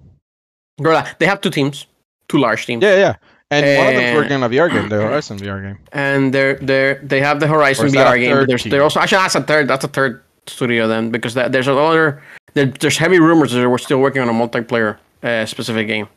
Guerrilla. 0.80 1.06
They 1.18 1.26
have 1.26 1.40
two 1.40 1.50
teams, 1.50 1.86
two 2.28 2.38
large 2.38 2.66
teams, 2.66 2.82
Yeah, 2.82 2.96
yeah. 2.96 3.14
And 3.50 3.66
one 3.78 3.86
of 3.88 3.94
them's 3.94 4.12
Uh, 4.16 4.20
working 4.20 4.32
on 4.32 4.42
a 4.44 4.48
VR 4.48 4.70
game, 4.70 4.88
the 4.88 4.96
Horizon 5.02 5.38
VR 5.38 5.60
game. 5.62 5.78
and 5.92 6.32
they're 6.32 6.54
they 6.54 6.98
they 7.02 7.20
have 7.20 7.38
the 7.40 7.46
Horizon 7.46 7.88
VR 7.88 8.18
game. 8.18 8.34
But 8.34 8.48
there's 8.48 8.64
they're 8.64 8.82
also 8.82 8.98
actually 9.00 9.18
that's 9.18 9.34
a 9.34 9.42
third. 9.42 9.68
That's 9.68 9.84
a 9.84 9.88
third 9.88 10.22
studio 10.46 10.88
then 10.88 11.10
because 11.10 11.34
that, 11.34 11.52
there's 11.52 11.68
another. 11.68 12.22
There, 12.54 12.66
there's 12.66 12.96
heavy 12.96 13.18
rumors 13.18 13.52
that 13.52 13.68
we're 13.68 13.78
still 13.78 13.98
working 14.00 14.22
on 14.22 14.28
a 14.28 14.32
multiplayer 14.32 14.96
uh, 15.22 15.44
specific 15.46 15.86
game. 15.86 16.08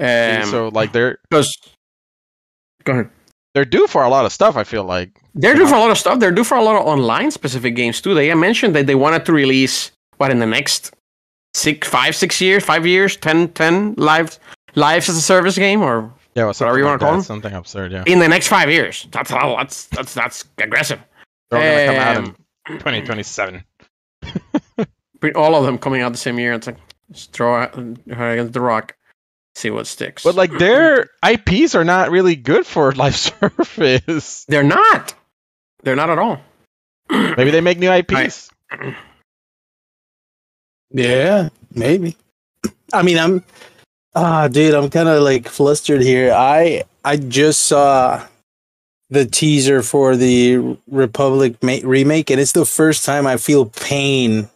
Um, 0.00 0.44
so 0.44 0.68
like 0.74 0.92
they're 0.92 1.18
because 1.30 1.56
go 2.84 2.92
ahead. 2.92 3.10
they're 3.54 3.64
due 3.64 3.86
for 3.86 4.02
a 4.02 4.08
lot 4.08 4.24
of 4.26 4.32
stuff. 4.32 4.56
I 4.56 4.64
feel 4.64 4.82
like. 4.84 5.10
They're 5.34 5.54
due 5.54 5.68
for 5.68 5.76
a 5.76 5.78
lot 5.80 5.90
of 5.92 5.98
stuff. 5.98 6.18
They're 6.18 6.32
due 6.32 6.44
for 6.44 6.56
a 6.56 6.62
lot 6.64 6.76
of 6.76 6.86
online 6.86 7.30
specific 7.30 7.76
games 7.76 8.00
too. 8.00 8.14
They 8.14 8.34
mentioned 8.34 8.74
that 8.74 8.86
they 8.86 8.94
wanted 8.96 9.24
to 9.26 9.32
release 9.32 9.92
what 10.16 10.30
in 10.32 10.38
the 10.40 10.46
next 10.46 10.94
six, 11.56 11.88
five, 11.88 12.14
six 12.14 12.40
years, 12.40 12.62
five 12.64 12.86
years, 12.86 13.16
10, 13.16 13.48
10 13.52 13.94
live 13.96 14.38
lives 14.74 15.08
as 15.08 15.16
a 15.16 15.20
service 15.22 15.56
game, 15.56 15.80
or 15.82 16.12
Yeah, 16.34 16.44
well, 16.44 16.52
Whatever 16.52 16.78
you 16.78 16.84
wanna 16.84 16.98
call 16.98 17.12
that, 17.12 17.16
them. 17.16 17.24
Something 17.24 17.54
absurd. 17.54 17.92
Yeah. 17.92 18.04
in 18.06 18.18
the 18.18 18.28
next 18.28 18.48
five 18.48 18.70
years. 18.70 19.08
That's 19.10 19.30
how. 19.30 19.56
That's 19.56 19.86
that's 19.86 20.12
that's 20.14 20.44
aggressive. 20.58 21.00
They're 21.50 21.60
all 21.60 21.86
gonna 21.86 21.86
come 21.86 21.96
out 21.96 22.16
Um, 22.18 22.36
in 22.68 22.78
2027. 22.78 23.64
All 25.34 25.54
of 25.56 25.64
them 25.64 25.78
coming 25.78 26.02
out 26.02 26.12
the 26.12 26.18
same 26.18 26.38
year. 26.38 26.52
It's 26.52 26.66
like 26.66 26.76
just 27.10 27.32
throw 27.32 27.62
it 27.62 27.74
her 28.12 28.30
against 28.32 28.52
the 28.52 28.60
rock, 28.60 28.94
see 29.54 29.70
what 29.70 29.86
sticks. 29.86 30.22
But 30.22 30.34
like 30.34 30.52
their 30.58 31.08
IPs 31.26 31.74
are 31.74 31.84
not 31.84 32.10
really 32.10 32.36
good 32.36 32.66
for 32.66 32.92
live 33.02 33.16
service. 33.16 34.44
they're 34.46 34.62
not. 34.62 35.14
They're 35.82 35.96
not 35.96 36.10
at 36.10 36.18
all. 36.18 36.40
Maybe 37.10 37.50
they 37.50 37.60
make 37.62 37.78
new 37.78 37.90
IPs. 37.90 38.50
Yeah, 40.90 41.48
maybe. 41.74 42.16
I 42.92 43.02
mean, 43.02 43.18
I'm 43.18 43.44
ah, 44.14 44.48
dude, 44.48 44.74
I'm 44.74 44.90
kind 44.90 45.08
of 45.08 45.22
like 45.22 45.48
flustered 45.48 46.02
here. 46.02 46.32
I 46.32 46.84
I 47.04 47.16
just 47.16 47.62
saw 47.64 48.26
the 49.10 49.24
teaser 49.26 49.82
for 49.82 50.16
the 50.16 50.76
Republic 50.90 51.62
ma- 51.62 51.78
remake, 51.84 52.30
and 52.30 52.40
it's 52.40 52.52
the 52.52 52.64
first 52.66 53.04
time 53.04 53.26
I 53.26 53.36
feel 53.36 53.66
pain 53.66 54.48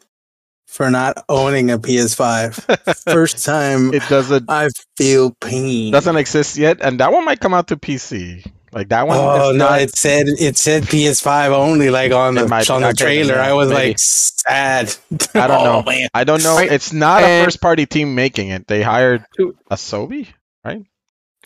for 0.66 0.90
not 0.90 1.24
owning 1.28 1.70
a 1.70 1.78
PS5. 1.78 3.04
first 3.12 3.44
time 3.44 3.92
It 3.94 4.02
doesn't 4.08 4.50
I 4.50 4.68
feel 4.96 5.32
pain. 5.40 5.92
doesn't 5.92 6.16
exist 6.16 6.56
yet, 6.56 6.78
and 6.80 7.00
that 7.00 7.12
one 7.12 7.24
might 7.24 7.40
come 7.40 7.54
out 7.54 7.68
to 7.68 7.76
PC. 7.76 8.46
Like 8.72 8.88
that 8.90 9.06
one. 9.06 9.16
Oh 9.18 9.50
no! 9.50 9.52
not- 9.52 9.80
It 9.82 9.96
said 9.96 10.26
it 10.28 10.56
said 10.56 10.84
PS5 10.84 11.50
only, 11.50 11.90
like 11.90 12.12
on 12.12 12.34
the 12.36 12.46
might 12.46 12.70
on 12.70 12.82
the 12.82 12.92
trailer. 12.94 13.34
I 13.40 13.52
was 13.52 13.68
maybe. 13.70 13.88
like 13.88 13.98
sad. 13.98 14.94
I 15.34 15.46
don't 15.48 15.50
Oh, 15.60 15.64
know. 15.64 15.82
man. 15.82 16.08
I 16.14 16.22
don't 16.24 16.42
know. 16.42 16.56
It's 16.58 16.92
not 16.92 17.22
a 17.24 17.44
first 17.44 17.60
party 17.60 17.84
team 17.86 18.14
making 18.14 18.48
it. 18.50 18.68
They 18.68 18.82
hired 18.82 19.24
To- 19.38 19.56
Asobi. 19.70 20.28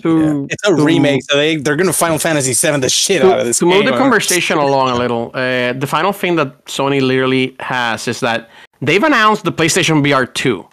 To, 0.02 0.48
It's 0.50 0.66
a 0.66 0.74
to- 0.76 0.84
remake, 0.84 1.22
so 1.22 1.36
they 1.36 1.54
they're 1.54 1.76
gonna 1.76 1.92
Final 1.92 2.18
Fantasy 2.18 2.52
VII 2.52 2.80
the 2.80 2.88
shit 2.90 3.22
to, 3.22 3.32
out 3.32 3.38
of 3.40 3.46
this. 3.46 3.60
to 3.60 3.66
move 3.66 3.84
the 3.84 3.92
conversation 3.92 4.58
along 4.58 4.90
a 4.90 4.96
little, 4.96 5.30
uh, 5.34 5.72
the 5.72 5.86
final 5.86 6.12
thing 6.12 6.34
that 6.34 6.64
Sony 6.66 7.00
literally 7.00 7.54
has 7.60 8.08
is 8.08 8.18
that 8.18 8.50
they've 8.82 9.04
announced 9.04 9.44
the 9.44 9.52
PlayStation 9.52 10.02
VR 10.04 10.26
2 10.34 10.66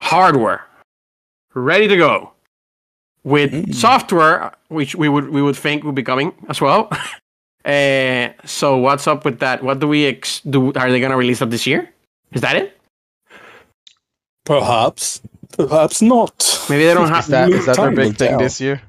hardware 0.00 0.64
ready 1.54 1.86
to 1.88 1.96
go 1.98 2.31
with 3.24 3.52
Mm. 3.52 3.74
software, 3.74 4.52
which 4.68 4.94
we 4.96 5.08
would 5.08 5.28
we 5.30 5.40
would 5.42 5.56
think 5.56 5.84
would 5.84 5.94
be 5.94 6.02
coming 6.02 6.32
as 6.48 6.60
well. 6.60 6.88
uh, 7.64 8.28
so 8.44 8.76
what's 8.76 9.06
up 9.06 9.24
with 9.24 9.38
that? 9.40 9.62
What 9.62 9.78
do 9.80 9.86
we 9.88 10.06
ex- 10.06 10.40
do? 10.40 10.72
Are 10.74 10.90
they 10.90 11.00
gonna 11.00 11.16
release 11.16 11.38
that 11.40 11.50
this 11.50 11.66
year? 11.66 11.88
Is 12.32 12.40
that 12.40 12.56
it? 12.56 12.78
Perhaps, 14.44 15.22
perhaps 15.56 16.02
not. 16.02 16.66
Maybe 16.68 16.84
they 16.84 16.94
don't 16.94 17.08
have. 17.08 17.24
Is 17.24 17.28
that 17.28 17.50
is 17.50 17.66
that 17.66 17.76
their 17.76 17.90
big 17.92 18.16
thing 18.16 18.30
tell. 18.30 18.38
this 18.38 18.60
year? 18.60 18.82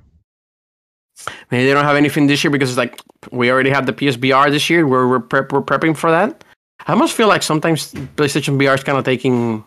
Maybe 1.51 1.65
they 1.68 1.73
don't 1.73 1.85
have 1.85 1.95
anything 1.95 2.27
this 2.27 2.43
year 2.43 2.51
because 2.51 2.69
it's 2.69 2.77
like 2.77 2.99
we 3.31 3.51
already 3.51 3.69
have 3.69 3.85
the 3.85 3.93
PSVR 3.93 4.49
this 4.49 4.69
year. 4.69 4.88
We're 4.88 5.07
we're, 5.07 5.19
prep, 5.19 5.51
we're 5.51 5.61
prepping 5.61 5.95
for 5.95 6.10
that. 6.11 6.43
I 6.88 6.91
almost 6.93 7.14
feel 7.14 7.27
like 7.27 7.43
sometimes 7.43 7.93
PlayStation 8.18 8.57
VR 8.57 8.76
is 8.76 8.84
kind 8.84 8.97
of 8.97 9.05
taking 9.05 9.64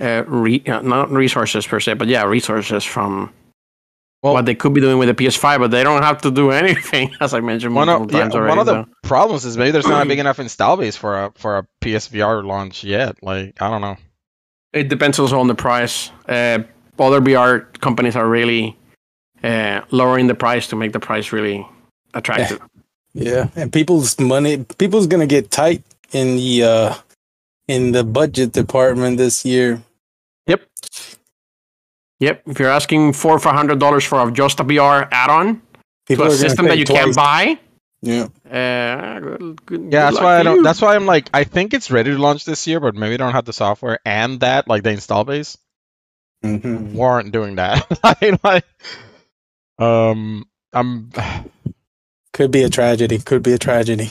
uh, 0.00 0.22
re- 0.26 0.62
uh, 0.66 0.82
not 0.82 1.10
resources 1.10 1.66
per 1.66 1.80
se, 1.80 1.94
but 1.94 2.06
yeah, 2.08 2.22
resources 2.24 2.84
from 2.84 3.32
Well- 4.24 4.32
what 4.32 4.46
they 4.46 4.54
could 4.54 4.72
be 4.72 4.80
doing 4.80 4.96
with 4.98 5.08
the 5.08 5.14
PS5, 5.14 5.58
but 5.60 5.70
they 5.70 5.84
don't 5.84 6.02
have 6.02 6.22
to 6.22 6.30
do 6.30 6.50
anything, 6.62 7.14
as 7.20 7.34
I 7.34 7.40
mentioned 7.40 7.74
One 7.74 7.86
multiple 7.86 8.06
of, 8.08 8.12
yeah, 8.12 8.20
times 8.22 8.34
already. 8.34 8.48
one 8.48 8.58
of 8.58 8.66
the 8.66 8.86
problems 9.06 9.44
is 9.44 9.56
maybe 9.58 9.70
there's 9.70 9.86
not 9.86 10.04
a 10.04 10.08
big 10.08 10.18
enough 10.24 10.40
install 10.40 10.76
base 10.78 10.96
for 10.96 11.24
a 11.24 11.32
for 11.36 11.58
a 11.58 11.66
PSVR 11.82 12.42
launch 12.44 12.82
yet. 12.84 13.22
Like 13.22 13.60
I 13.62 13.68
don't 13.70 13.82
know. 13.82 13.96
It 14.72 14.88
depends 14.88 15.18
also 15.20 15.38
on 15.38 15.46
the 15.46 15.54
price. 15.54 16.10
Uh, 16.28 16.64
other 16.98 17.20
VR 17.20 17.66
companies 17.80 18.16
are 18.16 18.26
really 18.28 18.76
uh, 19.44 19.82
lowering 19.90 20.26
the 20.26 20.34
price 20.34 20.66
to 20.68 20.76
make 20.76 20.92
the 20.92 21.00
price 21.00 21.30
really 21.32 21.66
attractive. 22.14 22.60
Yeah, 23.16 23.46
and 23.54 23.72
people's 23.72 24.18
money, 24.18 24.64
people's 24.76 25.06
gonna 25.06 25.28
get 25.28 25.48
tight 25.52 25.84
in 26.10 26.34
the 26.34 26.64
uh 26.64 26.94
in 27.68 27.92
the 27.92 28.02
budget 28.02 28.50
department 28.52 29.18
this 29.18 29.44
year. 29.44 29.80
Yep. 30.48 30.62
If 32.46 32.58
you're 32.58 32.70
asking 32.70 33.12
four 33.14 33.32
or 33.32 33.38
five 33.38 33.54
hundred 33.54 33.78
dollars 33.78 34.04
for 34.04 34.26
a 34.26 34.30
just 34.32 34.60
a 34.60 34.64
VR 34.64 35.08
add-on 35.10 35.62
People 36.06 36.26
to 36.26 36.32
a 36.32 36.34
system 36.34 36.66
that 36.66 36.78
you 36.78 36.84
twice. 36.84 36.98
can't 37.04 37.16
buy, 37.16 37.58
Yeah, 38.02 38.24
uh, 38.50 39.20
good, 39.20 39.66
good, 39.66 39.80
Yeah, 39.84 39.88
good 39.88 39.90
that's 39.92 40.20
why 40.20 40.38
I 40.38 40.42
don't. 40.42 40.56
You. 40.56 40.62
That's 40.62 40.80
why 40.82 40.94
I'm 40.96 41.06
like, 41.06 41.30
I 41.32 41.44
think 41.44 41.72
it's 41.74 41.90
ready 41.90 42.10
to 42.10 42.18
launch 42.18 42.44
this 42.44 42.66
year, 42.66 42.78
but 42.80 42.94
maybe 42.94 43.10
they 43.10 43.16
don't 43.16 43.32
have 43.32 43.44
the 43.46 43.52
software 43.54 43.98
and 44.04 44.40
that, 44.40 44.68
like 44.68 44.82
the 44.82 44.90
install 44.90 45.24
base, 45.24 45.56
Mhm. 46.44 46.92
warrant 46.92 47.32
doing 47.32 47.56
that. 47.56 47.86
like, 48.04 48.44
like, 48.44 48.64
um, 49.78 50.44
I'm, 50.72 51.10
could 52.32 52.50
be 52.50 52.62
a 52.64 52.68
tragedy. 52.68 53.18
Could 53.18 53.42
be 53.42 53.52
a 53.54 53.58
tragedy. 53.58 54.10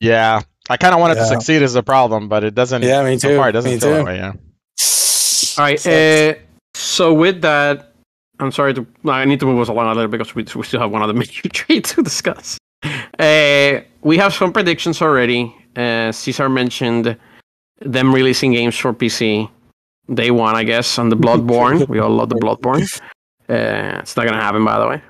yeah, 0.00 0.40
I 0.68 0.76
kind 0.76 0.92
of 0.94 1.00
want 1.00 1.12
it 1.12 1.16
to 1.20 1.26
succeed 1.26 1.62
as 1.62 1.76
a 1.76 1.82
problem, 1.82 2.28
but 2.28 2.42
it 2.44 2.54
doesn't. 2.54 2.82
Yeah, 2.82 3.04
me 3.04 3.14
too. 3.14 3.18
So 3.20 3.28
too. 3.28 3.36
far, 3.36 3.48
it 3.50 3.52
doesn't 3.52 3.70
me 3.70 3.78
feel 3.78 3.90
too. 3.90 3.94
that 3.98 4.04
way. 4.04 4.16
Yeah. 4.16 4.32
All 5.58 5.64
right. 5.64 5.86
Uh, 5.86 6.34
so 6.76 7.14
with 7.14 7.40
that, 7.40 7.94
I'm 8.38 8.52
sorry 8.52 8.74
to. 8.74 8.86
I 9.06 9.24
need 9.24 9.40
to 9.40 9.46
move 9.46 9.60
us 9.60 9.68
along 9.68 9.86
a 9.86 9.94
little 9.94 10.10
bit 10.10 10.18
because 10.18 10.34
we, 10.34 10.44
we 10.54 10.62
still 10.64 10.80
have 10.80 10.90
one 10.90 11.02
other 11.02 11.14
major 11.22 11.48
trade 11.48 11.84
to 11.86 12.02
discuss. 12.02 12.58
Uh, 13.18 13.80
we 14.02 14.18
have 14.18 14.34
some 14.34 14.52
predictions 14.52 15.00
already. 15.00 15.54
Uh, 15.74 16.12
Cesar 16.12 16.48
mentioned 16.48 17.16
them 17.80 18.14
releasing 18.14 18.52
games 18.52 18.76
for 18.76 18.92
PC 18.92 19.48
day 20.12 20.30
one, 20.30 20.54
I 20.54 20.64
guess, 20.64 20.98
on 20.98 21.08
the 21.08 21.16
Bloodborne. 21.16 21.88
we 21.88 21.98
all 21.98 22.10
love 22.10 22.28
the 22.28 22.36
Bloodborne. 22.36 23.00
Uh, 23.48 24.00
it's 24.00 24.16
not 24.16 24.26
gonna 24.26 24.40
happen, 24.40 24.64
by 24.64 24.78
the 24.78 24.88
way. 24.88 25.02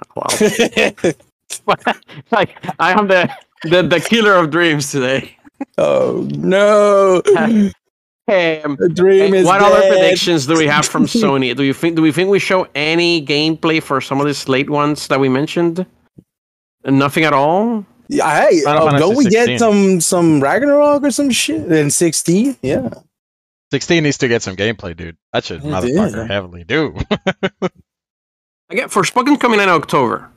Well, 1.66 1.84
like 2.30 2.56
I 2.78 2.92
am 2.92 3.08
the, 3.08 3.28
the 3.64 3.82
the 3.82 4.00
killer 4.00 4.34
of 4.34 4.50
dreams 4.50 4.92
today. 4.92 5.36
oh 5.78 6.28
no! 6.32 7.22
Um, 8.28 8.76
The 8.80 8.88
dream 8.88 9.34
is 9.34 9.46
what 9.46 9.60
other 9.62 9.82
predictions 9.88 10.46
do 10.46 10.56
we 10.58 10.66
have 10.66 10.84
from 10.86 11.06
Sony? 11.22 11.54
Do 11.56 11.62
you 11.62 11.72
think 11.72 11.94
do 11.96 12.02
we 12.02 12.10
think 12.12 12.28
we 12.28 12.38
show 12.40 12.66
any 12.74 13.24
gameplay 13.24 13.80
for 13.82 14.00
some 14.00 14.20
of 14.20 14.26
these 14.26 14.48
late 14.48 14.68
ones 14.68 15.06
that 15.08 15.20
we 15.20 15.28
mentioned? 15.28 15.86
Nothing 16.84 17.24
at 17.24 17.32
all. 17.32 17.84
Yeah, 18.08 18.48
Hey, 18.48 18.60
Final 18.62 18.88
oh, 18.94 18.98
don't 18.98 19.16
we 19.16 19.24
16. 19.24 19.46
get 19.46 19.58
some 19.58 20.00
some 20.00 20.40
Ragnarok 20.40 21.02
or 21.04 21.10
some 21.10 21.30
shit 21.30 21.70
in 21.70 21.90
sixteen? 21.90 22.56
Yeah. 22.62 22.90
16 23.72 24.04
needs 24.04 24.18
to 24.18 24.28
get 24.28 24.42
some 24.42 24.54
gameplay, 24.54 24.96
dude. 24.96 25.16
That 25.32 25.44
should 25.44 25.58
It 25.64 25.64
motherfucker 25.64 26.14
did. 26.14 26.30
heavily 26.30 26.62
do. 26.62 26.96
Again, 28.70 28.88
Forspoken 28.94 29.40
coming 29.40 29.58
in 29.58 29.68
October, 29.68 30.30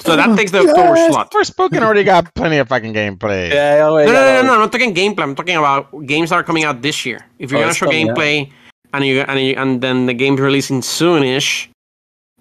so 0.00 0.16
that 0.16 0.36
takes 0.36 0.50
the 0.50 0.60
October 0.60 0.94
Yes. 0.96 1.12
slot. 1.12 1.30
Forspoken 1.32 1.82
already 1.82 2.04
got 2.04 2.32
plenty 2.34 2.58
of 2.58 2.68
fucking 2.68 2.94
gameplay. 2.94 3.50
Yeah. 3.52 3.86
oh, 3.88 3.96
No, 3.96 4.04
no, 4.06 4.12
no, 4.12 4.12
no, 4.12 4.42
no. 4.42 4.52
I'm 4.54 4.60
not 4.60 4.72
talking 4.72 4.94
gameplay. 4.94 5.22
I'm 5.22 5.34
talking 5.34 5.56
about 5.56 5.90
games 6.06 6.30
that 6.30 6.36
are 6.36 6.42
coming 6.44 6.64
out 6.64 6.82
this 6.82 7.04
year. 7.04 7.24
If 7.38 7.50
you're 7.50 7.60
Oh, 7.60 7.64
gonna 7.64 7.74
show 7.74 7.86
coming 7.86 8.10
out. 8.10 8.16
gameplay, 8.16 8.50
and 8.94 9.04
you 9.04 9.20
and 9.22 9.40
you, 9.40 9.54
and 9.56 9.80
then 9.80 10.06
the 10.06 10.14
game's 10.14 10.40
releasing 10.40 10.80
soonish, 10.80 11.68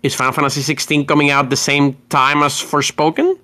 is 0.04 0.14
Final 0.16 0.34
Fantasy 0.34 0.62
16 0.62 1.06
coming 1.06 1.32
out 1.32 1.50
the 1.50 1.58
same 1.58 1.98
time 2.10 2.44
as 2.44 2.54
Forspoken? 2.62 3.38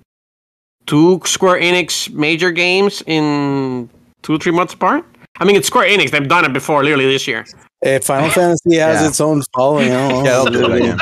Two 0.86 1.20
Square 1.24 1.60
Enix 1.60 2.10
major 2.12 2.50
games 2.52 3.02
in 3.06 3.88
two 4.22 4.38
three 4.38 4.52
months 4.52 4.74
apart. 4.74 5.04
I 5.40 5.44
mean, 5.44 5.56
it's 5.56 5.66
Square 5.66 5.88
Enix. 5.88 6.10
They've 6.10 6.28
done 6.28 6.44
it 6.44 6.52
before, 6.52 6.84
literally 6.84 7.06
this 7.06 7.26
year. 7.26 7.44
If 7.82 8.04
Final 8.04 8.30
Fantasy 8.30 8.76
has 8.76 9.00
Yeah. 9.02 9.08
its 9.08 9.20
own 9.20 9.42
following, 9.54 9.92
I 9.92 10.08
don't 10.08 10.24
know. 10.24 10.44
Yeah, 10.44 10.50
they'll 10.50 10.68
do 10.68 10.72
it 10.72 10.82
again. 10.82 10.98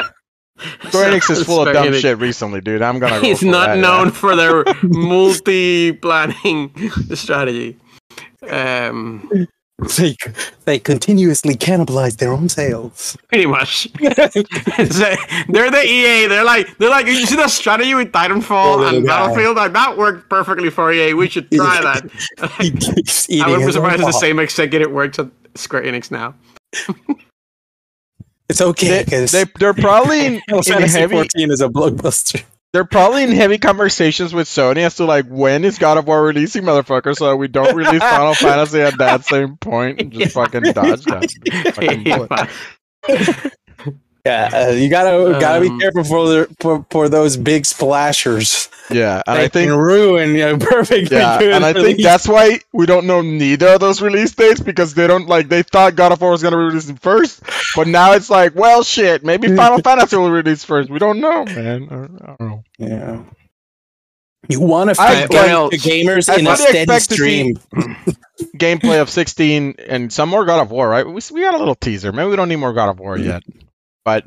Square 0.88 1.12
Enix 1.12 1.30
is 1.30 1.44
full 1.44 1.66
of 1.66 1.72
dumb 1.72 1.88
Enix. 1.88 2.00
shit 2.00 2.18
recently, 2.18 2.60
dude. 2.60 2.82
I'm 2.82 2.98
gonna. 2.98 3.20
Go 3.20 3.26
It's 3.28 3.40
for 3.40 3.46
not 3.46 3.66
that, 3.68 3.74
yeah. 3.76 3.80
known 3.82 4.10
for 4.22 4.34
their 4.36 4.64
multi-planning 4.82 6.72
strategy. 7.14 7.76
Um, 8.48 9.48
They, 9.98 10.14
they 10.64 10.78
continuously 10.78 11.56
cannibalize 11.56 12.18
their 12.18 12.32
own 12.32 12.48
sales. 12.48 13.16
pretty 13.28 13.46
much. 13.46 13.88
It's 14.00 14.98
they're 15.48 15.70
the 15.72 15.82
EA. 15.84 16.28
They're 16.28 16.44
like 16.44 16.78
they're 16.78 16.90
like 16.90 17.06
you 17.06 17.26
see 17.26 17.34
the 17.34 17.48
strategy 17.48 17.92
with 17.94 18.12
Titanfall 18.12 18.82
Yeah, 18.82 18.88
and 18.96 19.04
yeah. 19.04 19.10
Battlefield. 19.10 19.56
Like 19.56 19.72
that 19.72 19.98
worked 19.98 20.28
perfectly 20.30 20.70
for 20.70 20.92
EA. 20.92 21.14
We 21.14 21.28
should 21.28 21.50
try 21.50 21.80
that. 21.82 22.08
He 22.60 22.70
keeps 22.70 23.28
eating 23.28 23.42
I 23.42 23.48
wouldn't 23.48 23.66
be 23.66 23.72
surprised 23.72 23.94
if 24.00 24.06
the 24.06 24.12
pop. 24.12 24.20
same 24.20 24.38
executive 24.38 24.92
works 24.92 25.18
at 25.18 25.28
Square 25.56 25.82
Enix 25.82 26.12
now. 26.12 26.34
It's 28.48 28.60
okay 28.60 28.88
They, 28.88 29.04
because 29.04 29.32
they, 29.32 29.44
they're 29.58 29.74
probably 29.74 30.26
in, 30.26 30.42
in 30.48 30.82
heavy. 30.82 31.14
14 31.14 31.50
is 31.50 31.60
a 31.60 31.68
blockbuster. 31.68 32.42
They're 32.72 32.84
probably 32.86 33.24
in 33.24 33.32
heavy 33.32 33.58
conversations 33.58 34.32
with 34.32 34.48
Sony 34.48 34.78
as 34.78 34.96
to 34.96 35.04
like 35.04 35.26
when 35.26 35.64
is 35.64 35.78
God 35.78 35.98
of 35.98 36.06
War 36.06 36.22
releasing, 36.22 36.62
motherfucker, 36.62 37.14
so 37.14 37.36
we 37.36 37.48
don't 37.48 37.76
release 37.76 38.00
Final 38.00 38.34
Fantasy 38.34 38.80
at 38.80 38.96
that 38.98 39.24
same 39.26 39.58
point. 39.58 40.00
and 40.00 40.10
Just 40.12 40.32
fucking 40.34 40.62
dodge 40.62 41.04
that. 41.04 41.30
Fucking. 43.08 43.58
Yeah, 44.24 44.50
uh, 44.52 44.70
you 44.70 44.88
gotta 44.88 45.36
gotta 45.40 45.66
Um, 45.66 45.76
be 45.78 45.82
careful 45.82 46.04
for, 46.04 46.28
the, 46.28 46.56
for 46.60 46.86
for 46.90 47.08
those 47.08 47.36
big 47.36 47.66
splashers. 47.66 48.68
Yeah, 48.88 49.20
and 49.26 49.36
I 49.38 49.48
think 49.48 49.72
ruin 49.72 50.36
a 50.36 50.56
perfectly 50.64 51.16
yeah, 51.16 51.40
and 51.40 51.64
I 51.64 51.72
think 51.72 52.00
that's 52.00 52.28
why 52.28 52.60
we 52.72 52.86
don't 52.86 53.06
know 53.06 53.20
neither 53.20 53.68
of 53.68 53.80
those 53.80 54.00
release 54.00 54.32
dates 54.32 54.60
because 54.60 54.94
they 54.94 55.08
don't 55.08 55.26
like 55.28 55.48
they 55.48 55.62
thought 55.64 55.96
God 55.96 56.12
of 56.12 56.20
War 56.20 56.30
was 56.30 56.42
gonna 56.42 56.56
be 56.56 56.62
releasing 56.62 56.94
first, 56.96 57.42
but 57.74 57.88
now 57.88 58.12
it's 58.12 58.30
like, 58.30 58.54
well, 58.54 58.84
shit, 58.84 59.24
maybe 59.24 59.48
Final 59.56 59.78
Fantasy 59.80 60.16
will 60.16 60.30
release 60.30 60.62
first. 60.62 60.88
We 60.88 61.00
don't 61.00 61.18
know, 61.20 61.44
man. 61.44 61.88
I 61.90 61.94
don't- 61.96 62.20
I 62.22 62.26
don't 62.38 62.40
know. 62.40 62.64
Yeah. 62.78 63.22
You 64.48 64.60
want 64.60 64.90
to 64.90 65.00
the 65.70 65.78
gamers 65.78 66.28
I 66.28 66.36
in 66.36 66.46
a 66.46 66.56
steady 66.56 66.78
expect 66.80 67.08
to 67.10 67.14
see- 67.14 67.54
stream. 67.54 67.58
Gameplay 68.56 69.00
of 69.00 69.08
16 69.10 69.76
and 69.88 70.12
some 70.12 70.28
more 70.28 70.44
God 70.44 70.60
of 70.60 70.70
War, 70.70 70.88
right? 70.88 71.06
We, 71.06 71.20
we 71.32 71.40
got 71.42 71.54
a 71.54 71.58
little 71.58 71.76
teaser. 71.76 72.12
Maybe 72.12 72.28
we 72.30 72.36
don't 72.36 72.48
need 72.48 72.56
more 72.56 72.72
God 72.72 72.88
of 72.90 72.98
War 72.98 73.16
yet, 73.16 73.42
but 74.04 74.24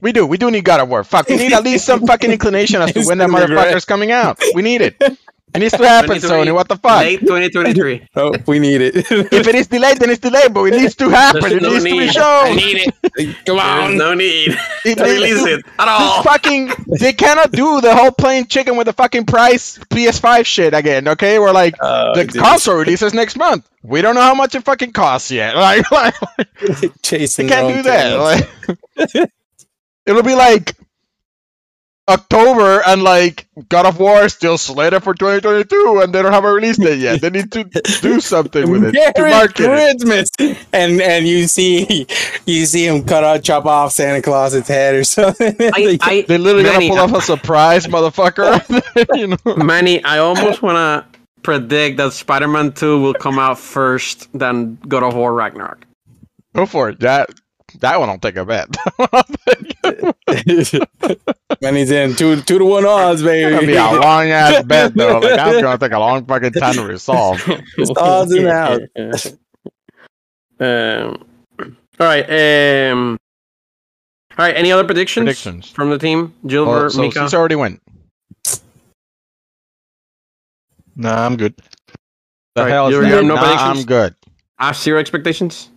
we 0.00 0.12
do. 0.12 0.26
We 0.26 0.38
do 0.38 0.50
need 0.50 0.64
God 0.64 0.80
of 0.80 0.88
War. 0.88 1.04
Fuck, 1.04 1.28
we 1.28 1.36
need 1.36 1.52
at 1.52 1.62
least 1.64 1.84
some 1.84 2.06
fucking 2.06 2.30
inclination 2.30 2.80
as 2.80 2.92
to 2.92 3.04
when 3.06 3.18
that 3.18 3.28
motherfucker's 3.28 3.84
coming 3.84 4.10
out. 4.10 4.40
We 4.54 4.62
need 4.62 4.80
it. 4.80 4.96
It 5.52 5.58
needs 5.58 5.76
to 5.76 5.86
happen, 5.86 6.16
Sony. 6.18 6.54
What 6.54 6.68
the 6.68 6.76
fuck? 6.76 7.00
Late 7.00 7.20
2023. 7.20 8.08
Oh, 8.16 8.32
we 8.46 8.58
need 8.58 8.80
it. 8.80 8.94
If 9.10 9.46
it 9.48 9.54
is 9.54 9.66
delayed, 9.66 9.98
then 9.98 10.10
it's 10.10 10.20
delayed, 10.20 10.54
but 10.54 10.64
it 10.64 10.80
needs 10.80 10.94
to 10.96 11.08
happen. 11.08 11.40
There's 11.40 11.52
It 11.54 11.62
no 11.62 11.70
needs 11.70 11.84
to 11.84 11.90
be 11.90 11.98
need. 11.98 12.08
I 12.08 12.12
shown. 12.12 12.56
need 12.56 12.76
it. 12.86 13.36
Come 13.46 13.56
There's 13.56 13.90
on. 13.90 13.96
no 13.96 14.14
need 14.14 14.56
It 14.84 14.94
to 14.98 15.04
release 15.04 15.44
it 15.44 15.64
at 15.78 15.88
all. 15.88 16.22
This 16.22 16.32
fucking 16.32 16.72
they 17.00 17.12
cannot 17.12 17.50
do 17.52 17.80
the 17.80 17.94
whole 17.94 18.12
plain 18.12 18.46
chicken 18.46 18.76
with 18.76 18.86
the 18.86 18.92
fucking 18.92 19.26
price 19.26 19.78
PS5 19.78 20.46
shit 20.46 20.72
again, 20.74 21.08
okay? 21.08 21.38
We're 21.38 21.52
like 21.52 21.74
Oh, 21.80 22.14
the 22.14 22.24
dude. 22.26 22.40
console 22.42 22.76
releases 22.76 23.12
next 23.14 23.36
month. 23.36 23.68
We 23.82 24.02
don't 24.02 24.14
know 24.14 24.20
how 24.22 24.34
much 24.34 24.54
it 24.54 24.62
fucking 24.64 24.92
costs 24.92 25.30
yet. 25.30 25.56
Like, 25.60 25.90
like 25.90 26.14
Chasing 27.02 27.46
they 27.48 27.52
can't 27.52 27.74
do 27.74 27.82
that. 27.82 28.14
Like, 28.18 29.30
it'll 30.06 30.22
be 30.22 30.34
like 30.34 30.76
October 32.10 32.82
and 32.86 33.02
like 33.02 33.46
God 33.68 33.86
of 33.86 33.98
War 33.98 34.24
is 34.24 34.34
still 34.34 34.58
slated 34.58 35.02
for 35.02 35.14
2022 35.14 36.00
and 36.02 36.14
they 36.14 36.22
don't 36.22 36.32
have 36.32 36.44
a 36.44 36.52
release 36.52 36.76
date 36.76 36.98
yet. 36.98 37.20
They 37.20 37.30
need 37.30 37.50
to 37.52 37.64
do 37.64 38.20
something 38.20 38.70
with 38.70 38.84
it 38.84 38.92
to 39.16 39.22
Merry 39.22 39.30
market 39.30 40.00
it. 40.38 40.58
And 40.72 41.00
and 41.00 41.26
you 41.26 41.46
see 41.46 42.06
you 42.46 42.66
see 42.66 42.86
him 42.86 43.04
cut 43.04 43.24
out, 43.24 43.42
chop 43.42 43.66
off 43.66 43.92
Santa 43.92 44.22
Claus's 44.22 44.68
head 44.68 44.94
or 44.94 45.04
something. 45.04 45.54
I, 45.60 45.98
I, 46.02 46.24
They 46.28 46.38
literally 46.38 46.64
Manny, 46.64 46.88
gonna 46.88 47.06
pull 47.08 47.16
off 47.16 47.22
a 47.22 47.26
surprise, 47.26 47.86
motherfucker. 47.94 49.16
you 49.16 49.28
know. 49.28 49.56
Manny, 49.64 50.02
I 50.04 50.18
almost 50.18 50.62
want 50.62 50.76
to 50.76 51.20
predict 51.42 51.96
that 51.98 52.12
Spider-Man 52.12 52.72
2 52.72 53.00
will 53.00 53.14
come 53.14 53.38
out 53.38 53.58
first 53.58 54.28
than 54.38 54.76
God 54.76 55.02
of 55.02 55.14
War 55.14 55.32
Ragnarok. 55.32 55.86
Go 56.54 56.66
for 56.66 56.88
it. 56.90 57.00
That 57.00 57.30
that 57.80 57.98
one 58.00 58.08
I'll 58.10 58.18
take 58.18 58.36
a 58.36 58.44
bet. 58.44 58.68
and 61.62 61.76
he's 61.76 61.90
in 61.90 62.14
two 62.16 62.40
two 62.42 62.58
to 62.58 62.64
one 62.64 62.84
odds, 62.86 63.22
baby. 63.22 63.44
It's 63.44 63.54
gonna 63.54 63.66
be 63.66 63.76
a 63.76 64.00
long 64.00 64.30
ass 64.30 64.62
bet 64.66 64.94
though. 64.94 65.18
Like 65.20 65.36
that's 65.36 65.60
gonna 65.62 65.78
take 65.78 65.92
a 65.92 65.98
long 65.98 66.24
fucking 66.26 66.52
time 66.52 66.74
to 66.74 66.84
resolve. 66.84 67.38
Just 67.76 67.96
odds 67.96 68.32
and 68.32 68.46
outs. 68.48 69.26
um, 70.60 71.24
all 71.98 72.06
right. 72.06 72.90
Um, 72.90 73.18
all 74.38 74.46
right. 74.46 74.56
Any 74.56 74.72
other 74.72 74.84
predictions, 74.84 75.24
Predictions. 75.24 75.70
from 75.70 75.90
the 75.90 75.98
team? 75.98 76.34
Jill 76.46 76.66
Well, 76.66 76.84
or 76.84 76.90
so 76.90 77.00
Mika? 77.00 77.20
Caesar 77.20 77.38
already 77.38 77.56
went. 77.56 77.80
Nah, 80.96 81.24
I'm 81.26 81.36
good. 81.36 81.54
The 82.54 82.62
Alright, 82.62 82.72
hell 82.72 82.88
is 82.88 82.94
you- 82.94 83.00
that? 83.02 83.08
you 83.08 83.14
have 83.14 83.24
no 83.24 83.34
Nah, 83.36 83.40
predictions? 83.42 83.78
I'm 83.80 83.86
good. 83.86 84.14
I 84.58 84.66
have 84.66 84.76
zero 84.76 84.98
expectations. 85.00 85.70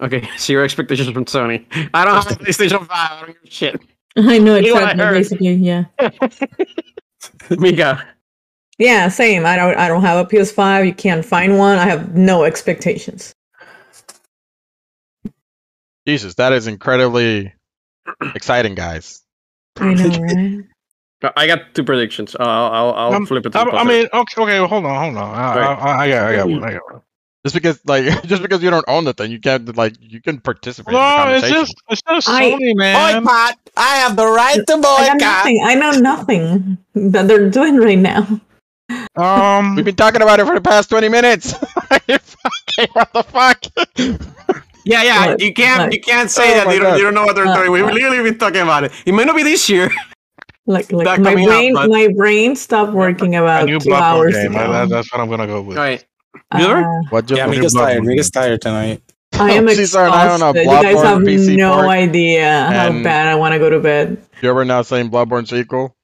Okay, 0.00 0.28
so 0.38 0.52
your 0.54 0.64
expectations 0.64 1.10
from 1.10 1.26
Sony. 1.26 1.66
I 1.94 2.04
don't 2.04 2.14
have 2.14 2.28
a 2.28 2.44
PlayStation 2.44 2.80
5. 2.80 2.88
I 2.90 3.20
don't 3.20 3.28
give 3.28 3.36
a 3.44 3.50
shit. 3.50 3.82
I 4.16 4.38
know 4.38 4.56
You 4.58 4.74
know 4.74 4.82
I 4.82 4.94
exactly. 4.94 4.98
heard? 4.98 5.14
Basically, 5.14 5.54
yeah, 5.54 5.86
Mika. 7.58 8.06
yeah, 8.78 9.08
same. 9.08 9.46
I 9.46 9.56
don't. 9.56 9.76
I 9.78 9.88
don't 9.88 10.02
have 10.02 10.26
a 10.26 10.28
PS5. 10.28 10.86
You 10.86 10.94
can't 10.94 11.24
find 11.24 11.58
one. 11.58 11.78
I 11.78 11.84
have 11.86 12.16
no 12.16 12.44
expectations. 12.44 13.34
Jesus, 16.06 16.34
that 16.36 16.52
is 16.52 16.66
incredibly 16.66 17.54
exciting, 18.34 18.74
guys. 18.74 19.22
I 19.80 19.94
know, 19.94 20.20
right? 20.20 20.64
I 21.36 21.46
got 21.48 21.74
two 21.74 21.84
predictions. 21.84 22.36
I'll, 22.38 22.48
I'll, 22.72 22.94
I'll 22.94 23.16
Um, 23.16 23.26
flip 23.26 23.46
it 23.46 23.52
to 23.54 23.58
I, 23.58 23.64
the 23.64 23.70
I 23.76 23.84
mean, 23.84 24.08
okay, 24.12 24.42
okay, 24.42 24.58
hold 24.58 24.86
on, 24.86 25.04
hold 25.14 25.16
on. 25.18 25.34
I, 25.34 25.44
Right. 25.54 25.70
I, 25.72 26.04
I 26.04 26.08
got, 26.10 26.28
I 26.28 26.36
got 26.36 26.50
one. 26.50 26.64
I 26.64 26.72
got 26.72 26.82
one. 26.92 27.02
Just 27.46 27.54
because, 27.54 27.78
like, 27.86 28.04
just 28.32 28.42
because 28.42 28.60
you 28.60 28.70
don't 28.70 28.84
own 28.88 29.04
the 29.04 29.12
thing, 29.14 29.30
you 29.30 29.38
can't, 29.38 29.76
like, 29.76 29.94
you 30.00 30.20
can 30.20 30.40
participate 30.40 30.92
No, 30.92 30.98
in 30.98 31.28
the 31.30 31.36
it's 31.36 31.48
just, 31.48 31.74
it's 31.88 32.02
just 32.02 32.28
I- 32.28 32.56
man. 32.74 33.22
Boycott! 33.22 33.56
I 33.76 33.96
have 33.98 34.16
the 34.16 34.26
right 34.26 34.66
to 34.66 34.76
boycott. 34.78 35.18
nothing. 35.20 35.60
I 35.64 35.76
know 35.76 35.92
nothing 35.92 36.76
that 36.96 37.28
they're 37.28 37.48
doing 37.48 37.76
right 37.76 37.98
now. 37.98 38.26
Um, 39.14 39.76
We've 39.76 39.84
been 39.84 39.94
talking 39.94 40.22
about 40.22 40.40
it 40.40 40.46
for 40.46 40.56
the 40.56 40.60
past 40.60 40.90
20 40.90 41.08
minutes. 41.08 41.54
You 42.78 42.86
what 42.92 43.12
the 43.12 43.22
fuck? 43.22 43.64
yeah, 44.84 45.02
yeah. 45.02 45.26
What? 45.28 45.40
You 45.40 45.54
can't, 45.54 45.84
What? 45.84 45.94
you 45.94 46.00
can't 46.00 46.30
say 46.30 46.50
Oh 46.60 46.64
that 46.64 46.74
you 46.74 46.80
don't, 46.80 46.96
you 46.98 47.04
don't 47.04 47.14
know 47.14 47.24
what 47.24 47.36
they're 47.36 47.46
Uh, 47.46 47.56
doing. 47.56 47.70
We've 47.72 47.84
uh. 47.84 47.92
literally 47.92 48.22
been 48.22 48.38
talking 48.38 48.60
about 48.60 48.84
it. 48.84 48.92
It 49.06 49.12
might 49.14 49.26
not 49.26 49.36
be 49.36 49.44
this 49.44 49.70
year. 49.70 49.88
Like, 50.66 50.90
like 50.90 51.06
my 51.20 51.30
coming 51.30 51.44
out, 51.46 51.50
brain, 51.52 51.74
but- 51.74 51.88
my 51.90 52.08
brain 52.16 52.56
stopped 52.56 52.92
working 52.92 53.36
about 53.36 53.66
new 53.66 53.78
two 53.78 53.94
hours 53.94 54.34
game. 54.34 54.50
ago. 54.54 54.86
That's 54.86 55.12
what 55.12 55.20
I'm 55.22 55.30
gonna 55.30 55.46
go 55.46 55.62
with. 55.62 55.78
All 55.78 55.84
right. 55.84 56.04
Bueller? 56.52 56.84
Uh, 56.84 57.06
What 57.10 57.30
you, 57.30 57.36
Yeah, 57.36 57.46
what 57.46 57.56
Mika's 57.56 57.74
Bloodborne 57.74 57.78
tired. 57.86 57.96
game. 58.00 58.06
Mika's 58.06 58.30
tired 58.30 58.60
tonight. 58.62 59.02
I 59.34 59.50
am 59.52 59.68
Caesar 59.68 59.98
I 60.00 60.28
on 60.28 60.42
a 60.42 60.50
exhausted. 60.50 60.62
You 60.64 60.70
guys 60.82 61.02
have 61.02 61.18
PC 61.18 61.56
no 61.58 61.74
port, 61.74 61.86
idea 61.88 62.66
how 62.70 63.02
bad 63.02 63.26
I 63.28 63.34
want 63.34 63.52
to 63.52 63.58
go 63.58 63.68
to 63.70 63.80
bed. 63.80 64.22
you 64.40 64.48
ever 64.50 64.64
now 64.64 64.82
saying 64.82 65.10
Bloodborne 65.10 65.46
sequel? 65.48 65.94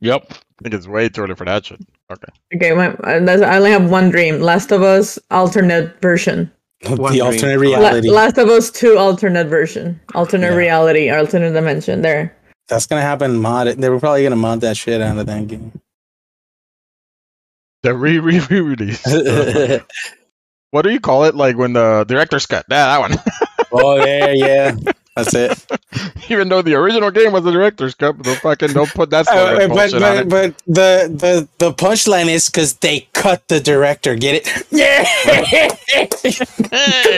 Yep. 0.00 0.26
I 0.30 0.62
think 0.62 0.74
it's 0.74 0.86
way 0.86 1.08
too 1.08 1.22
early 1.22 1.34
for 1.34 1.44
that 1.44 1.66
shit. 1.66 1.80
Okay. 2.10 2.28
Okay, 2.54 2.72
my, 2.74 2.88
uh, 2.88 3.20
that's, 3.20 3.42
I 3.42 3.56
only 3.56 3.70
have 3.70 3.90
one 3.90 4.10
dream. 4.10 4.40
Last 4.40 4.70
of 4.72 4.82
Us 4.82 5.18
alternate 5.30 6.00
version. 6.00 6.50
One 6.86 7.12
the 7.12 7.18
dream. 7.18 7.22
alternate 7.22 7.56
La- 7.56 7.60
reality. 7.78 8.10
Last 8.10 8.38
of 8.38 8.48
Us 8.48 8.70
2 8.70 8.98
alternate 8.98 9.46
version. 9.46 9.98
Alternate 10.14 10.50
Yeah. 10.50 10.56
reality, 10.56 11.10
alternate 11.10 11.52
dimension. 11.52 12.02
There. 12.02 12.34
That's 12.68 12.86
gonna 12.86 13.00
happen. 13.02 13.36
Mod 13.40 13.68
it. 13.68 13.78
They 13.80 13.88
were 13.88 13.98
probably 14.00 14.22
gonna 14.22 14.36
mod 14.36 14.60
that 14.62 14.76
shit 14.76 15.00
out 15.00 15.16
of 15.18 15.26
that 15.26 15.46
game. 15.46 15.72
The 17.84 17.94
re 17.94 18.18
re 18.18 18.40
re 18.40 18.60
release. 18.60 19.04
what 20.70 20.82
do 20.82 20.90
you 20.90 21.00
call 21.00 21.24
it? 21.24 21.34
Like 21.34 21.56
when 21.58 21.74
the 21.74 22.04
director's 22.08 22.46
cut? 22.46 22.64
Yeah, 22.70 22.86
that 22.86 23.00
one. 23.00 23.12
oh 23.72 23.96
yeah, 24.04 24.30
yeah. 24.32 24.74
That's 25.16 25.32
it. 25.34 25.64
Even 26.30 26.48
though 26.48 26.62
the 26.62 26.74
original 26.74 27.10
game 27.12 27.30
was 27.32 27.44
the 27.44 27.52
director's 27.52 27.94
cut, 27.94 28.16
but 28.16 28.24
they'll 28.24 28.34
fucking 28.36 28.72
don't 28.72 28.90
put 28.92 29.10
that 29.10 29.26
sort 29.26 29.38
Uh, 29.38 29.52
of 29.64 29.68
but 29.68 29.68
bullshit 29.68 29.94
on 29.94 30.00
but, 30.00 30.16
it. 30.16 30.28
but 30.28 30.62
the 30.66 31.08
the 31.14 31.48
the 31.58 31.72
punchline 31.72 32.26
is 32.26 32.46
because 32.46 32.74
they 32.76 33.06
cut 33.12 33.46
the 33.48 33.60
director. 33.60 34.16
Get 34.16 34.36
it? 34.46 34.66
Yeah. 34.72 35.04
Hey! 35.04 35.68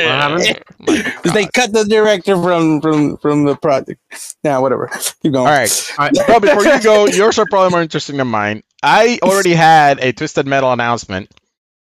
happened? 0.04 0.60
My 0.80 1.02
'Cause 1.22 1.32
they 1.32 1.46
cut 1.46 1.72
the 1.72 1.84
director 1.84 2.34
from 2.42 2.80
from 2.82 3.16
from 3.18 3.44
the 3.44 3.56
project. 3.56 4.00
Now 4.44 4.60
whatever. 4.60 4.90
Keep 5.22 5.32
going. 5.32 5.36
All 5.36 5.44
right. 5.46 5.92
All 5.98 6.04
right. 6.06 6.28
Well, 6.28 6.40
before 6.40 6.64
you 6.64 6.82
go, 6.82 7.06
yours 7.06 7.38
are 7.38 7.46
probably 7.48 7.70
more 7.70 7.82
interesting 7.82 8.18
than 8.18 8.26
mine. 8.28 8.62
I 8.82 9.18
already 9.22 9.54
had 9.54 10.00
a 10.00 10.12
Twisted 10.12 10.46
Metal 10.46 10.72
announcement 10.72 11.30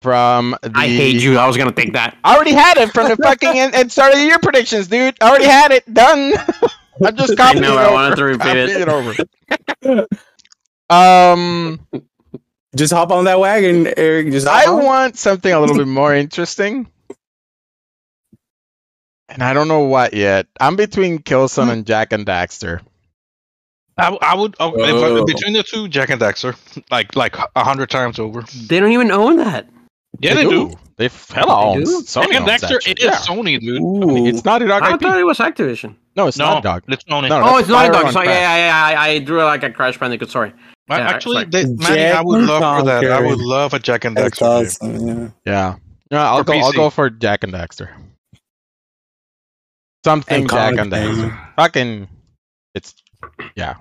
from 0.03 0.57
the. 0.63 0.73
I 0.75 0.89
hate 0.89 1.23
you. 1.23 1.39
I 1.39 1.47
was 1.47 1.57
going 1.57 1.69
to 1.69 1.75
think 1.75 1.95
that. 1.95 2.17
I 2.25 2.35
already 2.37 2.53
had 2.55 2.79
it 2.79 2.93
from 2.93 3.09
the 3.09 3.17
fucking 3.17 3.59
end, 3.59 3.75
end 3.75 3.93
start 3.93 4.13
of 4.15 4.19
the 4.21 4.25
year 4.27 4.39
predictions, 4.41 4.89
dude. 4.89 5.17
I 5.21 5.29
already 5.31 5.47
had 5.47 5.73
it 5.73 5.93
done. 5.93 6.35
I'm 7.05 7.17
just 7.17 7.37
copying 7.37 7.63
know, 7.63 7.79
it 7.79 7.79
I 7.79 7.85
over. 7.87 7.95
wanted 7.95 8.17
to 8.17 8.25
repeat 8.25 8.57
it. 8.57 8.71
It 8.71 8.89
over. 8.89 9.15
um, 10.91 11.81
Just 12.77 12.93
hop 12.93 13.11
on 13.13 13.25
that 13.25 13.41
wagon, 13.41 13.93
Eric. 13.97 14.31
Just 14.33 14.47
I 14.49 14.67
on. 14.67 14.85
want 14.85 15.17
something 15.19 15.53
a 15.53 15.61
little 15.61 15.77
bit 15.77 15.89
more 15.89 16.15
interesting, 16.17 16.89
and 19.29 19.43
I 19.43 19.53
don't 19.55 19.69
know 19.69 19.81
what 19.83 20.15
yet. 20.15 20.47
I'm 20.61 20.77
between 20.77 21.21
Killzone 21.21 21.71
and 21.71 21.87
Jak 21.87 22.13
and 22.13 22.27
Daxter. 22.27 22.81
I, 23.99 24.17
I 24.23 24.35
would 24.35 24.55
oh, 24.61 24.75
if 24.77 24.85
I- 24.85 24.91
Oh. 24.93 25.25
between 25.25 25.53
the 25.55 25.63
two, 25.63 25.89
Jak 25.89 26.11
and 26.11 26.21
Daxter, 26.21 26.55
like 26.91 27.15
like 27.17 27.37
a 27.57 27.65
hundred 27.65 27.91
times 27.91 28.19
over. 28.19 28.43
They 28.67 28.79
don't 28.81 28.93
even 28.93 29.11
own 29.11 29.37
that. 29.39 29.69
Yeah, 30.21 30.35
they, 30.35 30.45
do. 30.45 30.73
They 30.97 31.07
f- 31.07 31.29
hell 31.31 31.47
They 31.75 31.81
owns 31.81 31.89
do? 31.89 32.03
Sony 32.03 32.23
Jak 32.23 32.35
and 32.35 32.49
owns 32.49 32.63
Daxter, 32.63 32.83
shit, 32.83 32.87
it 32.89 32.99
is 33.01 33.05
yeah. 33.07 33.17
Sony, 33.17 33.61
dude. 33.61 33.83
Ooh. 33.83 34.03
I 34.03 34.07
mean, 34.15 34.27
it's 34.27 34.45
Naughty 34.45 34.67
Dog 34.67 34.83
I 34.83 34.95
IP. 34.95 35.01
thought 35.03 35.19
it 35.19 35.25
was 35.25 35.39
Activision. 35.39 35.97
No, 36.17 36.27
it's 36.29 36.39
No, 36.39 36.47
not 36.55 36.63
Dog. 36.63 36.83
it's 36.89 37.05
Sony. 37.05 37.29
No, 37.29 37.43
Oh, 37.45 37.59
it's 37.59 37.69
Naughty 37.69 37.89
Fire 37.89 37.93
Dog. 37.93 38.05
on 38.07 38.13
Sorry, 38.13 38.27
Crack. 38.27 38.39
yeah, 38.41 38.57
yeah, 38.57 38.91
yeah. 38.93 39.01
I, 39.01 39.07
I 39.09 39.19
drew 39.19 39.43
like 39.45 39.63
a 39.63 39.71
Crash 39.71 39.99
Bandicoot. 39.99 40.31
Sorry. 40.31 40.53
I- 40.91 40.99
Yeah, 40.99 41.09
actually, 41.09 41.45
they, 41.45 41.67
Manny, 41.67 42.07
I 42.07 42.21
would 42.23 42.43
love 42.45 42.79
for 42.81 42.85
that. 42.87 43.05
I 43.05 43.21
would 43.21 43.39
love 43.41 43.75
a 43.75 43.79
Jak 43.79 44.05
and 44.07 44.17
That's 44.17 44.39
Daxter. 44.39 44.67
awesome. 44.67 45.07
Yeah. 45.07 45.29
Yeah. 45.45 45.75
Yeah, 46.11 46.31
I'll 46.31 46.39
For 46.39 46.45
go. 46.45 46.53
I'll 46.59 46.73
go 46.73 46.91
for 46.91 47.11
Jak 47.11 47.45
and 47.45 47.53
Daxter. 47.53 47.91
Something 50.05 50.43
And 50.43 50.51
Jak 50.51 50.79
and 50.79 50.93
Daxter. 50.93 51.55
Fucking, 51.57 52.09
it's 52.75 52.95
yeah. 53.57 53.75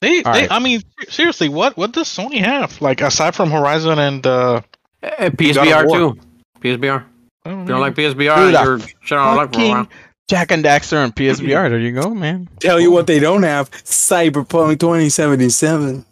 They, 0.00 0.22
All 0.22 0.32
they, 0.32 0.40
right. 0.42 0.50
I 0.50 0.58
mean, 0.58 0.82
seriously, 1.08 1.48
what 1.48 1.76
what 1.76 1.92
does 1.92 2.08
Sony 2.08 2.38
have? 2.38 2.80
Like 2.80 3.00
aside 3.00 3.34
from 3.34 3.50
Horizon 3.50 3.98
and 3.98 4.26
uh, 4.26 4.62
Uh, 5.02 5.30
PSVR 5.30 5.90
too. 5.92 6.18
PSVR. 6.60 7.04
I 7.44 7.50
don't 7.50 7.60
you 7.60 7.66
don't 7.66 7.80
like 7.80 7.94
PSVR, 7.94 8.16
Dude, 8.16 8.54
I 8.54 8.64
you're 8.64 8.78
shit 8.78 9.12
luck 9.12 9.54
for 9.54 9.60
a 9.60 9.68
while. 9.68 9.84
Fucking 9.84 9.88
Jak 10.28 10.50
and 10.52 10.64
Daxter 10.64 11.02
on 11.02 11.12
PSVR. 11.12 11.70
There 11.70 11.78
you 11.78 11.92
go, 11.92 12.14
man. 12.14 12.48
Tell 12.60 12.80
you 12.80 12.92
what 12.92 13.06
they 13.06 13.18
don't 13.18 13.42
have: 13.42 13.70
Cyberpunk 13.70 14.78
2077. 14.78 16.04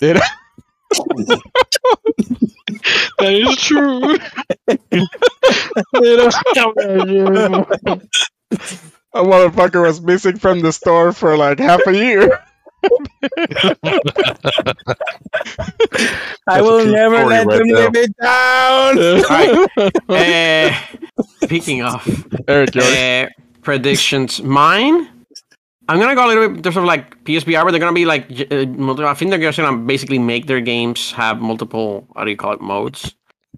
Dude, 0.00 0.16
that 3.18 3.20
is 3.20 3.56
true. 3.56 4.18
a 9.14 9.22
motherfucker 9.22 9.82
was 9.82 10.00
missing 10.00 10.38
from 10.38 10.60
the 10.60 10.72
store 10.72 11.12
for 11.12 11.36
like 11.36 11.58
half 11.58 11.80
a 11.86 11.94
year. 11.94 12.38
I 16.48 16.60
will 16.60 16.84
never 16.86 17.24
let 17.24 17.46
right 17.46 17.58
them 17.58 17.68
live 17.68 17.94
it 17.94 18.16
down. 18.20 19.92
Uh, 20.08 20.72
speaking 21.44 21.82
of 21.82 22.02
Eric, 22.48 22.76
uh, 22.76 23.26
predictions, 23.62 24.42
mine. 24.42 25.08
I'm 25.88 25.98
gonna 25.98 26.14
go 26.14 26.26
a 26.26 26.28
little 26.28 26.48
bit 26.48 26.56
in 26.58 26.62
terms 26.62 26.76
of 26.76 26.84
like 26.84 27.22
PSVR, 27.24 27.64
but 27.64 27.70
they're 27.72 27.80
gonna 27.80 27.92
be 27.92 28.04
like 28.06 28.28
j- 28.28 28.46
uh, 28.50 28.66
multi- 28.66 29.04
I 29.04 29.14
think 29.14 29.30
they're 29.30 29.38
just 29.40 29.58
gonna 29.58 29.76
basically 29.78 30.18
make 30.18 30.46
their 30.46 30.60
games 30.60 31.10
have 31.12 31.40
multiple 31.40 32.06
how 32.16 32.24
do 32.24 32.30
you 32.30 32.36
call 32.36 32.52
it 32.52 32.60
modes, 32.60 33.14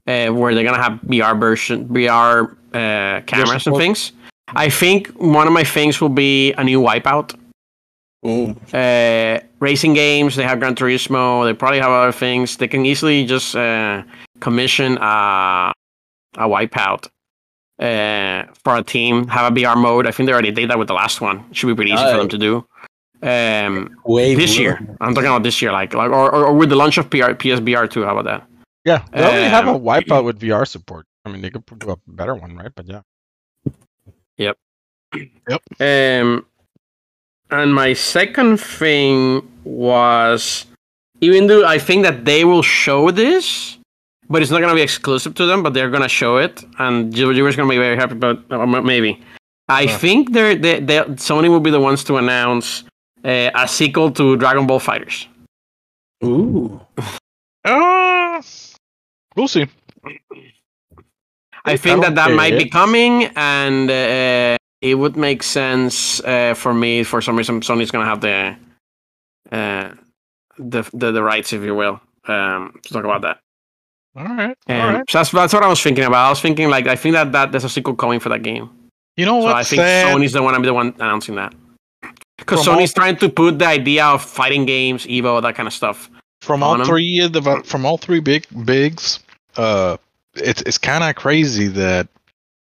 uh, 0.06 0.28
where 0.28 0.54
they're 0.54 0.64
gonna 0.64 0.82
have 0.82 1.00
VR 1.02 1.38
version, 1.38 1.86
VR 1.88 2.56
uh, 2.72 3.20
cameras 3.26 3.50
and 3.52 3.62
support. 3.62 3.82
things. 3.82 4.12
I 4.48 4.68
think 4.68 5.08
one 5.08 5.46
of 5.46 5.52
my 5.52 5.64
things 5.64 6.00
will 6.00 6.08
be 6.08 6.52
a 6.52 6.64
new 6.64 6.80
Wipeout. 6.80 7.38
Ooh. 8.26 8.56
uh, 8.72 9.38
racing 9.60 9.92
games. 9.92 10.34
They 10.36 10.44
have 10.44 10.58
Gran 10.58 10.74
Turismo. 10.74 11.44
They 11.44 11.52
probably 11.52 11.80
have 11.80 11.90
other 11.90 12.12
things. 12.12 12.56
They 12.56 12.68
can 12.68 12.86
easily 12.86 13.26
just 13.26 13.54
uh, 13.54 14.02
commission 14.40 14.96
a, 14.98 15.72
a 16.36 16.48
wipeout 16.48 17.08
uh, 17.78 18.44
for 18.64 18.76
a 18.76 18.82
team. 18.82 19.28
Have 19.28 19.52
a 19.52 19.54
VR 19.54 19.76
mode. 19.76 20.06
I 20.06 20.10
think 20.10 20.26
they 20.26 20.32
already 20.32 20.52
did 20.52 20.70
that 20.70 20.78
with 20.78 20.88
the 20.88 20.94
last 20.94 21.20
one. 21.20 21.44
It 21.50 21.56
Should 21.56 21.66
be 21.66 21.74
pretty 21.74 21.90
easy 21.90 22.02
for 22.02 22.16
them 22.16 22.28
to 22.30 22.38
do. 22.38 22.66
Um, 23.22 23.96
Way 24.04 24.34
this 24.34 24.58
year, 24.58 24.78
I'm 25.00 25.14
talking 25.14 25.30
about 25.30 25.42
this 25.42 25.62
year, 25.62 25.72
like 25.72 25.94
like 25.94 26.10
or, 26.10 26.30
or, 26.30 26.46
or 26.46 26.52
with 26.54 26.68
the 26.68 26.76
launch 26.76 26.98
of 26.98 27.08
PR, 27.08 27.32
PSVR 27.32 27.88
2. 27.90 28.04
How 28.04 28.16
about 28.16 28.24
that? 28.24 28.46
Yeah, 28.84 29.02
they 29.12 29.22
already 29.22 29.48
have 29.48 29.66
a 29.66 29.70
um, 29.70 29.82
wipeout 29.82 30.24
with 30.24 30.40
VR 30.40 30.68
support. 30.68 31.06
I 31.24 31.30
mean, 31.30 31.40
they 31.40 31.48
could 31.48 31.64
do 31.78 31.90
a 31.90 31.96
better 32.06 32.34
one, 32.34 32.54
right? 32.56 32.70
But 32.74 32.86
yeah. 32.86 33.00
Um, 35.80 36.46
and 37.50 37.74
my 37.74 37.92
second 37.92 38.58
thing 38.58 39.42
was, 39.64 40.66
even 41.20 41.46
though 41.46 41.64
I 41.66 41.78
think 41.78 42.02
that 42.04 42.24
they 42.24 42.44
will 42.44 42.62
show 42.62 43.10
this, 43.10 43.78
but 44.28 44.42
it's 44.42 44.50
not 44.50 44.60
gonna 44.60 44.74
be 44.74 44.82
exclusive 44.82 45.34
to 45.34 45.46
them, 45.46 45.62
but 45.62 45.74
they're 45.74 45.90
gonna 45.90 46.08
show 46.08 46.38
it, 46.38 46.64
and 46.78 47.16
you- 47.16 47.30
you're 47.30 47.52
gonna 47.52 47.68
be 47.68 47.76
very 47.78 47.96
happy 47.96 48.12
about 48.14 48.38
uh, 48.50 48.66
maybe. 48.66 49.20
I 49.68 49.86
Huh. 49.86 49.98
think 49.98 50.32
they're, 50.32 50.54
they 50.56 50.80
they 50.80 50.98
Sony 51.28 51.48
will 51.48 51.60
be 51.60 51.70
the 51.70 51.80
ones 51.80 52.04
to 52.04 52.16
announce 52.16 52.84
uh, 53.24 53.50
a 53.54 53.66
sequel 53.68 54.10
to 54.12 54.36
Dragon 54.36 54.66
Ball 54.66 54.80
FighterZ. 54.80 55.26
Ooh. 56.24 56.80
Uh, 57.64 58.42
we'll 59.36 59.48
see. 59.48 59.66
I 61.64 61.76
think 61.78 62.02
that 62.02 62.14
that 62.16 62.26
Okay. 62.28 62.36
might 62.36 62.58
be 62.58 62.68
coming, 62.68 63.24
and 63.36 63.90
uh, 63.90 64.56
it 64.84 64.94
would 65.00 65.16
make 65.16 65.42
sense 65.42 66.20
uh, 66.24 66.54
for 66.54 66.72
me. 66.74 67.02
For 67.04 67.20
some 67.20 67.36
reason, 67.36 67.60
Sony's 67.60 67.90
gonna 67.90 68.04
have 68.12 68.20
the, 68.20 68.56
uh, 69.52 69.90
the 70.58 70.82
the 70.92 71.12
the 71.12 71.22
rights, 71.22 71.52
if 71.52 71.62
you 71.62 71.74
will. 71.74 72.00
um, 72.26 72.72
to 72.84 72.92
talk 72.94 73.04
about 73.04 73.22
that. 73.22 73.38
All 74.16 74.24
right. 74.24 74.56
And 74.68 74.82
all 74.82 74.92
right. 74.98 75.10
so 75.10 75.18
that's 75.18 75.30
that's 75.30 75.52
what 75.52 75.62
I 75.62 75.68
was 75.68 75.82
thinking 75.82 76.04
about. 76.04 76.26
I 76.26 76.30
was 76.30 76.40
thinking 76.40 76.68
like 76.70 76.86
I 76.86 76.96
think 76.96 77.14
that, 77.14 77.32
that 77.32 77.50
there's 77.52 77.64
a 77.64 77.68
sequel 77.68 77.94
coming 77.96 78.20
for 78.20 78.28
that 78.30 78.42
game. 78.42 78.70
You 79.16 79.26
know 79.26 79.36
what? 79.36 79.66
So 79.66 79.76
what? 79.76 79.86
I 79.86 80.04
think 80.04 80.22
Sony's 80.22 80.32
the 80.32 80.42
one. 80.42 80.54
I'm 80.54 80.62
the 80.62 80.72
one 80.74 80.94
announcing 80.98 81.34
that. 81.36 81.52
Because 82.38 82.64
From 82.64 82.74
all- 82.74 82.80
Sony's 82.80 82.92
trying 82.94 83.16
to 83.16 83.28
put 83.28 83.58
the 83.58 83.66
idea 83.66 84.04
of 84.06 84.22
fighting 84.22 84.66
games, 84.66 85.06
Evo, 85.06 85.40
that 85.42 85.54
kind 85.54 85.66
of 85.66 85.72
stuff. 85.72 86.10
from 86.42 86.62
on 86.62 86.68
all 86.76 86.80
'em. 86.80 86.86
three 86.86 87.20
of 87.20 87.32
the 87.32 87.42
from 87.64 87.84
all 87.86 87.96
three 87.98 88.20
big 88.20 88.46
bigs, 88.64 89.20
uh, 89.56 89.96
it's 90.34 90.62
it's 90.62 90.78
kind 90.78 91.02
of 91.04 91.14
crazy 91.16 91.68
that 91.68 92.08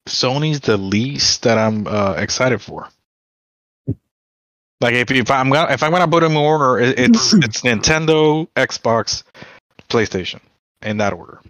Sony's 0.08 0.60
the 0.60 0.76
least 0.76 1.42
that 1.44 1.58
I'm 1.58 1.86
uh, 1.86 2.14
excited 2.18 2.60
for. 2.60 2.88
Like 4.80 4.94
if, 4.94 5.10
if 5.10 5.30
I'm 5.30 5.50
gonna 5.50 5.72
if 5.72 5.82
I'm 5.82 5.92
gonna 5.92 6.08
put 6.08 6.20
them 6.20 6.32
in 6.32 6.38
order, 6.38 6.78
it, 6.78 6.98
it's 6.98 7.32
it's 7.34 7.62
Nintendo, 7.62 8.46
Xbox, 8.56 9.22
PlayStation 9.88 10.40
in 10.82 10.98
that 10.98 11.12
order. 11.12 11.40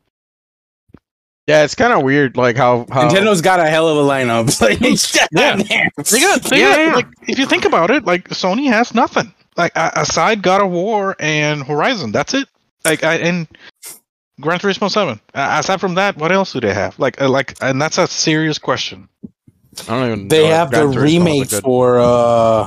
Yeah, 1.47 1.65
it's 1.65 1.75
kind 1.75 1.93
of 1.93 2.03
weird, 2.03 2.39
like 2.39 2.57
how, 2.57 2.87
how 2.91 3.09
Nintendo's 3.09 3.43
got 3.43 3.61
a 3.61 3.67
hell 3.69 3.87
of 3.89 3.99
a 3.99 4.09
lineup. 4.09 4.49
Like, 4.63 4.81
Yeah. 5.33 5.57
They 5.57 6.21
got, 6.21 6.43
they 6.45 6.61
Yeah, 6.61 6.87
got 6.87 6.97
like 6.97 7.07
if 7.29 7.39
you 7.39 7.47
think 7.47 7.67
about 7.67 7.91
it, 7.91 8.05
like 8.05 8.29
Sony 8.31 8.69
has 8.69 8.95
nothing. 8.95 9.35
Like 9.57 9.73
a- 9.77 9.93
aside 9.97 10.43
God 10.43 10.63
of 10.63 10.71
War 10.71 11.15
and 11.19 11.63
Horizon, 11.63 12.13
that's 12.13 12.33
it. 12.35 12.49
Like 12.85 13.05
I, 13.05 13.17
and 13.17 13.47
Gran 14.41 14.59
Turismo 14.59 14.91
Seven. 14.91 15.21
Uh, 15.35 15.57
aside 15.61 15.81
from 15.81 15.95
that, 15.95 16.17
what 16.17 16.33
else 16.33 16.53
do 16.53 16.61
they 16.61 16.75
have? 16.75 16.99
Like 16.99 17.21
uh, 17.21 17.29
like, 17.29 17.57
and 17.61 17.81
that's 17.81 17.99
a 17.99 18.07
serious 18.07 18.59
question. 18.59 19.09
I 19.83 19.85
don't 19.87 20.07
even. 20.07 20.29
They 20.29 20.43
know 20.43 20.49
if 20.49 20.53
have 20.53 20.71
the 20.71 20.77
Gran 20.83 20.93
Turismo 20.93 21.03
remake 21.03 21.51
good- 21.51 21.63
for 21.63 22.01
uh, 22.01 22.67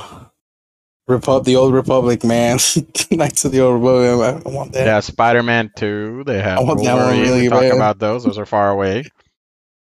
Repu- 1.10 1.44
the 1.44 1.56
Old 1.56 1.74
Republic, 1.74 2.24
man. 2.24 2.60
Knights 3.12 3.46
of 3.46 3.52
the 3.52 3.62
Old 3.62 3.82
Republic. 3.82 4.44
I 4.46 4.50
want 4.50 4.74
that. 4.74 4.86
Yeah, 4.86 5.00
Spider-Man 5.00 5.72
2. 5.76 6.24
They 6.26 6.42
have 6.42 6.60
I 6.60 6.64
want 6.64 6.84
that 6.84 6.96
one 6.96 7.20
really 7.20 7.44
we 7.44 7.50
talked 7.50 7.74
about 7.74 8.00
those. 8.00 8.24
Those 8.24 8.38
are 8.38 8.46
far 8.46 8.70
away. 8.70 9.06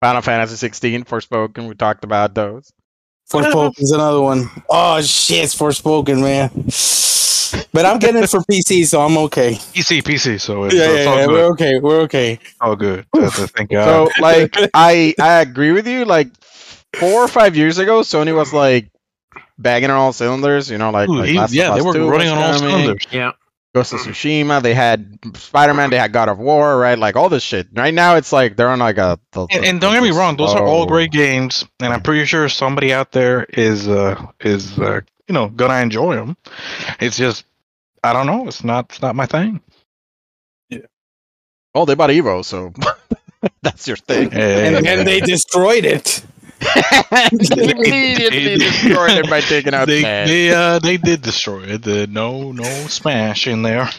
Final 0.01 0.21
Fantasy 0.21 0.55
16, 0.55 1.03
Forspoken. 1.05 1.67
We 1.67 1.75
talked 1.75 2.03
about 2.03 2.33
those. 2.33 2.71
Forspoken 3.29 3.81
is 3.81 3.91
another 3.91 4.21
one. 4.21 4.49
Oh 4.69 5.01
shit, 5.01 5.43
it's 5.43 5.55
Forspoken, 5.55 6.21
man. 6.21 6.69
But 7.73 7.85
I'm 7.85 7.99
getting 7.99 8.23
it 8.23 8.29
for 8.29 8.39
PC, 8.41 8.85
so 8.85 9.01
I'm 9.01 9.17
okay. 9.17 9.53
PC, 9.53 10.01
PC. 10.03 10.39
So 10.39 10.63
it's, 10.65 10.75
Yeah, 10.75 10.85
so 10.85 10.91
yeah, 10.93 10.97
it's 10.99 11.07
all 11.07 11.17
yeah. 11.17 11.25
good. 11.25 11.33
We're 11.33 11.45
okay. 11.51 11.79
We're 11.79 12.01
okay. 12.01 12.39
all 12.61 12.75
good. 12.75 13.05
Thank 13.13 13.71
God. 13.71 14.09
So, 14.15 14.21
like, 14.21 14.55
I 14.73 15.13
I 15.19 15.41
agree 15.41 15.71
with 15.71 15.87
you. 15.87 16.05
Like, 16.05 16.29
four 16.95 17.21
or 17.23 17.27
five 17.27 17.55
years 17.55 17.77
ago, 17.77 18.01
Sony 18.01 18.35
was 18.35 18.53
like 18.53 18.89
bagging 19.57 19.89
on 19.89 19.97
all 19.97 20.13
cylinders. 20.13 20.69
You 20.69 20.77
know, 20.77 20.91
like, 20.91 21.09
Ooh, 21.09 21.17
like 21.17 21.29
he- 21.29 21.57
yeah, 21.57 21.75
they 21.75 21.81
were 21.81 21.93
2 21.93 22.09
running 22.09 22.29
on 22.29 22.37
all 22.37 22.53
coming, 22.59 22.69
cylinders. 22.69 23.07
Yeah. 23.11 23.31
Ghost 23.75 23.93
of 23.93 23.99
Tsushima. 23.99 24.61
They 24.63 24.73
had 24.73 25.19
Spider-Man. 25.35 25.91
They 25.91 25.99
had 25.99 26.11
God 26.11 26.29
of 26.29 26.39
War. 26.39 26.79
Right, 26.79 26.97
like 26.97 27.15
all 27.15 27.29
this 27.29 27.43
shit. 27.43 27.67
Right 27.73 27.93
now, 27.93 28.15
it's 28.15 28.31
like 28.33 28.55
they're 28.55 28.69
on 28.69 28.79
like 28.79 28.97
a. 28.97 29.19
the- 29.33 29.41
And, 29.51 29.63
the- 29.63 29.67
and 29.67 29.81
don't 29.81 29.93
get 29.93 30.01
me 30.01 30.11
wrong; 30.11 30.35
those 30.37 30.53
are 30.53 30.65
all 30.65 30.87
great 30.87 31.11
games, 31.11 31.65
and 31.79 31.93
I'm 31.93 32.01
pretty 32.01 32.25
sure 32.25 32.49
somebody 32.49 32.91
out 32.93 33.11
there 33.11 33.43
is 33.43 33.87
uh 33.87 34.15
is 34.39 34.79
uh 34.79 35.01
you 35.27 35.33
know 35.33 35.49
gonna 35.49 35.81
enjoy 35.81 36.15
them. 36.15 36.37
It's 36.99 37.17
just 37.17 37.45
I 38.03 38.13
don't 38.13 38.27
know. 38.27 38.47
It's 38.47 38.63
not 38.63 38.85
it's 38.89 39.01
not 39.01 39.15
my 39.15 39.25
thing. 39.25 39.61
Yeah. 40.69 40.85
Oh, 41.75 41.85
they 41.85 41.95
bought 41.95 42.09
Evo, 42.09 42.43
so 42.43 42.73
that's 43.61 43.87
your 43.87 43.97
thing. 43.97 44.33
And 44.33 44.85
then 44.85 45.05
they 45.05 45.19
destroyed 45.19 45.85
it. 45.85 46.23
immediately 47.11 48.57
destroyed 48.57 49.11
it 49.11 49.29
by 49.29 49.41
taking 49.41 49.75
out 49.75 49.87
they 49.87 49.99
Smash. 49.99 50.27
they 50.27 50.51
uh 50.51 50.79
they 50.79 50.97
did 50.97 51.21
destroy 51.21 51.63
it. 51.63 51.83
The 51.83 52.07
no 52.07 52.51
no 52.51 52.63
smash 52.87 53.47
in 53.47 53.61
there. 53.61 53.89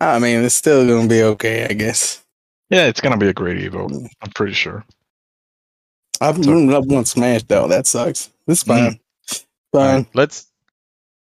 I 0.00 0.18
mean, 0.18 0.44
it's 0.44 0.54
still 0.54 0.86
gonna 0.86 1.08
be 1.08 1.22
okay, 1.22 1.66
I 1.66 1.72
guess. 1.72 2.22
Yeah, 2.70 2.86
it's 2.86 3.00
gonna 3.00 3.16
be 3.16 3.28
a 3.28 3.34
great 3.34 3.58
Evo. 3.58 4.08
I'm 4.22 4.30
pretty 4.30 4.54
sure. 4.54 4.84
I've 6.20 6.38
loved 6.38 6.90
one 6.90 7.04
Smash 7.04 7.42
though. 7.44 7.68
That 7.68 7.86
sucks. 7.86 8.30
It's 8.46 8.62
fine. 8.62 8.98
All 9.72 9.80
Fine. 9.80 9.94
right, 9.96 10.06
let's 10.14 10.46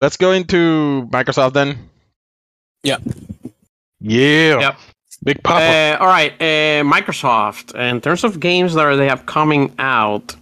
let's 0.01 0.16
go 0.16 0.32
into 0.32 1.09
Microsoft 1.10 1.52
then. 1.55 1.78
Yeah. 2.82 2.98
Yeah. 4.01 4.60
Yep. 4.60 4.78
Big 5.24 5.43
pop. 5.44 5.60
Uh, 5.60 5.97
all 6.02 6.09
right, 6.09 6.32
uh, 6.40 6.82
Microsoft. 6.82 7.74
In 7.78 8.01
terms 8.01 8.24
of 8.24 8.40
games 8.40 8.74
that 8.74 8.97
they 8.97 9.06
have 9.06 9.24
coming 9.27 9.73
out, 9.78 10.35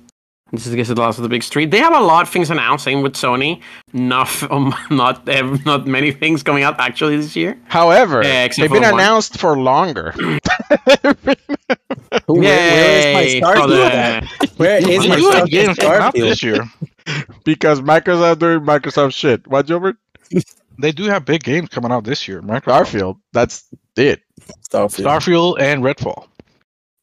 this 0.52 0.66
is 0.66 0.72
I 0.72 0.76
guess 0.76 0.88
the 0.88 0.94
last 0.94 1.18
of 1.18 1.22
the 1.22 1.28
big 1.28 1.42
three. 1.44 1.66
They 1.66 1.78
have 1.78 1.94
a 1.94 2.00
lot 2.00 2.22
of 2.22 2.30
things 2.30 2.50
announcing 2.50 3.02
with 3.02 3.12
Sony. 3.12 3.60
Not 3.92 4.30
um, 4.50 4.74
not 4.90 5.28
uh, 5.28 5.58
not 5.66 5.86
many 5.86 6.12
things 6.12 6.42
coming 6.42 6.62
out 6.64 6.80
actually 6.80 7.18
this 7.18 7.36
year. 7.36 7.58
However, 7.68 8.22
Yeah, 8.24 8.48
they've 8.48 8.68
for 8.68 8.74
been 8.80 8.82
one. 8.82 8.94
announced 8.94 9.38
for 9.38 9.58
longer. 9.58 10.12
Who- 12.26 12.40
where- 12.40 12.40
where 12.40 12.98
is 12.98 13.14
my 13.14 13.20
Yay, 13.20 13.40
Starfield 13.40 13.60
for 13.62 13.68
the- 13.68 13.94
at? 13.94 14.24
Where 14.56 14.80
They 14.80 14.94
is 14.96 15.06
my 15.06 15.16
do 15.16 15.30
have 15.30 15.44
Starfield? 15.44 15.50
games 15.50 15.78
coming 15.78 16.00
out 16.00 16.14
Starfield? 16.14 16.20
this 16.20 16.42
year. 16.42 16.64
Because 17.44 17.80
Microsoft 17.80 18.38
doing 18.38 18.60
Microsoft 18.60 19.14
shit. 19.14 19.46
What, 19.46 19.66
Gilbert? 19.66 19.96
They 20.78 20.92
do 20.92 21.04
have 21.04 21.24
big 21.24 21.42
games 21.42 21.68
coming 21.68 21.92
out 21.92 22.04
this 22.04 22.26
year. 22.28 22.40
Microsoft. 22.40 22.86
Starfield. 22.86 23.16
That's 23.32 23.66
it. 23.96 24.22
Starfield. 24.70 25.04
Starfield 25.04 25.60
and 25.60 25.82
Redfall. 25.82 26.26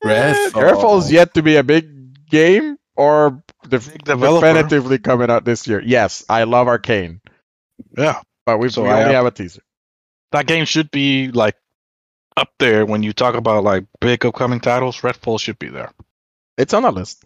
Redfall. 0.04 0.52
Redfall's 0.52 1.12
yet 1.12 1.34
to 1.36 1.42
be 1.44 1.56
a 1.58 1.64
big 1.64 2.28
game 2.30 2.78
or 2.96 3.44
def- 3.68 3.92
Big 3.94 4.04
definitively 4.04 4.98
coming 5.00 5.30
out 5.30 5.46
this 5.46 5.68
year. 5.68 5.82
Yes, 5.86 6.26
I 6.30 6.44
love 6.44 6.68
Arkane, 6.68 7.20
Yeah. 7.98 8.22
but 8.46 8.58
we, 8.58 8.70
So 8.70 8.84
we 8.84 8.90
I 8.90 8.94
only 8.94 9.04
have- 9.06 9.14
have 9.14 9.26
a 9.28 9.32
teaser. 9.32 9.62
that 10.32 10.48
game 10.48 10.66
should 10.66 10.90
be 10.92 11.30
like 11.32 11.56
up 12.36 12.50
there 12.60 12.86
when 12.86 13.04
you 13.04 13.14
talk 13.14 13.36
about 13.36 13.64
like 13.64 13.86
big 14.00 14.26
upcoming 14.26 14.60
titles. 14.60 15.00
Redfall 15.02 15.40
should 15.40 15.60
be 15.60 15.70
there. 15.70 15.92
It's 16.58 16.74
on 16.74 16.84
the 16.84 16.92
list. 16.92 17.24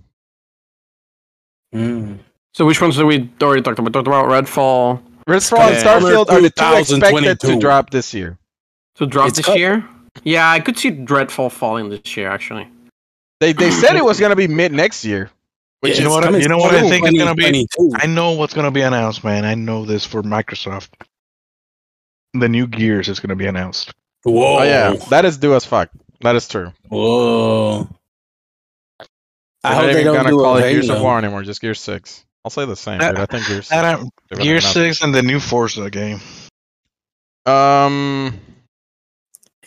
Mm. 1.73 2.19
So 2.53 2.65
which 2.65 2.81
ones 2.81 2.97
did 2.97 3.05
we 3.05 3.29
already 3.41 3.61
talked 3.61 3.79
about? 3.79 3.89
We 3.89 3.91
talked 3.93 4.07
about 4.07 4.25
Redfall 4.25 5.01
Redfall 5.27 5.59
and 5.69 5.75
Starfield 5.85 6.29
are 6.29 6.41
the 6.41 6.49
two 6.49 6.95
expected 6.95 7.39
to 7.41 7.59
drop 7.59 7.89
this 7.91 8.13
year. 8.13 8.37
to 8.95 9.05
drop 9.05 9.29
It's 9.29 9.37
this 9.37 9.45
cut- 9.45 9.57
year. 9.57 9.87
Yeah, 10.23 10.49
I 10.51 10.59
could 10.59 10.77
see 10.77 10.91
Redfall 10.91 11.51
falling 11.51 11.89
this 11.89 12.17
year 12.17 12.29
actually. 12.29 12.67
They 13.39 13.53
they 13.53 13.71
said 13.71 13.95
it 13.95 14.03
was 14.03 14.19
gonna 14.19 14.35
be 14.35 14.47
mid 14.47 14.71
next 14.73 15.05
year. 15.05 15.31
Which 15.79 15.93
you 15.97 15.99
Yeah, 15.99 16.03
know 16.09 16.11
what? 16.11 16.23
I- 16.23 16.27
coming 16.27 16.41
You 16.41 16.47
know 16.49 16.57
what 16.57 16.75
I 16.75 16.81
think 16.81 17.05
is 17.07 17.17
gonna 17.17 17.33
be. 17.33 17.43
2022. 17.43 17.91
I 17.95 18.05
know 18.07 18.31
what's 18.33 18.53
gonna 18.53 18.69
be 18.71 18.81
announced, 18.81 19.23
man. 19.23 19.45
I 19.45 19.55
know 19.55 19.85
this 19.85 20.05
for 20.05 20.21
Microsoft. 20.21 20.89
The 22.33 22.49
new 22.49 22.67
Gears 22.67 23.07
is 23.09 23.19
gonna 23.19 23.35
be 23.35 23.47
announced. 23.47 23.93
Whoa. 24.23 24.59
Oh 24.59 24.63
yeah, 24.63 24.93
that 25.09 25.25
is 25.25 25.37
due 25.37 25.55
as 25.55 25.65
fuck. 25.65 25.89
That 26.21 26.35
is 26.35 26.47
true. 26.47 26.71
Whoa. 26.89 27.87
I 29.63 29.73
They're 29.73 29.73
hope 29.75 29.83
they 29.85 29.91
even 30.01 30.05
don't 30.05 30.15
gonna 30.17 30.29
do 30.29 30.37
call 30.37 30.57
a 30.57 30.59
it 30.65 30.71
Gears 30.73 30.89
of 30.89 31.01
War 31.01 31.17
anymore, 31.17 31.41
just 31.43 31.61
Gear 31.61 31.73
Six. 31.73 32.25
I'll 32.43 32.51
say 32.51 32.65
the 32.65 32.75
same, 32.75 32.99
That- 32.99 33.11
dude. 33.15 33.19
I 33.21 33.25
think 33.27 33.47
Gears. 33.47 33.69
That, 33.69 33.99
they're 34.29 34.37
gonna 34.37 34.43
Gear 34.43 34.61
Six 34.61 35.01
and 35.03 35.13
the 35.13 35.21
new 35.21 35.39
Forza 35.39 35.89
game. 35.89 36.19
it. 37.45 37.51
Um, 37.51 38.39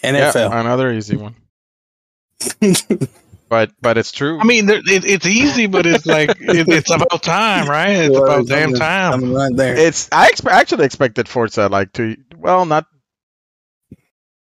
yeah, 0.02 0.30
NFL. 0.32 0.60
another 0.60 0.92
easy 0.92 1.16
one. 1.16 1.34
But 3.46 3.72
but 3.80 3.98
it's 3.98 4.10
true. 4.10 4.40
I 4.40 4.44
mean, 4.44 4.68
it, 4.68 4.82
it's 4.86 5.26
easy, 5.26 5.66
but 5.66 5.86
it's 5.86 6.06
like 6.06 6.30
it, 6.40 6.66
it's 6.66 6.90
about 6.94 7.22
time, 7.22 7.68
right? 7.68 7.90
It's 7.90 8.10
Well, 8.12 8.24
about 8.24 8.40
it's 8.40 8.48
damn 8.48 8.62
coming- 8.72 8.80
time. 8.80 9.12
coming 9.12 9.32
right 9.34 9.55
there. 9.55 9.76
it's 9.76 10.09
I 10.10 10.30
expe- 10.30 10.51
actually 10.51 10.86
expected 10.86 11.28
Forza 11.28 11.68
like 11.68 11.92
to 11.92 12.16
well 12.36 12.64
not. 12.64 12.86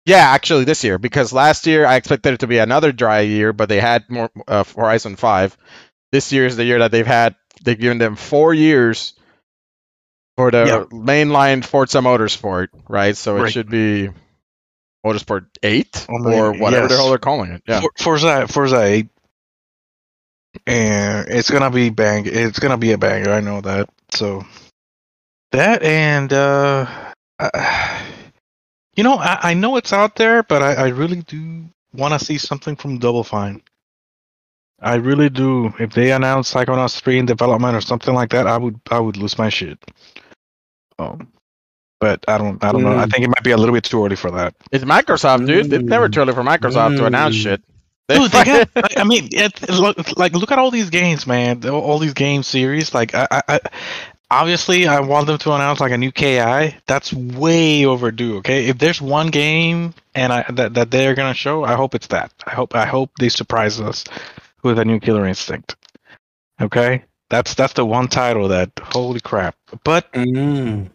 Yeah, 0.06 0.30
actually 0.30 0.64
this 0.64 0.82
year 0.82 0.98
because 0.98 1.32
last 1.32 1.66
year 1.66 1.86
I 1.86 1.96
expected 1.96 2.32
it 2.34 2.40
to 2.40 2.46
be 2.46 2.58
another 2.58 2.92
dry 2.92 3.20
year, 3.20 3.52
but 3.52 3.68
they 3.68 3.78
had 3.78 4.08
more 4.08 4.30
uh, 4.48 4.64
Horizon 4.64 5.16
Five. 5.16 5.56
This 6.14 6.30
year 6.30 6.46
is 6.46 6.54
the 6.54 6.62
year 6.62 6.78
that 6.78 6.92
they've 6.92 7.04
had. 7.04 7.34
They've 7.64 7.76
given 7.76 7.98
them 7.98 8.14
four 8.14 8.54
years 8.54 9.14
for 10.36 10.52
the 10.52 10.64
Yeah. 10.64 10.96
mainline 10.96 11.64
Forza 11.64 11.98
Motorsport, 11.98 12.68
right? 12.88 13.16
So 13.16 13.36
it 13.36 13.40
Right. 13.40 13.52
should 13.52 13.68
be 13.68 14.10
Motorsport 15.04 15.46
Eight 15.64 16.06
or 16.08 16.52
whatever 16.52 16.86
the 16.86 16.94
hell 16.94 17.08
they're 17.08 17.18
calling 17.18 17.50
it. 17.50 17.62
Yeah. 17.66 17.80
For, 17.80 17.90
Forza, 17.98 18.46
Forza 18.46 18.80
8. 18.80 19.08
And 20.68 21.26
it's 21.30 21.50
gonna 21.50 21.72
be 21.72 21.90
bang. 21.90 22.26
It's 22.26 22.60
gonna 22.60 22.78
be 22.78 22.92
a 22.92 22.98
banger. 22.98 23.32
I 23.32 23.40
know 23.40 23.60
that. 23.62 23.88
So 24.12 24.46
that 25.50 25.82
and 25.82 26.32
uh, 26.32 26.86
uh 27.40 28.02
you 28.94 29.02
know, 29.02 29.16
I, 29.16 29.50
I 29.50 29.54
know 29.54 29.78
it's 29.78 29.92
out 29.92 30.14
there, 30.14 30.44
but 30.44 30.62
I, 30.62 30.74
I 30.74 30.88
really 30.90 31.22
do 31.22 31.64
want 31.92 32.16
to 32.16 32.24
see 32.24 32.38
something 32.38 32.76
from 32.76 32.98
Double 32.98 33.24
Fine. 33.24 33.62
I 34.84 34.96
really 34.96 35.30
do. 35.30 35.72
If 35.78 35.92
they 35.94 36.12
announce 36.12 36.52
Psychonauts 36.52 37.00
3 37.00 37.18
in 37.20 37.26
development 37.26 37.74
or 37.76 37.80
something 37.80 38.14
like 38.14 38.30
that, 38.30 38.46
I 38.46 38.56
would 38.58 38.78
I 38.90 39.00
would 39.00 39.16
lose 39.16 39.38
my 39.38 39.48
shit. 39.48 39.78
Um, 40.98 41.28
but 42.00 42.24
I 42.28 42.38
don't 42.38 42.62
I 42.62 42.70
don't 42.72 42.82
know. 42.82 42.96
I 42.96 43.06
Mm. 43.06 43.10
think 43.10 43.24
it 43.24 43.28
might 43.28 43.42
be 43.42 43.50
a 43.52 43.56
little 43.56 43.74
bit 43.74 43.84
too 43.84 44.04
early 44.04 44.16
for 44.16 44.30
that. 44.32 44.54
It's 44.70 44.84
Microsoft, 44.84 45.46
dude. 45.46 45.72
It's 45.72 45.84
never 45.84 46.08
Mm. 46.08 46.12
too 46.12 46.20
early 46.20 46.34
for 46.34 46.42
Microsoft 46.42 46.98
to 46.98 47.06
announce 47.06 47.36
Mm. 47.36 47.42
shit. 47.42 47.62
Dude, 48.08 48.30
they 48.30 48.44
got. 48.44 48.68
I- 48.76 49.00
I 49.00 49.04
mean, 49.04 49.28
it, 49.32 49.68
look, 49.70 50.16
like 50.18 50.34
look 50.34 50.52
at 50.52 50.58
all 50.58 50.70
these 50.70 50.90
games, 50.90 51.26
man. 51.26 51.66
All, 51.66 51.80
all 51.80 51.98
these 51.98 52.12
game 52.14 52.42
series. 52.42 52.92
Like, 52.94 53.14
I, 53.14 53.26
I, 53.30 53.42
I- 53.48 53.60
obviously 54.30 54.86
I 54.86 55.00
want 55.00 55.26
them 55.26 55.38
to 55.38 55.52
announce 55.52 55.80
like 55.80 55.92
a 55.92 55.98
new 55.98 56.12
KI. 56.12 56.76
That's 56.86 57.12
way 57.12 57.86
overdue. 57.86 58.36
Okay, 58.38 58.66
if 58.66 58.76
there's 58.78 59.00
one 59.00 59.28
game 59.28 59.94
and 60.14 60.32
I 60.32 60.44
that, 60.50 60.74
that 60.74 60.90
they're 60.90 61.14
gonna 61.14 61.32
show, 61.34 61.64
I 61.64 61.74
hope 61.74 61.94
it's 61.94 62.08
that. 62.08 62.32
I 62.46 62.50
hope 62.50 62.74
I 62.74 62.84
hope 62.84 63.10
they 63.18 63.30
surprise 63.30 63.80
us 63.80 64.04
with 64.64 64.78
a 64.78 64.84
new 64.84 64.98
Killer 64.98 65.26
Instinct. 65.26 65.76
Okay, 66.60 67.04
that's 67.30 67.54
that's 67.54 67.72
the 67.74 67.84
one 67.84 68.08
title 68.08 68.48
that 68.48 68.70
holy 68.82 69.20
crap. 69.20 69.54
But 69.84 70.10
Mm. 70.12 70.90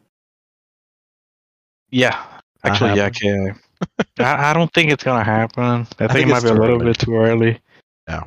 yeah, 1.92 2.24
actually 2.64 2.96
yeah, 2.96 3.10
KI. 3.10 3.52
I, 4.20 4.50
I 4.50 4.54
don't 4.54 4.72
think 4.74 4.92
it's 4.92 5.04
gonna 5.04 5.24
happen. 5.24 5.64
I, 5.64 5.84
think, 5.84 6.12
think 6.12 6.28
it 6.28 6.32
might 6.32 6.44
be 6.44 6.50
a 6.50 6.54
little 6.54 6.76
early. 6.82 6.86
bit 6.86 7.00
too 7.00 7.16
early. 7.16 7.60
Yeah. 8.08 8.24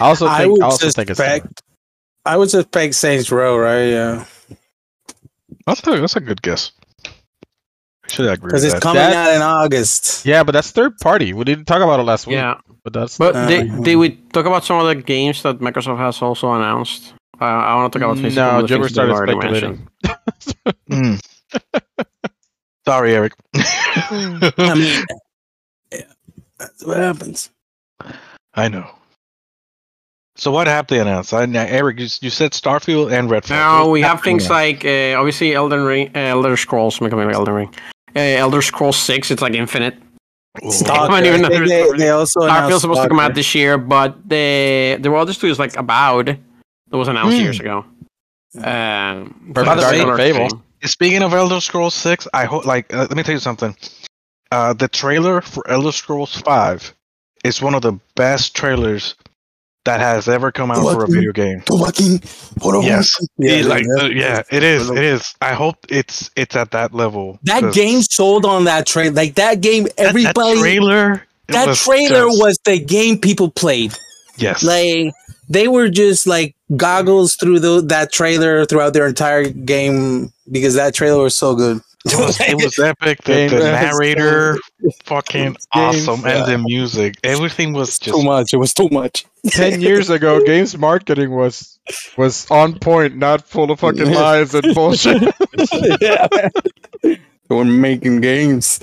I 0.00 0.04
also 0.04 0.26
I 0.26 0.38
think 0.40 0.52
would 0.52 0.62
I 0.62 0.66
also 0.66 0.88
think 0.90 1.10
it's 1.10 1.18
suspect. 1.18 1.62
I 2.24 2.36
would 2.38 2.50
suspect 2.50 2.94
Saints 2.94 3.30
Row, 3.30 3.58
right? 3.58 3.84
Yeah, 3.88 4.24
That's 5.66 5.86
a 5.86 6.00
that's 6.00 6.16
a 6.16 6.20
good 6.20 6.40
guess. 6.42 6.72
Actually, 8.04 8.28
I 8.28 8.32
agree 8.34 8.48
because 8.48 8.64
it's 8.64 8.74
that. 8.74 8.82
coming 8.82 9.02
That's- 9.02 9.28
out 9.28 9.34
in 9.36 9.42
August. 9.42 10.24
yeah, 10.26 10.42
but 10.44 10.52
that's 10.52 10.70
third 10.70 10.98
party. 10.98 11.32
We 11.32 11.44
didn't 11.44 11.64
talk 11.64 11.82
about 11.82 12.00
it 12.00 12.04
last 12.04 12.26
week. 12.26 12.36
Yeah, 12.36 12.54
but 12.84 12.92
that's 12.92 13.18
but 13.18 13.34
Uh, 13.34 13.46
they 13.46 13.62
they 13.64 13.96
would 13.96 14.32
talk 14.32 14.46
about 14.46 14.64
some 14.64 14.78
of 14.80 14.86
the 14.86 14.94
games 14.94 15.42
that 15.42 15.58
Microsoft 15.60 15.98
has 15.98 16.20
also 16.22 16.52
announced. 16.52 17.14
Uh, 17.40 17.44
I 17.44 17.74
want 17.74 17.92
to 17.92 17.98
talk 17.98 18.04
about 18.06 18.22
No, 18.22 18.30
some 18.30 18.56
of 18.56 18.62
the 18.62 18.68
Jibber 18.68 18.84
things 18.88 18.94
that 18.96 19.06
started 19.06 19.14
already 19.14 19.32
speculating. 19.32 19.88
mentioned. 20.90 21.20
Mm. 21.20 22.04
Sorry, 22.86 23.14
Eric. 23.14 23.32
I 23.54 24.74
mean, 24.74 25.04
yeah, 25.90 26.00
that's 26.58 26.84
what 26.84 26.96
happens. 26.98 27.50
I 28.54 28.68
know. 28.68 28.86
So 30.36 30.50
what 30.50 30.66
have 30.66 30.86
they 30.88 30.98
announced? 31.00 31.32
I, 31.32 31.46
now, 31.46 31.62
Eric, 31.64 31.98
you, 32.00 32.08
you 32.20 32.30
said 32.30 32.52
Starfield 32.52 33.12
and 33.12 33.30
Redfall. 33.30 33.50
Now 33.50 33.88
we 33.88 34.00
have 34.02 34.20
things 34.22 34.46
happening 34.46 34.76
like 34.76 34.84
uh, 34.84 35.18
obviously 35.18 35.54
Elden 35.54 35.84
Ring, 35.84 36.10
uh, 36.14 36.18
Elder 36.18 36.56
Scrolls, 36.56 37.00
make 37.00 37.12
Elden 37.12 37.54
Ring, 37.54 37.68
uh, 37.68 37.78
Elder 38.14 38.62
Scrolls 38.62 38.96
Six. 38.96 39.30
It's 39.30 39.42
like 39.42 39.54
infinite. 39.54 39.96
Stalker. 40.70 41.12
I 41.12 41.20
don't 41.20 41.40
even 41.40 41.42
know. 41.42 41.66
they, 41.66 41.98
they 41.98 42.10
also 42.10 42.40
Starfield's 42.40 42.66
announced 42.66 42.80
supposed 42.82 43.02
to 43.02 43.08
come 43.08 43.18
out 43.20 43.34
this 43.34 43.54
year, 43.54 43.76
but 43.78 44.28
the 44.28 44.98
the 45.00 45.12
other 45.12 45.32
studios 45.32 45.58
like 45.58 45.76
About 45.76 46.26
that 46.26 46.38
was 46.96 47.08
announced 47.08 47.36
Hmm. 47.36 47.42
years 47.42 47.60
ago. 47.60 47.84
Um, 48.56 49.50
Perfect 49.52 49.76
that's 49.76 49.80
Dark 49.82 49.94
another 49.96 50.16
Fable. 50.16 50.48
thing. 50.48 50.62
Speaking 50.84 51.22
of 51.22 51.32
Elder 51.34 51.60
Scrolls 51.60 51.94
Six, 51.94 52.28
I 52.34 52.44
hope. 52.44 52.66
Like, 52.66 52.92
uh, 52.94 52.98
let 53.08 53.16
me 53.16 53.22
tell 53.22 53.34
you 53.34 53.40
something. 53.40 53.74
Uh, 54.52 54.74
the 54.74 54.86
trailer 54.86 55.40
for 55.40 55.68
Elder 55.68 55.90
Scrolls 55.92 56.36
Five 56.42 56.94
is 57.42 57.60
one 57.60 57.74
of 57.74 57.82
the 57.82 57.98
best 58.14 58.54
trailers 58.54 59.16
that 59.84 60.00
has 60.00 60.28
ever 60.28 60.50
come 60.50 60.70
out 60.70 60.82
for 60.92 61.04
a 61.04 61.06
video 61.06 61.32
game. 61.32 61.60
Fucking- 61.60 62.22
hold 62.60 62.76
on. 62.76 62.82
Yes. 62.84 63.14
Yeah, 63.38 63.52
It, 63.56 63.66
like, 63.66 63.84
yeah. 63.96 64.02
uh, 64.02 64.08
yeah, 64.08 64.42
it 64.50 64.62
is. 64.62 64.88
It 64.90 64.98
is. 65.04 65.34
I 65.40 65.52
hope 65.54 65.76
it's 65.88 66.30
it's 66.36 66.56
at 66.56 66.70
that 66.72 66.94
level. 66.94 67.38
That 67.44 67.72
game 67.74 68.00
sold 68.02 68.44
on 68.44 68.64
that 68.64 68.86
trailer. 68.86 69.12
Like 69.14 69.34
that 69.34 69.60
game, 69.60 69.84
that- 69.84 69.96
that 69.96 70.06
everybody. 70.06 70.58
trailer. 70.60 71.26
That 71.48 71.68
was 71.68 71.80
trailer 71.82 72.26
just- 72.28 72.40
was 72.40 72.58
the 72.64 72.78
game 72.78 73.18
people 73.18 73.50
played. 73.50 73.94
yes. 74.38 74.62
Like 74.64 75.12
they 75.50 75.68
were 75.68 75.90
just 75.90 76.26
like 76.26 76.54
goggles 76.76 77.34
through 77.34 77.60
the, 77.60 77.82
that 77.82 78.10
trailer 78.10 78.64
throughout 78.64 78.94
their 78.94 79.06
entire 79.06 79.44
game 79.50 80.32
because 80.50 80.74
that 80.74 80.94
trailer 80.94 81.22
was 81.22 81.36
so 81.36 81.54
good. 81.54 81.80
It 82.12 82.18
was, 82.18 82.38
it 82.38 82.54
was 82.56 82.78
epic. 82.78 83.22
The, 83.24 83.48
the 83.48 83.58
narrator, 83.60 84.58
fucking 85.04 85.56
awesome, 85.72 86.20
yeah. 86.20 86.44
and 86.44 86.52
the 86.52 86.58
music, 86.58 87.16
everything 87.24 87.72
was 87.72 87.98
just. 87.98 88.14
too 88.14 88.22
much. 88.22 88.52
It 88.52 88.58
was 88.58 88.74
too 88.74 88.90
much. 88.90 89.24
ten 89.46 89.80
years 89.88 90.10
ago, 90.10 90.44
games 90.44 90.76
marketing 90.76 91.30
was 91.30 91.78
was 92.18 92.50
on 92.50 92.78
point, 92.78 93.16
not 93.16 93.46
full 93.46 93.70
of 93.70 93.80
fucking 93.80 94.12
lies 94.12 94.54
and 94.54 94.74
bullshit. 94.74 95.22
yeah. 96.02 96.28
They 97.02 97.18
were 97.48 97.64
making 97.64 98.20
games 98.20 98.80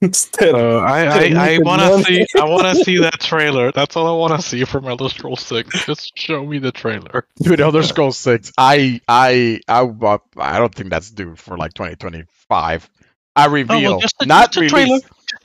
instead. 0.02 0.54
Uh, 0.54 0.78
I 0.78 1.06
I, 1.06 1.54
I 1.54 1.58
want 1.58 1.82
to 1.82 2.04
see 2.04 2.26
I 2.38 2.44
want 2.44 2.62
to 2.62 2.84
see 2.84 2.98
that 3.02 3.20
trailer. 3.20 3.72
That's 3.72 3.96
all 3.96 4.06
I 4.06 4.18
want 4.18 4.40
to 4.40 4.46
see 4.46 4.64
from 4.64 4.86
Elder 4.86 5.08
Scrolls 5.08 5.40
Six. 5.42 5.84
Just 5.86 6.16
show 6.16 6.44
me 6.44 6.58
the 6.58 6.72
trailer. 6.72 7.26
Dude, 7.42 7.60
Elder 7.60 7.82
Scrolls 7.82 8.16
Six. 8.16 8.52
I 8.56 9.00
I 9.08 9.60
I 9.68 9.82
I 10.36 10.58
don't 10.58 10.74
think 10.74 10.90
that's 10.90 11.10
due 11.10 11.36
for 11.36 11.56
like 11.56 11.74
2025. 11.74 12.90
I 13.36 13.46
reveal, 13.46 14.00
just 14.00 14.16
a- 14.20 14.26
not 14.26 14.52
just 14.52 14.56
a 14.56 14.60
release, 14.60 14.72
trailer. 14.72 14.98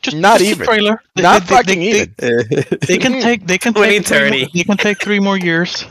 Just 0.05 0.17
Not 0.17 0.39
just 0.39 0.51
a 0.51 0.51
even. 0.51 0.65
trailer. 0.67 1.01
They- 1.15 1.23
not 1.23 1.43
they- 1.47 1.55
they- 1.55 1.55
fucking 1.55 1.79
they- 1.79 1.85
even. 1.87 2.15
They 2.87 2.97
can 2.97 3.13
mm. 3.13 3.21
take 3.21 3.47
they 3.47 3.57
can 3.57 3.73
take 3.73 4.05
three, 4.05 4.29
2030. 4.29 4.39
more- 4.41 4.49
they 4.53 4.63
can 4.63 4.77
take 4.77 5.01
three 5.01 5.19
more 5.19 5.37
years, 5.37 5.85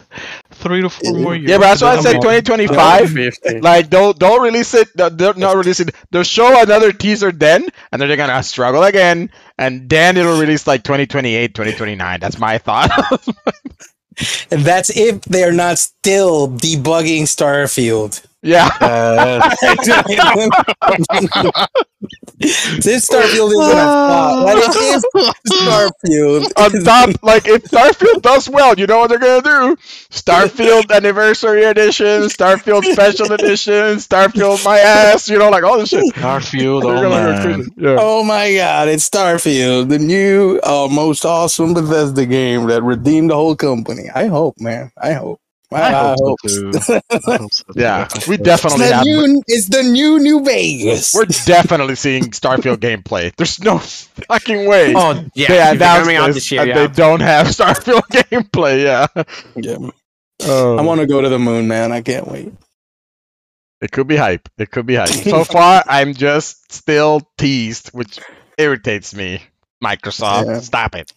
three 0.53 0.83
to 0.83 0.91
four 0.91 1.15
more 1.15 1.35
years. 1.37 1.51
Yeah, 1.51 1.59
but 1.59 1.65
that's 1.65 1.83
why 1.83 1.95
I 1.95 2.01
said 2.01 2.21
2025. 2.21 3.63
Like 3.63 3.91
don't 3.91 4.19
don't 4.19 4.43
release 4.43 4.75
it. 4.75 4.89
Don't, 4.97 5.17
don't 5.17 5.39
not 5.39 5.57
release 5.57 5.81
it. 5.81 5.95
They'll 6.11 6.23
show 6.25 6.63
another 6.63 6.93
teaser 6.93 7.33
then, 7.33 7.67
and 7.93 8.01
then 8.01 8.09
they're 8.09 8.17
gonna 8.17 8.43
struggle 8.43 8.85
again, 8.85 9.31
and 9.59 9.89
then 9.89 10.17
it'll 10.17 10.39
release 10.41 10.67
like 10.67 10.85
2028, 10.85 11.55
2029. 11.55 12.21
That's 12.21 12.39
my 12.39 12.59
thought. 12.59 12.91
and 14.51 14.63
that's 14.63 14.91
if 14.97 15.23
they're 15.23 15.53
not 15.53 15.79
still 15.79 16.49
debugging 16.49 17.23
Starfield. 17.25 18.25
Yeah. 18.45 18.69
Uh, 18.81 19.51
Since 22.41 23.09
Starfield 23.09 23.53
isn't 23.53 23.79
a 23.79 23.85
flop, 23.85 24.45
like 24.45 24.59
it 24.59 24.77
is 24.77 25.05
Starfield. 25.51 26.53
on 26.79 26.85
top, 26.85 27.23
like 27.23 27.49
if 27.49 27.65
Starfield 27.65 28.23
does 28.23 28.49
well, 28.49 28.79
you 28.79 28.87
know 28.87 28.99
what 28.99 29.09
they're 29.09 29.19
gonna 29.19 29.41
do? 29.41 29.77
Starfield 30.11 30.95
Anniversary 30.95 31.65
Edition, 31.65 32.25
Starfield 32.25 32.85
Special 32.85 33.33
Edition, 33.33 33.97
Starfield 33.97 34.63
My 34.65 34.79
Ass, 34.79 35.29
you 35.29 35.39
know, 35.39 35.49
like 35.49 35.65
all 35.65 35.79
this 35.79 35.89
shit. 35.91 36.05
Starfield, 36.15 36.85
oh 36.85 37.03
gonna 37.03 37.09
man. 37.09 37.69
Yeah. 37.77 37.97
Oh 37.99 38.23
my 38.23 38.55
god, 38.55 38.89
it's 38.89 39.09
Starfield, 39.09 39.89
the 39.89 39.99
new, 39.99 40.61
uh, 40.63 40.89
most 40.91 41.25
awesome 41.25 41.73
Bethesda 41.73 42.27
game 42.27 42.67
that 42.67 42.83
redeemed 42.83 43.31
the 43.31 43.37
whole 43.37 43.57
company. 43.57 44.11
I 44.15 44.27
hope, 44.27 44.61
man. 44.61 44.93
I 45.01 45.13
hope. 45.13 45.41
I, 45.75 45.81
I 45.81 45.89
I 45.89 46.15
hope 46.19 46.19
hope. 46.21 46.39
so 46.47 46.73
too. 46.73 47.01
I 47.11 47.37
hope 47.39 47.53
so 47.53 47.65
too. 47.73 47.81
Yeah, 47.81 48.09
we 48.29 48.37
It's 48.37 48.43
definitely 48.45 48.87
the 48.89 48.95
have. 48.95 49.05
new, 49.05 49.43
it's 49.47 49.69
the 49.69 49.83
new 49.83 50.19
New 50.19 50.45
Vegas. 50.45 51.15
We're 51.15 51.25
definitely 51.27 51.97
seeing 51.97 52.25
Starfield 52.31 52.77
gameplay. 52.79 53.35
There's 53.37 53.61
no 53.61 53.79
fucking 53.79 54.67
way 54.69 54.95
Oh 54.97 55.25
yeah, 55.35 55.49
they 55.49 55.73
if 55.75 55.79
they're 55.79 56.01
announced 56.01 56.01
coming 56.03 56.17
out 56.17 56.27
this 56.29 56.37
this 56.37 56.53
year. 56.53 56.61
and 56.63 56.69
Yeah. 56.71 56.87
they 56.87 56.95
don't 56.95 57.21
have 57.21 57.47
Starfield 57.59 58.03
gameplay. 58.11 58.85
Yeah. 58.85 59.07
Yeah. 59.57 59.91
Oh. 60.45 60.77
I 60.79 60.83
want 60.83 61.01
to 61.01 61.07
go 61.07 61.21
to 61.21 61.29
the 61.29 61.39
moon, 61.39 61.69
man. 61.69 61.93
I 61.93 62.01
can't 62.03 62.27
wait. 62.29 62.53
It 63.81 63.91
could 63.93 64.07
be 64.09 64.17
hype. 64.17 64.49
It 64.59 64.71
could 64.71 64.87
be 64.87 64.95
hype. 64.97 65.09
So 65.09 65.45
far, 65.57 65.83
I'm 65.87 66.15
just 66.15 66.73
still 66.73 67.21
teased, 67.39 67.89
which 67.91 68.19
irritates 68.59 69.15
me. 69.15 69.43
Microsoft, 69.83 70.47
Yeah. 70.47 70.61
stop 70.61 70.95
it. 70.95 71.13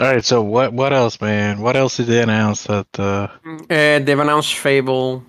All 0.00 0.06
right, 0.06 0.24
so 0.24 0.42
what 0.42 0.72
what 0.72 0.92
else, 0.92 1.20
man? 1.20 1.60
What 1.60 1.76
else 1.76 1.96
did 1.98 2.06
they 2.06 2.22
announce 2.22 2.64
that? 2.64 2.86
Uh, 2.98 3.28
Uh, 3.68 3.98
they've 4.00 4.18
announced 4.18 4.54
Fable. 4.54 5.22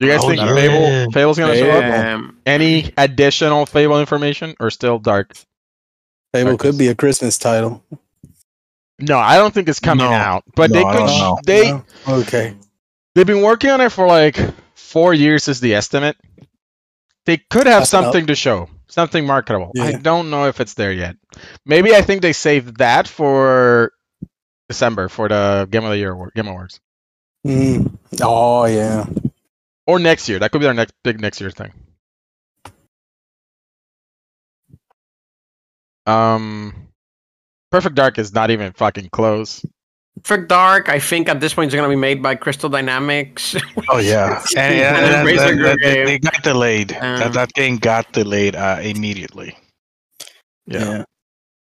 You 0.00 0.08
guys 0.08 0.20
Oh, 0.22 0.28
think 0.28 0.40
yeah. 0.40 0.54
Fable, 0.54 1.12
Fable's 1.12 1.38
gonna 1.38 1.56
show 1.56 1.70
up? 1.70 2.34
Any 2.46 2.92
additional 2.96 3.66
Fable 3.66 3.98
information, 4.00 4.54
or 4.60 4.70
still 4.70 4.98
dark? 4.98 5.32
Fable 6.32 6.56
could 6.56 6.78
be 6.78 6.88
a 6.88 6.94
Christmas 6.94 7.36
title. 7.38 7.82
No, 9.00 9.18
I 9.18 9.36
don't 9.36 9.52
think 9.52 9.68
it's 9.68 9.80
coming 9.80 10.06
No. 10.06 10.12
out. 10.12 10.44
But 10.54 10.70
No, 10.70 10.78
they 10.78 10.98
could. 10.98 11.10
sh- 11.10 11.44
They 11.46 11.70
No? 11.72 11.84
Okay. 12.08 12.54
they've 13.14 13.26
been 13.26 13.42
working 13.42 13.70
on 13.70 13.80
it 13.80 13.90
for 13.90 14.06
like 14.06 14.38
four 14.74 15.12
years. 15.14 15.48
Is 15.48 15.60
the 15.60 15.74
estimate? 15.74 16.16
They 17.26 17.38
could 17.50 17.66
have 17.66 17.80
That's 17.82 17.92
enough. 17.92 18.04
something 18.06 18.26
to 18.26 18.34
show, 18.34 18.68
something 18.88 19.26
marketable. 19.26 19.72
I 19.80 19.92
don't 19.92 20.30
know 20.30 20.46
if 20.46 20.60
it's 20.60 20.74
there 20.74 20.92
yet. 20.92 21.16
Maybe 21.66 21.94
I 21.94 22.02
think 22.02 22.22
they 22.22 22.32
saved 22.32 22.78
that 22.78 23.06
for 23.08 23.92
December 24.72 25.08
for 25.08 25.28
the 25.28 25.68
Game 25.70 25.84
of 25.84 25.90
the 25.90 25.98
Year 25.98 26.12
award, 26.12 26.32
Game 26.34 26.48
Awards, 26.48 26.80
Mm. 27.46 27.98
Oh 28.22 28.64
yeah. 28.66 29.04
or 29.86 29.98
next 29.98 30.28
year. 30.28 30.38
That 30.38 30.50
could 30.52 30.60
be 30.60 30.66
our 30.66 30.74
next 30.74 30.94
big 31.04 31.20
next 31.20 31.40
year 31.40 31.50
thing. 31.50 31.72
Um, 36.06 36.88
Perfect 37.70 37.94
Dark 37.94 38.18
is 38.18 38.32
not 38.32 38.50
even 38.50 38.72
fucking 38.72 39.08
close. 39.10 39.64
Perfect 40.22 40.48
Dark, 40.48 40.88
I 40.88 40.98
think 40.98 41.28
at 41.28 41.40
this 41.40 41.54
point 41.54 41.68
is 41.68 41.74
going 41.74 41.88
to 41.88 41.94
be 41.94 42.00
made 42.00 42.22
by 42.22 42.34
Crystal 42.34 42.68
Dynamics. 42.68 43.56
oh 43.88 43.98
yeah, 43.98 44.42
and, 44.56 44.76
Yeah, 44.76 44.96
and 44.96 45.28
that- 45.28 45.36
that- 45.36 45.58
that- 45.58 45.78
game. 45.80 46.06
they 46.06 46.18
got 46.18 46.42
delayed. 46.42 46.92
Um, 46.92 47.18
that, 47.18 47.32
that 47.34 47.52
game 47.54 47.76
got 47.78 48.12
delayed 48.12 48.54
uh, 48.56 48.78
immediately. 48.82 49.56
Yeah. 50.66 51.04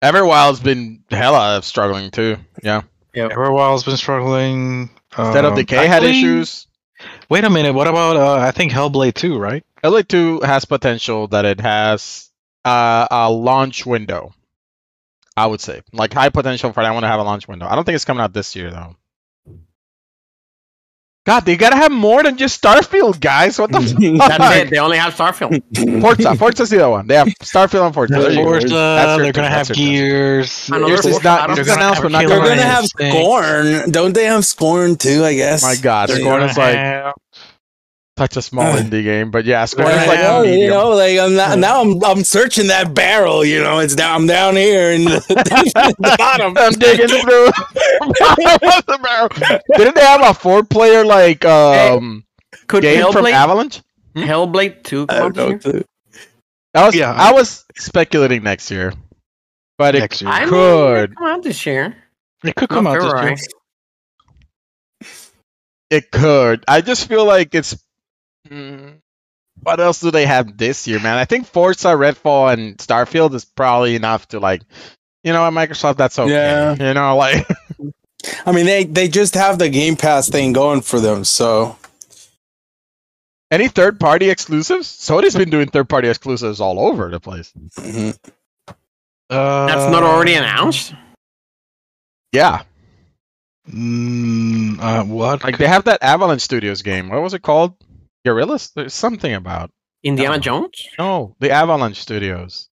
Everwild's 0.02 0.60
been 0.60 1.02
hella 1.10 1.62
struggling 1.62 2.10
too. 2.10 2.36
Yeah. 2.62 2.82
Everwild's 3.16 3.84
been 3.84 3.96
struggling. 3.96 4.90
State 5.12 5.44
of 5.44 5.52
Um, 5.52 5.54
Decay 5.54 5.86
had 5.86 6.02
actually- 6.04 6.10
issues. 6.10 6.66
Wait 7.28 7.44
a 7.44 7.50
minute. 7.50 7.74
What 7.74 7.86
about 7.88 8.16
uh, 8.16 8.36
I 8.36 8.52
think 8.52 8.72
Hellblade 8.72 9.14
2, 9.14 9.38
right? 9.38 9.64
Hellblade 9.84 10.08
2 10.08 10.40
has 10.40 10.64
potential 10.64 11.26
that 11.28 11.44
it 11.44 11.60
has 11.60 12.30
uh, 12.64 13.06
a 13.10 13.30
launch 13.30 13.84
window. 13.84 14.32
I 15.36 15.46
would 15.46 15.60
say. 15.60 15.82
Like 15.92 16.14
high 16.14 16.30
potential 16.30 16.72
for 16.72 16.82
that 16.82 16.92
one 16.94 17.02
to 17.02 17.08
have 17.08 17.20
a 17.20 17.22
launch 17.22 17.46
window. 17.46 17.66
I 17.66 17.74
don't 17.74 17.84
think 17.84 17.96
it's 17.96 18.06
coming 18.06 18.22
out 18.22 18.32
this 18.32 18.56
year 18.56 18.70
though. 18.70 18.96
God, 21.26 21.40
they 21.44 21.56
gotta 21.56 21.74
have 21.76 21.90
more 21.90 22.22
than 22.22 22.36
just 22.36 22.62
Starfield, 22.62 23.20
guys. 23.20 23.58
What 23.58 23.72
the 23.72 23.80
That's 24.18 24.56
it. 24.56 24.70
They 24.70 24.78
only 24.78 24.96
have 24.96 25.14
Starfield. 25.14 25.60
Forza, 26.00 26.36
Forza's 26.36 26.70
the 26.70 26.78
other 26.78 26.90
one. 26.90 27.08
They 27.08 27.16
have 27.16 27.26
Starfield 27.42 27.86
and 27.86 27.94
Forza. 27.94 28.14
There. 28.14 28.32
Forza, 28.32 29.16
they're 29.20 29.32
gonna 29.32 29.48
have 29.48 29.66
that's 29.66 29.78
your 29.78 29.88
gears. 29.98 30.68
Another 30.68 30.86
Yours 30.88 31.00
is 31.04 31.12
Forza, 31.14 31.24
not- 31.28 31.40
I 31.40 31.46
don't 31.48 31.56
yours 31.56 31.66
think 31.66 31.78
announced, 31.78 32.02
but 32.02 32.12
not 32.12 32.22
I've 32.22 32.28
They're 32.28 32.38
gonna 32.38 32.62
have 32.62 32.84
Scorn. 32.86 33.90
Don't 33.90 34.12
they 34.12 34.24
have 34.26 34.44
Scorn 34.44 34.96
too? 34.96 35.24
I 35.24 35.34
guess. 35.34 35.62
My 35.64 35.74
God, 35.74 36.08
They're 36.10 36.20
Scorn 36.20 36.42
is 36.42 36.56
like 36.56 36.76
have- 36.76 37.14
such 38.18 38.36
a 38.36 38.42
small 38.42 38.72
indie 38.74 39.02
game, 39.02 39.30
but 39.30 39.44
yeah, 39.44 39.64
Scorn 39.66 39.88
gonna 39.88 40.00
is 40.02 40.08
like 40.08 40.18
have- 40.18 40.46
you 40.46 40.68
know, 40.68 40.90
like 40.90 41.18
I'm 41.18 41.34
not, 41.34 41.58
now 41.58 41.82
I'm 41.82 42.02
I'm 42.04 42.24
searching 42.24 42.68
that 42.68 42.94
barrel. 42.94 43.44
You 43.44 43.62
know, 43.62 43.78
it's 43.80 43.94
down. 43.94 44.22
I'm 44.22 44.26
down 44.26 44.56
here 44.56 44.90
in 44.90 45.04
the, 45.04 45.20
the 45.28 46.16
bottom. 46.18 46.56
I'm 46.58 46.72
digging 46.72 47.08
through. 47.08 47.46
the 48.08 48.98
barrel. 49.02 49.60
Didn't 49.76 49.94
they 49.96 50.00
have 50.00 50.22
a 50.22 50.32
four-player 50.34 51.04
like 51.04 51.44
um 51.44 52.24
Could 52.68 52.82
game 52.82 53.12
from 53.12 53.24
Hellblade, 53.24 53.32
Avalanche? 53.32 53.82
Hellblade 54.14 54.82
2 54.84 55.06
I 55.10 55.18
don't 55.18 55.36
know. 55.36 55.58
too. 55.58 55.84
I 56.74 56.86
was 56.86 56.94
Yeah. 56.94 57.12
I 57.12 57.32
was 57.32 57.64
speculating 57.76 58.42
next 58.42 58.70
year, 58.70 58.94
but 59.76 59.94
it 59.94 60.00
next 60.00 60.22
year. 60.22 60.30
I 60.30 60.40
mean, 60.40 60.48
could. 60.48 61.16
come 61.16 61.26
out 61.26 61.42
this 61.42 61.66
year. 61.66 61.94
it 62.42 62.54
could 62.54 62.70
come 62.70 62.84
Not 62.84 62.96
out 62.96 63.02
this 63.02 63.12
February. 63.12 63.36
year. 63.36 65.10
It 65.90 66.10
could. 66.10 66.64
I 66.66 66.80
just 66.80 67.08
feel 67.08 67.24
like 67.26 67.54
it's. 67.54 67.76
Mm, 68.48 69.00
what 69.62 69.80
else 69.80 70.00
do 70.00 70.10
they 70.10 70.26
have 70.26 70.56
this 70.56 70.86
year, 70.86 71.00
man? 71.00 71.16
I 71.18 71.24
think 71.24 71.46
Forza, 71.46 71.88
Redfall, 71.88 72.52
and 72.52 72.76
Starfield 72.78 73.34
is 73.34 73.44
probably 73.44 73.94
enough 73.96 74.28
to 74.28 74.40
like, 74.40 74.62
you 75.24 75.32
know, 75.32 75.42
what, 75.42 75.52
Microsoft. 75.52 75.96
That's 75.96 76.18
okay. 76.18 76.30
Yeah. 76.32 76.74
You 76.74 76.94
know, 76.94 77.16
like 77.16 77.46
I 78.46 78.52
mean, 78.52 78.66
they 78.66 78.84
they 78.84 79.08
just 79.08 79.34
have 79.34 79.58
the 79.58 79.68
Game 79.68 79.96
Pass 79.96 80.28
thing 80.28 80.52
going 80.52 80.80
for 80.82 81.00
them. 81.00 81.24
So 81.24 81.76
any 83.50 83.68
third-party 83.68 84.28
exclusives. 84.28 84.88
Sony's 84.88 85.36
been 85.36 85.50
doing 85.50 85.68
third-party 85.68 86.08
exclusives 86.08 86.60
all 86.60 86.78
over 86.80 87.10
the 87.10 87.20
place. 87.20 87.52
mhm. 87.78 88.16
Uh, 89.28 89.66
That's 89.66 89.90
not 89.90 90.02
already 90.04 90.34
announced. 90.34 90.94
Yeah, 92.32 92.62
Mm, 93.68 94.78
uh, 94.80 95.04
what? 95.04 95.42
like 95.42 95.58
they 95.58 95.66
have 95.66 95.84
that 95.84 96.02
Avalanche 96.02 96.42
Studios 96.42 96.82
game. 96.82 97.08
What 97.08 97.20
was 97.22 97.34
it 97.34 97.42
called? 97.42 97.74
Gorillas. 98.26 98.72
There's 98.74 98.92
something 98.94 99.32
about. 99.32 99.70
Indiana 100.02 100.38
Jones. 100.38 100.86
No, 100.98 101.36
the 101.40 101.50
Avalanche 101.50 102.00
Studios. 102.00 102.68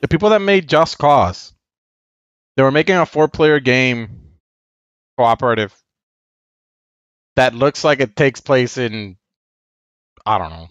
The 0.00 0.08
people 0.08 0.30
that 0.30 0.40
made 0.40 0.68
Just 0.68 0.98
Cause. 0.98 1.52
They 2.56 2.62
were 2.62 2.70
making 2.70 2.96
a 2.96 3.06
four 3.06 3.28
player 3.28 3.60
game 3.60 4.38
cooperative 5.16 5.74
that 7.36 7.54
looks 7.54 7.84
like 7.84 8.00
it 8.00 8.14
takes 8.16 8.40
place 8.40 8.76
in 8.78 9.16
I 10.26 10.38
don't 10.38 10.50
know. 10.50 10.68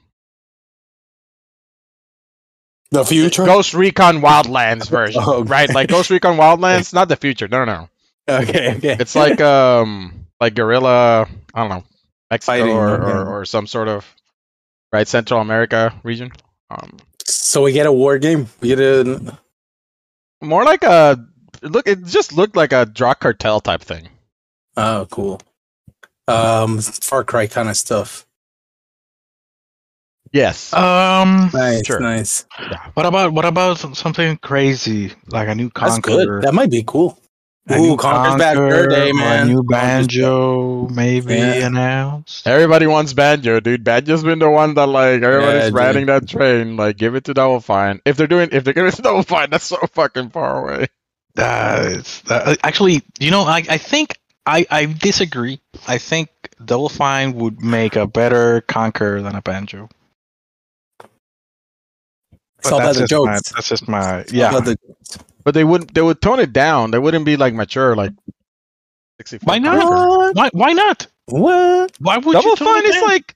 the 2.92 3.04
future. 3.04 3.46
Ghost 3.46 3.74
Recon 3.74 4.22
Wildlands 4.22 4.90
version. 4.90 5.22
Oh, 5.26 5.34
okay. 5.40 5.50
Right? 5.50 5.74
Like 5.74 5.90
Ghost 5.90 6.10
Recon 6.10 6.38
Wildlands, 6.38 6.94
not 7.00 7.10
the 7.10 7.16
future. 7.16 7.48
No, 7.48 7.66
no, 7.66 7.74
no. 7.74 7.90
Okay, 8.30 8.76
okay. 8.78 8.98
It's 9.00 9.16
like 9.16 9.42
um 9.42 10.28
like 10.40 10.56
guerrilla, 10.56 11.28
I 11.54 11.60
don't 11.60 11.70
know, 11.70 11.84
Mexico 12.34 12.74
or, 12.74 12.90
or, 13.02 13.26
or 13.26 13.46
some 13.46 13.68
sort 13.68 13.88
of 13.88 14.06
right 14.92 15.08
Central 15.08 15.40
America 15.42 15.94
region. 16.04 16.32
Um 16.70 16.98
so 17.26 17.64
we 17.64 17.72
get 17.72 17.86
a 17.86 17.92
war 17.94 18.18
game. 18.18 18.48
We 18.62 18.70
get 18.70 18.80
a 18.80 19.38
more 20.42 20.66
like 20.66 20.84
a 20.84 21.18
look 21.62 21.88
it 21.88 22.04
just 22.06 22.34
looked 22.34 22.56
like 22.56 22.74
a 22.74 22.86
drug 22.86 23.20
cartel 23.20 23.62
type 23.62 23.82
thing. 23.82 24.10
oh 24.76 25.06
cool. 25.10 25.40
Um, 26.28 26.80
Far 26.80 27.24
Cry 27.26 27.48
kind 27.48 27.68
of 27.70 27.76
stuff. 27.76 28.26
Yes. 30.32 30.74
Um, 30.74 31.52
Nice, 31.54 31.86
Sure. 31.86 32.00
nice. 32.00 32.46
what 32.96 33.06
about 33.06 33.34
what 33.34 33.46
about 33.46 33.78
something 33.78 34.38
crazy 34.38 35.12
like 35.28 35.48
a 35.48 35.56
new 35.56 35.70
That's 35.76 36.00
Conker? 36.00 36.02
good. 36.02 36.42
That 36.44 36.54
might 36.54 36.72
be 36.72 36.84
cool. 36.88 37.20
A 37.70 37.78
Ooh, 37.78 37.80
new 37.80 37.96
Conker's 37.98 38.36
Bad 38.36 38.60
Fur 38.68 38.86
Conker 38.86 38.88
Day, 38.88 39.12
man. 39.14 39.48
A 39.48 39.54
new 39.54 39.64
banjo, 39.64 40.88
maybe 40.90 41.36
Yeah. 41.36 41.68
announced. 41.68 42.48
Everybody 42.48 42.88
wants 42.88 43.14
Banjo, 43.14 43.60
dude. 43.62 43.84
Banjo's 43.84 44.24
been 44.24 44.40
the 44.40 44.50
one 44.50 44.74
that 44.76 44.88
like 44.88 45.22
everybody's 45.24 45.66
Yeah, 45.66 45.70
dude. 45.70 45.74
riding 45.74 46.06
that 46.08 46.28
train. 46.28 46.76
Like, 46.78 46.98
give 46.98 47.16
it 47.16 47.26
to 47.26 47.34
Double 47.34 47.62
Fine. 47.62 48.02
If 48.06 48.18
they're 48.18 48.28
doing, 48.28 48.50
if 48.52 48.64
they're 48.64 48.74
giving 48.74 48.90
it 48.90 48.96
to 48.96 49.02
Double 49.02 49.24
Fine, 49.24 49.50
that's 49.50 49.66
so 49.66 49.78
fucking 49.94 50.30
far 50.32 50.64
away. 50.64 50.88
Uh, 51.38 51.86
it's, 51.98 52.22
uh, 52.30 52.56
actually, 52.64 53.02
you 53.20 53.32
know, 53.32 53.42
I, 53.44 53.64
I 53.70 53.78
think 53.78 54.20
I, 54.46 54.66
I 54.70 54.86
disagree. 54.86 55.60
I 55.88 55.98
think 55.98 56.30
Double 56.64 56.90
Fine 56.90 57.36
would 57.36 57.62
make 57.62 57.96
a 57.96 58.06
better 58.06 58.62
Conker 58.62 59.24
than 59.24 59.36
a 59.36 59.42
banjo. 59.42 59.90
It's 62.60 62.72
all 62.72 62.80
about 62.80 62.96
that's 62.96 63.00
the 63.00 63.08
just 63.08 63.26
my, 63.26 63.40
that's 63.56 63.70
just 63.70 63.88
my 63.88 64.20
It's 64.20 64.34
all 64.54 64.62
yeah. 64.64 64.74
About 65.46 65.52
the- 65.52 65.52
But 65.52 65.54
they 65.54 65.64
wouldn't. 65.64 65.94
They 65.94 66.02
would 66.02 66.22
tone 66.22 66.40
it 66.40 66.54
down. 66.54 66.92
They 66.92 67.00
wouldn't 67.00 67.26
be 67.26 67.38
like 67.38 67.54
mature, 67.54 67.96
like. 67.96 68.12
64 69.20 69.46
Why 69.48 69.60
not? 69.60 69.80
Conker. 69.84 70.36
Why 70.36 70.50
why 70.54 70.74
not? 70.74 71.08
what? 71.28 71.92
Why 72.00 72.18
would 72.18 72.34
Double 72.34 72.50
you 72.50 72.56
tone 72.56 72.68
Fine 72.74 72.84
it 72.86 72.90
is 72.90 72.96
down? 72.96 73.04
like 73.04 73.36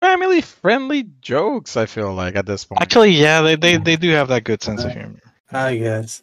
family 0.00 0.40
friendly 0.40 1.04
jokes. 1.20 1.76
I 1.76 1.86
feel 1.86 2.12
like 2.14 2.36
at 2.36 2.46
this 2.46 2.64
point. 2.64 2.80
Actually, 2.82 3.10
yeah, 3.10 3.40
they, 3.42 3.56
they, 3.56 3.76
they 3.76 3.96
do 3.96 4.10
have 4.10 4.28
that 4.28 4.44
good 4.44 4.62
sense 4.62 4.82
of 4.82 4.92
humor. 4.92 5.20
I 5.52 5.76
guess. 5.76 6.22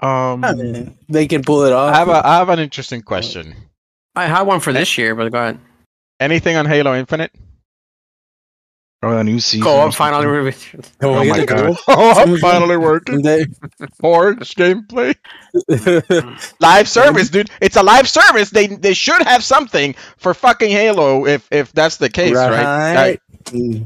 Um, 0.00 0.44
I 0.44 0.52
mean, 0.54 0.98
they 1.08 1.26
can 1.28 1.42
pull 1.42 1.62
it 1.64 1.72
off. 1.72 1.94
I 1.94 1.98
have 1.98 2.08
a 2.08 2.26
I 2.26 2.36
have 2.38 2.48
an 2.48 2.58
interesting 2.58 3.02
question. 3.02 3.54
I 4.16 4.26
had 4.26 4.42
one 4.42 4.60
for 4.60 4.72
this 4.72 4.98
year, 4.98 5.14
but 5.14 5.30
go 5.32 5.38
ahead. 5.38 5.58
Anything 6.20 6.56
on 6.56 6.66
Halo 6.66 6.94
Infinite? 6.94 7.32
Or 9.02 9.18
a 9.18 9.24
new 9.24 9.40
season. 9.40 9.64
Go 9.64 9.78
or 9.80 9.88
up 9.88 9.94
finally. 9.94 10.22
something. 10.24 10.44
reviewed. 10.44 10.86
Oh, 11.02 11.14
Oh 11.14 11.24
my 11.24 11.44
God. 11.44 11.74
to 11.76 11.82
Oh, 11.88 12.10
I'm 12.22 12.38
finally 12.38 12.76
working. 12.76 13.22
They- 13.22 13.46
Orange 14.02 14.54
gameplay. 14.54 15.14
Live 16.60 16.88
service, 16.88 17.28
dude. 17.28 17.50
It's 17.60 17.76
a 17.76 17.82
live 17.82 18.08
service. 18.08 18.50
They 18.50 18.68
they 18.68 18.94
should 18.94 19.22
have 19.22 19.44
something 19.44 19.94
for 20.16 20.34
fucking 20.34 20.70
Halo 20.70 21.26
if 21.26 21.46
if 21.50 21.72
that's 21.72 21.96
the 21.98 22.08
case, 22.08 22.34
right? 22.34 22.94
Right. 23.52 23.82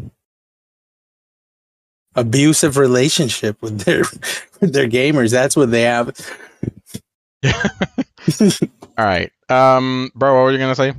Abusive 2.14 2.76
relationship 2.78 3.60
with 3.60 3.80
their 3.80 4.00
with 4.60 4.72
their 4.72 4.88
gamers. 4.88 5.30
That's 5.32 5.56
what 5.56 5.70
they 5.70 5.82
have. 5.82 6.14
All 8.98 9.04
right. 9.04 9.30
Um, 9.48 10.10
bro, 10.14 10.34
what 10.34 10.42
were 10.44 10.52
you 10.52 10.58
gonna 10.58 10.74
say? 10.74 10.94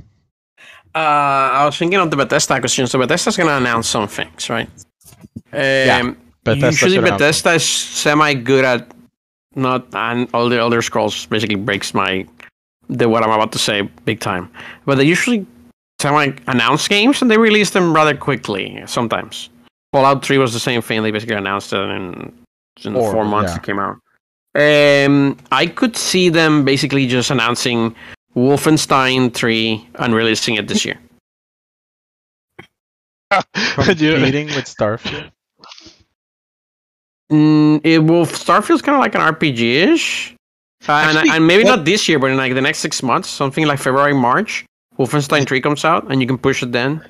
Uh, 0.98 1.50
I 1.60 1.64
was 1.64 1.78
thinking 1.78 2.00
of 2.00 2.10
the 2.10 2.16
Bethesda 2.16 2.54
acquisition. 2.54 2.86
So 2.88 2.98
Bethesda's 2.98 3.36
gonna 3.36 3.56
announce 3.56 3.88
some 3.88 4.08
things, 4.08 4.50
right? 4.50 4.68
Um, 5.52 6.16
Bethesda 6.42 6.86
usually 6.86 6.98
Bethesda 6.98 7.52
is 7.52 7.64
semi 7.64 8.34
good 8.34 8.64
at 8.64 8.90
not 9.54 9.86
and 9.94 10.28
all 10.34 10.48
the 10.48 10.62
other 10.64 10.82
scrolls 10.82 11.26
basically 11.26 11.54
breaks 11.54 11.94
my 11.94 12.26
the 12.88 13.08
what 13.08 13.22
I'm 13.22 13.30
about 13.30 13.52
to 13.52 13.58
say 13.58 13.82
big 14.04 14.18
time. 14.18 14.50
But 14.86 14.96
they 14.96 15.04
usually 15.04 15.46
semi 16.00 16.32
announce 16.48 16.88
games 16.88 17.22
and 17.22 17.30
they 17.30 17.38
release 17.38 17.70
them 17.70 17.94
rather 17.94 18.16
quickly 18.16 18.82
sometimes. 18.86 19.50
Fallout 19.92 20.24
3 20.24 20.38
was 20.38 20.52
the 20.52 20.60
same 20.60 20.82
thing. 20.82 21.02
They 21.02 21.12
basically 21.12 21.36
announced 21.36 21.72
it 21.72 21.78
in, 21.78 22.32
in 22.84 22.92
Four, 22.92 23.12
four 23.12 23.24
months 23.24 23.52
yeah. 23.52 23.56
it 23.56 23.62
came 23.62 23.78
out. 23.78 23.96
Um, 24.54 25.38
I 25.52 25.66
could 25.66 25.96
see 25.96 26.28
them 26.28 26.64
basically 26.64 27.06
just 27.06 27.30
announcing 27.30 27.94
Wolfenstein 28.38 29.34
3 29.34 29.88
and 29.96 30.14
releasing 30.14 30.54
it 30.54 30.68
this 30.68 30.84
year. 30.84 30.98
Competing 33.74 34.46
with 34.46 34.64
Starfield. 34.64 35.30
Mm, 37.30 37.80
it 37.84 37.98
will 37.98 38.24
Starfield's 38.24 38.80
kind 38.82 38.94
of 38.96 39.00
like 39.00 39.14
an 39.14 39.20
RPG 39.20 39.60
ish, 39.92 40.34
uh, 40.88 40.92
and, 40.92 41.28
and 41.28 41.46
maybe 41.46 41.64
what- 41.64 41.76
not 41.76 41.84
this 41.84 42.08
year, 42.08 42.18
but 42.18 42.30
in 42.30 42.36
like 42.38 42.54
the 42.54 42.60
next 42.62 42.78
six 42.78 43.02
months, 43.02 43.28
something 43.28 43.66
like 43.66 43.78
February, 43.78 44.14
March, 44.14 44.64
Wolfenstein 44.98 45.46
3 45.46 45.60
comes 45.60 45.84
out, 45.84 46.10
and 46.10 46.20
you 46.22 46.26
can 46.26 46.38
push 46.38 46.62
it 46.62 46.72
then. 46.72 47.04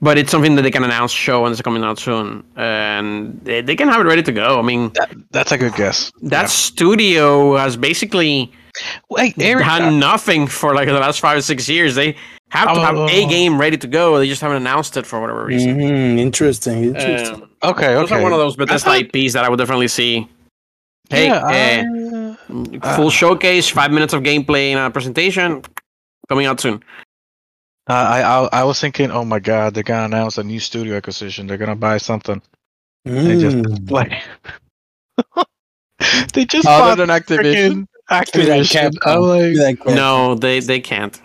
But 0.00 0.18
it's 0.18 0.30
something 0.30 0.54
that 0.56 0.62
they 0.62 0.70
can 0.70 0.84
announce, 0.84 1.10
show, 1.12 1.44
and 1.44 1.52
it's 1.52 1.62
coming 1.62 1.82
out 1.84 1.98
soon, 1.98 2.42
and 2.56 3.40
they, 3.44 3.60
they 3.60 3.76
can 3.76 3.88
have 3.88 4.00
it 4.00 4.04
ready 4.08 4.22
to 4.22 4.32
go. 4.32 4.58
I 4.58 4.62
mean, 4.62 4.92
That's 5.30 5.52
a 5.52 5.58
good 5.58 5.74
guess. 5.74 6.10
that 6.22 6.48
studio 6.50 7.56
has 7.56 7.76
basically 7.76 8.52
Wait, 9.10 9.34
Eric, 9.38 9.64
had 9.64 9.82
uh, 9.82 9.90
nothing 9.90 10.46
for 10.46 10.74
like 10.74 10.88
the 10.88 10.94
last 10.94 11.20
five 11.20 11.38
or 11.38 11.42
six 11.42 11.68
years. 11.68 11.94
They 11.94 12.16
have 12.50 12.74
to 12.74 12.80
have 12.80 12.96
a 12.96 13.00
Oh. 13.02 13.06
game 13.28 13.58
ready 13.60 13.76
to 13.76 13.86
go. 13.86 14.18
They 14.18 14.28
just 14.28 14.40
haven't 14.40 14.58
announced 14.58 14.96
it 14.96 15.06
for 15.06 15.20
whatever 15.20 15.44
reason. 15.44 15.78
Mhm, 15.78 16.18
Interesting. 16.18 16.84
Interesting. 16.84 17.42
Um, 17.42 17.50
okay, 17.62 17.94
those 17.94 18.10
okay. 18.10 18.20
are 18.20 18.22
one 18.22 18.32
of 18.32 18.38
those 18.38 18.56
Bethesda 18.56 18.90
thought- 18.90 19.00
IPs 19.14 19.32
that 19.34 19.44
I 19.44 19.48
would 19.48 19.58
definitely 19.58 19.88
see. 19.88 20.28
Hey, 21.10 21.26
Yeah, 21.26 22.34
uh, 22.48 22.76
I- 22.82 22.96
full 22.96 23.10
showcase, 23.10 23.68
five 23.68 23.92
minutes 23.92 24.12
of 24.14 24.22
gameplay 24.22 24.70
and 24.70 24.78
a 24.80 24.90
presentation 24.90 25.62
coming 26.28 26.46
out 26.46 26.60
soon. 26.60 26.82
Uh, 27.88 27.92
I, 27.92 28.20
I 28.22 28.48
I 28.60 28.64
was 28.64 28.80
thinking, 28.80 29.10
oh 29.10 29.24
my 29.26 29.38
god, 29.38 29.74
they're 29.74 29.82
gonna 29.82 30.06
announce 30.06 30.38
a 30.38 30.42
new 30.42 30.58
studio 30.58 30.96
acquisition. 30.96 31.46
They're 31.46 31.58
gonna 31.58 31.76
buy 31.76 31.98
something. 31.98 32.40
They 33.04 33.38
just 33.38 33.56
Mm. 33.58 33.90
like 33.90 34.22
they 36.32 36.44
just 36.46 36.66
Other 36.66 36.96
bought 36.96 36.96
than 36.96 37.08
Activision. 37.10 37.86
Freaking 38.10 38.62
Activision. 38.62 38.98
I'm 39.06 39.20
like, 39.22 39.78
Like, 39.86 39.94
No, 39.96 40.34
they 40.34 40.60
they 40.60 40.80
can't. 40.80 41.20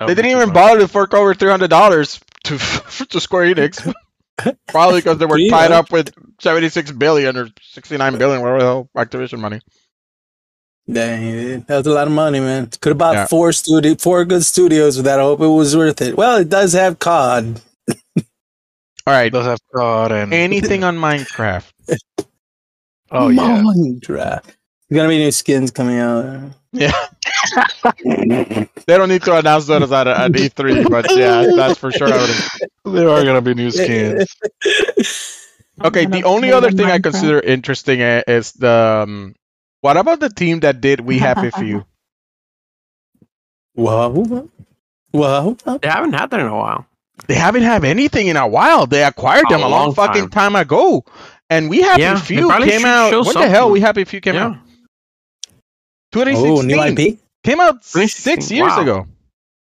Oh, 0.00 0.06
they 0.06 0.14
didn't 0.14 0.30
even 0.30 0.52
bother 0.52 0.80
to 0.80 0.88
fork 0.88 1.14
over 1.14 1.34
three 1.34 1.50
hundred 1.50 1.70
dollars 1.70 2.20
to 2.44 2.58
to 3.08 3.20
Square 3.20 3.54
Enix. 3.54 3.94
Probably 4.68 5.00
because 5.00 5.18
they 5.18 5.26
were 5.26 5.38
Yeah. 5.38 5.50
tied 5.50 5.72
up 5.72 5.90
with 5.90 6.12
seventy 6.40 6.68
six 6.68 6.92
billion 6.92 7.36
or 7.36 7.48
sixty 7.60 7.96
nine 7.96 8.16
billion, 8.18 8.40
whatever 8.40 8.58
the 8.60 8.64
hell 8.64 8.90
Activision 8.96 9.40
money. 9.40 9.60
Dang, 10.90 11.60
that 11.62 11.76
was 11.78 11.86
a 11.86 11.90
lot 11.92 12.06
of 12.06 12.12
money, 12.14 12.40
man. 12.40 12.66
Could 12.80 12.90
have 12.90 12.98
bought 12.98 13.14
Yeah. 13.14 13.26
four 13.26 13.52
studio, 13.52 13.94
four 13.96 14.24
good 14.24 14.44
studios 14.44 14.96
with 14.96 15.04
that. 15.04 15.18
I 15.18 15.22
hope 15.22 15.40
it 15.40 15.46
was 15.46 15.76
worth 15.76 16.00
it. 16.00 16.16
Well, 16.16 16.38
it 16.38 16.48
does 16.48 16.72
have 16.72 16.98
COD. 16.98 17.60
All 19.06 19.14
right. 19.14 19.26
it 19.26 19.30
does 19.32 19.46
have 19.46 19.58
COD 19.74 20.12
and 20.12 20.32
Anything 20.32 20.84
on 20.88 20.96
Minecraft? 20.96 21.64
oh 23.10 23.28
yeah. 23.28 23.62
Minecraft. 23.62 24.44
There's 24.88 24.98
gonna 24.98 25.08
be 25.08 25.18
new 25.18 25.30
skins 25.32 25.70
coming 25.70 25.98
out. 25.98 26.50
Yeah. 26.72 26.92
They 28.04 28.96
don't 28.96 29.08
need 29.10 29.22
to 29.22 29.36
announce 29.36 29.66
those 29.66 29.92
at, 29.92 30.06
at 30.06 30.32
E3, 30.32 30.88
but 30.90 31.06
yeah, 31.14 31.46
that's 31.54 31.78
for 31.78 31.90
sure. 31.92 32.08
I 32.10 32.48
There 32.84 33.08
are 33.10 33.22
gonna 33.24 33.42
be 33.42 33.54
new 33.54 33.70
skins. 33.70 34.34
Okay, 35.84 36.06
the 36.06 36.24
only 36.24 36.50
other 36.52 36.72
thing 36.72 36.86
I 36.86 36.98
consider 36.98 37.38
interesting 37.38 38.02
uh, 38.02 38.22
is 38.26 38.50
the. 38.52 39.04
Um, 39.06 39.36
what 39.80 39.96
about 39.96 40.18
the 40.18 40.28
team 40.28 40.58
that 40.60 40.80
did 40.80 40.98
We 40.98 41.18
Happy 41.20 41.50
Few? 41.50 41.84
Whoa, 43.74 44.48
whoa. 45.12 45.56
They 45.80 45.88
haven't 45.88 46.14
had 46.14 46.30
that 46.30 46.40
in 46.40 46.46
a 46.46 46.56
while. 46.56 46.84
They 47.28 47.34
haven't 47.34 47.62
had 47.62 47.84
anything 47.84 48.26
in 48.26 48.36
a 48.36 48.48
while. 48.48 48.86
They 48.86 49.04
acquired 49.04 49.44
A 49.46 49.50
them 49.50 49.60
a 49.62 49.68
long, 49.68 49.86
long 49.86 49.94
fucking 49.94 50.30
time. 50.30 50.56
ago. 50.56 51.04
And 51.48 51.70
We 51.70 51.80
Happy 51.82 52.02
Yeah, 52.02 52.18
Few 52.18 52.50
came 52.60 52.84
out. 52.84 53.12
What 53.12 53.26
When 53.26 53.34
the 53.36 53.48
hell 53.48 53.60
something. 53.60 53.72
We 53.74 53.80
Happy 53.80 54.04
Few 54.04 54.20
came 54.20 54.34
Yeah. 54.34 54.46
out? 54.46 54.56
Oh, 56.14 56.62
new 56.62 56.82
IP. 56.82 57.18
Came 57.44 57.60
out 57.60 57.84
six 57.84 58.50
years 58.50 58.70
wow. 58.70 58.82
ago. 58.82 59.06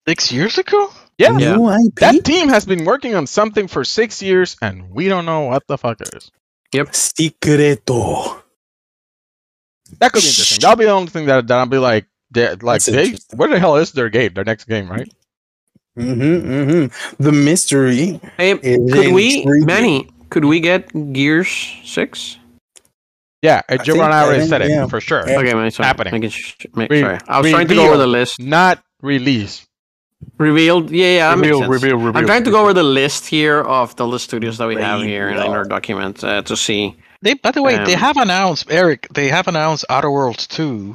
Six 0.06 0.32
years 0.32 0.59
ago? 0.59 0.90
Yeah. 1.18 1.36
Yeah. 1.38 1.56
New 1.56 1.70
IP. 1.70 1.94
That 1.96 2.24
team 2.24 2.48
has 2.48 2.64
been 2.64 2.84
working 2.84 3.14
on 3.14 3.26
something 3.26 3.68
for 3.68 3.84
six 3.84 4.22
years, 4.22 4.56
and 4.62 4.90
we 4.90 5.09
don't 5.09 5.26
know 5.26 5.42
what 5.42 5.66
the 5.66 5.78
fuck 5.78 6.00
it 6.00 6.10
is. 6.14 6.30
Yep. 6.72 6.94
Secreto. 6.94 8.42
That 10.00 10.12
could 10.12 10.22
be 10.22 10.28
interesting. 10.28 10.60
That'll 10.60 10.76
be 10.76 10.84
the 10.84 10.90
only 10.90 11.09
thing 11.09 11.26
that, 11.26 11.46
that 11.46 11.59
I'll 11.59 11.66
be 11.66 11.78
like, 11.78 12.06
they- 12.30 12.55
like 12.56 12.84
That's 12.84 12.86
they, 12.86 13.36
where 13.36 13.48
the 13.48 13.59
hell 13.59 13.76
is 13.76 13.92
their 13.92 14.10
game? 14.10 14.34
Their 14.34 14.44
next 14.44 14.64
game, 14.64 14.88
right? 14.90 15.10
Mm-hmm, 15.98 16.52
mm-hmm. 16.52 17.22
The 17.22 17.32
mystery. 17.32 18.20
Hey, 18.36 18.52
is 18.52 18.92
could 18.92 19.12
we, 19.12 19.38
intriguing. 19.38 19.66
Manny? 19.66 20.09
Could 20.30 20.44
we 20.44 20.60
get 20.60 21.12
Gears 21.12 21.48
Six? 21.84 22.36
Yeah, 23.43 23.62
I 23.69 23.77
Joe 23.77 23.85
think- 23.85 23.97
Brown 23.98 24.12
I 24.12 24.23
already 24.24 24.39
think- 24.40 24.51
said 24.51 24.62
it 24.62 24.70
yeah. 24.70 24.86
for 24.86 25.01
sure. 25.01 25.23
Okay, 25.23 25.55
man. 25.55 25.70
Sorry. 25.70 25.86
Happening. 25.86 26.12
Making 26.12 26.31
sh- 26.31 26.66
make, 26.74 26.90
Re- 26.90 27.01
sorry. 27.01 27.19
I 27.28 27.40
was 27.40 27.51
trying 27.51 27.69
to 27.69 27.74
go 27.74 27.86
over 27.86 27.97
the 27.97 28.06
list. 28.06 28.40
Not 28.40 28.82
release. 29.02 29.65
Revealed. 30.39 30.90
Yeah, 30.90 31.06
yeah. 31.15 31.28
That 31.36 31.40
reveal, 31.40 31.69
reveal, 31.69 31.97
reveal. 31.97 32.16
I'm 32.19 32.27
trying 32.27 32.43
to 32.44 32.51
go 32.51 32.60
over 32.62 32.73
the 32.73 32.82
list 32.82 33.27
here 33.27 33.60
of 33.60 33.94
the 33.97 34.06
list 34.06 34.24
studios 34.24 34.59
that 34.59 34.66
we 34.66 34.74
have 34.77 35.01
here 35.02 35.28
in, 35.28 35.36
in 35.36 35.43
our 35.52 35.65
document 35.65 36.24
uh, 36.24 36.43
to 36.43 36.56
see. 36.56 36.97
They, 37.23 37.35
by 37.35 37.52
the 37.52 37.62
way, 37.62 37.77
they 37.85 37.94
Um, 37.94 38.01
have 38.01 38.16
announced 38.16 38.66
Eric. 38.70 39.06
They 39.15 39.28
have 39.28 39.47
announced 39.48 39.85
Outer 39.89 40.10
Worlds 40.10 40.47
2. 40.48 40.94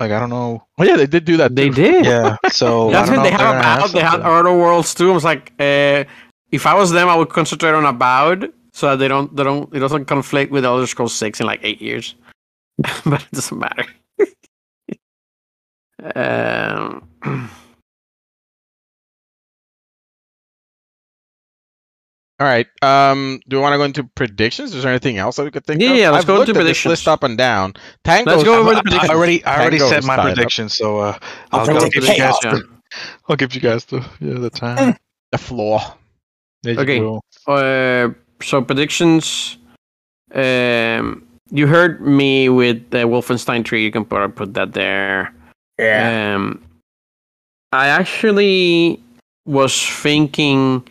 Like 0.00 0.10
I 0.12 0.18
don't 0.20 0.30
know. 0.30 0.64
Oh 0.78 0.84
yeah, 0.84 0.96
they 0.96 1.06
did 1.06 1.24
do 1.24 1.36
that. 1.38 1.54
They 1.54 1.68
too. 1.68 1.74
did. 1.74 2.04
Yeah. 2.06 2.36
So 2.50 2.90
That's 2.92 3.08
don't 3.08 3.18
what 3.18 3.24
they 3.24 3.30
have 3.30 3.40
gonna 3.40 3.58
about. 3.58 3.92
They 3.92 4.00
had. 4.00 4.20
Outer 4.20 4.52
Worlds 4.56 4.94
too. 4.94 5.10
I 5.10 5.14
was 5.14 5.24
like, 5.24 5.52
uh, 5.60 6.04
if 6.50 6.66
I 6.66 6.74
was 6.74 6.90
them, 6.92 7.08
I 7.08 7.14
would 7.16 7.28
concentrate 7.28 7.72
on 7.74 7.84
Avowed 7.84 8.52
so 8.72 8.90
that 8.90 8.96
they 8.96 9.08
don't, 9.08 9.34
they 9.36 9.44
don't, 9.44 9.74
it 9.74 9.78
doesn't 9.80 10.06
conflict 10.06 10.50
with 10.52 10.64
Elder 10.64 10.86
Scrolls 10.86 11.14
Six 11.14 11.40
in 11.40 11.46
like 11.46 11.60
eight 11.62 11.80
years. 11.80 12.14
but 13.04 13.22
it 13.22 13.30
doesn't 13.32 13.58
matter. 13.58 13.84
um, 16.14 17.08
All 22.40 22.48
right. 22.48 22.66
Um, 22.82 23.40
do 23.46 23.56
we 23.58 23.62
want 23.62 23.72
to 23.74 23.78
go 23.78 23.84
into 23.84 24.02
predictions? 24.02 24.74
Is 24.74 24.82
there 24.82 24.90
anything 24.90 25.16
else 25.16 25.36
that 25.36 25.44
we 25.44 25.52
could 25.52 25.64
think 25.64 25.80
Yeah, 25.80 25.90
of? 25.90 25.96
yeah, 25.96 26.10
let's 26.10 26.22
I've 26.22 26.26
go 26.26 26.34
looked 26.38 26.48
into 26.48 26.60
at 26.60 26.64
this 26.64 26.84
predictions. 26.84 26.90
list 26.90 27.08
up 27.08 27.22
and 27.22 27.38
down. 27.38 27.74
Tango. 28.02 28.32
Let's 28.32 28.42
go 28.42 28.58
over 28.58 28.74
the 28.74 28.98
I 29.00 29.06
already, 29.14 29.44
I 29.44 29.60
already 29.60 29.78
Tango 29.78 29.90
said 29.90 30.04
my 30.04 30.16
tied 30.16 30.30
up. 30.30 30.34
prediction, 30.34 30.68
so 30.68 30.98
uh, 30.98 31.18
I'll 31.52 31.60
I'll, 31.60 31.66
go 31.66 31.88
give 31.88 32.04
you 32.04 32.16
guys. 32.16 32.34
The, 32.40 32.68
I'll 33.28 33.36
give 33.36 33.54
you 33.54 33.60
guys 33.60 33.84
the 33.84 34.04
yeah 34.20 34.40
the 34.40 34.50
time. 34.50 34.96
the 35.30 35.38
floor. 35.38 35.80
There 36.64 36.74
you 36.74 36.80
Okay. 36.80 36.98
go. 36.98 37.20
uh, 37.46 38.12
so 38.42 38.62
predictions. 38.62 39.58
Um, 40.34 41.26
you 41.50 41.66
heard 41.66 42.00
me 42.00 42.48
with 42.48 42.90
the 42.90 42.98
Wolfenstein 42.98 43.66
3. 43.66 43.82
You 43.82 43.92
can 43.92 44.04
put 44.04 44.34
put 44.34 44.54
that 44.54 44.72
there. 44.72 45.34
Um, 45.78 46.62
I 47.72 47.88
actually 47.88 49.02
was 49.46 49.86
thinking. 49.86 50.86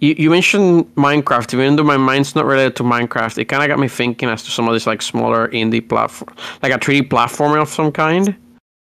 You, 0.00 0.14
you 0.16 0.30
mentioned 0.30 0.94
Minecraft. 0.94 1.54
Even 1.54 1.76
though 1.76 1.82
my 1.82 1.96
mind's 1.96 2.36
not 2.36 2.44
related 2.44 2.76
to 2.76 2.84
Minecraft, 2.84 3.38
it 3.38 3.46
kind 3.46 3.62
of 3.62 3.68
got 3.68 3.80
me 3.80 3.88
thinking 3.88 4.28
as 4.28 4.44
to 4.44 4.50
some 4.50 4.68
of 4.68 4.74
these 4.74 4.86
like 4.86 5.02
smaller 5.02 5.48
indie 5.48 5.86
platform, 5.86 6.34
like 6.62 6.72
a 6.72 6.78
3D 6.78 7.08
platformer 7.08 7.60
of 7.60 7.68
some 7.68 7.90
kind. 7.90 8.36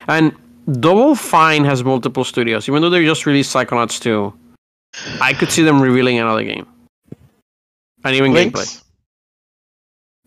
And 0.08 0.34
Double 0.80 1.14
Fine 1.14 1.64
has 1.64 1.84
multiple 1.84 2.24
studios, 2.24 2.68
even 2.68 2.82
though 2.82 2.90
they 2.90 3.04
just 3.04 3.26
released 3.26 3.54
Psychonauts 3.54 4.00
2. 4.00 4.32
I 5.20 5.32
could 5.32 5.50
see 5.50 5.62
them 5.62 5.80
revealing 5.80 6.18
another 6.18 6.44
game, 6.44 6.66
and 8.04 8.14
even 8.16 8.32
gameplay. 8.32 8.82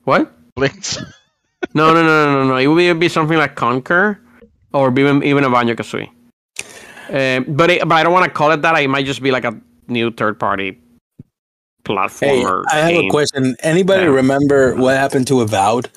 What? 0.03 0.31
Blinks. 0.56 0.97
No, 1.73 1.93
no, 1.95 2.03
no, 2.03 2.26
no, 2.26 2.43
no, 2.43 2.47
no. 2.49 2.56
It 2.57 2.68
would 2.68 2.77
be, 2.77 2.93
be 2.93 3.10
something 3.10 3.38
like 3.39 3.56
Conker, 3.56 4.19
or 4.72 4.91
even 4.99 5.23
even 5.23 5.43
a 5.43 5.49
Banjo 5.49 5.73
Kazooie. 5.73 6.10
Um, 7.10 7.56
but 7.56 7.72
it, 7.72 7.80
but 7.88 7.93
I 7.95 8.03
don't 8.03 8.14
want 8.14 8.26
to 8.26 8.30
call 8.31 8.52
it 8.52 8.61
that. 8.61 8.76
It 8.80 8.88
might 8.88 9.06
just 9.07 9.22
be 9.23 9.31
like 9.31 9.45
a 9.45 9.60
new 9.88 10.11
third 10.11 10.39
party 10.39 10.77
platformer. 11.84 12.19
Hey, 12.19 12.43
platformer. 12.43 12.64
I 12.72 12.76
have 12.77 12.89
game. 12.91 13.07
a 13.07 13.10
question. 13.10 13.56
Anybody 13.64 14.03
Yeah. 14.03 14.10
remember 14.10 14.76
what 14.76 14.95
happened 14.95 15.26
to 15.27 15.41
Avowed? 15.41 15.89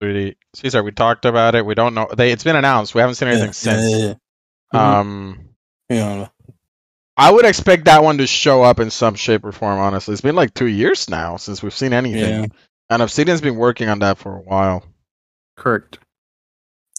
Really, 0.00 0.36
Caesar, 0.54 0.84
we 0.84 0.92
talked 0.92 1.24
about 1.24 1.56
it. 1.56 1.66
We 1.66 1.74
don't 1.74 1.92
know. 1.94 2.08
They, 2.16 2.30
it's 2.30 2.44
been 2.44 2.56
announced. 2.56 2.94
We 2.94 3.00
haven't 3.00 3.16
seen 3.16 3.28
anything 3.28 3.48
Yeah, 3.48 3.52
since. 3.52 3.90
yeah, 3.90 4.14
yeah. 4.72 4.98
Um, 5.00 5.48
Yeah. 5.88 6.28
I 7.20 7.30
would 7.30 7.44
expect 7.44 7.84
that 7.84 8.02
one 8.02 8.18
to 8.18 8.26
show 8.26 8.62
up 8.62 8.80
in 8.80 8.90
some 8.90 9.14
shape 9.14 9.44
or 9.44 9.52
form. 9.52 9.78
Honestly, 9.78 10.12
it's 10.12 10.20
been 10.22 10.34
like 10.36 10.54
two 10.54 10.66
years 10.66 11.08
now 11.10 11.36
since 11.36 11.62
we've 11.62 11.74
seen 11.74 11.92
anything, 11.92 12.44
Yeah. 12.44 12.46
and 12.88 13.02
Obsidian's 13.02 13.40
been 13.42 13.56
working 13.56 13.88
on 13.88 13.98
that 13.98 14.16
for 14.18 14.36
a 14.36 14.40
while. 14.40 14.84
Correct. 15.56 15.98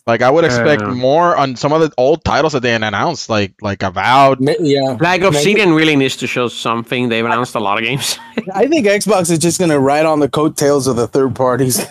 Like 0.07 0.21
I 0.21 0.29
would 0.29 0.45
expect 0.45 0.81
Uh, 0.81 0.91
more 0.95 1.35
on 1.37 1.55
some 1.55 1.73
of 1.73 1.81
the 1.81 1.91
old 1.97 2.23
titles 2.23 2.53
that 2.53 2.61
they 2.61 2.73
announced, 2.73 3.29
like 3.29 3.53
like 3.61 3.83
Avowed. 3.83 4.39
Yeah. 4.59 4.97
Like 4.99 5.21
Obsidian 5.21 5.73
really 5.73 5.95
needs 5.95 6.17
to 6.17 6.27
show 6.27 6.47
something. 6.47 7.09
They've 7.09 7.25
announced 7.25 7.55
a 7.55 7.59
lot 7.59 7.77
of 7.77 7.83
games. 7.83 8.17
I 8.53 8.67
think 8.67 8.85
Xbox 8.87 9.29
is 9.31 9.39
just 9.39 9.59
gonna 9.59 9.79
ride 9.79 10.05
on 10.05 10.19
the 10.19 10.29
coattails 10.29 10.87
of 10.87 10.95
the 10.95 11.07
third 11.07 11.35
parties. 11.35 11.85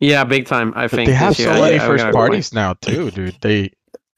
yeah, 0.00 0.24
big 0.24 0.46
time. 0.46 0.72
I 0.76 0.82
But 0.84 0.90
think 0.90 1.08
they 1.08 1.14
have 1.14 1.36
so 1.36 1.48
many 1.52 1.78
I- 1.78 1.84
I 1.84 1.86
first 1.86 2.02
gotta 2.02 2.12
go 2.12 2.18
with- 2.18 2.28
parties 2.28 2.52
now 2.52 2.74
too, 2.74 3.10
dude. 3.10 3.36
They 3.40 3.72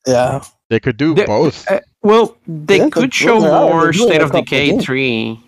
Yeah. 0.06 0.42
they 0.68 0.80
could 0.80 0.96
do 0.96 1.14
They- 1.14 1.26
both. 1.26 1.70
Uh, 1.70 1.80
well, 2.02 2.36
they 2.46 2.78
Yeah, 2.78 2.88
could 2.90 3.12
show 3.14 3.40
well, 3.40 3.68
more 3.68 3.84
They're 3.84 3.92
State 3.92 4.22
of 4.22 4.32
Decay 4.32 4.70
games. 4.70 4.84
three, 4.84 5.40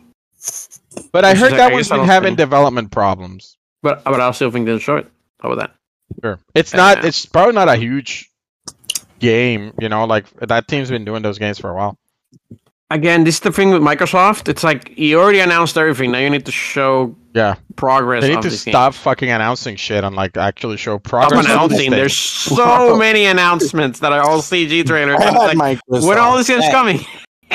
But 1.13 1.25
I 1.25 1.35
heard 1.35 1.53
like- 1.53 1.59
that 1.59 1.71
I 1.71 1.75
one's 1.75 1.89
guess 1.89 1.93
I 1.93 1.97
been 1.99 2.07
having 2.07 2.29
think- 2.31 2.39
development 2.39 2.91
problems. 2.91 3.57
but 3.83 4.05
but 4.05 4.21
I 4.21 4.31
still 4.33 4.51
think 4.51 4.67
they'll 4.67 4.79
show 4.79 4.97
it. 4.97 5.11
How 5.41 5.51
about 5.51 5.61
that? 5.61 5.75
Sure. 6.23 6.39
It's 6.55 6.75
not. 6.75 6.99
Uh, 7.05 7.07
It's 7.09 7.25
probably 7.27 7.55
not 7.55 7.69
a 7.69 7.77
huge 7.77 8.29
game. 9.19 9.73
You 9.81 9.89
know, 9.89 10.05
like 10.05 10.27
that 10.41 10.69
team's 10.69 10.91
been 10.91 11.05
doing 11.05 11.23
those 11.23 11.39
games 11.39 11.59
for 11.59 11.71
a 11.71 11.75
while. 11.75 11.97
Again, 12.93 13.25
this 13.25 13.37
is 13.37 13.41
the 13.41 13.53
thing 13.53 13.71
with 13.71 13.81
Microsoft. 13.83 14.49
It's 14.49 14.63
like 14.63 14.97
you 14.99 15.19
already 15.19 15.41
announced 15.41 15.77
everything. 15.79 16.13
Now 16.13 16.19
you 16.19 16.29
need 16.31 16.45
to 16.47 16.53
show 16.53 17.17
Yeah, 17.35 17.55
progress. 17.77 18.23
they 18.23 18.29
need 18.29 18.37
of 18.39 18.43
to 18.45 18.51
this 18.51 18.61
stop 18.63 18.93
fucking 18.95 19.31
announcing 19.31 19.77
shit 19.77 20.05
and 20.05 20.15
like 20.15 20.37
actually 20.37 20.77
show 20.77 20.99
progress. 20.99 21.45
Stop 21.47 21.71
announcing. 21.71 21.91
There's 21.91 22.17
so 22.17 22.97
many 22.97 23.25
announcements 23.25 24.01
that 24.01 24.13
are 24.13 24.21
all 24.21 24.41
CG 24.43 24.85
trailers. 24.87 25.21
I 25.21 25.25
And 25.29 25.37
it's 25.37 25.45
had 25.45 25.57
like, 25.57 25.79
Microsoft. 25.79 26.07
when 26.09 26.19
all 26.19 26.37
this 26.37 26.51
is 26.51 26.65
Yeah. 26.65 26.71
coming? 26.71 27.01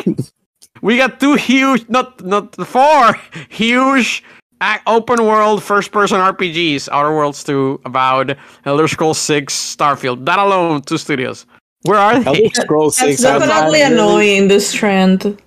we 0.82 0.98
got 0.98 1.20
two 1.20 1.36
huge, 1.36 1.86
not 1.90 2.24
not 2.26 2.56
four 2.68 3.14
huge 3.50 4.24
ac- 4.62 4.82
open 4.88 5.24
world 5.26 5.62
first 5.64 5.92
person 5.92 6.20
RPGs. 6.20 6.90
Outer 6.92 7.12
Worlds 7.16 7.44
2, 7.44 7.82
Avowed, 7.86 8.38
Elder 8.66 8.88
Scrolls 8.88 9.20
6, 9.20 9.54
Starfield. 9.76 10.26
That 10.26 10.40
alone, 10.40 10.82
two 10.82 10.98
studios. 10.98 11.46
Where 11.84 11.98
are 12.00 12.20
they? 12.20 12.44
Elder 12.46 12.50
Scrolls 12.56 12.96
That's 12.98 13.12
Six. 13.20 13.24
has 13.24 13.40
definitely 13.42 13.82
annoying. 13.82 14.48
This 14.48 14.74
trend 14.74 15.38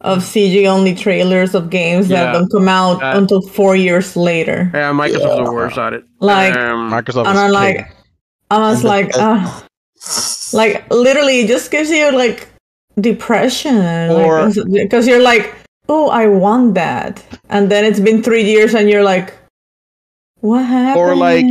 of 0.00 0.18
CG 0.18 0.66
only 0.68 0.94
trailers 0.94 1.54
of 1.54 1.70
games 1.70 2.08
Yeah. 2.08 2.24
that 2.24 2.32
don't 2.32 2.50
come 2.52 2.68
out 2.68 3.02
Uh, 3.02 3.14
until 3.18 3.40
four 3.42 3.74
years 3.74 4.16
later. 4.16 4.70
Yeah, 4.74 4.92
Microsoft's 4.92 5.44
the 5.44 5.52
worst 5.52 5.76
at 5.78 5.92
it. 5.92 6.04
Like, 6.20 6.54
um, 6.56 6.90
Microsoft. 6.90 7.26
and 7.26 7.38
I'm 7.38 7.46
king. 7.50 7.54
like, 7.54 7.90
I 8.50 8.58
was 8.70 8.84
like, 8.84 9.10
ah, 9.16 9.64
like 10.52 10.84
literally, 10.92 11.40
it 11.40 11.48
just 11.48 11.70
gives 11.70 11.90
you 11.90 12.12
like 12.12 12.48
depression, 13.00 14.10
Or- 14.10 14.50
because 14.72 15.06
you're 15.08 15.22
like, 15.22 15.54
oh, 15.88 16.10
I 16.10 16.26
want 16.28 16.74
that, 16.74 17.22
and 17.48 17.70
then 17.70 17.84
it's 17.84 18.00
been 18.00 18.22
three 18.22 18.44
years, 18.44 18.74
and 18.74 18.88
you're 18.88 19.02
like, 19.04 19.34
what 20.40 20.64
happened? 20.64 21.04
Or, 21.04 21.16
like, 21.16 21.46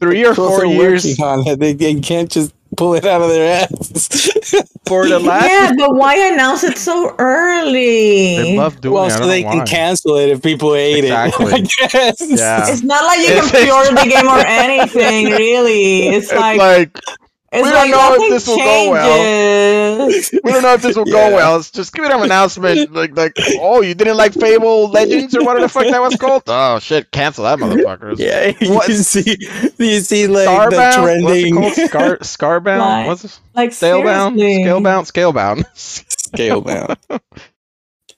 three 0.00 0.24
or 0.24 0.34
four 0.34 0.58
they're 0.58 0.66
years. 0.66 1.04
working 1.04 1.24
on 1.24 1.46
it. 1.48 1.58
They, 1.58 1.72
they 1.72 1.94
can't 2.00 2.30
just 2.30 2.52
pull 2.76 2.94
it 2.94 3.04
out 3.04 3.22
of 3.22 3.28
their 3.28 3.62
ass. 3.62 4.30
For 4.86 5.08
the 5.08 5.18
last, 5.18 5.46
Yeah, 5.48 5.72
but 5.78 5.94
why 5.96 6.14
announce 6.16 6.62
it 6.64 6.76
so 6.76 7.14
early? 7.18 8.36
they 8.36 8.56
love 8.56 8.80
doing 8.80 8.94
well, 8.94 9.04
it. 9.04 9.12
I 9.12 9.16
so 9.18 9.26
they 9.26 9.42
can 9.42 9.58
why. 9.58 9.64
cancel 9.64 10.16
it 10.16 10.28
if 10.28 10.42
people 10.42 10.74
hate 10.74 11.04
Exactly. 11.04 11.52
it. 11.54 11.68
I. 11.94 12.12
Yeah. 12.20 12.68
It's 12.68 12.82
not 12.82 13.04
like 13.04 13.18
you 13.20 13.28
can 13.34 13.48
pre-order 13.48 13.90
the 13.90 14.08
game 14.10 14.28
or 14.28 14.38
anything, 14.46 15.26
really. 15.26 16.08
It's, 16.08 16.30
It's 16.30 16.32
like, 16.32 16.58
like 16.58 16.90
it's 16.96 17.23
we 17.62 17.70
don't 17.70 17.72
like 17.74 17.90
know 17.90 18.14
if 18.18 18.30
this 18.30 18.46
will 18.46 18.56
go 18.56 18.90
well. 18.90 20.06
we 20.08 20.52
don't 20.52 20.62
know 20.62 20.74
if 20.74 20.82
this 20.82 20.96
will 20.96 21.08
Yeah. 21.08 21.30
go 21.30 21.36
well. 21.36 21.56
It's 21.58 21.70
just 21.70 21.92
give 21.92 22.04
it 22.04 22.10
an 22.12 22.22
announcement, 22.22 22.92
like 22.94 23.16
like 23.16 23.36
oh 23.60 23.82
you 23.82 23.94
didn't 23.94 24.16
like 24.16 24.32
Fable 24.34 24.88
Legends 24.90 25.36
or 25.36 25.44
whatever 25.44 25.60
the 25.66 25.68
fuck 25.68 25.84
that 25.86 26.00
was 26.00 26.16
called. 26.16 26.42
Oh 26.46 26.78
shit, 26.78 27.10
cancel 27.10 27.44
that 27.44 27.58
motherfucker. 27.58 28.18
Yeah, 28.18 28.52
What? 28.74 28.88
you 28.88 28.94
see, 28.94 29.36
you 29.78 30.00
see, 30.00 30.26
like 30.26 30.48
Starbound, 30.48 30.70
the 30.70 31.02
trending 31.02 31.54
what's 31.60 31.78
it 31.78 31.90
called? 31.90 32.24
Scar 32.26 32.60
Scarbound, 32.60 32.78
Like, 32.78 33.06
what's 33.06 33.24
it? 33.24 33.40
Like 33.54 33.70
Scalebound, 33.70 34.38
seriously. 34.38 34.64
Scalebound, 34.64 35.64
Scalebound. 35.74 35.76
scale 35.76 36.60
bound. 36.60 36.96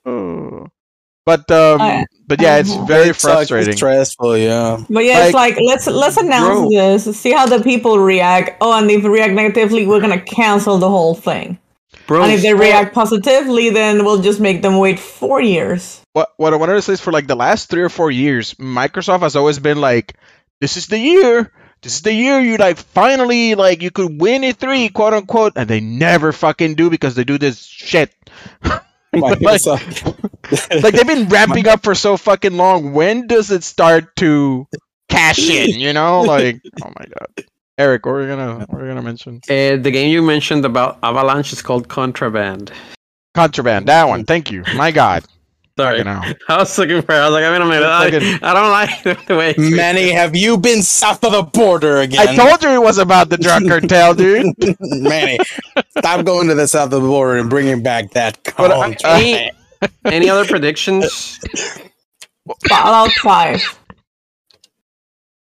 Oh. 0.04 0.66
But 1.26 1.50
um, 1.50 1.80
I- 1.80 2.06
but 2.28 2.40
yeah, 2.40 2.58
it's 2.58 2.72
I- 2.72 2.86
very 2.86 3.08
It 3.10 3.16
sucks, 3.16 3.42
it's 3.42 3.50
frustrating. 3.50 3.76
stressful, 3.76 4.38
yeah. 4.38 4.82
But 4.88 5.04
yeah, 5.04 5.24
it's 5.26 5.34
like 5.34 5.56
let's 5.60 5.86
let's 5.86 6.16
announce 6.16 6.60
Bro. 6.60 6.68
this, 6.70 7.16
see 7.20 7.32
how 7.32 7.46
the 7.46 7.62
people 7.62 7.98
react. 7.98 8.56
Oh, 8.60 8.72
and 8.78 8.90
if 8.90 9.02
they 9.02 9.08
react 9.08 9.34
negatively, 9.34 9.86
we're 9.86 10.00
gonna 10.00 10.20
cancel 10.20 10.78
the 10.78 10.88
whole 10.88 11.14
thing. 11.14 11.58
Bro, 12.06 12.22
and 12.22 12.32
if 12.32 12.42
they 12.42 12.54
react 12.54 12.94
positively, 12.94 13.70
then 13.70 14.04
we'll 14.04 14.22
just 14.22 14.38
make 14.38 14.62
them 14.62 14.78
wait 14.78 14.98
four 15.00 15.40
years. 15.42 16.00
what 16.12 16.30
what 16.36 16.54
I 16.54 16.56
wanted 16.56 16.74
to 16.74 16.82
say 16.82 16.92
is 16.94 17.00
for 17.00 17.10
like 17.12 17.26
the 17.26 17.34
last 17.36 17.68
three 17.68 17.82
or 17.82 17.88
four 17.90 18.10
years, 18.12 18.54
Microsoft 18.54 19.20
has 19.20 19.34
always 19.34 19.58
been 19.58 19.80
like, 19.80 20.14
this 20.60 20.76
is 20.76 20.86
the 20.86 20.98
year. 20.98 21.50
This 21.82 21.96
is 21.96 22.02
the 22.02 22.12
year 22.14 22.40
you 22.40 22.56
like 22.56 22.78
finally 22.78 23.54
like 23.54 23.82
you 23.82 23.90
could 23.90 24.20
win 24.20 24.44
a 24.44 24.52
three, 24.52 24.88
quote 24.88 25.12
unquote, 25.14 25.54
and 25.56 25.68
they 25.68 25.80
never 25.80 26.30
fucking 26.32 26.74
do 26.76 26.88
because 26.90 27.14
they 27.16 27.24
do 27.24 27.38
this 27.38 27.64
shit. 27.66 28.14
like, 29.12 29.38
Microsoft. 29.42 30.14
like 30.82 30.94
they've 30.94 31.06
been 31.06 31.28
ramping 31.28 31.68
up 31.68 31.82
for 31.82 31.94
so 31.94 32.16
fucking 32.16 32.56
long. 32.56 32.92
When 32.92 33.26
does 33.26 33.50
it 33.50 33.64
start 33.64 34.14
to 34.16 34.66
cash 35.08 35.48
in? 35.48 35.78
You 35.80 35.92
know, 35.92 36.20
like 36.26 36.60
oh 36.82 36.88
my 36.98 37.04
god, 37.06 37.46
Eric, 37.78 38.06
what 38.06 38.12
are 38.12 38.20
we 38.20 38.26
gonna 38.26 38.64
what 38.68 38.80
are 38.80 38.82
we 38.82 38.88
gonna 38.88 39.02
mention? 39.02 39.36
uh, 39.48 39.76
the 39.76 39.90
game 39.90 40.10
you 40.10 40.22
mentioned 40.22 40.64
about 40.64 40.98
Avalanche 41.02 41.52
is 41.52 41.62
called 41.62 41.88
Contraband. 41.88 42.72
Contraband, 43.34 43.86
that 43.88 44.08
one. 44.08 44.24
Thank 44.24 44.50
you. 44.50 44.64
My 44.76 44.90
God, 44.90 45.22
Sorry, 45.78 46.02
fucking 46.02 46.10
hell. 46.22 46.34
I 46.48 46.56
was 46.56 46.78
looking 46.78 47.02
for. 47.02 47.12
I 47.12 47.24
was 47.28 47.32
like, 47.32 47.44
I 47.44 47.52
mean, 47.52 47.60
a 47.60 47.66
minute. 47.66 47.86
I, 47.86 48.10
Fucking- 48.10 48.42
I 48.42 48.54
don't 48.54 48.70
like 49.12 49.26
the 49.26 49.36
way. 49.36 49.54
Manny, 49.58 50.10
have 50.10 50.34
you 50.34 50.56
been 50.56 50.80
south 50.82 51.22
of 51.22 51.32
the 51.32 51.42
border 51.42 51.98
again? 51.98 52.26
I 52.28 52.34
told 52.34 52.62
you 52.62 52.70
it 52.70 52.82
was 52.82 52.96
about 52.96 53.28
the 53.28 53.36
drug 53.36 53.68
cartel, 53.68 54.14
dude. 54.14 54.54
Manny, 54.80 55.36
stop 55.98 56.24
going 56.24 56.48
to 56.48 56.54
the 56.54 56.66
south 56.66 56.84
of 56.94 57.02
the 57.02 57.06
border 57.06 57.36
and 57.38 57.50
bringing 57.50 57.82
back 57.82 58.12
that 58.12 58.38
But, 58.56 58.70
uh, 58.70 58.82
contract. 58.84 59.54
Any, 60.04 60.16
any 60.16 60.30
other 60.30 60.44
predictions? 60.44 61.38
Fallout 62.68 63.10
Five. 63.22 63.78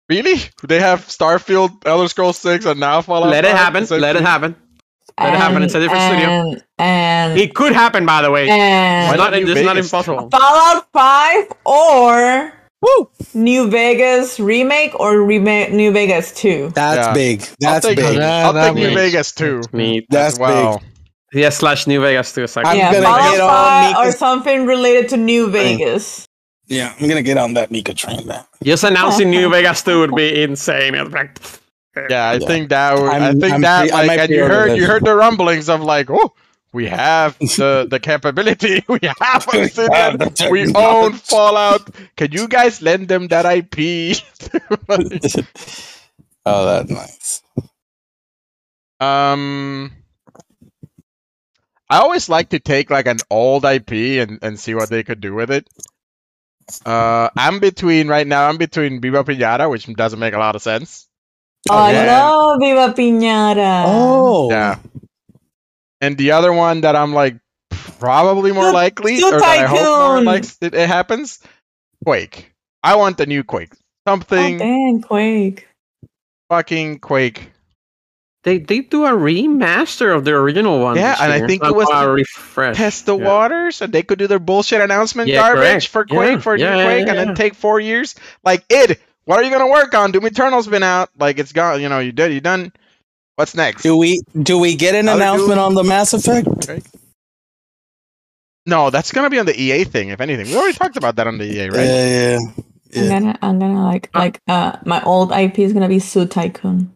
Really? 0.08 0.42
They 0.66 0.78
have 0.80 1.00
Starfield, 1.06 1.86
Elder 1.86 2.08
Scrolls 2.08 2.36
Six, 2.38 2.64
and 2.66 2.78
now 2.80 3.00
Fallout. 3.02 3.30
Let 3.30 3.44
it 3.44 3.52
happen. 3.56 3.82
Is 3.84 3.88
that 3.90 4.00
Let 4.00 4.16
it 4.16 4.20
true? 4.20 4.26
happen. 4.26 4.56
Let 5.18 5.34
it 5.34 5.36
happen. 5.36 5.62
It's 5.62 5.74
a 5.74 5.80
different 5.80 6.02
studio. 6.02 6.28
and, 6.28 6.64
And 6.78 7.38
It 7.40 7.54
could 7.54 7.72
happen, 7.72 8.04
by 8.06 8.22
the 8.22 8.30
way. 8.30 8.46
Why 8.48 8.54
It's 8.54 8.60
and 9.12 9.18
not 9.18 9.30
not, 9.32 9.42
New 9.42 9.52
it's 9.52 9.60
not 9.62 9.76
impossible. 9.78 10.28
Fallout 10.30 10.86
Five 10.92 11.52
or 11.64 12.52
New 13.34 13.70
Vegas 13.70 14.40
remake 14.40 14.98
or 14.98 15.22
remake 15.22 15.72
New 15.72 15.92
Vegas 15.92 16.32
Two. 16.34 16.70
That's 16.74 17.06
Yeah. 17.08 17.14
big. 17.14 17.42
I'll 17.42 17.54
That's 17.60 17.86
take, 17.86 17.96
big. 17.96 18.16
Yeah, 18.16 18.46
I'll 18.48 18.52
take 18.52 18.74
New 18.74 18.94
Vegas 18.94 19.32
two. 19.32 19.62
Neat. 19.72 20.06
That's 20.10 20.34
as 20.34 20.40
well. 20.40 20.82
Yeah, 21.32 21.48
slash 21.50 21.86
New 21.86 22.00
Vegas 22.00 22.32
too. 22.34 22.42
Exactly. 22.42 22.70
I'm 22.72 22.76
yeah, 22.78 22.92
gonna 22.92 23.04
Fallout 23.06 23.32
get 23.32 23.40
on 23.40 23.94
Five 23.94 24.06
or 24.06 24.12
something 24.12 24.66
related 24.66 25.08
to 25.10 25.16
New 25.16 25.50
Vegas. 25.50 26.26
Yeah, 26.66 26.94
I'm 27.00 27.08
gonna 27.08 27.22
get 27.22 27.38
on 27.38 27.54
that 27.54 27.70
Mika 27.70 27.94
train 27.94 28.26
now. 28.26 28.46
Just 28.62 28.84
announcing 28.84 29.30
New 29.30 29.50
Vegas 29.54 29.82
2 29.82 29.98
would 30.00 30.14
be 30.14 30.42
insane. 30.42 30.94
It's 30.94 31.10
like, 31.10 31.38
Yeah, 32.10 32.30
I 32.30 32.34
Yeah. 32.34 32.46
think 32.46 32.68
that. 32.70 32.94
Would, 32.98 33.08
I 33.10 33.18
I'm- 33.18 33.40
think 33.40 33.54
I'm 33.54 33.60
that. 33.62 33.82
pre- 33.82 33.90
I 33.92 34.04
like, 34.04 34.18
and 34.20 34.30
you 34.30 34.36
pre-order 34.44 34.54
heard 34.68 34.76
you 34.76 34.86
heard 34.86 35.04
the 35.04 35.14
rumblings 35.14 35.68
of 35.68 35.80
like, 35.82 36.10
oh, 36.10 36.32
we 36.72 36.86
have 36.86 37.38
the 37.40 37.86
the 37.90 37.98
capability. 38.00 38.82
We 38.88 38.98
have 39.20 39.46
We 39.52 39.62
Obsidian. 39.64 39.92
have 39.92 40.50
We 40.50 40.72
own. 40.74 41.12
Fallout. 41.14 41.88
Can 42.16 42.32
you 42.32 42.46
guys 42.48 42.80
lend 42.82 43.08
them 43.08 43.28
that 43.28 43.44
IP? 43.46 44.16
oh, 46.46 46.66
that's 46.66 46.90
nice. 46.90 47.42
um, 49.00 49.92
I 51.92 51.98
always 51.98 52.28
like 52.28 52.48
to 52.50 52.58
take 52.58 52.88
like 52.90 53.06
an 53.06 53.18
old 53.30 53.64
IP 53.64 53.92
and 54.24 54.38
and 54.42 54.58
see 54.58 54.74
what 54.74 54.88
they 54.88 55.02
could 55.02 55.20
do 55.20 55.34
with 55.34 55.50
it. 55.50 55.68
Uh, 56.86 57.28
I'm 57.36 57.60
between 57.60 58.08
right 58.08 58.26
now. 58.26 58.48
I'm 58.48 58.56
between 58.56 59.00
Viva 59.00 59.24
Pinata, 59.24 59.68
which 59.68 59.84
doesn't 59.92 60.18
make 60.18 60.32
a 60.32 60.38
lot 60.38 60.56
of 60.56 60.62
sense. 60.62 61.06
Oh, 61.68 61.76
I 61.76 61.92
yeah. 61.92 62.30
love 62.30 62.60
Viva 62.60 62.92
Piñata. 62.94 63.84
Oh, 63.86 64.50
Yeah. 64.50 64.78
And 66.00 66.16
the 66.18 66.32
other 66.32 66.52
one 66.52 66.80
that 66.80 66.96
I'm 66.96 67.12
like 67.12 67.36
probably 68.00 68.52
more 68.52 68.68
Stu- 68.68 68.74
likely, 68.74 69.16
Stu 69.18 69.26
or 69.26 69.38
that 69.38 69.44
I 69.44 69.66
hope 69.66 70.24
more 70.24 70.34
Tycoon. 70.34 70.50
it, 70.62 70.74
it 70.74 70.88
happens, 70.88 71.38
Quake. 72.04 72.52
I 72.82 72.96
want 72.96 73.18
the 73.18 73.26
new 73.26 73.44
Quake. 73.44 73.72
Oh, 73.74 74.10
Something 74.10 74.58
dang, 74.58 75.02
Quake. 75.02 75.68
fucking 76.50 76.98
Quake. 76.98 77.51
They 78.44 78.58
they 78.58 78.80
do 78.80 79.04
a 79.04 79.10
remaster 79.12 80.14
of 80.16 80.24
the 80.24 80.32
original 80.32 80.80
one. 80.80 80.96
Yeah, 80.96 81.12
this 81.12 81.20
and 81.20 81.32
I 81.32 81.36
year. 81.36 81.46
think 81.48 81.64
it 81.64 81.74
was 81.74 81.88
a 81.92 82.04
to 82.06 82.10
refresh. 82.10 82.76
Test 82.76 83.06
the 83.06 83.16
Yeah. 83.16 83.24
waters, 83.24 83.80
and 83.82 83.92
they 83.92 84.02
could 84.02 84.18
do 84.18 84.26
their 84.26 84.40
bullshit 84.40 84.80
announcement 84.80 85.28
Yeah, 85.28 85.36
garbage 85.42 85.62
correct. 85.62 85.88
for 85.88 86.04
Quake 86.06 86.30
Yeah, 86.30 86.38
for 86.40 86.56
yeah, 86.56 86.70
new 86.72 86.78
yeah, 86.78 86.84
Quake, 86.84 87.06
yeah, 87.06 87.10
and 87.12 87.18
then 87.28 87.34
take 87.36 87.54
four 87.54 87.78
years. 87.78 88.16
Like 88.44 88.64
id, 88.68 88.98
what 89.26 89.38
are 89.38 89.44
you 89.44 89.50
gonna 89.50 89.68
work 89.70 89.94
on? 89.94 90.10
Doom 90.10 90.26
Eternal's 90.26 90.66
been 90.66 90.82
out. 90.82 91.10
Like 91.18 91.38
it's 91.38 91.52
gone. 91.52 91.80
You 91.80 91.88
know, 91.88 92.00
you 92.00 92.10
did. 92.10 92.32
You 92.32 92.40
done. 92.40 92.72
What's 93.36 93.54
next? 93.54 93.82
do 93.84 93.96
we 93.96 94.20
do 94.42 94.58
we 94.58 94.74
get 94.74 94.94
an 94.96 95.08
Other 95.08 95.22
announcement 95.22 95.50
dude- 95.52 95.58
on 95.58 95.74
the 95.74 95.84
Mass 95.84 96.12
Effect? 96.12 96.48
No, 98.66 98.90
that's 98.90 99.10
gonna 99.12 99.30
be 99.30 99.38
on 99.38 99.46
the 99.46 99.60
EA 99.60 99.84
thing. 99.84 100.08
If 100.10 100.20
anything, 100.20 100.46
we 100.46 100.56
already 100.56 100.74
talked 100.76 100.96
about 100.96 101.16
that 101.16 101.26
on 101.26 101.38
the 101.38 101.44
EA, 101.44 101.68
right? 101.70 101.86
Yeah, 101.86 102.38
yeah. 102.92 103.02
I'm 103.02 103.08
gonna, 103.08 103.38
I'm 103.42 103.58
gonna 103.58 103.84
like, 103.84 104.10
like, 104.14 104.40
uh, 104.48 104.76
my 104.84 105.02
old 105.02 105.32
IP 105.32 105.60
is 105.60 105.72
gonna 105.72 105.88
be 105.88 105.98
Zoo 105.98 106.26
Tycoon. 106.26 106.92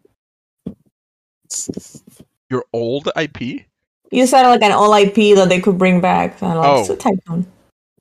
Your 2.50 2.64
old 2.72 3.08
IP. 3.16 3.66
You 4.10 4.26
said 4.26 4.42
like 4.48 4.62
an 4.62 4.72
old 4.72 4.96
IP 4.96 5.36
that 5.36 5.48
they 5.48 5.60
could 5.60 5.78
bring 5.78 6.00
back. 6.00 6.38
So 6.38 6.46
I'm 6.46 6.56
like, 6.56 6.90
Oh. 6.90 6.96
Tycoon. 6.96 7.46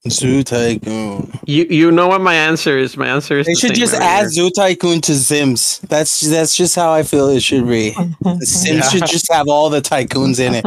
Zoo 0.10 0.44
Tycoon. 0.44 1.32
You 1.46 1.66
you 1.70 1.92
know 1.92 2.08
what 2.08 2.22
my 2.22 2.36
answer 2.36 2.78
is? 2.78 2.96
My 2.96 3.08
answer 3.08 3.40
is 3.40 3.46
They 3.48 3.54
the 3.54 3.60
should 3.60 3.70
same 3.70 3.78
just 3.80 3.94
every 3.96 4.06
add 4.06 4.20
year. 4.22 4.30
Zoo 4.30 4.50
Tycoon 4.52 5.02
to 5.02 5.16
Sims. 5.16 5.80
That's 5.90 6.22
that's 6.22 6.56
just 6.56 6.76
how 6.76 6.92
I 6.92 7.04
feel 7.04 7.30
it 7.30 7.42
should 7.42 7.68
be. 7.68 7.92
The 7.92 8.38
Sims 8.46 8.78
Yeah. 8.78 8.90
should 8.90 9.06
just 9.08 9.32
have 9.32 9.48
all 9.48 9.70
the 9.70 9.82
tycoons 9.82 10.40
in 10.40 10.56
it. 10.56 10.66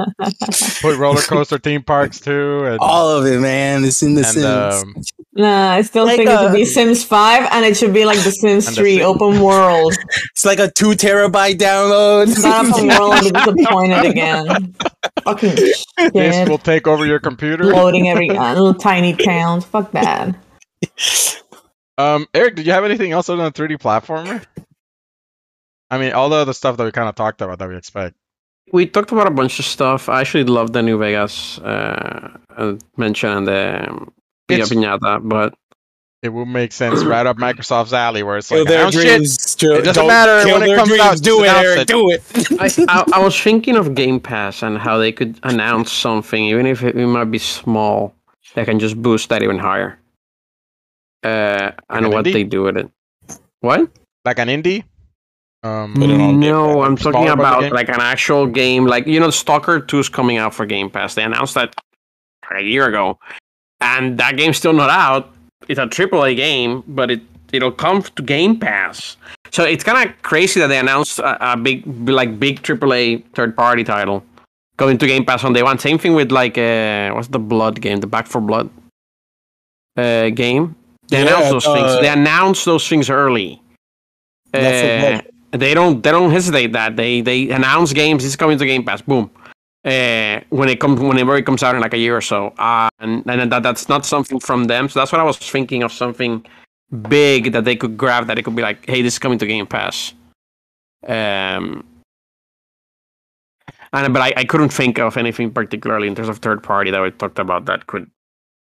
Put 0.83 0.99
roller 0.99 1.21
coaster 1.23 1.59
theme 1.59 1.83
parks 1.83 2.21
too, 2.21 2.65
and 2.65 2.79
All 2.81 3.09
of 3.11 3.27
it, 3.27 3.41
man. 3.41 3.85
It's 3.85 4.03
in 4.03 4.15
the 4.15 4.23
and 4.23 4.29
Sims. 4.29 4.83
um, 4.83 5.03
Nah, 5.35 5.71
I 5.75 5.83
still 5.83 6.05
Like, 6.05 6.17
think 6.17 6.31
it 6.31 6.37
should 6.41 6.53
be 6.53 6.65
Sims 6.65 7.05
5 7.05 7.49
and 7.53 7.65
it 7.65 7.77
should 7.77 7.95
be 7.95 8.05
like 8.05 8.19
the 8.25 8.33
Sims 8.33 8.67
And 8.67 8.77
the 8.77 8.81
3 8.81 9.03
open 9.03 9.41
world. 9.41 9.95
it's 10.33 10.45
like 10.45 10.59
a 10.59 10.69
two 10.73 10.91
terabyte 10.97 11.59
download. 11.59 12.27
Not 12.43 12.67
open 12.67 12.89
world 12.89 13.15
and 13.25 13.33
be 13.33 13.41
disappointed 13.63 14.05
again. 14.05 14.75
Fucking 15.23 15.55
this 16.13 16.49
will 16.49 16.59
take 16.59 16.89
over 16.89 17.07
your 17.07 17.21
computer. 17.21 17.65
Loading 17.67 18.09
every 18.09 18.31
uh, 18.31 18.53
little 18.55 18.75
tiny 18.75 19.15
towns. 19.29 19.65
Fuck 19.65 19.93
that. 19.93 20.35
Um, 21.99 22.29
Eric, 22.33 22.55
did 22.55 22.65
you 22.65 22.71
have 22.73 22.85
anything 22.85 23.11
else 23.11 23.29
other 23.29 23.43
than 23.43 23.51
3D 23.53 23.79
platformer? 23.79 24.45
I 25.91 25.99
mean, 25.99 26.13
all 26.13 26.29
the 26.29 26.37
other 26.37 26.53
stuff 26.53 26.77
that 26.77 26.85
we 26.85 26.93
kind 26.93 27.09
of 27.09 27.17
talked 27.17 27.43
about 27.43 27.59
that 27.59 27.69
we 27.69 27.77
expect. 27.77 28.15
We 28.73 28.87
talked 28.87 29.11
about 29.11 29.27
a 29.27 29.33
bunch 29.33 29.59
of 29.59 29.65
stuff. 29.65 30.09
I 30.09 30.21
actually 30.21 30.45
love 30.45 30.73
the 30.73 30.81
New 30.83 30.97
Vegas 30.99 31.59
uh, 31.59 32.37
uh, 32.57 32.75
mention 32.97 33.31
and 33.31 33.49
the 33.49 33.87
um, 33.91 34.13
Piñata, 34.49 35.29
but 35.29 35.55
It 36.23 36.29
would 36.29 36.47
make 36.47 36.73
sense 36.73 37.03
right 37.05 37.27
up 37.27 37.37
Microsoft's 37.39 37.93
alley, 37.93 38.23
where 38.23 38.39
it's 38.39 38.51
like, 38.51 38.67
their 38.69 38.87
"Oh, 38.87 38.91
shit, 38.93 39.03
dreams. 39.19 39.57
Kill- 39.57 39.73
It 39.79 39.83
doesn't 39.83 39.95
don't 40.03 40.09
matter 40.09 40.53
when 40.53 40.63
it 40.63 40.77
comes 40.77 40.89
dreams. 40.91 41.03
out, 41.03 41.23
Do 41.23 41.45
it, 41.45 41.49
Eric. 41.49 41.79
it. 41.81 41.89
Do 41.89 42.11
it. 42.11 42.23
I, 42.61 42.85
I, 42.89 43.05
I 43.15 43.25
was 43.25 43.41
thinking 43.41 43.77
of 43.77 43.95
Game 43.97 44.21
Pass 44.21 44.63
and 44.63 44.79
how 44.79 44.99
they 44.99 45.13
could 45.13 45.41
announce 45.45 45.93
something, 45.93 46.45
even 46.45 46.67
if 46.67 46.85
it, 46.85 46.97
it 46.97 47.07
might 47.09 47.31
be 47.31 47.39
small, 47.39 48.15
that 48.55 48.67
can 48.67 48.79
just 48.79 49.01
boost 49.01 49.29
that 49.29 49.43
even 49.43 49.59
higher. 49.59 49.99
Uh, 51.23 51.73
and 51.91 52.07
an 52.07 52.13
what 52.13 52.25
indie? 52.25 52.33
they 52.33 52.45
do 52.45 52.63
with 52.63 52.77
it. 52.77 52.91
What? 53.61 53.91
like 54.25 54.39
an 54.39 54.49
indie. 54.49 54.85
Um, 55.65 55.95
Put 55.95 56.11
it 56.11 56.21
on 56.21 56.39
No, 56.39 56.83
I'm 56.83 56.97
talking 56.97 57.29
about 57.29 57.73
like 57.73 57.89
an 57.89 58.01
actual 58.01 58.47
game. 58.47 58.87
Like 58.87 59.07
you 59.07 59.19
know, 59.19 59.31
Stalker 59.31 59.81
2 59.81 59.99
is 59.99 60.09
coming 60.09 60.37
out 60.37 60.55
for 60.55 60.67
Game 60.67 60.89
Pass. 60.91 61.15
They 61.15 61.25
announced 61.25 61.55
that 61.55 61.75
a 62.55 62.63
year 62.63 62.87
ago, 62.87 63.19
and 63.81 64.19
that 64.19 64.37
game's 64.37 64.57
still 64.57 64.73
not 64.73 64.91
out. 64.91 65.31
It's 65.67 65.79
a 65.79 65.87
AAA 65.87 66.37
game, 66.37 66.85
but 66.87 67.11
it 67.11 67.23
it'll 67.53 67.73
come 67.73 68.03
to 68.03 68.23
Game 68.23 68.59
Pass. 68.59 69.17
So 69.51 69.65
it's 69.65 69.83
kind 69.83 70.09
of 70.09 70.23
crazy 70.23 70.61
that 70.61 70.69
they 70.69 70.79
announced 70.79 71.19
a, 71.19 71.53
a 71.53 71.57
big, 71.57 71.85
like 72.09 72.39
big 72.39 72.63
AAA 72.63 73.25
third 73.35 73.57
party 73.57 73.83
title 73.83 74.23
going 74.79 74.97
to 74.97 75.07
Game 75.07 75.25
Pass 75.27 75.45
on 75.45 75.53
day 75.53 75.63
one. 75.63 75.79
Same 75.79 75.99
thing 75.99 76.15
with 76.15 76.33
like 76.33 76.57
uh, 76.57 77.11
what's 77.13 77.29
the 77.29 77.39
Blood 77.39 77.81
game, 77.83 78.01
the 78.01 78.07
Back 78.07 78.27
for 78.27 78.41
Blood 78.41 78.71
uh, 79.97 80.31
game. 80.31 80.75
They 81.09 81.19
Yeah, 81.19 81.25
announced 81.27 81.51
those 81.51 81.65
things. 81.67 81.91
uh, 81.91 82.01
They 82.01 82.09
announce 82.09 82.65
those 82.65 82.89
things 82.89 83.11
early. 83.11 83.61
Uh, 84.55 85.21
they 85.53 85.75
don't 85.75 86.03
they 86.03 86.11
don't 86.11 86.31
hesitate 86.31 86.73
that. 86.73 86.97
They 86.97 87.21
they 87.21 87.51
announce 87.51 87.93
games. 87.93 88.25
It's 88.25 88.37
coming 88.37 88.57
to 88.59 88.65
game 88.67 88.85
pass. 88.85 89.03
Boom. 89.03 89.31
Uh, 89.85 90.41
when 90.51 90.69
it 90.69 90.81
comes 90.81 91.01
whenever 91.01 91.37
it 91.37 91.45
comes 91.47 91.63
out 91.63 91.75
in 91.75 91.81
like 91.81 91.95
a 91.95 91.99
year 91.99 92.17
or 92.17 92.21
so. 92.21 92.49
Uh, 92.59 92.89
and, 93.01 93.23
and 93.27 93.53
that 93.53 93.63
that's 93.63 93.89
not 93.89 94.05
something 94.07 94.41
from 94.41 94.65
them. 94.65 94.89
So 94.89 95.01
that's 95.01 95.13
what 95.13 95.21
i 95.21 95.25
was 95.25 95.39
thinking 95.39 95.83
of 95.83 95.93
something 95.93 96.45
big 97.09 97.53
that 97.53 97.65
they 97.65 97.77
could 97.77 97.97
grab 97.99 98.27
that 98.27 98.39
it 98.39 98.45
could 98.45 98.57
be 98.57 98.63
like 98.63 98.79
hey 98.89 99.03
this 99.03 99.15
is 99.15 99.19
coming 99.19 99.39
to 99.39 99.47
game 99.47 99.67
pass. 99.67 100.15
Um 101.07 101.85
and 103.93 104.13
but 104.13 104.23
I, 104.23 104.33
I 104.37 104.45
couldn't 104.45 104.71
think 104.71 104.99
of 104.99 105.17
anything 105.17 105.51
particularly 105.51 106.09
in 106.09 106.15
terms 106.15 106.29
of 106.29 106.39
third 106.39 106.63
party 106.63 106.91
that 106.91 107.01
we 107.03 107.11
talked 107.11 107.39
about 107.39 107.65
that 107.67 107.87
could 107.87 108.11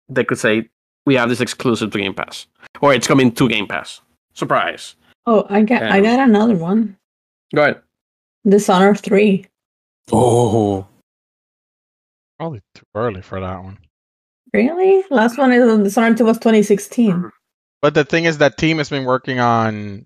they 0.09 0.23
could 0.23 0.37
say 0.39 0.69
we 1.05 1.15
have 1.15 1.29
this 1.29 1.41
exclusive 1.41 1.91
to 1.91 1.97
game 1.99 2.13
pass 2.13 2.47
or 2.81 2.93
it's 2.93 3.07
coming 3.07 3.31
to 3.33 3.47
game 3.49 3.67
pass 3.67 4.01
surprise 4.33 4.95
Oh, 5.29 5.45
I 5.49 5.61
got 5.63 5.83
I 5.83 5.97
Um, 5.97 6.03
got 6.03 6.19
another 6.29 6.55
one. 6.55 6.97
go 7.53 7.63
ahead 7.63 7.81
Dishonored 8.47 8.99
three. 9.01 9.45
Oh, 10.11 10.87
Probably 12.39 12.61
too 12.75 12.85
early 12.95 13.21
for 13.21 13.41
that 13.41 13.61
one. 13.63 13.77
Really? 14.53 15.03
Last 15.09 15.37
one 15.37 15.51
is 15.51 15.83
Dishonored 15.83 16.17
two 16.17 16.23
was 16.25 16.37
2016. 16.37 17.29
But 17.81 17.93
the 17.93 18.05
thing 18.05 18.23
is, 18.25 18.37
that 18.37 18.57
team 18.57 18.77
has 18.77 18.89
been 18.89 19.03
working 19.05 19.39
on 19.39 20.05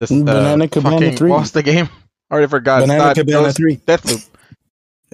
this 0.00 0.10
uh, 0.10 0.24
Banana 0.24 0.66
Cabana 0.68 0.96
fucking, 0.98 1.16
3. 1.16 1.30
What's 1.30 1.50
the 1.52 1.62
game? 1.62 1.88
I 2.30 2.34
already 2.34 2.48
forgot. 2.50 2.78
It's 2.82 2.86
Banana 2.88 3.04
not- 3.04 3.16
Cabana 3.16 3.42
those- 3.44 3.54
3. 3.56 3.76
Deathloop. 3.78 4.28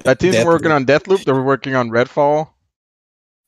That 0.04 0.18
team's 0.18 0.42
working 0.46 0.70
Deathloop. 0.70 0.74
on 0.76 0.86
Deathloop. 0.86 1.24
They 1.24 1.32
were 1.32 1.42
working 1.42 1.74
on 1.74 1.90
Redfall. 1.90 2.48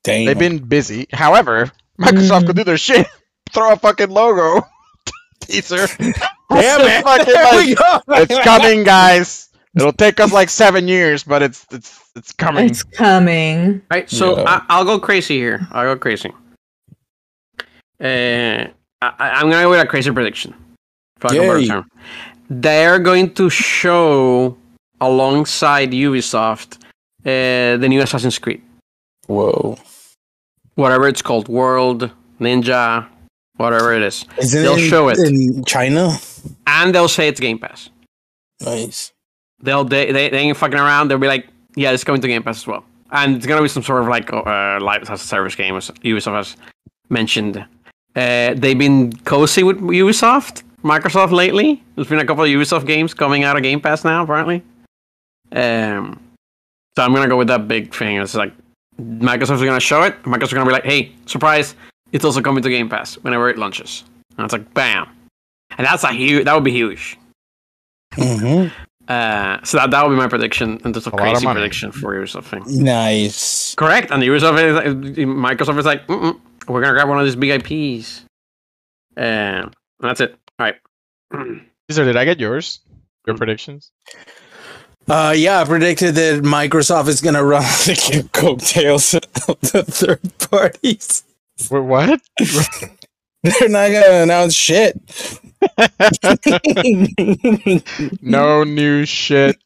Damn. 0.04 0.26
They've 0.26 0.38
been 0.38 0.58
busy. 0.58 1.06
However, 1.10 1.70
Microsoft 1.98 2.42
Mm. 2.42 2.46
could 2.48 2.56
do 2.56 2.64
their 2.64 2.76
shit. 2.76 3.06
Throw 3.54 3.72
a 3.72 3.76
fucking 3.76 4.10
logo 4.10 4.66
teaser. 5.40 5.86
Damn 5.98 6.12
Just 6.12 6.28
it. 6.50 7.04
fucking 7.04 7.74
like, 8.06 8.30
it's 8.30 8.38
coming, 8.44 8.84
guys. 8.84 9.48
It'll 9.74 9.92
take 9.94 10.20
us 10.20 10.30
like 10.30 10.50
seven 10.50 10.88
years, 10.88 11.24
but 11.24 11.42
it's 11.42 11.64
it's 11.70 11.98
it's 12.16 12.32
coming. 12.32 12.66
It's 12.66 12.82
coming. 12.82 13.80
Right, 13.90 14.10
so 14.10 14.36
Yeah. 14.38 14.44
I, 14.46 14.66
I'll 14.68 14.84
go 14.84 14.98
crazy 14.98 15.38
here. 15.38 15.66
I'll 15.70 15.94
go 15.94 15.98
crazy. 15.98 16.30
Uh, 17.98 18.04
I, 18.04 18.68
I'm 19.00 19.48
gonna 19.48 19.62
go 19.62 19.70
with 19.70 19.80
a 19.80 19.86
crazy 19.86 20.10
prediction. 20.10 20.54
For 21.20 21.28
lack 21.28 21.36
a 21.38 21.40
better 21.40 21.58
Yay. 21.60 21.82
Term. 22.52 22.60
They're 22.60 22.98
going 22.98 23.34
to 23.34 23.48
show 23.50 24.56
alongside 25.00 25.90
Ubisoft 25.92 26.78
uh, 27.24 27.76
the 27.76 27.86
new 27.88 28.00
Assassin's 28.02 28.38
Creed, 28.38 28.62
Whoa. 29.26 29.78
whatever 30.74 31.06
it's 31.08 31.22
called, 31.22 31.48
World 31.48 32.10
Ninja, 32.40 33.06
whatever 33.56 33.92
it 33.94 34.02
is, 34.02 34.24
Isn't 34.38 34.62
They'll 34.62 34.74
it 34.74 34.82
in, 34.84 34.88
show 34.90 35.08
it. 35.08 35.18
in 35.18 35.64
China? 35.64 36.16
and 36.66 36.92
they'll 36.94 37.08
say 37.08 37.28
it's 37.28 37.38
Game 37.40 37.58
Pass. 37.58 37.90
Nice. 38.60 39.12
They'll 39.60 39.84
they 39.84 40.10
they, 40.10 40.28
they 40.30 40.38
ain't 40.38 40.56
fucking 40.56 40.78
around. 40.78 41.08
They'll 41.08 41.18
be 41.18 41.28
like, 41.28 41.46
yeah, 41.76 41.92
it's 41.92 42.02
coming 42.04 42.20
to 42.20 42.26
Game 42.28 42.42
Pass 42.42 42.58
as 42.58 42.66
well, 42.66 42.84
and 43.12 43.36
it's 43.36 43.46
gonna 43.46 43.62
be 43.62 43.68
some 43.68 43.82
sort 43.84 44.02
of 44.02 44.08
like 44.08 44.32
uh, 44.32 44.78
live 44.80 45.02
as 45.02 45.10
a 45.10 45.18
service 45.18 45.54
game, 45.54 45.76
as 45.76 45.90
Ubisoft 46.02 46.36
has 46.36 46.56
mentioned. 47.08 47.56
Uh, 48.16 48.54
they've 48.54 48.78
been 48.78 49.12
cozy 49.24 49.62
with 49.62 49.78
Ubisoft, 49.80 50.64
Microsoft 50.82 51.30
lately. 51.32 51.82
There's 51.94 52.08
been 52.08 52.18
a 52.18 52.24
couple 52.26 52.44
of 52.44 52.50
Ubisoft 52.50 52.86
games 52.86 53.14
coming 53.14 53.44
out 53.44 53.56
of 53.56 53.62
Game 53.62 53.80
Pass 53.80 54.04
now, 54.04 54.22
apparently. 54.24 54.62
Um, 55.52 56.20
so 56.96 57.02
I'm 57.04 57.12
gonna 57.14 57.28
go 57.28 57.36
with 57.36 57.48
that 57.48 57.68
big 57.68 57.94
thing. 57.94 58.16
It's 58.20 58.34
like 58.34 58.52
Microsoft's 59.00 59.62
gonna 59.62 59.80
show 59.80 60.02
it. 60.02 60.20
Microsoft's 60.24 60.52
gonna 60.54 60.66
be 60.66 60.72
like, 60.72 60.84
hey, 60.84 61.12
surprise! 61.26 61.74
It's 62.12 62.24
also 62.24 62.40
coming 62.40 62.62
to 62.62 62.68
Game 62.70 62.88
Pass 62.88 63.14
whenever 63.16 63.48
it 63.48 63.58
launches. 63.58 64.04
And 64.36 64.44
it's 64.44 64.52
like, 64.52 64.72
bam, 64.74 65.08
and 65.78 65.86
that's 65.86 66.04
a 66.04 66.12
huge. 66.12 66.44
That 66.44 66.54
would 66.54 66.64
be 66.64 66.72
huge. 66.72 67.18
hmm 68.14 68.66
Uh, 69.08 69.58
so 69.64 69.76
that, 69.78 69.90
that 69.90 70.04
would 70.04 70.10
be 70.10 70.16
my 70.16 70.28
prediction, 70.28 70.80
and 70.84 70.94
that's 70.94 71.06
a, 71.06 71.10
A 71.10 71.12
lot 71.12 71.20
of 71.20 71.32
crazy 71.32 71.46
prediction 71.46 71.92
for 71.92 72.14
Ubisoft. 72.14 72.66
Nice. 72.66 73.74
Correct, 73.74 74.10
and 74.10 74.22
Ubisoft 74.22 74.62
is, 74.62 74.76
uh, 74.76 75.20
Microsoft 75.26 75.78
is 75.78 75.84
like, 75.86 76.08
we're 76.08 76.80
gonna 76.80 76.92
grab 76.92 77.08
one 77.08 77.18
of 77.18 77.24
these 77.24 77.36
big 77.36 77.50
IPs. 77.50 78.24
Uh, 79.16 79.68
that's 80.00 80.20
it. 80.20 80.36
All 80.58 80.66
right. 80.66 80.76
Caesar, 81.90 82.04
did 82.04 82.16
I 82.16 82.24
get 82.24 82.40
yours? 82.40 82.80
Your 83.26 83.36
predictions? 83.36 83.90
Uh, 85.08 85.34
yeah, 85.36 85.60
I 85.60 85.64
predicted 85.64 86.14
that 86.14 86.42
Microsoft 86.44 87.08
is 87.08 87.20
gonna 87.20 87.42
run 87.44 87.62
the 87.86 88.28
coattails 88.32 89.14
of 89.14 89.22
the 89.60 89.82
third 89.84 90.20
parties. 90.50 91.24
Wait, 91.70 91.80
what? 91.80 92.20
They're 93.42 93.68
not 93.68 93.90
gonna 93.90 94.22
announce 94.22 94.54
shit. 94.54 94.96
no 98.22 98.64
new 98.64 99.04
shit. 99.04 99.56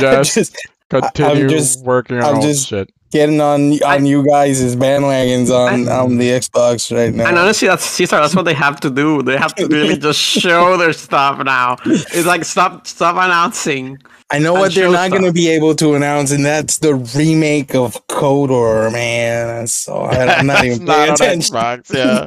Just- 0.00 0.34
just 0.34 0.56
Continue 0.90 1.48
just- 1.48 1.84
working 1.84 2.18
on 2.18 2.24
I'm 2.24 2.34
old 2.36 2.44
just- 2.44 2.68
shit. 2.68 2.90
Getting 3.14 3.40
on 3.40 3.80
on 3.84 4.06
you 4.06 4.26
guys' 4.26 4.74
bandwagons 4.74 5.48
on 5.48 5.88
I- 5.88 5.98
on 6.00 6.18
the 6.18 6.30
Xbox 6.30 6.90
right 6.94 7.14
now. 7.14 7.28
And 7.28 7.38
honestly, 7.38 7.68
that's 7.68 7.84
Caesar. 7.84 8.16
That's 8.16 8.34
what 8.34 8.44
they 8.44 8.54
have 8.54 8.80
to 8.80 8.90
do. 8.90 9.22
They 9.22 9.36
have 9.36 9.54
to 9.54 9.68
really 9.68 9.96
just 9.96 10.18
show 10.18 10.76
their 10.76 10.92
stuff 10.92 11.38
now. 11.44 11.76
It's 11.86 12.26
like 12.26 12.44
stop, 12.44 12.88
stop 12.88 13.14
announcing. 13.14 13.98
I 14.32 14.40
know 14.40 14.52
what 14.54 14.74
they're 14.74 14.90
not 14.90 15.10
going 15.12 15.22
to 15.22 15.32
be 15.32 15.48
able 15.48 15.76
to 15.76 15.94
announce, 15.94 16.32
and 16.32 16.44
that's 16.44 16.78
the 16.78 16.96
remake 17.16 17.72
of 17.76 18.04
KOTOR, 18.08 18.90
man. 18.92 19.68
So 19.68 19.94
I- 20.10 20.34
I'm 20.34 20.46
not 20.48 20.64
even 20.64 20.84
not 20.90 20.96
paying 20.96 21.08
on 21.10 21.14
attention. 21.14 21.54
Xbox, 21.54 21.94
yeah. 21.94 22.24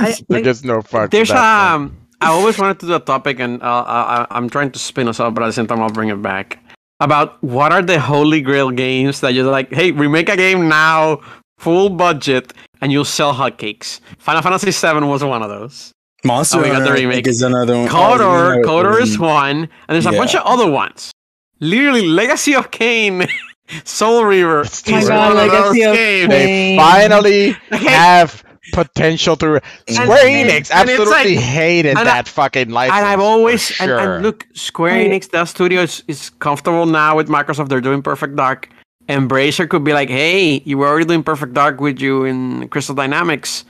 I, 0.06 0.14
There 0.28 0.38
I- 0.38 0.42
gets 0.42 0.62
no 0.62 0.82
fuck. 0.82 1.10
There's 1.10 1.30
with 1.30 1.36
that 1.38 1.72
um. 1.74 1.96
I 2.20 2.26
always 2.28 2.58
wanted 2.58 2.80
to 2.80 2.86
do 2.86 2.94
a 2.96 3.00
topic, 3.00 3.38
and 3.40 3.62
uh, 3.62 3.84
I, 3.86 4.26
I'm 4.30 4.50
trying 4.50 4.72
to 4.72 4.78
spin 4.78 5.08
us 5.08 5.20
up, 5.20 5.32
but 5.34 5.42
at 5.44 5.46
the 5.46 5.52
same 5.54 5.68
time, 5.68 5.80
I'll 5.80 5.88
bring 5.88 6.10
it 6.10 6.20
back. 6.20 6.58
About 7.00 7.40
what 7.44 7.72
are 7.72 7.82
the 7.82 8.00
holy 8.00 8.40
grail 8.40 8.70
games 8.70 9.20
that 9.20 9.32
you're 9.34 9.48
like, 9.50 9.72
hey, 9.72 9.92
remake 9.92 10.28
a 10.28 10.36
game 10.36 10.68
now, 10.68 11.20
full 11.58 11.90
budget, 11.90 12.52
and 12.80 12.90
you'll 12.90 13.04
sell 13.04 13.32
hotcakes. 13.34 14.00
Final 14.18 14.42
Fantasy 14.42 14.72
VII 14.72 15.04
was 15.06 15.22
one 15.22 15.42
of 15.42 15.48
those. 15.48 15.92
Monster 16.24 16.58
Oh, 16.58 16.62
we 16.62 16.68
got 16.68 16.80
the 16.80 16.86
Hunter, 16.86 16.94
remake. 16.94 17.28
is 17.28 17.42
another 17.42 17.76
one. 17.78 17.86
KOTOR, 17.88 18.66
Oh, 18.66 18.80
you 18.96 18.96
is 19.02 19.16
one, 19.18 19.56
and 19.56 19.68
there's 19.88 20.06
a 20.06 20.10
bunch 20.10 20.34
of 20.34 20.42
other 20.44 20.68
ones. 20.68 21.12
Literally, 21.60 22.02
Legacy 22.08 22.56
of 22.56 22.72
Kain, 22.72 23.26
Soul 23.84 24.24
Reaver. 24.24 24.62
It's 24.62 24.80
is 24.88 25.08
my. 25.08 25.14
God, 25.14 25.36
Legacy 25.36 25.82
of 25.82 25.94
games. 25.94 26.28
They 26.30 26.76
finally 26.76 27.50
have 27.70 28.42
potential 28.72 29.36
to. 29.36 29.60
Square 29.88 30.26
and- 30.26 30.50
Enix 30.50 30.70
and 30.70 30.88
absolutely 30.90 31.36
like- 31.36 31.44
hated 31.44 31.90
and 31.90 31.98
I- 32.00 32.04
that 32.04 32.28
fucking 32.28 32.70
license. 32.70 32.96
and 32.98 33.06
I've 33.06 33.20
always 33.20 33.68
and, 33.80 33.88
sure. 33.88 33.98
and 33.98 34.22
look, 34.22 34.46
Square 34.54 34.94
Enix, 35.08 35.30
that 35.30 35.48
studio 35.48 35.82
is, 35.82 36.02
is 36.08 36.30
comfortable 36.38 36.86
now 36.86 37.16
with 37.16 37.28
Microsoft. 37.28 37.68
They're 37.68 37.80
doing 37.80 38.02
Perfect 38.02 38.36
Dark. 38.36 38.68
Embracer 39.08 39.66
could 39.68 39.84
be 39.84 39.92
like, 39.94 40.10
hey, 40.10 40.60
you 40.66 40.76
were 40.78 40.86
already 40.86 41.06
doing 41.06 41.22
Perfect 41.22 41.54
Dark 41.54 41.80
with 41.80 41.98
you 42.00 42.24
in 42.24 42.68
Crystal 42.68 42.94
Dynamics. 42.94 43.64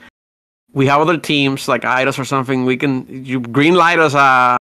We 0.73 0.87
have 0.87 1.01
other 1.01 1.17
teams 1.17 1.69
like 1.69 1.83
Eidos 1.83 2.19
or 2.19 2.25
something. 2.25 2.65
We 2.65 2.77
can 2.77 3.07
you 3.25 3.41
green 3.41 3.75
light 3.75 3.99
us 3.99 4.15
a 4.15 4.57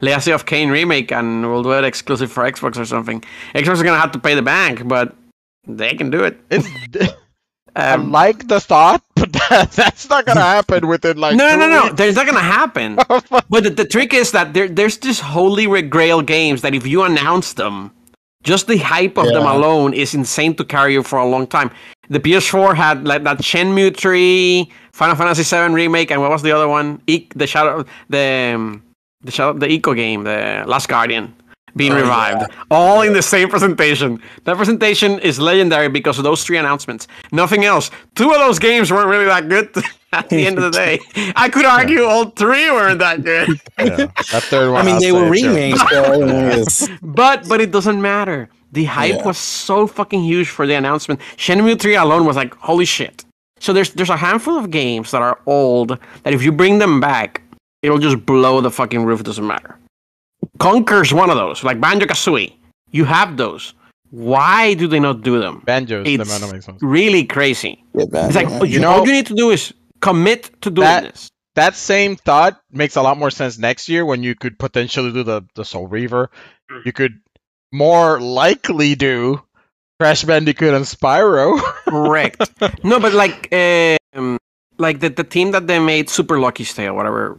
Legacy 0.00 0.32
of 0.32 0.44
Kain 0.44 0.68
remake, 0.70 1.10
and 1.10 1.48
we'll 1.50 1.62
do 1.62 1.72
it 1.72 1.84
exclusive 1.84 2.30
for 2.30 2.44
Xbox 2.44 2.76
or 2.76 2.84
something. 2.84 3.22
Xbox 3.54 3.74
is 3.74 3.82
gonna 3.82 3.98
have 3.98 4.12
to 4.12 4.18
pay 4.18 4.34
the 4.34 4.42
bank, 4.42 4.86
but 4.86 5.14
they 5.66 5.94
can 5.94 6.10
do 6.10 6.22
it. 6.24 6.38
It's, 7.76 7.84
I 7.84 7.94
Um, 7.94 8.12
like 8.12 8.48
the 8.48 8.60
thought, 8.60 9.02
but 9.16 9.32
that, 9.32 9.72
that's 9.72 10.08
not 10.08 10.26
gonna 10.26 10.40
happen 10.40 10.86
within 10.86 11.16
like. 11.18 11.36
no, 11.36 11.48
no, 11.48 11.56
no, 11.56 11.68
no. 11.68 11.92
There's 11.92 12.14
not 12.16 12.26
gonna 12.26 12.40
happen. 12.40 12.96
But 13.50 13.64
the, 13.64 13.70
the 13.70 13.84
trick 13.84 14.14
is 14.14 14.32
that 14.32 14.54
there, 14.54 14.68
there's 14.68 14.98
this 14.98 15.20
holy 15.20 15.66
grail 15.82 16.22
games 16.22 16.62
that 16.62 16.74
if 16.74 16.86
you 16.86 17.02
announce 17.02 17.54
them, 17.54 17.90
just 18.42 18.66
the 18.66 18.76
hype 18.76 19.16
of 19.18 19.26
them 19.26 19.46
alone 19.46 19.94
is 19.94 20.14
insane 20.14 20.54
to 20.56 20.64
carry 20.64 20.92
you 20.92 21.02
for 21.02 21.18
a 21.18 21.26
long 21.26 21.46
time. 21.46 21.70
The 22.10 22.20
PS4 22.20 22.74
had 22.76 23.06
like 23.06 23.24
that 23.24 23.38
Shenmue 23.38 23.96
3, 23.96 24.70
Final 24.92 25.16
Fantasy 25.16 25.42
7 25.42 25.72
remake, 25.72 26.10
and 26.10 26.20
what 26.20 26.30
was 26.30 26.42
the 26.42 26.52
other 26.52 26.68
one? 26.68 27.00
E- 27.06 27.26
the 27.34 27.46
shadow, 27.46 27.84
the 28.10 28.52
um, 28.54 28.82
the 29.22 29.30
shadow, 29.32 29.54
the 29.58 29.66
Ico 29.66 29.96
game, 29.96 30.24
the 30.24 30.64
Last 30.66 30.88
Guardian, 30.88 31.34
being 31.76 31.92
Oh, 31.92 31.96
revived, 32.00 32.52
all 32.70 33.02
in 33.02 33.12
the 33.12 33.22
same 33.22 33.48
presentation. 33.48 34.20
That 34.44 34.56
presentation 34.56 35.18
is 35.20 35.38
legendary 35.38 35.88
because 35.88 36.18
of 36.18 36.24
those 36.24 36.44
three 36.44 36.56
announcements. 36.58 37.06
Nothing 37.32 37.64
else. 37.64 37.90
Two 38.14 38.30
of 38.32 38.38
those 38.38 38.58
games 38.58 38.90
weren't 38.92 39.08
really 39.08 39.24
that 39.26 39.48
good 39.48 39.70
at 40.12 40.28
the 40.28 40.46
end 40.46 40.58
of 40.58 40.64
the 40.64 40.70
day. 40.84 40.98
I 41.36 41.48
could 41.48 41.64
argue 41.64 42.04
all 42.04 42.30
three 42.30 42.70
weren't 42.70 42.98
that 43.00 43.24
good. 43.24 43.48
Yeah, 43.78 44.06
that 44.32 44.42
third 44.50 44.70
one. 44.72 44.82
I 44.82 44.84
mean, 44.84 44.94
I'll 44.96 45.00
they 45.00 45.12
were 45.12 45.28
remakes, 45.28 45.82
but 45.90 46.90
But 47.02 47.48
but 47.48 47.60
it 47.60 47.70
doesn't 47.70 48.00
matter. 48.00 48.48
The 48.72 48.84
hype 48.84 49.16
Yeah. 49.18 49.24
was 49.24 49.38
so 49.38 49.86
fucking 49.86 50.22
huge 50.24 50.48
for 50.48 50.66
the 50.66 50.74
announcement. 50.74 51.20
Shenmue 51.36 51.78
3 51.78 51.94
alone 51.94 52.24
was 52.24 52.34
like, 52.36 52.54
holy 52.56 52.84
shit. 52.84 53.24
So 53.60 53.72
there's 53.72 53.90
there's 53.94 54.10
a 54.10 54.16
handful 54.16 54.58
of 54.58 54.70
games 54.70 55.10
that 55.12 55.22
are 55.22 55.38
old 55.46 55.96
that 56.24 56.34
if 56.34 56.42
you 56.42 56.50
bring 56.52 56.78
them 56.80 57.00
back, 57.00 57.40
it'll 57.82 57.98
just 57.98 58.26
blow 58.26 58.60
the 58.60 58.70
fucking 58.70 59.04
roof. 59.04 59.20
It 59.20 59.26
doesn't 59.26 59.46
matter. 59.46 59.78
Conker's 60.58 61.12
one 61.12 61.30
of 61.30 61.36
those, 61.36 61.64
like 61.64 61.80
Banjo 61.80 62.06
Kazooie. 62.06 62.54
You 62.90 63.04
have 63.04 63.36
those. 63.36 63.74
Why 64.10 64.74
do 64.74 64.86
they 64.86 65.00
not 65.00 65.22
do 65.22 65.40
them? 65.40 65.62
Banjo's 65.66 66.04
the 66.04 66.14
It's 66.14 66.28
man 66.30 66.40
that 66.40 66.52
makes 66.52 66.66
sense. 66.66 66.80
really 66.82 67.24
crazy. 67.24 67.82
Yeah, 67.94 68.04
man. 68.10 68.26
It's 68.26 68.36
like 68.36 68.48
yeah. 68.48 68.62
you 68.62 68.78
know- 68.78 68.90
all 68.90 69.06
you 69.06 69.12
need 69.12 69.26
to 69.26 69.34
do 69.34 69.50
is 69.50 69.74
commit 70.00 70.50
to 70.62 70.70
doing 70.70 70.86
That- 70.86 71.02
this. 71.04 71.28
That 71.56 71.76
same 71.76 72.16
thought 72.16 72.60
makes 72.72 72.96
a 72.96 73.02
lot 73.02 73.16
more 73.16 73.30
sense 73.30 73.58
next 73.58 73.88
year 73.88 74.04
when 74.04 74.24
you 74.24 74.34
could 74.34 74.58
potentially 74.58 75.12
do 75.12 75.22
the 75.22 75.42
the 75.54 75.64
Soul 75.64 75.86
Reaver. 75.86 76.28
Mm. 76.68 76.84
You 76.86 76.92
could 76.92 77.20
more 77.72 78.20
likely 78.20 78.96
do 78.96 79.40
Crash 80.00 80.24
Bandicoot 80.24 80.74
and 80.74 80.84
Spyro. 80.84 81.60
Correct. 81.86 82.50
no, 82.84 82.98
but 82.98 83.12
like, 83.14 83.54
um, 84.16 84.36
like 84.78 84.98
the, 84.98 85.10
the 85.10 85.22
team 85.22 85.52
that 85.52 85.68
they 85.68 85.78
made 85.78 86.10
Super 86.10 86.40
Lucky's 86.40 86.74
Tale 86.74 86.90
or 86.90 86.94
whatever 86.94 87.38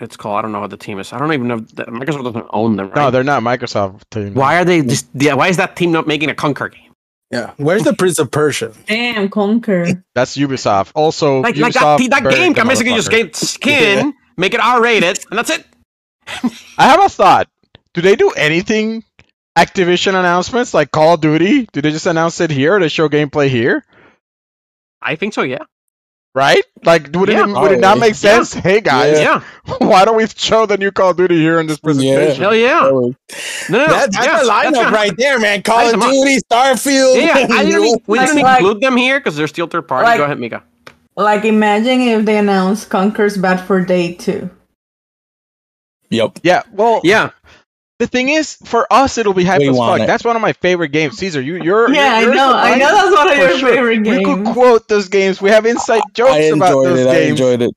it's 0.00 0.16
called. 0.16 0.38
I 0.38 0.42
don't 0.42 0.52
know 0.52 0.60
what 0.60 0.70
the 0.70 0.76
team 0.76 0.98
is. 0.98 1.12
I 1.12 1.18
don't 1.18 1.32
even 1.32 1.48
know. 1.48 1.56
If 1.56 1.68
the, 1.74 1.84
Microsoft 1.84 2.24
doesn't 2.24 2.46
own 2.50 2.76
them. 2.76 2.88
Right? 2.88 2.96
no, 2.96 3.10
they're 3.10 3.24
not 3.24 3.42
Microsoft 3.42 4.02
team. 4.10 4.34
Why 4.34 4.58
are 4.58 4.64
they 4.64 4.82
just? 4.82 5.06
Yeah, 5.14 5.34
why 5.34 5.48
is 5.48 5.56
that 5.56 5.76
team 5.76 5.92
not 5.92 6.06
making 6.06 6.30
a 6.30 6.34
Conker 6.34 6.72
game? 6.72 6.92
yeah. 7.30 7.52
Where's 7.56 7.82
the 7.82 7.92
Prince 7.94 8.18
of 8.18 8.30
Persia? 8.30 8.72
Damn, 8.86 9.28
Conker. 9.28 10.02
That's 10.14 10.36
Ubisoft. 10.36 10.92
Also, 10.94 11.40
Like, 11.40 11.54
Ubisoft 11.56 11.98
like 11.98 12.10
that, 12.10 12.22
that 12.24 12.32
game 12.32 12.54
can 12.54 12.68
basically 12.68 12.94
just 12.94 13.10
get 13.10 13.34
skin, 13.34 14.14
make 14.36 14.54
it 14.54 14.60
R 14.60 14.80
rated, 14.82 15.18
and 15.30 15.38
that's 15.38 15.50
it. 15.50 15.64
I 16.78 16.88
have 16.88 17.02
a 17.04 17.08
thought. 17.08 17.48
Do 17.94 18.00
they 18.00 18.16
do 18.16 18.30
anything 18.30 19.02
Activision 19.56 20.10
announcements 20.10 20.74
like 20.74 20.90
Call 20.90 21.14
of 21.14 21.20
Duty? 21.20 21.66
Do 21.72 21.80
they 21.80 21.90
just 21.90 22.06
announce 22.06 22.40
it 22.40 22.50
here? 22.50 22.76
Or 22.76 22.80
they 22.80 22.88
show 22.88 23.08
gameplay 23.08 23.48
here? 23.48 23.84
I 25.00 25.16
think 25.16 25.32
so. 25.34 25.42
Yeah. 25.42 25.64
Right? 26.36 26.62
Like, 26.84 27.08
would, 27.14 27.30
Yeah. 27.30 27.48
it, 27.48 27.58
would 27.58 27.72
it 27.72 27.80
not 27.80 27.96
oh. 27.96 28.00
make 28.00 28.14
sense? 28.14 28.52
Hey 28.52 28.82
guys, 28.82 29.18
Yeah. 29.18 29.40
why 29.78 30.04
don't 30.04 30.18
we 30.18 30.26
show 30.26 30.66
the 30.66 30.76
new 30.76 30.90
Call 30.92 31.12
of 31.12 31.16
Duty 31.16 31.38
here 31.38 31.58
in 31.58 31.66
this 31.66 31.78
presentation? 31.78 32.42
Hell 32.42 32.54
yeah. 32.54 32.80
No, 32.80 32.88
Oh, 32.88 33.14
no, 33.70 33.78
no. 33.78 33.86
that, 33.86 34.12
that's 34.12 34.26
yeah, 34.26 34.42
a 34.42 34.44
lineup 34.44 34.74
gonna- 34.74 34.90
right 34.90 35.16
there, 35.16 35.38
man. 35.40 35.62
Call 35.62 35.78
That's 35.78 35.94
of 35.94 36.00
a 36.02 36.04
must. 36.04 36.12
Duty, 36.12 36.36
Starfield. 36.42 37.16
Yeah, 37.16 37.38
yeah. 37.38 37.46
I 37.52 37.64
didn't, 37.64 38.02
we 38.06 38.18
didn't 38.18 38.42
like- 38.42 38.60
include 38.60 38.82
them 38.82 38.98
here 38.98 39.18
because 39.18 39.34
they're 39.34 39.46
still 39.46 39.66
third 39.66 39.88
party. 39.88 40.04
Like- 40.04 40.18
Go 40.18 40.24
ahead, 40.24 40.38
Mika. 40.38 40.62
Like, 41.16 41.46
imagine 41.46 42.02
if 42.02 42.26
they 42.26 42.36
announced 42.36 42.90
Conker's 42.90 43.38
Bad 43.38 43.56
Fur 43.62 43.82
Day 43.82 44.12
2. 44.12 44.50
Yep. 46.10 46.40
Yeah, 46.42 46.64
well, 46.70 47.00
Yeah. 47.02 47.30
The 47.98 48.06
thing 48.06 48.28
is, 48.28 48.56
for 48.64 48.86
us, 48.92 49.16
it'll 49.18 49.32
be 49.34 49.44
hype 49.44 49.60
We 49.60 49.68
as 49.68 49.76
fuck. 49.76 50.00
it. 50.00 50.06
That's 50.06 50.24
one 50.24 50.36
of 50.36 50.42
my 50.42 50.52
favorite 50.52 50.90
games. 50.90 51.16
Caesar, 51.18 51.40
you, 51.40 51.56
you're 51.62 51.90
Yeah, 51.92 52.20
you're, 52.20 52.32
I 52.32 52.34
know. 52.36 52.52
I 52.52 52.74
know 52.76 52.92
that's 52.92 53.16
one 53.16 53.32
of 53.32 53.38
your 53.38 53.58
sure. 53.58 53.68
favorite 53.74 54.02
games. 54.04 54.18
We 54.18 54.24
could 54.24 54.46
quote 54.52 54.88
those 54.88 55.08
games. 55.08 55.40
We 55.40 55.50
have 55.50 55.64
inside 55.66 56.02
jokes 56.12 56.32
I 56.32 56.38
about 56.40 56.68
enjoyed 56.68 56.86
those 56.86 57.00
it. 57.00 57.08
I 57.08 57.18
enjoyed 57.22 57.62
it. 57.62 57.74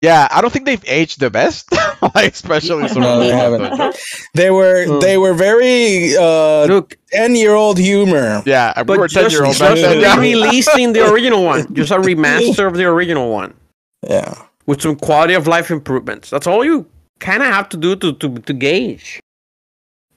Yeah, 0.00 0.26
I 0.32 0.40
don't 0.40 0.52
think 0.52 0.66
they've 0.66 0.82
aged 0.88 1.20
the 1.20 1.30
best, 1.30 1.70
like 2.14 2.32
especially 2.32 2.88
some 2.88 3.02
No, 3.02 3.14
of 3.14 3.20
they 3.20 3.30
haven't. 3.30 3.96
They 4.34 4.50
were 4.50 4.84
Hmm. 4.86 4.98
they 4.98 5.16
were 5.16 5.32
very 5.32 6.16
uh 6.16 6.66
Look, 6.66 6.96
ten 7.12 7.36
year 7.36 7.54
old 7.54 7.78
humor. 7.78 8.42
Yeah, 8.44 8.72
we 8.78 8.82
but 8.84 8.96
ten 9.10 9.22
just, 9.24 9.32
year 9.32 9.44
old 9.44 9.54
just 9.54 9.60
back 9.60 9.76
then. 9.76 10.00
Yeah. 10.00 10.18
releasing 10.18 10.92
the 10.92 11.08
original 11.12 11.44
one, 11.44 11.72
just 11.72 11.92
a 11.92 11.98
remaster 11.98 12.66
of 12.66 12.74
the 12.74 12.84
original 12.84 13.30
one 13.30 13.54
Yeah. 14.02 14.34
with 14.66 14.82
some 14.82 14.96
quality 14.96 15.34
of 15.34 15.46
life 15.46 15.70
improvements. 15.70 16.30
That's 16.30 16.48
all 16.48 16.64
you 16.64 16.86
kind 17.20 17.40
of 17.44 17.48
have 17.54 17.68
to 17.68 17.76
do 17.76 17.94
to, 17.94 18.12
to 18.14 18.28
to 18.40 18.52
gauge. 18.52 19.20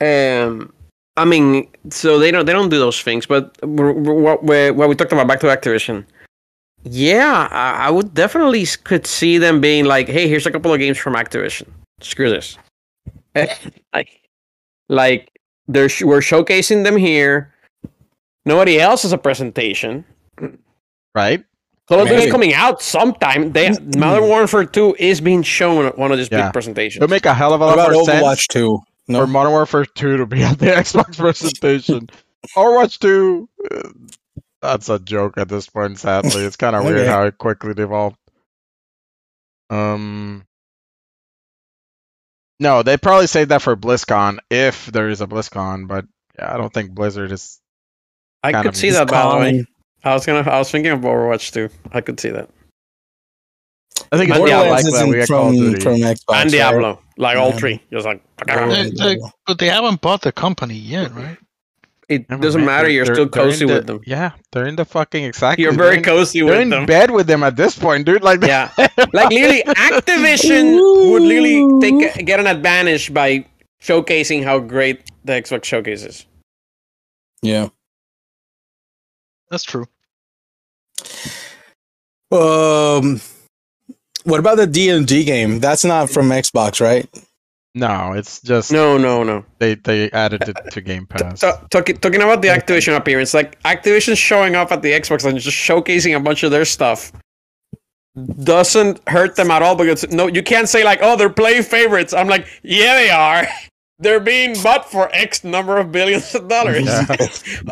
Um, 0.02 0.74
I 1.18 1.26
mean, 1.26 1.70
so 1.90 2.20
they 2.20 2.32
don't 2.32 2.46
they 2.46 2.54
don't 2.54 2.70
do 2.70 2.80
those 2.80 3.02
things. 3.02 3.26
But 3.26 3.56
we're, 3.64 3.94
we're, 3.94 4.14
what 4.14 4.44
we 4.44 4.72
what 4.72 4.90
we 4.90 4.96
talked 4.96 5.14
about 5.14 5.28
back 5.28 5.40
to 5.42 5.48
Activision. 5.48 6.06
Yeah, 6.84 7.48
I, 7.52 7.88
I 7.88 7.90
would 7.90 8.14
definitely 8.14 8.66
could 8.84 9.08
see 9.08 9.38
them 9.38 9.62
being 9.62 9.86
like, 9.86 10.08
"Hey, 10.08 10.28
here's 10.28 10.46
a 10.46 10.52
couple 10.52 10.74
of 10.74 10.80
games 10.80 10.98
from 10.98 11.14
Activision. 11.16 11.68
Screw 12.02 12.30
this." 12.30 12.58
like, 13.94 14.22
like 14.90 15.30
they're 15.68 15.90
sh- 15.90 16.04
we're 16.04 16.20
showcasing 16.20 16.84
them 16.84 16.98
here. 16.98 17.54
Nobody 18.46 18.80
else 18.80 19.02
has 19.04 19.14
a 19.14 19.18
presentation. 19.18 20.06
Right? 21.16 21.44
Call 21.88 22.00
of 22.02 22.08
Duty 22.08 22.20
Maybe. 22.22 22.32
coming 22.32 22.54
out 22.54 22.82
sometime. 22.82 23.52
They 23.52 23.70
Modern 23.98 24.28
Warfare 24.28 24.66
2 24.66 24.96
is 25.00 25.22
being 25.22 25.44
shown 25.44 25.86
at 25.86 25.98
one 25.98 26.12
of 26.12 26.18
these 26.18 26.30
Yeah. 26.32 26.48
big 26.48 26.54
presentations. 26.54 27.02
It'll 27.04 27.12
make 27.12 27.26
a 27.26 27.34
hell 27.34 27.54
of 27.54 27.62
a 27.62 27.66
lot 27.66 27.74
about 27.76 27.92
more 27.94 28.06
sense 28.06 28.24
Overwatch 28.24 28.48
2? 28.48 28.80
No. 29.08 29.22
for 29.22 29.28
Modern 29.28 29.52
Warfare 29.52 29.86
2 29.86 30.18
to 30.18 30.26
be 30.26 30.44
at 30.44 30.60
the 30.60 30.68
Xbox 30.68 31.18
presentation. 31.18 32.10
Overwatch 32.56 33.00
2, 33.00 33.50
uh, 33.72 33.90
that's 34.62 34.90
a 34.90 35.00
joke 35.00 35.38
at 35.38 35.50
this 35.50 35.68
point, 35.68 36.00
sadly. 36.00 36.44
It's 36.44 36.58
kind 36.58 36.76
of 36.76 36.86
weird 36.86 37.08
how 37.08 37.24
it 37.26 37.38
quickly 37.38 37.72
evolved. 37.82 38.18
Um, 39.70 40.46
no, 42.60 42.84
they 42.84 42.98
probably 42.98 43.28
saved 43.28 43.50
that 43.50 43.62
for 43.62 43.76
BlizzCon 43.76 44.38
if 44.50 44.86
there 44.88 45.10
is 45.10 45.22
a 45.22 45.28
BlizzCon, 45.28 45.88
but 45.88 46.06
yeah, 46.38 46.54
I 46.54 46.58
don't 46.58 46.74
think 46.74 46.92
Blizzard 46.92 47.32
is. 47.32 47.60
I 48.44 48.52
kind 48.52 48.66
could 48.66 48.76
see 48.76 48.92
that 48.92 49.08
by 49.08 49.32
the 49.32 49.38
way. 49.40 49.66
I 50.04 50.14
was 50.14 50.26
gonna 50.26 50.48
I 50.50 50.60
was 50.60 50.70
thinking 50.70 50.92
of 50.92 51.02
Overwatch 51.02 51.52
2. 51.52 51.70
I 51.92 52.02
could 52.02 52.20
see 52.20 52.30
that. 52.30 52.50
I 54.16 54.18
think 54.18 54.30
it's 54.30 54.38
But 54.38 54.40
more 54.40 54.48
yeah, 54.48 54.58
Borderlands 54.58 54.86
likely 54.86 54.92
that 54.92 54.98
isn't 54.98 55.10
we 55.10 55.16
get 55.18 55.28
Call 55.28 55.52
from, 55.52 55.82
from 55.82 55.96
Xbox. 56.02 56.18
and 56.30 56.30
right? 56.30 56.52
Diablo. 56.52 57.00
Like 57.18 57.38
all 57.38 57.52
three. 57.52 57.82
Just 57.92 58.06
like 58.06 58.22
They- 58.48 58.90
they- 58.90 59.20
but 59.46 59.60
they 59.60 59.68
haven't 59.70 60.02
bought 60.02 60.22
the 60.22 60.32
company 60.32 60.76
yet, 60.76 61.14
right? 61.14 61.38
it 62.08 62.30
Never 62.30 62.42
doesn't 62.44 62.62
mind, 62.62 62.68
matter, 62.68 62.90
you're 62.90 63.04
they're- 63.06 63.16
still 63.16 63.26
they're 63.30 63.44
cozy 63.46 63.66
the- 63.66 63.74
with 63.74 63.88
them. 63.88 64.00
Yeah, 64.06 64.32
they're 64.52 64.68
in 64.68 64.76
the 64.76 64.86
fucking 64.86 65.24
exactly. 65.24 65.64
You're 65.64 65.74
they're 65.74 65.86
very 65.86 65.98
in- 65.98 66.04
cozy 66.04 66.42
They're 66.42 66.60
with 66.66 66.72
in 66.74 66.86
bed 66.86 67.10
with 67.10 67.26
them 67.26 67.42
at 67.44 67.56
this 67.56 67.78
point, 67.80 68.06
dude. 68.06 68.22
Like, 68.22 68.44
Yeah. 68.44 68.70
Like 69.14 69.30
literally 69.32 69.64
Activision 69.64 71.12
would 71.12 71.24
literally 71.24 71.66
take 71.82 72.26
get 72.26 72.40
an 72.40 72.46
advantage 72.48 73.12
by 73.14 73.46
showcasing 73.82 74.44
how 74.44 74.60
great 74.60 75.02
the 75.24 75.34
Xbox 75.34 75.64
showcase 75.66 76.04
is. 76.04 76.26
Yeah. 77.42 77.70
That's 79.50 79.64
true. 79.64 79.86
Um, 82.32 83.20
what 84.26 84.40
about 84.40 84.58
the 84.58 84.68
D 84.68 84.90
and 84.90 85.08
D 85.08 85.24
game? 85.24 85.60
That's 85.60 85.86
not 85.86 86.10
from 86.10 86.30
Xbox, 86.30 86.82
right? 86.82 87.08
no, 87.78 88.14
it's 88.14 88.40
just 88.42 88.72
No, 88.72 88.98
no, 88.98 89.24
no. 89.24 89.46
they 89.60 89.76
they 89.76 90.10
added 90.12 90.48
it 90.48 90.58
to 90.72 90.82
Game 90.82 91.06
Pass. 91.06 91.42
So, 91.42 91.60
talking 91.70 91.98
talking 91.98 92.22
about 92.22 92.42
the 92.42 92.48
Activision 92.50 92.96
appearance, 92.96 93.34
like 93.34 93.62
Activision 93.64 94.18
showing 94.18 94.56
up 94.56 94.72
at 94.72 94.82
the 94.82 94.92
Xbox 94.92 95.26
and 95.26 95.38
just 95.40 95.58
showcasing 95.58 96.16
a 96.16 96.20
bunch 96.20 96.44
of 96.44 96.52
their 96.52 96.66
stuff 96.66 97.12
doesn't 98.44 99.02
hurt 99.10 99.36
them 99.36 99.52
at 99.52 99.62
all 99.62 99.76
because 99.76 100.10
no, 100.10 100.28
you 100.28 100.42
can't 100.42 100.70
say 100.70 100.86
like, 100.86 101.00
oh, 101.02 101.18
they're 101.18 101.30
play 101.30 101.62
favorites. 101.62 102.14
I'm 102.14 102.28
like, 102.30 102.48
yeah, 102.64 102.96
they 102.96 103.10
are. 103.10 103.48
They're 103.98 104.20
being 104.20 104.62
bought 104.62 104.92
for 104.92 105.10
X 105.14 105.44
number 105.44 105.78
of 105.78 105.92
billions 105.92 106.36
of 106.36 106.48
dollars. 106.50 106.86
Yeah. 106.86 107.06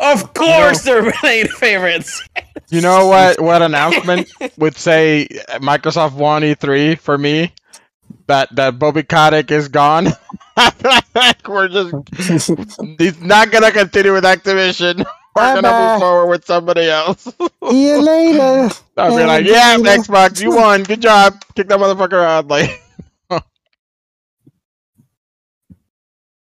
of 0.14 0.32
course, 0.32 0.82
they're 0.82 1.12
playing 1.12 1.48
favorites. 1.48 2.26
You 2.70 2.80
know 2.80 3.06
what? 3.08 3.40
What 3.44 3.62
announcement 3.62 4.30
would 4.56 4.76
say 4.76 5.28
Microsoft 5.60 6.14
won 6.14 6.42
E3 6.42 6.98
for 6.98 7.16
me? 7.18 7.52
That 8.26 8.48
that 8.56 8.78
Bobby 8.78 9.02
Kotick 9.02 9.50
is 9.50 9.68
gone. 9.68 10.06
we're 11.46 11.68
just 11.68 12.50
he's 12.98 13.20
not 13.20 13.50
gonna 13.50 13.70
continue 13.70 14.12
with 14.14 14.24
Activision. 14.24 15.04
We're 15.36 15.60
gonna 15.60 15.70
move 15.92 16.00
forward 16.00 16.30
with 16.30 16.44
somebody 16.46 16.88
else. 16.88 17.24
See 17.68 17.88
you 17.88 18.00
later. 18.00 18.70
I'll 18.96 19.16
be 19.16 19.24
like, 19.24 19.44
yeah, 19.46 19.76
Xbox, 19.76 20.40
you 20.40 20.54
won. 20.56 20.84
Good 20.84 21.02
job. 21.02 21.34
Kick 21.54 21.68
that 21.68 21.78
motherfucker 21.78 22.22
out. 22.24 22.48
Like, 22.48 22.70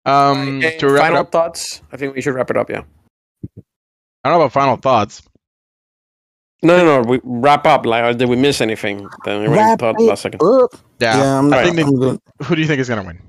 um, 0.07 0.59
Okay, 0.59 0.79
to 0.79 0.87
wrap 0.89 0.97
it 0.97 1.01
final 1.07 1.19
up. 1.21 1.33
thoughts. 1.33 1.83
I 1.93 1.97
think 1.97 2.15
we 2.15 2.21
should 2.23 2.35
wrap 2.35 2.51
it 2.51 2.57
up. 2.57 2.71
Yeah. 2.71 2.83
I 4.25 4.31
don't 4.31 4.39
know 4.39 4.45
about 4.45 4.53
final 4.53 4.77
thoughts. 4.77 5.23
No, 6.63 6.77
no, 6.79 7.03
no. 7.03 7.09
We 7.09 7.21
wrap 7.23 7.67
up. 7.67 7.85
Like, 7.87 8.17
did 8.17 8.29
we 8.29 8.37
miss 8.37 8.61
anything? 8.61 9.07
Then 9.25 9.43
we 9.43 9.49
Wrap 9.49 9.79
thought 9.79 9.95
it 10.01 10.03
last 10.03 10.23
second. 10.23 10.41
up. 10.43 10.71
Yeah, 10.99 11.17
Yeah, 11.19 11.39
I'm, 11.39 11.53
I 11.53 11.65
think 11.65 11.77
they, 11.77 11.83
who 11.83 12.55
do 12.57 12.61
you 12.61 12.67
think 12.67 12.81
is 12.81 12.89
gonna 12.89 13.03
win 13.05 13.21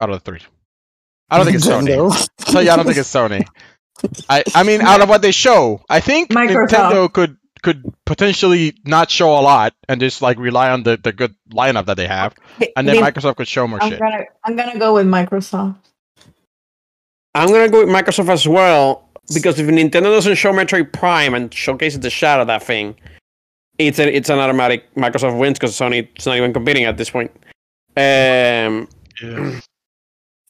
out 0.00 0.10
of 0.10 0.16
the 0.16 0.20
three? 0.30 0.40
I 1.30 1.36
don't 1.36 1.44
think 1.46 1.56
it's 1.56 1.66
Sony. 1.66 1.88
Nintendo. 1.88 2.10
I'll 2.10 2.52
tell 2.52 2.62
you, 2.62 2.70
I 2.70 2.76
don't 2.76 2.86
think 2.86 2.96
it's 2.98 3.12
Sony. 3.12 3.46
I 4.28 4.42
I 4.54 4.62
mean, 4.62 4.80
out 4.80 5.00
of 5.02 5.08
what 5.08 5.22
they 5.22 5.30
show, 5.32 5.82
I 5.88 6.00
think 6.00 6.30
Microsoft. 6.30 6.68
Nintendo 6.68 7.12
could 7.12 7.36
could 7.62 7.84
potentially 8.06 8.74
not 8.84 9.10
show 9.10 9.30
a 9.38 9.42
lot 9.42 9.74
and 9.88 10.00
just 10.00 10.22
like 10.22 10.38
rely 10.38 10.70
on 10.70 10.82
the, 10.82 10.96
the 10.96 11.12
good 11.12 11.34
lineup 11.52 11.86
that 11.86 11.96
they 11.96 12.06
have, 12.06 12.34
and 12.76 12.86
then 12.88 12.96
Nin- 12.96 13.04
Microsoft 13.04 13.36
could 13.36 13.48
show 13.48 13.66
more 13.66 13.82
I'm 13.82 13.90
shit. 13.90 13.98
gonna 13.98 14.24
I'm 14.44 14.56
gonna 14.56 14.78
go 14.78 14.94
with 14.94 15.06
Microsoft. 15.06 15.76
I'm 17.34 17.48
gonna 17.48 17.68
go 17.68 17.84
with 17.84 17.94
Microsoft 17.94 18.28
as 18.30 18.46
well 18.48 19.08
because 19.34 19.58
if 19.58 19.66
Nintendo 19.66 20.04
doesn't 20.04 20.36
show 20.36 20.52
Metroid 20.52 20.92
Prime 20.92 21.34
and 21.34 21.52
showcases 21.52 22.00
the 22.00 22.10
shot 22.10 22.40
of 22.40 22.46
that 22.46 22.62
thing, 22.62 22.96
it's 23.78 23.98
a, 23.98 24.14
it's 24.16 24.30
an 24.30 24.38
automatic 24.38 24.92
Microsoft 24.94 25.38
wins 25.38 25.58
because 25.58 25.72
Sony 25.78 26.08
it's 26.16 26.26
not 26.26 26.36
even 26.36 26.52
competing 26.52 26.84
at 26.84 26.96
this 26.96 27.10
point. 27.10 27.30
Um, 27.96 28.88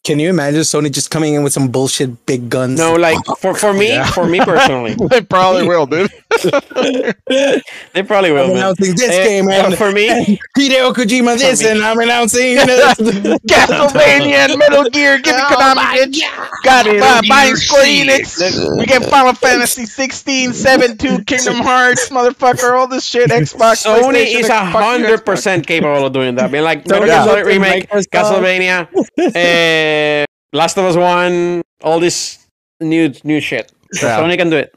Can 0.04 0.18
you 0.20 0.30
imagine 0.30 0.60
Sony 0.60 0.90
just 0.90 1.10
coming 1.10 1.34
in 1.34 1.42
with 1.42 1.52
some 1.52 1.68
bullshit 1.68 2.24
big 2.24 2.48
guns? 2.48 2.78
no, 2.78 2.94
like 2.94 3.18
for 3.40 3.52
for 3.54 3.74
me, 3.74 3.88
Yeah. 3.92 4.06
for 4.10 4.24
me 4.26 4.38
personally, 4.40 4.94
they 5.10 5.20
probably 5.20 5.66
will, 5.68 5.84
dude. 5.86 6.10
They 7.94 8.02
probably 8.02 8.32
will. 8.32 8.42
I'm 8.44 8.48
man. 8.48 8.56
announcing 8.58 8.94
this 8.94 9.10
Eh, 9.10 9.24
game 9.24 9.48
and 9.48 9.76
for 9.76 9.90
me, 9.92 10.08
Hideo 10.58 10.92
Kojima 10.94 11.38
this, 11.38 11.62
me. 11.62 11.70
and 11.70 11.82
I'm 11.82 11.98
announcing 11.98 12.56
this. 12.56 12.94
Castlevania 13.50 14.48
and 14.50 14.58
Metal 14.58 14.84
Gear, 14.90 15.18
give 15.18 15.34
me 15.34 15.40
Konami, 15.42 15.84
bitch. 15.96 16.20
God, 16.64 16.86
uh, 16.88 17.22
buying 17.28 17.56
Square 17.56 17.84
Enix. 17.86 18.78
We 18.78 18.86
get 18.86 19.04
Final 19.04 19.32
Fantasy 19.34 19.86
16, 19.86 20.52
7, 20.52 20.96
2, 20.96 21.24
Kingdom 21.24 21.56
Hearts, 21.56 22.08
motherfucker, 22.10 22.72
all 22.78 22.86
this 22.88 23.04
shit. 23.04 23.30
Xbox, 23.30 23.84
Sony 23.86 24.26
is 24.26 24.46
a 24.46 24.48
fuck 24.48 24.82
hundred 24.84 25.20
Xbox. 25.20 25.24
percent 25.24 25.66
capable 25.66 26.06
of 26.06 26.12
doing 26.12 26.34
that. 26.36 26.46
I 26.46 26.48
mean, 26.48 26.64
like 26.64 26.86
Metal 26.86 27.04
Sony 27.04 27.06
Gear 27.06 27.18
is 27.18 27.24
Solid 27.24 27.38
up 27.38 27.44
to 27.44 27.48
remake, 27.48 27.88
Castlevania, 28.12 30.22
uh, 30.22 30.24
Last 30.52 30.76
of 30.78 30.84
Us 30.84 30.96
One, 30.96 31.62
all 31.82 32.00
this 32.00 32.46
new 32.80 33.12
new 33.24 33.40
shit. 33.40 33.72
Yeah. 33.92 34.20
Sony 34.20 34.36
can 34.36 34.50
do 34.50 34.56
it, 34.56 34.74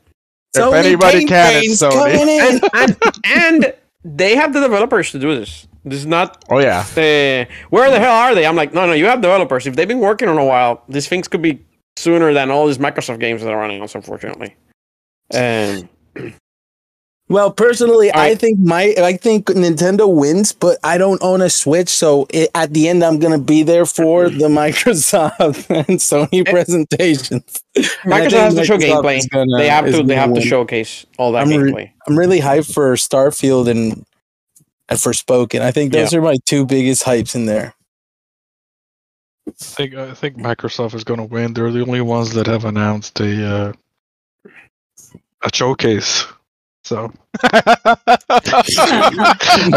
If 0.53 0.73
anybody 0.73 1.25
can, 1.25 1.63
it's 1.63 1.81
Sony. 1.81 2.39
and, 2.39 2.63
and 2.73 2.97
and 3.25 3.73
they 4.03 4.35
have 4.35 4.53
the 4.53 4.59
developers 4.61 5.11
to 5.11 5.19
do 5.19 5.33
this. 5.39 5.67
This 5.85 5.99
is 5.99 6.05
not 6.05 6.43
Oh, 6.49 6.59
yeah. 6.59 6.79
uh, 6.81 7.51
where 7.69 7.89
the 7.89 7.99
hell 7.99 8.13
are 8.13 8.35
they? 8.35 8.45
I'm 8.45 8.55
like, 8.55 8.73
no, 8.73 8.85
no, 8.85 8.93
you 8.93 9.05
have 9.05 9.21
developers. 9.21 9.65
If 9.65 9.75
they've 9.75 9.87
been 9.87 9.99
working 9.99 10.27
on 10.29 10.37
a 10.37 10.45
while, 10.45 10.83
these 10.89 11.07
things 11.07 11.27
could 11.27 11.41
be 11.41 11.65
sooner 11.97 12.33
than 12.33 12.51
all 12.51 12.67
these 12.67 12.77
Microsoft 12.77 13.19
games 13.19 13.41
that 13.41 13.51
are 13.51 13.57
running 13.57 13.81
us. 13.81 13.95
Unfortunately, 13.95 14.55
and 15.31 15.87
Well, 17.31 17.51
personally, 17.51 18.11
I 18.11 18.15
Alright. 18.17 18.39
think 18.39 18.59
my 18.59 18.93
I 18.97 19.15
think 19.17 19.45
Nintendo 19.47 20.13
wins, 20.13 20.51
but 20.51 20.77
I 20.83 20.97
don't 20.97 21.21
own 21.23 21.41
a 21.41 21.49
Switch, 21.49 21.87
so 21.89 22.27
it, 22.29 22.49
at 22.53 22.73
the 22.73 22.89
end, 22.89 23.03
I'm 23.03 23.19
gonna 23.19 23.39
be 23.39 23.63
there 23.63 23.85
for 23.85 24.29
the 24.29 24.47
Microsoft 24.49 25.69
and 25.87 25.97
Sony 25.99 26.45
presentations. 26.45 27.63
Microsoft 28.03 28.31
has 28.31 28.55
to 28.55 28.65
show 28.65 28.77
Microsoft 28.77 29.03
gameplay. 29.03 29.29
gonna- 29.29 29.57
they 29.57 29.69
have 29.69 29.87
is 29.87 29.95
to. 29.95 30.03
They 30.03 30.15
gonna 30.15 30.21
have 30.27 30.33
to 30.35 30.41
showcase 30.41 31.05
all 31.17 31.31
that 31.31 31.43
I'm 31.43 31.49
re- 31.49 31.71
gameplay. 31.71 31.91
I'm 32.07 32.17
really 32.19 32.39
hyped 32.41 32.73
for 32.73 32.93
Starfield 32.95 33.69
and 33.69 34.05
and 34.89 34.99
Forspoken. 34.99 35.61
I 35.61 35.71
think 35.71 35.93
those 35.93 36.13
are 36.13 36.21
my 36.21 36.35
two 36.45 36.65
biggest 36.65 37.03
hypes 37.03 37.33
in 37.33 37.45
there. 37.45 37.73
I 39.47 39.51
think 39.57 39.95
I 39.95 40.13
think 40.13 40.35
Microsoft 40.37 40.93
is 40.95 41.03
going 41.05 41.19
to 41.19 41.25
win. 41.25 41.53
They're 41.53 41.71
the 41.71 41.81
only 41.81 42.01
ones 42.01 42.33
that 42.33 42.47
have 42.47 42.65
announced 42.65 43.19
a 43.21 43.47
uh, 43.47 43.73
a 45.43 45.49
showcase. 45.53 46.25
So 46.83 47.13
I 47.43 47.97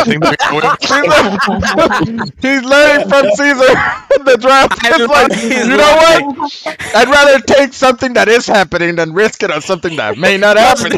think 0.05 0.23
they're 0.25 0.37
going 0.51 0.63
to 0.63 0.77
win. 2.07 2.33
He's 2.41 2.63
learning 2.65 3.09
from 3.09 3.27
Caesar. 3.37 3.75
the 4.25 4.37
draft 4.41 4.85
is 4.87 5.09
like, 5.09 5.33
you 5.43 5.77
know 5.77 5.95
what? 5.95 6.67
I'd 6.97 7.09
rather 7.09 7.41
take 7.41 7.73
something 7.73 8.13
that 8.15 8.29
is 8.29 8.47
happening 8.47 8.97
than 8.97 9.13
risk 9.13 9.43
it 9.43 9.51
on 9.51 9.61
something 9.63 9.97
that 9.97 10.19
may 10.19 10.37
not 10.37 10.57
happen. 10.57 10.93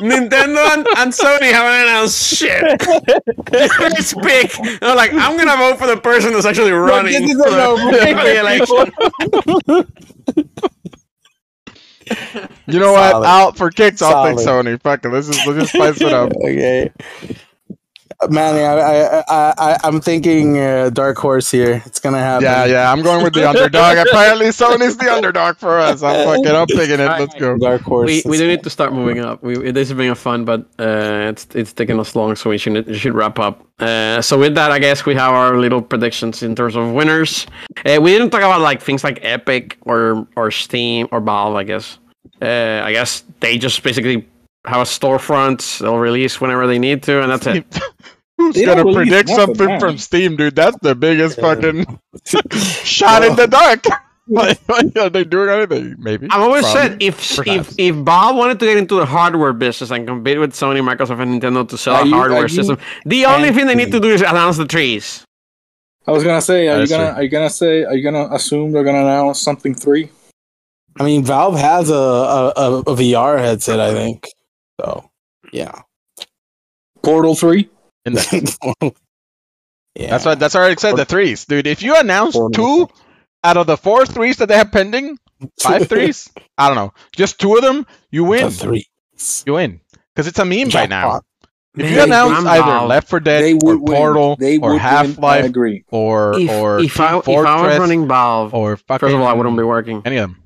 Nintendo 0.00 0.64
and, 0.72 0.86
and 0.96 1.12
Sony 1.12 1.52
haven't 1.52 1.82
announced 1.88 2.36
shit. 2.36 2.62
it's 3.52 4.14
big. 4.14 4.50
They're 4.80 4.96
like, 4.96 5.12
I'm 5.12 5.36
gonna 5.36 5.56
vote 5.56 5.78
for 5.78 5.86
the 5.86 5.96
person 5.98 6.32
that's 6.32 6.46
actually 6.46 6.72
running 6.72 7.26
this 7.26 7.30
is 7.32 7.42
for 7.42 7.48
a 7.48 7.56
no-brainer. 7.56 8.16
for 8.16 8.24
the 8.24 8.40
election. 10.44 10.74
You 12.66 12.78
know 12.80 12.92
what? 12.92 13.24
Out 13.24 13.56
for 13.56 13.70
kicks. 13.70 14.02
I'll 14.02 14.26
take 14.26 14.38
Solid. 14.38 14.66
Sony. 14.66 14.80
Fuck 14.80 15.04
it. 15.04 15.08
Let's 15.08 15.28
just 15.28 15.46
let's 15.46 15.60
just 15.60 15.72
spice 15.72 16.00
it 16.00 16.12
up. 16.12 16.32
okay. 16.36 16.92
Manny, 18.28 18.60
I, 18.62 18.78
I, 18.78 19.24
I, 19.28 19.54
I, 19.58 19.78
I'm 19.84 20.00
thinking 20.00 20.58
uh, 20.58 20.90
dark 20.90 21.18
horse 21.18 21.52
here. 21.52 21.80
It's 21.86 22.00
gonna 22.00 22.18
happen. 22.18 22.44
Yeah, 22.44 22.64
yeah. 22.64 22.92
I'm 22.92 23.00
going 23.00 23.22
with 23.22 23.32
the 23.32 23.48
underdog. 23.48 23.96
Apparently, 23.96 24.46
Sony's 24.46 24.96
the 24.96 25.12
underdog 25.12 25.56
for 25.56 25.78
us. 25.78 26.02
I'm 26.02 26.26
fucking. 26.42 26.48
I'm 26.48 26.66
picking 26.66 26.98
it. 26.98 27.06
Let's 27.06 27.34
go. 27.36 27.56
Dark 27.56 27.82
horse. 27.82 28.08
We, 28.08 28.22
we 28.26 28.36
do 28.36 28.48
need 28.48 28.64
to 28.64 28.70
start 28.70 28.92
moving 28.92 29.20
up. 29.20 29.40
We, 29.44 29.70
this 29.70 29.88
has 29.88 29.96
been 29.96 30.10
a 30.10 30.16
fun, 30.16 30.44
but 30.44 30.62
uh, 30.80 31.30
it's 31.30 31.46
it's 31.54 31.72
taking 31.72 32.00
us 32.00 32.16
long, 32.16 32.34
so 32.34 32.50
we 32.50 32.58
should 32.58 32.86
we 32.88 32.98
should 32.98 33.14
wrap 33.14 33.38
up. 33.38 33.64
Uh, 33.78 34.20
so 34.20 34.36
with 34.36 34.56
that, 34.56 34.72
I 34.72 34.80
guess 34.80 35.06
we 35.06 35.14
have 35.14 35.32
our 35.32 35.56
little 35.56 35.80
predictions 35.80 36.42
in 36.42 36.56
terms 36.56 36.74
of 36.74 36.92
winners. 36.92 37.46
Uh, 37.86 38.00
we 38.02 38.10
didn't 38.10 38.30
talk 38.30 38.40
about 38.40 38.60
like 38.60 38.82
things 38.82 39.04
like 39.04 39.20
Epic 39.22 39.78
or 39.82 40.26
or 40.34 40.50
Steam 40.50 41.06
or 41.12 41.20
Valve. 41.20 41.54
I 41.54 41.62
guess. 41.62 41.98
Uh, 42.42 42.82
I 42.84 42.92
guess 42.92 43.22
they 43.40 43.58
just 43.58 43.82
basically 43.82 44.28
have 44.68 44.80
a 44.80 44.84
storefront. 44.84 45.80
They'll 45.80 45.98
release 45.98 46.40
whenever 46.40 46.66
they 46.66 46.78
need 46.78 47.02
to, 47.04 47.22
and 47.22 47.30
that's 47.30 47.46
it. 47.46 47.66
Who's 48.36 48.54
They 48.54 48.64
gonna 48.64 48.84
predict 48.92 49.30
something 49.30 49.66
now. 49.66 49.80
from 49.80 49.98
Steam, 49.98 50.36
dude? 50.36 50.54
That's 50.54 50.76
the 50.80 50.94
biggest 50.94 51.40
fucking 51.40 51.84
shot 52.84 53.24
in 53.24 53.32
oh. 53.32 53.34
the 53.34 53.48
dark. 53.48 53.84
like, 54.28 54.68
like, 54.68 54.96
are 54.96 55.10
they 55.10 55.24
doing 55.24 55.48
anything? 55.48 55.96
Maybe. 55.98 56.28
I've 56.30 56.42
always 56.42 56.62
Probably. 56.62 56.90
said 56.90 57.02
if 57.02 57.36
Perhaps. 57.36 57.72
if 57.72 57.78
if 57.78 57.96
Valve 57.96 58.36
wanted 58.36 58.60
to 58.60 58.66
get 58.66 58.76
into 58.76 58.94
the 58.94 59.06
hardware 59.06 59.52
business 59.52 59.90
and 59.90 60.06
compete 60.06 60.38
with 60.38 60.52
Sony, 60.52 60.80
Microsoft, 60.86 61.20
and 61.20 61.42
Nintendo 61.42 61.68
to 61.68 61.76
sell 61.76 61.96
Are 61.96 62.02
a 62.02 62.06
you- 62.06 62.14
hardware 62.14 62.48
system, 62.48 62.78
the 63.06 63.26
only 63.26 63.50
thing 63.50 63.66
they 63.66 63.74
need 63.74 63.90
to 63.90 63.98
do 63.98 64.10
is 64.10 64.20
announce 64.20 64.56
the 64.56 64.66
trees. 64.66 65.24
I 66.06 66.12
was 66.12 66.22
gonna 66.22 66.40
say, 66.40 66.68
are 66.68 66.80
you 66.80 66.86
gonna 66.86 67.06
true. 67.06 67.14
are 67.16 67.22
you 67.24 67.28
gonna 67.28 67.50
say 67.50 67.84
are 67.84 67.94
you 67.94 68.04
gonna 68.04 68.32
assume 68.32 68.70
they're 68.70 68.84
gonna 68.84 69.02
announce 69.02 69.40
something 69.40 69.74
three? 69.74 70.10
I 71.00 71.04
mean, 71.04 71.24
Valve 71.24 71.58
has 71.58 71.90
a, 71.90 71.94
a, 71.94 72.52
a, 72.56 72.78
a 72.80 72.94
VR 72.96 73.38
headset, 73.38 73.78
I 73.80 73.92
think. 73.92 74.26
So, 74.80 75.10
yeah. 75.52 75.82
Portal 77.02 77.34
three? 77.34 77.70
In 78.04 78.14
the- 78.14 78.72
yeah. 79.94 80.10
That's 80.10 80.24
what. 80.24 80.38
That's 80.38 80.56
already 80.56 80.76
said. 80.78 80.96
The 80.96 81.04
threes, 81.04 81.44
dude. 81.44 81.66
If 81.66 81.82
you 81.82 81.96
announce 81.96 82.34
Four 82.34 82.50
two 82.50 82.88
out 83.44 83.56
of 83.56 83.66
the 83.66 83.76
four 83.76 84.06
threes 84.06 84.36
that 84.38 84.48
they 84.48 84.56
have 84.56 84.72
pending, 84.72 85.18
five 85.60 85.88
threes. 85.88 86.30
I 86.56 86.68
don't 86.68 86.76
know. 86.76 86.92
Just 87.14 87.38
two 87.40 87.54
of 87.56 87.62
them, 87.62 87.86
you 88.10 88.24
The 88.24 88.28
win. 88.28 88.50
three. 88.50 88.86
You 89.46 89.54
win 89.54 89.80
because 90.14 90.28
it's 90.28 90.38
a 90.38 90.44
meme 90.44 90.68
by 90.70 90.86
now. 90.86 91.22
If 91.74 91.82
Man, 91.84 91.92
you 91.92 92.02
announce 92.02 92.46
either 92.46 92.64
Valve. 92.64 92.88
Left 92.88 93.08
4 93.08 93.20
Dead 93.20 93.42
They 93.44 93.52
or 93.52 93.76
win. 93.76 93.96
Portal 93.96 94.36
They 94.36 94.58
would 94.58 94.66
or 94.66 94.70
win, 94.72 94.78
Half 94.80 95.18
Life 95.18 95.52
or 95.88 96.38
If, 96.38 96.50
or 96.50 96.80
if, 96.80 96.98
I, 96.98 97.18
if 97.18 97.28
I 97.28 97.66
was 97.68 97.78
running 97.78 98.08
Valve, 98.08 98.52
or 98.52 98.76
fucking 98.78 98.98
first 98.98 99.14
of 99.14 99.20
all, 99.20 99.26
I 99.28 99.32
wouldn't 99.34 99.56
be 99.56 99.62
working. 99.62 100.02
any 100.04 100.16
of 100.16 100.30
them. 100.30 100.42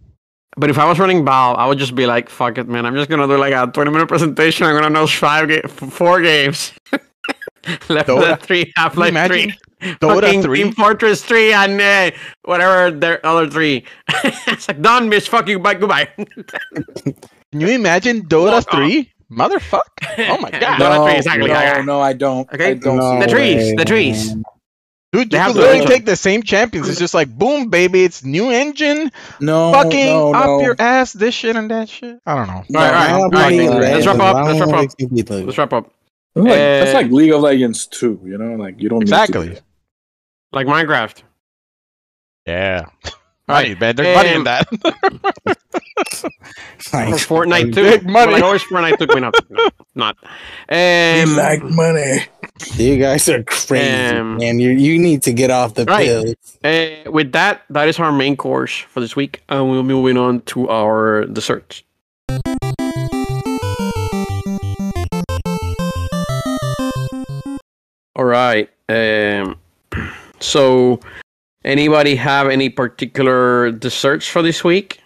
But 0.56 0.68
if 0.70 0.78
I 0.78 0.84
was 0.86 0.98
running 0.98 1.24
Valve, 1.24 1.56
I 1.58 1.66
would 1.66 1.78
just 1.78 1.94
be 1.94 2.04
like, 2.06 2.28
"Fuck 2.28 2.58
it, 2.58 2.68
man! 2.68 2.84
I'm 2.84 2.94
just 2.94 3.08
gonna 3.08 3.26
do 3.26 3.38
like 3.38 3.54
a 3.54 3.70
20 3.72 3.90
minute 3.90 4.06
presentation. 4.08 4.66
I'm 4.66 4.74
gonna 4.74 4.88
announce 4.88 5.10
five, 5.12 5.48
ga- 5.48 5.66
four 5.68 6.20
games, 6.20 6.72
Left 7.88 8.08
4 8.08 8.20
Dota. 8.20 8.40
3, 8.40 8.72
Half 8.76 8.96
Life 8.96 9.14
3, 9.28 9.54
Dota 9.98 10.20
fucking 10.20 10.42
3? 10.42 10.62
Team 10.62 10.72
Fortress 10.72 11.24
3, 11.24 11.52
and 11.54 11.80
uh, 11.80 12.10
whatever 12.44 12.90
their 12.90 13.24
other 13.24 13.48
three. 13.48 13.84
it's 14.46 14.68
like 14.68 14.82
done, 14.82 15.10
bitch. 15.10 15.28
Fuck 15.28 15.48
you, 15.48 15.58
bye, 15.58 15.74
goodbye. 15.74 16.08
Can 17.52 17.60
you 17.60 17.68
imagine 17.68 18.22
Dota 18.28 18.62
three? 18.70 19.10
Motherfuck! 19.30 19.80
Oh 20.28 20.36
my 20.38 20.50
god, 20.50 20.78
Dota 20.78 21.06
3, 21.08 21.16
exactly. 21.16 21.48
no, 21.48 21.82
no, 21.82 22.00
I 22.00 22.12
don't. 22.12 22.46
Okay. 22.52 22.72
I 22.72 22.74
don't 22.74 22.98
No 22.98 23.20
The 23.20 23.26
trees, 23.26 23.56
way. 23.56 23.74
the 23.76 23.84
trees. 23.86 24.34
Dude! 25.12 25.30
They 25.30 25.38
You 25.38 25.44
could 25.46 25.56
literally 25.56 25.86
take 25.86 26.04
the 26.06 26.16
same 26.16 26.42
champions. 26.42 26.88
It's 26.88 26.98
just 26.98 27.14
like 27.14 27.28
boom, 27.36 27.68
baby. 27.70 28.04
It's 28.04 28.24
new 28.24 28.50
engine. 28.50 29.10
No, 29.40 29.72
fucking 29.72 30.06
no, 30.06 30.34
up 30.34 30.46
no. 30.46 30.60
your 30.62 30.76
ass. 30.78 31.12
This 31.12 31.34
shit 31.34 31.56
and 31.56 31.70
that 31.70 31.88
shit. 31.88 32.18
I 32.26 32.34
don't 32.34 32.46
know. 32.48 32.54
All 32.54 32.90
right, 32.90 33.10
all 33.10 33.28
right, 33.30 33.52
I 33.60 33.66
all 33.66 33.80
right. 33.80 33.94
Let's 33.94 34.06
wrap 34.06 34.18
up. 34.20 34.46
Let's 34.46 34.60
wrap 34.60 34.68
up. 34.70 34.78
think 34.80 34.98
completely. 34.98 35.44
Let's 35.44 35.58
wrap 35.58 35.72
up. 35.72 35.92
That's 36.34 36.46
like, 36.46 36.56
that's 36.56 36.94
Uh, 36.94 36.96
like 36.98 37.10
League 37.10 37.32
of 37.32 37.40
Legends 37.42 37.86
too. 37.86 38.20
You 38.24 38.38
know, 38.38 38.54
like 38.54 38.80
you 38.80 38.88
don't 38.88 39.00
need 39.00 39.04
Exactly. 39.04 39.58
Like 40.52 40.66
Minecraft. 40.66 41.22
Yeah. 42.46 42.86
All 43.48 43.56
Money, 43.56 43.74
man. 43.74 43.96
There's 43.96 44.16
money 44.16 44.34
in 44.34 44.44
that. 44.44 44.66
Or 46.94 47.00
Fortnite 47.16 47.74
too. 47.74 47.82
Big 47.82 48.08
money. 48.08 48.32
Like 48.32 48.42
always, 48.42 48.62
Fortnite 48.62 48.98
took 48.98 49.14
me 49.14 49.20
not. 49.20 49.34
No, 49.50 49.68
not. 49.94 50.16
They 50.68 51.22
Um, 51.22 51.36
like 51.36 51.62
money. 51.62 52.26
You 52.76 52.98
guys 52.98 53.28
are 53.28 53.42
crazy, 53.42 54.16
Um, 54.16 54.36
man. 54.36 54.58
You 54.60 54.70
you 54.70 54.98
need 54.98 55.22
to 55.24 55.32
get 55.32 55.50
off 55.50 55.74
the 55.74 55.84
Right. 55.84 56.06
pills. 56.06 56.34
Uh, 56.62 57.10
with 57.10 57.32
that, 57.32 57.62
that 57.70 57.88
is 57.88 57.98
our 57.98 58.12
main 58.12 58.36
course 58.36 58.78
for 58.78 59.00
this 59.00 59.16
week, 59.16 59.42
and 59.48 59.68
we're 59.70 59.82
moving 59.82 60.16
on 60.16 60.40
to 60.52 60.68
our 60.68 61.24
desserts. 61.26 61.82
All 68.14 68.24
right. 68.24 68.68
Um, 68.88 69.56
so, 70.40 71.00
anybody 71.64 72.16
have 72.16 72.48
any 72.48 72.68
particular 72.68 73.70
desserts 73.72 74.26
for 74.28 74.42
this 74.42 74.62
week? 74.62 75.00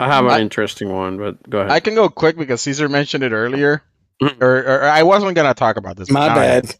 I 0.00 0.06
have 0.08 0.24
an 0.26 0.30
I- 0.32 0.40
interesting 0.40 0.92
one, 0.92 1.18
but 1.18 1.48
go 1.48 1.58
ahead. 1.60 1.70
I 1.70 1.80
can 1.80 1.94
go 1.94 2.08
quick 2.08 2.36
because 2.36 2.62
Caesar 2.62 2.88
mentioned 2.88 3.24
it 3.24 3.32
earlier. 3.32 3.82
Mhm. 4.22 4.42
Or, 4.42 4.56
or, 4.58 4.80
or 4.80 4.84
I 4.84 5.02
wasn't 5.04 5.34
gonna 5.36 5.54
talk 5.54 5.76
about 5.76 5.96
this. 5.96 6.10
My 6.10 6.26
now 6.28 6.34
I 6.38 6.44
am. 6.44 6.62
bad. 6.62 6.74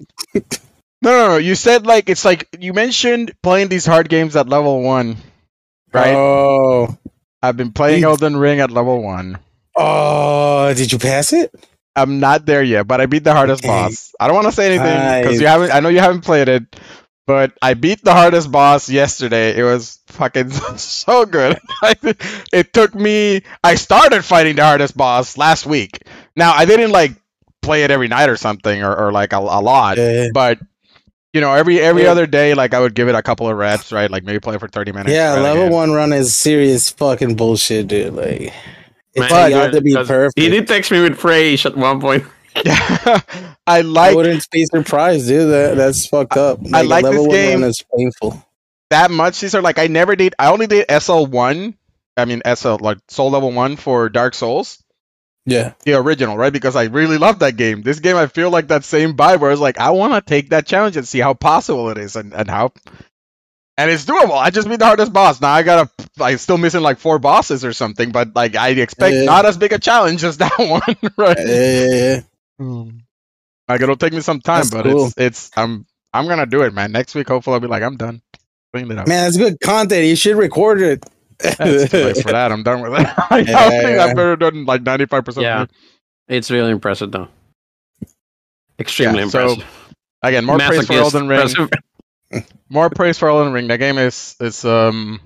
No, 1.00 1.10
no, 1.12 1.28
no. 1.28 1.36
You 1.36 1.54
said 1.54 1.86
like 1.86 2.08
it's 2.08 2.24
like 2.24 2.48
you 2.58 2.72
mentioned 2.72 3.32
playing 3.40 3.68
these 3.68 3.86
hard 3.86 4.08
games 4.08 4.34
at 4.34 4.48
level 4.48 4.82
one, 4.82 5.16
right? 5.92 6.12
Oh. 6.16 6.98
I've 7.40 7.56
been 7.56 7.70
playing 7.72 8.00
you- 8.00 8.08
Elden 8.08 8.36
Ring 8.36 8.58
at 8.58 8.72
level 8.72 9.00
one. 9.00 9.38
Oh, 9.76 10.74
did 10.74 10.90
you 10.90 10.98
pass 10.98 11.32
it? 11.32 11.54
I'm 11.94 12.18
not 12.18 12.46
there 12.46 12.64
yet, 12.64 12.88
but 12.88 13.00
I 13.00 13.06
beat 13.06 13.22
the 13.22 13.32
hardest 13.32 13.62
Okay. 13.64 13.68
boss. 13.68 14.12
I 14.18 14.26
don't 14.26 14.34
want 14.34 14.46
to 14.48 14.52
say 14.52 14.74
anything 14.74 15.22
because 15.22 15.40
you 15.40 15.46
haven't. 15.46 15.70
I 15.72 15.78
know 15.78 15.88
you 15.88 16.00
haven't 16.00 16.22
played 16.22 16.48
it, 16.48 16.64
But 17.28 17.52
I 17.62 17.74
beat 17.74 18.02
the 18.02 18.12
hardest 18.12 18.50
boss 18.50 18.88
yesterday. 18.90 19.56
It 19.56 19.62
was 19.62 20.00
fucking 20.08 20.50
so 20.78 21.26
good. 21.26 21.58
it 22.52 22.72
took 22.72 22.92
me. 22.94 23.42
I 23.62 23.76
started 23.76 24.24
fighting 24.24 24.56
the 24.56 24.64
hardest 24.64 24.96
boss 24.96 25.38
last 25.38 25.64
week. 25.64 26.02
Now 26.34 26.54
I 26.54 26.64
didn't 26.64 26.90
like 26.90 27.12
play 27.68 27.84
it 27.84 27.90
every 27.90 28.08
night 28.08 28.28
or 28.28 28.36
something 28.36 28.82
or, 28.82 28.94
or 28.96 29.12
like 29.12 29.32
a, 29.32 29.38
a 29.38 29.60
lot, 29.60 29.96
Yeah. 29.98 30.28
but 30.32 30.58
you 31.32 31.40
know 31.40 31.52
every 31.54 31.78
every 31.80 32.02
Yeah. 32.04 32.10
other 32.12 32.26
day 32.26 32.54
like 32.54 32.74
I 32.74 32.80
would 32.80 32.94
give 32.94 33.08
it 33.08 33.14
a 33.14 33.22
couple 33.22 33.48
of 33.48 33.56
reps, 33.56 33.92
right? 33.92 34.10
Like 34.10 34.24
maybe 34.24 34.40
play 34.40 34.56
for 34.58 34.68
thirty 34.68 34.92
minutes. 34.92 35.10
Yeah, 35.12 35.34
level 35.34 35.68
one 35.70 35.92
run 35.92 36.12
is 36.12 36.34
serious 36.36 36.90
fucking 36.90 37.36
bullshit, 37.36 37.86
dude. 37.88 38.14
Like, 38.14 38.52
it's 39.14 39.30
Man, 39.32 39.52
hard 39.52 39.72
to 39.72 39.80
be 39.80 39.94
perfect. 39.94 40.38
He 40.38 40.48
did 40.48 40.66
text 40.66 40.90
me 40.90 41.00
with 41.00 41.18
Frage 41.20 41.66
at 41.66 41.76
one 41.76 42.00
point. 42.00 42.24
Yeah, 42.64 42.74
I 43.06 43.22
I 43.66 43.80
like 43.82 44.16
wouldn't 44.16 44.46
be 44.50 44.64
surprised, 44.66 45.28
dude. 45.28 45.50
That, 45.52 45.76
that's 45.76 46.06
fucked 46.06 46.36
up. 46.36 46.58
I 46.72 46.82
like 46.82 47.04
level 47.04 47.24
this 47.24 47.28
one 47.28 47.36
game. 47.36 47.60
run 47.60 47.70
is 47.70 47.84
painful. 47.96 48.42
that 48.90 49.10
much. 49.10 49.40
these 49.40 49.54
are 49.54 49.62
like 49.62 49.78
I 49.78 49.86
never 49.86 50.16
did. 50.16 50.34
I 50.38 50.50
only 50.50 50.66
did 50.66 50.86
SL 50.90 51.26
one. 51.26 51.74
I 52.16 52.24
mean 52.24 52.42
SL 52.52 52.76
like 52.80 52.98
Soul 53.08 53.30
Level 53.30 53.52
one 53.52 53.76
for 53.76 54.08
Dark 54.08 54.34
Souls. 54.34 54.82
Yeah. 55.48 55.72
the 55.84 55.94
original, 55.94 56.36
right? 56.36 56.52
Because 56.52 56.76
I 56.76 56.84
really 56.84 57.18
love 57.18 57.38
that 57.40 57.56
game. 57.56 57.82
This 57.82 58.00
game, 58.00 58.16
I 58.16 58.26
feel 58.26 58.50
like 58.50 58.68
that 58.68 58.84
same 58.84 59.14
vibe 59.16 59.40
where 59.40 59.50
it's 59.50 59.60
like, 59.60 59.78
I 59.78 59.90
want 59.90 60.12
to 60.14 60.20
take 60.20 60.50
that 60.50 60.66
challenge 60.66 60.96
and 60.96 61.08
see 61.08 61.20
how 61.20 61.34
possible 61.34 61.88
it 61.90 61.98
is 61.98 62.16
and, 62.16 62.32
and 62.34 62.48
how. 62.50 62.72
And 63.78 63.90
it's 63.90 64.04
doable. 64.04 64.36
I 64.36 64.50
just 64.50 64.68
beat 64.68 64.80
the 64.80 64.86
hardest 64.86 65.12
boss. 65.12 65.40
Now 65.40 65.52
I 65.52 65.62
gotta, 65.62 65.90
I'm 66.20 66.36
still 66.38 66.58
missing 66.58 66.80
like 66.82 66.98
four 66.98 67.18
bosses 67.18 67.64
or 67.64 67.72
something, 67.72 68.10
but 68.10 68.34
like 68.34 68.56
I 68.56 68.70
expect 68.70 69.14
Yeah. 69.14 69.24
not 69.24 69.46
as 69.46 69.56
big 69.56 69.72
a 69.72 69.78
challenge 69.78 70.24
as 70.24 70.36
that 70.42 70.52
one, 70.58 71.12
right? 71.16 71.38
Yeah, 71.38 71.44
yeah, 71.46 71.94
yeah. 71.94 72.20
Hmm. 72.58 72.88
Like 73.68 73.80
it'll 73.80 73.96
take 73.96 74.12
me 74.12 74.20
some 74.20 74.40
time, 74.40 74.62
That's 74.62 74.70
but 74.70 74.82
cool. 74.84 75.06
it's, 75.06 75.14
it's, 75.16 75.50
I'm, 75.56 75.86
I'm 76.12 76.26
gonna 76.26 76.46
do 76.46 76.62
it, 76.62 76.74
man. 76.74 76.90
Next 76.92 77.14
week, 77.14 77.28
hopefully, 77.28 77.54
I'll 77.54 77.60
be 77.60 77.66
like, 77.68 77.82
I'm 77.82 77.96
done. 77.96 78.20
Clean 78.72 78.90
it 78.90 78.98
up. 78.98 79.06
Man, 79.06 79.24
that's 79.24 79.36
good 79.36 79.60
content. 79.60 80.06
You 80.06 80.16
should 80.16 80.36
record 80.36 80.80
it. 80.82 81.04
That's 81.40 81.90
too 81.90 82.04
late 82.04 82.16
for 82.18 82.32
that. 82.32 82.52
I'm 82.52 82.62
done 82.62 82.80
with 82.82 82.92
it. 83.00 83.06
I 83.30 83.38
Yeah, 83.40 83.68
think 83.70 83.96
yeah. 83.96 84.04
I've 84.04 84.16
better 84.16 84.36
done 84.36 84.64
like 84.64 84.82
95% 84.84 85.42
Yeah. 85.42 85.62
of 85.62 85.70
it. 85.70 85.74
It's 86.28 86.50
really 86.50 86.70
impressive, 86.72 87.10
though. 87.12 87.28
Extremely 88.78 89.20
Yeah, 89.20 89.28
so, 89.28 89.40
impressive. 89.40 89.94
Again, 90.22 90.44
more 90.44 90.58
praise 90.58 90.86
for 90.86 90.94
Masochist, 90.94 90.98
Elden 91.14 91.28
Ring. 91.28 91.38
impressive. 91.40 91.70
More 92.68 92.90
praise 92.90 93.16
for 93.18 93.28
Elden 93.28 93.52
Ring. 93.54 93.68
The 93.68 93.78
game 93.78 93.96
is, 93.98 94.36
is 94.40 94.64
um, 94.64 95.20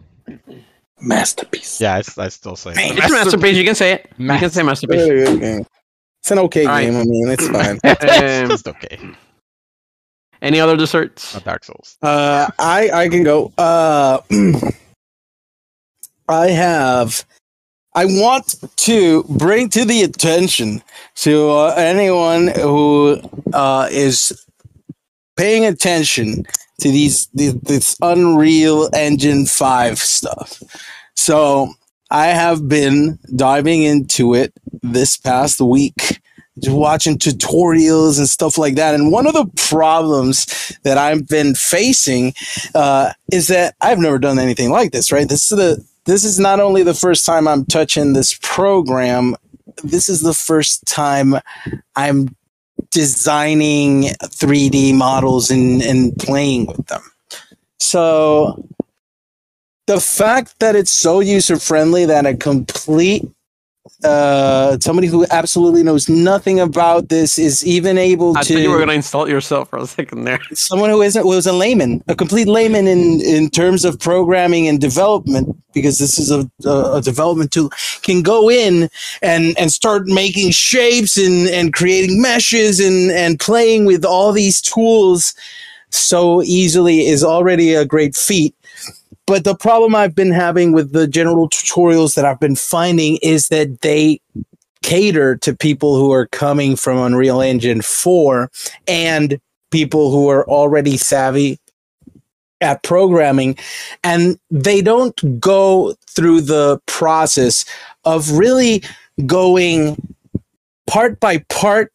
Masterpiece. 1.01 1.81
Yeah, 1.81 2.01
I 2.19 2.29
still 2.29 2.55
say 2.57 2.71
it. 2.73 2.99
It's 2.99 3.11
masterpiece. 3.11 3.57
You 3.57 3.65
can 3.65 3.75
say 3.75 3.93
it. 3.95 4.11
You 4.19 4.29
can 4.29 4.51
say 4.51 4.63
Very 4.63 4.67
masterpiece. 4.67 5.07
good 5.07 5.41
game. 5.41 5.67
It's 6.21 6.31
an 6.31 6.39
okay 6.41 6.67
All 6.67 6.73
right. 6.73 6.85
game. 6.87 6.97
I 6.97 7.05
mean, 7.05 7.29
it's 7.29 7.49
fine. 7.49 7.81
it's 7.83 8.43
Um, 8.45 8.49
just 8.51 8.69
okay. 8.69 8.99
Any 10.41 10.61
other 10.61 10.77
desserts? 10.77 11.35
Not 11.35 11.45
Dark 11.45 11.65
Souls. 11.65 11.97
Uh, 12.03 12.49
I 12.59 12.91
I 12.91 13.09
can 13.09 13.25
go. 13.25 13.53
Uh, 13.59 14.19
I 16.33 16.49
have. 16.49 17.25
I 17.95 18.07
want 18.07 18.55
to 18.77 19.23
bring 19.25 19.69
to 19.71 19.85
the 19.85 20.03
attention 20.03 20.83
to 21.17 21.51
uh, 21.51 21.75
anyone 21.77 22.49
who 22.49 23.21
uh, 23.53 23.89
is 23.91 24.47
paying 25.37 25.67
attention 25.67 26.45
to 26.81 26.91
these, 26.91 27.29
these 27.35 27.55
this 27.61 27.97
Unreal 28.01 28.89
Engine 28.95 29.45
Five 29.45 29.99
stuff. 29.99 30.63
So 31.17 31.75
I 32.11 32.29
have 32.29 32.67
been 32.67 33.19
diving 33.37 33.83
into 33.83 34.35
it 34.35 34.53
this 34.83 35.19
past 35.19 35.61
week, 35.61 36.21
just 36.59 36.75
watching 36.75 37.19
tutorials 37.19 38.19
and 38.19 38.27
stuff 38.27 38.57
like 38.57 38.75
that. 38.77 38.95
And 38.95 39.13
one 39.13 39.27
of 39.27 39.35
the 39.35 39.47
problems 39.69 40.77
that 40.83 40.97
I've 40.97 41.29
been 41.29 41.55
facing 41.55 42.33
uh, 42.75 43.13
is 43.31 43.49
that 43.49 43.75
I've 43.83 43.99
never 43.99 44.19
done 44.19 44.39
anything 44.39 44.71
like 44.71 44.93
this. 44.93 45.13
Right? 45.13 45.29
This 45.29 45.53
is 45.53 45.59
the 45.59 45.92
this 46.05 46.25
is 46.25 46.39
not 46.39 46.61
only 46.61 46.83
the 46.83 46.95
first 46.95 47.25
time 47.25 47.47
I'm 47.47 47.65
touching 47.65 48.13
this 48.13 48.39
program. 48.43 49.37
This 49.85 50.09
is 50.09 50.21
the 50.21 50.35
first 50.35 50.85
time 50.87 51.35
I'm 51.97 52.35
designing 52.91 54.05
3D 54.23 54.95
models 54.95 55.51
and, 55.51 55.83
and 55.83 56.17
playing 56.19 56.67
with 56.67 56.87
them. 56.87 57.03
So 57.79 58.69
the 59.87 60.01
fact 60.01 60.59
that 60.61 60.77
it's 60.77 60.91
so 60.91 61.21
user 61.21 61.57
friendly 61.57 62.05
that 62.07 62.27
a 62.27 62.37
complete 62.37 63.29
uh 64.05 64.79
somebody 64.79 65.09
who 65.09 65.27
absolutely 65.31 65.83
knows 65.83 66.09
nothing 66.09 66.61
about 66.61 67.09
this 67.09 67.39
is 67.39 67.67
even 67.67 67.99
able 67.99 68.33
to 68.33 68.39
I 68.39 68.43
to 68.43 68.55
thought 68.55 68.61
you 68.63 68.71
were 68.71 68.79
gonna 68.79 68.93
insult 68.93 69.29
yourself 69.29 69.71
for 69.71 69.79
a 69.79 69.87
second 69.87 70.25
there. 70.25 70.39
someone 70.53 70.91
who 70.91 71.03
isn't 71.03 71.27
was 71.27 71.47
a 71.47 71.53
layman, 71.53 72.03
a 72.09 72.15
complete 72.15 72.47
layman 72.47 72.87
in 72.87 73.21
in 73.21 73.51
terms 73.51 73.85
of 73.85 73.99
programming 73.99 74.69
and 74.69 74.81
development, 74.81 75.57
because 75.73 75.99
this 75.99 76.19
is 76.19 76.31
a, 76.31 76.49
a, 76.65 76.97
a 76.97 77.01
development 77.01 77.51
tool, 77.51 77.71
can 78.03 78.23
go 78.23 78.49
in 78.49 78.89
and 79.21 79.59
and 79.59 79.73
start 79.73 80.07
making 80.07 80.53
shapes 80.53 81.17
and 81.17 81.49
and 81.49 81.73
creating 81.73 82.23
meshes 82.23 82.79
and 82.79 83.11
and 83.11 83.41
playing 83.41 83.85
with 83.85 84.05
all 84.05 84.33
these 84.33 84.61
tools 84.61 85.35
so 85.91 86.43
easily 86.43 87.07
is 87.07 87.23
already 87.23 87.75
a 87.75 87.85
great 87.85 88.17
feat. 88.17 88.55
But 89.27 89.45
the 89.45 89.55
problem 89.55 89.95
I've 89.95 90.15
been 90.15 90.33
having 90.33 90.73
with 90.73 90.93
the 90.93 91.07
general 91.07 91.49
tutorials 91.49 92.15
that 92.15 92.25
I've 92.25 92.41
been 92.41 92.57
finding 92.57 93.19
is 93.23 93.49
that 93.49 93.81
they 93.81 94.21
cater 94.83 95.37
to 95.37 95.57
people 95.57 95.97
who 95.97 96.13
are 96.13 96.27
coming 96.27 96.77
from 96.77 96.99
Unreal 96.99 97.41
Engine 97.41 97.83
4 97.83 98.51
and 98.89 99.41
people 99.71 100.11
who 100.11 100.29
are 100.29 100.49
already 100.49 100.97
savvy 100.97 101.59
at 102.61 102.83
programming. 102.83 103.57
And 104.05 104.39
they 104.51 104.83
don't 104.83 105.41
go 105.41 105.95
through 106.09 106.43
the 106.43 106.81
process 106.87 107.65
of 108.05 108.33
really 108.33 108.83
going 109.27 109.97
part 110.87 111.21
by 111.21 111.39
part 111.49 111.93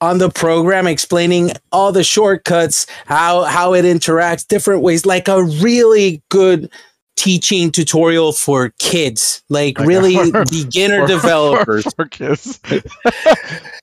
on 0.00 0.18
the 0.18 0.30
program 0.30 0.86
explaining 0.86 1.52
all 1.72 1.92
the 1.92 2.04
shortcuts 2.04 2.86
how 3.06 3.44
how 3.44 3.74
it 3.74 3.84
interacts 3.84 4.46
different 4.46 4.82
ways 4.82 5.06
like 5.06 5.28
a 5.28 5.42
really 5.44 6.22
good 6.30 6.70
teaching 7.16 7.70
tutorial 7.72 8.32
for 8.32 8.70
kids 8.78 9.42
like 9.48 9.78
Like 9.78 9.88
really 9.88 10.16
beginner 10.50 11.02
For- 11.02 11.06
developers 11.06 11.84
for, 11.84 11.90
for 11.96 12.06
kids. 12.06 12.60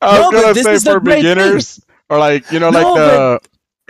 I 0.02 0.18
No, 0.18 0.20
was 0.20 0.32
but 0.32 0.42
gonna 0.42 0.54
this 0.54 0.64
say 0.64 0.80
for 0.80 1.00
thing. 1.02 1.24
beginners, 1.24 1.80
or 2.10 2.20
like 2.20 2.50
you 2.52 2.60
know, 2.60 2.70
No, 2.70 2.80
like 2.84 2.94
the 2.94 3.40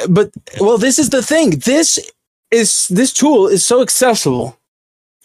but 0.10 0.32
well 0.60 0.78
this 0.78 1.00
is 1.00 1.10
the 1.10 1.22
thing 1.24 1.52
this 1.66 2.00
is 2.52 2.88
this 2.90 3.14
tool 3.14 3.48
is 3.48 3.66
so 3.66 3.82
accessible 3.82 4.58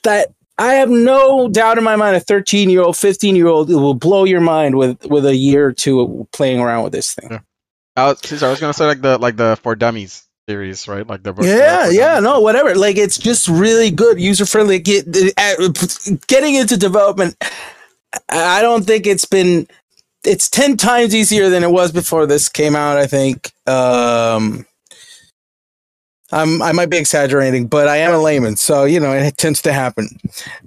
that 0.05 0.33
i 0.59 0.75
have 0.75 0.91
no 0.91 1.49
doubt 1.49 1.79
in 1.79 1.85
my 1.85 1.97
mind 1.97 2.17
a 2.17 2.21
13 2.21 2.71
year 2.71 2.83
old 2.83 2.97
15 2.97 3.37
year 3.37 3.47
old 3.47 3.69
will 3.69 3.95
blow 3.95 4.25
your 4.25 4.41
mind 4.41 4.77
with 4.77 5.05
with 5.07 5.25
a 5.25 5.37
year 5.37 5.67
or 5.67 5.73
two 5.73 6.01
of 6.01 6.31
playing 6.33 6.61
around 6.61 6.85
with 6.85 6.93
this 6.93 7.15
thing. 7.15 7.31
Yeah. 7.31 7.41
I 7.97 8.09
was, 8.09 8.43
I 8.43 8.51
was 8.51 8.61
gonna 8.61 8.73
say 8.73 8.87
like 8.87 9.01
the 9.01 9.19
like 9.19 9.37
the 9.37 9.59
for 9.63 9.75
dummies 9.75 10.25
series, 10.49 10.87
right? 10.87 11.07
Like 11.07 11.23
the 11.23 11.35
yeah 11.43 11.89
yeah 11.91 12.21
no 12.21 12.41
whatever. 12.41 12.75
Like 12.75 12.97
it's 12.97 13.19
just 13.19 13.49
really 13.49 13.91
good 13.91 14.21
user 14.21 14.47
friendly 14.47 14.79
get 14.79 15.07
getting 16.27 16.55
into 16.55 16.77
development 16.77 17.37
i 18.29 18.63
don't 18.63 18.85
think 18.87 19.07
it's 19.07 19.25
been 19.25 19.67
it's 20.25 20.51
10 20.51 20.77
times 20.77 21.15
easier 21.15 21.49
than 21.49 21.63
it 21.63 21.71
was 21.71 21.93
before 21.93 22.27
this 22.27 22.49
came 22.49 22.75
out 22.75 22.99
i 22.99 23.07
think. 23.07 23.53
Um 23.67 24.67
I'm, 26.31 26.61
I 26.63 26.73
might 26.73 26.91
be 26.91 26.99
exaggerating, 26.99 27.69
but 27.69 27.89
I 27.89 27.99
am 27.99 28.13
a 28.13 28.19
layman, 28.19 28.57
so 28.57 28.85
you 28.85 29.01
know 29.01 29.13
it 29.13 29.37
tends 29.37 29.63
to 29.63 29.73
happen. 29.73 30.09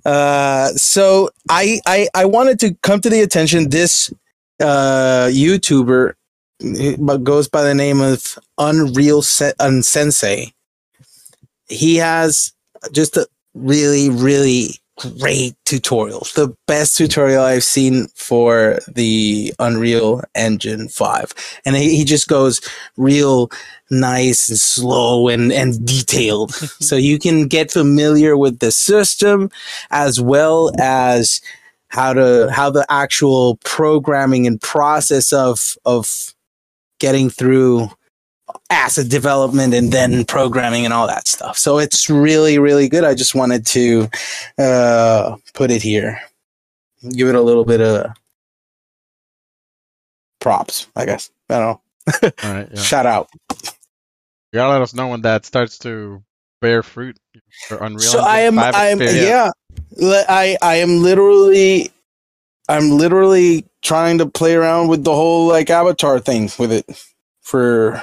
Uh, 0.05 0.69
so 0.69 1.29
I, 1.49 1.79
I 1.85 2.07
I 2.15 2.25
wanted 2.25 2.59
to 2.61 2.73
come 2.81 3.01
to 3.01 3.09
the 3.09 3.21
attention 3.21 3.69
this 3.69 4.11
uh, 4.59 5.27
YouTuber 5.31 6.13
he 6.61 6.95
goes 7.23 7.47
by 7.49 7.63
the 7.63 7.73
name 7.73 8.01
of 8.01 8.37
Unreal 8.57 9.21
Se- 9.21 9.53
Unsensei. 9.59 10.53
He 11.67 11.95
has 11.97 12.53
just 12.91 13.17
a 13.17 13.27
really 13.53 14.09
really 14.09 14.75
great 15.19 15.55
tutorials. 15.65 16.33
The 16.33 16.55
best 16.67 16.95
tutorial 16.97 17.43
I've 17.43 17.63
seen 17.63 18.07
for 18.15 18.79
the 18.87 19.53
Unreal 19.57 20.21
Engine 20.35 20.89
5. 20.89 21.33
And 21.65 21.75
he, 21.75 21.97
he 21.97 22.05
just 22.05 22.27
goes 22.27 22.61
real 22.97 23.49
nice 23.91 24.49
and 24.49 24.57
slow 24.57 25.27
and, 25.27 25.51
and 25.51 25.85
detailed. 25.85 26.53
so 26.79 26.95
you 26.95 27.19
can 27.19 27.47
get 27.47 27.71
familiar 27.71 28.37
with 28.37 28.59
the 28.59 28.71
system 28.71 29.51
as 29.91 30.19
well 30.19 30.71
as 30.79 31.41
how 31.89 32.13
to 32.13 32.49
how 32.51 32.69
the 32.69 32.85
actual 32.89 33.57
programming 33.65 34.47
and 34.47 34.61
process 34.61 35.33
of 35.33 35.75
of 35.85 36.33
getting 36.99 37.29
through 37.29 37.89
asset 38.69 39.09
development 39.09 39.73
and 39.73 39.91
then 39.91 40.23
programming 40.25 40.85
and 40.85 40.93
all 40.93 41.07
that 41.07 41.27
stuff. 41.27 41.57
So 41.57 41.77
it's 41.77 42.09
really, 42.09 42.57
really 42.59 42.87
good. 42.87 43.03
I 43.03 43.13
just 43.13 43.35
wanted 43.35 43.65
to 43.67 44.07
uh, 44.57 45.35
put 45.53 45.71
it 45.71 45.81
here, 45.81 46.19
give 47.09 47.27
it 47.27 47.35
a 47.35 47.41
little 47.41 47.65
bit 47.65 47.81
of 47.81 48.11
props, 50.39 50.87
I 50.95 51.05
guess. 51.05 51.29
I 51.49 51.57
don't 51.57 51.61
know. 51.61 51.81
All 52.43 52.53
right. 52.53 52.67
Yeah. 52.71 52.81
Shout 52.81 53.05
out. 53.05 53.29
You 54.51 54.57
gotta 54.57 54.73
let 54.73 54.81
us 54.81 54.93
know 54.93 55.07
when 55.07 55.21
that 55.21 55.45
starts 55.45 55.77
to 55.79 56.23
bear 56.59 56.83
fruit. 56.83 57.17
For 57.67 57.77
Unreal 57.77 57.99
so 57.99 58.19
I 58.19 58.41
am 58.41 58.59
I 58.59 58.87
am 58.87 58.99
yeah. 59.01 59.51
I 60.01 60.57
I 60.61 60.75
am 60.75 61.01
literally 61.01 61.91
I'm 62.69 62.91
literally 62.91 63.65
trying 63.81 64.17
to 64.19 64.25
play 64.25 64.53
around 64.55 64.87
with 64.87 65.03
the 65.03 65.13
whole 65.13 65.47
like 65.47 65.69
avatar 65.69 66.19
thing 66.19 66.49
with 66.59 66.71
it 66.71 66.85
for 67.41 68.01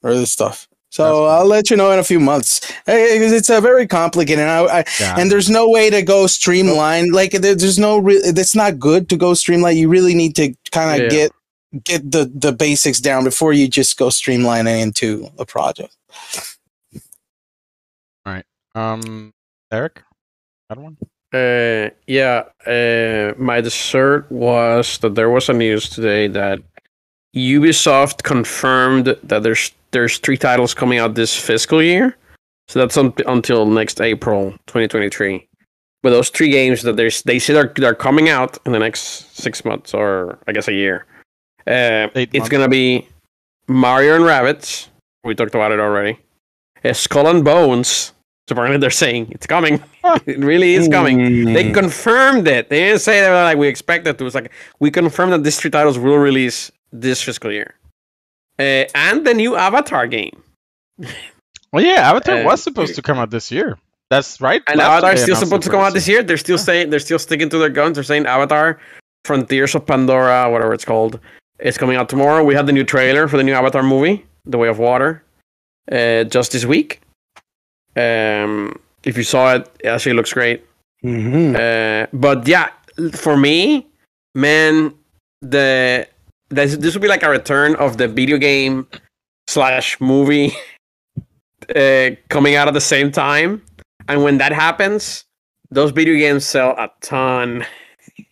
for 0.00 0.14
this 0.14 0.32
stuff. 0.32 0.66
So 0.92 1.04
cool. 1.04 1.28
I'll 1.28 1.46
let 1.46 1.70
you 1.70 1.76
know 1.76 1.92
in 1.92 2.00
a 2.00 2.04
few 2.04 2.18
months. 2.18 2.60
It's 2.88 3.48
a 3.48 3.60
very 3.60 3.86
complicated, 3.86 4.40
and, 4.40 4.50
I, 4.50 4.80
I, 4.80 4.84
Yeah. 4.98 5.14
and 5.20 5.30
there's 5.30 5.48
no 5.48 5.68
way 5.70 5.88
to 5.88 6.02
go 6.02 6.26
streamline. 6.26 7.12
Like 7.12 7.30
there, 7.30 7.54
there's 7.54 7.78
no, 7.78 7.98
re- 7.98 8.16
it's 8.24 8.56
not 8.56 8.80
good 8.80 9.08
to 9.10 9.16
go 9.16 9.34
streamline. 9.34 9.76
You 9.76 9.88
really 9.88 10.16
need 10.16 10.34
to 10.34 10.52
kind 10.72 11.00
of 11.00 11.04
Yeah. 11.04 11.10
get 11.10 11.32
get 11.84 12.10
the 12.10 12.30
the 12.34 12.52
basics 12.52 13.00
down 13.00 13.24
before 13.24 13.52
you 13.52 13.68
just 13.68 13.96
go 13.98 14.08
streamlining 14.08 14.80
into 14.80 15.28
a 15.38 15.44
project. 15.44 15.96
All 18.26 18.34
right, 18.34 18.44
um, 18.74 19.32
Eric, 19.70 20.02
that 20.68 20.78
one. 20.78 20.96
Uh, 21.32 21.90
yeah. 22.06 22.42
Uh, 22.66 23.32
my 23.38 23.60
dessert 23.60 24.30
was 24.32 24.98
that 24.98 25.14
there 25.14 25.30
was 25.30 25.48
a 25.48 25.52
news 25.52 25.88
today 25.88 26.26
that 26.26 26.60
Ubisoft 27.36 28.22
confirmed 28.24 29.16
that 29.22 29.42
there's 29.42 29.72
there's 29.92 30.18
three 30.18 30.36
titles 30.36 30.74
coming 30.74 30.98
out 30.98 31.14
this 31.14 31.36
fiscal 31.36 31.82
year. 31.82 32.16
So 32.68 32.78
that's 32.78 32.96
un- 32.96 33.14
until 33.26 33.66
next 33.66 34.00
April 34.00 34.52
2023. 34.66 35.46
But 36.02 36.10
those 36.10 36.30
three 36.30 36.50
games 36.50 36.82
that 36.82 36.96
there's 36.96 37.22
they 37.22 37.38
say 37.38 37.52
they're 37.52 37.72
they're 37.76 37.94
coming 37.94 38.28
out 38.28 38.58
in 38.66 38.72
the 38.72 38.78
next 38.78 39.36
six 39.36 39.64
months 39.64 39.94
or 39.94 40.38
I 40.48 40.52
guess 40.52 40.68
a 40.68 40.72
year. 40.72 41.06
Uh, 41.66 42.08
it's 42.14 42.32
months. 42.34 42.48
gonna 42.48 42.68
be 42.68 43.06
Mario 43.68 44.16
and 44.16 44.24
Rabbids. 44.24 44.88
We 45.24 45.34
talked 45.34 45.54
about 45.54 45.72
it 45.72 45.80
already. 45.80 46.18
Uh, 46.84 46.92
Skull 46.92 47.26
and 47.28 47.44
Bones. 47.44 48.12
So 48.48 48.54
apparently 48.54 48.78
they're 48.78 48.90
saying 48.90 49.28
it's 49.30 49.46
coming. 49.46 49.80
it 50.26 50.38
really 50.38 50.74
is 50.74 50.88
coming. 50.88 51.52
They 51.52 51.70
confirmed 51.72 52.48
it. 52.48 52.68
They 52.68 52.80
didn't 52.80 53.00
say 53.00 53.20
they 53.20 53.28
were 53.28 53.34
like 53.44 53.58
we 53.58 53.68
expected 53.68 54.18
to. 54.18 54.26
It's 54.26 54.34
like 54.34 54.50
we 54.80 54.90
confirmed 54.90 55.32
that 55.32 55.44
these 55.44 55.58
three 55.60 55.70
titles 55.70 55.98
will 55.98 56.18
release 56.18 56.72
this 56.90 57.22
fiscal 57.22 57.52
year. 57.52 57.74
Uh, 58.58 58.84
and 58.94 59.26
the 59.26 59.34
new 59.34 59.56
Avatar 59.56 60.06
game. 60.06 60.42
Well, 61.72 61.84
yeah, 61.84 62.10
Avatar 62.10 62.38
Uh, 62.38 62.44
was 62.44 62.62
supposed 62.62 62.94
to 62.96 63.02
come 63.02 63.18
out 63.18 63.30
this 63.30 63.50
year. 63.52 63.78
That's 64.10 64.40
right. 64.40 64.60
And 64.66 64.80
Avatar 64.80 65.12
is 65.14 65.22
still 65.22 65.36
supposed 65.36 65.62
to 65.62 65.70
come 65.70 65.80
out 65.80 65.92
this 65.94 66.08
year. 66.08 66.22
They're 66.22 66.36
still 66.36 66.58
saying 66.58 66.90
they're 66.90 66.98
still 66.98 67.18
sticking 67.20 67.48
to 67.50 67.58
their 67.58 67.68
guns. 67.70 67.94
They're 67.94 68.02
saying 68.04 68.26
Avatar, 68.26 68.80
Frontiers 69.24 69.74
of 69.76 69.86
Pandora, 69.86 70.50
whatever 70.50 70.74
it's 70.74 70.84
called, 70.84 71.20
is 71.62 71.78
coming 71.78 71.96
out 71.96 72.08
tomorrow. 72.08 72.44
We 72.44 72.54
had 72.54 72.66
the 72.66 72.72
new 72.72 72.84
trailer 72.84 73.28
for 73.28 73.36
the 73.36 73.42
new 73.42 73.52
Avatar 73.52 73.82
movie, 73.82 74.24
The 74.44 74.58
Way 74.58 74.68
of 74.68 74.78
Water, 74.78 75.22
uh, 75.90 76.24
just 76.24 76.52
this 76.52 76.64
week. 76.64 77.00
Um, 77.96 78.78
if 79.04 79.16
you 79.16 79.22
saw 79.24 79.54
it, 79.56 79.70
it 79.80 79.88
actually 79.88 80.14
looks 80.14 80.32
great. 80.32 80.64
Mhm. 81.04 81.54
Uh, 81.56 82.06
but 82.12 82.46
yeah, 82.46 82.68
for 83.12 83.36
me, 83.36 83.86
man, 84.34 84.94
the 85.42 86.06
this 86.50 86.76
this 86.76 86.94
would 86.94 87.02
be 87.02 87.08
like 87.08 87.22
a 87.22 87.30
return 87.30 87.74
of 87.76 87.96
the 87.96 88.06
video 88.08 88.36
game 88.36 88.86
slash 89.48 90.00
movie 90.00 90.52
uh, 91.74 92.10
coming 92.28 92.54
out 92.54 92.68
at 92.68 92.74
the 92.74 92.80
same 92.80 93.10
time, 93.10 93.62
and 94.08 94.22
when 94.22 94.38
that 94.38 94.52
happens, 94.52 95.24
those 95.70 95.90
video 95.90 96.14
games 96.16 96.44
sell 96.44 96.72
a 96.72 96.90
ton. 97.00 97.64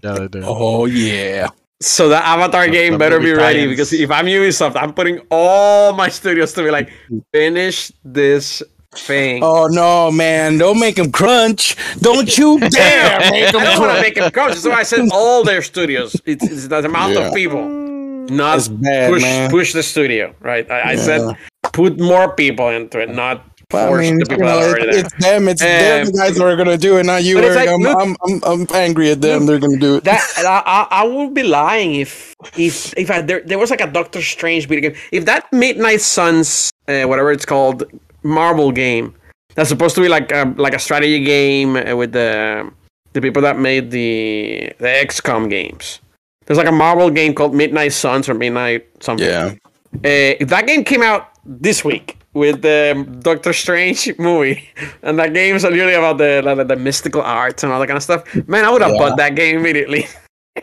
Yeah, 0.02 0.12
they 0.12 0.28
did. 0.28 0.42
Oh 0.44 0.84
yeah. 0.86 1.48
So 1.80 2.08
the 2.08 2.16
Avatar 2.16 2.66
The- 2.66 2.72
game 2.72 2.98
better 2.98 3.20
be 3.20 3.32
ready 3.32 3.60
tie-ins. 3.60 3.70
because 3.70 3.92
if 3.92 4.10
I'm 4.10 4.26
Ubisoft, 4.26 4.74
I'm 4.76 4.92
putting 4.92 5.20
all 5.30 5.92
my 5.92 6.08
studios 6.08 6.52
to 6.54 6.62
be 6.64 6.70
like, 6.70 6.90
finish 7.32 7.92
this 8.04 8.62
thing. 8.94 9.44
Oh 9.44 9.66
no, 9.70 10.10
man! 10.10 10.58
Don't 10.58 10.80
make 10.80 10.96
them 10.96 11.12
crunch. 11.12 11.76
Don't 12.00 12.36
you 12.36 12.58
dare 12.70 13.20
make 13.30 13.48
I 13.48 13.50
don't 13.52 13.78
want 13.80 13.94
to 13.96 14.02
make 14.02 14.16
them 14.16 14.30
crunch. 14.32 14.54
That's 14.54 14.66
why 14.66 14.80
I 14.80 14.82
said 14.82 15.08
all 15.12 15.44
their 15.44 15.62
studios. 15.62 16.16
It's, 16.26 16.42
it's 16.44 16.66
the 16.66 16.78
amount 16.84 17.14
Yeah. 17.14 17.28
of 17.28 17.34
people. 17.34 17.60
Mm. 17.60 18.30
Not 18.30 18.68
bad, 18.82 19.10
push 19.12 19.22
man. 19.22 19.50
push 19.50 19.72
the 19.72 19.82
studio, 19.82 20.34
right? 20.40 20.68
I, 20.70 20.92
I 20.92 20.96
said 20.96 21.36
put 21.72 21.98
more 22.00 22.34
people 22.34 22.68
into 22.70 22.98
it, 22.98 23.08
not 23.10 23.44
I 23.74 23.92
mean, 24.00 24.18
the 24.18 24.26
you 24.30 24.36
know, 24.38 24.60
it- 24.60 24.94
it's 24.94 25.14
them. 25.20 25.46
It's 25.46 25.60
they're 25.60 26.04
the 26.06 26.10
Um, 26.10 26.16
guys 26.16 26.36
that 26.36 26.44
are 26.44 26.56
gonna 26.56 26.78
do 26.78 26.96
it, 26.96 27.04
not 27.04 27.22
you. 27.22 27.38
Eric. 27.38 27.54
like, 27.56 27.68
I'm, 27.68 27.80
look- 27.80 27.98
I'm, 28.00 28.16
I'm, 28.24 28.40
I'm 28.44 28.66
angry 28.74 29.10
at 29.10 29.20
them. 29.20 29.44
They're 29.44 29.58
gonna 29.58 29.76
do 29.76 29.96
it. 29.96 30.04
That 30.04 30.22
I, 30.38 30.86
I, 30.90 31.04
would 31.06 31.34
be 31.34 31.42
lying 31.42 31.96
if 31.96 32.34
if 32.56 32.96
if 32.96 33.10
I, 33.10 33.20
there 33.20 33.40
there 33.44 33.58
was 33.58 33.68
like 33.70 33.82
a 33.82 33.86
Doctor 33.86 34.22
Strange 34.22 34.68
video 34.68 34.90
game. 34.90 34.98
If 35.12 35.26
that 35.26 35.52
Midnight 35.52 36.00
Suns, 36.00 36.70
uh, 36.88 37.02
whatever 37.04 37.30
it's 37.30 37.44
called, 37.44 37.84
Marvel 38.22 38.72
game 38.72 39.14
that's 39.54 39.68
supposed 39.68 39.94
to 39.96 40.00
be 40.00 40.08
like 40.08 40.32
a, 40.32 40.54
like 40.56 40.72
a 40.74 40.78
strategy 40.78 41.22
game 41.22 41.76
uh, 41.76 41.94
with 41.94 42.12
the 42.12 42.70
the 43.12 43.20
people 43.20 43.42
that 43.42 43.58
made 43.58 43.90
the 43.90 44.72
the 44.78 44.88
XCOM 44.88 45.50
games. 45.50 46.00
There's 46.46 46.56
like 46.58 46.68
a 46.68 46.72
Marvel 46.72 47.10
game 47.10 47.34
called 47.34 47.54
Midnight 47.54 47.92
Suns 47.92 48.30
or 48.30 48.34
Midnight 48.34 48.86
something. 49.00 49.26
yeah. 49.28 49.52
Uh, 49.96 50.40
if 50.40 50.48
that 50.48 50.66
game 50.66 50.84
came 50.84 51.02
out 51.02 51.28
this 51.44 51.84
week 51.84 52.17
with 52.38 52.62
the 52.62 53.06
Doctor 53.20 53.52
Strange 53.52 54.16
movie, 54.18 54.68
and 55.02 55.18
that 55.18 55.34
game 55.34 55.56
is 55.56 55.64
literally 55.64 55.94
about 55.94 56.18
the, 56.18 56.42
the 56.56 56.64
the 56.64 56.76
mystical 56.76 57.22
arts 57.22 57.62
and 57.64 57.72
all 57.72 57.80
that 57.80 57.86
kind 57.86 57.96
of 57.96 58.02
stuff, 58.02 58.22
man, 58.48 58.64
I 58.64 58.70
would 58.70 58.82
have 58.82 58.92
Yeah. 58.92 58.98
bought 58.98 59.16
that 59.18 59.34
game 59.34 59.58
immediately. 59.58 60.06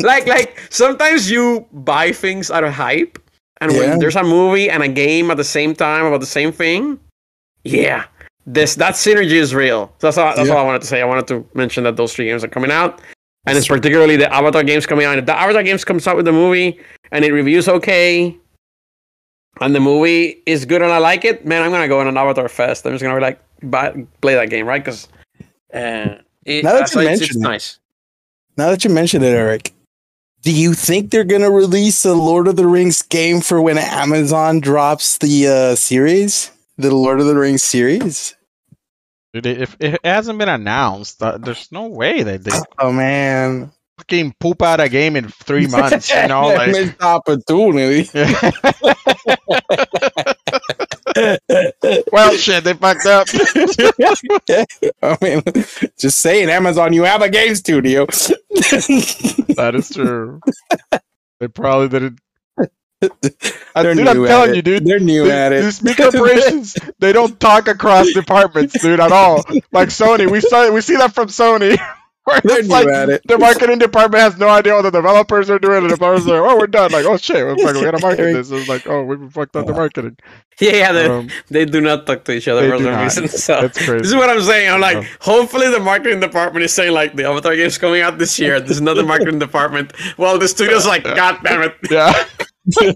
like 0.00 0.26
like 0.26 0.58
sometimes 0.70 1.30
you 1.30 1.66
buy 1.72 2.12
things 2.12 2.50
out 2.50 2.64
of 2.64 2.72
hype, 2.72 3.18
and 3.60 3.72
Yeah. 3.72 3.78
when 3.78 3.98
there's 3.98 4.16
a 4.16 4.22
movie 4.24 4.68
and 4.70 4.82
a 4.82 4.88
game 4.88 5.30
at 5.30 5.36
the 5.36 5.44
same 5.44 5.74
time 5.74 6.04
about 6.06 6.20
the 6.20 6.26
same 6.38 6.50
thing, 6.52 6.98
yeah, 7.64 8.04
this 8.46 8.74
that 8.76 8.94
synergy 8.94 9.38
is 9.38 9.54
real. 9.54 9.92
So 9.98 10.06
that's 10.08 10.18
all, 10.18 10.34
that's 10.34 10.48
Yeah. 10.48 10.54
all 10.54 10.60
I 10.60 10.66
wanted 10.66 10.82
to 10.82 10.88
say. 10.88 11.00
I 11.02 11.04
wanted 11.04 11.26
to 11.28 11.46
mention 11.54 11.84
that 11.84 11.96
those 11.96 12.12
three 12.14 12.26
games 12.26 12.42
are 12.44 12.48
coming 12.48 12.70
out. 12.72 13.00
And 13.44 13.58
it's 13.58 13.66
particularly 13.66 14.16
the 14.16 14.32
Avatar 14.32 14.62
games 14.62 14.86
coming 14.86 15.04
out. 15.04 15.18
If 15.18 15.26
the 15.26 15.36
Avatar 15.36 15.64
games 15.64 15.84
comes 15.84 16.06
out 16.06 16.14
with 16.16 16.26
the 16.26 16.32
movie 16.32 16.78
and 17.10 17.24
it 17.24 17.32
reviews 17.32 17.68
okay, 17.68 18.36
and 19.60 19.74
the 19.74 19.80
movie 19.80 20.42
is 20.46 20.64
good 20.64 20.82
and 20.82 20.92
I 20.92 20.98
like 20.98 21.24
it, 21.24 21.44
man, 21.46 21.62
I'm 21.62 21.70
gonna 21.70 21.88
go 21.88 22.00
on 22.00 22.08
an 22.08 22.16
Avatar 22.16 22.48
fest. 22.48 22.86
I'm 22.86 22.92
just 22.92 23.02
gonna 23.02 23.16
be 23.16 23.20
like 23.20 23.40
buy, 23.62 24.06
play 24.20 24.34
that 24.34 24.50
game, 24.50 24.66
right? 24.66 24.82
Because 24.82 25.08
uh, 25.74 26.16
it, 26.44 26.64
Now 26.64 26.72
that 26.72 26.92
you 26.94 27.00
it's, 27.00 27.08
mention 27.08 27.24
it's 27.24 27.36
it. 27.36 27.40
nice. 27.40 27.78
Now 28.56 28.70
that 28.70 28.84
you 28.84 28.90
mentioned 28.90 29.24
it, 29.24 29.28
Eric, 29.34 29.72
do 30.42 30.52
you 30.52 30.74
think 30.74 31.10
they're 31.10 31.24
gonna 31.24 31.50
release 31.50 32.04
a 32.04 32.14
Lord 32.14 32.48
of 32.48 32.56
the 32.56 32.66
Rings 32.66 33.02
game 33.02 33.40
for 33.40 33.60
when 33.62 33.78
Amazon 33.78 34.60
drops 34.60 35.18
the 35.18 35.48
uh, 35.48 35.74
series, 35.76 36.50
the 36.78 36.94
Lord 36.94 37.20
of 37.20 37.26
the 37.26 37.36
Rings 37.36 37.62
series? 37.62 38.34
Dude, 39.32 39.46
if 39.46 39.76
it 39.80 39.98
hasn't 40.04 40.38
been 40.38 40.48
announced, 40.50 41.22
uh, 41.22 41.38
there's 41.38 41.72
no 41.72 41.86
way 41.86 42.22
that 42.22 42.44
they 42.44 42.50
Oh 42.78 42.92
man, 42.92 43.72
fucking 44.02 44.34
poop 44.40 44.62
out 44.62 44.80
a 44.80 44.88
game 44.88 45.14
in 45.16 45.28
three 45.28 45.66
months. 45.68 46.10
You 46.10 46.28
know, 46.28 46.48
like. 46.48 46.72
missed 46.72 47.02
opportunity. 47.02 48.08
well, 52.12 52.36
shit, 52.36 52.64
they 52.64 52.74
fucked 52.74 53.06
up. 53.06 53.28
I 55.02 55.18
mean, 55.20 55.42
just 55.98 56.20
saying, 56.20 56.48
Amazon, 56.50 56.92
you 56.92 57.04
have 57.04 57.22
a 57.22 57.30
game 57.30 57.54
studio. 57.54 58.06
that 58.06 59.72
is 59.74 59.90
true. 59.90 60.40
They 61.38 61.48
probably 61.48 61.88
didn't. 61.88 62.18
I, 63.74 63.82
dude, 63.82 64.06
I'm 64.06 64.24
telling 64.24 64.50
it. 64.50 64.56
you, 64.56 64.62
dude. 64.62 64.86
They're 64.86 65.00
new 65.00 65.24
These, 65.24 65.32
at 65.32 65.52
it. 65.52 65.64
these 65.64 65.80
big 65.80 65.96
corporations, 65.96 66.76
they 67.00 67.12
don't 67.12 67.40
talk 67.40 67.66
across 67.66 68.12
departments, 68.12 68.80
dude, 68.80 69.00
at 69.00 69.10
all. 69.10 69.42
Like 69.72 69.88
Sony, 69.88 70.30
we 70.30 70.40
saw 70.40 70.70
we 70.70 70.80
see 70.82 70.94
that 70.96 71.12
from 71.12 71.26
Sony. 71.26 71.76
Where 72.24 72.40
They're 72.44 72.60
it's 72.60 72.68
like 72.68 72.86
at 72.86 73.08
it. 73.08 73.22
the 73.26 73.36
marketing 73.36 73.78
department 73.80 74.22
has 74.22 74.36
no 74.38 74.48
idea 74.48 74.74
what 74.74 74.82
the 74.82 74.92
developers 74.92 75.50
are 75.50 75.58
doing. 75.58 75.82
The 75.82 75.88
developers 75.88 76.24
are 76.28 76.40
like, 76.40 76.52
"Oh, 76.52 76.56
we're 76.56 76.68
done." 76.68 76.92
Like, 76.92 77.04
"Oh 77.04 77.16
shit, 77.16 77.44
we're, 77.44 77.56
fucking, 77.56 77.80
we 77.80 77.84
gotta 77.84 78.00
market 78.00 78.32
this." 78.34 78.50
It's 78.52 78.68
like, 78.68 78.86
"Oh, 78.86 79.02
we 79.02 79.28
fucked 79.28 79.56
up 79.56 79.66
the 79.66 79.72
marketing." 79.72 80.16
Yeah, 80.60 80.72
yeah, 80.72 80.92
they, 80.92 81.06
Um, 81.06 81.28
they 81.48 81.64
do 81.64 81.80
not 81.80 82.06
talk 82.06 82.22
to 82.26 82.32
each 82.32 82.46
other 82.46 82.60
they 82.62 82.70
for 82.70 82.78
do 82.78 82.84
some 82.84 82.92
not. 82.92 83.02
reason. 83.02 83.28
So 83.28 83.60
That's 83.62 83.76
crazy. 83.78 83.98
this 83.98 84.06
is 84.08 84.14
what 84.14 84.30
I'm 84.30 84.40
saying. 84.42 84.70
I'm 84.70 84.80
like, 84.80 84.98
Oh. 84.98 85.04
hopefully 85.20 85.68
the 85.70 85.80
marketing 85.80 86.20
department 86.20 86.64
is 86.64 86.72
saying 86.72 86.92
like 86.92 87.16
the 87.16 87.24
Avatar 87.28 87.56
game's 87.56 87.76
coming 87.78 88.02
out 88.02 88.18
this 88.18 88.38
year. 88.38 88.60
There's 88.60 88.78
another 88.86 89.04
marketing 89.04 89.40
department. 89.40 89.92
Well, 90.16 90.38
the 90.38 90.46
studio's 90.46 90.86
like, 90.86 91.02
God 91.02 91.38
damn 91.42 91.62
it. 91.62 91.74
yeah, 91.90 92.12
the 92.64 92.94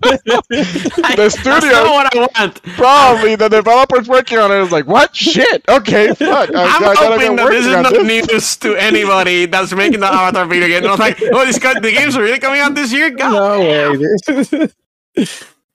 the 1.17 1.29
studio 1.31 1.83
what 1.93 2.15
I 2.15 2.29
want. 2.39 2.63
probably 2.77 3.35
the 3.35 3.49
developers 3.49 4.09
working 4.09 4.39
on 4.39 4.53
it 4.53 4.61
is 4.63 4.71
like, 4.71 4.87
"What 4.87 5.15
shit? 5.17 5.65
Okay, 5.69 6.09
fuck." 6.15 6.51
I, 6.55 6.65
I'm 6.77 6.85
I 6.85 6.95
hoping 6.97 7.37
that 7.37 7.51
this 7.51 7.67
is 7.67 7.73
not 7.73 7.93
this. 7.93 8.07
news 8.33 8.57
to 8.59 8.77
anybody 8.77 9.47
that's 9.47 9.73
making 9.73 10.01
the 10.01 10.07
Avatar 10.07 10.47
video 10.53 10.69
game. 10.69 10.87
I 10.87 10.91
was 10.93 11.01
like, 11.01 11.21
oh, 11.33 11.45
this 11.45 11.59
guy, 11.59 11.75
the 11.81 11.91
games 11.93 12.17
are 12.17 12.23
really 12.23 12.39
coming 12.39 12.61
out 12.61 12.75
this 12.75 12.93
year? 12.93 13.11
God. 13.11 13.33
No 13.33 13.61
way. 13.61 14.69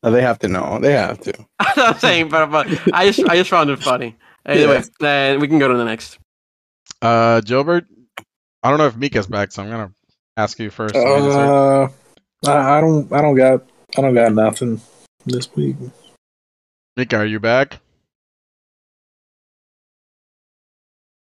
no, 0.04 0.12
they 0.12 0.22
have 0.22 0.40
to 0.40 0.48
know. 0.48 0.80
They 0.80 0.94
have 0.94 1.20
to. 1.22 1.34
I'm 1.60 1.98
saying, 2.00 2.30
but, 2.30 2.48
but 2.48 2.68
I 2.94 3.12
just 3.12 3.28
I 3.30 3.36
just 3.36 3.50
found 3.50 3.70
it 3.70 3.80
funny. 3.84 4.16
Anyway, 4.46 4.78
uh, 5.02 5.38
we 5.40 5.48
can 5.48 5.60
go 5.60 5.68
to 5.68 5.78
the 5.78 5.86
next. 5.86 6.18
Uh, 7.02 7.42
Gilbert, 7.42 7.86
I 8.64 8.70
don't 8.70 8.78
know 8.80 8.88
if 8.88 8.96
Mika's 8.96 9.28
back, 9.28 9.52
so 9.52 9.64
I'm 9.64 9.70
gonna 9.70 9.92
ask 10.38 10.58
you 10.60 10.70
first. 10.70 10.96
so 10.96 11.04
maybe 11.04 11.30
start- 11.32 11.94
Uh, 12.48 12.50
I, 12.50 12.78
I 12.78 12.82
don't. 12.82 13.12
I 13.12 13.22
don't 13.22 13.36
got. 13.36 13.64
I 13.98 14.02
don't 14.02 14.14
got 14.14 14.34
nothing 14.34 14.82
this 15.26 15.54
week. 15.56 15.80
Me 15.80 15.92
Mika, 16.96 17.18
are 17.18 17.26
you 17.26 17.40
back? 17.40 17.80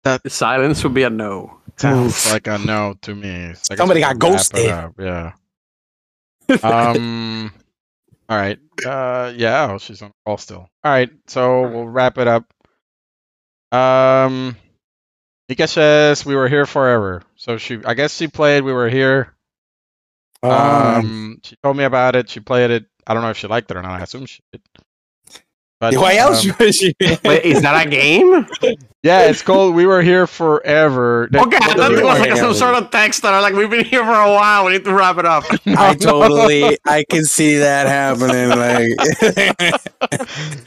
That 0.03 0.29
Silence 0.31 0.83
would 0.83 0.93
be 0.93 1.03
a 1.03 1.09
no. 1.09 1.57
Sounds 1.77 2.31
like 2.31 2.47
a 2.47 2.57
no 2.57 2.95
to 3.01 3.13
me. 3.13 3.29
It's 3.29 3.69
like 3.69 3.77
Somebody 3.77 3.99
got 3.99 4.15
wrap 4.15 4.15
it 4.15 4.19
ghosted. 4.19 4.93
Yeah. 4.97 5.31
Um. 6.63 7.53
all 8.27 8.37
right. 8.37 8.59
Uh. 8.85 9.31
Yeah. 9.35 9.71
oh, 9.71 9.77
she's 9.77 10.01
on 10.01 10.11
call 10.25 10.37
still. 10.37 10.69
All 10.83 10.91
right. 10.91 11.09
So 11.27 11.61
we'll 11.69 11.87
wrap 11.87 12.17
it 12.17 12.27
up. 12.27 12.45
Um. 13.71 14.57
Mika 15.47 15.67
says 15.67 16.25
we 16.25 16.35
were 16.35 16.47
here 16.47 16.65
forever. 16.65 17.23
So 17.35 17.57
she, 17.57 17.79
I 17.85 17.93
guess 17.93 18.15
she 18.15 18.27
played. 18.27 18.63
We 18.63 18.73
were 18.73 18.89
here. 18.89 19.33
Um, 20.47 21.03
Um. 21.03 21.39
She 21.43 21.55
told 21.63 21.77
me 21.77 21.83
about 21.83 22.15
it. 22.15 22.29
She 22.29 22.39
played 22.39 22.71
it. 22.71 22.85
I 23.07 23.13
don't 23.13 23.23
know 23.23 23.29
if 23.29 23.37
she 23.37 23.47
liked 23.47 23.71
it 23.71 23.77
or 23.77 23.81
not. 23.81 23.99
I 23.99 24.03
assume 24.03 24.25
she 24.25 24.41
did. 24.51 24.61
But, 25.81 25.95
why 25.95 26.15
else 26.17 26.45
um, 26.47 26.55
would 26.59 26.79
you? 26.79 26.93
Wait, 27.25 27.43
is 27.43 27.63
that 27.63 27.87
a 27.87 27.89
game? 27.89 28.45
yeah, 29.01 29.23
it's 29.23 29.41
called 29.41 29.73
"We 29.73 29.87
Were 29.87 30.03
Here 30.03 30.27
Forever." 30.27 31.27
That- 31.31 31.47
Okay, 31.47 31.57
I 31.57 31.67
that- 31.69 31.77
thought 31.77 31.91
it 31.91 32.03
was 32.03 32.19
like 32.19 32.37
some 32.37 32.53
sort 32.53 32.75
of 32.75 32.91
text 32.91 33.23
that 33.23 33.33
are 33.33 33.41
like, 33.41 33.55
we've 33.55 33.67
been 33.67 33.83
here 33.83 34.03
for 34.03 34.13
a 34.13 34.31
while. 34.31 34.65
We 34.65 34.73
need 34.73 34.85
to 34.85 34.93
wrap 34.93 35.17
it 35.17 35.25
up. 35.25 35.43
I 35.65 35.95
totally, 35.95 36.77
I 36.85 37.03
can 37.09 37.25
see 37.25 37.57
that 37.57 37.87
happening. 37.87 38.49
Like, 38.49 39.81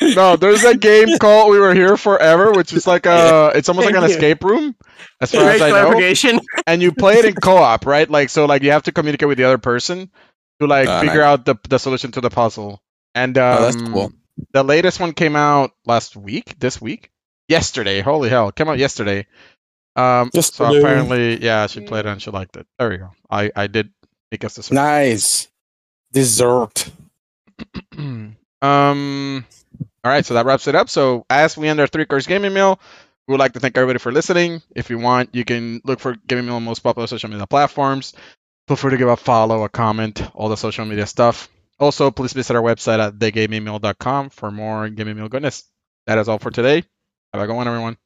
no, 0.17 0.35
there's 0.35 0.65
a 0.65 0.77
game 0.77 1.17
called 1.19 1.53
"We 1.53 1.61
Were 1.61 1.75
Here 1.75 1.97
Forever," 1.97 2.51
which 2.53 2.73
is 2.73 2.85
like 2.87 3.07
a, 3.07 3.53
it's 3.55 3.69
almost 3.69 3.87
like 3.87 3.95
an 3.95 4.03
you. 4.03 4.09
escape 4.09 4.43
room, 4.43 4.75
as 5.21 5.31
far 5.31 5.45
Great 5.45 5.61
as 5.61 5.63
I 5.63 5.71
know. 5.71 6.41
And 6.67 6.83
you 6.83 6.91
play 6.91 7.19
it 7.19 7.25
in 7.25 7.35
co-op, 7.35 7.87
right? 7.87 8.11
Like, 8.11 8.31
so, 8.31 8.47
like, 8.47 8.63
you 8.65 8.73
have 8.73 8.83
to 8.85 8.93
communicate 8.93 9.29
with 9.29 9.39
the 9.39 9.45
other 9.45 9.59
person 9.59 10.11
to 10.61 10.67
like 10.67 10.89
Ah, 10.89 11.01
figure 11.03 11.23
out 11.23 11.45
the 11.45 11.55
the 11.69 11.79
solution 11.79 12.11
to 12.13 12.21
the 12.21 12.31
puzzle. 12.31 12.81
And 13.15 13.39
um, 13.39 13.59
Oh, 13.59 13.63
that's 13.63 13.77
cool. 13.77 14.13
The 14.53 14.65
latest 14.65 15.01
one 15.01 15.13
came 15.13 15.37
out 15.37 15.73
last 15.87 16.17
week. 16.17 16.59
This 16.59 16.81
week, 16.81 17.11
yesterday. 17.49 18.01
Holy 18.01 18.29
hell, 18.31 18.49
it 18.49 18.57
came 18.57 18.69
out 18.69 18.79
yesterday. 18.79 19.27
Um, 19.97 20.31
so 20.55 20.65
apparently, 20.67 21.43
yeah, 21.43 21.67
she 21.69 21.81
played 21.81 22.07
it 22.07 22.11
and 22.11 22.23
she 22.23 22.31
liked 22.31 22.57
it. 22.57 22.67
There 22.79 22.91
we 22.91 22.99
go. 22.99 23.11
I 23.31 23.51
I 23.57 23.67
did 23.69 23.91
make 24.33 24.45
us 24.45 24.57
the 24.57 24.75
nice 24.75 25.49
dessert. 26.13 26.91
um 28.63 29.47
all 30.05 30.13
right 30.13 30.25
so 30.27 30.35
that 30.35 30.47
wraps 30.47 30.69
it 30.69 30.75
up 30.75 30.89
so 30.89 31.25
as 31.31 31.57
we 31.57 31.69
end 31.69 31.81
our 31.81 31.87
three 31.87 32.07
course 32.07 32.27
gaming 32.27 32.53
meal 32.55 32.81
we 33.27 33.33
would 33.33 33.41
like 33.41 33.53
to 33.53 33.61
thank 33.61 33.77
everybody 33.77 33.99
for 33.99 34.13
listening 34.13 34.63
if 34.75 34.91
you 34.91 34.99
want 34.99 35.35
you 35.35 35.45
can 35.45 35.81
look 35.85 36.01
for 36.01 36.17
gaming 36.27 36.47
meal 36.47 36.57
on 36.57 36.65
most 36.65 36.81
popular 36.81 37.07
social 37.07 37.31
media 37.31 37.47
platforms 37.47 38.15
feel 38.69 38.77
free 38.77 38.91
to 38.93 38.97
give 38.97 39.09
a 39.09 39.17
follow 39.17 39.65
a 39.65 39.69
comment 39.69 40.23
all 40.35 40.49
the 40.49 40.57
social 40.57 40.85
media 40.85 41.07
stuff 41.07 41.49
also 41.79 42.11
please 42.11 42.33
visit 42.33 42.57
our 42.57 42.63
website 42.63 42.99
at 42.99 43.19
thegamingmeal.com 43.19 44.31
for 44.31 44.51
more 44.51 44.89
gaming 44.89 45.17
meal 45.17 45.29
goodness. 45.29 45.65
That 46.07 46.19
is 46.19 46.29
all 46.29 46.39
for 46.39 46.51
today. 46.51 46.85
Have 47.33 47.43
a 47.43 47.47
good 47.47 47.57
one 47.57 47.67
everyone 47.67 47.97